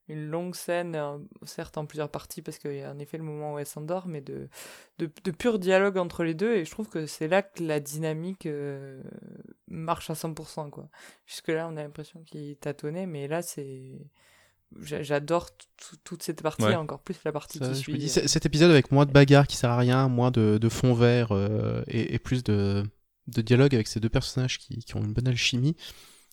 une 0.08 0.30
longue 0.30 0.54
scène, 0.54 0.94
euh, 0.96 1.18
certes 1.44 1.76
en 1.76 1.84
plusieurs 1.84 2.08
parties, 2.08 2.40
parce 2.40 2.58
qu'il 2.58 2.72
y 2.72 2.82
a 2.82 2.90
en 2.90 2.98
effet 2.98 3.18
le 3.18 3.24
moment 3.24 3.52
où 3.52 3.58
elle 3.58 3.66
s'endort, 3.66 4.08
mais 4.08 4.22
de, 4.22 4.48
de, 4.98 5.10
de 5.24 5.30
pur 5.30 5.58
dialogue 5.58 5.98
entre 5.98 6.24
les 6.24 6.32
deux. 6.32 6.54
Et 6.54 6.64
je 6.64 6.70
trouve 6.70 6.88
que 6.88 7.04
c'est 7.04 7.28
là 7.28 7.42
que 7.42 7.62
la 7.62 7.78
dynamique 7.78 8.46
euh, 8.46 9.02
marche 9.68 10.08
à 10.08 10.14
100%. 10.14 10.70
Quoi. 10.70 10.88
Jusque-là, 11.26 11.68
on 11.70 11.76
a 11.76 11.82
l'impression 11.82 12.22
qu'il 12.22 12.56
tâtonnait, 12.56 13.06
mais 13.06 13.28
là, 13.28 13.42
c'est. 13.42 13.92
J'a- 14.82 15.02
J'adore 15.02 15.48
toute 16.04 16.22
cette 16.22 16.42
partie, 16.42 16.62
Ouais. 16.64 16.74
encore 16.74 17.00
plus 17.00 17.16
la 17.24 17.32
partie 17.32 17.58
Ça, 17.58 17.68
qui 17.68 17.74
je 17.74 17.78
suit. 17.78 17.92
me 17.92 17.98
dis, 17.98 18.06
euh. 18.18 18.26
cet 18.26 18.46
épisode 18.46 18.70
avec 18.70 18.90
moins 18.92 19.06
de 19.06 19.12
bagarres 19.12 19.46
qui 19.46 19.56
sert 19.56 19.70
à 19.70 19.78
rien, 19.78 20.08
moins 20.08 20.30
de, 20.30 20.58
de 20.60 20.68
fond 20.68 20.94
vert 20.94 21.28
euh, 21.32 21.82
et, 21.88 22.14
et 22.14 22.18
plus 22.18 22.42
de, 22.44 22.82
de 23.28 23.42
dialogue 23.42 23.74
avec 23.74 23.86
ces 23.88 24.00
deux 24.00 24.08
personnages 24.08 24.58
qui, 24.58 24.78
qui 24.78 24.96
ont 24.96 25.02
une 25.04 25.12
bonne 25.12 25.28
alchimie, 25.28 25.76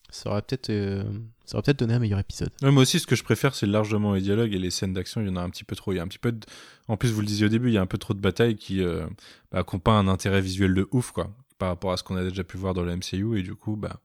ça 0.10 0.30
aurait 0.30 0.42
peut-être 0.44 0.70
euh, 0.70 1.04
ça 1.46 1.56
aurait 1.58 1.64
peut-être 1.64 1.80
donné 1.80 1.94
un 1.96 2.00
meilleur 2.00 2.20
épisode. 2.20 2.52
Ouais, 2.62 2.72
moi 2.72 2.84
aussi, 2.84 3.00
ce 3.00 3.08
que 3.08 3.16
je 3.16 3.24
préfère, 3.24 3.54
c'est 3.56 3.66
largement 3.66 4.14
les 4.14 4.22
dialogues 4.22 4.54
et 4.54 4.60
les 4.60 4.70
scènes 4.72 4.94
d'action. 4.94 5.22
Il 5.22 5.28
y 5.28 5.30
en 5.30 5.36
a 5.36 5.42
un 5.42 5.50
petit 5.50 5.64
peu 5.64 5.76
trop. 5.76 5.92
Il 5.92 5.96
y 5.98 6.00
a 6.00 6.04
un 6.04 6.08
petit 6.08 6.20
peu 6.20 6.32
de... 6.32 6.46
En 6.88 6.98
plus, 6.98 7.12
vous 7.12 7.20
le 7.22 7.26
disiez 7.28 7.46
au 7.48 7.50
début, 7.50 7.70
il 7.70 7.74
y 7.74 7.78
a 7.78 7.82
un 7.82 7.86
peu 7.88 7.98
trop 7.98 8.14
de 8.14 8.20
batailles 8.20 8.56
qui 8.56 8.82
euh, 8.82 9.06
bah, 9.52 9.66
ont 9.74 9.80
pas 9.80 9.92
un 9.94 10.08
intérêt 10.08 10.40
visuel 10.42 10.74
de 10.74 10.88
ouf, 10.92 11.12
quoi, 11.12 11.36
par 11.58 11.70
rapport 11.70 11.92
à 11.92 11.98
ce 11.98 12.04
qu'on 12.04 12.16
a 12.16 12.24
déjà 12.24 12.44
pu 12.44 12.58
voir 12.58 12.74
dans 12.74 12.84
le 12.84 12.96
MCU. 12.96 13.38
Et 13.40 13.44
du 13.44 13.56
coup, 13.56 13.76
bah, 13.76 14.00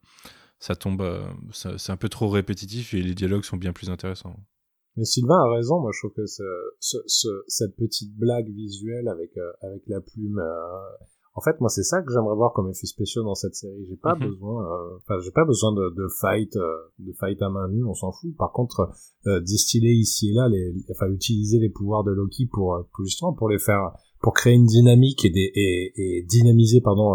ça 0.58 0.74
tombe. 0.76 1.00
euh, 1.02 1.26
c'est 1.52 1.90
un 1.92 1.96
peu 1.96 2.08
trop 2.08 2.28
répétitif 2.28 2.94
et 2.94 3.02
les 3.02 3.14
dialogues 3.14 3.44
sont 3.44 3.56
bien 3.56 3.72
plus 3.72 3.90
intéressants. 3.90 4.36
Mais 4.96 5.04
Sylvain 5.04 5.38
a 5.38 5.50
raison, 5.54 5.80
moi 5.80 5.90
je 5.94 6.00
trouve 6.00 6.16
que 6.16 6.26
ce, 6.26 6.42
ce, 6.80 6.96
ce- 7.06 7.44
cette 7.46 7.76
petite 7.76 8.16
blague 8.16 8.48
visuelle 8.48 9.06
avec, 9.08 9.36
euh, 9.36 9.52
avec 9.62 9.82
la 9.86 10.00
plume, 10.00 10.40
euh, 10.40 10.96
en 11.34 11.40
fait 11.40 11.60
moi 11.60 11.68
c'est 11.68 11.84
ça 11.84 12.02
que 12.02 12.12
j'aimerais 12.12 12.34
voir 12.34 12.52
comme 12.52 12.68
effet 12.68 12.86
spéciaux 12.88 13.22
dans 13.22 13.36
cette 13.36 13.54
série. 13.54 13.86
J'ai 13.88 13.96
pas 13.96 14.16
Mhm. 14.16 14.26
besoin, 14.28 14.64
euh, 14.64 14.96
enfin 14.96 15.20
j'ai 15.22 15.30
pas 15.30 15.44
besoin 15.44 15.72
de, 15.72 15.94
de 15.94 16.08
fight, 16.20 16.56
euh, 16.56 16.76
de 16.98 17.12
fight 17.12 17.40
à 17.42 17.48
main 17.48 17.68
nue, 17.68 17.84
on 17.84 17.94
s'en 17.94 18.10
fout. 18.10 18.36
Par 18.36 18.50
contre, 18.50 18.90
euh, 19.28 19.40
distiller 19.40 19.92
ici 19.92 20.30
et 20.30 20.32
là, 20.34 20.48
les, 20.48 20.74
enfin 20.90 21.06
utiliser 21.06 21.60
les 21.60 21.70
pouvoirs 21.70 22.02
de 22.02 22.10
Loki 22.10 22.46
pour, 22.50 22.84
pour 22.92 23.04
justement 23.04 23.32
pour 23.34 23.48
les 23.48 23.60
faire, 23.60 23.92
pour 24.20 24.32
créer 24.32 24.54
une 24.54 24.66
dynamique 24.66 25.24
et, 25.24 25.30
des, 25.30 25.52
et, 25.54 25.92
et 26.18 26.22
dynamiser 26.24 26.80
pardon 26.80 27.14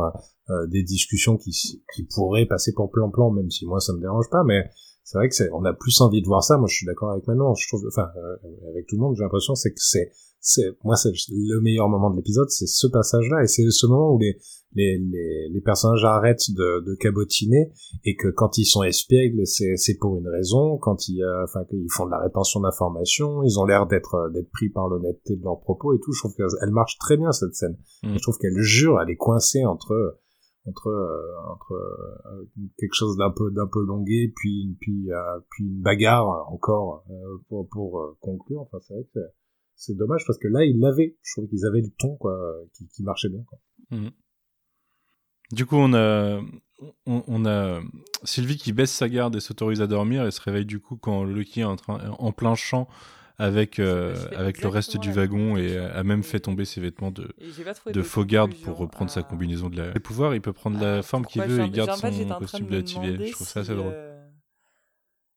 euh, 0.50 0.68
des 0.68 0.84
discussions 0.84 1.38
qui, 1.38 1.52
qui 1.96 2.04
pourraient 2.14 2.46
passer 2.46 2.74
pour 2.74 2.92
plan-plan, 2.92 3.32
même 3.32 3.50
si 3.50 3.66
moi 3.66 3.80
ça 3.80 3.94
me 3.94 4.00
dérange 4.00 4.30
pas, 4.30 4.44
mais 4.44 4.64
c'est 5.04 5.18
vrai 5.18 5.28
que 5.28 5.36
c'est, 5.36 5.50
on 5.52 5.66
a 5.66 5.74
plus 5.74 6.00
envie 6.02 6.22
de 6.22 6.28
voir 6.28 6.44
ça. 6.44 6.58
Moi, 6.58 6.68
je 6.70 6.76
suis 6.76 6.86
d'accord 6.86 7.12
avec 7.12 7.28
Manon. 7.28 7.54
Je 7.56 7.68
trouve, 7.68 7.86
enfin, 7.88 8.08
euh, 8.18 8.70
avec 8.70 8.88
tout 8.88 8.96
le 8.96 9.02
monde, 9.02 9.16
j'ai 9.18 9.24
l'impression 9.24 9.54
c'est 9.54 9.72
que 9.72 9.80
c'est, 9.80 10.12
c'est, 10.40 10.78
moi, 10.84 10.96
c'est 10.96 11.12
le 11.30 11.62
meilleur 11.62 11.90
moment 11.90 12.10
de 12.10 12.16
l'épisode, 12.16 12.50
c'est 12.50 12.68
ce 12.68 12.88
passage-là, 12.88 13.44
et 13.44 13.48
c'est 13.48 13.70
ce 13.70 13.86
moment 13.86 14.14
où 14.14 14.20
les, 14.20 14.38
les, 14.76 14.98
les, 14.98 15.50
les 15.50 15.62
personnages 15.62 16.04
arrêtent 16.04 16.50
de, 16.52 16.84
de 16.86 16.96
cabotiner 16.96 17.72
et 18.06 18.16
que 18.16 18.30
quand 18.30 18.58
ils 18.58 18.66
sont 18.66 18.84
espiègles, 18.84 19.46
c'est, 19.46 19.76
c'est 19.78 19.98
pour 19.98 20.18
une 20.18 20.28
raison. 20.28 20.78
Quand 20.78 21.08
ils, 21.08 21.22
euh, 21.22 21.44
enfin, 21.44 21.64
qu'ils 21.66 21.92
font 21.92 22.06
de 22.06 22.12
la 22.12 22.20
rétention 22.20 22.62
d'informations, 22.62 23.44
ils 23.44 23.60
ont 23.60 23.66
l'air 23.66 23.88
d'être, 23.88 24.16
euh, 24.16 24.30
d'être 24.32 24.50
pris 24.52 24.70
par 24.70 24.88
l'honnêteté 24.88 25.36
de 25.36 25.44
leurs 25.44 25.60
propos 25.60 25.94
et 25.94 26.00
tout. 26.00 26.12
Je 26.12 26.20
trouve 26.20 26.36
qu'elle 26.36 26.72
marche 26.72 26.98
très 26.98 27.18
bien 27.18 27.32
cette 27.32 27.56
scène. 27.56 27.78
Mm. 28.04 28.16
Je 28.16 28.22
trouve 28.22 28.38
qu'elle 28.38 28.58
jure, 28.60 29.00
elle 29.02 29.10
est 29.10 29.18
coincée 29.18 29.66
entre 29.66 30.20
entre 30.66 30.88
euh, 30.88 31.52
entre 31.52 31.74
euh, 31.74 32.46
quelque 32.78 32.94
chose 32.94 33.18
d'un 33.18 33.32
peu 33.32 33.52
d'un 33.52 33.68
peu 33.68 33.84
longué 33.84 34.32
puis 34.36 34.78
puis 34.80 35.12
euh, 35.12 35.40
puis 35.50 35.66
une 35.66 35.82
bagarre 35.82 36.28
encore 36.52 37.04
euh, 37.10 37.38
pour 37.50 37.68
pour 37.70 38.00
euh, 38.00 38.18
conclure 38.22 38.62
enfin 38.62 38.78
c'est 38.82 38.94
vrai 38.94 39.04
que 39.14 39.20
c'est- 39.76 39.96
dommage 39.96 40.24
parce 40.26 40.40
que 40.40 40.48
là 40.48 40.64
ils 40.64 40.80
l'avaient 40.80 41.18
je 41.22 41.34
trouve 41.34 41.50
qu'ils 41.50 41.66
avaient 41.66 41.82
le 41.82 41.92
ton 42.00 42.16
quoi 42.18 42.38
qui, 42.74 42.88
qui 42.88 43.04
marchait 43.04 43.30
bien 43.30 43.44
quoi. 43.48 43.60
Mhm. 43.92 44.12
Du 45.52 45.68
coup, 45.68 45.76
on 45.76 45.94
a, 45.94 46.40
on, 47.06 47.24
on 47.28 47.46
a 47.46 47.80
Sylvie 48.24 48.58
qui 48.58 48.74
baisse 48.74 48.92
sa 48.92 49.08
garde 49.08 49.36
et 49.36 49.40
s'autorise 49.40 49.82
à 49.82 49.88
dormir 49.88 50.26
et 50.26 50.32
se 50.32 50.42
réveille 50.42 50.66
du 50.66 50.80
coup 50.80 50.96
quand 50.96 51.24
Loki 51.24 51.60
est 51.60 51.64
en, 51.64 51.76
train, 51.76 52.10
en 52.18 52.32
plein 52.32 52.56
champ 52.56 52.88
avec, 53.38 53.80
euh, 53.80 54.16
avec 54.36 54.62
le 54.62 54.68
reste 54.70 54.98
du 54.98 55.12
wagon 55.12 55.58
et 55.58 55.78
a 55.78 56.04
même 56.04 56.24
fait 56.24 56.40
tomber 56.40 56.66
ses 56.66 56.82
vêtements 56.82 57.12
de, 57.12 57.30
de 57.92 58.02
faux 58.02 58.26
garde 58.26 58.54
pour 58.56 58.78
reprendre 58.78 59.10
sa 59.12 59.24
combinaison 59.24 59.70
de 59.70 59.78
la... 59.78 59.92
Les 59.92 60.00
pouvoirs, 60.00 60.36
il 60.36 60.42
peut 60.42 60.54
prendre 60.54 60.80
la 60.80 60.98
à 61.00 61.02
forme 61.02 61.26
qu'il 61.26 61.42
veut 61.42 61.62
et 61.62 61.66
il 61.66 61.72
garde 61.72 61.90
j'ai- 61.90 62.08
en 62.08 62.12
fait, 62.12 62.24
son 62.30 62.40
costume 62.40 62.68
de 62.68 62.72
de 62.72 62.76
la 62.78 62.84
TVA. 62.84 63.26
Je 63.26 63.32
trouve 63.32 63.48
ça 63.48 63.54
si, 63.64 63.72
assez 63.72 63.76
drôle. 63.76 63.92
euh, 63.96 64.30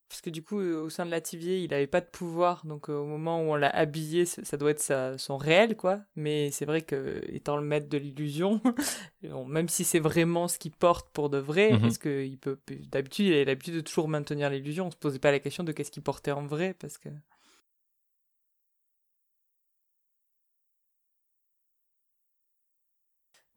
Parce 0.09 0.21
que 0.21 0.31
du 0.31 0.43
coup, 0.43 0.61
euh, 0.61 0.83
au 0.83 0.89
sein 0.89 1.05
de 1.05 1.11
la 1.11 1.21
TVA, 1.21 1.53
il 1.65 1.75
avait 1.75 1.87
pas 1.89 2.01
de 2.01 2.07
pouvoir, 2.07 2.65
donc 2.65 2.89
euh, 2.89 2.95
au 2.97 3.07
moment 3.07 3.41
où 3.43 3.51
on 3.53 3.55
l'a 3.57 3.71
habillé, 3.71 4.25
ça 4.25 4.57
doit 4.57 4.71
être 4.71 4.81
sa- 4.81 5.19
son 5.19 5.37
réel, 5.37 5.77
quoi. 5.77 6.01
Mais 6.15 6.51
c'est 6.53 6.65
vrai 6.65 6.83
que, 6.83 7.23
étant 7.29 7.57
le 7.57 7.63
maître 7.65 7.89
de 7.89 7.99
l'illusion, 7.99 8.61
bon, 9.23 9.45
même 9.47 9.69
si 9.69 9.85
c'est 9.85 9.99
vraiment 9.99 10.47
ce 10.49 10.59
qu'il 10.59 10.71
porte 10.73 11.11
pour 11.13 11.29
de 11.29 11.39
vrai, 11.39 11.73
Mhm. 11.73 11.87
est-ce 11.87 11.99
que 11.99 12.25
il 12.25 12.39
peut, 12.39 12.59
d'habitude, 12.93 13.27
il 13.27 13.35
a 13.35 13.45
l'habitude 13.45 13.75
de 13.75 13.81
toujours 13.81 14.09
maintenir 14.09 14.49
l'illusion. 14.49 14.87
On 14.87 14.91
se 14.91 14.97
posait 14.97 15.19
pas 15.19 15.33
la 15.33 15.41
question 15.41 15.65
de 15.65 15.73
qu'est-ce 15.73 15.91
qu'il 15.91 16.03
portait 16.05 16.31
en 16.33 16.47
vrai, 16.47 16.75
parce 16.79 16.99
que. 16.99 17.09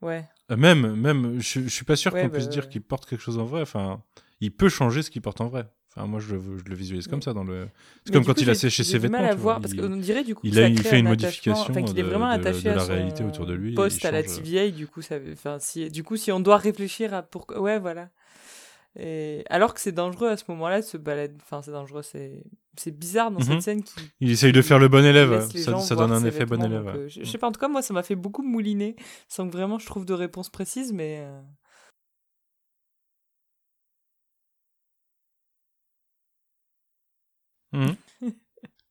Ouais. 0.02 0.24
Euh, 0.50 0.56
Même, 0.56 0.94
même, 0.96 1.40
je, 1.40 1.60
je 1.60 1.68
suis 1.68 1.84
pas 1.84 1.96
sûr 1.96 2.12
Ouais, 2.12 2.22
qu'on 2.22 2.28
bah, 2.28 2.34
puisse 2.34 2.46
ouais, 2.46 2.50
dire 2.52 2.68
qu'il 2.68 2.82
porte 2.82 3.06
quelque 3.08 3.20
chose 3.22 3.38
en 3.38 3.44
vrai. 3.44 3.60
Enfin, 3.62 4.02
il 4.40 4.50
peut 4.54 4.68
changer 4.68 5.02
ce 5.02 5.10
qu'il 5.10 5.22
porte 5.22 5.40
en 5.40 5.48
vrai. 5.48 5.66
Enfin, 5.96 6.06
moi, 6.06 6.20
je, 6.20 6.34
le- 6.36 6.58
je 6.58 6.64
le 6.64 6.74
visualise 6.76 7.08
comme 7.08 7.20
ça 7.20 7.32
dans 7.32 7.42
le. 7.44 7.66
C'est 8.06 8.12
comme 8.12 8.24
quand 8.24 8.34
coup, 8.34 8.40
il 8.42 8.50
a 8.50 8.54
séché 8.54 8.84
ses 8.84 8.98
du 9.00 9.08
mal 9.08 9.22
vêtements. 9.22 9.30
à 9.32 9.34
voir, 9.34 9.56
vois, 9.56 9.62
parce 9.62 9.74
il- 9.74 9.80
qu'on 9.80 9.96
dirait 9.96 10.22
du 10.22 10.34
coup 10.36 10.46
il 10.46 10.56
a- 10.58 10.68
il 10.68 10.80
fait 10.82 11.00
une 11.00 11.06
un 11.08 11.10
modification 11.10 11.52
enfin, 11.70 11.82
qu'il 11.82 11.98
est 11.98 12.02
vraiment 12.02 12.28
de- 12.28 12.40
attaché 12.40 12.62
de 12.62 12.70
à 12.70 12.74
la 12.76 12.84
réalité 12.84 13.24
autour 13.24 13.44
de 13.44 13.54
lui 13.54 13.70
il 13.70 13.74
poste 13.74 14.04
à 14.04 14.12
la. 14.12 14.22
TVA, 14.22 14.70
du 14.70 14.86
coup, 14.86 15.02
ça, 15.02 15.16
enfin, 15.32 15.58
si, 15.58 15.88
du 15.90 16.04
coup, 16.04 16.16
si 16.16 16.30
on 16.30 16.38
doit 16.38 16.58
réfléchir 16.58 17.12
à 17.12 17.22
pourquoi, 17.22 17.60
ouais, 17.60 17.78
voilà. 17.80 18.08
Et 18.98 19.44
alors 19.50 19.74
que 19.74 19.80
c'est 19.80 19.92
dangereux 19.92 20.28
à 20.28 20.36
ce 20.36 20.44
moment-là 20.48 20.80
de 20.80 20.86
se 20.86 20.96
balader, 20.96 21.34
enfin, 21.42 21.60
c'est 21.62 21.70
dangereux, 21.72 22.02
c'est, 22.02 22.42
c'est 22.76 22.96
bizarre 22.96 23.30
dans 23.30 23.40
Mhm. 23.40 23.44
cette 23.46 23.62
scène 23.62 23.82
qui 23.82 23.94
Il 24.20 24.30
essaye 24.30 24.52
de 24.52 24.62
faire 24.62 24.78
le 24.78 24.88
bon 24.88 25.04
élève. 25.04 25.48
Ça, 25.48 25.94
donne 25.94 26.12
un 26.12 26.24
effet 26.24 26.46
bon 26.46 26.62
élève. 26.62 26.84
ouais. 26.86 26.92
euh, 26.96 27.08
je, 27.08 27.20
je 27.24 27.30
sais 27.30 27.38
pas, 27.38 27.48
en 27.48 27.52
tout 27.52 27.60
cas, 27.60 27.68
moi, 27.68 27.82
ça 27.82 27.92
m'a 27.94 28.02
fait 28.02 28.14
beaucoup 28.16 28.42
mouliner, 28.42 28.96
sans 29.28 29.46
que 29.48 29.52
vraiment 29.52 29.78
je 29.78 29.86
trouve 29.86 30.04
de 30.04 30.14
réponse 30.14 30.48
précise, 30.50 30.92
mais. 30.92 31.20
euh, 31.20 31.40
Mhm. 37.72 37.96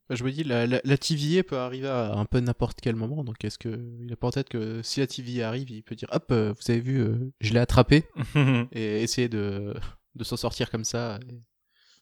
Bah, 0.09 0.15
Je 0.15 0.23
me 0.23 0.31
dis, 0.31 0.43
la, 0.43 0.65
la, 0.65 0.81
la 0.83 0.97
TVA 0.97 1.43
peut 1.43 1.57
arriver 1.57 1.87
à 1.87 2.13
un 2.13 2.25
peu 2.25 2.39
n'importe 2.39 2.79
quel 2.81 2.95
moment, 2.95 3.23
donc 3.23 3.43
est-ce 3.45 3.59
que 3.59 3.69
il 3.99 4.11
a 4.11 4.15
pas 4.15 4.27
en 4.27 4.31
tête 4.31 4.49
que 4.49 4.81
si 4.81 4.99
la 5.01 5.07
TVA 5.07 5.47
arrive, 5.49 5.69
il 5.69 5.83
peut 5.83 5.95
dire 5.95 6.09
hop, 6.11 6.31
euh, 6.31 6.53
vous 6.53 6.71
avez 6.71 6.79
vu, 6.81 6.99
euh, 6.99 7.31
je 7.41 7.53
l'ai 7.53 7.59
attrapé 7.59 8.05
et 8.71 9.03
essayer 9.03 9.29
de, 9.29 9.73
de 10.15 10.23
s'en 10.23 10.37
sortir 10.37 10.71
comme 10.71 10.83
ça. 10.85 11.19
et- 11.29 11.41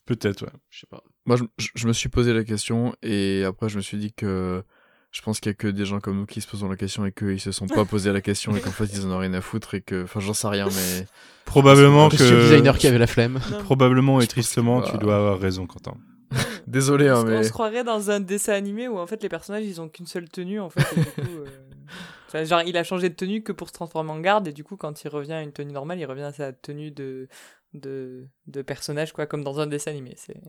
Peut-être, 0.05 0.45
ouais. 0.45 0.51
je 0.69 0.79
sais 0.81 0.87
pas. 0.87 1.03
Moi, 1.27 1.37
je, 1.57 1.87
me 1.87 1.93
suis 1.93 2.09
posé 2.09 2.33
la 2.33 2.43
question 2.43 2.95
et 3.03 3.43
après, 3.45 3.69
je 3.69 3.77
me 3.77 3.81
suis 3.81 3.97
dit 3.97 4.13
que 4.13 4.63
je 5.11 5.21
pense 5.21 5.39
qu'il 5.39 5.49
y 5.49 5.51
a 5.51 5.55
que 5.55 5.67
des 5.67 5.85
gens 5.85 5.99
comme 5.99 6.17
nous 6.17 6.25
qui 6.25 6.41
se 6.41 6.47
posent 6.47 6.63
la 6.63 6.75
question 6.75 7.05
et 7.05 7.11
qu'ils 7.11 7.39
se 7.39 7.51
sont 7.51 7.67
pas 7.67 7.85
posé 7.85 8.11
la 8.11 8.21
question 8.21 8.55
et 8.55 8.61
qu'en 8.61 8.71
fait, 8.71 8.85
ils 8.85 9.05
en 9.05 9.11
ont 9.11 9.17
rien 9.19 9.33
à 9.33 9.41
foutre 9.41 9.73
et 9.75 9.81
que, 9.81 10.03
enfin, 10.05 10.19
j'en 10.21 10.33
sais 10.33 10.47
rien, 10.47 10.65
mais 10.67 11.05
Probablement 11.45 12.07
Monsieur 12.09 12.35
le 12.35 12.41
designer 12.43 12.73
que. 12.75 12.79
qui 12.79 12.87
avait 12.87 12.97
la 12.97 13.07
flemme. 13.07 13.39
non, 13.51 13.59
Probablement 13.63 14.19
et 14.19 14.25
que- 14.25 14.31
tristement, 14.31 14.81
tu 14.81 14.97
dois 14.97 15.17
avoir 15.17 15.39
raison, 15.39 15.67
Quentin. 15.67 15.95
désolé, 16.67 17.07
hein, 17.07 17.15
on, 17.17 17.21
se- 17.21 17.25
on 17.25 17.29
mais 17.29 17.43
se 17.43 17.51
croirait 17.51 17.83
dans 17.85 18.11
un 18.11 18.19
dessin 18.19 18.51
animé 18.53 18.89
où 18.89 18.97
en 18.99 19.07
fait 19.07 19.23
les 19.23 19.29
personnages 19.29 19.63
ils 19.63 19.79
ont 19.79 19.87
qu'une 19.87 20.07
seule 20.07 20.27
tenue 20.27 20.59
en 20.59 20.69
fait. 20.69 20.81
et 20.93 20.99
du 20.99 21.05
coup, 21.05 21.21
euh, 21.37 21.45
enfin, 22.27 22.43
genre 22.43 22.61
il 22.65 22.75
a 22.75 22.83
changé 22.83 23.07
de 23.07 23.15
tenue 23.15 23.43
que 23.43 23.53
pour 23.53 23.69
se 23.69 23.73
transformer 23.73 24.11
en 24.11 24.19
garde 24.19 24.45
et 24.49 24.51
du 24.51 24.65
coup 24.65 24.75
quand 24.75 25.01
il 25.05 25.07
revient 25.07 25.31
à 25.31 25.41
une 25.41 25.53
tenue 25.53 25.71
normale 25.71 25.99
il 25.99 26.05
revient 26.05 26.23
à 26.23 26.33
sa 26.33 26.51
tenue 26.51 26.91
de 26.91 27.29
de, 27.73 28.27
de 28.47 28.61
personnage 28.61 29.13
quoi 29.13 29.25
comme 29.27 29.43
dans 29.43 29.59
un 29.59 29.67
dessin 29.67 29.91
animé. 29.91 30.13
C'est 30.17 30.39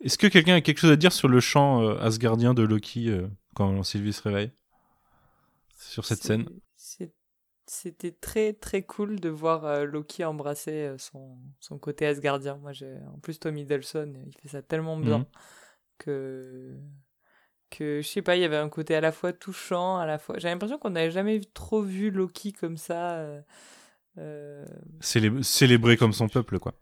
Est-ce 0.00 0.18
que 0.18 0.26
quelqu'un 0.26 0.56
a 0.56 0.60
quelque 0.60 0.78
chose 0.78 0.90
à 0.90 0.96
dire 0.96 1.12
sur 1.12 1.28
le 1.28 1.40
chant 1.40 1.82
euh, 1.82 1.96
asgardien 2.00 2.52
de 2.54 2.62
Loki 2.62 3.08
euh, 3.10 3.26
quand 3.54 3.82
Sylvie 3.82 4.12
se 4.12 4.22
réveille? 4.22 4.50
Sur 5.78 6.04
cette 6.04 6.18
c'est- 6.18 6.28
scène 6.28 6.46
c'est- 6.76 7.12
C'était 7.66 8.12
très 8.12 8.52
très 8.52 8.82
cool 8.82 9.20
de 9.20 9.30
voir 9.30 9.64
euh, 9.64 9.84
Loki 9.86 10.22
embrasser 10.24 10.94
son, 10.98 11.38
son 11.60 11.78
côté 11.78 12.06
asgardien. 12.06 12.56
Moi, 12.56 12.72
j'ai 12.72 12.98
en 13.14 13.18
plus 13.20 13.38
Tom 13.40 13.56
Hiddleston, 13.56 14.12
il 14.26 14.34
fait 14.42 14.48
ça 14.48 14.62
tellement 14.62 14.98
bien 14.98 15.18
Mhm. 15.20 15.24
que 15.98 16.76
que 17.70 18.02
je 18.02 18.08
sais 18.08 18.22
pas, 18.22 18.36
il 18.36 18.42
y 18.42 18.44
avait 18.44 18.56
un 18.58 18.68
côté 18.68 18.94
à 18.94 19.00
la 19.00 19.12
fois 19.12 19.32
touchant, 19.32 19.98
à 19.98 20.06
la 20.06 20.18
fois. 20.18 20.38
J'ai 20.38 20.48
l'impression 20.48 20.78
qu'on 20.78 20.90
n'avait 20.90 21.10
jamais 21.10 21.40
trop 21.54 21.82
vu 21.82 22.10
Loki 22.10 22.52
comme 22.52 22.76
ça. 22.76 23.24
Euh, 24.18 24.64
Célé- 25.00 25.42
Célébré 25.42 25.96
comme 25.96 26.12
son 26.12 26.28
peuple, 26.28 26.58
quoi. 26.58 26.74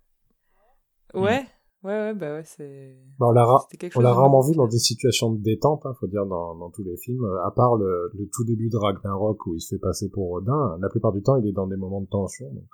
Ouais, 1.14 1.46
ouais, 1.84 1.90
ouais, 1.92 2.14
bah 2.14 2.34
ouais, 2.34 2.44
c'est. 2.44 2.96
Bah, 3.18 3.26
on 3.26 3.32
l'a 3.32 3.44
ra- 3.44 3.66
rarement 3.94 4.40
vu 4.40 4.54
dans 4.54 4.66
des 4.66 4.78
situations 4.78 5.30
de 5.32 5.42
détente, 5.42 5.84
hein, 5.84 5.94
faut 6.00 6.06
dire, 6.06 6.24
dans, 6.26 6.54
dans 6.54 6.70
tous 6.70 6.84
les 6.84 6.96
films. 6.96 7.24
Euh, 7.24 7.44
À 7.46 7.50
part 7.50 7.76
le, 7.76 8.10
le 8.14 8.28
tout 8.32 8.44
début 8.44 8.68
de 8.70 8.76
Ragnarok 8.76 9.46
où 9.46 9.54
il 9.54 9.60
se 9.60 9.74
fait 9.74 9.80
passer 9.80 10.08
pour 10.10 10.30
Odin, 10.30 10.78
la 10.80 10.88
plupart 10.88 11.12
du 11.12 11.22
temps, 11.22 11.36
il 11.36 11.46
est 11.46 11.52
dans 11.52 11.66
des 11.66 11.76
moments 11.76 12.00
de 12.00 12.08
tension. 12.08 12.46
donc. 12.52 12.64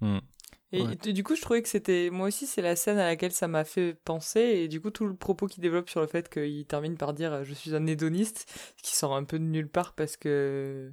Hmm. 0.00 0.18
Et, 0.72 0.82
Ouais. 0.82 0.96
et 1.06 1.12
du 1.12 1.22
coup, 1.22 1.36
je 1.36 1.42
trouvais 1.42 1.62
que 1.62 1.68
c'était. 1.68 2.08
Moi 2.10 2.26
aussi, 2.28 2.46
c'est 2.46 2.62
la 2.62 2.74
scène 2.74 2.98
à 2.98 3.04
laquelle 3.06 3.30
ça 3.32 3.46
m'a 3.46 3.64
fait 3.64 3.94
penser. 4.04 4.40
Et 4.40 4.68
du 4.68 4.80
coup, 4.80 4.90
tout 4.90 5.06
le 5.06 5.14
propos 5.14 5.46
qu'il 5.46 5.62
développe 5.62 5.88
sur 5.88 6.00
le 6.00 6.06
fait 6.08 6.28
qu'il 6.28 6.66
termine 6.66 6.96
par 6.96 7.12
dire 7.12 7.32
euh, 7.32 7.44
Je 7.44 7.52
suis 7.54 7.74
un 7.76 7.86
hédoniste, 7.86 8.46
qui 8.82 8.96
sort 8.96 9.14
un 9.14 9.24
peu 9.24 9.38
de 9.38 9.44
nulle 9.44 9.68
part 9.68 9.92
parce 9.94 10.16
que. 10.16 10.90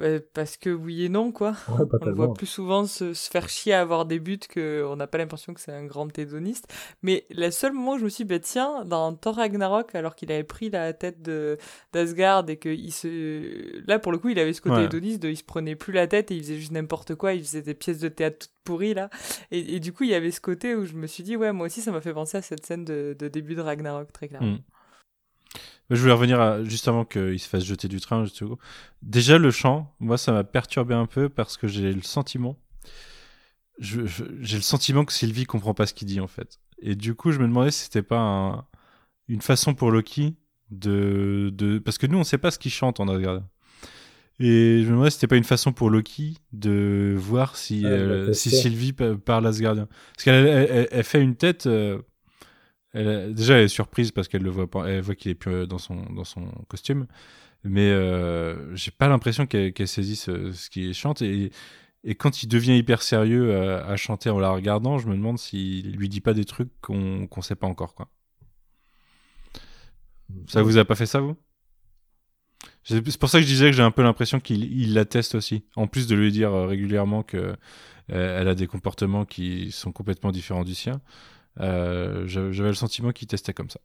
Euh, 0.00 0.20
Parce 0.34 0.56
que 0.56 0.70
oui 0.70 1.04
et 1.04 1.08
non, 1.08 1.32
quoi. 1.32 1.54
Ouais, 1.68 1.86
pas 1.86 1.98
On 2.00 2.06
le 2.06 2.14
voit 2.14 2.32
plus 2.34 2.46
souvent 2.46 2.86
se, 2.86 3.12
se 3.14 3.28
faire 3.30 3.48
chier 3.48 3.72
à 3.72 3.80
avoir 3.80 4.06
des 4.06 4.18
buts 4.20 4.38
qu'on 4.52 4.96
n'a 4.96 5.06
pas 5.06 5.18
l'impression 5.18 5.52
que 5.54 5.60
c'est 5.60 5.72
un 5.72 5.84
grand 5.84 6.16
hédoniste. 6.18 6.72
Mais 7.02 7.26
le 7.30 7.50
seul 7.50 7.72
moment 7.72 7.92
où 7.94 7.98
je 7.98 8.04
me 8.04 8.08
suis 8.08 8.24
dit, 8.24 8.28
bah, 8.28 8.38
tiens, 8.38 8.84
dans 8.84 9.14
Thor 9.14 9.36
Ragnarok, 9.36 9.94
alors 9.94 10.14
qu'il 10.14 10.30
avait 10.32 10.44
pris 10.44 10.70
la 10.70 10.92
tête 10.92 11.22
de 11.22 11.58
d'Asgard 11.92 12.48
et 12.48 12.56
que 12.56 12.68
il 12.68 12.92
se... 12.92 13.84
là, 13.86 13.98
pour 13.98 14.12
le 14.12 14.18
coup, 14.18 14.28
il 14.28 14.38
avait 14.38 14.52
ce 14.52 14.60
côté 14.60 14.76
Ouais. 14.76 14.84
hédoniste 14.84 15.22
de 15.22 15.28
il 15.28 15.36
se 15.36 15.44
prenait 15.44 15.74
plus 15.76 15.92
la 15.92 16.06
tête 16.06 16.30
et 16.30 16.36
il 16.36 16.42
faisait 16.42 16.56
juste 16.58 16.72
n'importe 16.72 17.14
quoi, 17.16 17.34
il 17.34 17.42
faisait 17.42 17.62
des 17.62 17.74
pièces 17.74 17.98
de 17.98 18.08
théâtre 18.08 18.38
toutes 18.40 18.50
pourries, 18.64 18.94
là. 18.94 19.10
Et, 19.50 19.76
et 19.76 19.80
du 19.80 19.92
coup, 19.92 20.04
il 20.04 20.10
y 20.10 20.14
avait 20.14 20.30
ce 20.30 20.40
côté 20.40 20.74
où 20.74 20.84
je 20.84 20.94
me 20.94 21.06
suis 21.06 21.22
dit, 21.22 21.36
ouais, 21.36 21.52
moi 21.52 21.66
aussi, 21.66 21.80
ça 21.80 21.90
m'a 21.92 22.00
fait 22.00 22.12
penser 22.14 22.38
à 22.38 22.42
cette 22.42 22.64
scène 22.64 22.84
de, 22.84 23.16
de 23.18 23.28
début 23.28 23.54
de 23.54 23.60
Ragnarok, 23.62 24.12
très 24.12 24.28
clairement. 24.28 24.52
Mm. 24.52 24.58
Je 25.90 25.96
voulais 26.00 26.12
revenir 26.12 26.40
à, 26.40 26.62
juste 26.62 26.86
avant 26.86 27.04
qu'il 27.04 27.38
se 27.40 27.48
fasse 27.48 27.64
jeter 27.64 27.88
du 27.88 28.00
train. 28.00 28.24
Déjà, 29.02 29.38
le 29.38 29.50
chant, 29.50 29.92
moi, 29.98 30.16
ça 30.18 30.30
m'a 30.32 30.44
perturbé 30.44 30.94
un 30.94 31.06
peu 31.06 31.28
parce 31.28 31.56
que 31.56 31.66
j'ai 31.66 31.92
le 31.92 32.02
sentiment. 32.02 32.56
J'ai 33.78 34.56
le 34.56 34.62
sentiment 34.62 35.04
que 35.04 35.12
Sylvie 35.12 35.44
comprend 35.44 35.72
pas 35.74 35.86
ce 35.86 35.94
qu'il 35.94 36.06
dit, 36.06 36.20
en 36.20 36.26
fait. 36.28 36.58
Et 36.82 36.94
du 36.94 37.14
coup, 37.14 37.32
je 37.32 37.38
me 37.38 37.46
demandais 37.48 37.70
si 37.70 37.84
c'était 37.84 38.02
pas 38.02 38.18
un- 38.18 38.64
une 39.28 39.40
façon 39.40 39.74
pour 39.74 39.90
Loki 39.90 40.36
de, 40.70 41.50
de. 41.52 41.78
Parce 41.78 41.98
que 41.98 42.06
nous, 42.06 42.18
on 42.18 42.24
sait 42.24 42.38
pas 42.38 42.50
ce 42.50 42.58
qu'il 42.58 42.70
chante 42.70 43.00
en 43.00 43.08
Asgard. 43.08 43.42
Et 44.38 44.80
je 44.82 44.86
me 44.86 44.92
demandais 44.92 45.10
si 45.10 45.16
c'était 45.16 45.26
pas 45.28 45.36
une 45.36 45.44
façon 45.44 45.72
pour 45.72 45.90
Loki 45.90 46.38
de 46.52 47.14
voir 47.18 47.56
si, 47.56 47.80
la 47.80 47.88
euh, 47.90 48.32
si. 48.32 48.50
Sylvie 48.50 48.92
pa- 48.92 49.14
parle 49.16 49.46
asgardien. 49.46 49.88
Parce 50.14 50.24
qu'elle 50.24 50.46
elle, 50.46 50.68
elle- 50.70 50.88
elle 50.90 51.04
fait 51.04 51.22
une 51.22 51.36
tête. 51.36 51.66
euh, 51.66 52.00
elle 52.92 53.34
déjà, 53.34 53.56
elle 53.58 53.64
est 53.64 53.68
surprise 53.68 54.10
parce 54.12 54.28
qu'elle 54.28 54.42
le 54.42 54.50
voit 54.50 54.70
pas. 54.70 54.86
Elle 54.86 55.00
voit 55.02 55.14
qu'il 55.14 55.30
est 55.30 55.34
plus 55.34 55.52
euh, 55.52 55.66
dans 55.66 55.78
son, 55.78 55.96
dans 56.12 56.24
son 56.24 56.46
costume. 56.68 57.06
Mais 57.62 57.90
euh, 57.90 58.74
j'ai 58.74 58.90
pas 58.90 59.08
l'impression 59.08 59.46
qu'elle 59.46 59.72
qu'elle 59.72 59.88
saisisse 59.88 60.28
euh, 60.28 60.52
ce 60.52 60.70
qu'il 60.70 60.94
chante. 60.94 61.22
Et, 61.22 61.52
et 62.04 62.14
quand 62.14 62.42
il 62.42 62.48
devient 62.48 62.76
hyper 62.76 63.02
sérieux 63.02 63.54
à, 63.54 63.86
à 63.86 63.96
chanter 63.96 64.30
en 64.30 64.38
la 64.38 64.50
regardant, 64.50 64.98
je 64.98 65.08
me 65.08 65.14
demande 65.14 65.38
s'il 65.38 65.92
lui 65.96 66.08
dit 66.08 66.20
pas 66.20 66.34
des 66.34 66.44
trucs 66.46 66.70
qu'on 66.80 67.26
qu'on 67.26 67.42
sait 67.42 67.56
pas 67.56 67.66
encore. 67.66 67.94
Quoi. 67.94 68.08
Ça 70.46 70.62
vous 70.62 70.78
a 70.78 70.84
pas 70.84 70.94
fait 70.94 71.06
ça, 71.06 71.20
vous? 71.20 71.36
C'est 72.82 73.18
pour 73.18 73.28
ça 73.28 73.38
que 73.38 73.44
je 73.44 73.48
disais 73.48 73.70
que 73.70 73.76
j'ai 73.76 73.82
un 73.82 73.90
peu 73.90 74.02
l'impression 74.02 74.40
qu'il 74.40 74.64
il 74.64 74.94
la 74.94 75.04
teste 75.04 75.34
aussi. 75.34 75.64
En 75.76 75.86
plus 75.86 76.06
de 76.06 76.14
lui 76.14 76.32
dire 76.32 76.52
régulièrement 76.52 77.22
que 77.22 77.36
euh, 77.36 78.40
elle 78.40 78.48
a 78.48 78.54
des 78.54 78.66
comportements 78.66 79.24
qui 79.24 79.70
sont 79.70 79.92
complètement 79.92 80.32
différents 80.32 80.64
du 80.64 80.74
sien, 80.74 81.00
j'avais 81.60 82.52
j'avais 82.52 82.68
le 82.70 82.74
sentiment 82.74 83.12
qu'il 83.12 83.28
testait 83.28 83.54
comme 83.54 83.70
ça. 83.70 83.80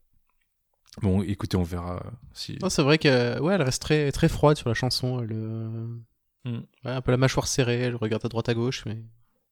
Bon, 1.02 1.22
écoutez, 1.22 1.58
on 1.58 1.64
verra 1.64 1.98
euh, 1.98 2.10
si. 2.34 2.58
Non, 2.62 2.70
c'est 2.70 2.82
vrai 2.82 2.98
que 2.98 3.40
ouais, 3.42 3.56
elle 3.56 3.62
reste 3.62 3.82
très, 3.82 4.12
très 4.14 4.30
froide 4.30 4.58
sur 4.58 4.70
la 4.70 4.76
chanson. 4.76 5.22
Elle, 5.22 5.34
euh, 5.34 5.88
Mm. 6.46 6.58
ouais, 6.86 6.92
un 6.92 7.02
peu 7.02 7.12
la 7.12 7.18
mâchoire 7.18 7.48
serrée, 7.48 7.80
elle 7.80 7.96
regarde 7.96 8.26
à 8.26 8.30
droite 8.30 8.48
à 8.48 8.54
gauche. 8.54 8.84
Mais... 8.86 8.96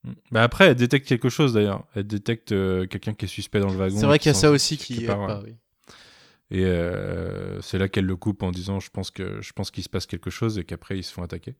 Mm. 0.04 0.12
Bah 0.30 0.42
après, 0.42 0.68
elle 0.68 0.76
détecte 0.76 1.06
quelque 1.06 1.28
chose 1.28 1.52
d'ailleurs. 1.52 1.84
Elle 1.94 2.06
détecte 2.06 2.52
euh, 2.52 2.86
quelqu'un 2.86 3.12
qui 3.12 3.26
est 3.26 3.28
suspect 3.28 3.60
dans 3.60 3.70
le 3.70 3.76
wagon. 3.76 3.98
C'est 3.98 4.06
vrai 4.06 4.18
qu'il 4.18 4.30
y 4.30 4.34
a 4.34 4.38
ça 4.38 4.50
aussi 4.50 4.78
qui 4.78 5.04
pas, 5.04 5.18
ouais. 5.18 5.42
oui. 5.44 5.54
Et 6.50 6.64
euh, 6.64 7.60
c'est 7.62 7.78
là 7.78 7.88
qu'elle 7.88 8.04
le 8.04 8.16
coupe 8.16 8.42
en 8.42 8.52
disant 8.52 8.78
je 8.78 8.90
pense 8.90 9.10
que 9.10 9.40
je 9.40 9.52
pense 9.52 9.70
qu'il 9.70 9.82
se 9.82 9.88
passe 9.88 10.06
quelque 10.06 10.30
chose 10.30 10.58
et 10.58 10.64
qu'après 10.64 10.96
ils 10.96 11.02
se 11.02 11.12
font 11.12 11.22
attaquer. 11.22 11.56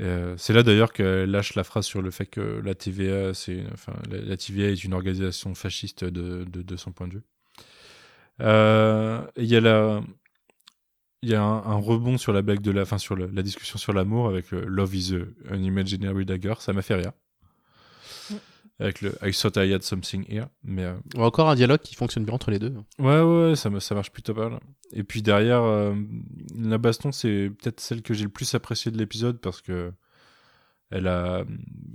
Euh, 0.00 0.36
c'est 0.36 0.52
là 0.52 0.62
d'ailleurs 0.64 0.92
qu'elle 0.92 1.30
lâche 1.30 1.54
la 1.54 1.64
phrase 1.64 1.86
sur 1.86 2.02
le 2.02 2.10
fait 2.10 2.26
que 2.26 2.40
la 2.64 2.74
TVA, 2.74 3.34
c'est, 3.34 3.64
enfin, 3.72 3.94
la, 4.10 4.36
TVA 4.36 4.70
est 4.70 4.84
une 4.84 4.92
organisation 4.94 5.54
fasciste 5.54 6.04
de, 6.04 6.44
de, 6.44 6.62
de 6.62 6.76
son 6.76 6.92
point 6.92 7.06
de 7.08 7.14
vue. 7.14 7.22
Euh, 8.40 9.22
Il 9.36 9.44
y 9.46 9.56
a 9.56 9.60
la, 9.60 10.02
il 11.22 11.28
y 11.30 11.34
a 11.34 11.42
un, 11.42 11.74
rebond 11.80 12.18
sur 12.18 12.32
la 12.32 12.40
blague 12.42 12.60
de 12.60 12.70
la 12.70 12.84
fin 12.84 12.98
sur 12.98 13.16
la 13.16 13.42
discussion 13.42 13.78
sur 13.78 13.92
l'amour 13.92 14.28
avec 14.28 14.50
le 14.52 14.60
Love 14.64 14.94
is 14.94 15.14
a- 15.14 15.52
an 15.54 15.60
imaginary 15.62 16.24
dagger, 16.24 16.54
ça 16.60 16.72
m'a 16.72 16.82
fait 16.82 16.94
rire. 16.94 17.12
Avec 18.80 19.02
le 19.02 19.16
I 19.22 19.32
thought 19.32 19.56
I 19.56 19.72
had 19.72 19.82
something 19.82 20.24
here, 20.28 20.46
mais 20.64 20.82
euh, 20.82 20.94
Encore 21.16 21.48
un 21.48 21.54
dialogue 21.54 21.80
qui 21.80 21.94
fonctionne 21.94 22.24
bien 22.24 22.34
entre 22.34 22.50
les 22.50 22.58
deux. 22.58 22.74
Ouais, 22.98 23.20
ouais, 23.20 23.54
ça, 23.54 23.70
ça 23.78 23.94
marche 23.94 24.10
plutôt 24.10 24.34
pas 24.34 24.48
mal. 24.48 24.60
Et 24.92 25.04
puis 25.04 25.22
derrière, 25.22 25.62
euh, 25.62 25.94
la 26.56 26.78
baston, 26.78 27.12
c'est 27.12 27.50
peut-être 27.60 27.78
celle 27.80 28.02
que 28.02 28.14
j'ai 28.14 28.24
le 28.24 28.30
plus 28.30 28.52
appréciée 28.54 28.90
de 28.90 28.98
l'épisode 28.98 29.40
parce 29.40 29.60
que 29.60 29.92
elle 30.90 31.08
a, 31.08 31.44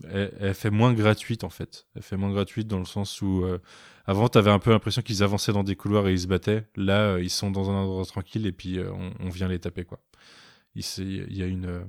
elle, 0.09 0.33
elle 0.39 0.53
fait 0.53 0.69
moins 0.69 0.93
gratuite 0.93 1.43
en 1.43 1.49
fait. 1.49 1.87
Elle 1.95 2.01
fait 2.01 2.17
moins 2.17 2.31
gratuite 2.31 2.67
dans 2.67 2.79
le 2.79 2.85
sens 2.85 3.21
où 3.21 3.43
euh, 3.43 3.59
avant, 4.05 4.27
t'avais 4.27 4.51
un 4.51 4.59
peu 4.59 4.71
l'impression 4.71 5.01
qu'ils 5.01 5.23
avançaient 5.23 5.53
dans 5.53 5.63
des 5.63 5.75
couloirs 5.75 6.07
et 6.07 6.13
ils 6.13 6.21
se 6.21 6.27
battaient. 6.27 6.65
Là, 6.75 7.11
euh, 7.11 7.21
ils 7.21 7.29
sont 7.29 7.51
dans 7.51 7.69
un 7.69 7.75
endroit 7.75 8.03
tranquille 8.05 8.45
et 8.47 8.51
puis 8.51 8.79
euh, 8.79 8.91
on, 8.91 9.11
on 9.19 9.29
vient 9.29 9.47
les 9.47 9.59
taper 9.59 9.85
quoi. 9.85 9.99
Il, 10.75 10.83
y 11.33 11.43
a 11.43 11.45
une, 11.45 11.85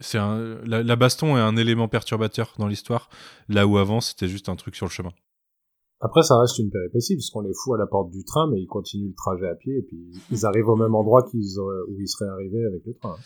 c'est 0.00 0.18
un, 0.18 0.58
la, 0.64 0.82
la 0.82 0.96
baston 0.96 1.36
est 1.36 1.40
un 1.40 1.56
élément 1.56 1.88
perturbateur 1.88 2.54
dans 2.58 2.66
l'histoire. 2.66 3.08
Là 3.48 3.66
où 3.66 3.78
avant, 3.78 4.00
c'était 4.00 4.28
juste 4.28 4.48
un 4.48 4.56
truc 4.56 4.76
sur 4.76 4.86
le 4.86 4.90
chemin. 4.90 5.12
Après, 6.00 6.22
ça 6.22 6.38
reste 6.38 6.58
une 6.58 6.70
péripétie, 6.70 7.16
parce 7.16 7.28
qu'on 7.30 7.40
les 7.40 7.52
fout 7.52 7.74
à 7.74 7.78
la 7.78 7.86
porte 7.86 8.10
du 8.10 8.22
train, 8.24 8.48
mais 8.48 8.60
ils 8.60 8.68
continuent 8.68 9.08
le 9.08 9.14
trajet 9.14 9.48
à 9.48 9.56
pied, 9.56 9.78
et 9.78 9.82
puis 9.82 9.98
ils 10.30 10.46
arrivent 10.46 10.68
au 10.68 10.76
même 10.76 10.94
endroit 10.94 11.24
qu'ils 11.28 11.58
auraient- 11.58 11.82
où 11.88 12.00
ils 12.00 12.06
seraient 12.06 12.30
arrivés 12.30 12.64
avec 12.64 12.86
le 12.86 12.94
train. 12.94 13.16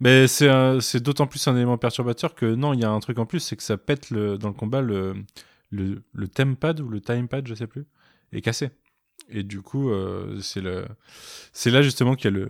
Mais 0.00 0.26
c'est 0.26 1.00
d'autant 1.00 1.26
plus 1.26 1.46
un 1.48 1.56
élément 1.56 1.78
perturbateur 1.78 2.34
que 2.34 2.54
non, 2.54 2.74
il 2.74 2.80
y 2.80 2.84
a 2.84 2.90
un 2.90 3.00
truc 3.00 3.18
en 3.18 3.26
plus, 3.26 3.40
c'est 3.40 3.56
que 3.56 3.62
ça 3.62 3.78
pète 3.78 4.10
le, 4.10 4.36
dans 4.36 4.48
le 4.48 4.54
combat 4.54 4.82
le, 4.82 5.14
le, 5.70 6.02
le 6.12 6.28
tempad 6.28 6.80
ou 6.80 6.88
le 6.88 7.00
timepad, 7.00 7.46
je 7.46 7.54
sais 7.54 7.66
plus, 7.66 7.86
est 8.32 8.42
cassé. 8.42 8.70
Et 9.28 9.42
du 9.42 9.62
coup, 9.62 9.90
euh, 9.90 10.40
c'est 10.40 10.60
le, 10.62 10.86
c'est 11.52 11.70
là 11.70 11.80
justement 11.82 12.14
qu'il 12.16 12.32
y 12.32 12.34
a 12.34 12.38
le, 12.38 12.48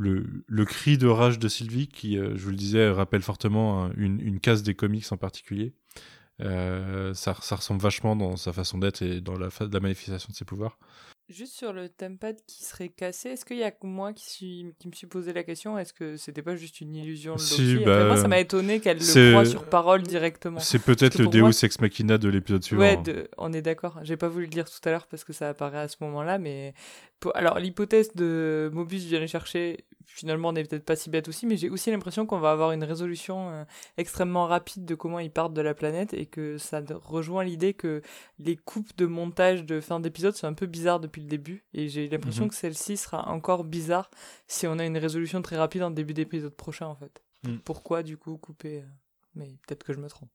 le, 0.00 0.26
le 0.46 0.64
cri 0.64 0.98
de 0.98 1.06
rage 1.06 1.38
de 1.38 1.48
Sylvie 1.48 1.88
qui, 1.88 2.18
euh, 2.18 2.32
je 2.36 2.42
vous 2.42 2.50
le 2.50 2.56
disais, 2.56 2.90
rappelle 2.90 3.22
fortement 3.22 3.84
un- 3.84 3.92
une, 3.96 4.20
une 4.20 4.40
case 4.40 4.62
des 4.62 4.74
comics 4.74 5.04
en 5.12 5.16
particulier. 5.16 5.72
Euh, 6.40 7.12
ça, 7.12 7.36
ça 7.42 7.56
ressemble 7.56 7.82
vachement 7.82 8.16
dans 8.16 8.36
sa 8.36 8.52
façon 8.52 8.78
d'être 8.78 9.02
et 9.02 9.20
dans 9.20 9.36
la, 9.36 9.48
manifestation 9.80 10.28
de 10.30 10.34
ses 10.34 10.44
pouvoirs. 10.46 10.78
Juste 11.28 11.52
sur 11.52 11.72
le 11.72 11.88
tempad 11.88 12.34
qui 12.46 12.64
serait 12.64 12.88
cassé, 12.88 13.28
est-ce 13.28 13.44
qu'il 13.44 13.58
y 13.58 13.62
a 13.62 13.70
que 13.70 13.86
moi 13.86 14.12
qui, 14.12 14.28
suis, 14.28 14.66
qui 14.80 14.88
me 14.88 14.92
suis 14.92 15.06
posé 15.06 15.32
la 15.32 15.44
question 15.44 15.78
Est-ce 15.78 15.92
que 15.92 16.16
c'était 16.16 16.42
pas 16.42 16.56
juste 16.56 16.80
une 16.80 16.92
illusion 16.96 17.34
de 17.34 17.40
Si, 17.40 17.76
bah, 17.84 17.92
Après, 17.94 18.06
Moi, 18.06 18.16
ça 18.16 18.26
m'a 18.26 18.40
étonné 18.40 18.80
qu'elle 18.80 18.98
le 18.98 19.30
croie 19.30 19.44
sur 19.44 19.64
parole 19.66 20.02
directement. 20.02 20.58
C'est 20.58 20.80
peut-être 20.80 21.18
le 21.18 21.28
Deus 21.28 21.40
moi- 21.42 21.50
Ex 21.62 21.78
Machina 21.80 22.18
de 22.18 22.28
l'épisode 22.28 22.64
suivant. 22.64 22.80
Ouais, 22.82 22.96
de- 22.96 23.28
on 23.38 23.52
est 23.52 23.62
d'accord. 23.62 24.00
J'ai 24.02 24.16
pas 24.16 24.28
voulu 24.28 24.46
le 24.46 24.50
dire 24.50 24.64
tout 24.68 24.80
à 24.88 24.90
l'heure 24.90 25.06
parce 25.06 25.22
que 25.22 25.32
ça 25.32 25.50
apparaît 25.50 25.78
à 25.78 25.88
ce 25.88 25.98
moment-là, 26.00 26.38
mais 26.38 26.74
alors 27.34 27.58
l'hypothèse 27.58 28.14
de 28.14 28.70
Mobius 28.72 29.04
vient 29.04 29.26
chercher, 29.26 29.84
finalement, 30.06 30.52
n'est 30.52 30.64
peut-être 30.64 30.84
pas 30.84 30.96
si 30.96 31.10
bête 31.10 31.28
aussi, 31.28 31.46
mais 31.46 31.56
j'ai 31.56 31.68
aussi 31.70 31.90
l'impression 31.90 32.26
qu'on 32.26 32.38
va 32.38 32.50
avoir 32.50 32.72
une 32.72 32.82
résolution 32.84 33.50
euh, 33.50 33.64
extrêmement 33.96 34.46
rapide 34.46 34.84
de 34.84 34.94
comment 34.94 35.18
ils 35.18 35.30
partent 35.30 35.54
de 35.54 35.60
la 35.60 35.74
planète 35.74 36.14
et 36.14 36.26
que 36.26 36.58
ça 36.58 36.82
rejoint 37.04 37.44
l'idée 37.44 37.74
que 37.74 38.02
les 38.38 38.56
coupes 38.56 38.96
de 38.96 39.06
montage 39.06 39.64
de 39.64 39.80
fin 39.80 40.00
d'épisode 40.00 40.34
sont 40.34 40.46
un 40.46 40.54
peu 40.54 40.66
bizarres 40.66 41.00
depuis 41.00 41.22
le 41.22 41.28
début 41.28 41.64
et 41.74 41.88
j'ai 41.88 42.08
l'impression 42.08 42.44
Mhm. 42.44 42.50
que 42.50 42.56
celle-ci 42.56 42.96
sera 42.96 43.28
encore 43.28 43.64
bizarre 43.64 44.10
si 44.46 44.66
on 44.66 44.78
a 44.78 44.84
une 44.86 44.98
résolution 44.98 45.42
très 45.42 45.56
rapide 45.56 45.82
en 45.82 45.90
début 45.90 46.14
d'épisode 46.14 46.54
prochain 46.54 46.86
en 46.86 46.96
fait. 46.96 47.22
Mm. 47.44 47.56
Pourquoi 47.64 48.02
du 48.02 48.16
coup 48.16 48.36
couper 48.38 48.78
euh, 48.78 48.86
Mais 49.34 49.46
peut-être 49.66 49.84
que 49.84 49.92
je 49.92 49.98
me 49.98 50.08
trompe. 50.08 50.30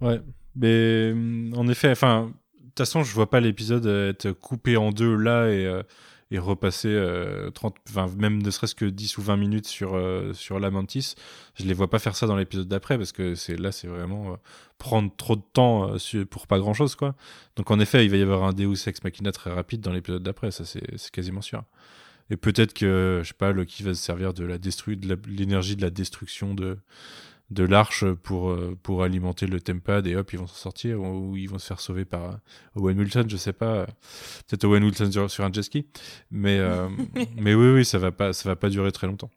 Ouais, 0.00 0.20
mais 0.56 1.10
hum, 1.12 1.52
en 1.56 1.68
effet, 1.68 1.90
enfin, 1.90 2.32
toute 2.78 2.86
façon, 2.86 3.02
je 3.02 3.12
vois 3.14 3.30
pas 3.30 3.40
l'épisode 3.40 3.86
être 3.86 4.32
coupé 4.32 4.76
en 4.76 4.90
deux 4.90 5.14
là 5.14 5.48
et, 5.48 5.66
euh, 5.66 5.82
et 6.30 6.38
repasser 6.38 6.88
euh, 6.88 7.50
30, 7.50 7.76
enfin, 7.88 8.06
même 8.18 8.42
ne 8.42 8.50
serait-ce 8.50 8.74
que 8.74 8.84
10 8.84 9.18
ou 9.18 9.22
20 9.22 9.36
minutes 9.36 9.66
sur, 9.66 9.94
euh, 9.94 10.32
sur 10.34 10.60
la 10.60 10.70
Mantis. 10.70 11.14
Je 11.54 11.64
les 11.64 11.72
vois 11.72 11.88
pas 11.88 11.98
faire 11.98 12.16
ça 12.16 12.26
dans 12.26 12.36
l'épisode 12.36 12.68
d'après 12.68 12.98
parce 12.98 13.12
que 13.12 13.34
c'est 13.34 13.56
là, 13.56 13.72
c'est 13.72 13.86
vraiment 13.86 14.32
euh, 14.32 14.36
prendre 14.76 15.10
trop 15.16 15.36
de 15.36 15.42
temps 15.52 15.94
euh, 15.94 16.24
pour 16.26 16.46
pas 16.46 16.58
grand-chose, 16.58 16.96
quoi. 16.96 17.14
Donc 17.56 17.70
en 17.70 17.80
effet, 17.80 18.04
il 18.04 18.10
va 18.10 18.18
y 18.18 18.22
avoir 18.22 18.44
un 18.44 18.52
Deus 18.52 18.86
Ex 18.86 19.02
Machina 19.04 19.32
très 19.32 19.50
rapide 19.52 19.80
dans 19.80 19.92
l'épisode 19.92 20.22
d'après, 20.22 20.50
ça 20.50 20.64
c'est 20.64 21.10
quasiment 21.10 21.42
sûr. 21.42 21.62
Et 22.30 22.36
peut-être 22.36 22.74
que, 22.74 23.20
je 23.22 23.28
sais 23.28 23.34
pas, 23.34 23.52
Loki 23.52 23.82
va 23.82 23.94
se 23.94 24.02
servir 24.02 24.34
de 24.34 24.46
de 24.46 25.18
l'énergie 25.26 25.76
de 25.76 25.82
la 25.82 25.88
destruction 25.88 26.52
de, 26.54 26.76
de 27.50 27.64
l'arche 27.64 28.04
pour, 28.12 28.50
euh, 28.50 28.76
pour 28.82 29.02
alimenter 29.02 29.46
le 29.46 29.60
tempad 29.60 30.06
et 30.06 30.16
hop, 30.16 30.32
ils 30.32 30.38
vont 30.38 30.46
s'en 30.46 30.54
sortir 30.54 31.00
ou, 31.00 31.30
ou 31.30 31.36
ils 31.36 31.48
vont 31.48 31.58
se 31.58 31.66
faire 31.66 31.80
sauver 31.80 32.04
par 32.04 32.24
euh, 32.24 32.36
Owen 32.76 32.98
Wilson, 32.98 33.24
je 33.26 33.36
sais 33.36 33.52
pas. 33.52 33.86
Peut-être 34.46 34.64
Owen 34.64 34.84
Wilson 34.84 35.10
sur, 35.10 35.30
sur 35.30 35.44
un 35.44 35.52
jet 35.52 35.62
ski. 35.62 35.86
Mais, 36.30 36.58
euh, 36.58 36.88
mais 37.36 37.54
oui, 37.54 37.70
oui, 37.70 37.84
ça 37.84 37.98
va 37.98 38.12
pas, 38.12 38.32
ça 38.32 38.48
va 38.48 38.56
pas 38.56 38.68
durer 38.68 38.92
très 38.92 39.06
longtemps. 39.06 39.30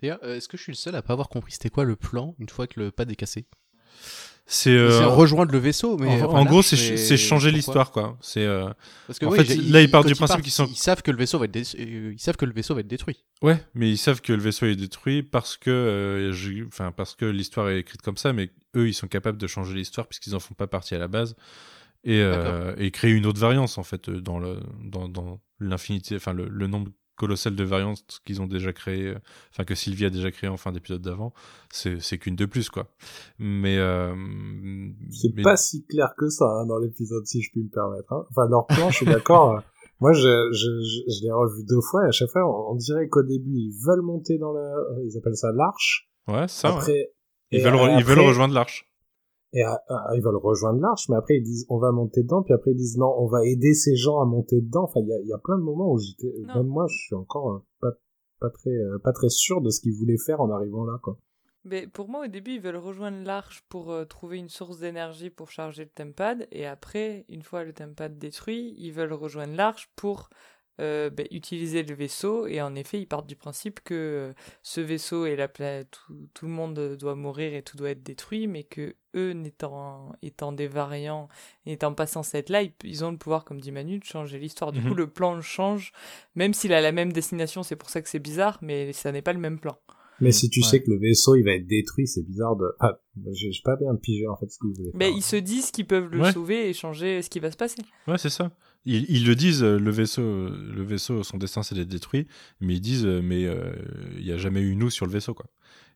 D'ailleurs, 0.00 0.24
est-ce 0.24 0.48
que 0.48 0.56
je 0.56 0.62
suis 0.62 0.72
le 0.72 0.76
seul 0.76 0.96
à 0.96 1.02
pas 1.02 1.12
avoir 1.12 1.28
compris 1.28 1.52
c'était 1.52 1.68
quoi 1.68 1.84
le 1.84 1.96
plan 1.96 2.34
une 2.38 2.48
fois 2.48 2.66
que 2.66 2.80
le 2.80 2.90
pad 2.90 3.10
est 3.10 3.16
cassé? 3.16 3.46
C'est, 4.48 4.70
euh, 4.70 5.08
rejoindre 5.08 5.50
le 5.50 5.58
vaisseau, 5.58 5.98
mais 5.98 6.22
en, 6.22 6.26
enfin, 6.26 6.38
en 6.38 6.44
gros, 6.44 6.62
c'est 6.62 7.16
changer 7.16 7.50
l'histoire, 7.50 7.90
quoi. 7.90 8.16
C'est, 8.20 8.44
euh, 8.44 8.68
Parce 9.08 9.18
que 9.18 9.26
En 9.26 9.30
oui, 9.30 9.44
fait, 9.44 9.56
là, 9.56 9.80
ils 9.82 9.90
partent 9.90 10.06
du 10.06 10.14
principe 10.14 10.40
qu'ils 10.42 10.52
sont- 10.52 10.66
Ils 10.66 10.76
savent 10.76 11.02
que 11.02 11.10
le 11.10 11.16
vaisseau 11.16 11.38
va 11.40 11.46
être, 11.46 11.50
dé- 11.50 11.62
euh, 11.80 12.12
ils 12.12 12.20
savent 12.20 12.36
que 12.36 12.44
le 12.44 12.52
vaisseau 12.52 12.74
va 12.74 12.80
être 12.82 12.86
détruit. 12.86 13.24
Ouais, 13.42 13.60
mais 13.74 13.90
ils 13.90 13.98
savent 13.98 14.20
que 14.20 14.32
le 14.32 14.40
vaisseau 14.40 14.66
est 14.66 14.76
détruit 14.76 15.24
parce 15.24 15.56
que, 15.56 16.30
enfin, 16.68 16.92
parce 16.92 17.16
que 17.16 17.24
l'histoire 17.24 17.68
est 17.70 17.80
écrite 17.80 18.02
comme 18.02 18.16
ça, 18.16 18.32
mais 18.32 18.50
eux, 18.76 18.86
ils 18.88 18.94
sont 18.94 19.08
capables 19.08 19.38
de 19.38 19.46
changer 19.48 19.74
l'histoire 19.74 20.06
puisqu'ils 20.06 20.36
en 20.36 20.40
font 20.40 20.54
pas 20.54 20.68
partie 20.68 20.94
à 20.94 20.98
la 20.98 21.08
base 21.08 21.34
et, 22.04 22.20
euh, 22.20 22.72
et 22.78 22.92
créer 22.92 23.10
une 23.12 23.26
autre 23.26 23.40
variance 23.40 23.78
en 23.78 23.82
fait 23.82 24.08
dans 24.10 24.38
le 24.38 24.58
dans, 24.84 25.08
dans 25.08 25.40
l'infinité, 25.58 26.14
enfin 26.16 26.32
le, 26.32 26.46
le 26.48 26.66
nombre 26.68 26.90
colossal 27.16 27.56
de 27.56 27.64
variantes 27.64 28.20
qu'ils 28.24 28.40
ont 28.42 28.46
déjà 28.46 28.72
créé, 28.72 29.08
euh, 29.08 29.18
enfin 29.50 29.64
que 29.64 29.74
Sylvie 29.74 30.04
a 30.04 30.10
déjà 30.10 30.30
créé 30.30 30.48
en 30.48 30.56
fin 30.56 30.70
d'épisode 30.72 31.02
d'avant, 31.02 31.32
c'est 31.70 32.00
c'est 32.00 32.18
qu'une 32.18 32.36
de 32.36 32.46
plus 32.46 32.68
quoi. 32.70 32.88
Mais 33.38 33.78
euh, 33.78 34.14
C'est 35.10 35.34
mais- 35.34 35.42
pas 35.42 35.56
si 35.56 35.84
clair 35.86 36.14
que 36.16 36.28
ça 36.28 36.44
hein, 36.44 36.66
dans 36.66 36.78
l'épisode, 36.78 37.26
si 37.26 37.42
je 37.42 37.50
puis 37.50 37.62
me 37.62 37.68
permettre. 37.70 38.12
hein. 38.12 38.24
Enfin, 38.30 38.48
leur 38.48 38.66
plan, 38.66 38.90
je 38.90 38.96
suis 38.96 39.06
d'accord. 39.06 39.56
euh, 39.56 39.60
Moi, 40.00 40.12
je, 40.12 40.20
je, 40.20 40.58
je, 40.58 41.10
je 41.10 41.24
l'ai 41.24 41.32
revu 41.32 41.64
deux 41.64 41.80
fois 41.80 42.04
et 42.04 42.08
à 42.08 42.12
chaque 42.12 42.28
fois, 42.28 42.42
on, 42.44 42.72
on 42.72 42.76
dirait 42.76 43.08
qu'au 43.08 43.22
début, 43.22 43.50
ils 43.54 43.74
veulent 43.86 44.02
monter 44.02 44.36
dans 44.36 44.52
la, 44.52 44.60
euh, 44.60 45.02
ils 45.10 45.16
appellent 45.16 45.36
ça 45.36 45.52
l'arche. 45.52 46.10
ouais, 46.28 46.46
ça. 46.48 46.68
ouais. 46.70 46.76
Après, 46.76 47.10
Ils 47.50 47.60
et 47.60 47.62
veulent 47.62 47.96
ils 47.98 48.04
veulent 48.04 48.20
rejoindre 48.20 48.52
l'arche. 48.52 48.84
Et 49.52 49.64
euh, 49.64 49.70
euh, 49.90 49.96
ils 50.14 50.22
veulent 50.22 50.36
rejoindre 50.36 50.80
l'arche, 50.80 51.08
mais 51.08 51.16
après 51.16 51.36
ils 51.36 51.42
disent 51.42 51.66
on 51.68 51.78
va 51.78 51.92
monter 51.92 52.22
dedans, 52.22 52.42
puis 52.42 52.52
après 52.52 52.72
ils 52.72 52.76
disent 52.76 52.98
non, 52.98 53.14
on 53.18 53.26
va 53.26 53.44
aider 53.44 53.74
ces 53.74 53.96
gens 53.96 54.20
à 54.20 54.24
monter 54.24 54.60
dedans. 54.60 54.84
Enfin, 54.84 55.00
il 55.00 55.08
y 55.08 55.12
a, 55.12 55.20
il 55.20 55.28
y 55.28 55.32
a 55.32 55.38
plein 55.38 55.56
de 55.56 55.62
moments 55.62 55.92
où 55.92 55.98
j'étais, 55.98 56.32
même 56.46 56.66
moi, 56.66 56.86
je 56.88 56.96
suis 56.96 57.14
encore 57.14 57.52
euh, 57.52 57.64
pas, 57.80 57.92
pas 58.40 58.50
très, 58.50 58.70
euh, 58.70 58.98
pas 59.02 59.12
très 59.12 59.28
sûr 59.28 59.60
de 59.60 59.70
ce 59.70 59.80
qu'ils 59.80 59.94
voulaient 59.94 60.18
faire 60.18 60.40
en 60.40 60.50
arrivant 60.50 60.84
là, 60.84 60.98
quoi. 61.02 61.18
Mais 61.68 61.88
pour 61.88 62.08
moi, 62.08 62.26
au 62.26 62.28
début, 62.28 62.52
ils 62.52 62.60
veulent 62.60 62.76
rejoindre 62.76 63.24
l'arche 63.24 63.64
pour 63.68 63.90
euh, 63.90 64.04
trouver 64.04 64.38
une 64.38 64.48
source 64.48 64.78
d'énergie 64.78 65.30
pour 65.30 65.50
charger 65.50 65.82
le 65.82 65.90
tempad. 65.90 66.46
Et 66.52 66.64
après, 66.64 67.24
une 67.28 67.42
fois 67.42 67.64
le 67.64 67.72
tempad 67.72 68.16
détruit, 68.18 68.76
ils 68.78 68.92
veulent 68.92 69.12
rejoindre 69.12 69.56
l'arche 69.56 69.90
pour 69.96 70.30
euh, 70.80 71.10
ben, 71.10 71.26
utiliser 71.30 71.82
le 71.82 71.94
vaisseau. 71.94 72.46
Et 72.46 72.60
en 72.60 72.74
effet, 72.74 73.00
ils 73.00 73.06
partent 73.06 73.26
du 73.26 73.36
principe 73.36 73.80
que 73.84 73.94
euh, 73.94 74.32
ce 74.62 74.80
vaisseau 74.80 75.26
et 75.26 75.36
la 75.36 75.48
pla- 75.48 75.84
tout, 75.84 76.28
tout 76.34 76.46
le 76.46 76.52
monde 76.52 76.96
doit 76.98 77.14
mourir 77.14 77.54
et 77.54 77.62
tout 77.62 77.76
doit 77.76 77.90
être 77.90 78.02
détruit, 78.02 78.46
mais 78.46 78.62
que 78.64 78.94
eux, 79.14 79.32
n'étant 79.32 80.14
étant 80.22 80.52
des 80.52 80.66
variants, 80.68 81.28
n'étant 81.64 81.94
pas 81.94 82.06
censés 82.06 82.38
être 82.38 82.50
là, 82.50 82.62
ils, 82.62 82.72
ils 82.84 83.04
ont 83.04 83.10
le 83.10 83.16
pouvoir, 83.18 83.44
comme 83.44 83.60
dit 83.60 83.72
Manu, 83.72 83.98
de 83.98 84.04
changer 84.04 84.38
l'histoire. 84.38 84.72
Du 84.72 84.80
Mhm. 84.80 84.88
coup, 84.88 84.94
le 84.94 85.06
plan 85.08 85.40
change, 85.40 85.92
même 86.34 86.52
s'il 86.54 86.72
a 86.72 86.80
la 86.80 86.92
même 86.92 87.12
destination. 87.12 87.62
C'est 87.62 87.76
pour 87.76 87.88
ça 87.90 88.02
que 88.02 88.08
c'est 88.08 88.18
bizarre, 88.18 88.58
mais 88.60 88.92
ça 88.92 89.12
n'est 89.12 89.22
pas 89.22 89.32
le 89.32 89.38
même 89.40 89.58
plan. 89.58 89.76
Mais 90.18 90.32
si 90.32 90.48
tu 90.48 90.60
Ouais. 90.60 90.66
sais 90.66 90.82
que 90.82 90.90
le 90.90 90.98
vaisseau 90.98 91.34
il 91.36 91.42
va 91.44 91.52
être 91.52 91.66
détruit, 91.66 92.06
c'est 92.06 92.22
bizarre 92.22 92.56
de. 92.56 92.64
Ah, 92.80 92.98
j'ai 93.32 93.52
j'ai 93.52 93.60
pas 93.62 93.76
bien 93.76 93.94
pigé 93.96 94.26
en 94.26 94.34
fait 94.36 94.50
ce 94.50 94.58
qu'ils 94.58 94.72
voulaient. 94.74 94.90
Mais 94.94 95.08
faire. 95.08 95.14
ils 95.18 95.22
se 95.22 95.36
disent 95.36 95.70
qu'ils 95.70 95.86
peuvent 95.86 96.08
le 96.10 96.22
Ouais. 96.22 96.32
sauver 96.32 96.70
et 96.70 96.72
changer 96.72 97.20
ce 97.20 97.28
qui 97.28 97.38
va 97.38 97.50
se 97.50 97.56
passer. 97.58 97.82
Ouais, 98.08 98.16
c'est 98.16 98.30
ça. 98.30 98.50
Ils, 98.86 99.04
ils 99.10 99.26
le 99.26 99.34
disent, 99.34 99.62
euh, 99.62 99.78
le 99.78 99.90
vaisseau, 99.90 100.22
euh, 100.22 100.72
le 100.74 100.82
vaisseau, 100.82 101.22
son 101.24 101.36
destin 101.38 101.62
c'est 101.62 101.74
d'être 101.74 101.88
détruit, 101.88 102.26
mais 102.60 102.74
ils 102.74 102.80
disent, 102.80 103.04
euh, 103.04 103.20
mais 103.20 103.44
euh, 103.44 103.74
il 104.16 104.24
n'y 104.24 104.32
a 104.32 104.38
jamais 104.38 104.60
eu 104.60 104.76
nous 104.76 104.90
sur 104.90 105.04
le 105.06 105.12
vaisseau, 105.12 105.34
quoi. 105.34 105.46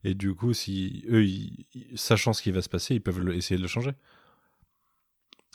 Et 0.05 0.15
du 0.15 0.35
coup, 0.35 0.53
si 0.55 1.05
eux, 1.09 1.25
ils- 1.25 1.67
sachant 1.95 2.33
ce 2.33 2.43
qui 2.43 2.51
va 2.51 2.63
se 2.63 2.69
passer, 2.69 2.95
ils 2.97 3.01
peuvent 3.01 3.21
le- 3.21 3.35
essayer 3.37 3.57
de 3.57 3.63
le 3.63 3.69
changer. 3.69 3.93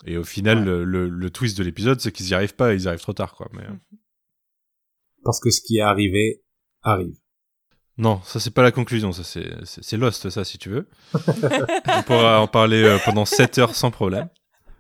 Et 0.06 0.18
au 0.18 0.24
final, 0.24 0.60
Ouais. 0.60 0.66
le, 0.66 0.84
le- 0.86 1.10
le 1.10 1.30
twist 1.30 1.58
de 1.58 1.64
l'épisode, 1.64 2.00
c'est 2.00 2.12
qu'ils 2.12 2.28
n'y 2.28 2.34
arrivent 2.34 2.56
pas, 2.56 2.74
ils 2.74 2.88
arrivent 2.88 3.00
trop 3.02 3.14
tard, 3.14 3.34
quoi. 3.36 3.50
Mais, 3.54 3.64
euh, 3.64 3.98
Parce 5.24 5.40
que 5.40 5.50
ce 5.50 5.62
qui 5.62 5.78
est 5.78 5.82
arrivé 5.82 6.42
arrive. 6.84 7.16
Non, 7.98 8.22
ça 8.24 8.40
c'est 8.42 8.52
pas 8.52 8.62
la 8.62 8.72
conclusion, 8.72 9.14
ça 9.14 9.24
c'est 9.24 9.50
c'est 9.64 9.82
c'est 9.84 9.96
Lost, 9.98 10.30
ça 10.30 10.44
si 10.44 10.58
tu 10.58 10.70
veux. 10.70 10.88
On 11.14 12.04
pourra 12.04 12.42
en 12.42 12.48
parler 12.48 12.84
euh, 12.84 12.98
pendant 13.06 13.24
7 13.26 13.58
heures 13.58 13.74
sans 13.74 13.90
problème. 13.90 14.28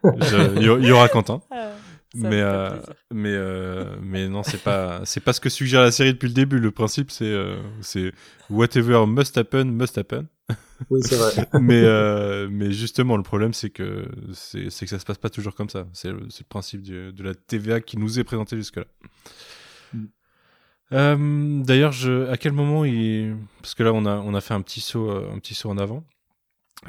Il 0.03 0.61
y, 0.64 0.65
il 0.65 0.86
y 0.86 0.91
aura 0.91 1.07
Quentin. 1.10 1.41
Mais 2.15 2.41
euh, 2.41 2.69
mais 3.13 3.33
euh, 3.33 3.95
mais 4.01 4.27
non, 4.29 4.43
c'est 4.43 4.61
pas 4.61 5.01
c'est 5.05 5.19
pas 5.19 5.33
ce 5.33 5.41
que 5.41 5.49
suggère 5.49 5.81
la 5.81 5.91
série 5.91 6.13
depuis 6.13 6.27
le 6.27 6.33
début. 6.33 6.59
Le 6.59 6.71
principe 6.71 7.11
c'est 7.11 7.25
euh, 7.25 7.61
c'est 7.81 8.13
whatever 8.49 9.05
must 9.07 9.37
happen 9.37 9.65
must 9.65 9.97
happen. 9.97 10.27
Oui, 10.89 11.01
c'est 11.03 11.15
vrai. 11.15 11.47
mais 11.61 11.81
euh, 11.83 12.47
mais 12.49 12.71
justement 12.71 13.17
le 13.17 13.23
problème 13.23 13.53
c'est 13.53 13.69
que 13.69 14.05
c'est 14.33 14.69
c'est 14.69 14.85
que 14.85 14.89
ça 14.91 14.99
se 14.99 15.05
passe 15.05 15.17
pas 15.17 15.29
toujours 15.29 15.55
comme 15.55 15.69
ça. 15.69 15.87
C'est 15.93 16.11
le, 16.11 16.21
c'est 16.29 16.41
le 16.43 16.49
principe 16.49 16.81
du- 16.81 17.11
de 17.11 17.23
la 17.23 17.33
TVA 17.35 17.81
qui 17.81 17.97
nous 17.97 18.19
est 18.19 18.23
présenté 18.23 18.55
jusque 18.55 18.77
là. 18.77 18.85
Mm. 19.93 20.05
Euh, 20.93 21.63
D'ailleurs, 21.63 21.91
je 21.91 22.29
à 22.29 22.37
quel 22.37 22.51
moment 22.53 22.85
il 22.85 23.35
parce 23.61 23.73
que 23.75 23.83
là 23.83 23.91
on 23.93 24.05
a 24.05 24.17
on 24.17 24.33
a 24.35 24.41
fait 24.41 24.53
un 24.53 24.61
petit 24.61 24.81
saut 24.81 25.09
un 25.11 25.39
petit 25.39 25.55
saut 25.55 25.69
en 25.69 25.77
avant. 25.77 26.05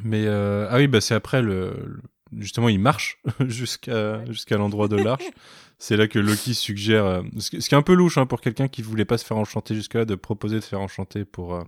Mais 0.03 0.27
euh, 0.27 0.66
ah 0.70 0.77
oui 0.77 0.89
bah 0.89 1.01
c'est 1.01 1.15
après 1.15 1.40
le, 1.43 1.70
le- 1.86 2.03
justement 2.39 2.69
il 2.69 2.79
marche 2.79 3.21
jusqu'à 3.41 4.25
jusqu'à 4.27 4.57
l'endroit 4.57 4.89
de 4.89 4.97
l'arche. 4.97 5.25
C'est 5.79 5.97
là 5.97 6.09
que 6.09 6.19
Loki 6.19 6.55
suggère, 6.55 7.05
euh, 7.05 7.23
ce, 7.39 7.51
qui 7.51 7.57
est 7.57 7.75
un 7.75 7.83
peu 7.83 7.93
louche 7.93 8.17
hein, 8.17 8.25
pour 8.25 8.41
quelqu'un 8.41 8.67
qui 8.67 8.81
voulait 8.81 9.05
pas 9.05 9.19
se 9.19 9.27
faire 9.27 9.37
enchanter 9.37 9.75
jusque-là, 9.75 10.07
de 10.07 10.15
proposer 10.15 10.57
de 10.57 10.61
se 10.63 10.69
faire 10.69 10.81
enchanter 10.81 11.27
pour 11.27 11.55
euh, 11.55 11.65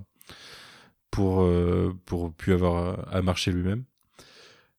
pour 1.11 1.43
euh, 1.43 1.95
pour 2.07 2.33
plus 2.33 2.55
avoir 2.55 3.07
à 3.13 3.21
marcher 3.23 3.53
lui-même. 3.53 3.85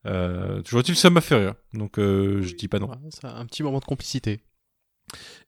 Euh, 0.06 0.62
toujours 0.62 0.80
est-il, 0.80 0.96
ça 0.96 1.10
m'a 1.10 1.22
fait 1.22 1.36
rire, 1.36 1.56
donc 1.74 2.00
euh, 2.00 2.42
je 2.42 2.56
dis 2.56 2.68
pas 2.68 2.80
non. 2.80 2.90
C'est 3.10 3.26
un 3.26 3.46
petit 3.46 3.64
moment 3.64 3.80
de 3.80 3.86
complicité. 3.86 4.40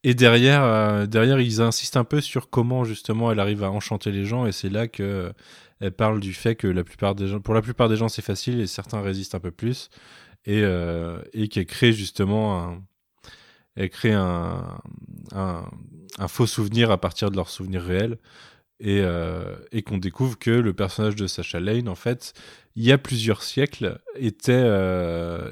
Et 0.03 0.13
derrière, 0.13 0.63
euh, 0.63 1.05
derrière, 1.05 1.39
ils 1.39 1.61
insistent 1.61 1.97
un 1.97 2.03
peu 2.03 2.19
sur 2.22 2.49
comment 2.49 2.84
justement 2.84 3.31
elle 3.31 3.39
arrive 3.39 3.63
à 3.63 3.72
enchanter 3.72 4.11
les 4.11 4.26
gens, 4.26 4.45
et 4.45 4.51
c'est 4.51 4.69
là 4.69 4.88
que 4.88 5.03
euh, 5.03 5.31
elle 5.80 5.91
parle 5.91 6.19
du 6.19 6.34
fait 6.34 6.55
que 6.55 6.68
la 6.68 6.84
plupart 6.84 7.15
des 7.15 7.27
gens, 7.27 7.39
pour 7.39 7.53
la 7.53 7.61
plupart 7.61 7.88
des 7.88 7.95
gens, 7.95 8.09
c'est 8.09 8.22
facile 8.22 8.59
et 8.59 8.68
certains 8.68 9.01
résistent 9.01 9.35
un 9.35 9.39
peu 9.39 9.51
plus, 9.51 9.89
et 10.45 10.61
euh, 10.63 11.22
et 11.34 11.47
qu'elle 11.47 11.65
crée 11.65 11.93
justement 11.93 12.81
un, 14.13 15.63
un, 16.18 16.27
faux 16.27 16.47
souvenir 16.47 16.91
à 16.91 16.99
partir 16.99 17.31
de 17.31 17.35
leurs 17.35 17.49
souvenirs 17.49 17.84
réels, 17.84 18.18
et 18.80 19.01
euh, 19.01 19.55
et 19.72 19.81
qu'on 19.84 19.97
découvre 19.97 20.38
que 20.38 20.51
le 20.51 20.73
personnage 20.73 21.15
de 21.15 21.27
Sacha 21.27 21.59
Lane, 21.59 21.88
en 21.88 21.95
fait, 21.95 22.34
il 22.76 22.84
y 22.84 22.91
a 22.91 22.97
plusieurs 22.97 23.43
siècles, 23.43 23.99
était 24.15 24.53
euh, 24.53 25.51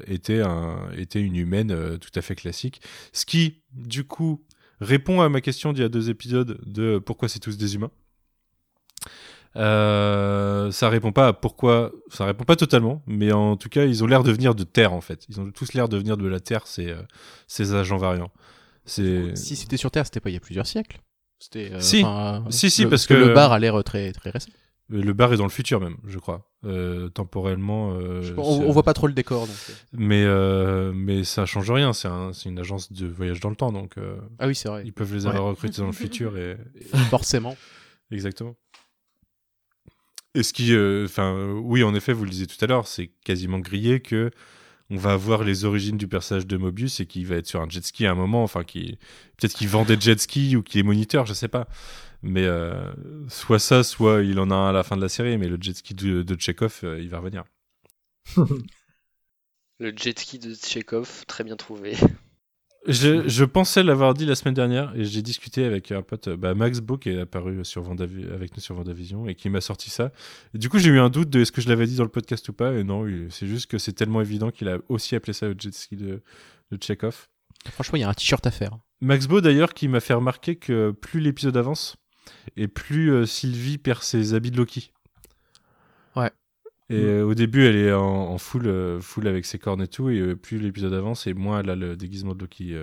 une 1.14 1.36
humaine 1.36 1.98
tout 1.98 2.10
à 2.14 2.22
fait 2.22 2.34
classique. 2.34 2.80
Ce 3.12 3.24
qui, 3.26 3.62
du 3.72 4.04
coup, 4.04 4.44
répond 4.80 5.20
à 5.20 5.28
ma 5.28 5.40
question 5.40 5.72
d'il 5.72 5.82
y 5.82 5.84
a 5.84 5.88
deux 5.88 6.10
épisodes 6.10 6.58
de 6.66 6.98
pourquoi 6.98 7.28
c'est 7.28 7.40
tous 7.40 7.56
des 7.56 7.74
humains. 7.74 7.92
Euh, 9.56 10.70
ça 10.70 10.88
répond 10.88 11.12
pas 11.12 11.28
à 11.28 11.32
pourquoi, 11.32 11.92
ça 12.10 12.24
répond 12.24 12.44
pas 12.44 12.56
totalement, 12.56 13.02
mais 13.06 13.32
en 13.32 13.56
tout 13.56 13.68
cas, 13.68 13.84
ils 13.84 14.02
ont 14.04 14.06
l'air 14.06 14.22
de 14.22 14.30
venir 14.32 14.54
de 14.54 14.64
Terre 14.64 14.92
en 14.92 15.00
fait. 15.00 15.26
Ils 15.28 15.40
ont 15.40 15.50
tous 15.50 15.72
l'air 15.74 15.88
de 15.88 15.96
venir 15.96 16.16
de 16.16 16.26
la 16.28 16.40
Terre, 16.40 16.66
ces, 16.66 16.88
euh, 16.90 17.02
ces 17.46 17.74
agents 17.74 17.96
variants. 17.96 18.30
C'est 18.84 19.36
Si 19.36 19.56
c'était 19.56 19.76
sur 19.76 19.90
Terre, 19.90 20.06
c'était 20.06 20.20
pas 20.20 20.30
il 20.30 20.34
y 20.34 20.36
a 20.36 20.40
plusieurs 20.40 20.66
siècles. 20.66 21.00
C'était. 21.38 21.70
euh, 21.72 21.80
Si. 21.80 22.00
enfin, 22.04 22.44
Si, 22.50 22.70
si, 22.70 22.84
le- 22.84 22.90
parce 22.90 23.06
que- 23.06 23.14
le 23.14 23.32
bar 23.34 23.52
a 23.52 23.58
l'air 23.58 23.82
très 23.84 24.12
très 24.12 24.30
récent. 24.30 24.50
le 24.88 25.12
bar 25.12 25.32
est 25.32 25.36
dans 25.36 25.44
le 25.44 25.50
futur 25.50 25.80
même, 25.80 25.96
je 26.06 26.18
crois, 26.18 26.50
euh, 26.64 27.08
temporellement. 27.08 27.94
euh, 27.98 28.22
on, 28.36 28.42
on 28.42 28.70
voit 28.72 28.82
pas 28.82 28.92
trop 28.94 29.06
le 29.06 29.12
décor. 29.12 29.46
Donc. 29.46 29.56
euh. 29.70 29.72
Mais 29.92 30.22
euh, 30.24 30.92
mais 30.94 31.24
ça 31.24 31.46
change 31.46 31.70
rien. 31.70 31.92
C'est 31.92 32.08
un, 32.08 32.32
c'est 32.32 32.48
une 32.48 32.58
agence 32.58 32.92
de 32.92 33.06
voyage 33.06 33.40
dans 33.40 33.50
le 33.50 33.56
temps, 33.56 33.72
donc 33.72 33.96
euh, 33.98 34.16
Ah 34.38 34.46
oui, 34.46 34.54
c'est 34.54 34.68
vrai. 34.68 34.82
ils 34.84 34.92
peuvent 34.92 35.12
les 35.14 35.26
avoir 35.26 35.44
recrutés 35.44 35.80
dans 35.80 35.86
le 35.86 35.92
futur 35.92 36.36
et, 36.38 36.56
et- 36.76 36.84
Forcément. 37.10 37.56
Exactement. 38.12 38.56
Et 40.34 40.42
ce 40.42 40.52
qui, 40.52 40.74
euh, 40.74 41.04
enfin, 41.06 41.34
euh, 41.34 41.52
oui, 41.54 41.82
en 41.82 41.94
effet, 41.94 42.12
vous 42.12 42.24
le 42.24 42.30
disiez 42.30 42.46
tout 42.46 42.62
à 42.64 42.66
l'heure, 42.66 42.86
c'est 42.86 43.08
quasiment 43.24 43.58
grillé 43.58 44.00
que 44.00 44.30
on 44.90 44.96
va 44.96 45.12
avoir 45.12 45.44
les 45.44 45.64
origines 45.64 45.96
du 45.96 46.08
personnage 46.08 46.46
de 46.46 46.56
Mobius 46.56 47.00
et 47.00 47.06
qu'il 47.06 47.26
va 47.26 47.36
être 47.36 47.46
sur 47.46 47.60
un 47.60 47.68
jet 47.68 47.84
ski 47.84 48.06
à 48.06 48.12
un 48.12 48.16
moment, 48.16 48.42
enfin, 48.42 48.64
qui 48.64 48.98
peut-être 49.36 49.54
qu'il 49.54 49.68
vend 49.68 49.84
des 49.84 49.98
jet 50.00 50.18
skis 50.20 50.56
ou 50.56 50.62
qu'il 50.62 50.80
est 50.80 50.84
moniteur, 50.84 51.26
je 51.26 51.32
sais 51.32 51.48
pas. 51.48 51.68
Mais 52.22 52.44
euh, 52.44 52.92
soit 53.28 53.60
ça, 53.60 53.82
soit 53.82 54.22
il 54.22 54.38
en 54.40 54.50
a 54.50 54.54
un 54.54 54.68
à 54.68 54.72
la 54.72 54.82
fin 54.82 54.96
de 54.96 55.00
la 55.00 55.08
série, 55.08 55.38
mais 55.38 55.48
le 55.48 55.58
jet 55.60 55.76
ski 55.76 55.94
de, 55.94 56.22
de 56.22 56.40
Chekhov, 56.40 56.80
euh, 56.84 57.00
il 57.00 57.08
va 57.08 57.18
revenir. 57.18 57.44
Le 59.78 59.96
jet 59.96 60.18
ski 60.18 60.38
de 60.38 60.54
Tchekhov, 60.54 61.24
très 61.26 61.42
bien 61.42 61.56
trouvé. 61.56 61.96
Je, 62.86 63.28
je 63.28 63.44
pensais 63.44 63.82
l'avoir 63.82 64.14
dit 64.14 64.24
la 64.24 64.34
semaine 64.34 64.54
dernière 64.54 64.92
et 64.96 65.04
j'ai 65.04 65.20
discuté 65.20 65.64
avec 65.64 65.92
un 65.92 66.00
pote, 66.00 66.30
bah, 66.30 66.54
Max 66.54 66.80
Beau, 66.80 66.96
qui 66.96 67.10
est 67.10 67.20
apparu 67.20 67.62
sur 67.62 67.82
Vendavi- 67.82 68.32
avec 68.32 68.56
nous 68.56 68.62
sur 68.62 68.74
Vendavision 68.74 69.26
et 69.26 69.34
qui 69.34 69.50
m'a 69.50 69.60
sorti 69.60 69.90
ça. 69.90 70.12
Et 70.54 70.58
du 70.58 70.70
coup, 70.70 70.78
j'ai 70.78 70.88
eu 70.88 70.98
un 70.98 71.10
doute 71.10 71.28
de 71.28 71.40
est-ce 71.40 71.52
que 71.52 71.60
je 71.60 71.68
l'avais 71.68 71.86
dit 71.86 71.96
dans 71.96 72.04
le 72.04 72.08
podcast 72.10 72.48
ou 72.48 72.54
pas. 72.54 72.72
Et 72.72 72.82
non, 72.82 73.06
c'est 73.28 73.46
juste 73.46 73.70
que 73.70 73.76
c'est 73.76 73.92
tellement 73.92 74.22
évident 74.22 74.50
qu'il 74.50 74.68
a 74.68 74.78
aussi 74.88 75.14
appelé 75.14 75.34
ça 75.34 75.46
le 75.48 75.54
jet 75.58 75.74
ski 75.74 75.96
de, 75.96 76.22
de 76.72 76.78
Chekhov. 76.82 77.28
Franchement, 77.70 77.98
il 77.98 78.00
y 78.00 78.04
a 78.04 78.08
un 78.08 78.14
t-shirt 78.14 78.46
à 78.46 78.50
faire. 78.50 78.78
Max 79.02 79.26
Beau, 79.26 79.42
d'ailleurs, 79.42 79.74
qui 79.74 79.86
m'a 79.86 80.00
fait 80.00 80.14
remarquer 80.14 80.56
que 80.56 80.92
plus 80.92 81.20
l'épisode 81.20 81.58
avance 81.58 81.96
et 82.56 82.66
plus 82.66 83.12
euh, 83.12 83.26
Sylvie 83.26 83.76
perd 83.76 84.02
ses 84.02 84.32
habits 84.32 84.50
de 84.50 84.56
Loki. 84.56 84.92
Et 86.90 87.04
euh, 87.04 87.24
au 87.24 87.34
début, 87.34 87.64
elle 87.64 87.76
est 87.76 87.92
en, 87.92 88.02
en 88.32 88.38
full, 88.38 88.66
euh, 88.66 89.00
full 89.00 89.26
avec 89.28 89.44
ses 89.46 89.58
cornes 89.58 89.82
et 89.82 89.86
tout, 89.88 90.08
et 90.10 90.18
euh, 90.18 90.34
plus 90.36 90.58
l'épisode 90.58 90.92
avance, 90.92 91.26
et 91.26 91.34
moins 91.34 91.60
elle 91.60 91.70
a 91.70 91.76
le 91.76 91.96
déguisement 91.96 92.34
de 92.34 92.40
Loki, 92.40 92.74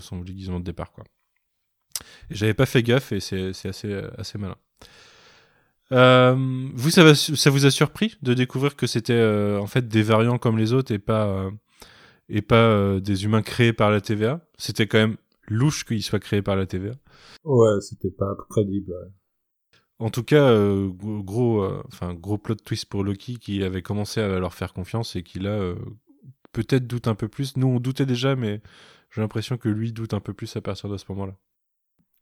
son 0.00 0.20
déguisement 0.20 0.58
de 0.60 0.64
départ, 0.64 0.90
quoi. 0.92 1.04
Et 2.30 2.34
j'avais 2.34 2.54
pas 2.54 2.66
fait 2.66 2.82
gaffe, 2.82 3.12
et 3.12 3.20
c'est 3.20 3.50
assez, 3.66 3.92
assez 4.18 4.38
malin. 4.38 4.56
Euh, 5.92 6.36
vous, 6.74 6.90
ça, 6.90 7.02
va- 7.02 7.14
ça 7.16 7.50
vous 7.50 7.66
a 7.66 7.70
surpris 7.70 8.16
de 8.22 8.32
découvrir 8.34 8.76
que 8.76 8.86
c'était 8.86 9.12
euh, 9.12 9.58
en 9.58 9.66
fait 9.66 9.88
des 9.88 10.02
variants 10.02 10.38
comme 10.38 10.56
les 10.56 10.72
autres 10.72 10.92
et 10.92 11.00
pas, 11.00 11.26
euh, 11.26 11.50
et 12.28 12.42
pas 12.42 13.00
des 13.00 13.24
humains 13.24 13.42
créés 13.42 13.72
par 13.72 13.90
la 13.90 14.00
TVA 14.00 14.40
C'était 14.56 14.86
quand 14.86 14.98
même 14.98 15.16
louche 15.48 15.84
qu'ils 15.84 16.02
soient 16.04 16.20
créés 16.20 16.42
par 16.42 16.54
la 16.54 16.66
TVA. 16.66 16.92
Ouais, 17.44 17.80
c'était 17.80 18.10
pas 18.16 18.36
crédible. 18.50 18.92
ouais. 18.92 19.08
En 20.00 20.10
tout 20.10 20.24
cas, 20.24 20.50
euh, 20.50 20.88
gros, 20.92 21.62
euh, 21.62 21.82
enfin, 21.86 22.14
gros 22.14 22.38
plot 22.38 22.56
twist 22.56 22.86
pour 22.86 23.04
Loki 23.04 23.36
qui 23.36 23.62
avait 23.62 23.82
commencé 23.82 24.20
à 24.20 24.38
leur 24.38 24.54
faire 24.54 24.72
confiance 24.72 25.14
et 25.14 25.22
qui 25.22 25.38
là, 25.38 25.50
euh, 25.50 25.76
peut-être 26.52 26.86
doute 26.86 27.06
un 27.06 27.14
peu 27.14 27.28
plus. 27.28 27.56
Nous, 27.56 27.66
on 27.66 27.80
doutait 27.80 28.06
déjà, 28.06 28.34
mais 28.34 28.60
j'ai 29.10 29.20
l'impression 29.20 29.56
que 29.56 29.68
lui 29.68 29.92
doute 29.92 30.14
un 30.14 30.20
peu 30.20 30.32
plus 30.32 30.56
à 30.56 30.60
partir 30.60 30.88
de 30.88 30.96
ce 30.96 31.04
moment-là. 31.10 31.36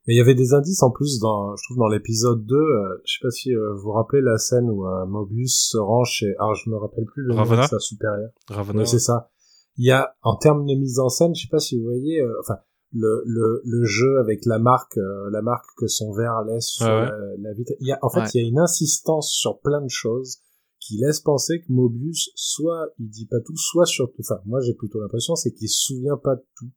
Mais 0.06 0.14
il 0.14 0.16
y 0.16 0.20
avait 0.20 0.34
des 0.34 0.54
indices 0.54 0.82
en 0.82 0.90
plus 0.90 1.18
dans, 1.20 1.54
je 1.54 1.62
trouve 1.64 1.76
dans 1.76 1.88
l'épisode 1.88 2.46
2, 2.46 2.54
euh, 2.54 3.02
je 3.04 3.12
sais 3.12 3.18
pas 3.22 3.30
si 3.30 3.54
euh, 3.54 3.74
vous 3.74 3.82
vous 3.82 3.92
rappelez 3.92 4.22
la 4.22 4.38
scène 4.38 4.70
où 4.70 4.86
euh, 4.86 5.04
Mobius 5.04 5.68
se 5.70 5.76
rend 5.76 6.04
chez, 6.04 6.34
alors 6.38 6.54
je 6.54 6.70
me 6.70 6.76
rappelle 6.76 7.04
plus 7.04 7.24
le 7.24 7.34
nom 7.34 7.36
Ravonna 7.36 7.64
de 7.64 7.68
sa 7.68 7.78
supérieure. 7.78 8.30
Ravonna, 8.48 8.80
Ouais, 8.80 8.86
c'est 8.86 9.00
ça. 9.00 9.30
Il 9.76 9.86
y 9.86 9.90
a, 9.90 10.14
en 10.22 10.36
termes 10.36 10.64
de 10.64 10.74
mise 10.74 10.98
en 10.98 11.10
scène, 11.10 11.34
je 11.34 11.42
sais 11.42 11.48
pas 11.50 11.58
si 11.58 11.78
vous 11.78 11.84
voyez, 11.84 12.22
euh, 12.22 12.32
enfin, 12.40 12.56
le, 12.92 13.22
le, 13.26 13.60
le 13.64 13.84
jeu 13.84 14.18
avec 14.18 14.44
la 14.46 14.58
marque, 14.58 14.96
euh, 14.96 15.30
la 15.30 15.42
marque 15.42 15.66
que 15.76 15.86
son 15.86 16.12
verre 16.12 16.42
laisse 16.44 16.66
sur 16.66 16.86
Ouais, 16.86 17.00
ouais. 17.02 17.06
la, 17.08 17.36
la 17.50 17.52
vitre. 17.54 17.72
Il 17.80 17.88
y 17.88 17.92
a, 17.92 17.98
en 18.02 18.08
fait, 18.10 18.20
Ouais. 18.20 18.26
il 18.34 18.40
y 18.42 18.44
a 18.44 18.48
une 18.48 18.58
insistance 18.58 19.30
sur 19.30 19.60
plein 19.60 19.82
de 19.82 19.90
choses 19.90 20.38
qui 20.80 20.96
laisse 20.98 21.20
penser 21.20 21.60
que 21.60 21.72
Mobius, 21.72 22.30
soit 22.34 22.88
il 22.98 23.08
dit 23.10 23.26
pas 23.26 23.40
tout, 23.40 23.56
soit 23.56 23.84
surtout, 23.84 24.20
enfin, 24.20 24.40
moi 24.46 24.60
j'ai 24.60 24.74
plutôt 24.74 25.00
l'impression, 25.00 25.34
c'est 25.34 25.52
qu'il 25.52 25.68
se 25.68 25.86
souvient 25.94 26.16
pas 26.16 26.36
de 26.36 26.44
tout. 26.56 26.70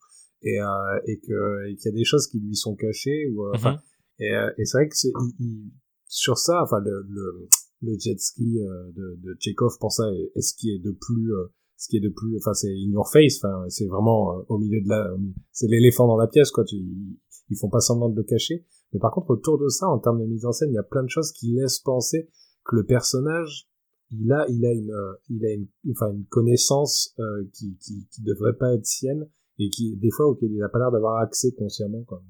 Et, 0.44 0.60
euh, 0.60 0.66
et 1.06 1.20
que, 1.20 1.70
et 1.70 1.76
qu'il 1.76 1.92
y 1.92 1.94
a 1.94 1.98
des 1.98 2.04
choses 2.04 2.28
qui 2.28 2.40
lui 2.40 2.56
sont 2.56 2.76
cachées, 2.76 3.30
ou, 3.32 3.46
euh, 3.46 3.52
Mhm. 3.58 3.78
et, 4.20 4.36
euh, 4.36 4.50
et 4.58 4.66
c'est 4.66 4.78
vrai 4.80 4.90
que 4.90 4.96
il- 5.06 5.36
il- 5.40 5.72
sur 6.08 6.38
ça, 6.40 6.62
enfin, 6.64 6.80
le, 6.80 7.06
le, 7.08 7.48
le 7.84 7.98
jet 8.00 8.20
ski 8.20 8.58
de, 8.60 9.20
de 9.24 9.38
Chekhov, 9.40 9.78
pour 9.80 9.92
ça, 9.94 10.04
est, 10.12 10.32
est 10.36 10.42
ce 10.42 10.56
qui 10.56 10.72
est 10.74 10.80
de 10.80 10.92
plus, 10.92 11.32
euh, 11.36 11.46
ce 11.82 11.88
qui 11.88 11.98
est 11.98 12.00
de 12.00 12.10
plus, 12.10 12.38
enfin, 12.38 12.54
c'est 12.54 12.70
in 12.70 12.92
your 12.92 13.10
face, 13.10 13.44
enfin, 13.44 13.66
c'est 13.70 13.88
vraiment 13.88 14.38
euh, 14.38 14.44
au 14.50 14.60
milieu 14.60 14.82
de 14.82 14.88
la, 14.88 15.16
c'est 15.52 15.66
l'éléphant 15.66 16.06
dans 16.06 16.16
la 16.16 16.28
pièce, 16.28 16.52
quoi. 16.52 16.64
Tu, 16.64 16.76
ils, 16.76 17.58
font 17.60 17.70
pas 17.70 17.80
semblant 17.80 18.08
de 18.08 18.16
le 18.16 18.24
cacher. 18.24 18.68
Mais 18.94 19.00
par 19.00 19.12
contre, 19.12 19.32
autour 19.32 19.58
de 19.58 19.68
ça, 19.68 19.88
en 19.88 19.98
termes 19.98 20.22
de 20.22 20.28
mise 20.28 20.46
en 20.46 20.52
scène, 20.52 20.70
il 20.70 20.76
y 20.76 20.78
a 20.78 20.84
plein 20.84 21.02
de 21.02 21.10
choses 21.10 21.32
qui 21.32 21.54
laissent 21.54 21.80
penser 21.80 22.30
que 22.66 22.76
le 22.76 22.86
personnage, 22.86 23.68
il 24.12 24.32
a, 24.32 24.46
il 24.48 24.64
a 24.64 24.72
une, 24.72 24.92
euh, 24.92 25.14
il 25.30 25.44
a 25.44 25.54
une, 25.54 25.68
enfin, 25.90 26.12
une 26.12 26.26
connaissance 26.26 27.16
euh, 27.18 27.50
qui, 27.52 27.76
qui, 27.80 28.08
qui 28.12 28.22
devrait 28.22 28.56
pas 28.56 28.76
être 28.76 28.86
sienne 28.86 29.28
et 29.58 29.70
qui, 29.72 29.98
des 29.98 30.12
fois, 30.12 30.28
auquel 30.28 30.52
il 30.52 30.62
a 30.62 30.70
pas 30.70 30.78
l'air 30.78 30.92
d'avoir 30.92 31.18
accès 31.18 31.52
consciemment, 31.52 32.04
quoi. 32.04 32.22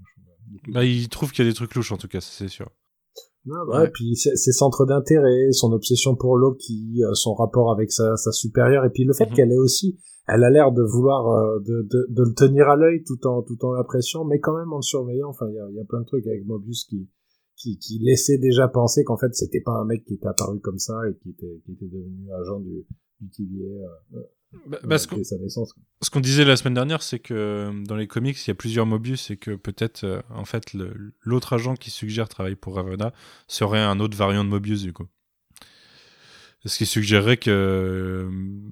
Bah, 0.69 0.85
il 0.85 1.09
trouve 1.09 1.31
qu'il 1.31 1.43
y 1.43 1.47
a 1.47 1.51
des 1.51 1.55
trucs 1.55 1.75
louches 1.75 1.91
en 1.91 1.97
tout 1.97 2.07
cas, 2.07 2.21
c'est 2.21 2.47
sûr. 2.47 2.69
Non, 3.45 3.65
bah 3.67 3.81
ouais, 3.81 3.89
puis 3.91 4.15
ses, 4.15 4.35
ses 4.35 4.51
centres 4.51 4.85
d'intérêt, 4.85 5.51
son 5.51 5.71
obsession 5.71 6.15
pour 6.15 6.37
Loki, 6.37 7.01
euh, 7.03 7.13
son 7.13 7.33
rapport 7.33 7.71
avec 7.71 7.91
sa, 7.91 8.15
sa 8.17 8.31
supérieure, 8.31 8.85
et 8.85 8.89
puis 8.91 9.03
le 9.03 9.13
fait 9.13 9.25
Mhm. 9.25 9.33
qu'elle 9.33 9.51
est 9.51 9.57
aussi, 9.57 9.97
elle 10.27 10.43
a 10.43 10.49
l'air 10.51 10.71
de 10.71 10.83
vouloir 10.83 11.27
euh, 11.27 11.59
de, 11.59 11.81
de, 11.89 12.07
de 12.09 12.23
le 12.23 12.33
tenir 12.35 12.69
à 12.69 12.75
l'œil 12.75 13.03
tout 13.03 13.25
en 13.27 13.41
tout 13.41 13.57
en 13.65 13.71
l'appréciant, 13.73 14.25
mais 14.25 14.39
quand 14.39 14.55
même 14.55 14.71
en 14.71 14.77
le 14.77 14.81
surveillant. 14.83 15.29
Enfin, 15.29 15.47
il 15.49 15.55
y 15.55 15.59
a, 15.59 15.67
y 15.71 15.79
a 15.79 15.85
plein 15.85 16.01
de 16.01 16.05
trucs 16.05 16.27
avec 16.27 16.45
Mobius 16.45 16.85
qui 16.85 17.09
qui, 17.57 17.77
qui 17.77 17.99
laissait 17.99 18.37
déjà 18.39 18.67
penser 18.67 19.03
qu'en 19.03 19.17
fait 19.17 19.33
c'était 19.35 19.61
pas 19.61 19.73
un 19.73 19.85
mec 19.85 20.03
qui 20.05 20.15
était 20.15 20.27
apparu 20.27 20.59
comme 20.61 20.79
ça 20.79 20.99
et 21.09 21.15
qui 21.21 21.29
était 21.31 21.61
qui 21.65 21.73
était 21.73 21.85
devenu 21.85 22.31
agent 22.41 22.59
du, 22.61 22.85
du 23.19 23.29
TVA 23.29 23.87
euh, 24.15 24.19
Bah. 24.83 24.97
Ce 24.97 25.07
qu'on 25.07 26.19
disait 26.19 26.43
la 26.43 26.57
semaine 26.57 26.73
dernière, 26.73 27.01
c'est 27.01 27.19
que 27.19 27.33
euh, 27.33 27.83
dans 27.85 27.95
les 27.95 28.07
comics, 28.07 28.37
il 28.45 28.49
y 28.49 28.51
a 28.51 28.55
plusieurs 28.55 28.85
Mobius 28.85 29.31
et 29.31 29.37
que 29.37 29.55
peut-être, 29.55 30.03
euh, 30.03 30.21
en 30.29 30.43
fait, 30.45 30.75
l'autre 31.21 31.53
agent 31.53 31.75
qui 31.75 31.89
suggère 31.89 32.27
travailler 32.27 32.57
pour 32.57 32.75
Ravonna 32.75 33.13
serait 33.47 33.79
un 33.79 33.99
autre 34.01 34.17
variant 34.17 34.43
de 34.43 34.49
Mobius, 34.49 34.81
du 34.81 34.91
coup. 34.91 35.07
Ce 36.65 36.77
qui 36.77 36.85
suggérerait 36.85 37.37
que, 37.37 37.49
euh, 37.49 38.29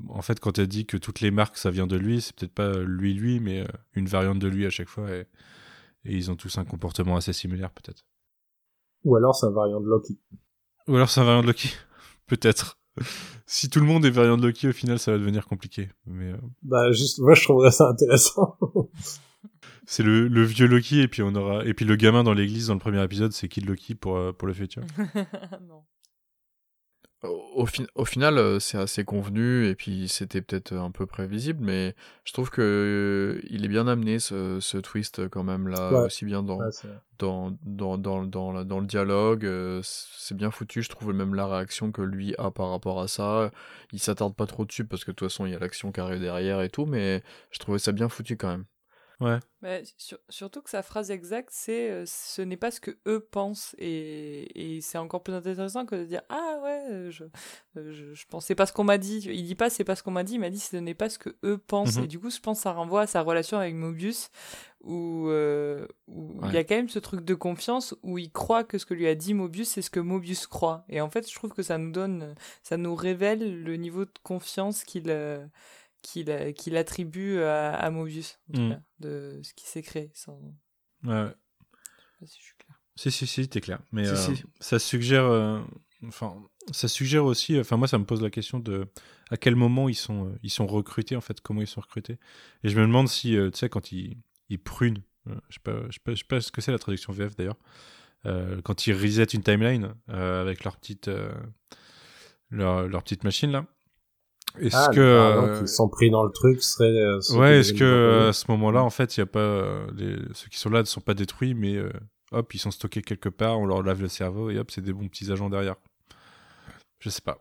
en 0.09 0.21
fait, 0.21 0.39
quand 0.39 0.59
elle 0.59 0.67
dit 0.67 0.85
que 0.85 0.95
toutes 0.95 1.21
les 1.21 1.31
marques, 1.31 1.57
ça 1.57 1.71
vient 1.71 1.87
de 1.87 1.95
lui, 1.95 2.21
c'est 2.21 2.35
peut-être 2.35 2.53
pas 2.53 2.77
lui, 2.79 3.15
lui, 3.15 3.39
mais 3.39 3.61
euh, 3.61 3.67
une 3.93 4.07
variante 4.07 4.37
de 4.37 4.47
lui 4.47 4.67
à 4.67 4.69
chaque 4.69 4.89
fois. 4.89 5.09
Et, 5.09 5.25
et 6.05 6.15
ils 6.15 6.29
ont 6.29 6.35
tous 6.35 6.59
un 6.59 6.65
comportement 6.65 7.15
assez 7.15 7.33
similaire, 7.33 7.71
peut-être. 7.71 8.05
Ou 9.05 9.15
alors 9.15 9.35
c'est 9.35 9.47
un 9.47 9.51
variant 9.51 9.81
de 9.81 9.87
Loki. 9.87 10.19
Ou 10.87 10.95
alors 10.95 11.09
c'est 11.09 11.21
un 11.21 11.23
variant 11.23 11.41
de 11.41 11.47
Loki. 11.47 11.69
peut-être. 12.27 12.77
si 13.45 13.69
tout 13.69 13.79
le 13.79 13.85
monde 13.85 14.05
est 14.05 14.09
variant 14.09 14.37
de 14.37 14.45
Loki, 14.45 14.67
au 14.67 14.73
final, 14.73 14.99
ça 14.99 15.11
va 15.11 15.17
devenir 15.17 15.45
compliqué. 15.45 15.89
Mais, 16.05 16.31
euh, 16.31 16.37
Bah, 16.63 16.91
juste, 16.91 17.19
moi, 17.19 17.33
je 17.33 17.43
trouverais 17.43 17.71
ça 17.71 17.87
intéressant. 17.89 18.57
c'est 19.85 20.03
le, 20.03 20.27
le 20.27 20.43
vieux 20.43 20.67
Loki, 20.67 21.01
et 21.01 21.07
puis 21.07 21.21
on 21.21 21.33
aura, 21.35 21.65
et 21.65 21.73
puis 21.73 21.85
le 21.85 21.95
gamin 21.95 22.23
dans 22.23 22.33
l'église 22.33 22.67
dans 22.67 22.73
le 22.75 22.79
premier 22.79 23.03
épisode, 23.03 23.31
c'est 23.31 23.47
Kid 23.47 23.65
Loki 23.65 23.95
pour, 23.95 24.17
euh, 24.17 24.31
pour 24.31 24.47
le 24.47 24.53
futur. 24.53 24.83
non. 25.67 25.83
Au, 27.23 27.43
au 27.53 27.65
fin- 27.65 27.85
au 27.95 28.05
final, 28.05 28.37
euh, 28.37 28.59
c'est 28.59 28.77
assez 28.77 29.03
convenu 29.03 29.67
et 29.67 29.75
puis 29.75 30.07
c'était 30.07 30.41
peut-être 30.41 30.73
un 30.73 30.89
peu 30.89 31.05
prévisible, 31.05 31.61
mais 31.65 31.93
je 32.23 32.31
trouve 32.31 32.49
que 32.49 32.61
euh, 32.61 33.41
il 33.49 33.65
est 33.65 33.67
bien 33.67 33.87
amené 33.87 34.19
ce, 34.19 34.59
ce 34.61 34.77
twist 34.77 35.27
quand 35.27 35.43
même 35.43 35.67
là, 35.67 35.91
Ouais. 35.91 36.05
aussi 36.05 36.23
bien 36.23 36.43
dans, 36.43 36.59
Ouais, 36.59 36.69
dans, 37.17 37.51
dans, 37.63 37.97
dans, 37.97 38.23
dans, 38.63 38.79
le 38.79 38.85
dialogue. 38.85 39.45
euh, 39.45 39.81
c'est 39.83 40.35
bien 40.37 40.49
foutu, 40.49 40.81
je 40.81 40.87
trouve 40.89 41.13
même 41.13 41.35
la 41.35 41.45
réaction 41.47 41.91
que 41.91 42.01
lui 42.01 42.35
a 42.37 42.51
par 42.51 42.69
rapport 42.71 43.01
à 43.01 43.09
ça. 43.09 43.51
Il 43.91 43.99
s'attarde 43.99 44.33
pas 44.35 44.45
trop 44.45 44.63
dessus 44.63 44.85
parce 44.85 45.03
que 45.03 45.11
de 45.11 45.15
toute 45.15 45.27
façon 45.29 45.45
il 45.45 45.51
y 45.51 45.55
a 45.55 45.59
l'action 45.59 45.91
qui 45.91 45.99
arrive 45.99 46.21
derrière 46.21 46.61
et 46.61 46.69
tout, 46.69 46.85
mais 46.85 47.21
je 47.51 47.59
trouvais 47.59 47.79
ça 47.79 47.91
bien 47.91 48.07
foutu 48.07 48.37
quand 48.37 48.47
même. 48.49 48.65
Ouais. 49.21 49.37
Mais 49.61 49.83
sur- 49.97 50.19
surtout 50.29 50.61
que 50.61 50.69
sa 50.69 50.81
phrase 50.81 51.11
exacte, 51.11 51.49
c'est 51.51 51.89
euh, 51.91 52.03
ce 52.05 52.41
n'est 52.41 52.55
pas 52.55 52.71
ce 52.71 52.79
que 52.79 52.97
eux 53.05 53.19
pensent. 53.19 53.75
Et, 53.77 54.75
et 54.77 54.81
c'est 54.81 54.97
encore 54.97 55.21
plus 55.23 55.33
intéressant 55.33 55.85
que 55.85 55.95
de 55.95 56.05
dire 56.05 56.21
Ah 56.29 56.59
ouais, 56.63 56.83
euh, 56.89 57.11
je, 57.11 57.25
euh, 57.75 57.91
je, 57.91 58.13
je 58.13 58.25
pensais 58.27 58.55
pas 58.55 58.65
ce 58.65 58.71
qu'on 58.71 58.85
m'a 58.85 58.97
dit. 58.97 59.17
Il 59.25 59.43
dit 59.45 59.55
pas 59.55 59.69
c'est 59.69 59.83
pas 59.83 59.97
ce 59.97 60.03
qu'on 60.03 60.11
m'a 60.11 60.23
dit, 60.23 60.35
il 60.35 60.39
m'a 60.39 60.49
dit 60.49 60.59
ce 60.59 60.77
n'est 60.77 60.93
pas 60.93 61.09
ce 61.09 61.19
que 61.19 61.35
eux 61.43 61.57
pensent. 61.57 61.97
Mhm. 61.97 62.05
Et 62.05 62.07
du 62.07 62.17
coup, 62.19 62.29
je 62.29 62.39
pense 62.39 62.59
que 62.59 62.63
ça 62.63 62.71
renvoie 62.71 63.01
à 63.01 63.07
sa 63.07 63.21
relation 63.21 63.57
avec 63.57 63.75
Mobius 63.75 64.29
où, 64.81 65.27
euh, 65.27 65.85
où 66.07 66.39
il 66.45 66.53
y 66.53 66.57
a 66.57 66.63
quand 66.63 66.75
même 66.75 66.87
ce 66.87 66.99
truc 66.99 67.25
de 67.25 67.35
confiance 67.35 67.93
où 68.01 68.17
il 68.17 68.31
croit 68.31 68.63
que 68.63 68.77
ce 68.77 68.85
que 68.85 68.93
lui 68.93 69.07
a 69.07 69.15
dit 69.15 69.33
Mobius, 69.33 69.67
c'est 69.67 69.81
ce 69.81 69.89
que 69.89 69.99
Mobius 69.99 70.47
croit. 70.47 70.85
Et 70.87 71.01
en 71.01 71.09
fait, 71.09 71.29
je 71.29 71.35
trouve 71.35 71.51
que 71.51 71.63
ça 71.63 71.77
nous 71.77 71.91
donne, 71.91 72.33
ça 72.63 72.77
nous 72.77 72.95
révèle 72.95 73.63
le 73.63 73.75
niveau 73.75 74.05
de 74.05 74.11
confiance 74.23 74.85
qu'il. 74.85 75.09
euh, 75.09 75.45
qu'il 76.01 76.53
qu'il 76.55 76.77
attribue 76.77 77.39
à, 77.41 77.73
à 77.73 77.89
Mobius, 77.89 78.39
en 78.49 78.53
tout 78.53 78.61
Mm. 78.61 78.69
cas, 78.71 78.81
de 78.99 79.39
ce 79.43 79.53
qui 79.53 79.65
s'est 79.67 79.81
créé. 79.81 80.11
Sans... 80.13 80.39
Ouais, 81.03 81.13
ouais. 81.23 81.31
Je 81.31 82.03
sais 82.03 82.19
pas 82.19 82.25
si 82.25 82.37
je 82.39 82.43
suis 82.43 82.55
clair. 82.57 82.77
Si, 82.95 83.11
si, 83.11 83.27
si, 83.27 83.47
t'es 83.47 83.61
clair. 83.61 83.79
Mais 83.91 84.03
Si, 84.05 84.11
euh, 84.31 84.35
si. 84.35 84.43
ça 84.59 84.79
suggère. 84.79 85.25
euh, 85.25 85.61
Enfin, 86.07 86.41
ça 86.71 86.87
suggère 86.87 87.25
aussi. 87.25 87.59
Enfin, 87.59 87.75
moi, 87.75 87.87
ça 87.89 87.97
me 87.97 88.05
pose 88.05 88.21
la 88.21 88.29
question 88.29 88.59
de 88.59 88.87
à 89.31 89.35
quel 89.37 89.55
moment 89.57 89.89
ils 89.89 89.95
sont, 89.95 90.27
euh, 90.27 90.39
ils 90.43 90.49
sont 90.49 90.65
recrutés, 90.65 91.17
en 91.17 91.21
fait, 91.21 91.41
comment 91.41 91.59
ils 91.59 91.67
sont 91.67 91.81
recrutés. 91.81 92.17
Et 92.63 92.69
je 92.69 92.77
me 92.79 92.83
demande 92.85 93.09
si, 93.09 93.35
euh, 93.35 93.51
tu 93.51 93.57
sais, 93.59 93.67
quand 93.69 93.91
ils, 93.91 94.17
ils 94.47 94.59
prunent, 94.59 95.03
euh, 95.27 95.35
je 95.49 95.55
sais 95.55 95.59
pas, 95.61 95.73
je 95.89 95.91
sais 95.95 95.99
pas, 96.01 96.11
je 96.13 96.17
sais 96.19 96.23
pas 96.25 96.39
ce 96.39 96.51
que 96.53 96.61
c'est 96.61 96.71
la 96.71 96.79
traduction 96.79 97.11
VF 97.11 97.35
d'ailleurs, 97.35 97.57
euh, 98.25 98.61
quand 98.61 98.87
ils 98.87 98.93
reset 98.93 99.23
une 99.25 99.43
timeline 99.43 99.93
euh, 100.07 100.41
avec 100.41 100.63
leur 100.63 100.77
petite, 100.77 101.09
euh, 101.09 101.33
leur, 102.49 102.87
leur 102.87 103.03
petite 103.03 103.25
machine 103.25 103.51
là. 103.51 103.65
Est-ce 104.57 104.75
Ah, 104.75 104.89
que. 104.93 105.61
qui 105.61 105.67
sont 105.67 105.89
pris 105.89 106.09
dans 106.09 106.23
le 106.23 106.31
truc 106.31 106.59
euh, 106.81 107.19
Ouais, 107.37 107.59
est-ce 107.59 107.73
que 107.73 108.29
à 108.29 108.33
ce 108.33 108.49
moment-là, 108.49 108.83
en 108.83 108.89
fait, 108.89 109.15
il 109.15 109.19
y 109.19 109.23
a 109.23 109.27
pas 109.27 109.39
euh, 109.39 109.87
les... 109.95 110.17
ceux 110.33 110.49
qui 110.49 110.57
sont 110.57 110.69
là 110.69 110.79
ne 110.79 110.85
sont 110.85 111.01
pas 111.01 111.13
détruits, 111.13 111.53
mais 111.53 111.75
euh, 111.75 111.91
hop, 112.31 112.53
ils 112.53 112.59
sont 112.59 112.71
stockés 112.71 113.01
quelque 113.01 113.29
part, 113.29 113.59
on 113.59 113.65
leur 113.65 113.83
lave 113.83 114.01
le 114.01 114.07
cerveau 114.07 114.49
et 114.49 114.57
hop, 114.57 114.71
c'est 114.71 114.81
des 114.81 114.93
bons 114.93 115.07
petits 115.07 115.31
agents 115.31 115.49
derrière. 115.49 115.75
Je 116.99 117.09
sais 117.09 117.21
pas. 117.21 117.37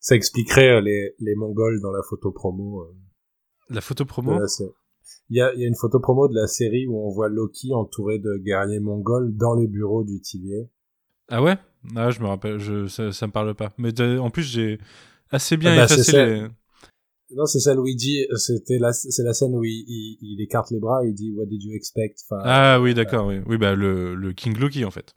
Ça 0.00 0.16
expliquerait 0.16 0.80
les, 0.80 1.14
les 1.20 1.34
Mongols 1.36 1.80
dans 1.80 1.92
la 1.92 2.02
photo 2.02 2.32
promo. 2.32 2.88
La 3.68 3.80
photo 3.80 4.04
promo 4.04 4.38
la. 4.38 4.46
Il 5.30 5.36
y 5.36 5.40
a, 5.40 5.52
il 5.54 5.60
y 5.60 5.64
a 5.64 5.68
une 5.68 5.76
photo 5.76 6.00
promo 6.00 6.28
de 6.28 6.34
la 6.34 6.46
série 6.46 6.86
où 6.86 7.06
on 7.06 7.10
voit 7.10 7.28
Loki 7.28 7.72
entouré 7.72 8.18
de 8.18 8.36
guerriers 8.38 8.80
mongols 8.80 9.36
dans 9.36 9.54
les 9.54 9.66
bureaux 9.66 10.04
du 10.04 10.20
Tillier. 10.20 10.68
Ah 11.28 11.42
ouais? 11.42 11.56
Ah, 11.96 12.10
je 12.10 12.20
me 12.20 12.26
rappelle, 12.26 12.58
je... 12.58 12.86
ça, 12.86 13.12
ça 13.12 13.26
me 13.26 13.32
parle 13.32 13.54
pas. 13.54 13.72
Mais 13.78 13.98
en 14.18 14.30
plus, 14.30 14.42
j'ai 14.42 14.78
assez 15.32 15.56
bien 15.56 15.72
Ah 15.72 15.76
bah, 15.76 15.84
effacé 15.84 16.02
c'est 16.04 16.12
ça. 16.12 16.24
les. 16.26 16.46
Non, 17.34 17.46
c'est 17.46 17.60
celle 17.60 17.78
où 17.78 17.86
il 17.86 17.96
dit, 17.96 18.26
c'était 18.36 18.78
la, 18.78 18.92
c'est 18.92 19.22
la 19.22 19.32
scène 19.32 19.54
où 19.54 19.64
il, 19.64 19.84
il, 19.88 20.18
il 20.20 20.40
écarte 20.42 20.70
les 20.70 20.78
bras 20.78 21.02
et 21.04 21.08
il 21.08 21.14
dit 21.14 21.32
What 21.34 21.46
did 21.46 21.62
you 21.62 21.72
expect? 21.74 22.16
Enfin, 22.28 22.42
Ah 22.44 22.80
oui, 22.80 22.92
d'accord, 22.94 23.26
oui. 23.26 23.40
Oui, 23.46 23.56
bah 23.56 23.74
le, 23.74 24.14
le 24.14 24.32
King 24.34 24.56
Loki 24.58 24.84
en 24.84 24.90
fait. 24.90 25.14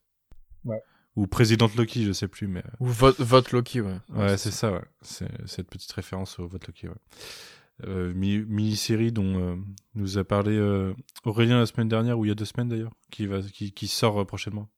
Ouais. 0.64 0.82
Ou 1.18 1.28
Président 1.28 1.70
Loki, 1.78 2.04
je 2.06 2.12
sais 2.14 2.28
plus, 2.30 2.48
mais. 2.48 2.64
Ou 2.80 2.86
vote, 2.88 3.20
vote 3.20 3.52
Loki, 3.52 3.82
ouais. 3.82 3.98
Ouais, 4.16 4.38
c'est 4.38 4.52
ça, 4.52 4.72
ouais. 4.72 4.82
C'est 5.02 5.28
cette 5.46 5.70
petite 5.70 5.92
référence 5.92 6.40
au 6.40 6.48
vote 6.48 6.66
Loki, 6.68 6.88
ouais. 6.88 6.96
Euh, 7.86 8.14
mi- 8.14 8.40
mini-série 8.40 9.12
dont 9.12 9.38
euh, 9.38 9.56
nous 9.96 10.18
a 10.18 10.24
parlé 10.24 10.54
euh, 10.56 10.94
Aurélien 11.26 11.60
la 11.60 11.66
semaine 11.66 11.90
dernière, 11.90 12.18
ou 12.18 12.24
il 12.24 12.30
y 12.30 12.32
a 12.32 12.36
deux 12.36 12.46
semaines 12.46 12.70
d'ailleurs, 12.70 12.94
qui, 13.12 13.26
va, 13.28 13.42
qui, 13.42 13.74
qui 13.74 13.88
sort 13.88 14.22
euh, 14.22 14.26
prochainement. 14.26 14.70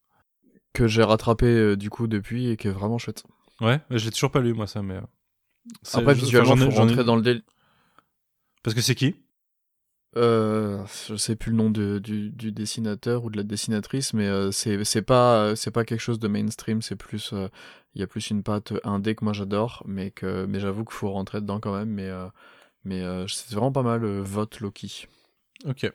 Que 0.74 0.88
j'ai 0.88 1.04
rattrapé 1.04 1.46
euh, 1.46 1.76
du 1.76 1.92
coup 1.92 2.08
depuis 2.08 2.50
et 2.50 2.58
qui 2.58 2.68
est 2.68 2.72
vraiment 2.72 2.98
chouette. 2.98 3.24
Ouais, 3.62 3.80
je 3.92 4.04
l'ai 4.06 4.12
toujours 4.12 4.32
pas 4.32 4.42
lu, 4.42 4.54
moi, 4.56 4.66
ça, 4.66 4.82
mais. 4.82 5.00
C'est- 5.84 5.98
Après, 6.00 6.14
visuellement, 6.14 6.56
faut 6.56 6.70
rentrer 6.72 7.04
dans 7.04 7.16
le 7.16 7.22
délire. 7.22 7.44
Parce 8.64 8.76
que 8.76 8.82
c'est 8.82 8.96
qui? 8.96 9.16
Euh, 10.16 10.84
je 11.08 11.16
sais 11.16 11.36
plus 11.36 11.52
le 11.52 11.58
nom 11.58 11.70
de- 11.70 12.00
du, 12.00 12.32
du 12.32 12.52
dessinateur 12.52 13.24
ou 13.24 13.30
de 13.30 13.38
la 13.38 13.44
dessinatrice, 13.44 14.14
mais 14.14 14.26
euh, 14.26 14.52
c'est 14.52 14.84
c'est 14.84 15.02
pas 15.04 15.56
c'est 15.56 15.70
pas 15.70 15.86
quelque 15.86 16.00
chose 16.00 16.18
de 16.20 16.28
mainstream. 16.28 16.82
C'est 16.82 16.96
plus 16.96 17.34
euh, 17.34 17.50
il 17.94 18.02
y 18.02 18.04
a 18.04 18.08
plus 18.08 18.30
une 18.32 18.42
patte 18.42 18.74
indé 18.84 19.16
que 19.16 19.24
moi 19.26 19.34
j'adore, 19.34 19.84
mais 19.86 20.10
que 20.12 20.46
mais 20.46 20.60
j'avoue 20.60 20.86
qu'il 20.86 20.96
faut 20.96 21.12
rentrer 21.12 21.42
dedans 21.42 21.60
quand 21.60 21.74
même. 21.78 21.90
Mais 21.90 22.08
euh, 22.08 22.28
mais 22.84 23.02
euh, 23.04 23.28
c'est 23.28 23.52
vraiment 23.52 23.72
pas 23.72 23.84
mal. 23.84 24.04
euh, 24.06 24.22
vote 24.24 24.60
Loki. 24.60 25.08
Ok. 25.66 25.92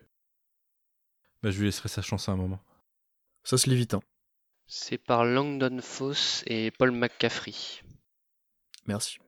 Bah, 1.42 1.50
je 1.50 1.58
lui 1.58 1.66
laisserai 1.66 1.88
sa 1.88 2.02
chance 2.02 2.28
à 2.28 2.32
un 2.32 2.36
moment. 2.36 2.60
Ça 3.44 3.58
se 3.58 3.68
lit 3.68 3.76
vite. 3.76 3.94
Hein. 3.94 4.02
C'est 4.66 4.98
par 4.98 5.24
Langdon 5.24 5.80
Foss 5.82 6.44
et 6.46 6.70
Paul 6.70 6.92
McCaffrey. 6.92 7.54
Merci. 8.86 9.18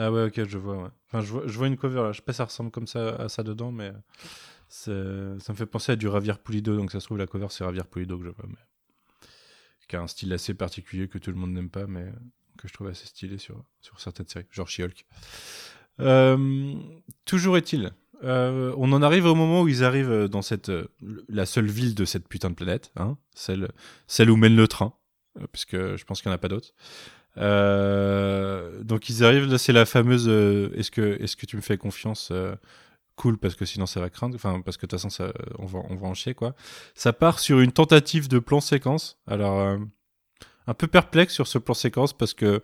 Ah 0.00 0.12
ouais, 0.12 0.26
ok, 0.26 0.44
je 0.44 0.58
vois. 0.58 0.92
Enfin, 1.08 1.20
je 1.20 1.58
vois, 1.58 1.66
une 1.66 1.76
cover 1.76 2.02
là, 2.02 2.12
je 2.12 2.18
sais 2.18 2.22
pas 2.22 2.32
si 2.32 2.36
ça 2.36 2.44
ressemble 2.44 2.70
comme 2.70 2.86
ça 2.86 3.16
à 3.16 3.28
ça 3.28 3.42
dedans, 3.42 3.72
mais 3.72 3.92
ça 4.68 4.92
me 4.92 5.54
fait 5.54 5.66
penser 5.66 5.90
à 5.90 5.96
du 5.96 6.06
Javier 6.06 6.34
Pulido, 6.42 6.76
donc 6.76 6.92
ça 6.92 7.00
se 7.00 7.06
trouve 7.06 7.18
la 7.18 7.26
cover 7.26 7.48
c'est 7.50 7.64
Javier 7.64 7.82
Pulido 7.82 8.16
que 8.16 8.24
je 8.24 8.30
vois, 8.30 8.44
qui 9.88 9.96
a 9.96 10.00
un 10.00 10.06
style 10.06 10.32
assez 10.32 10.54
particulier 10.54 11.08
que 11.08 11.18
tout 11.18 11.30
le 11.32 11.36
monde 11.36 11.52
n'aime 11.52 11.68
pas, 11.68 11.88
mais 11.88 12.12
que 12.58 12.68
je 12.68 12.72
trouve 12.74 12.86
assez 12.86 13.06
stylé 13.06 13.38
sur, 13.38 13.64
sur 13.80 13.98
certaines 13.98 14.28
séries, 14.28 14.46
genre 14.52 14.68
She-Hulk. 14.68 15.04
Euh, 15.98 16.74
toujours 17.24 17.56
est-il, 17.56 17.92
euh, 18.22 18.72
on 18.76 18.92
en 18.92 19.02
arrive 19.02 19.26
au 19.26 19.34
moment 19.34 19.62
où 19.62 19.68
ils 19.68 19.82
arrivent 19.82 20.26
dans 20.26 20.42
cette 20.42 20.70
la 21.28 21.44
seule 21.44 21.66
ville 21.66 21.96
de 21.96 22.04
cette 22.04 22.28
putain 22.28 22.50
de 22.50 22.54
planète, 22.54 22.92
hein, 22.94 23.18
celle, 23.34 23.72
celle 24.06 24.30
où 24.30 24.36
mène 24.36 24.54
le 24.54 24.68
train, 24.68 24.94
euh, 25.40 25.46
puisque 25.50 25.76
je 25.76 26.04
pense 26.04 26.22
qu'il 26.22 26.28
n'y 26.28 26.34
en 26.34 26.36
a 26.36 26.38
pas 26.38 26.48
d'autres. 26.48 26.72
Euh, 27.38 28.82
donc 28.82 29.08
ils 29.08 29.24
arrivent, 29.24 29.46
là 29.50 29.58
c'est 29.58 29.72
la 29.72 29.86
fameuse 29.86 30.28
euh, 30.28 30.70
est-ce 30.74 30.90
que, 30.90 31.22
est 31.22 31.36
que 31.36 31.46
tu 31.46 31.56
me 31.56 31.62
fais 31.62 31.78
confiance 31.78 32.30
euh, 32.32 32.54
Cool, 33.16 33.38
parce 33.38 33.54
que 33.54 33.64
sinon 33.64 33.86
ça 33.86 34.00
va 34.00 34.10
craindre, 34.10 34.36
enfin 34.36 34.60
parce 34.60 34.76
que 34.76 34.86
de 34.86 34.90
toute 34.90 35.00
façon 35.00 35.10
ça, 35.10 35.32
on, 35.58 35.66
va, 35.66 35.80
on 35.88 35.96
va 35.96 36.06
en 36.06 36.14
chier 36.14 36.34
quoi. 36.34 36.54
Ça 36.94 37.12
part 37.12 37.40
sur 37.40 37.58
une 37.60 37.72
tentative 37.72 38.28
de 38.28 38.38
plan 38.38 38.60
séquence. 38.60 39.18
Alors, 39.26 39.76
un 40.68 40.74
peu 40.74 40.86
perplexe 40.86 41.34
sur 41.34 41.48
ce 41.48 41.58
plan 41.58 41.74
séquence 41.74 42.16
parce 42.16 42.32
que 42.32 42.62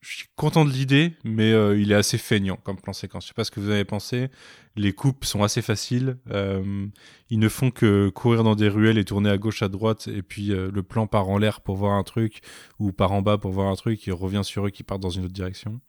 je 0.00 0.16
suis 0.16 0.26
content 0.34 0.64
de 0.64 0.70
l'idée, 0.70 1.12
mais 1.24 1.52
euh, 1.52 1.78
il 1.78 1.92
est 1.92 1.96
assez 1.96 2.16
feignant 2.16 2.56
comme 2.56 2.80
plan 2.80 2.94
séquence. 2.94 3.24
Je 3.24 3.28
sais 3.28 3.34
pas 3.34 3.44
ce 3.44 3.50
que 3.50 3.60
vous 3.60 3.68
avez 3.68 3.84
pensé. 3.84 4.28
Les 4.74 4.92
coupes 4.92 5.26
sont 5.26 5.42
assez 5.42 5.60
faciles. 5.60 6.16
Euh, 6.30 6.86
ils 7.28 7.38
ne 7.38 7.48
font 7.50 7.70
que 7.70 8.08
courir 8.08 8.42
dans 8.42 8.56
des 8.56 8.68
ruelles 8.68 8.96
et 8.96 9.04
tourner 9.04 9.28
à 9.28 9.36
gauche, 9.36 9.62
à 9.62 9.68
droite, 9.68 10.08
et 10.08 10.22
puis 10.22 10.52
euh, 10.52 10.70
le 10.72 10.82
plan 10.82 11.06
part 11.06 11.28
en 11.28 11.36
l'air 11.36 11.60
pour 11.60 11.76
voir 11.76 11.92
un 11.92 12.02
truc, 12.02 12.40
ou 12.78 12.92
part 12.92 13.12
en 13.12 13.20
bas 13.20 13.36
pour 13.36 13.50
voir 13.50 13.68
un 13.68 13.76
truc, 13.76 14.08
et 14.08 14.10
revient 14.10 14.42
sur 14.42 14.66
eux 14.66 14.70
qui 14.70 14.84
partent 14.84 15.02
dans 15.02 15.10
une 15.10 15.26
autre 15.26 15.34
direction. 15.34 15.80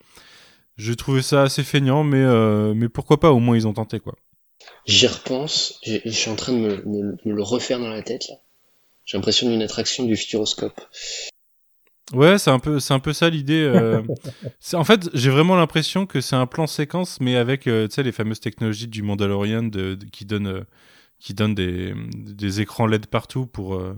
J'ai 0.75 0.97
trouvé 0.97 1.21
ça 1.21 1.43
assez 1.43 1.63
feignant, 1.63 2.03
mais, 2.03 2.25
mais 2.73 2.89
pourquoi 2.89 3.19
pas, 3.19 3.31
au 3.31 3.39
moins 3.39 3.55
ils 3.55 3.67
ont 3.67 3.73
tenté 3.73 3.99
quoi. 3.99 4.15
J'y 4.85 5.07
repense, 5.07 5.79
je 5.85 6.09
suis 6.09 6.29
en 6.29 6.35
train 6.35 6.53
de 6.53 6.83
me 6.85 7.17
le 7.25 7.43
refaire 7.43 7.79
dans 7.79 7.89
la 7.89 8.01
tête 8.01 8.27
là. 8.29 8.35
J'ai 9.05 9.17
l'impression 9.17 9.49
d'une 9.49 9.61
attraction 9.61 10.05
du 10.05 10.15
futuroscope. 10.15 10.79
Ouais, 12.13 12.37
c'est 12.37 12.49
un 12.51 12.59
peu, 12.59 12.79
c'est 12.79 12.93
un 12.93 12.99
peu 12.99 13.13
ça 13.13 13.29
l'idée. 13.29 13.61
euh. 13.63 14.01
En 14.73 14.83
fait, 14.83 15.09
j'ai 15.13 15.29
vraiment 15.29 15.55
l'impression 15.55 16.05
que 16.05 16.21
c'est 16.21 16.35
un 16.35 16.45
plan 16.47 16.67
séquence, 16.67 17.19
mais 17.21 17.35
avec, 17.35 17.67
euh, 17.67 17.87
tu 17.87 17.95
sais, 17.95 18.03
les 18.03 18.11
fameuses 18.11 18.39
technologies 18.39 18.87
du 18.87 19.01
Mandalorian 19.01 19.63
de, 19.63 19.95
de- 19.95 20.05
qui 20.05 20.25
donnent, 20.25 20.47
euh, 20.47 20.61
qui 21.19 21.33
donnent 21.33 21.55
des, 21.55 21.93
des 22.15 22.61
écrans 22.61 22.87
LED 22.87 23.07
partout 23.07 23.45
pour, 23.45 23.75
euh, 23.75 23.95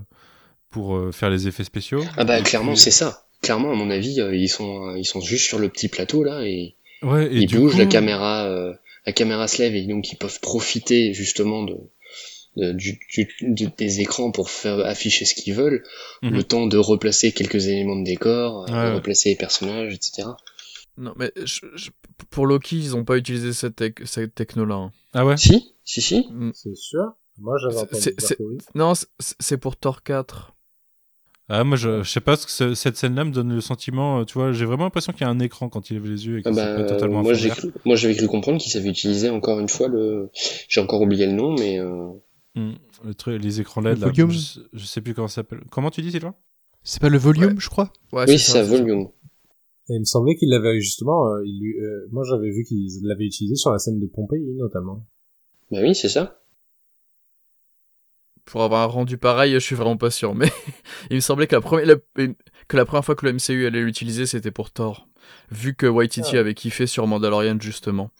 pour 0.69 0.95
euh, 0.95 1.11
faire 1.11 1.30
les 1.30 1.48
effets 1.48 1.64
spéciaux. 1.64 2.03
Ah 2.18 2.23
bah 2.23 2.41
clairement 2.41 2.76
c'est 2.76 2.91
ça. 2.91 3.26
Clairement 3.41 3.72
à 3.72 3.76
mon 3.76 3.90
avis 3.90 4.19
euh, 4.22 4.35
ils 4.35 4.48
sont 4.49 4.88
euh, 4.90 4.98
ils 4.98 5.06
sont 5.06 5.22
juste 5.22 5.45
sur 5.45 5.60
le 5.60 5.69
petit 5.69 5.88
plateau 5.90 6.23
là 6.23 6.41
et 6.44 6.76
Ouais, 7.02 7.27
et 7.27 7.40
ils 7.41 7.48
du 7.48 7.57
bougent, 7.57 7.73
coup- 7.73 7.77
la 7.80 7.85
caméra 7.85 8.45
euh, 8.45 8.73
la 9.06 9.11
caméra 9.11 9.48
se 9.49 9.61
lève 9.61 9.76
et 9.76 9.85
donc 9.85 10.11
ils 10.11 10.15
peuvent 10.18 10.40
profiter 10.40 11.14
justement 11.14 11.64
de 11.64 11.73
de- 11.73 11.80
du, 12.55 12.99
du- 13.09 13.27
du- 13.41 13.67
des 13.77 14.01
écrans 14.01 14.31
pour 14.31 14.49
faire 14.49 14.80
afficher 14.80 15.25
ce 15.25 15.34
qu'ils 15.35 15.53
veulent, 15.53 15.84
Mhm. 16.21 16.31
le 16.34 16.43
temps 16.43 16.67
de 16.67 16.77
replacer 16.77 17.31
quelques 17.31 17.67
éléments 17.67 17.95
de 17.95 18.03
décor, 18.05 18.63
euh, 18.69 18.71
Ouais, 18.73 18.89
ouais. 18.89 18.93
replacer 18.95 19.30
les 19.30 19.35
personnages, 19.35 19.93
etc. 19.93 20.27
Non, 20.97 21.13
mais 21.17 21.31
je- 21.43 21.65
je- 21.75 21.89
pour 22.30 22.45
Loki, 22.45 22.77
ils 22.77 22.95
ont 22.95 23.03
pas 23.03 23.17
utilisé 23.17 23.51
cette, 23.53 23.75
tech- 23.77 24.05
cette 24.05 24.35
techno-là. 24.35 24.75
hein. 24.75 24.91
Ah 25.13 25.25
ouais? 25.25 25.38
Si, 25.38 25.73
si, 25.84 26.01
si. 26.01 26.27
Mm. 26.31 26.51
C'est 26.53 26.75
sûr 26.75 27.13
Moi, 27.39 27.55
j'avais 27.59 27.77
entendu 27.81 28.15
oui. 28.39 28.57
Non, 28.75 28.93
c'est- 29.39 29.57
pour 29.57 29.75
Thor 29.75 30.03
4. 30.03 30.53
Ah, 31.49 31.63
moi, 31.63 31.75
je, 31.77 32.03
je 32.03 32.09
sais 32.09 32.21
pas, 32.21 32.35
ce 32.38 32.73
cette 32.73 32.95
scène-là 32.95 33.25
me 33.25 33.31
donne 33.31 33.53
le 33.53 33.59
sentiment, 33.59 34.19
euh, 34.19 34.23
tu 34.23 34.35
vois, 34.35 34.53
j'ai 34.53 34.65
vraiment 34.65 34.85
l'impression 34.85 35.11
qu'il 35.11 35.21
y 35.21 35.23
a 35.25 35.30
un 35.30 35.39
écran 35.39 35.67
quand 35.67 35.89
il 35.89 35.95
lève 35.95 36.05
les 36.09 36.25
yeux 36.25 36.39
et 36.39 36.41
que 36.43 36.49
Ah 36.49 36.51
bah, 36.53 36.84
totalement 36.84 37.21
moi 37.21 37.34
cru, 37.34 37.49
j'avais 37.95 38.15
cru 38.15 38.27
comprendre 38.27 38.61
qu'ils 38.61 38.77
avaient 38.77 38.89
utilisé 38.89 39.30
encore 39.30 39.59
une 39.59 39.67
fois 39.67 39.88
le, 39.89 40.30
j'ai 40.69 40.80
encore 40.80 41.01
oublié 41.01 41.25
le 41.25 41.34
nom, 41.34 41.53
mais 41.53 41.80
euh, 41.80 42.07
Le 42.55 43.13
truc, 43.15 43.41
les 43.41 43.61
écrans 43.61 43.81
LED, 43.81 43.95
Le 43.95 44.01
là, 44.01 44.07
volume. 44.11 44.31
je, 44.31 44.38
sais- 44.38 44.59
je 44.73 44.85
sais 44.85 45.01
plus 45.01 45.13
comment 45.13 45.27
ça 45.27 45.35
s'appelle. 45.35 45.61
Comment 45.71 45.89
tu 45.89 46.01
dis, 46.01 46.11
Sylvain 46.11 46.35
C'est 46.84 47.01
pas 47.01 47.09
le 47.09 47.17
volume, 47.17 47.59
je 47.59 47.69
crois 47.69 47.91
Ouais, 48.11 48.25
oui, 48.27 48.38
c'est 48.38 48.51
c'est 48.51 48.63
volume. 48.63 49.07
Et 49.89 49.95
il 49.95 49.99
me 49.99 50.05
semblait 50.05 50.35
qu'il 50.35 50.49
l'avait 50.49 50.80
justement, 50.80 51.27
euh, 51.34 51.41
il 51.45 51.75
euh, 51.81 52.07
moi 52.11 52.23
j'avais 52.30 52.51
vu 52.51 52.63
qu'ils 52.63 52.88
l'avaient 53.03 53.25
utilisé 53.25 53.55
sur 53.55 53.69
la 53.71 53.80
scène 53.80 53.99
de 53.99 54.05
Pompéi 54.07 54.39
notamment. 54.57 55.05
Bah 55.71 55.80
oui, 55.81 55.93
c'est 55.93 56.07
ça. 56.09 56.39
Pour 58.45 58.61
avoir 58.63 58.81
un 58.84 58.85
rendu 58.85 59.17
pareil, 59.17 59.53
je 59.53 59.59
suis 59.59 59.75
vraiment 59.75 59.97
pas 59.97 60.11
sûr. 60.11 60.35
Mais 60.35 60.47
il 61.09 61.15
me 61.15 61.21
semblait 61.21 61.47
que 61.47 61.55
la 61.55 61.61
première, 61.61 61.85
la- 61.85 62.27
que 62.67 62.77
la 62.77 62.85
première 62.85 63.03
fois 63.03 63.15
que 63.15 63.25
le 63.25 63.34
MCU 63.34 63.65
allait 63.65 63.81
l'utiliser, 63.81 64.25
c'était 64.25 64.51
pour 64.51 64.71
Thor. 64.71 65.07
Vu 65.51 65.73
que 65.75 65.85
Waititi 65.85 66.35
Ah. 66.38 66.39
avait 66.41 66.53
kiffé 66.53 66.85
sur 66.88 67.07
Mandalorian, 67.07 67.57
justement. 67.59 68.11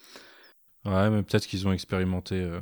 Ouais, 0.86 1.10
mais 1.10 1.24
peut-être 1.24 1.46
qu'ils 1.48 1.68
ont 1.68 1.72
expérimenté. 1.74 2.36
euh, 2.36 2.60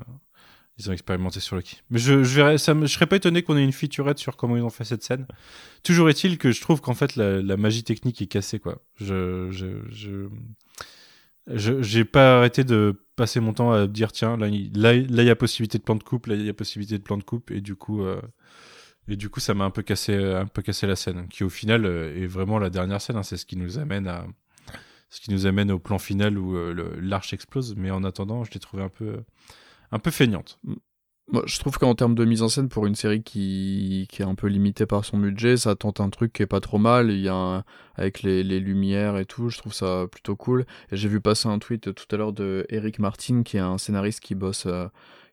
Ils 0.77 0.89
ont 0.89 0.93
expérimenté 0.93 1.39
sur 1.39 1.56
Loki. 1.56 1.81
Mais 1.91 1.99
je, 1.99 2.23
je 2.23 2.35
verrais, 2.35 2.57
ça 2.57 2.73
je 2.80 2.85
serais 2.88 3.06
pas 3.06 3.18
étonné 3.18 3.43
qu'on 3.43 3.56
ait 3.57 3.64
une 3.64 3.72
featurette 3.73 4.18
sur 4.18 4.35
comment 4.38 4.56
ils 4.57 4.64
ont 4.64 4.69
fait 4.69 4.84
cette 4.85 5.03
scène. 5.03 5.27
Toujours 5.84 6.10
est-il 6.10 6.38
que 6.38 6.52
je 6.52 6.61
trouve 6.61 6.81
qu'en 6.81 6.93
fait 6.95 7.15
la, 7.15 7.41
magie 7.57 7.84
technique 7.84 8.22
est 8.22 8.27
cassée 8.27 8.60
quoi. 8.60 8.81
Je, 8.95 9.49
je, 9.52 9.68
je, 9.89 10.27
je- 11.48 11.81
pas 12.03 12.38
arrêté 12.38 12.64
de 12.64 13.03
passer 13.15 13.39
mon 13.39 13.53
temps 13.53 13.72
à 13.72 13.88
dire 13.88 14.11
tiens 14.11 14.38
là 14.38 14.48
il 14.48 14.72
là, 14.80 14.93
là, 14.93 15.23
y 15.23 15.30
a 15.30 15.35
possibilité 15.35 15.77
de 15.77 15.84
plan 15.84 15.95
de 15.95 16.03
coupe, 16.03 16.27
là 16.27 16.35
il 16.35 16.45
y 16.45 16.49
a 16.49 16.53
possibilité 16.53 16.98
de 16.98 17.03
plan 17.03 17.18
de 17.18 17.23
coupe 17.23 17.52
et 17.52 17.61
du 17.61 17.76
coup 17.76 18.03
euh, 18.03 18.22
et 19.07 19.15
du 19.15 19.30
coup 19.30 19.39
ça 19.39 19.53
m'a 19.53 19.65
un 19.65 19.69
peu 19.72 19.81
cassé 19.81 20.15
un 20.15 20.45
peu 20.45 20.61
cassé 20.61 20.88
la 20.88 20.95
scène 20.95 21.27
qui 21.27 21.43
au 21.43 21.49
final 21.49 21.85
euh, 21.85 22.15
est 22.15 22.27
vraiment 22.27 22.57
la 22.60 22.69
dernière 22.69 23.02
scène. 23.02 23.18
hein. 23.18 23.23
c'est 23.23 23.38
ce 23.38 23.45
qui 23.45 23.57
nous 23.57 23.77
amène 23.77 24.07
à 24.07 24.26
ce 25.10 25.19
qui 25.19 25.31
nous 25.31 25.45
amène 25.45 25.72
au 25.72 25.80
plan 25.80 25.99
final 25.99 26.38
où 26.38 26.56
euh, 26.56 26.73
le- 26.73 26.99
l'arche 27.02 27.34
explose. 27.34 27.76
Mais 27.76 27.91
en 27.91 28.06
attendant, 28.06 28.45
je 28.45 28.52
l'ai 28.53 28.61
trouvé 28.61 28.81
un 28.81 28.88
peu, 28.88 29.18
un 29.91 29.99
peu 29.99 30.11
feignante. 30.11 30.59
Moi, 31.31 31.43
je 31.45 31.59
trouve 31.59 31.77
qu'en 31.77 31.95
termes 31.95 32.15
de 32.15 32.26
mise 32.26 32.41
en 32.41 32.49
scène, 32.49 32.68
pour 32.68 32.85
une 32.88 32.95
série 32.95 33.23
qui, 33.23 34.05
qui 34.11 34.22
est 34.22 34.26
un 34.26 34.35
peu 34.35 34.47
limitée 34.47 34.85
par 34.85 35.05
son 35.05 35.18
budget, 35.18 35.55
ça 35.55 35.76
tente 35.76 36.01
un 36.01 36.09
truc 36.09 36.34
qui 36.34 36.43
est 36.43 36.47
pas 36.47 36.59
trop 36.59 36.77
mal. 36.77 37.09
Il 37.09 37.22
y 37.22 37.30
a 37.30 37.34
un- 37.35 37.63
avec 37.95 38.22
les, 38.22 38.43
les 38.43 38.59
lumières 38.59 39.18
et 39.18 39.26
tout, 39.26 39.49
je 39.49 39.57
trouve 39.57 39.73
ça 39.73 40.07
plutôt 40.11 40.35
cool. 40.35 40.65
Et 40.91 40.97
j'ai 40.97 41.07
vu 41.07 41.22
passer 41.22 41.47
un 41.47 41.57
tweet 41.59 41.93
tout 41.93 42.05
à 42.13 42.18
l'heure 42.18 42.34
de 42.34 42.65
Eric 42.69 42.99
Martin, 42.99 43.43
qui 43.43 43.55
est 43.57 43.61
un 43.61 43.77
scénariste 43.77 44.19
qui 44.19 44.35
bosse, 44.35 44.65
euh, 44.65 44.88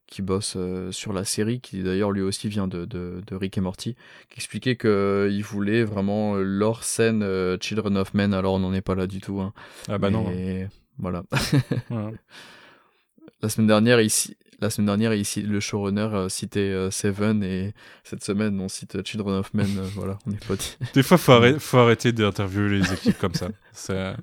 qui 0.06 0.22
bosse 0.22 0.54
euh, 0.56 0.92
sur 0.92 1.12
la 1.12 1.24
série, 1.24 1.60
qui 1.60 1.82
d'ailleurs 1.82 2.12
lui 2.12 2.22
aussi 2.22 2.48
vient 2.48 2.68
de, 2.68 2.84
de, 2.84 3.20
de 3.26 3.34
Rick 3.34 3.58
et 3.58 3.60
Morty, 3.60 3.96
qui 4.30 4.36
expliquait 4.36 4.76
qu'il 4.76 5.42
voulait 5.42 5.82
vraiment 5.82 6.36
euh, 6.36 6.42
leur 6.44 6.84
scène 6.84 7.22
euh, 7.24 7.56
Children 7.60 7.96
of 7.96 8.14
Men. 8.14 8.34
Alors 8.34 8.54
on 8.54 8.58
n'en 8.60 8.72
est 8.72 8.82
pas 8.82 8.94
là 8.94 9.08
du 9.08 9.20
tout. 9.20 9.40
hein. 9.40 9.52
Ah 9.88 9.98
bah 9.98 10.10
non. 10.10 10.30
Voilà. 10.98 11.24
Voilà. 11.90 12.10
La 13.42 13.48
semaine 13.48 13.66
dernière, 13.68 14.00
ici, 14.00 14.36
la 14.60 14.70
semaine 14.70 14.86
dernière, 14.86 15.14
ici, 15.14 15.42
le 15.42 15.60
showrunner 15.60 16.08
euh, 16.12 16.28
citait 16.28 16.60
euh, 16.60 16.90
Seven 16.90 17.42
et 17.44 17.74
cette 18.04 18.24
semaine, 18.24 18.58
on 18.60 18.68
cite 18.68 19.06
Children 19.06 19.34
of 19.36 19.54
Men. 19.54 19.66
euh, 19.78 19.82
voilà, 19.94 20.18
on 20.26 20.32
est 20.32 20.44
pas 20.46 20.56
dit. 20.56 20.76
Des 20.94 21.02
fois, 21.02 21.16
faut, 21.18 21.32
arrêter, 21.32 21.58
faut 21.58 21.78
arrêter 21.78 22.12
d'interviewer 22.12 22.78
les 22.78 22.92
équipes 22.92 23.18
comme 23.18 23.34
ça. 23.34 23.48
Ça, 23.72 24.16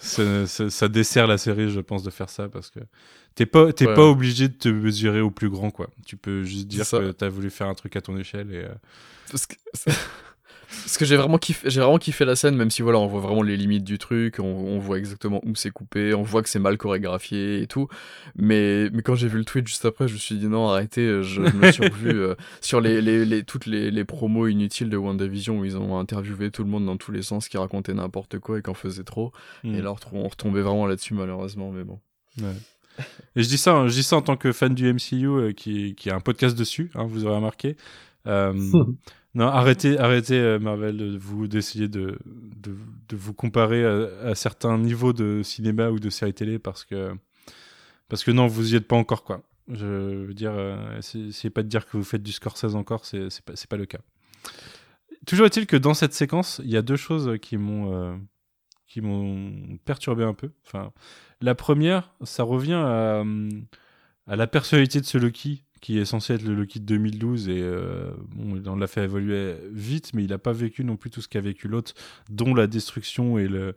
ça, 0.00 0.46
ça- 0.46 0.70
ça 0.70 0.88
dessert 0.88 1.26
la 1.26 1.38
série, 1.38 1.70
je 1.70 1.80
pense, 1.80 2.02
de 2.02 2.10
faire 2.10 2.28
ça 2.28 2.48
parce 2.48 2.70
que 2.70 2.80
t'es 3.34 3.46
pas, 3.46 3.72
t'es 3.72 3.86
Ouais. 3.86 3.94
pas 3.94 4.04
obligé 4.04 4.48
de 4.48 4.54
te 4.54 4.68
mesurer 4.68 5.20
au 5.20 5.30
plus 5.30 5.48
grand, 5.48 5.70
quoi. 5.70 5.88
Tu 6.06 6.16
peux 6.16 6.42
juste 6.44 6.68
dire 6.68 6.88
que 6.88 7.12
t'as 7.12 7.28
voulu 7.28 7.48
faire 7.50 7.68
un 7.68 7.74
truc 7.74 7.96
à 7.96 8.00
ton 8.00 8.16
échelle 8.18 8.52
et. 8.52 8.64
euh, 8.64 8.68
Parce 9.30 9.46
que, 9.46 9.54
parce 10.70 10.96
que 10.98 11.04
j'ai 11.04 11.16
vraiment 11.16 11.38
kiffé, 11.38 11.68
j'ai 11.68 11.80
vraiment 11.80 11.98
kiffé 11.98 12.24
la 12.24 12.36
scène, 12.36 12.54
même 12.56 12.70
si 12.70 12.82
voilà, 12.82 12.98
on 12.98 13.06
voit 13.06 13.20
vraiment 13.20 13.42
les 13.42 13.56
limites 13.56 13.84
du 13.84 13.98
truc, 13.98 14.38
on, 14.38 14.44
on 14.44 14.78
voit 14.78 14.98
exactement 14.98 15.40
où 15.44 15.54
c'est 15.56 15.70
coupé, 15.70 16.14
on 16.14 16.22
voit 16.22 16.42
que 16.42 16.48
c'est 16.48 16.58
mal 16.60 16.78
chorégraphié 16.78 17.60
et 17.62 17.66
tout. 17.66 17.88
Mais, 18.36 18.88
mais 18.92 19.02
quand 19.02 19.14
j'ai 19.16 19.28
vu 19.28 19.38
le 19.38 19.44
tweet 19.44 19.66
juste 19.66 19.84
après, 19.84 20.06
je 20.08 20.14
me 20.14 20.18
suis 20.18 20.36
dit 20.36 20.46
non, 20.46 20.68
arrêtez, 20.68 21.22
je 21.22 21.40
me 21.40 21.72
suis 21.72 21.88
revu 21.88 22.10
euh, 22.20 22.34
sur 22.60 22.80
les, 22.80 23.02
les, 23.02 23.24
les- 23.24 23.42
toutes 23.42 23.66
les, 23.66 23.90
les 23.90 24.04
promos 24.04 24.46
inutiles 24.46 24.90
de 24.90 24.96
WandaVision 24.96 25.58
où 25.58 25.64
ils 25.64 25.76
ont 25.76 25.98
interviewé 25.98 26.50
tout 26.50 26.62
le 26.62 26.70
monde 26.70 26.86
dans 26.86 26.96
tous 26.96 27.12
les 27.12 27.22
sens, 27.22 27.48
qui 27.48 27.58
racontait 27.58 27.94
n'importe 27.94 28.38
quoi 28.38 28.58
et 28.58 28.62
qui 28.62 28.70
en 28.70 28.74
faisait 28.74 29.04
trop. 29.04 29.32
hmm. 29.64 29.74
Et 29.74 29.82
là, 29.82 29.94
on 30.12 30.28
retombait 30.28 30.62
vraiment 30.62 30.86
là-dessus, 30.86 31.14
malheureusement, 31.14 31.70
mais 31.72 31.84
bon. 31.84 31.98
Ouais. 32.40 32.54
Et 33.34 33.42
je 33.42 33.48
dis 33.48 33.58
ça, 33.58 33.72
hein, 33.74 33.88
je 33.88 33.94
dis 33.94 34.02
ça 34.02 34.16
en 34.16 34.22
tant 34.22 34.36
que 34.36 34.52
fan 34.52 34.74
du 34.74 34.92
MCU 34.92 35.26
euh, 35.26 35.52
qui, 35.52 35.94
qui 35.94 36.10
a 36.10 36.14
un 36.16 36.20
podcast 36.20 36.56
dessus, 36.56 36.90
hein, 36.94 37.04
vous 37.08 37.24
aurez 37.24 37.36
remarqué. 37.36 37.76
Euh, 38.26 38.52
non, 39.34 39.46
arrêtez, 39.46 39.98
arrêtez 39.98 40.38
euh, 40.38 40.58
Marvel 40.58 41.16
vous 41.18 41.46
d'essayer 41.46 41.88
de, 41.88 42.18
de, 42.24 42.74
vous 43.16 43.32
comparer 43.32 43.84
à, 43.84 44.34
certains 44.34 44.76
niveaux 44.76 45.12
de 45.12 45.42
cinéma 45.44 45.90
ou 45.90 46.00
de 46.00 46.10
séries 46.10 46.34
télé 46.34 46.58
parce 46.58 46.84
que 46.84 47.14
parce 48.08 48.24
que 48.24 48.32
non, 48.32 48.48
vous 48.48 48.72
y 48.72 48.76
êtes 48.76 48.88
pas 48.88 48.96
encore 48.96 49.22
quoi. 49.22 49.42
Je 49.68 49.86
veux 49.86 50.34
dire, 50.34 50.52
euh, 50.54 51.00
c'est 51.00 51.50
pas 51.50 51.62
de 51.62 51.68
dire 51.68 51.86
que 51.86 51.96
vous 51.96 52.02
faites 52.02 52.24
du 52.24 52.32
Scorsese 52.32 52.74
encore, 52.74 53.04
c'est 53.04 53.28
pas 53.44 53.54
pas 53.68 53.76
le 53.76 53.86
cas. 53.86 54.00
Toujours 55.26 55.46
est-il 55.46 55.66
que 55.66 55.76
dans 55.76 55.94
cette 55.94 56.12
séquence, 56.12 56.60
il 56.64 56.70
y 56.70 56.76
a 56.76 56.82
deux 56.82 56.96
choses 56.96 57.38
qui 57.40 57.56
m'ont 57.56 57.94
euh, 57.94 58.16
qui 58.88 59.00
m'ont 59.00 59.78
perturbé 59.84 60.24
un 60.24 60.34
peu. 60.34 60.50
Enfin, 60.66 60.92
la 61.40 61.54
première, 61.54 62.12
ça 62.22 62.42
revient 62.42 62.72
à, 62.72 63.20
hum, 63.20 63.66
la 64.26 64.46
personnalité 64.48 65.00
de 65.00 65.06
ce 65.06 65.18
Loki, 65.18 65.64
qui 65.80 65.98
est 65.98 66.04
censé 66.04 66.34
être 66.34 66.42
le 66.42 66.54
Loki 66.54 66.80
de 66.80 66.84
2012, 66.84 67.48
et 67.48 67.60
euh, 67.62 68.10
bon, 68.34 68.60
on 68.66 68.76
l'a 68.76 68.86
fait 68.86 69.04
évoluer 69.04 69.54
vite, 69.72 70.12
mais 70.14 70.24
il 70.24 70.30
n'a 70.30 70.38
pas 70.38 70.52
vécu 70.52 70.84
non 70.84 70.96
plus 70.96 71.10
tout 71.10 71.22
ce 71.22 71.28
qu'a 71.28 71.40
vécu 71.40 71.68
l'autre, 71.68 71.94
dont 72.30 72.54
la 72.54 72.66
destruction 72.66 73.38
et, 73.38 73.48
le, 73.48 73.74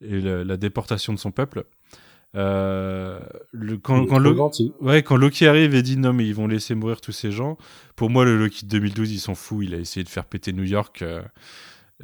et 0.00 0.20
le- 0.20 0.42
la 0.42 0.56
déportation 0.56 1.12
de 1.12 1.18
son 1.18 1.30
peuple. 1.32 1.64
Euh, 2.36 3.20
le, 3.52 3.76
quand, 3.78 4.06
gentil. 4.34 4.72
ouais, 4.80 5.02
quand 5.04 5.16
Loki 5.16 5.46
arrive 5.46 5.74
et 5.74 5.82
dit 5.82 5.96
non, 5.96 6.12
mais 6.12 6.26
ils 6.26 6.34
vont 6.34 6.48
laisser 6.48 6.74
mourir 6.74 7.00
tous 7.00 7.12
ces 7.12 7.30
gens, 7.30 7.56
pour 7.94 8.10
moi, 8.10 8.24
le 8.24 8.36
Loki 8.36 8.64
de 8.64 8.70
2012, 8.70 9.12
il 9.12 9.20
s'en 9.20 9.34
fout, 9.36 9.64
il 9.64 9.74
a 9.74 9.78
essayé 9.78 10.02
de 10.02 10.08
faire 10.08 10.24
péter 10.24 10.52
New 10.52 10.64
York. 10.64 11.02
euh, 11.02 11.22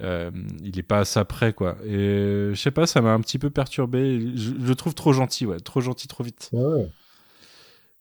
euh, 0.01 0.31
il 0.63 0.79
est 0.79 0.85
pas 0.85 1.01
à 1.01 1.05
ça 1.05 1.25
près 1.25 1.53
quoi 1.53 1.77
et 1.85 2.51
je 2.53 2.55
sais 2.55 2.71
pas 2.71 2.87
ça 2.87 3.01
m'a 3.01 3.13
un 3.13 3.21
petit 3.21 3.41
peu 3.41 3.51
perturbé 3.51 4.21
je, 4.37 4.53
le 4.53 4.75
trouve 4.77 4.95
trop 4.95 5.13
gentil 5.13 5.47
ouais 5.47 5.59
trop 5.59 5.81
gentil 5.81 6.07
trop 6.07 6.23
vite 6.23 6.49
Ah 6.55 6.59
ouais. 6.59 6.89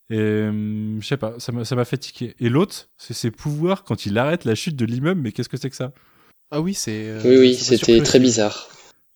Et 0.10 0.18
euh, 0.18 0.99
je 0.99 1.06
sais 1.07 1.18
pas 1.18 1.36
ça 1.40 1.52
m'a 1.52 1.65
ça 1.65 1.76
m'a 1.76 1.86
fait 1.86 1.98
tiquer 1.98 2.36
et 2.40 2.49
l'autre 2.49 2.90
c'est 2.98 3.14
ses 3.14 3.30
pouvoirs 3.31 3.84
quand 3.84 4.06
il 4.06 4.18
arrête 4.18 4.44
la 4.45 4.56
chute 4.56 4.76
de 4.76 4.86
l'immeuble 4.86 5.22
mais 5.22 5.31
qu'est-ce 5.31 5.49
que 5.49 5.57
c'est 5.57 5.69
que 5.69 5.76
ça? 5.76 5.91
Ah 6.52 6.61
oui, 6.61 6.73
c'est. 6.73 7.07
euh, 7.10 7.22
Oui, 7.26 7.38
oui, 7.38 7.53
c'était 7.56 8.02
très 8.02 8.19
bizarre. 8.19 8.69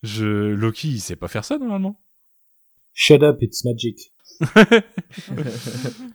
je 0.03 0.25
Loki 0.53 0.89
il 0.89 0.99
sait 1.01 1.15
pas 1.15 1.27
faire 1.27 1.45
ça 1.45 1.57
normalement 1.57 1.99
Shut 2.93 3.23
up, 3.23 3.37
it's 3.41 3.65
magic. 3.65 4.11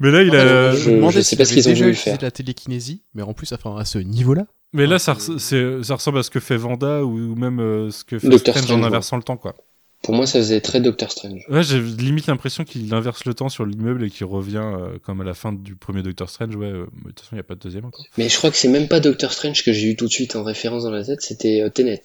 mais 0.01 0.11
là 0.11 0.23
il 0.23 0.35
a 0.35 0.73
Je 0.73 0.79
Je- 1.01 1.11
je 1.11 1.21
sais 1.21 1.37
pas 1.37 1.45
ce 1.45 1.55
qu'ils 1.55 1.67
ont 1.69 1.73
déjà 1.73 1.85
voulu 1.85 1.97
faire. 1.97 2.19
de 2.19 2.23
la 2.23 2.31
télékinésie, 2.31 3.03
mais 3.15 3.23
en 3.23 3.33
plus, 3.35 3.53
enfin, 3.53 3.77
à 3.77 3.85
ce 3.85 3.99
niveau-là. 3.99 4.47
mais 4.73 4.87
là 4.87 4.95
Ouais, 4.95 4.99
ça, 4.99 5.15
res- 5.15 5.93
ressemble 5.93 6.19
à 6.19 6.23
ce 6.23 6.31
que 6.31 6.41
fait 6.41 6.57
Vanda 6.57 7.05
ou 7.05 7.35
même 7.35 7.61
euh, 7.61 7.91
ce 7.91 8.05
que 8.05 8.19
fait 8.19 8.39
Strange 8.39 8.71
en 8.71 8.81
ouais. 8.81 8.87
inversant 8.87 9.17
le 9.17 9.23
temps 9.23 9.37
quoi 9.37 9.55
Pour 10.03 10.15
moi, 10.15 10.27
ça 10.27 10.39
faisait 10.39 10.61
très 10.61 10.81
Doctor 10.81 11.11
Strange. 11.11 11.43
ouais 11.49 11.63
j'ai 11.63 11.81
limite 11.83 12.27
l'impression 12.29 12.65
qu'il 12.65 12.93
inverse 12.95 13.25
le 13.25 13.35
temps 13.35 13.49
sur 13.49 13.67
l'immeuble 13.67 14.05
et 14.05 14.11
qu'il 14.11 14.27
revient 14.27 14.63
euh, 14.63 14.99
comme 15.01 15.21
à 15.21 15.25
la 15.25 15.35
fin 15.35 15.53
du 15.53 15.75
premier 15.77 16.03
Doctor 16.03 16.31
Strange 16.31 16.55
ouais 16.57 16.67
euh, 16.67 16.87
mais 16.93 17.01
de 17.03 17.09
toute 17.09 17.21
façon 17.21 17.35
il 17.35 17.39
y 17.39 17.41
a 17.41 17.45
pas 17.45 17.55
de 17.57 17.61
deuxième 17.61 17.85
encore 17.85 18.07
Mais 18.17 18.29
je 18.29 18.37
crois 18.37 18.51
que 18.51 18.57
c'est 18.57 18.69
même 18.69 18.89
pas 18.89 19.01
Doctor 19.01 19.33
Strange 19.33 19.65
que 19.65 19.73
j'ai 19.73 19.91
eu 19.91 19.97
tout 19.97 20.07
de 20.07 20.13
suite 20.13 20.37
en 20.37 20.45
référence 20.45 20.85
dans 20.85 20.91
la 20.93 21.05
tête, 21.05 21.21
c'était 21.21 21.61
euh, 21.63 21.69
Tenet. 21.71 22.03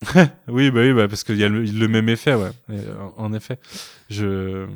Oui, 0.48 0.70
bah 0.70 0.80
oui, 0.80 0.92
bah 0.92 1.06
parce 1.08 1.22
qu'il 1.24 1.36
y 1.38 1.44
a 1.44 1.48
le, 1.48 1.62
le 1.62 1.88
même 1.88 2.08
effet, 2.08 2.34
ouais. 2.34 2.50
Et, 2.70 2.72
euh, 2.72 2.94
en, 3.16 3.26
en 3.26 3.32
effet, 3.32 3.58
je 4.10 4.66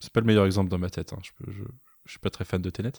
c'est 0.00 0.12
pas 0.12 0.20
le 0.20 0.26
meilleur 0.26 0.46
exemple 0.46 0.68
dans 0.70 0.78
ma 0.78 0.90
tête. 0.90 1.12
Hein. 1.12 1.18
Je, 1.22 1.30
peux- 1.38 1.52
je, 1.52 1.62
je 2.08 2.12
suis 2.12 2.20
pas 2.20 2.30
très 2.30 2.44
fan 2.44 2.60
de 2.60 2.70
Tenet. 2.70 2.92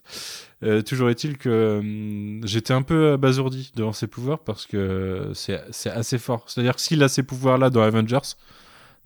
Euh, 0.64 0.81
toujours 0.84 1.10
est-il 1.10 1.38
que 1.38 1.80
hum, 1.80 2.41
j'étais 2.45 2.73
un 2.73 2.84
peu 2.84 3.14
abasourdi 3.14 3.72
devant 3.76 3.91
ses 3.91 4.07
pouvoirs 4.07 4.40
parce 4.40 4.68
que 4.68 5.31
c'est 5.34 5.90
assez 5.90 6.19
fort. 6.19 6.45
C'est-à-dire 6.48 6.76
que 6.76 6.81
s'il 6.81 7.02
a 7.03 7.10
ces 7.10 7.23
pouvoirs-là 7.23 7.72
dans 7.72 7.81
Avengers, 7.81 8.36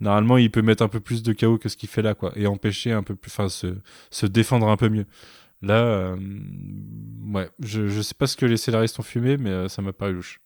normalement, 0.00 0.36
il 0.36 0.50
peut 0.50 0.62
mettre 0.62 0.82
un 0.82 0.88
peu 0.88 1.00
plus 1.00 1.22
de 1.22 1.32
chaos 1.32 1.58
que 1.58 1.68
ce 1.68 1.76
qu'il 1.76 1.88
fait 1.88 2.02
là, 2.02 2.14
quoi, 2.14 2.32
et 2.36 2.46
empêcher 2.46 2.92
un 2.92 3.02
peu 3.02 3.14
plus, 3.14 3.30
enfin, 3.30 3.48
se, 3.48 3.74
se 4.10 4.26
défendre 4.26 4.68
un 4.68 4.76
peu 4.76 4.90
mieux. 4.90 5.06
Là, 5.62 5.82
euh, 5.82 6.16
ouais, 7.32 7.48
je, 7.60 7.88
je 7.88 8.02
sais 8.02 8.14
pas 8.14 8.26
ce 8.26 8.36
que 8.36 8.44
les 8.46 8.58
scénaristes 8.58 8.98
ont 8.98 9.02
fumé, 9.02 9.38
mais 9.38 9.50
euh, 9.50 9.68
ça 9.68 9.80
m'a 9.80 9.94
paru 9.94 10.12
louche. 10.12 10.40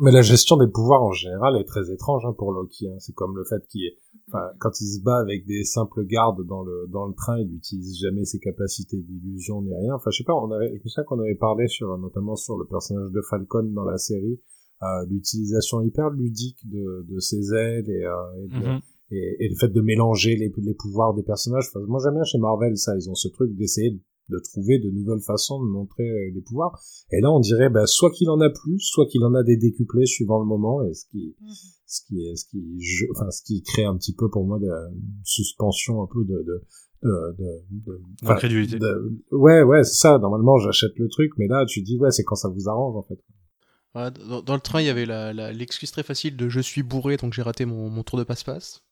Mais 0.00 0.10
la 0.10 0.22
gestion 0.22 0.56
des 0.56 0.66
pouvoirs 0.66 1.02
en 1.04 1.12
général 1.12 1.56
est 1.56 1.64
très 1.64 1.92
étrange 1.92 2.24
hein, 2.26 2.34
pour 2.36 2.52
Loki. 2.52 2.88
hein. 2.88 2.96
C'est 2.98 3.14
comme 3.14 3.36
le 3.36 3.44
fait 3.44 3.64
qu'il 3.68 3.84
ait 3.84 3.96
enfin, 4.28 4.42
quand 4.58 4.80
il 4.80 4.86
se 4.86 5.00
bat 5.02 5.18
avec 5.18 5.46
des 5.46 5.62
simples 5.64 6.04
gardes 6.04 6.44
dans 6.46 6.62
le 6.64 6.86
dans 6.88 7.06
le 7.06 7.14
train, 7.14 7.38
il 7.38 7.48
n'utilise 7.48 7.98
jamais 8.00 8.24
ses 8.24 8.40
capacités 8.40 8.96
d'illusion 8.96 9.62
ni 9.62 9.72
rien. 9.74 9.94
Enfin, 9.94 10.10
je 10.10 10.18
sais 10.18 10.24
pas, 10.24 10.34
on 10.34 10.50
avait, 10.50 10.68
je 10.76 10.82
me 10.82 10.88
souviens 10.88 11.04
qu'on 11.04 11.20
avait 11.20 11.36
parlé 11.36 11.68
sur 11.68 11.96
notamment 11.98 12.34
sur 12.34 12.56
le 12.58 12.64
personnage 12.66 13.10
de 13.12 13.20
Falcon 13.30 13.62
dans 13.72 13.84
la 13.84 13.98
série, 13.98 14.40
euh, 14.82 14.86
l'utilisation 15.08 15.80
hyper 15.80 16.10
ludique 16.10 16.58
de 16.68 17.06
de 17.08 17.18
ses 17.20 17.54
ailes 17.54 17.88
et, 17.88 18.04
euh, 18.04 18.42
et, 18.44 18.48
de- 18.48 18.66
Mhm. 18.66 18.80
et, 19.12 19.36
et 19.44 19.48
le 19.48 19.54
fait 19.54 19.68
de 19.68 19.80
mélanger 19.80 20.34
les 20.34 20.52
les 20.56 20.74
pouvoirs 20.74 21.14
des 21.14 21.22
personnages. 21.22 21.66
Enfin, 21.72 21.84
moi 21.86 22.00
j'aime 22.02 22.14
bien 22.14 22.24
chez 22.24 22.38
Marvel 22.38 22.76
ça, 22.76 22.96
ils 22.96 23.08
ont 23.08 23.14
ce 23.14 23.28
truc 23.28 23.54
d'essayer 23.54 23.90
de 23.92 24.00
trouver 24.42 24.78
de 24.78 24.90
nouvelles 24.90 25.20
façons 25.22 25.62
de 25.62 25.68
montrer 25.68 26.02
euh, 26.08 26.30
les 26.34 26.40
pouvoirs. 26.40 26.80
Et 27.12 27.20
là, 27.20 27.30
on 27.30 27.40
dirait 27.40 27.68
bah, 27.70 27.86
soit 27.86 28.10
qu'il 28.10 28.28
en 28.30 28.40
a 28.40 28.50
plus, 28.50 28.78
soit 28.80 29.06
qu'il 29.06 29.22
en 29.24 29.34
a 29.34 29.42
des 29.42 29.56
décuplés 29.56 30.06
suivant 30.06 30.38
le 30.40 30.46
moment, 30.46 30.82
et 30.82 30.92
ce 30.94 31.04
qui, 31.10 31.36
ce 31.86 32.00
qui, 32.06 32.36
ce 32.36 32.44
qui, 32.50 32.80
je- 32.80 33.06
enfin, 33.14 33.30
ce 33.30 33.42
qui 33.42 33.62
crée 33.62 33.84
un 33.84 33.96
petit 33.96 34.14
peu 34.14 34.28
pour 34.30 34.46
moi 34.46 34.58
de, 34.58 34.66
une 34.66 35.20
suspension 35.24 36.02
un 36.02 36.06
peu 36.06 36.24
de, 36.24 36.42
de, 36.42 36.62
de, 37.02 37.34
de, 37.38 37.62
de- 37.86 38.00
de- 38.78 39.20
ouais, 39.32 39.62
ouais, 39.62 39.84
c'est 39.84 39.94
ça. 40.00 40.18
Normalement, 40.18 40.58
j'achète 40.58 40.92
le 40.96 41.08
truc, 41.08 41.32
mais 41.38 41.46
là, 41.46 41.64
tu 41.66 41.82
dis 41.82 41.98
ouais, 41.98 42.10
c'est 42.10 42.24
quand 42.24 42.36
ça 42.36 42.48
vous 42.48 42.68
arrange 42.68 42.96
en 42.96 43.02
fait. 43.02 43.18
Voilà, 43.92 44.10
dans, 44.10 44.42
dans 44.42 44.54
le 44.54 44.60
train, 44.60 44.80
il 44.80 44.86
y 44.86 44.90
avait 44.90 45.06
l'excuse 45.52 45.90
très 45.92 46.02
facile 46.02 46.36
de 46.36 46.48
je 46.48 46.60
suis 46.60 46.82
bourré, 46.82 47.16
donc 47.16 47.32
j'ai 47.32 47.42
raté 47.42 47.64
mon, 47.64 47.90
mon 47.90 48.02
tour 48.02 48.18
de 48.18 48.24
passe-passe. 48.24 48.82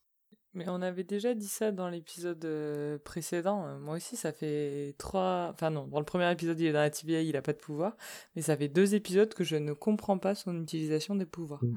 Mais 0.55 0.69
on 0.69 0.83
avait 0.83 1.05
déjà 1.05 1.35
dit 1.35 1.49
ça 1.49 1.73
dans 1.73 1.89
l'épisode 1.89 2.45
euh, 2.45 2.99
précédent. 2.99 3.67
Euh, 3.67 3.79
Moi 3.79 3.97
aussi, 3.97 4.17
ça 4.17 4.33
fait 4.33 4.95
trois. 4.99 5.51
Enfin, 5.55 5.71
non, 5.71 5.87
dans 5.87 5.99
le 5.99 6.05
premier 6.05 6.31
épisode, 6.31 6.61
il 6.61 6.67
est 6.67 6.73
dans 6.73 6.81
la 6.81 6.91
TVA, 6.91 7.23
il 7.23 7.37
a 7.37 7.43
pas 7.43 7.55
de 7.55 7.59
pouvoir. 7.59 7.97
Mais 8.37 8.43
ça 8.43 8.57
fait 8.57 8.69
deux 8.69 8.95
épisodes 8.95 9.33
que 9.33 9.45
je 9.45 9.57
ne 9.57 9.73
comprends 9.73 10.19
pas 10.19 10.35
son 10.35 10.61
utilisation 10.63 11.15
des 11.15 11.25
pouvoirs. 11.27 11.65
Mm. 11.65 11.77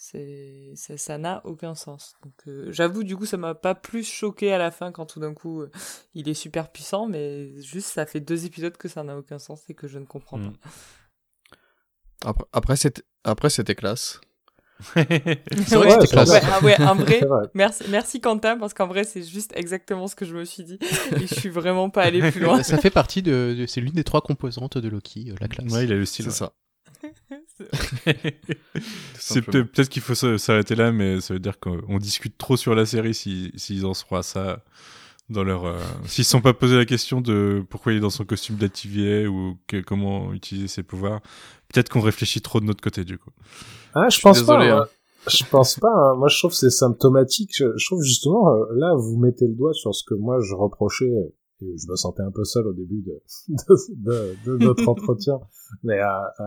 C'est 0.00 0.72
ça 0.76 1.18
n'a 1.18 1.42
aucun 1.44 1.74
sens. 1.74 2.14
Donc, 2.24 2.34
euh, 2.46 2.70
j'avoue, 2.70 3.02
du 3.02 3.16
coup, 3.16 3.26
ça 3.26 3.36
m'a 3.36 3.54
pas 3.54 3.74
plus 3.74 4.04
choqué 4.08 4.52
à 4.52 4.58
la 4.58 4.70
fin 4.70 4.92
quand 4.92 5.06
tout 5.06 5.18
d'un 5.20 5.34
coup 5.34 5.62
euh, 5.62 5.70
il 6.14 6.28
est 6.28 6.34
super 6.34 6.70
puissant, 6.70 7.06
mais 7.08 7.60
juste 7.62 7.88
ça 7.88 8.06
fait 8.06 8.20
deux 8.20 8.46
épisodes 8.46 8.76
que 8.76 8.88
ça 8.88 9.02
n'a 9.02 9.16
aucun 9.18 9.38
sens 9.40 9.62
et 9.68 9.74
que 9.74 9.88
je 9.88 9.98
ne 9.98 10.04
comprends 10.06 10.38
Mm. 10.38 10.52
pas. 12.22 12.36
Après, 12.52 12.76
après, 13.24 13.50
c'était 13.50 13.74
classe. 13.74 14.20
C'est 14.94 15.74
vrai 15.74 15.76
Ouais, 15.76 15.86
que 15.86 15.90
c'était 15.92 16.06
c'est 16.06 16.06
classe. 16.08 16.28
vrai. 16.28 16.40
Ouais, 16.40 16.46
ah 16.50 16.64
ouais, 16.64 16.80
en 16.82 16.94
vrai, 16.96 17.20
merci, 17.54 17.84
merci 17.88 18.20
Quentin, 18.20 18.56
parce 18.58 18.74
qu'en 18.74 18.86
vrai, 18.86 19.04
c'est 19.04 19.22
juste 19.24 19.52
exactement 19.56 20.06
ce 20.06 20.14
que 20.14 20.24
je 20.24 20.34
me 20.34 20.44
suis 20.44 20.62
dit. 20.64 20.78
Et 21.16 21.26
je 21.26 21.34
suis 21.34 21.48
vraiment 21.48 21.90
pas 21.90 22.02
allé 22.02 22.30
plus 22.30 22.40
loin. 22.40 22.62
ça 22.62 22.78
fait 22.78 22.90
partie 22.90 23.22
de, 23.22 23.56
de- 23.58 23.66
c'est 23.66 23.80
l'une 23.80 23.92
des 23.94 24.04
trois 24.04 24.20
composantes 24.20 24.78
de 24.78 24.88
Loki, 24.88 25.30
euh, 25.30 25.34
la 25.40 25.48
classe. 25.48 25.72
Ouais, 25.72 25.84
il 25.84 25.92
a 25.92 25.96
le 25.96 26.04
style. 26.04 26.26
C'est 26.26 26.30
ça. 26.30 26.52
C'est 29.18 29.42
peut-être 29.42 29.70
peut-être 29.72 29.88
qu'il 29.88 30.02
faut 30.02 30.14
s'arrêter 30.14 30.74
là, 30.74 30.92
mais 30.92 31.20
ça 31.20 31.34
veut 31.34 31.40
dire 31.40 31.58
qu'on 31.58 31.80
on 31.88 31.98
discute 31.98 32.36
trop 32.38 32.56
sur 32.56 32.74
la 32.74 32.86
série 32.86 33.14
si- 33.14 33.52
s'ils 33.56 33.84
en 33.86 33.94
seront 33.94 34.16
à 34.16 34.22
ça 34.22 34.64
dans 35.28 35.44
leur. 35.44 35.66
euh, 35.66 35.78
S'ils 36.06 36.24
se 36.24 36.30
sont 36.30 36.40
pas 36.40 36.54
posé 36.54 36.76
la 36.76 36.84
question 36.84 37.20
de 37.20 37.64
pourquoi 37.68 37.92
il 37.92 37.98
est 37.98 38.00
dans 38.00 38.10
son 38.10 38.24
costume 38.24 38.56
TVA 38.56 39.28
ou 39.28 39.58
que- 39.66 39.80
comment 39.80 40.32
utiliser 40.32 40.68
ses 40.68 40.82
pouvoirs, 40.82 41.20
peut-être 41.72 41.88
qu'on 41.88 42.00
réfléchit 42.00 42.40
trop 42.40 42.60
de 42.60 42.64
notre 42.64 42.80
côté 42.80 43.04
du 43.04 43.18
coup. 43.18 43.30
Ah, 44.04 44.08
je 44.08 44.14
suis 44.16 44.22
pense 44.22 44.40
désolé, 44.40 44.68
pas. 44.68 44.72
hein. 44.72 44.76
moi. 44.76 44.88
Je 45.28 45.44
pense 45.50 45.76
pas. 45.78 45.88
hein. 45.92 46.14
Moi, 46.16 46.28
je 46.28 46.38
trouve 46.38 46.50
que 46.52 46.56
c'est 46.56 46.70
symptomatique. 46.70 47.50
Je, 47.54 47.66
je 47.76 47.86
trouve 47.86 48.02
justement, 48.02 48.48
euh, 48.54 48.64
là, 48.76 48.94
vous 48.96 49.16
mettez 49.18 49.46
le 49.46 49.54
doigt 49.54 49.72
sur 49.74 49.94
ce 49.94 50.02
que 50.08 50.14
moi 50.14 50.38
je 50.40 50.54
reprochais. 50.54 51.10
Et 51.60 51.76
je 51.76 51.90
me 51.90 51.96
sentais 51.96 52.22
un 52.22 52.30
peu 52.30 52.44
seul 52.44 52.68
au 52.68 52.72
début 52.72 53.02
de, 53.02 53.20
de, 53.48 53.76
de, 54.46 54.56
de 54.58 54.64
notre 54.64 54.88
entretien. 54.88 55.40
Mais 55.82 55.98
euh, 56.00 56.04
euh, 56.40 56.44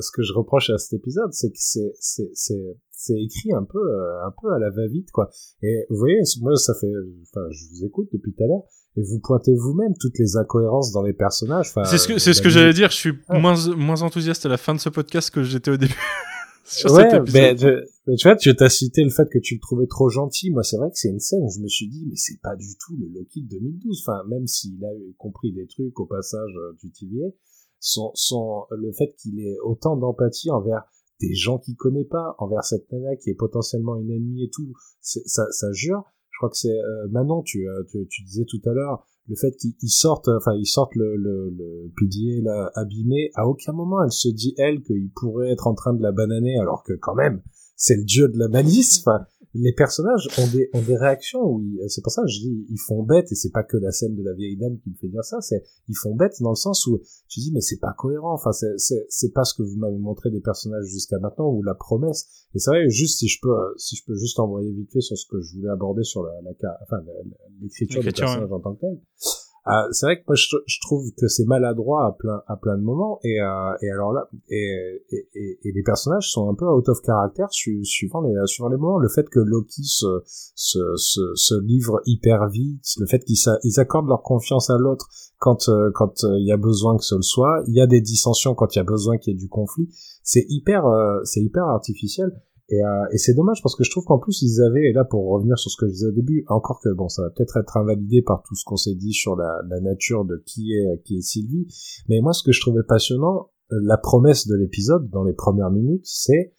ce 0.00 0.10
que 0.10 0.22
je 0.22 0.32
reproche 0.32 0.70
à 0.70 0.78
cet 0.78 0.94
épisode, 0.94 1.32
c'est 1.32 1.50
que 1.50 1.56
c'est 1.58 1.92
c'est 2.00 2.30
c'est 2.32 2.76
c'est 2.90 3.20
écrit 3.22 3.52
un 3.52 3.62
peu 3.64 3.78
euh, 3.78 4.26
un 4.26 4.32
peu 4.40 4.50
à 4.54 4.58
la 4.58 4.70
va-vite 4.70 5.10
quoi. 5.12 5.28
Et 5.62 5.84
vous 5.90 5.96
voyez, 5.98 6.18
moi 6.40 6.56
ça 6.56 6.72
fait, 6.80 6.90
enfin, 7.22 7.46
je 7.50 7.64
vous 7.72 7.84
écoute 7.84 8.08
depuis 8.12 8.32
tout 8.32 8.42
à 8.44 8.46
l'heure. 8.46 8.62
Et 8.96 9.02
vous 9.02 9.18
pointez 9.22 9.54
vous-même 9.54 9.92
toutes 10.00 10.18
les 10.18 10.36
incohérences 10.38 10.92
dans 10.92 11.02
les 11.02 11.12
personnages. 11.12 11.66
Enfin, 11.68 11.84
c'est 11.84 11.98
ce 11.98 12.08
que, 12.08 12.16
c'est 12.18 12.32
ce 12.32 12.38
la 12.38 12.42
que 12.44 12.48
musique- 12.48 12.60
j'allais 12.60 12.72
dire, 12.72 12.90
je 12.90 12.96
suis 12.96 13.12
Ah. 13.28 13.38
moins, 13.38 13.54
moins 13.76 14.00
enthousiaste 14.02 14.46
à 14.46 14.48
la 14.48 14.56
fin 14.56 14.72
de 14.74 14.78
ce 14.80 14.88
podcast 14.88 15.30
que 15.30 15.42
j'étais 15.42 15.72
au 15.72 15.76
début. 15.76 15.94
sur 16.64 16.92
ouais, 16.92 17.10
cet 17.10 17.20
épisode. 17.20 17.84
mais, 18.06 18.16
tu 18.16 18.28
vois, 18.28 18.36
tu 18.36 18.54
t'as 18.56 18.68
cité 18.68 19.04
le 19.04 19.10
fait 19.10 19.28
que 19.28 19.38
tu 19.38 19.54
le 19.54 19.60
trouvais 19.60 19.86
trop 19.86 20.08
gentil. 20.08 20.50
Moi, 20.50 20.62
c'est 20.62 20.76
vrai 20.76 20.90
que 20.90 20.96
c'est 20.96 21.10
une 21.10 21.20
scène 21.20 21.42
où 21.42 21.50
je 21.50 21.60
me 21.60 21.68
suis 21.68 21.88
dit, 21.88 22.06
mais 22.08 22.16
c'est 22.16 22.40
pas 22.42 22.56
du 22.56 22.76
tout 22.78 22.96
le 22.96 23.06
Loki 23.08 23.42
de 23.42 23.58
2012. 23.58 24.02
Enfin, 24.06 24.24
même 24.28 24.46
s'il 24.46 24.84
a 24.84 24.88
compris 25.18 25.52
des 25.52 25.66
trucs 25.66 25.98
au 26.00 26.06
passage 26.06 26.52
euh, 26.56 26.76
du 26.82 26.90
TVA, 26.90 27.26
son, 27.80 28.10
son, 28.14 28.64
le 28.70 28.92
fait 28.92 29.14
qu'il 29.18 29.40
ait 29.40 29.58
autant 29.62 29.96
d'empathie 29.96 30.50
envers 30.50 30.84
des 31.20 31.34
gens 31.34 31.58
qu'il 31.58 31.76
connaît 31.76 32.04
pas, 32.04 32.34
envers 32.38 32.64
cette 32.64 32.90
nana 32.90 33.14
qui 33.16 33.30
est 33.30 33.34
potentiellement 33.34 33.96
une 33.96 34.10
ennemie 34.10 34.44
et 34.44 34.50
tout, 34.50 34.72
ça, 35.00 35.44
ça 35.50 35.72
jure. 35.72 36.02
Je 36.30 36.38
crois 36.38 36.50
que 36.50 36.56
c'est 36.56 36.76
euh, 36.76 37.08
Manon, 37.10 37.42
tu, 37.42 37.68
euh, 37.68 37.84
tu, 37.90 38.06
tu 38.08 38.22
disais 38.24 38.44
tout 38.44 38.60
à 38.68 38.72
l'heure, 38.72 39.06
le 39.26 39.36
fait 39.36 39.52
qu'ils 39.56 39.74
ils 39.80 39.88
sortent, 39.88 40.28
enfin 40.28 40.52
ils 40.58 40.66
sortent 40.66 40.94
le, 40.94 41.16
le, 41.16 41.50
le 41.50 42.42
là 42.42 42.70
abîmé, 42.74 43.30
à 43.34 43.46
aucun 43.46 43.72
moment 43.72 44.02
elle 44.04 44.12
se 44.12 44.28
dit 44.28 44.54
elle 44.58 44.82
qu'il 44.82 45.10
pourrait 45.14 45.50
être 45.50 45.66
en 45.66 45.74
train 45.74 45.94
de 45.94 46.02
la 46.02 46.12
bananer, 46.12 46.58
alors 46.60 46.82
que 46.84 46.92
quand 46.94 47.14
même 47.14 47.42
c'est 47.76 47.96
le 47.96 48.04
dieu 48.04 48.28
de 48.28 48.38
la 48.38 48.48
malice. 48.48 49.00
Enfin, 49.00 49.26
les 49.54 49.72
personnages 49.72 50.28
ont 50.38 50.48
des 50.48 50.68
ont 50.72 50.82
des 50.82 50.96
réactions 50.96 51.42
où 51.42 51.62
c'est 51.88 52.02
pour 52.02 52.12
ça 52.12 52.22
que 52.22 52.28
je 52.28 52.40
dis 52.40 52.66
ils 52.68 52.78
font 52.78 53.02
bête 53.04 53.30
et 53.30 53.34
c'est 53.34 53.52
pas 53.52 53.62
que 53.62 53.76
la 53.76 53.92
scène 53.92 54.16
de 54.16 54.22
la 54.22 54.34
vieille 54.34 54.56
dame 54.56 54.78
qui 54.78 54.90
me 54.90 54.94
fait 54.96 55.08
dire 55.08 55.24
ça, 55.24 55.40
c'est 55.40 55.62
ils 55.88 55.96
font 55.96 56.14
bête 56.14 56.34
dans 56.40 56.50
le 56.50 56.56
sens 56.56 56.86
où 56.86 57.00
tu 57.28 57.40
dis 57.40 57.52
mais 57.52 57.60
c'est 57.60 57.78
pas 57.78 57.94
cohérent. 57.96 58.34
Enfin 58.34 58.52
c'est 58.52 58.76
c'est 58.78 59.06
c'est 59.08 59.32
pas 59.32 59.44
ce 59.44 59.54
que 59.54 59.62
vous 59.62 59.76
m'avez 59.76 59.98
montré 59.98 60.30
des 60.30 60.40
personnages 60.40 60.86
jusqu'à 60.86 61.18
maintenant 61.20 61.50
ou 61.50 61.62
la 61.62 61.74
promesse. 61.74 62.26
Et 62.54 62.58
c'est 62.58 62.70
vrai 62.70 62.88
juste 62.88 63.18
si 63.18 63.28
je 63.28 63.38
peux 63.40 63.54
si 63.76 63.96
je 63.96 64.04
peux 64.04 64.16
juste 64.16 64.38
envoyer 64.40 64.72
vite 64.72 64.92
fait 64.92 65.00
sur 65.00 65.16
ce 65.16 65.26
que 65.30 65.40
je 65.40 65.54
voulais 65.54 65.70
aborder 65.70 66.02
sur 66.02 66.24
la, 66.24 66.32
la 66.42 66.78
enfin 66.82 67.02
l'écriture 67.60 68.02
des 68.02 68.10
personnages 68.10 68.50
en 68.50 68.60
tant 68.60 68.74
que 68.74 68.80
tel. 68.80 69.00
Ah, 69.66 69.86
c'est 69.92 70.04
vrai 70.04 70.18
que 70.18 70.24
moi 70.28 70.34
je, 70.36 70.80
trouve 70.82 71.10
que 71.16 71.26
c'est 71.26 71.46
maladroit 71.46 72.06
à 72.06 72.12
plein 72.12 72.42
à 72.48 72.56
plein 72.56 72.76
de 72.76 72.82
moments 72.82 73.18
et 73.24 73.40
euh, 73.40 73.72
et 73.80 73.90
alors 73.90 74.12
là 74.12 74.28
et, 74.50 75.02
et, 75.10 75.58
et, 75.62 75.72
les 75.72 75.82
personnages 75.82 76.30
sont 76.30 76.50
un 76.50 76.54
peu 76.54 76.66
out 76.66 76.86
of 76.90 76.98
character 77.02 77.44
su- 77.50 77.82
suivant 77.82 78.20
les 78.20 78.34
suivant 78.44 78.68
les 78.68 78.76
moments. 78.76 78.98
Le 78.98 79.08
fait 79.08 79.26
que 79.30 79.40
Loki 79.40 79.84
se 79.84 80.20
se 80.26 80.78
se, 80.96 81.60
livre 81.62 82.02
hyper 82.04 82.46
vite 82.48 82.84
le 82.98 83.06
fait 83.06 83.20
qu'ils 83.20 83.38
ils 83.62 83.80
accordent 83.80 84.08
leur 84.08 84.22
confiance 84.22 84.68
à 84.68 84.76
l'autre 84.76 85.08
quand 85.38 85.68
euh, 85.68 85.90
quand 85.94 86.24
euh, 86.24 86.38
il 86.38 86.46
y 86.46 86.52
a 86.52 86.58
besoin 86.58 86.96
que 86.98 87.04
ce 87.04 87.14
le 87.14 87.22
soit. 87.22 87.64
Il 87.66 87.74
y 87.74 87.80
a 87.80 87.86
des 87.86 88.02
dissensions 88.02 88.54
quand 88.54 88.74
il 88.74 88.78
y 88.78 88.80
a 88.80 88.84
besoin 88.84 89.16
qu'il 89.16 89.32
y 89.32 89.36
ait 89.36 89.38
du 89.38 89.48
conflit. 89.48 89.88
C'est 90.22 90.44
hyper 90.48 90.86
euh, 90.86 91.20
c'est 91.24 91.40
hyper 91.40 91.64
artificiel 91.64 92.32
et, 92.68 92.82
euh, 92.82 93.04
et 93.12 93.18
c'est 93.18 93.34
dommage 93.34 93.60
parce 93.62 93.76
que 93.76 93.84
je 93.84 93.90
trouve 93.90 94.04
qu'en 94.04 94.18
plus 94.18 94.40
ils 94.42 94.62
avaient, 94.62 94.88
et 94.88 94.92
là 94.92 95.04
pour 95.04 95.28
revenir 95.28 95.58
sur 95.58 95.70
ce 95.70 95.76
que 95.76 95.86
je 95.86 95.92
disais 95.92 96.06
au 96.06 96.12
début, 96.12 96.44
encore 96.48 96.80
que 96.82 96.88
bon 96.94 97.08
ça 97.08 97.22
va 97.22 97.30
peut-être 97.30 97.58
être 97.58 97.76
invalidé 97.76 98.22
par 98.22 98.42
tout 98.42 98.54
ce 98.54 98.64
qu'on 98.64 98.76
s'est 98.76 98.94
dit 98.94 99.12
sur 99.12 99.36
la, 99.36 99.60
la 99.68 99.80
nature 99.80 100.24
de 100.24 100.42
qui 100.46 100.72
est 100.72 101.02
qui 101.04 101.18
est 101.18 101.22
Sylvie, 101.22 101.66
mais 102.08 102.20
moi 102.20 102.32
ce 102.32 102.42
que 102.42 102.52
je 102.52 102.60
trouvais 102.60 102.82
passionnant, 102.82 103.50
euh, 103.72 103.76
la 103.82 103.98
promesse 103.98 104.46
de 104.46 104.56
l'épisode 104.56 105.10
dans 105.10 105.24
les 105.24 105.34
premières 105.34 105.70
minutes, 105.70 106.04
c'est 106.06 106.54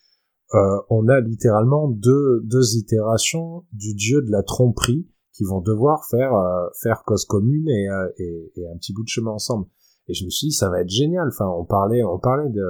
euh, 0.53 0.79
on 0.89 1.07
a 1.07 1.19
littéralement 1.21 1.89
deux 1.89 2.41
deux 2.43 2.77
itérations 2.77 3.65
du 3.73 3.95
dieu 3.95 4.21
de 4.21 4.31
la 4.31 4.43
tromperie 4.43 5.07
qui 5.33 5.43
vont 5.43 5.59
devoir 5.59 6.05
faire 6.05 6.33
euh, 6.35 6.67
faire 6.83 7.03
cause 7.03 7.25
commune 7.25 7.67
et, 7.67 7.89
euh, 7.89 8.09
et, 8.17 8.51
et 8.55 8.67
un 8.67 8.77
petit 8.77 8.93
bout 8.93 9.03
de 9.03 9.09
chemin 9.09 9.31
ensemble. 9.31 9.65
Et 10.07 10.13
je 10.13 10.23
me 10.23 10.29
suis 10.29 10.49
dit 10.49 10.53
ça 10.53 10.69
va 10.69 10.81
être 10.81 10.89
génial. 10.89 11.27
Enfin 11.29 11.47
on 11.47 11.65
parlait 11.65 12.03
on 12.03 12.19
parlait 12.19 12.49
de 12.49 12.63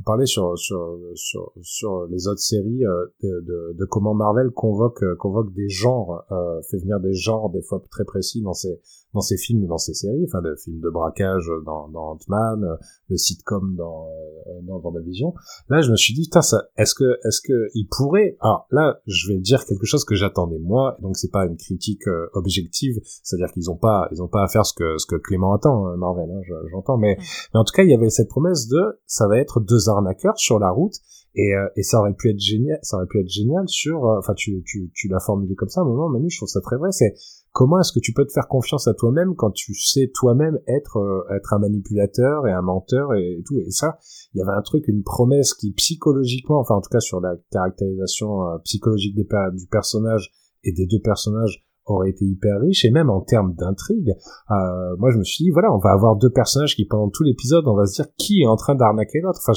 on 0.00 0.02
parlait 0.02 0.26
sur 0.26 0.58
sur 0.58 0.98
sur 1.14 1.52
sur 1.62 2.06
les 2.06 2.26
autres 2.26 2.40
séries 2.40 2.84
euh, 2.84 3.06
de, 3.22 3.40
de, 3.40 3.76
de 3.78 3.84
comment 3.84 4.14
Marvel 4.14 4.50
convoque 4.50 5.02
euh, 5.02 5.14
convoque 5.16 5.52
des 5.52 5.68
genres 5.68 6.24
euh, 6.32 6.60
fait 6.70 6.78
venir 6.78 7.00
des 7.00 7.14
genres 7.14 7.50
des 7.50 7.62
fois 7.62 7.82
très 7.90 8.04
précis 8.04 8.42
dans 8.42 8.54
ses 8.54 8.80
dans 9.14 9.20
ses 9.20 9.36
films 9.36 9.64
ou 9.64 9.66
dans 9.66 9.78
ses 9.78 9.94
séries 9.94 10.24
enfin 10.26 10.40
le 10.40 10.56
film 10.56 10.80
de 10.80 10.88
braquage 10.90 11.50
dans 11.66 11.88
dans 11.88 12.12
Ant-Man 12.12 12.76
le 13.08 13.16
sitcom 13.16 13.74
dans 13.76 14.06
euh, 14.46 14.60
dans 14.62 14.78
WandaVision. 14.80 15.34
Là 15.68 15.80
je 15.80 15.90
me 15.90 15.96
suis 15.96 16.14
dit 16.14 16.22
putain 16.24 16.42
ça 16.42 16.64
est-ce 16.76 16.94
que 16.94 17.18
est-ce 17.26 17.40
que 17.40 17.68
il 17.74 17.86
pourrait 17.90 18.36
alors 18.40 18.66
là 18.70 19.00
je 19.06 19.28
vais 19.32 19.38
dire 19.38 19.64
quelque 19.64 19.86
chose 19.86 20.04
que 20.04 20.14
j'attendais 20.14 20.58
moi 20.58 20.96
donc 21.02 21.16
c'est 21.16 21.30
pas 21.30 21.46
une 21.46 21.56
critique 21.56 22.06
euh, 22.08 22.28
objective 22.34 23.00
c'est-à-dire 23.22 23.52
qu'ils 23.52 23.70
ont 23.70 23.76
pas 23.76 24.08
ils 24.12 24.22
ont 24.22 24.28
pas 24.28 24.44
à 24.44 24.48
faire 24.48 24.64
ce 24.66 24.74
que 24.74 24.98
ce 24.98 25.06
que 25.06 25.16
Clément 25.16 25.52
attend 25.54 25.88
euh, 25.88 25.96
Marvel 25.96 26.30
hein, 26.30 26.40
je- 26.44 26.68
j'entends 26.70 26.96
mais 26.98 27.16
mais 27.52 27.60
en 27.60 27.64
tout 27.64 27.72
cas, 27.74 27.82
il 27.82 27.90
y 27.90 27.94
avait 27.94 28.10
cette 28.10 28.28
promesse 28.28 28.68
de 28.68 28.80
ça 29.06 29.26
va 29.28 29.38
être 29.38 29.60
deux 29.60 29.88
arnaqueurs 29.88 30.38
sur 30.38 30.58
la 30.58 30.70
route 30.70 30.94
et, 31.34 31.54
euh, 31.54 31.68
et 31.76 31.82
ça 31.82 32.00
aurait 32.00 32.14
pu 32.14 32.30
être 32.30 32.40
génial, 32.40 32.78
ça 32.82 32.96
aurait 32.96 33.06
pu 33.06 33.20
être 33.20 33.28
génial 33.28 33.68
sur 33.68 34.04
euh, 34.06 34.18
enfin 34.18 34.34
tu 34.34 34.62
tu 34.66 34.90
tu 34.94 35.08
l'as 35.08 35.20
formulé 35.20 35.54
comme 35.54 35.68
ça 35.68 35.80
à 35.80 35.84
un 35.84 35.86
moment 35.86 36.08
Manu, 36.08 36.28
je 36.30 36.38
trouve 36.38 36.48
ça 36.48 36.60
très 36.60 36.76
vrai, 36.76 36.90
c'est 36.92 37.14
comment 37.52 37.80
est-ce 37.80 37.92
que 37.92 38.00
tu 38.00 38.12
peux 38.12 38.24
te 38.26 38.32
faire 38.32 38.48
confiance 38.48 38.86
à 38.88 38.94
toi-même 38.94 39.34
quand 39.34 39.50
tu 39.50 39.74
sais 39.74 40.10
toi-même 40.14 40.58
être 40.66 40.98
euh, 40.98 41.34
être 41.34 41.52
un 41.52 41.58
manipulateur 41.58 42.46
et 42.46 42.52
un 42.52 42.62
menteur 42.62 43.14
et, 43.14 43.42
tout? 43.46 43.58
Et 43.58 43.70
ça, 43.70 43.98
il 44.34 44.38
y 44.38 44.42
avait 44.42 44.56
un 44.56 44.62
truc 44.62 44.88
une 44.88 45.02
promesse 45.02 45.54
qui 45.54 45.72
psychologiquement 45.72 46.60
enfin 46.60 46.76
en 46.76 46.80
tout 46.80 46.90
cas 46.90 47.00
sur 47.00 47.20
la 47.20 47.36
caractérisation 47.50 48.48
euh, 48.48 48.58
psychologique 48.64 49.14
des 49.14 49.26
du 49.54 49.66
personnage 49.66 50.32
et 50.64 50.72
des 50.72 50.86
deux 50.86 51.00
personnages 51.00 51.64
aurait 51.86 52.10
été 52.10 52.24
hyper 52.24 52.60
riche. 52.60 52.84
Et 52.84 52.90
même 52.90 53.10
en 53.10 53.20
termes 53.20 53.54
d'intrigue 53.54 54.12
euh, 54.50 54.96
moi 54.98 55.10
je 55.10 55.18
me 55.18 55.24
suis 55.24 55.44
dit 55.44 55.50
voilà 55.50 55.72
on 55.72 55.78
va 55.78 55.90
avoir 55.90 56.16
deux 56.16 56.30
personnages 56.30 56.76
qui 56.76 56.84
pendant 56.84 57.08
tout 57.08 57.22
l'épisode 57.22 57.66
on 57.66 57.74
va 57.74 57.86
se 57.86 57.94
dire 57.94 58.06
qui 58.16 58.42
est 58.42 58.46
en 58.46 58.56
train 58.56 58.74
d'arnaquer 58.74 59.20
l'autre. 59.20 59.40
Enfin 59.42 59.54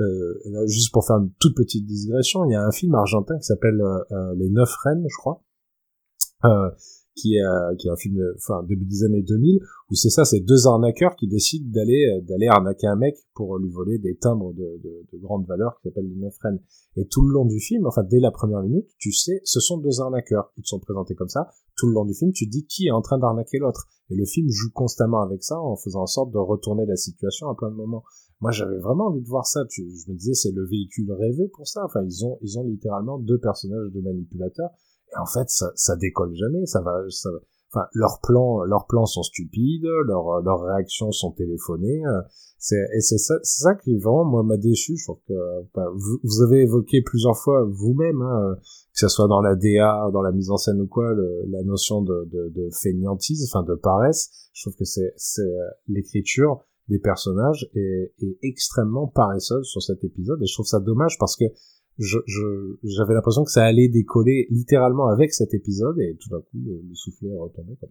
euh, 0.00 0.66
juste 0.66 0.92
pour 0.92 1.06
faire 1.06 1.18
une 1.18 1.30
toute 1.38 1.54
petite 1.54 1.86
digression 1.86 2.44
il 2.46 2.50
y 2.50 2.56
a 2.56 2.64
un 2.64 2.72
film 2.72 2.96
argentin 2.96 3.38
qui 3.38 3.44
s'appelle 3.44 3.80
euh, 3.80 4.00
euh, 4.10 4.34
les 4.34 4.50
neuf 4.50 4.74
reines 4.82 5.04
je 5.08 5.16
crois 5.16 5.40
qui 7.14 7.36
est, 7.36 7.42
euh, 7.44 7.74
qui 7.78 7.86
est 7.88 7.90
un 7.90 7.96
film, 7.96 8.16
de- 8.16 8.34
enfin 8.36 8.62
début 8.64 8.84
des 8.86 9.04
années 9.04 9.22
2000, 9.22 9.60
où 9.90 9.94
c'est 9.94 10.10
ça, 10.10 10.24
c'est 10.24 10.40
deux 10.40 10.66
arnaqueurs 10.66 11.14
qui 11.16 11.28
décident 11.28 11.66
d'aller 11.70 12.06
euh, 12.16 12.20
d'aller 12.22 12.46
arnaquer 12.48 12.86
un 12.86 12.96
mec 12.96 13.16
pour 13.34 13.56
lui 13.58 13.70
voler 13.70 13.98
des 13.98 14.16
timbres 14.16 14.52
de, 14.52 14.80
de, 14.82 15.06
de 15.12 15.18
grande 15.18 15.46
valeur 15.46 15.76
qui 15.76 15.88
s'appellent 15.88 16.08
les 16.08 16.16
neuf 16.20 16.36
reines. 16.42 16.60
Et 16.96 17.06
tout 17.06 17.22
le 17.26 17.32
long 17.32 17.44
du 17.44 17.60
film, 17.60 17.86
enfin 17.86 18.02
dès 18.02 18.20
la 18.20 18.30
première 18.30 18.62
minute, 18.62 18.86
tu 18.98 19.12
sais, 19.12 19.40
ce 19.44 19.60
sont 19.60 19.78
deux 19.78 20.00
arnaqueurs. 20.00 20.52
Ils 20.56 20.62
te 20.62 20.68
sont 20.68 20.80
présentés 20.80 21.14
comme 21.14 21.28
ça. 21.28 21.48
Tout 21.76 21.86
le 21.88 21.94
long 21.94 22.04
du 22.04 22.14
film, 22.14 22.32
tu 22.32 22.46
te 22.46 22.50
dis 22.50 22.66
qui 22.66 22.86
est 22.86 22.90
en 22.92 23.02
train 23.02 23.18
d'arnaquer 23.18 23.58
l'autre. 23.58 23.86
Et 24.10 24.16
le 24.16 24.24
film 24.24 24.48
joue 24.50 24.70
constamment 24.72 25.22
avec 25.22 25.42
ça 25.42 25.58
en 25.60 25.76
faisant 25.76 26.02
en 26.02 26.06
sorte 26.06 26.30
de 26.32 26.38
retourner 26.38 26.84
la 26.86 26.96
situation 26.96 27.48
à 27.48 27.54
plein 27.54 27.70
de 27.70 27.76
moments. 27.76 28.04
Moi, 28.40 28.50
j'avais 28.50 28.78
vraiment 28.78 29.06
envie 29.06 29.22
de 29.22 29.28
voir 29.28 29.46
ça. 29.46 29.60
Je 29.70 29.82
me 29.82 30.14
disais, 30.16 30.34
c'est 30.34 30.52
le 30.52 30.64
véhicule 30.66 31.10
rêvé 31.12 31.48
pour 31.54 31.66
ça. 31.66 31.82
Enfin, 31.84 32.00
ils 32.04 32.24
ont, 32.26 32.38
ils 32.42 32.58
ont 32.58 32.64
littéralement 32.64 33.18
deux 33.18 33.38
personnages 33.38 33.90
de 33.92 34.00
manipulateurs. 34.00 34.70
En 35.20 35.26
fait, 35.26 35.48
ça, 35.48 35.70
ça 35.74 35.96
décolle 35.96 36.34
jamais. 36.34 36.66
Ça 36.66 36.80
va, 36.82 36.92
ça 37.10 37.30
va- 37.30 37.38
Enfin, 37.72 37.86
leurs 37.92 38.20
plans, 38.22 38.62
leurs 38.62 38.86
plans 38.86 39.04
sont 39.06 39.24
stupides. 39.24 39.84
Leurs, 40.06 40.42
leurs 40.42 40.60
réactions 40.62 41.10
sont 41.10 41.32
téléphonées. 41.32 42.02
euh, 42.06 42.20
C'est, 42.58 42.76
et 42.96 43.00
c'est 43.00 43.18
ça, 43.18 43.34
c'est 43.42 43.62
ça 43.64 43.74
qui 43.74 43.98
vraiment 43.98 44.24
moi 44.24 44.42
m'a 44.44 44.56
déçu. 44.56 44.96
Je 44.96 45.04
trouve 45.04 45.20
que 45.26 45.34
vous, 45.92 46.18
vous 46.22 46.42
avez 46.42 46.62
évoqué 46.62 47.02
plusieurs 47.02 47.36
fois 47.36 47.64
vous-même, 47.68 48.22
hein, 48.22 48.56
que 48.62 48.98
ce 49.00 49.08
soit 49.08 49.26
dans 49.26 49.40
la 49.40 49.56
DA, 49.56 50.08
dans 50.12 50.22
la 50.22 50.30
mise 50.32 50.50
en 50.50 50.56
scène 50.56 50.80
ou 50.80 50.86
quoi, 50.86 51.12
le- 51.12 51.44
la 51.50 51.62
notion 51.64 52.00
de, 52.00 52.28
de, 52.32 52.48
de 52.54 52.70
fainéantise, 52.80 53.44
enfin 53.52 53.64
de 53.64 53.74
paresse. 53.74 54.30
Je 54.54 54.62
trouve 54.62 54.76
que 54.78 54.84
c'est, 54.84 55.12
c'est 55.16 55.42
euh, 55.42 55.68
l'écriture 55.88 56.60
des 56.88 56.98
personnages 57.00 57.68
est, 57.74 58.12
est 58.22 58.38
extrêmement 58.42 59.08
paresseuse 59.08 59.66
sur 59.66 59.82
cet 59.82 60.04
épisode 60.04 60.40
et 60.42 60.46
je 60.46 60.54
trouve 60.54 60.66
ça 60.66 60.80
dommage 60.80 61.16
parce 61.18 61.34
que 61.34 61.44
je, 61.98 62.18
je, 62.26 62.76
j'avais 62.82 63.14
l'impression 63.14 63.44
que 63.44 63.50
ça 63.50 63.64
allait 63.64 63.88
décoller 63.88 64.46
littéralement 64.50 65.08
avec 65.08 65.32
cet 65.32 65.54
épisode 65.54 65.98
et 66.00 66.16
tout 66.20 66.28
d'un 66.28 66.40
coup 66.40 66.58
le, 66.64 66.82
le 66.88 66.94
soufflet 66.94 67.28
est 67.28 67.38
retombé. 67.38 67.76
Quoi. 67.78 67.88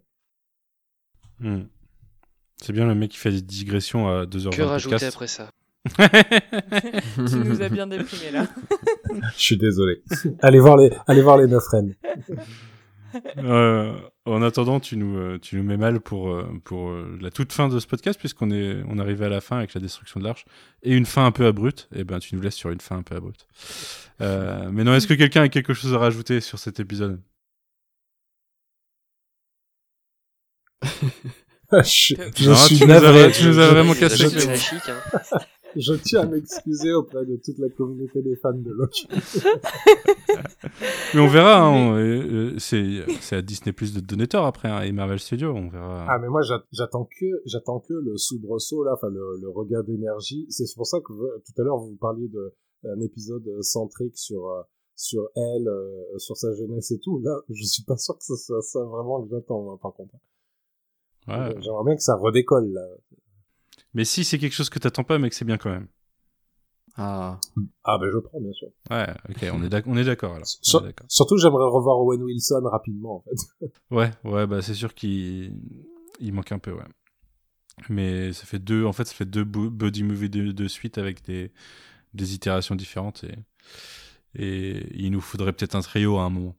Hmm. 1.40 1.66
C'est 2.62 2.72
bien 2.72 2.86
le 2.86 2.94
mec 2.94 3.10
qui 3.10 3.18
fait 3.18 3.32
des 3.32 3.42
digressions 3.42 4.08
à 4.08 4.24
2h20 4.24 4.50
Que 4.50 4.62
de 4.62 4.66
rajouter 4.66 5.06
après 5.06 5.26
ça 5.26 5.50
tu 5.98 7.36
nous 7.36 7.60
as 7.60 7.68
bien 7.68 7.86
déprimé 7.86 8.30
là. 8.32 8.48
Je 9.36 9.38
suis 9.42 9.58
désolé. 9.58 10.02
allez 10.40 10.58
voir 10.58 10.78
les, 10.78 10.90
allez 11.06 11.20
voir 11.20 11.36
les 11.36 11.46
neuf 11.46 11.64
reines. 11.68 11.94
Euh, 13.36 13.94
en 14.26 14.40
attendant, 14.42 14.80
tu 14.80 14.96
nous, 14.96 15.18
euh, 15.18 15.38
tu 15.38 15.56
nous 15.56 15.62
mets 15.62 15.76
mal 15.76 16.00
pour, 16.00 16.30
euh, 16.30 16.48
pour 16.64 16.88
euh, 16.90 17.18
la 17.20 17.30
toute 17.30 17.52
fin 17.52 17.68
de 17.68 17.78
ce 17.78 17.86
podcast, 17.86 18.18
puisqu'on 18.18 18.50
est 18.50 18.82
on 18.88 18.98
arrive 18.98 19.22
à 19.22 19.28
la 19.28 19.40
fin 19.42 19.58
avec 19.58 19.74
la 19.74 19.80
destruction 19.80 20.18
de 20.20 20.24
l'arche, 20.24 20.46
et 20.82 20.92
une 20.94 21.04
fin 21.06 21.26
un 21.26 21.30
peu 21.32 21.44
abrupte, 21.46 21.88
et 21.94 22.04
ben 22.04 22.18
tu 22.20 22.34
nous 22.34 22.40
laisses 22.40 22.54
sur 22.54 22.70
une 22.70 22.80
fin 22.80 22.96
un 22.96 23.02
peu 23.02 23.16
abrupte. 23.16 23.46
Euh, 24.22 24.70
mais 24.72 24.82
non, 24.84 24.94
est-ce 24.94 25.06
que 25.06 25.14
quelqu'un 25.14 25.42
a 25.42 25.48
quelque 25.48 25.74
chose 25.74 25.92
à 25.92 25.98
rajouter 25.98 26.40
sur 26.40 26.58
cet 26.58 26.80
épisode? 26.80 27.20
Je, 30.82 30.88
je 32.36 32.48
Non, 32.48 32.54
suis 32.56 32.78
tu 32.78 32.84
nous 32.86 32.92
as- 32.92 33.00
navré. 33.00 33.32
tu 33.32 33.44
nous 33.46 33.58
as 33.58 33.68
vraiment 33.68 33.94
Je- 33.94 34.00
cassé 34.00 34.24
je- 35.76 35.92
hein. 35.94 35.98
Tiens 36.04 36.20
à 36.22 36.26
m'excuser 36.26 36.92
auprès 36.92 37.24
de 37.26 37.36
toute 37.44 37.58
la 37.58 37.68
communauté 37.68 38.22
des 38.22 38.36
fans 38.36 38.52
de 38.52 38.70
Loki. 38.70 39.08
Mais 41.14 41.20
on 41.20 41.28
verra, 41.28 41.60
hein, 41.62 41.96
euh, 41.96 42.56
euh, 42.56 42.58
c'est 43.20 43.36
à 43.36 43.42
Disney 43.42 43.72
Plus 43.72 43.94
de 43.94 44.00
donner 44.00 44.26
tort 44.26 44.46
après, 44.46 44.68
hein, 44.68 44.82
et 44.82 44.92
Marvel 44.92 45.18
Studios, 45.18 45.52
on 45.52 45.68
verra. 45.68 46.06
Ah 46.08 46.18
mais 46.18 46.28
moi 46.28 46.42
j'a- 46.42 46.64
j'attends 46.72 47.08
que 47.18 47.26
j'attends 47.46 47.80
que 47.80 47.94
le 47.94 48.16
soubresaut 48.16 48.84
là, 48.84 48.92
enfin 48.94 49.08
le, 49.08 49.38
le 49.40 49.48
regain 49.48 49.82
d'énergie. 49.82 50.46
C'est 50.50 50.64
pour 50.74 50.86
ça 50.86 50.98
que 51.00 51.12
euh, 51.12 51.42
tout 51.46 51.60
à 51.60 51.64
l'heure 51.64 51.78
vous 51.78 51.96
parliez 51.96 52.28
de 52.28 52.52
un 52.86 53.00
épisode 53.00 53.44
centrique 53.62 54.16
sur 54.18 54.48
euh, 54.48 54.62
sur 54.96 55.28
elle, 55.36 55.68
euh, 55.68 56.18
sur 56.18 56.36
sa 56.36 56.52
jeunesse 56.54 56.90
et 56.90 56.98
tout. 57.00 57.20
Là, 57.22 57.40
je 57.48 57.64
suis 57.64 57.84
pas 57.84 57.96
sûr 57.96 58.16
que 58.18 58.24
ce 58.24 58.36
soit 58.36 58.62
ça 58.62 58.80
vraiment 58.84 59.22
que 59.22 59.30
j'attends 59.30 59.62
moi, 59.62 59.78
par 59.80 59.92
contre. 59.94 60.14
Ouais. 61.28 61.54
J'aimerais 61.60 61.84
bien 61.84 61.96
que 61.96 62.02
ça 62.02 62.16
redécolle 62.16 62.70
là. 62.72 62.86
Mais 63.94 64.04
si 64.04 64.24
c'est 64.24 64.38
quelque 64.38 64.52
chose 64.52 64.70
que 64.70 64.78
t'attends 64.78 65.04
pas, 65.04 65.18
mec, 65.18 65.32
c'est 65.34 65.44
bien 65.44 65.56
quand 65.58 65.70
même. 65.70 65.88
Ah, 66.96 67.40
Ah 67.84 67.98
ben 67.98 68.08
je 68.12 68.18
prends 68.18 68.40
bien 68.40 68.52
sûr. 68.52 68.68
Ouais, 68.90 69.08
ok, 69.28 69.36
on 69.52 69.64
est 69.64 69.82
on 69.86 69.96
est 69.96 70.04
d'accord 70.04 70.34
alors. 70.34 70.46
On 70.46 70.62
Sur- 70.62 70.80
est 70.80 70.84
d'accord. 70.84 71.06
surtout 71.08 71.38
j'aimerais 71.38 71.64
revoir 71.68 71.98
Owen 72.00 72.22
Wilson 72.22 72.62
rapidement 72.70 73.16
en 73.16 73.22
fait. 73.22 73.68
Ouais, 73.90 74.10
ouais, 74.24 74.46
bah 74.46 74.62
c'est 74.62 74.74
sûr 74.74 74.94
qu'il 74.94 75.60
il 76.20 76.32
manque 76.32 76.52
un 76.52 76.58
peu, 76.58 76.72
ouais. 76.72 76.84
Mais 77.88 78.32
ça 78.32 78.44
fait 78.46 78.58
deux, 78.58 78.84
en 78.84 78.92
fait, 78.92 79.04
ça 79.04 79.14
fait 79.14 79.24
deux 79.24 79.44
bu- 79.44 79.70
buddy 79.70 80.02
movies 80.04 80.30
de, 80.30 80.52
de 80.52 80.68
suite 80.68 80.98
avec 80.98 81.24
des, 81.24 81.50
des 82.14 82.34
itérations 82.34 82.74
différentes 82.76 83.24
et, 83.24 83.36
et 84.36 84.86
il 84.94 85.10
nous 85.12 85.20
faudrait 85.20 85.52
peut-être 85.52 85.74
un 85.74 85.80
trio 85.82 86.18
à 86.18 86.22
un 86.24 86.30
moment. 86.30 86.56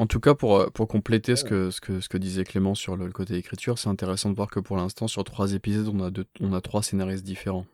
En 0.00 0.06
tout 0.06 0.18
cas, 0.20 0.34
pour, 0.34 0.56
euh, 0.56 0.70
pour 0.70 0.88
compléter 0.88 1.36
ce 1.36 1.44
que, 1.44 1.70
ce, 1.70 1.80
que, 1.80 2.00
ce 2.00 2.08
que 2.08 2.16
disait 2.16 2.44
Clément 2.44 2.74
sur 2.74 2.96
le, 2.96 3.04
le 3.06 3.12
côté 3.12 3.34
écriture, 3.34 3.78
c'est 3.78 3.88
intéressant 3.88 4.30
de 4.30 4.34
voir 4.34 4.48
que 4.48 4.58
pour 4.58 4.76
l'instant, 4.78 5.08
sur 5.08 5.24
trois 5.24 5.52
épisodes, 5.52 5.88
on 5.94 6.00
a, 6.02 6.10
deux, 6.10 6.24
on 6.40 6.54
a 6.54 6.60
trois 6.62 6.82
scénaristes 6.82 7.24
différents. 7.24 7.66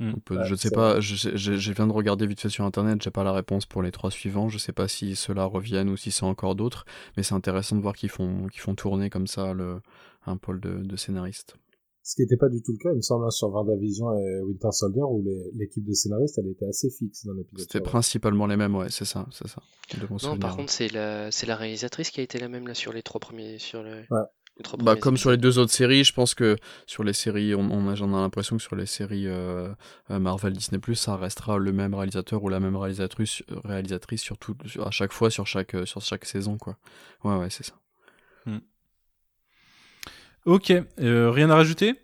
Mm. 0.00 0.12
Peut- 0.24 0.38
Ouais, 0.38 0.44
je 0.46 0.54
sais 0.56 0.68
c'est 0.68 0.74
pas, 0.74 1.00
je, 1.00 1.14
sais- 1.16 1.36
je, 1.36 1.52
je 1.54 1.72
viens 1.72 1.86
de 1.86 1.92
regarder 1.92 2.26
vite 2.26 2.40
fait 2.40 2.48
sur 2.48 2.64
internet, 2.64 3.00
j'ai 3.02 3.10
pas 3.10 3.22
la 3.24 3.32
réponse 3.32 3.66
pour 3.66 3.82
les 3.82 3.92
trois 3.92 4.10
suivants, 4.10 4.48
je 4.48 4.58
sais 4.58 4.72
pas 4.72 4.88
si 4.88 5.14
ceux-là 5.14 5.44
reviennent 5.44 5.88
ou 5.90 5.96
si 5.96 6.10
c'est 6.10 6.24
encore 6.24 6.56
d'autres, 6.56 6.84
mais 7.16 7.22
c'est 7.22 7.34
intéressant 7.34 7.76
de 7.76 7.82
voir 7.82 7.94
qu'ils 7.94 8.10
font, 8.10 8.48
qu'ils 8.48 8.60
font 8.62 8.74
tourner 8.74 9.10
comme 9.10 9.28
ça 9.28 9.54
le, 9.54 9.80
un 10.26 10.36
pôle 10.36 10.60
de, 10.60 10.78
de 10.78 10.96
scénaristes. 10.96 11.56
Ce 12.04 12.16
qui 12.16 12.22
n'était 12.22 12.36
pas 12.36 12.48
du 12.48 12.60
tout 12.62 12.72
le 12.72 12.78
cas, 12.78 12.90
il 12.92 12.96
me 12.96 13.00
semble, 13.00 13.24
hein, 13.26 13.30
sur 13.30 13.48
Vendavision 13.50 14.12
et 14.18 14.40
Winter 14.42 14.72
Soldier, 14.72 15.02
où 15.02 15.24
l'équipe 15.54 15.84
de 15.84 15.92
scénaristes, 15.92 16.36
elle 16.38 16.48
était 16.50 16.66
assez 16.66 16.90
fixe 16.90 17.24
dans 17.26 17.32
l'épisode. 17.32 17.60
C'était 17.60 17.80
principalement 17.80 18.46
les 18.46 18.56
mêmes, 18.56 18.74
ouais, 18.74 18.88
c'est 18.90 19.04
ça, 19.04 19.26
c'est 19.30 19.46
ça. 19.46 19.62
de 19.96 20.02
mon 20.06 20.14
Non, 20.14 20.18
souvenir. 20.18 20.38
par 20.40 20.56
contre, 20.56 20.72
c'est 20.72 20.88
la, 20.92 21.30
c'est 21.30 21.46
la 21.46 21.54
réalisatrice 21.54 22.10
qui 22.10 22.18
a 22.20 22.24
été 22.24 22.38
la 22.40 22.48
même 22.48 22.66
là 22.66 22.74
sur 22.74 22.92
les 22.92 23.02
trois 23.02 23.20
premiers, 23.20 23.58
sur 23.58 23.84
le, 23.84 24.00
Ouais. 24.10 24.22
les 24.56 24.62
trois 24.64 24.78
Bah, 24.82 24.96
comme 24.96 25.16
sur 25.16 25.30
les 25.30 25.36
deux 25.36 25.60
autres 25.60 25.70
séries, 25.72 26.02
je 26.02 26.12
pense 26.12 26.34
que 26.34 26.56
sur 26.86 27.04
les 27.04 27.12
séries, 27.12 27.54
on, 27.54 27.70
on 27.70 27.88
a, 27.88 27.94
j'en 27.94 28.08
ai 28.08 28.20
l'impression 28.20 28.56
que 28.56 28.62
sur 28.64 28.74
les 28.74 28.86
séries 28.86 29.28
euh, 29.28 29.68
euh, 30.10 30.18
Marvel 30.18 30.54
Disney 30.54 30.80
ça 30.94 31.16
restera 31.16 31.56
le 31.58 31.70
même 31.72 31.94
réalisateur 31.94 32.42
ou 32.42 32.48
la 32.48 32.58
même 32.58 32.76
réalisatrice, 32.76 33.44
réalisatrice 33.64 34.22
sur 34.22 34.38
tout, 34.38 34.56
sur- 34.66 34.84
à 34.88 34.90
chaque 34.90 35.12
fois 35.12 35.30
sur 35.30 35.46
chaque 35.46 35.74
euh, 35.76 35.86
sur 35.86 36.00
chaque 36.00 36.24
saison, 36.24 36.58
quoi. 36.58 36.78
Ouais, 37.22 37.36
ouais, 37.36 37.48
c'est 37.50 37.64
ça. 37.64 37.74
Ok, 40.44 40.72
euh, 41.00 41.30
rien 41.30 41.50
à 41.50 41.54
rajouter? 41.54 41.94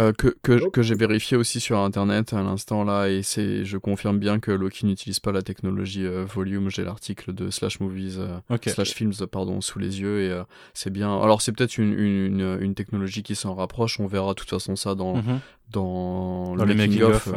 Euh, 0.00 0.12
que 0.12 0.34
que, 0.42 0.68
que 0.70 0.82
j'ai 0.82 0.96
vérifié 0.96 1.36
aussi 1.36 1.60
sur 1.60 1.78
internet 1.78 2.32
à 2.32 2.42
l'instant 2.42 2.82
là, 2.82 3.06
et 3.08 3.22
c'est, 3.22 3.64
je 3.64 3.78
confirme 3.78 4.18
bien 4.18 4.40
que 4.40 4.50
Loki 4.50 4.86
n'utilise 4.86 5.20
pas 5.20 5.30
la 5.30 5.42
technologie 5.42 6.04
euh, 6.04 6.24
Volume. 6.24 6.68
J'ai 6.68 6.82
l'article 6.82 7.32
de 7.32 7.48
Slash 7.48 7.78
Movies, 7.78 8.16
euh. 8.18 8.38
Slash 8.66 8.90
Films, 8.92 9.12
pardon, 9.30 9.60
sous 9.60 9.78
les 9.78 10.00
yeux, 10.00 10.22
et 10.22 10.30
euh, 10.32 10.42
c'est 10.72 10.90
bien. 10.90 11.16
Alors 11.22 11.42
c'est 11.42 11.52
peut-être 11.52 11.78
une, 11.78 11.92
une, 11.96 12.40
une, 12.40 12.58
une 12.60 12.74
technologie 12.74 13.22
qui 13.22 13.36
s'en 13.36 13.54
rapproche. 13.54 14.00
On 14.00 14.06
verra 14.08 14.30
de 14.30 14.34
toute 14.34 14.50
façon 14.50 14.74
ça 14.74 14.96
dans 14.96 15.14
Mhm. 15.18 15.38
dans, 15.70 16.56
Dans 16.56 16.64
le 16.64 16.72
les 16.72 16.74
making 16.74 17.00
making-of, 17.02 17.26
of, 17.28 17.34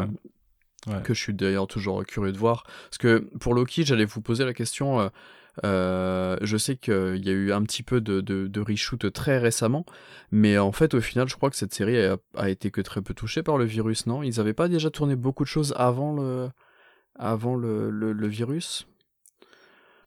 Ouais. 0.88 1.02
que 1.04 1.14
je 1.14 1.20
suis 1.22 1.34
d'ailleurs 1.36 1.68
toujours 1.68 2.04
curieux 2.06 2.32
de 2.32 2.38
voir. 2.40 2.64
Parce 2.86 2.98
que 2.98 3.28
pour 3.40 3.54
Loki, 3.54 3.84
j'allais 3.84 4.06
vous 4.06 4.22
poser 4.22 4.46
la 4.46 4.54
question. 4.56 5.12
Euh, 5.66 6.38
je 6.42 6.58
sais 6.58 6.76
qu'il 6.76 7.26
y 7.26 7.30
a 7.30 7.34
eu 7.34 7.52
un 7.52 7.64
petit 7.64 7.84
peu 7.84 8.02
de, 8.02 8.22
de, 8.22 8.48
de 8.48 8.62
reshoot 8.62 9.12
très 9.12 9.38
récemment, 9.38 9.86
mais 10.32 10.58
en 10.58 10.72
fait, 10.72 10.94
au 10.94 11.02
final, 11.02 11.28
je 11.28 11.36
crois 11.36 11.50
que 11.50 11.56
cette 11.56 11.74
série 11.74 12.04
a, 12.06 12.18
a 12.36 12.50
été 12.50 12.72
que 12.72 12.82
très 12.82 13.02
peu 13.02 13.14
touchée 13.14 13.44
par 13.44 13.58
le 13.58 13.66
virus, 13.66 14.06
non? 14.06 14.24
Ils 14.24 14.38
n'avaient 14.38 14.54
pas 14.54 14.68
déjà 14.68 14.90
tourné 14.90 15.16
beaucoup 15.16 15.44
de 15.44 15.50
choses 15.50 15.74
avant 15.78 16.14
le, 16.14 16.50
avant 17.16 17.56
le, 17.56 17.90
le, 17.90 18.14
le 18.14 18.28
virus? 18.28 18.88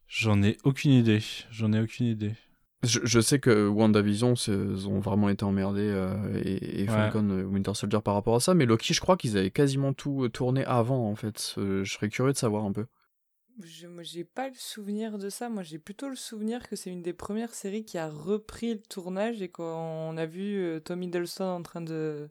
J'en 0.07 0.43
ai 0.43 0.57
aucune 0.63 0.91
idée. 0.91 1.21
J'en 1.51 1.71
ai 1.73 1.79
aucune 1.79 2.07
idée. 2.07 2.33
je, 2.83 2.99
je 3.03 3.19
sais 3.21 3.39
que 3.39 3.67
WandaVision 3.67 4.33
ont 4.87 4.99
vraiment 4.99 5.29
été 5.29 5.45
emmerdés 5.45 5.87
euh, 5.89 6.41
et, 6.43 6.81
et 6.81 6.81
Ouais. 6.81 6.87
Falcon 6.87 7.29
euh, 7.29 7.43
Winter 7.43 7.73
Soldier 7.75 7.99
par 8.03 8.15
rapport 8.15 8.35
à 8.35 8.39
ça, 8.39 8.53
mais 8.53 8.65
Loki, 8.65 8.93
je 8.93 8.99
crois 9.01 9.15
qu'ils 9.17 9.37
avaient 9.37 9.51
quasiment 9.51 9.93
tout 9.93 10.27
tourné 10.29 10.65
avant 10.65 11.09
en 11.09 11.15
fait. 11.15 11.55
Euh, 11.57 11.83
je 11.83 11.93
serais 11.93 12.09
curieux 12.09 12.33
de 12.33 12.37
savoir 12.37 12.65
un 12.65 12.71
peu. 12.71 12.85
Je 13.65 13.87
j'ai 14.01 14.23
pas 14.23 14.47
le 14.47 14.55
souvenir 14.55 15.17
de 15.17 15.29
ça. 15.29 15.49
Moi, 15.49 15.63
j'ai 15.63 15.79
plutôt 15.79 16.09
le 16.09 16.15
souvenir 16.15 16.67
que 16.67 16.75
c'est 16.75 16.89
une 16.89 17.01
des 17.01 17.13
premières 17.13 17.53
séries 17.53 17.85
qui 17.85 17.97
a 17.97 18.09
repris 18.09 18.73
le 18.73 18.81
tournage 18.81 19.41
et 19.41 19.49
qu'on 19.49 20.15
a 20.17 20.25
vu 20.25 20.57
euh, 20.57 20.79
Tom 20.79 21.03
Hiddleston 21.03 21.45
en 21.45 21.61
train 21.61 21.81
de. 21.81 22.29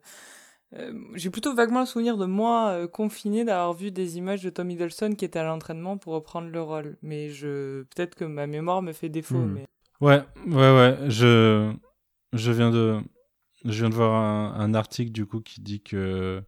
Euh, 0.76 0.92
j'ai 1.15 1.31
plutôt 1.31 1.55
vaguement 1.55 1.81
le 1.81 1.86
souvenir 1.86 2.17
de 2.17 2.26
moi 2.26 2.70
euh, 2.70 2.86
confiné 2.86 3.44
d'avoir 3.44 3.73
vu 3.73 3.91
des 3.91 4.18
images 4.18 4.42
de 4.42 4.50
Tom 4.50 4.70
Hiddleston 4.70 5.15
qui 5.15 5.25
était 5.25 5.41
à 5.41 5.44
l'entraînement 5.44 5.99
pour 5.99 6.15
reprendre 6.15 6.49
le 6.49 6.62
rôle. 6.62 6.97
Mais 7.02 7.31
je 7.31 7.83
peut-être 7.83 8.15
que 8.15 8.25
ma 8.25 8.47
mémoire 8.47 8.83
me 8.83 8.92
fait 8.92 9.09
défaut. 9.09 9.39
Hmm. 9.39 9.55
Mais 9.55 9.67
Ouais, 10.00 10.23
ouais, 10.47 10.55
ouais. 10.76 10.97
Je, 11.09 11.73
je 12.33 12.52
viens 12.52 12.70
de, 12.70 13.00
je 13.65 13.73
viens 13.73 13.91
de 13.91 13.94
voir 13.94 14.15
un, 14.15 14.55
un 14.59 14.75
article 14.75 15.12
du 15.12 15.26
coup 15.26 15.41
qui 15.41 15.60
dit 15.60 15.83
que, 15.83 16.42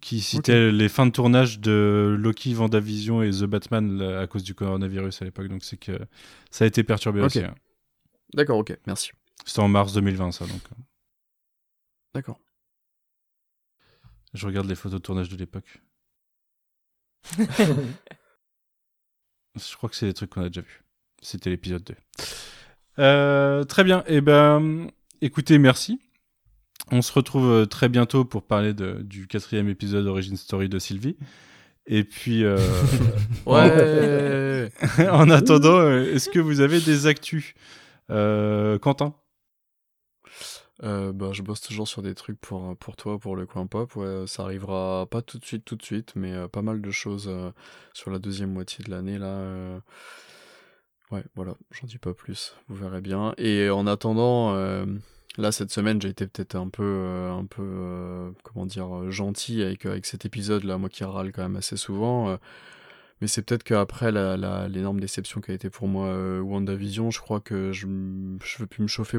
qui 0.00 0.20
citait 0.20 0.70
les 0.70 0.88
fins 0.88 1.06
de 1.06 1.12
tournage 1.12 1.60
de 1.60 2.14
Loki, 2.18 2.52
Vendavision 2.54 3.22
et 3.22 3.30
The 3.30 3.44
Batman 3.44 3.98
là, 3.98 4.20
à 4.20 4.26
cause 4.26 4.42
du 4.42 4.54
coronavirus 4.54 5.22
à 5.22 5.24
l'époque. 5.24 5.48
Donc 5.48 5.64
c'est 5.64 5.78
que 5.78 5.98
ça 6.50 6.64
a 6.64 6.68
été 6.68 6.84
perturbé 6.84 7.20
aussi. 7.22 7.40
hein. 7.40 7.54
D'accord, 8.34 8.58
ok, 8.58 8.76
merci. 8.86 9.12
C'était 9.46 9.60
en 9.60 9.68
mars 9.68 9.92
2020 9.94 10.32
ça 10.32 10.46
donc. 10.46 10.60
D'accord. 12.14 12.38
Je 14.34 14.46
regarde 14.46 14.66
les 14.68 14.74
photos 14.74 15.00
de 15.00 15.02
tournage 15.02 15.28
de 15.30 15.36
l'époque. 15.36 15.80
Je 19.56 19.76
crois 19.76 19.88
que 19.88 19.96
c'est 19.96 20.06
des 20.06 20.14
trucs 20.14 20.30
qu'on 20.30 20.42
a 20.42 20.48
déjà 20.48 20.60
vus. 20.60 20.82
C'était 21.20 21.50
l'épisode 21.50 21.82
2. 21.84 21.94
Euh, 23.00 23.64
très 23.64 23.84
bien. 23.84 24.04
Et 24.06 24.20
ben, 24.20 24.88
écoutez, 25.20 25.58
merci. 25.58 26.00
On 26.90 27.02
se 27.02 27.12
retrouve 27.12 27.50
euh, 27.50 27.66
très 27.66 27.88
bientôt 27.88 28.24
pour 28.24 28.42
parler 28.42 28.72
de, 28.72 29.02
du 29.02 29.26
quatrième 29.26 29.68
épisode 29.68 30.06
Origin 30.06 30.36
Story 30.36 30.68
de 30.68 30.78
Sylvie. 30.78 31.16
Et 31.86 32.04
puis, 32.04 32.44
euh, 32.44 32.58
Ouais. 33.46 34.70
en 35.10 35.28
attendant, 35.30 35.78
euh, 35.80 36.14
est-ce 36.14 36.28
que 36.30 36.38
vous 36.38 36.60
avez 36.60 36.80
des 36.80 37.06
actus 37.06 37.54
Euh, 38.10 38.78
Quentin? 38.78 39.14
Euh, 40.84 41.12
bah, 41.12 41.30
je 41.32 41.42
bosse 41.42 41.60
toujours 41.60 41.88
sur 41.88 42.02
des 42.02 42.14
trucs 42.14 42.40
pour, 42.40 42.76
pour 42.76 42.94
toi, 42.96 43.18
pour 43.18 43.34
le 43.36 43.46
coin 43.46 43.66
pop. 43.66 43.94
Ouais, 43.96 44.24
ça 44.26 44.44
arrivera 44.44 45.06
pas 45.10 45.22
tout 45.22 45.38
de 45.38 45.44
suite, 45.44 45.64
tout 45.64 45.76
de 45.76 45.82
suite, 45.82 46.12
mais 46.14 46.32
euh, 46.32 46.46
pas 46.48 46.62
mal 46.62 46.80
de 46.80 46.90
choses 46.90 47.26
euh, 47.28 47.50
sur 47.92 48.10
la 48.10 48.18
deuxième 48.18 48.52
moitié 48.52 48.84
de 48.84 48.90
l'année 48.90 49.18
là. 49.18 49.26
euh. 49.26 49.78
Ouais, 51.10 51.24
voilà, 51.34 51.54
j'en 51.70 51.86
dis 51.86 51.98
pas 51.98 52.12
plus. 52.14 52.54
Vous 52.68 52.76
verrez 52.76 53.00
bien. 53.00 53.34
Et 53.38 53.70
en 53.70 53.86
attendant, 53.86 54.54
euh, 54.54 54.84
là 55.38 55.52
cette 55.52 55.70
semaine, 55.70 56.00
j'ai 56.02 56.08
été 56.08 56.26
peut-être 56.26 56.56
un 56.56 56.68
peu, 56.68 56.82
euh, 56.82 57.32
un 57.32 57.46
peu, 57.46 57.62
euh, 57.62 58.30
comment 58.42 58.66
dire, 58.66 58.94
euh, 58.94 59.10
gentil 59.10 59.62
avec 59.62 59.86
cet 60.04 60.26
épisode 60.26 60.64
là, 60.64 60.78
moi 60.78 60.88
qui 60.88 61.04
râle 61.04 61.32
quand 61.32 61.42
même 61.42 61.56
assez 61.56 61.76
souvent. 61.76 62.38
mais 63.20 63.28
c'est 63.28 63.42
peut-être 63.42 63.64
qu'après 63.64 64.12
l'énorme 64.12 65.00
déception 65.00 65.40
qui 65.40 65.50
a 65.50 65.54
été 65.54 65.70
pour 65.70 65.88
moi 65.88 66.40
WandaVision, 66.40 67.10
je 67.10 67.20
crois 67.20 67.40
que 67.40 67.72
je, 67.72 67.86
je 68.44 68.58
veux 68.58 68.66
plus 68.66 68.82
me 68.82 68.88
chauffer 68.88 69.18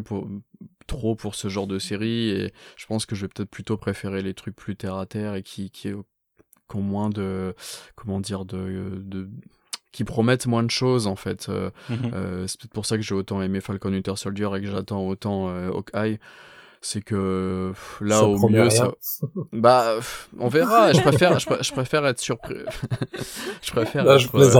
trop 0.87 1.15
pour 1.15 1.35
ce 1.35 1.49
genre 1.49 1.67
de 1.67 1.79
série 1.79 2.29
et 2.29 2.53
je 2.77 2.85
pense 2.85 3.05
que 3.05 3.15
je 3.15 3.25
vais 3.25 3.29
peut-être 3.29 3.49
plutôt 3.49 3.77
préférer 3.77 4.21
les 4.21 4.33
trucs 4.33 4.55
plus 4.55 4.75
terre 4.75 4.95
à 4.95 5.05
terre 5.05 5.35
et 5.35 5.43
qui, 5.43 5.69
qui, 5.71 5.89
qui 5.89 6.75
ont 6.75 6.81
moins 6.81 7.09
de, 7.09 7.55
comment 7.95 8.19
dire, 8.19 8.45
de 8.45 9.03
qui 9.91 10.03
promettent 10.03 10.45
moins 10.47 10.63
de 10.63 10.71
choses 10.71 11.07
en 11.07 11.15
fait. 11.15 11.47
Euh, 11.49 11.69
Mhm. 11.89 12.11
euh, 12.13 12.47
c'est 12.47 12.59
peut-être 12.59 12.73
pour 12.73 12.85
ça 12.85 12.95
que 12.97 13.03
j'ai 13.03 13.15
autant 13.15 13.41
aimé 13.41 13.59
Falcon 13.61 13.89
Winter 13.91 14.15
Soldier 14.15 14.49
et 14.55 14.61
que 14.61 14.67
j'attends 14.67 15.01
autant 15.07 15.49
euh, 15.49 15.69
Hawkeye. 15.71 16.19
C'est 16.81 17.01
que 17.01 17.71
pff, 17.73 17.97
là 18.01 18.19
Ça 18.19 18.25
au 18.25 18.47
mieux 18.49 18.61
rien. 18.61 18.69
ça 18.69 18.91
bah 19.51 19.95
pff, 19.97 20.29
on 20.39 20.47
verra 20.47 20.93
je 20.93 21.01
préfère 21.01 21.37
je, 21.37 21.45
pr- 21.49 21.61
je 21.61 21.73
préfère 21.73 22.05
être 22.05 22.19
surpris 22.21 22.55
je 23.61 23.71
préfère 23.71 24.05
Non, 24.05 24.17
je 24.17 24.27
être, 24.27 24.55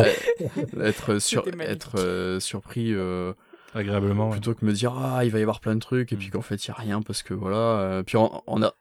euh, 0.77 0.83
être 0.85 1.19
sur 1.19 1.45
être 1.61 1.91
euh, 1.97 2.39
surpris 2.41 2.93
euh, 2.93 3.31
Agréablement. 3.73 4.25
ouais. 4.25 4.31
plutôt 4.31 4.53
que 4.53 4.65
me 4.65 4.73
dire 4.73 4.93
ah 4.97 5.23
il 5.23 5.31
va 5.31 5.39
y 5.39 5.41
avoir 5.43 5.61
plein 5.61 5.75
de 5.75 5.79
trucs 5.79 6.11
et 6.11 6.17
puis 6.17 6.27
Mm. 6.27 6.31
qu'en 6.31 6.41
fait 6.41 6.65
il 6.65 6.67
y 6.67 6.71
a 6.71 6.73
rien 6.75 7.01
parce 7.01 7.23
que 7.23 7.33
voilà 7.33 7.55
euh, 7.55 8.03
puis 8.03 8.17
on, 8.17 8.41
on 8.47 8.61
a 8.63 8.73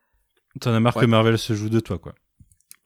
T'en 0.60 0.72
as 0.74 0.80
marre 0.80 0.96
Ouais. 0.96 1.02
que 1.04 1.06
Marvel 1.10 1.38
se 1.38 1.52
joue 1.54 1.68
de 1.68 1.78
toi, 1.78 1.98
quoi. 1.98 2.14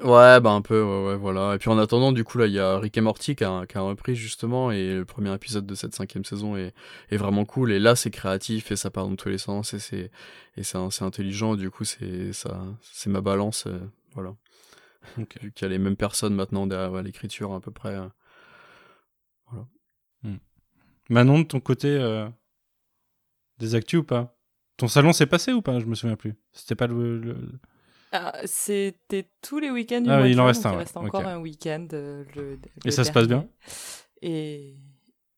Ouais 0.04 0.40
bah 0.40 0.50
un 0.50 0.62
peu 0.62 0.82
ouais, 0.82 1.08
ouais 1.10 1.16
voilà 1.16 1.54
et 1.54 1.58
puis 1.58 1.68
en 1.70 1.78
attendant 1.78 2.12
du 2.12 2.24
coup 2.24 2.38
là 2.38 2.46
il 2.46 2.52
y 2.52 2.58
a 2.58 2.78
Rick 2.78 2.96
et 2.98 3.00
Morty 3.00 3.36
qui 3.36 3.44
a, 3.44 3.66
qui 3.66 3.78
a 3.78 3.80
repris 3.82 4.16
justement 4.16 4.70
et 4.70 4.94
le 4.94 5.04
premier 5.04 5.32
épisode 5.34 5.66
de 5.66 5.74
cette 5.74 5.94
cinquième 5.94 6.24
saison 6.24 6.56
est, 6.56 6.74
est 7.10 7.16
vraiment 7.16 7.44
cool 7.44 7.72
et 7.72 7.78
là 7.78 7.94
c'est 7.94 8.10
créatif 8.10 8.72
et 8.72 8.76
ça 8.76 8.90
part 8.90 9.06
dans 9.08 9.16
tous 9.16 9.28
les 9.28 9.38
sens 9.38 9.74
et 9.74 9.78
c'est 9.78 10.10
et 10.56 10.62
c'est 10.62 10.78
c'est 10.90 11.04
intelligent 11.04 11.54
du 11.56 11.70
coup 11.70 11.84
c'est 11.84 12.32
ça 12.32 12.60
c'est 12.80 13.10
ma 13.10 13.20
balance 13.20 13.66
euh, 13.66 13.78
voilà 14.14 14.34
Ok. 15.18 15.36
vu 15.42 15.52
qu'il 15.52 15.66
y 15.66 15.66
a 15.66 15.68
les 15.70 15.78
mêmes 15.78 15.96
personnes 15.96 16.34
maintenant 16.34 16.66
derrière 16.66 16.92
ouais, 16.92 17.02
l'écriture 17.02 17.52
à 17.54 17.60
peu 17.60 17.70
près 17.70 17.94
euh. 17.94 18.08
Manon, 21.08 21.40
de 21.40 21.44
ton 21.44 21.60
côté, 21.60 21.88
euh, 21.88 22.28
des 23.58 23.74
actus 23.74 24.00
ou 24.00 24.04
pas? 24.04 24.38
Ton 24.76 24.88
salon 24.88 25.12
s'est 25.12 25.26
passé 25.26 25.52
ou 25.52 25.62
pas? 25.62 25.78
Je 25.80 25.86
me 25.86 25.94
souviens 25.94 26.16
plus. 26.16 26.34
C'était 26.52 26.74
pas 26.74 26.86
le. 26.86 27.18
le- 27.18 27.60
Ah, 28.12 28.34
C'était 28.44 29.30
tous 29.40 29.58
les 29.58 29.70
week-ends 29.70 30.00
du 30.02 30.10
Ah 30.10 30.18
mois 30.18 30.22
oui, 30.22 30.28
de 30.28 30.34
il 30.34 30.40
en 30.40 30.46
reste 30.46 30.62
donc 30.64 30.66
un, 30.66 30.70
Il 30.72 30.76
ouais. 30.76 30.78
reste 30.80 30.96
encore 30.98 31.26
un 31.26 31.38
week-end. 31.40 31.86
euh, 31.92 32.24
le, 32.36 32.58
Et 32.84 32.90
ça 32.90 33.04
se 33.04 33.10
passe 33.12 33.26
bien? 33.26 33.48
Et, 34.20 34.76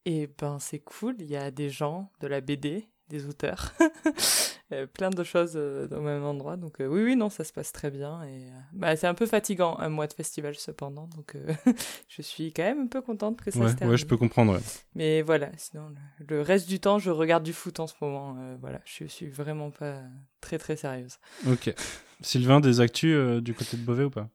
et 0.05 0.27
ben 0.27 0.59
c'est 0.59 0.81
cool. 0.81 1.15
Il 1.20 1.27
y 1.27 1.36
a 1.36 1.51
des 1.51 1.70
gens, 1.70 2.11
de 2.20 2.27
la 2.27 2.41
BD, 2.41 2.89
des 3.08 3.26
auteurs, 3.26 3.73
euh, 4.73 4.86
plein 4.86 5.10
de 5.10 5.23
choses 5.24 5.52
euh, 5.57 5.86
au 5.91 6.00
même 6.00 6.24
endroit. 6.24 6.57
Donc 6.57 6.81
euh, 6.81 6.86
oui, 6.86 7.02
oui, 7.02 7.16
non, 7.16 7.28
ça 7.31 7.44
se 7.44 7.52
passe 7.52 7.73
très 7.73 7.91
bien. 7.91 8.23
Et 8.24 8.44
euh, 8.47 8.50
bah, 8.73 8.97
c'est 8.97 9.07
un 9.07 9.15
peu 9.15 9.26
fatigant 9.26 9.76
un 9.78 9.89
mois 9.89 10.07
de 10.07 10.12
festival 10.15 10.55
cependant. 10.55 11.07
Donc 11.16 11.34
euh, 11.34 11.52
je 12.08 12.23
suis 12.23 12.52
quand 12.52 12.62
même 12.62 12.81
un 12.83 12.86
peu 12.86 13.02
contente 13.02 13.41
que 13.42 13.50
ça 13.50 13.58
Ouais, 13.58 13.66
se 13.66 13.73
ouais, 13.73 13.78
termine. 13.78 13.97
je 13.99 14.07
peux 14.07 14.16
comprendre. 14.16 14.55
ouais. 14.55 14.60
Mais 14.94 15.23
voilà, 15.23 15.50
sinon 15.57 15.91
le, 16.20 16.26
le 16.36 16.41
reste 16.42 16.68
du 16.68 16.81
temps, 16.81 16.99
je 16.99 17.10
regarde 17.10 17.42
du 17.44 17.52
foot 17.52 17.78
en 17.81 17.86
ce 17.86 17.94
moment. 18.00 18.36
euh, 18.41 18.57
voilà, 18.60 18.81
je 18.84 19.05
suis 19.05 19.28
vraiment 19.28 19.70
pas 19.70 20.00
très 20.41 20.58
très 20.58 20.76
sérieuse. 20.76 21.18
Ok. 21.47 21.74
Sylvain, 22.20 22.60
des 22.60 22.81
actus 22.81 23.15
euh, 23.15 23.41
du 23.41 23.55
côté 23.55 23.76
de 23.76 23.83
Beauvais 23.83 24.05
ou 24.05 24.10
pas? 24.10 24.28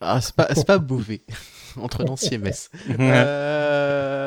Ah, 0.00 0.20
c'est 0.20 0.34
pas, 0.34 0.48
c'est 0.54 0.66
pas 0.66 0.78
Beauvais, 0.78 1.22
entre 1.76 2.04
Nancy 2.04 2.34
et 2.34 2.38
Metz. 2.38 2.68
Euh, 3.00 4.23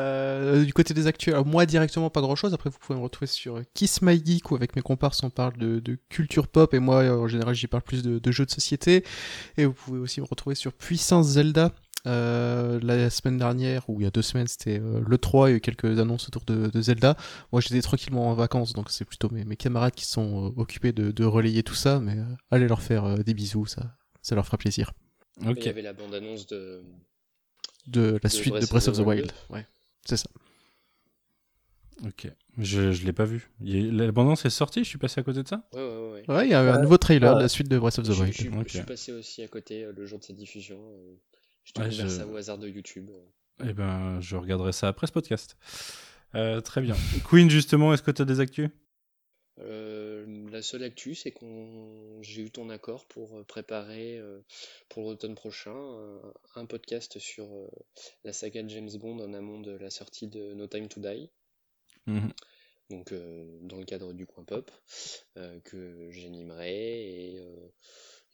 du 0.64 0.72
côté 0.72 0.94
des 0.94 1.06
actus, 1.06 1.32
alors 1.32 1.46
moi 1.46 1.66
directement 1.66 2.10
pas 2.10 2.20
grand 2.20 2.36
chose. 2.36 2.54
Après, 2.54 2.70
vous 2.70 2.78
pouvez 2.78 2.98
me 2.98 3.02
retrouver 3.02 3.26
sur 3.26 3.60
Kiss 3.74 4.02
My 4.02 4.20
Geek 4.24 4.50
où 4.50 4.56
avec 4.56 4.76
mes 4.76 4.82
comparses 4.82 5.22
on 5.22 5.30
parle 5.30 5.56
de, 5.56 5.80
de 5.80 5.98
culture 6.08 6.48
pop 6.48 6.74
et 6.74 6.78
moi 6.78 7.04
en 7.04 7.28
général 7.28 7.54
j'y 7.54 7.66
parle 7.66 7.82
plus 7.82 8.02
de, 8.02 8.18
de 8.18 8.30
jeux 8.32 8.46
de 8.46 8.50
société. 8.50 9.04
Et 9.56 9.64
vous 9.64 9.72
pouvez 9.72 9.98
aussi 9.98 10.20
me 10.20 10.26
retrouver 10.26 10.54
sur 10.54 10.72
Puissance 10.72 11.26
Zelda. 11.26 11.72
Euh, 12.06 12.78
la 12.82 13.10
semaine 13.10 13.38
dernière, 13.38 13.90
ou 13.90 14.00
il 14.00 14.04
y 14.04 14.06
a 14.06 14.10
deux 14.10 14.22
semaines, 14.22 14.46
c'était 14.46 14.78
euh, 14.80 15.00
le 15.04 15.18
3, 15.18 15.48
il 15.48 15.52
y 15.52 15.54
a 15.54 15.56
eu 15.56 15.60
quelques 15.60 15.98
annonces 15.98 16.28
autour 16.28 16.44
de, 16.44 16.68
de 16.68 16.80
Zelda. 16.80 17.16
Moi 17.52 17.60
j'étais 17.60 17.82
tranquillement 17.82 18.30
en 18.30 18.34
vacances, 18.34 18.72
donc 18.72 18.90
c'est 18.90 19.04
plutôt 19.04 19.28
mes, 19.30 19.44
mes 19.44 19.56
camarades 19.56 19.94
qui 19.94 20.06
sont 20.06 20.46
euh, 20.46 20.60
occupés 20.60 20.92
de, 20.92 21.10
de 21.10 21.24
relayer 21.24 21.62
tout 21.64 21.74
ça, 21.74 21.98
mais 21.98 22.16
euh, 22.16 22.24
allez 22.52 22.68
leur 22.68 22.82
faire 22.82 23.04
euh, 23.04 23.16
des 23.16 23.34
bisous, 23.34 23.66
ça, 23.66 23.96
ça 24.22 24.36
leur 24.36 24.46
fera 24.46 24.56
plaisir. 24.58 24.92
Il 25.42 25.50
Ok. 25.50 25.64
y 25.64 25.68
avait 25.68 25.82
la 25.82 25.92
bande-annonce 25.92 26.46
de. 26.46 26.82
De 27.88 28.12
la 28.22 28.28
De 28.28 28.28
suite 28.28 28.54
de 28.54 28.66
Breath 28.66 28.88
of 28.88 28.96
the 28.98 29.00
Wild. 29.00 29.32
Ouais, 29.50 29.66
c'est 30.04 30.16
ça. 30.16 30.28
Ok. 32.04 32.30
Je, 32.58 32.92
je 32.92 33.04
l'ai 33.04 33.12
pas 33.12 33.24
vu. 33.24 33.50
L'abondance 33.60 34.44
est 34.44 34.50
sortie, 34.50 34.84
je 34.84 34.88
suis 34.88 34.98
passé 34.98 35.20
à 35.20 35.24
côté 35.24 35.42
de 35.42 35.48
ça? 35.48 35.68
Ouais, 35.72 35.80
ouais, 35.80 36.12
ouais. 36.28 36.30
Ouais, 36.36 36.46
il 36.46 36.50
y 36.50 36.54
a 36.54 36.60
un 36.60 36.76
Ouais. 36.76 36.82
nouveau 36.82 36.96
trailer, 36.98 37.34
Ouais. 37.36 37.42
la 37.42 37.48
suite 37.48 37.68
de 37.68 37.78
Breath 37.78 37.98
of 37.98 38.06
the 38.08 38.12
Je, 38.12 38.20
Wild. 38.22 38.32
je 38.34 38.38
suis- 38.68 38.78
je 38.78 38.82
passé 38.84 39.12
aussi 39.12 39.42
à 39.42 39.48
côté 39.48 39.84
euh, 39.84 39.92
le 39.96 40.06
jour 40.06 40.18
de 40.18 40.24
sa 40.24 40.32
diffusion. 40.32 40.78
euh, 40.80 41.14
J'ai 41.64 41.82
Ouais, 41.82 41.88
découvert 41.88 42.08
je- 42.08 42.14
ça 42.16 42.26
au 42.26 42.36
hasard 42.36 42.58
de 42.58 42.68
YouTube. 42.68 43.10
Eh 43.64 43.72
ben, 43.74 44.20
je 44.20 44.36
regarderai 44.36 44.72
ça 44.72 44.88
après 44.88 45.06
ce 45.06 45.12
podcast. 45.12 45.56
Euh, 46.34 46.60
très 46.60 46.80
bien. 46.80 46.94
Queen, 47.28 47.50
justement, 47.50 47.92
est-ce 47.92 48.02
que 48.02 48.10
tu 48.10 48.22
as 48.22 48.24
des 48.24 48.40
actus? 48.40 48.66
Euh, 48.66 48.70
la 49.60 50.62
seule 50.62 50.84
actu, 50.84 51.14
c'est 51.14 51.30
qu'on 51.32 52.22
j'ai 52.22 52.42
eu 52.42 52.50
ton 52.50 52.68
accord 52.70 53.06
pour 53.06 53.38
euh, 53.38 53.44
préparer 53.44 54.18
euh, 54.18 54.40
pour 54.88 55.04
l'automne 55.04 55.34
prochain 55.34 55.74
euh, 55.74 56.20
un 56.54 56.66
podcast 56.66 57.18
sur 57.18 57.44
euh, 57.44 57.68
la 58.24 58.32
saga 58.32 58.62
de 58.62 58.68
James 58.68 58.90
Bond 58.98 59.18
en 59.20 59.32
amont 59.34 59.60
de 59.60 59.72
la 59.72 59.90
sortie 59.90 60.28
de 60.28 60.54
No 60.54 60.66
Time 60.66 60.88
to 60.88 61.00
Die, 61.00 61.30
Mhm. 62.06 62.32
donc 62.90 63.12
euh, 63.12 63.58
dans 63.62 63.78
le 63.78 63.84
cadre 63.84 64.12
du 64.12 64.26
coin 64.26 64.44
pop, 64.44 64.70
euh, 65.36 65.60
que 65.60 66.10
j'animerai 66.10 67.34
et, 67.34 67.40
euh, 67.40 67.68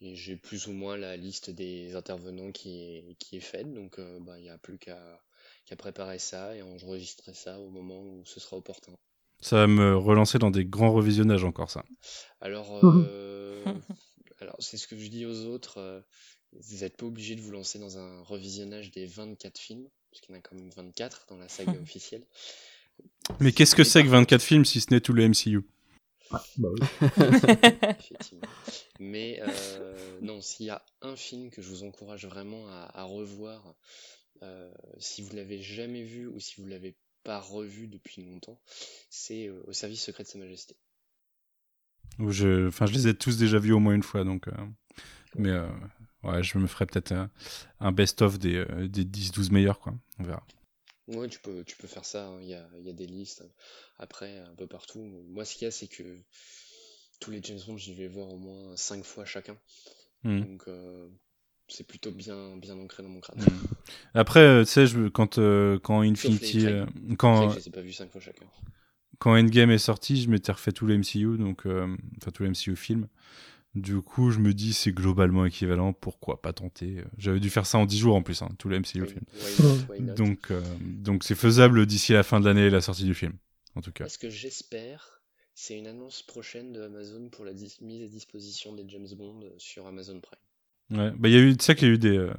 et 0.01 0.15
j'ai 0.15 0.37
plus 0.37 0.67
ou 0.69 0.73
moins 0.73 0.97
la 0.97 1.17
liste 1.17 1.51
des 1.51 1.95
intervenants 1.95 2.53
qui 2.53 2.81
est, 2.83 3.17
qui 3.19 3.37
est 3.37 3.41
faite, 3.41 3.73
donc 3.73 3.99
euh, 3.99 4.21
bah, 4.21 4.39
il 4.39 4.43
n'y 4.43 4.51
a 4.51 4.59
plus 4.59 4.79
qu'à 4.79 5.23
qu'à 5.67 5.77
préparer 5.77 6.19
ça 6.19 6.55
et 6.57 6.63
enregistrer 6.63 7.35
ça 7.35 7.59
au 7.61 7.69
moment 7.71 8.01
où 8.03 8.25
ce 8.27 8.39
sera 8.41 8.57
opportun. 8.57 8.97
Ça 9.45 9.57
va 9.57 9.67
me 9.67 9.95
relancer 9.95 10.39
dans 10.39 10.51
des 10.51 10.65
grands 10.65 10.91
revisionnages 10.95 11.45
encore, 11.45 11.71
ça. 11.71 11.85
Alors, 12.41 12.81
euh, 12.83 13.63
alors 14.41 14.57
c'est 14.59 14.79
ce 14.79 14.87
que 14.89 14.97
je 14.97 15.07
dis 15.09 15.27
aux 15.27 15.45
autres. 15.45 15.77
euh, 15.77 16.01
vous 16.53 16.79
n'êtes 16.79 16.97
pas 16.97 17.05
obligé 17.05 17.37
de 17.37 17.43
vous 17.43 17.51
lancer 17.51 17.79
dans 17.79 17.99
un 17.99 18.23
revisionnage 18.23 18.91
des 18.91 19.05
24 19.05 19.59
films, 19.59 19.87
parce 20.11 20.23
qu'il 20.23 20.35
y 20.35 20.39
en 20.39 20.39
a 20.39 20.41
quand 20.41 20.55
même 20.57 20.71
24 20.71 21.27
dans 21.29 21.37
la 21.37 21.51
saga 21.51 21.73
officielle. 21.83 22.25
Mais 23.39 23.53
qu'est-ce 23.53 23.75
que 23.77 23.85
c'est 23.85 24.03
que 24.03 24.09
par 24.09 24.21
24 24.21 24.41
films 24.43 24.65
si 24.65 24.81
ce 24.81 24.87
n'est 24.95 25.01
tout 25.03 25.13
le 25.13 25.29
MCU 25.29 25.61
Bah 26.31 26.43
oui. 26.57 26.81
Effectivement. 27.99 28.49
Mais 29.01 29.41
euh, 29.43 30.21
non, 30.23 30.41
s'il 30.41 30.67
y 30.67 30.71
a 30.71 30.83
un 31.03 31.17
film 31.17 31.51
que 31.51 31.61
je 31.61 31.69
vous 31.69 31.83
encourage 31.85 32.25
vraiment 32.25 32.67
à, 32.69 32.91
à 32.95 33.05
revoir, 33.05 33.75
euh, 34.43 34.73
si 34.99 35.21
vous 35.21 35.37
l'avez 35.37 35.61
jamais 35.61 36.03
vu 36.03 36.29
ou 36.29 36.41
si 36.41 36.61
vous 36.61 36.67
l'avez 36.67 36.97
pas 37.25 37.41
revu 37.41 37.89
depuis 37.89 38.23
longtemps, 38.25 38.61
c'est 39.11 39.49
euh, 39.49 39.63
Au 39.67 39.73
service 39.73 40.03
secret 40.03 40.23
de 40.25 40.29
Sa 40.29 40.39
Majesté. 40.39 40.77
Je... 42.29 42.69
Enfin, 42.69 42.87
je 42.87 42.93
les 42.93 43.09
ai 43.09 43.15
tous 43.15 43.37
déjà 43.39 43.59
vus 43.59 43.73
au 43.73 43.81
moins 43.81 43.95
une 43.95 44.03
fois, 44.03 44.25
donc... 44.25 44.47
euh, 44.49 44.53
Mais 45.37 45.51
euh, 45.51 45.67
ouais, 46.23 46.43
je 46.43 46.59
me 46.59 46.67
ferai 46.67 46.87
peut-être 46.87 47.13
un, 47.13 47.31
un 47.81 47.93
best-of 47.93 48.39
des, 48.39 48.65
des 48.89 49.05
10-12 49.05 49.53
meilleurs, 49.53 49.81
quoi. 49.81 49.95
On 50.19 50.25
verra. 50.25 50.47
Ouais, 51.09 51.29
tu 51.29 51.41
peux, 51.41 51.65
tu 51.65 51.77
peux 51.77 51.87
faire 51.89 52.05
ça, 52.05 52.27
hein, 52.27 52.41
Il 52.41 52.49
y 52.49 52.55
a, 52.55 52.67
il 52.79 52.87
y 52.87 52.91
a 52.91 52.95
des 52.95 53.07
listes 53.07 53.45
après 53.99 54.39
un 54.39 54.55
peu 54.55 54.67
partout. 54.67 55.01
Moi, 55.29 55.45
ce 55.45 55.55
qu'il 55.55 55.65
y 55.65 55.69
a, 55.69 55.71
c'est 55.71 55.89
que 55.89 56.23
tous 57.21 57.31
les 57.31 57.43
James 57.43 57.61
Bond, 57.67 57.77
je 57.77 57.93
vais 57.93 58.09
voir 58.09 58.29
au 58.29 58.39
moins 58.39 58.77
5 58.77 59.05
fois 59.05 59.25
chacun. 59.25 59.59
Mhm. 60.23 60.41
Donc, 60.41 60.69
c'est 61.69 61.87
plutôt 61.87 62.11
bien, 62.11 62.57
bien 62.57 62.77
ancré 62.79 63.03
dans 63.03 63.09
mon 63.09 63.21
crâne. 63.21 63.39
Après, 64.15 64.41
euh, 64.41 64.65
tu 64.65 64.71
sais, 64.71 64.85
quand, 65.13 65.39
euh, 65.39 65.79
quand 65.79 66.01
Infinity... 66.03 66.61
Les 66.61 66.67
euh, 66.67 66.87
quand, 67.19 67.51
je 67.51 67.57
les 67.57 67.69
ai 67.69 67.71
pas 67.71 67.81
vus 67.81 67.93
5 67.93 68.11
fois 68.11 68.21
chacun. 68.21 68.47
quand 69.19 69.37
Endgame 69.39 69.71
est 69.71 69.79
sorti, 69.79 70.21
je 70.21 70.29
m'étais 70.31 70.53
refait 70.53 70.73
tout 70.73 70.87
le 70.87 70.99
MCU, 70.99 71.39
donc... 71.39 71.67
euh, 71.67 71.97
Enfin, 72.21 72.31
tout 72.31 72.43
le 72.43 72.51
MCU 72.51 72.77
film. 72.77 73.09
Du 73.75 74.01
coup, 74.03 74.31
je 74.31 74.39
me 74.39 74.55
dis, 74.55 74.73
c'est 74.73 74.93
globalement 74.93 75.45
équivalent, 75.47 75.93
pourquoi 75.93 76.41
pas 76.41 76.53
tenter 76.53 77.03
J'avais 77.19 77.41
dû 77.41 77.51
faire 77.51 77.67
ça 77.67 77.77
en 77.79 77.87
10 77.87 77.99
jours 77.99 78.15
en 78.15 78.23
plus, 78.23 78.41
hein, 78.43 78.49
tout 78.59 78.69
le 78.69 78.79
MCU 78.79 79.03
Why- 79.03 79.09
film. 79.09 79.25
why 79.35 79.53
not, 79.59 79.95
why 79.95 80.01
not? 80.01 80.15
Donc, 80.15 80.51
euh, 80.53 80.63
donc 80.81 81.25
c'est 81.25 81.35
faisable 81.35 81.85
d'ici 81.85 82.13
la 82.13 82.23
fin 82.23 82.39
de 82.39 82.45
l'année 82.45 82.67
et 82.67 82.71
la 82.71 82.81
sortie 82.81 83.03
du 83.05 83.15
film, 83.15 83.33
en 83.75 83.81
tout 83.81 83.91
cas. 83.91 84.09
Ce 84.09 84.17
que 84.19 84.31
j'espère, 84.31 85.23
c'est 85.57 85.77
une 85.77 85.89
annonce 85.89 86.23
prochaine 86.23 86.73
de 86.73 86.83
Amazon 86.83 87.29
pour 87.31 87.45
la 87.45 87.53
mise 87.53 88.03
à 88.05 88.07
disposition 88.07 88.75
des 88.75 88.85
James 88.87 89.09
Bond 89.17 89.41
euh, 89.43 89.51
sur 89.59 89.89
Amazon 89.89 90.21
Prime. 90.21 90.39
Ouais, 90.91 91.11
bah 91.17 91.29
il 91.29 91.35
y 91.35 91.37
a 91.37 91.41
eu, 91.41 91.57
qu'il 91.57 91.89
y 91.89 91.91
a 91.91 91.95
eu 91.95 91.99
des, 91.99 92.19
euh, 92.19 92.35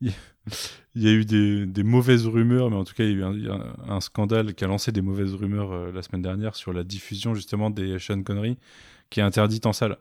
il 0.00 1.02
y 1.02 1.08
a- 1.08 1.12
eu 1.12 1.24
des, 1.24 1.82
mauvaises 1.84 2.26
rumeurs, 2.26 2.70
mais 2.70 2.76
en 2.76 2.84
tout 2.84 2.94
cas 2.94 3.04
il 3.04 3.18
y 3.18 3.22
a 3.22 3.30
eu 3.30 3.48
un 3.88 4.00
scandale 4.00 4.54
qui 4.54 4.64
a 4.64 4.68
lancé 4.68 4.92
des 4.92 5.02
mauvaises 5.02 5.34
rumeurs 5.34 5.72
euh, 5.72 5.92
la 5.92 6.02
semaine 6.02 6.22
dernière 6.22 6.56
sur 6.56 6.72
la 6.72 6.84
diffusion 6.84 7.34
justement 7.34 7.70
des 7.70 7.98
Sean 7.98 8.22
Connery, 8.22 8.58
qui 9.10 9.20
est 9.20 9.22
interdite 9.22 9.66
en 9.66 9.72
salle. 9.72 9.98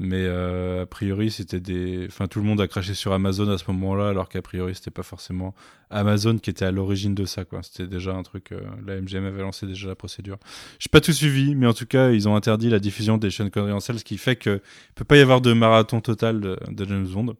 Mais 0.00 0.22
euh, 0.26 0.82
a 0.82 0.86
priori 0.86 1.28
c'était 1.28 1.58
des, 1.58 2.06
enfin 2.06 2.28
tout 2.28 2.38
le 2.38 2.44
monde 2.44 2.60
a 2.60 2.68
craché 2.68 2.94
sur 2.94 3.12
Amazon 3.12 3.50
à 3.50 3.58
ce 3.58 3.64
moment-là, 3.72 4.10
alors 4.10 4.28
qu'a 4.28 4.40
priori 4.40 4.72
c'était 4.72 4.92
pas 4.92 5.02
forcément 5.02 5.56
Amazon 5.90 6.38
qui 6.38 6.50
était 6.50 6.64
à 6.64 6.70
l'origine 6.70 7.16
de 7.16 7.24
ça, 7.24 7.44
quoi. 7.44 7.64
C'était 7.64 7.88
déjà 7.88 8.12
un 8.14 8.22
truc, 8.22 8.52
euh, 8.52 8.60
la 8.86 9.00
MGM 9.00 9.24
avait 9.24 9.42
lancé 9.42 9.66
déjà 9.66 9.88
la 9.88 9.96
procédure. 9.96 10.38
J'ai 10.78 10.88
pas 10.88 11.00
tout 11.00 11.12
suivi, 11.12 11.56
mais 11.56 11.66
en 11.66 11.74
tout 11.74 11.84
cas 11.86 12.10
ils 12.12 12.28
ont 12.28 12.36
interdit 12.36 12.70
la 12.70 12.78
diffusion 12.78 13.18
des 13.18 13.28
Sean 13.32 13.50
Connery 13.50 13.72
en 13.72 13.80
salle, 13.80 13.98
ce 13.98 14.04
qui 14.04 14.18
fait 14.18 14.36
que 14.36 14.62
peut 14.94 15.04
pas 15.04 15.16
y 15.16 15.20
avoir 15.20 15.40
de 15.40 15.52
marathon 15.52 16.00
total 16.00 16.40
de, 16.40 16.56
de 16.68 16.84
James 16.84 17.08
Bond. 17.08 17.34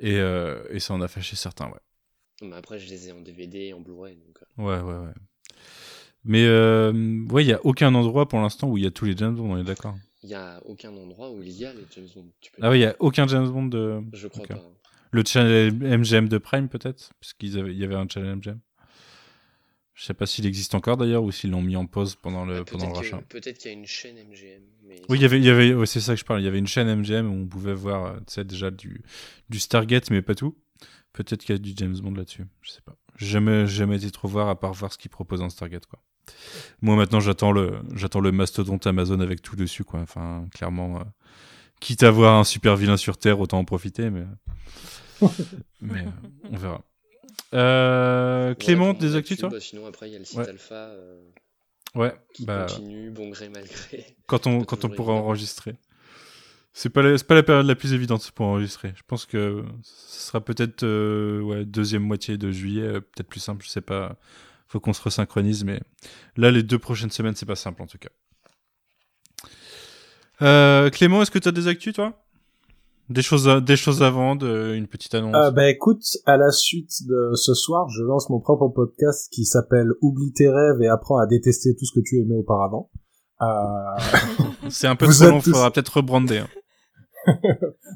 Et, 0.00 0.18
euh, 0.18 0.62
et 0.70 0.78
ça 0.78 0.94
en 0.94 1.00
a 1.00 1.08
fâché 1.08 1.34
certains, 1.34 1.66
ouais. 1.66 1.80
Mais 2.40 2.54
après, 2.54 2.78
je 2.78 2.88
les 2.88 3.08
ai 3.08 3.12
en 3.12 3.20
DVD 3.20 3.58
et 3.58 3.74
en 3.74 3.80
Blu-ray. 3.80 4.14
Donc, 4.14 4.38
Ouais, 4.58 4.80
ouais, 4.80 4.98
ouais. 4.98 5.14
Mais 6.22 6.48
ouais, 7.32 7.44
il 7.44 7.48
y 7.48 7.52
a 7.52 7.60
aucun 7.66 7.92
endroit 7.96 8.28
pour 8.28 8.38
l'instant 8.38 8.68
où 8.68 8.78
il 8.78 8.84
y 8.84 8.86
a 8.86 8.92
tous 8.92 9.06
les 9.06 9.16
James 9.16 9.34
Bond, 9.34 9.54
on 9.54 9.58
est 9.58 9.64
d'accord. 9.64 9.96
Il 10.24 10.28
n'y 10.28 10.34
a 10.34 10.60
aucun 10.64 10.90
endroit 10.96 11.30
où 11.30 11.42
il 11.42 11.52
y 11.52 11.64
a 11.66 11.72
les 11.72 11.84
James 11.94 12.08
Bond. 12.16 12.26
Tu 12.40 12.50
peux 12.50 12.58
Ah 12.62 12.70
oui, 12.70 12.78
il 12.78 12.82
y 12.82 12.86
a 12.86 12.96
aucun 12.98 13.26
James 13.28 13.48
Bond 13.48 13.66
de. 13.66 14.00
Je 14.12 14.26
crois 14.26 14.46
pas. 14.46 14.60
Le 15.12 15.22
channel 15.24 15.72
MGM 15.74 16.28
de 16.28 16.38
Prime 16.38 16.68
peut-être, 16.68 17.12
parce 17.20 17.34
qu'il 17.34 17.54
y 17.76 17.84
avait 17.84 17.94
un 17.94 18.08
channel 18.08 18.36
MGM. 18.36 18.58
Je 19.92 20.04
sais 20.04 20.14
pas 20.14 20.26
s'il 20.26 20.44
existe 20.46 20.74
encore 20.74 20.96
d'ailleurs 20.96 21.22
ou 21.22 21.30
s'ils 21.30 21.50
l'ont 21.52 21.62
mis 21.62 21.76
en 21.76 21.86
pause 21.86 22.16
pendant 22.16 22.44
le 22.44 22.56
Ah, 22.56 22.64
pendant 22.64 22.88
le 22.88 22.94
rachat. 22.94 23.18
peut-être 23.28 23.58
qu'il 23.58 23.70
y 23.70 23.74
a 23.74 23.78
une 23.78 23.86
chaîne 23.86 24.16
MGM. 24.16 24.62
Mais 24.88 25.00
Oui, 25.08 25.18
il 25.18 25.22
y 25.22 25.24
avait, 25.24 25.38
il 25.38 25.44
y 25.44 25.50
avait, 25.50 25.72
ouais, 25.72 25.86
c'est 25.86 26.00
ça 26.00 26.14
que 26.14 26.20
je 26.20 26.24
parle. 26.24 26.40
Il 26.40 26.44
y 26.44 26.48
avait 26.48 26.58
une 26.58 26.66
chaîne 26.66 26.88
MGM 26.92 27.30
où 27.30 27.42
on 27.42 27.46
pouvait 27.46 27.74
voir, 27.74 28.06
euh, 28.06 28.16
tu 28.26 28.34
sais, 28.34 28.44
déjà 28.44 28.72
du, 28.72 29.04
du 29.50 29.60
Stargate, 29.60 30.10
mais 30.10 30.20
pas 30.20 30.34
tout. 30.34 30.56
Peut-être 31.12 31.44
qu'il 31.44 31.54
y 31.54 31.56
a 31.56 31.58
du 31.58 31.74
James 31.76 31.96
Bond 32.00 32.10
là-dessus. 32.14 32.44
Je 32.62 32.70
sais 32.72 32.80
pas. 32.80 32.96
Jamais, 33.16 33.68
jamais 33.68 33.96
été 33.98 34.10
trop 34.10 34.26
voir 34.26 34.48
à 34.48 34.58
part 34.58 34.72
voir 34.72 34.92
ce 34.92 34.98
qu'ils 34.98 35.12
proposent 35.12 35.42
en 35.42 35.48
Stargate, 35.48 35.86
quoi. 35.86 36.02
Moi, 36.82 36.96
maintenant, 36.96 37.20
j'attends 37.20 37.52
le, 37.52 37.80
j'attends 37.94 38.20
le 38.20 38.32
mastodonte 38.32 38.86
Amazon 38.86 39.20
avec 39.20 39.42
tout 39.42 39.56
dessus, 39.56 39.84
quoi. 39.84 40.00
Enfin, 40.00 40.46
clairement, 40.54 40.96
euh, 40.98 41.04
quitte 41.80 42.02
à 42.02 42.10
voir 42.10 42.38
un 42.38 42.44
super 42.44 42.76
vilain 42.76 42.96
sur 42.96 43.16
Terre, 43.16 43.40
autant 43.40 43.58
en 43.58 43.64
profiter, 43.64 44.10
mais, 44.10 44.24
mais 45.80 46.00
euh, 46.02 46.10
on 46.52 46.56
verra. 46.56 46.82
Euh, 47.54 48.54
Clément, 48.54 48.92
des 48.94 49.14
actus, 49.16 49.32
actu. 49.32 49.36
toi? 49.40 49.48
Bah, 49.50 49.60
Sinon, 49.60 49.86
après, 49.86 50.08
il 50.08 50.12
y 50.12 50.16
a 50.16 50.18
le 50.18 50.24
site 50.24 50.38
Ouais. 50.38 50.48
Alpha 50.48 50.74
euh, 50.74 51.20
Ouais, 51.94 52.12
qui 52.32 52.44
bah, 52.44 52.66
continue, 52.68 53.10
bon 53.10 53.28
gré, 53.30 53.48
mal 53.48 53.64
gré. 53.64 54.16
quand 54.26 54.46
on, 54.48 54.64
quand 54.64 54.84
on 54.84 54.88
pourra 54.88 55.12
évident. 55.12 55.26
enregistrer. 55.26 55.76
C'est 56.72 56.88
pas, 56.90 57.02
la- 57.02 57.16
c'est 57.16 57.26
pas 57.26 57.36
la 57.36 57.44
période 57.44 57.66
la 57.66 57.76
plus 57.76 57.92
évidente 57.92 58.28
pour 58.32 58.46
enregistrer. 58.46 58.92
Je 58.96 59.02
pense 59.06 59.26
que 59.26 59.64
ce 59.82 60.26
sera 60.26 60.40
peut-être 60.40 60.84
ouais, 61.42 61.64
deuxième 61.64 62.02
moitié 62.02 62.36
de 62.36 62.50
juillet, 62.50 63.00
peut-être 63.00 63.28
plus 63.28 63.38
simple, 63.38 63.64
je 63.64 63.70
sais 63.70 63.80
pas. 63.80 64.16
Faut 64.74 64.80
qu'on 64.80 64.92
se 64.92 65.00
resynchronise, 65.02 65.62
mais 65.62 65.80
là, 66.36 66.50
les 66.50 66.64
deux 66.64 66.80
prochaines 66.80 67.12
semaines, 67.12 67.36
c'est 67.36 67.46
pas 67.46 67.54
simple 67.54 67.80
en 67.80 67.86
tout 67.86 67.96
cas. 67.98 68.08
Euh, 70.42 70.90
Clément, 70.90 71.22
est-ce 71.22 71.30
que 71.30 71.38
tu 71.38 71.46
as 71.46 71.52
des 71.52 71.68
actus, 71.68 71.94
toi? 71.94 72.20
Des 73.08 73.22
choses, 73.22 73.48
à, 73.48 73.60
des 73.60 73.76
choses 73.76 74.02
à 74.02 74.10
vendre, 74.10 74.44
euh, 74.44 74.74
une 74.74 74.88
petite 74.88 75.14
annonce? 75.14 75.36
Euh, 75.36 75.52
bah 75.52 75.70
écoute, 75.70 76.02
à 76.26 76.36
la 76.36 76.50
suite 76.50 77.06
de 77.06 77.36
ce 77.36 77.54
soir, 77.54 77.88
je 77.88 78.02
lance 78.02 78.28
mon 78.30 78.40
propre 78.40 78.66
podcast 78.66 79.28
qui 79.30 79.44
s'appelle 79.44 79.92
Oublie 80.02 80.32
tes 80.32 80.48
rêves 80.48 80.82
et 80.82 80.88
apprends 80.88 81.18
à 81.18 81.26
détester 81.28 81.76
tout 81.76 81.84
ce 81.84 81.92
que 81.94 82.04
tu 82.04 82.18
aimais 82.20 82.34
auparavant. 82.36 82.90
Euh, 83.42 84.68
C'est 84.70 84.86
un 84.88 84.96
peu 84.96 85.06
vous 85.06 85.12
trop 85.12 85.26
long, 85.28 85.40
tous- 85.40 85.50
faudra 85.52 85.70
peut-être 85.70 85.96
rebrander. 85.98 86.38
hein. 86.38 86.48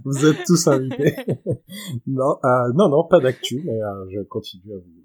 vous 0.05 0.27
êtes 0.27 0.45
tous 0.47 0.67
invités. 0.69 1.17
non, 2.07 2.37
euh, 2.45 2.73
non, 2.75 2.89
non, 2.89 3.05
pas 3.09 3.19
d'actu, 3.21 3.63
mais 3.65 3.81
euh, 3.83 4.05
je 4.15 4.21
continue 4.23 4.73
à 4.75 4.77
vous, 4.79 4.98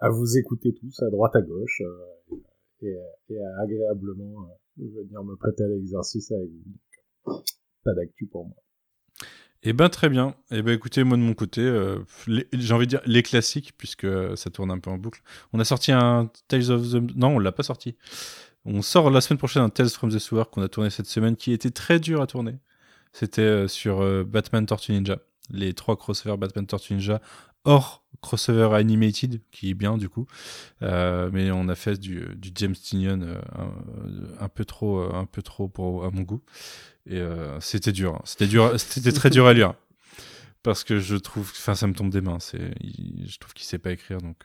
à 0.00 0.08
vous 0.10 0.36
écouter 0.38 0.74
tous 0.74 1.02
à 1.02 1.10
droite 1.10 1.34
à 1.36 1.42
gauche 1.42 1.82
euh, 1.82 2.36
et, 2.82 3.38
à 3.38 3.62
agréablement 3.62 4.48
euh, 4.78 4.84
venir 5.02 5.22
me 5.24 5.36
prêter 5.36 5.64
à 5.64 5.68
l'exercice 5.68 6.30
avec 6.32 6.48
vous. 6.48 7.42
Pas 7.84 7.94
d'actu 7.94 8.26
pour 8.26 8.46
moi. 8.46 8.56
Eh 9.64 9.72
ben 9.72 9.88
très 9.88 10.08
bien. 10.08 10.36
Eh 10.52 10.62
ben 10.62 10.72
écoutez, 10.72 11.02
moi 11.02 11.16
de 11.16 11.22
mon 11.22 11.34
côté, 11.34 11.62
euh, 11.62 11.98
j'ai 12.52 12.74
envie 12.74 12.86
de 12.86 12.90
dire 12.90 13.02
les 13.06 13.24
classiques 13.24 13.72
puisque 13.76 14.06
ça 14.36 14.50
tourne 14.50 14.70
un 14.70 14.78
peu 14.78 14.90
en 14.90 14.98
boucle. 14.98 15.20
On 15.52 15.58
a 15.58 15.64
sorti 15.64 15.90
un 15.90 16.30
Tales 16.46 16.70
of 16.70 16.92
the 16.92 17.16
non, 17.16 17.36
on 17.36 17.38
l'a 17.40 17.52
pas 17.52 17.64
sorti. 17.64 17.96
On 18.64 18.82
sort 18.82 19.10
la 19.10 19.20
semaine 19.20 19.38
prochaine 19.38 19.62
un 19.62 19.68
Tales 19.68 19.88
from 19.88 20.10
the 20.10 20.18
Sewer 20.18 20.44
qu'on 20.52 20.62
a 20.62 20.68
tourné 20.68 20.90
cette 20.90 21.06
semaine 21.06 21.34
qui 21.34 21.52
était 21.52 21.70
très 21.70 21.98
dur 21.98 22.20
à 22.22 22.26
tourner. 22.26 22.54
C'était 23.12 23.66
sur 23.66 24.24
Batman 24.26 24.64
Tortue 24.66 24.92
Ninja, 24.92 25.18
les 25.50 25.72
trois 25.72 25.96
crossovers 25.96 26.36
Batman 26.36 26.66
Tortue 26.66 26.94
Ninja 26.94 27.20
hors 27.64 28.04
crossover 28.20 28.74
animated 28.74 29.40
qui 29.50 29.70
est 29.70 29.74
bien 29.74 29.96
du 29.96 30.08
coup. 30.08 30.26
Euh, 30.82 31.30
mais 31.32 31.50
on 31.50 31.68
a 31.68 31.74
fait 31.74 31.98
du, 31.98 32.26
du 32.36 32.50
James 32.54 32.74
Tynion 32.74 33.20
euh, 33.22 33.40
un, 34.40 34.48
peu 34.48 34.64
trop 34.64 35.00
euh, 35.00 35.12
un 35.14 35.26
peu 35.26 35.42
trop 35.42 35.68
pour 35.68 36.04
à 36.04 36.10
mon 36.10 36.22
goût. 36.22 36.42
Et 37.06 37.16
euh, 37.16 37.58
c'était 37.60 37.92
dur, 37.92 38.16
hein. 38.16 38.22
c'était 38.24 38.46
dur, 38.46 38.78
c'était 38.78 39.12
très 39.12 39.30
dur 39.30 39.46
à 39.46 39.54
lire 39.54 39.74
parce 40.64 40.82
que 40.84 40.98
je 40.98 41.16
trouve, 41.16 41.50
enfin 41.56 41.74
ça 41.74 41.86
me 41.86 41.94
tombe 41.94 42.10
des 42.10 42.20
mains. 42.20 42.38
Je 42.42 43.38
trouve 43.38 43.54
qu'il 43.54 43.64
sait 43.64 43.78
pas 43.78 43.92
écrire 43.92 44.18
donc. 44.18 44.44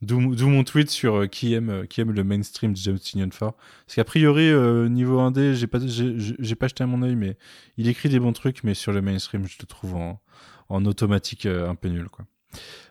D'où 0.00 0.48
mon 0.48 0.64
tweet 0.64 0.88
sur 0.88 1.28
qui 1.28 1.52
aime 1.52 1.86
qui 1.88 2.00
aime 2.00 2.12
le 2.12 2.24
mainstream 2.24 2.72
de 2.72 2.78
James 2.78 2.98
Tynion 2.98 3.28
fort. 3.30 3.56
Parce 3.84 3.96
qu'a 3.96 4.04
priori 4.04 4.52
niveau 4.88 5.18
indé, 5.18 5.54
j'ai 5.54 5.66
pas 5.66 5.78
j'ai 5.84 6.54
pas 6.54 6.68
jeté 6.68 6.84
à 6.84 6.86
mon 6.86 7.02
œil, 7.02 7.16
mais 7.16 7.36
il 7.76 7.88
écrit 7.88 8.08
des 8.08 8.20
bons 8.20 8.32
trucs, 8.32 8.64
mais 8.64 8.74
sur 8.74 8.92
le 8.92 9.02
mainstream, 9.02 9.46
je 9.46 9.56
le 9.60 9.66
trouve 9.66 9.96
en 9.96 10.22
en 10.68 10.86
automatique 10.86 11.46
un 11.46 11.74
peu 11.74 11.88
nul 11.88 12.08
quoi. 12.08 12.24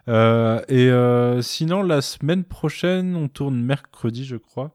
Euh, 0.08 0.62
et 0.68 0.90
euh, 0.90 1.42
sinon, 1.42 1.84
la 1.84 2.02
semaine 2.02 2.44
prochaine, 2.44 3.16
on 3.16 3.28
tourne 3.28 3.62
mercredi, 3.62 4.26
je 4.26 4.38
crois. 4.38 4.74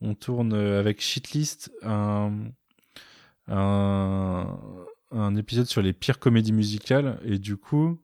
On 0.00 0.14
tourne 0.14 0.52
euh, 0.54 0.80
avec 0.80 1.00
Shitlist 1.00 1.70
un, 1.82 2.32
un, 3.48 4.46
un 5.12 5.36
épisode 5.36 5.66
sur 5.66 5.82
les 5.82 5.92
pires 5.92 6.18
comédies 6.18 6.52
musicales. 6.52 7.20
Et 7.24 7.38
du 7.38 7.56
coup, 7.56 8.00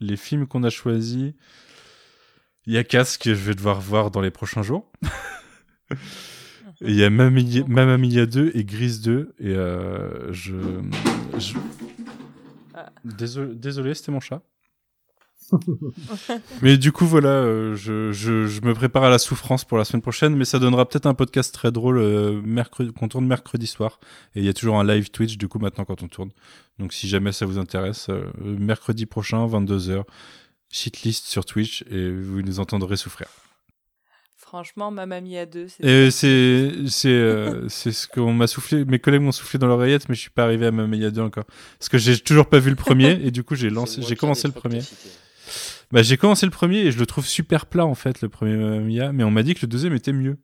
les 0.00 0.16
films 0.16 0.46
qu'on 0.46 0.62
a 0.64 0.70
choisis, 0.70 1.32
il 2.66 2.72
y 2.72 2.78
a 2.78 2.84
Cass 2.84 3.16
que 3.16 3.30
je 3.34 3.40
vais 3.40 3.54
devoir 3.54 3.80
voir 3.80 4.10
dans 4.10 4.20
les 4.20 4.30
prochains 4.30 4.62
jours. 4.62 4.90
Il 6.80 6.96
y 6.96 7.04
a 7.04 7.08
Mamma 7.10 7.40
Mia- 7.40 7.64
Mamma 7.68 7.96
Mia 7.98 8.26
2 8.26 8.50
et 8.54 8.64
Grise 8.64 9.00
2. 9.00 9.34
Et 9.38 9.54
euh, 9.54 10.32
je. 10.32 10.54
je- 11.38 11.54
Ah. 12.74 12.90
Désolé, 13.04 13.54
désolé 13.54 13.94
c'était 13.94 14.10
mon 14.10 14.18
chat. 14.18 14.42
Mais 16.62 16.76
du 16.76 16.92
coup, 16.92 17.06
voilà, 17.06 17.28
euh, 17.28 17.74
je, 17.74 18.12
je, 18.12 18.46
je 18.46 18.60
me 18.62 18.74
prépare 18.74 19.04
à 19.04 19.10
la 19.10 19.18
souffrance 19.18 19.64
pour 19.64 19.78
la 19.78 19.84
semaine 19.84 20.02
prochaine, 20.02 20.34
mais 20.36 20.44
ça 20.44 20.58
donnera 20.58 20.88
peut-être 20.88 21.06
un 21.06 21.14
podcast 21.14 21.52
très 21.54 21.72
drôle 21.72 21.98
euh, 21.98 22.40
mercredi, 22.44 22.92
qu'on 22.92 23.08
tourne 23.08 23.26
mercredi 23.26 23.66
soir. 23.66 24.00
Et 24.34 24.40
il 24.40 24.44
y 24.44 24.48
a 24.48 24.54
toujours 24.54 24.78
un 24.78 24.84
live 24.84 25.10
Twitch, 25.10 25.36
du 25.36 25.48
coup, 25.48 25.58
maintenant, 25.58 25.84
quand 25.84 26.02
on 26.02 26.08
tourne. 26.08 26.30
Donc, 26.78 26.92
si 26.92 27.08
jamais 27.08 27.32
ça 27.32 27.46
vous 27.46 27.58
intéresse, 27.58 28.08
euh, 28.10 28.30
mercredi 28.42 29.06
prochain, 29.06 29.46
22h, 29.46 30.04
shitlist 30.70 31.26
sur 31.26 31.44
Twitch, 31.44 31.84
et 31.90 32.10
vous 32.10 32.42
nous 32.42 32.60
entendrez 32.60 32.96
souffrir. 32.96 33.28
Franchement, 34.36 34.92
Mamma 34.92 35.20
Mia 35.20 35.46
2, 35.46 35.66
c'est 35.66 35.84
Et 35.84 36.10
c'est 36.12 36.70
c'est 36.86 37.08
euh, 37.08 37.68
c'est 37.68 37.90
ce 37.90 38.06
qu'on 38.06 38.32
m'a 38.32 38.46
soufflé, 38.46 38.84
mes 38.84 39.00
collègues 39.00 39.22
m'ont 39.22 39.32
soufflé 39.32 39.58
dans 39.58 39.66
l'oreillette, 39.66 40.08
mais 40.08 40.14
je 40.14 40.20
suis 40.20 40.30
pas 40.30 40.44
arrivé 40.44 40.66
à 40.66 40.70
Mamma 40.70 40.96
Mia 40.96 41.10
2 41.10 41.22
encore. 41.22 41.42
Parce 41.78 41.88
que 41.88 41.98
j'ai 41.98 42.16
toujours 42.18 42.46
pas 42.46 42.60
vu 42.60 42.70
le 42.70 42.76
premier, 42.76 43.18
et 43.24 43.32
du 43.32 43.42
coup, 43.42 43.56
j'ai 43.56 43.68
lancé, 43.68 44.00
j'ai 44.02 44.14
commencé 44.14 44.46
le 44.46 44.54
premier. 44.54 44.80
Bah, 45.92 46.02
j'ai 46.02 46.16
commencé 46.16 46.46
le 46.46 46.50
premier 46.50 46.78
et 46.78 46.92
je 46.92 46.98
le 46.98 47.06
trouve 47.06 47.26
super 47.26 47.66
plat 47.66 47.86
en 47.86 47.94
fait, 47.94 48.20
le 48.22 48.28
premier 48.28 48.56
Mamma 48.56 48.78
Mia, 48.80 49.12
mais 49.12 49.24
on 49.24 49.30
m'a 49.30 49.42
dit 49.42 49.54
que 49.54 49.60
le 49.62 49.68
deuxième 49.68 49.94
était 49.94 50.12
mieux. 50.12 50.38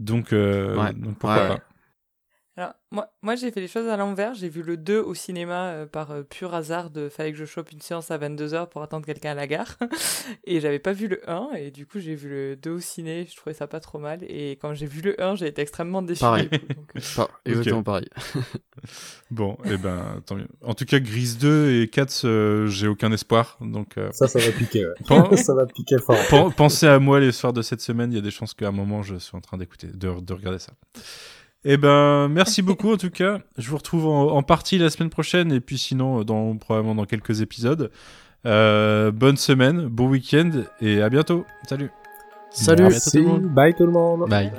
Donc, 0.00 0.32
euh, 0.32 0.76
Ouais. 0.76 0.92
donc 0.94 1.18
pourquoi 1.18 1.42
Ouais, 1.42 1.48
pas. 1.48 1.60
Alors, 2.58 2.72
moi, 2.90 3.12
moi 3.20 3.34
j'ai 3.34 3.50
fait 3.50 3.60
les 3.60 3.68
choses 3.68 3.86
à 3.88 3.98
l'envers. 3.98 4.32
J'ai 4.34 4.48
vu 4.48 4.62
le 4.62 4.78
2 4.78 4.98
au 5.00 5.12
cinéma 5.12 5.66
euh, 5.72 5.86
par 5.86 6.10
euh, 6.10 6.22
pur 6.22 6.54
hasard. 6.54 6.88
De, 6.88 7.10
fallait 7.10 7.32
que 7.32 7.36
je 7.38 7.44
chope 7.44 7.70
une 7.70 7.82
séance 7.82 8.10
à 8.10 8.16
22h 8.16 8.70
pour 8.70 8.82
attendre 8.82 9.04
quelqu'un 9.04 9.32
à 9.32 9.34
la 9.34 9.46
gare. 9.46 9.76
et 10.44 10.60
j'avais 10.60 10.78
pas 10.78 10.92
vu 10.94 11.06
le 11.06 11.20
1. 11.30 11.50
Et 11.58 11.70
du 11.70 11.86
coup, 11.86 11.98
j'ai 12.00 12.14
vu 12.14 12.30
le 12.30 12.56
2 12.56 12.70
au 12.70 12.80
ciné. 12.80 13.26
Je 13.30 13.36
trouvais 13.36 13.52
ça 13.52 13.66
pas 13.66 13.80
trop 13.80 13.98
mal. 13.98 14.20
Et 14.22 14.52
quand 14.52 14.72
j'ai 14.72 14.86
vu 14.86 15.02
le 15.02 15.20
1, 15.22 15.34
j'ai 15.34 15.48
été 15.48 15.60
extrêmement 15.60 16.00
déçu. 16.00 16.20
Pareil. 16.20 16.48
donc, 16.48 16.60
euh, 16.96 17.00
Pas- 17.16 17.28
exactement 17.44 17.82
pareil. 17.82 18.08
Bon, 19.30 19.58
et 19.64 19.76
ben 19.76 20.22
tant 20.24 20.36
mieux. 20.36 20.46
En 20.62 20.74
tout 20.74 20.84
cas, 20.84 21.00
Grise 21.00 21.38
2 21.38 21.80
et 21.82 21.88
4, 21.88 22.22
euh, 22.24 22.66
j'ai 22.68 22.86
aucun 22.86 23.10
espoir. 23.10 23.58
Donc, 23.60 23.98
euh, 23.98 24.10
Ça, 24.12 24.28
ça 24.28 24.38
va 24.38 24.50
piquer. 24.52 24.86
Ouais. 24.86 24.94
Pen- 25.08 25.36
ça 25.36 25.54
va 25.54 25.66
piquer 25.66 25.98
fort. 25.98 26.16
pen- 26.30 26.52
pensez 26.56 26.86
à 26.86 26.98
moi 27.00 27.18
les 27.18 27.32
soirs 27.32 27.52
de 27.52 27.62
cette 27.62 27.80
semaine. 27.80 28.12
Il 28.12 28.16
y 28.16 28.18
a 28.18 28.22
des 28.22 28.30
chances 28.30 28.54
qu'à 28.54 28.68
un 28.68 28.72
moment, 28.72 29.02
je 29.02 29.16
suis 29.16 29.36
en 29.36 29.40
train 29.40 29.56
d'écouter, 29.58 29.88
de, 29.88 30.20
de 30.20 30.32
regarder 30.32 30.58
ça. 30.60 30.72
Eh 31.64 31.76
ben, 31.76 32.28
merci 32.28 32.62
beaucoup 32.62 32.92
en 32.92 32.96
tout 32.96 33.10
cas. 33.10 33.40
Je 33.58 33.68
vous 33.70 33.76
retrouve 33.76 34.06
en, 34.06 34.28
en 34.36 34.42
partie 34.42 34.78
la 34.78 34.90
semaine 34.90 35.10
prochaine 35.10 35.52
et 35.52 35.60
puis 35.60 35.78
sinon, 35.78 36.22
dans, 36.22 36.56
probablement 36.56 36.94
dans 36.94 37.06
quelques 37.06 37.40
épisodes. 37.40 37.90
Euh, 38.44 39.10
bonne 39.10 39.36
semaine, 39.36 39.86
bon 39.86 40.08
week-end 40.08 40.50
et 40.80 41.02
à 41.02 41.08
bientôt. 41.08 41.44
Salut. 41.68 41.90
Salut. 42.50 42.84
À 42.84 42.88
bientôt 42.88 43.10
tout 43.10 43.18
le 43.18 43.24
monde. 43.24 43.42
Bye 43.48 43.74
tout 43.74 43.86
le 43.86 43.92
monde. 43.92 44.28
Bye. 44.28 44.52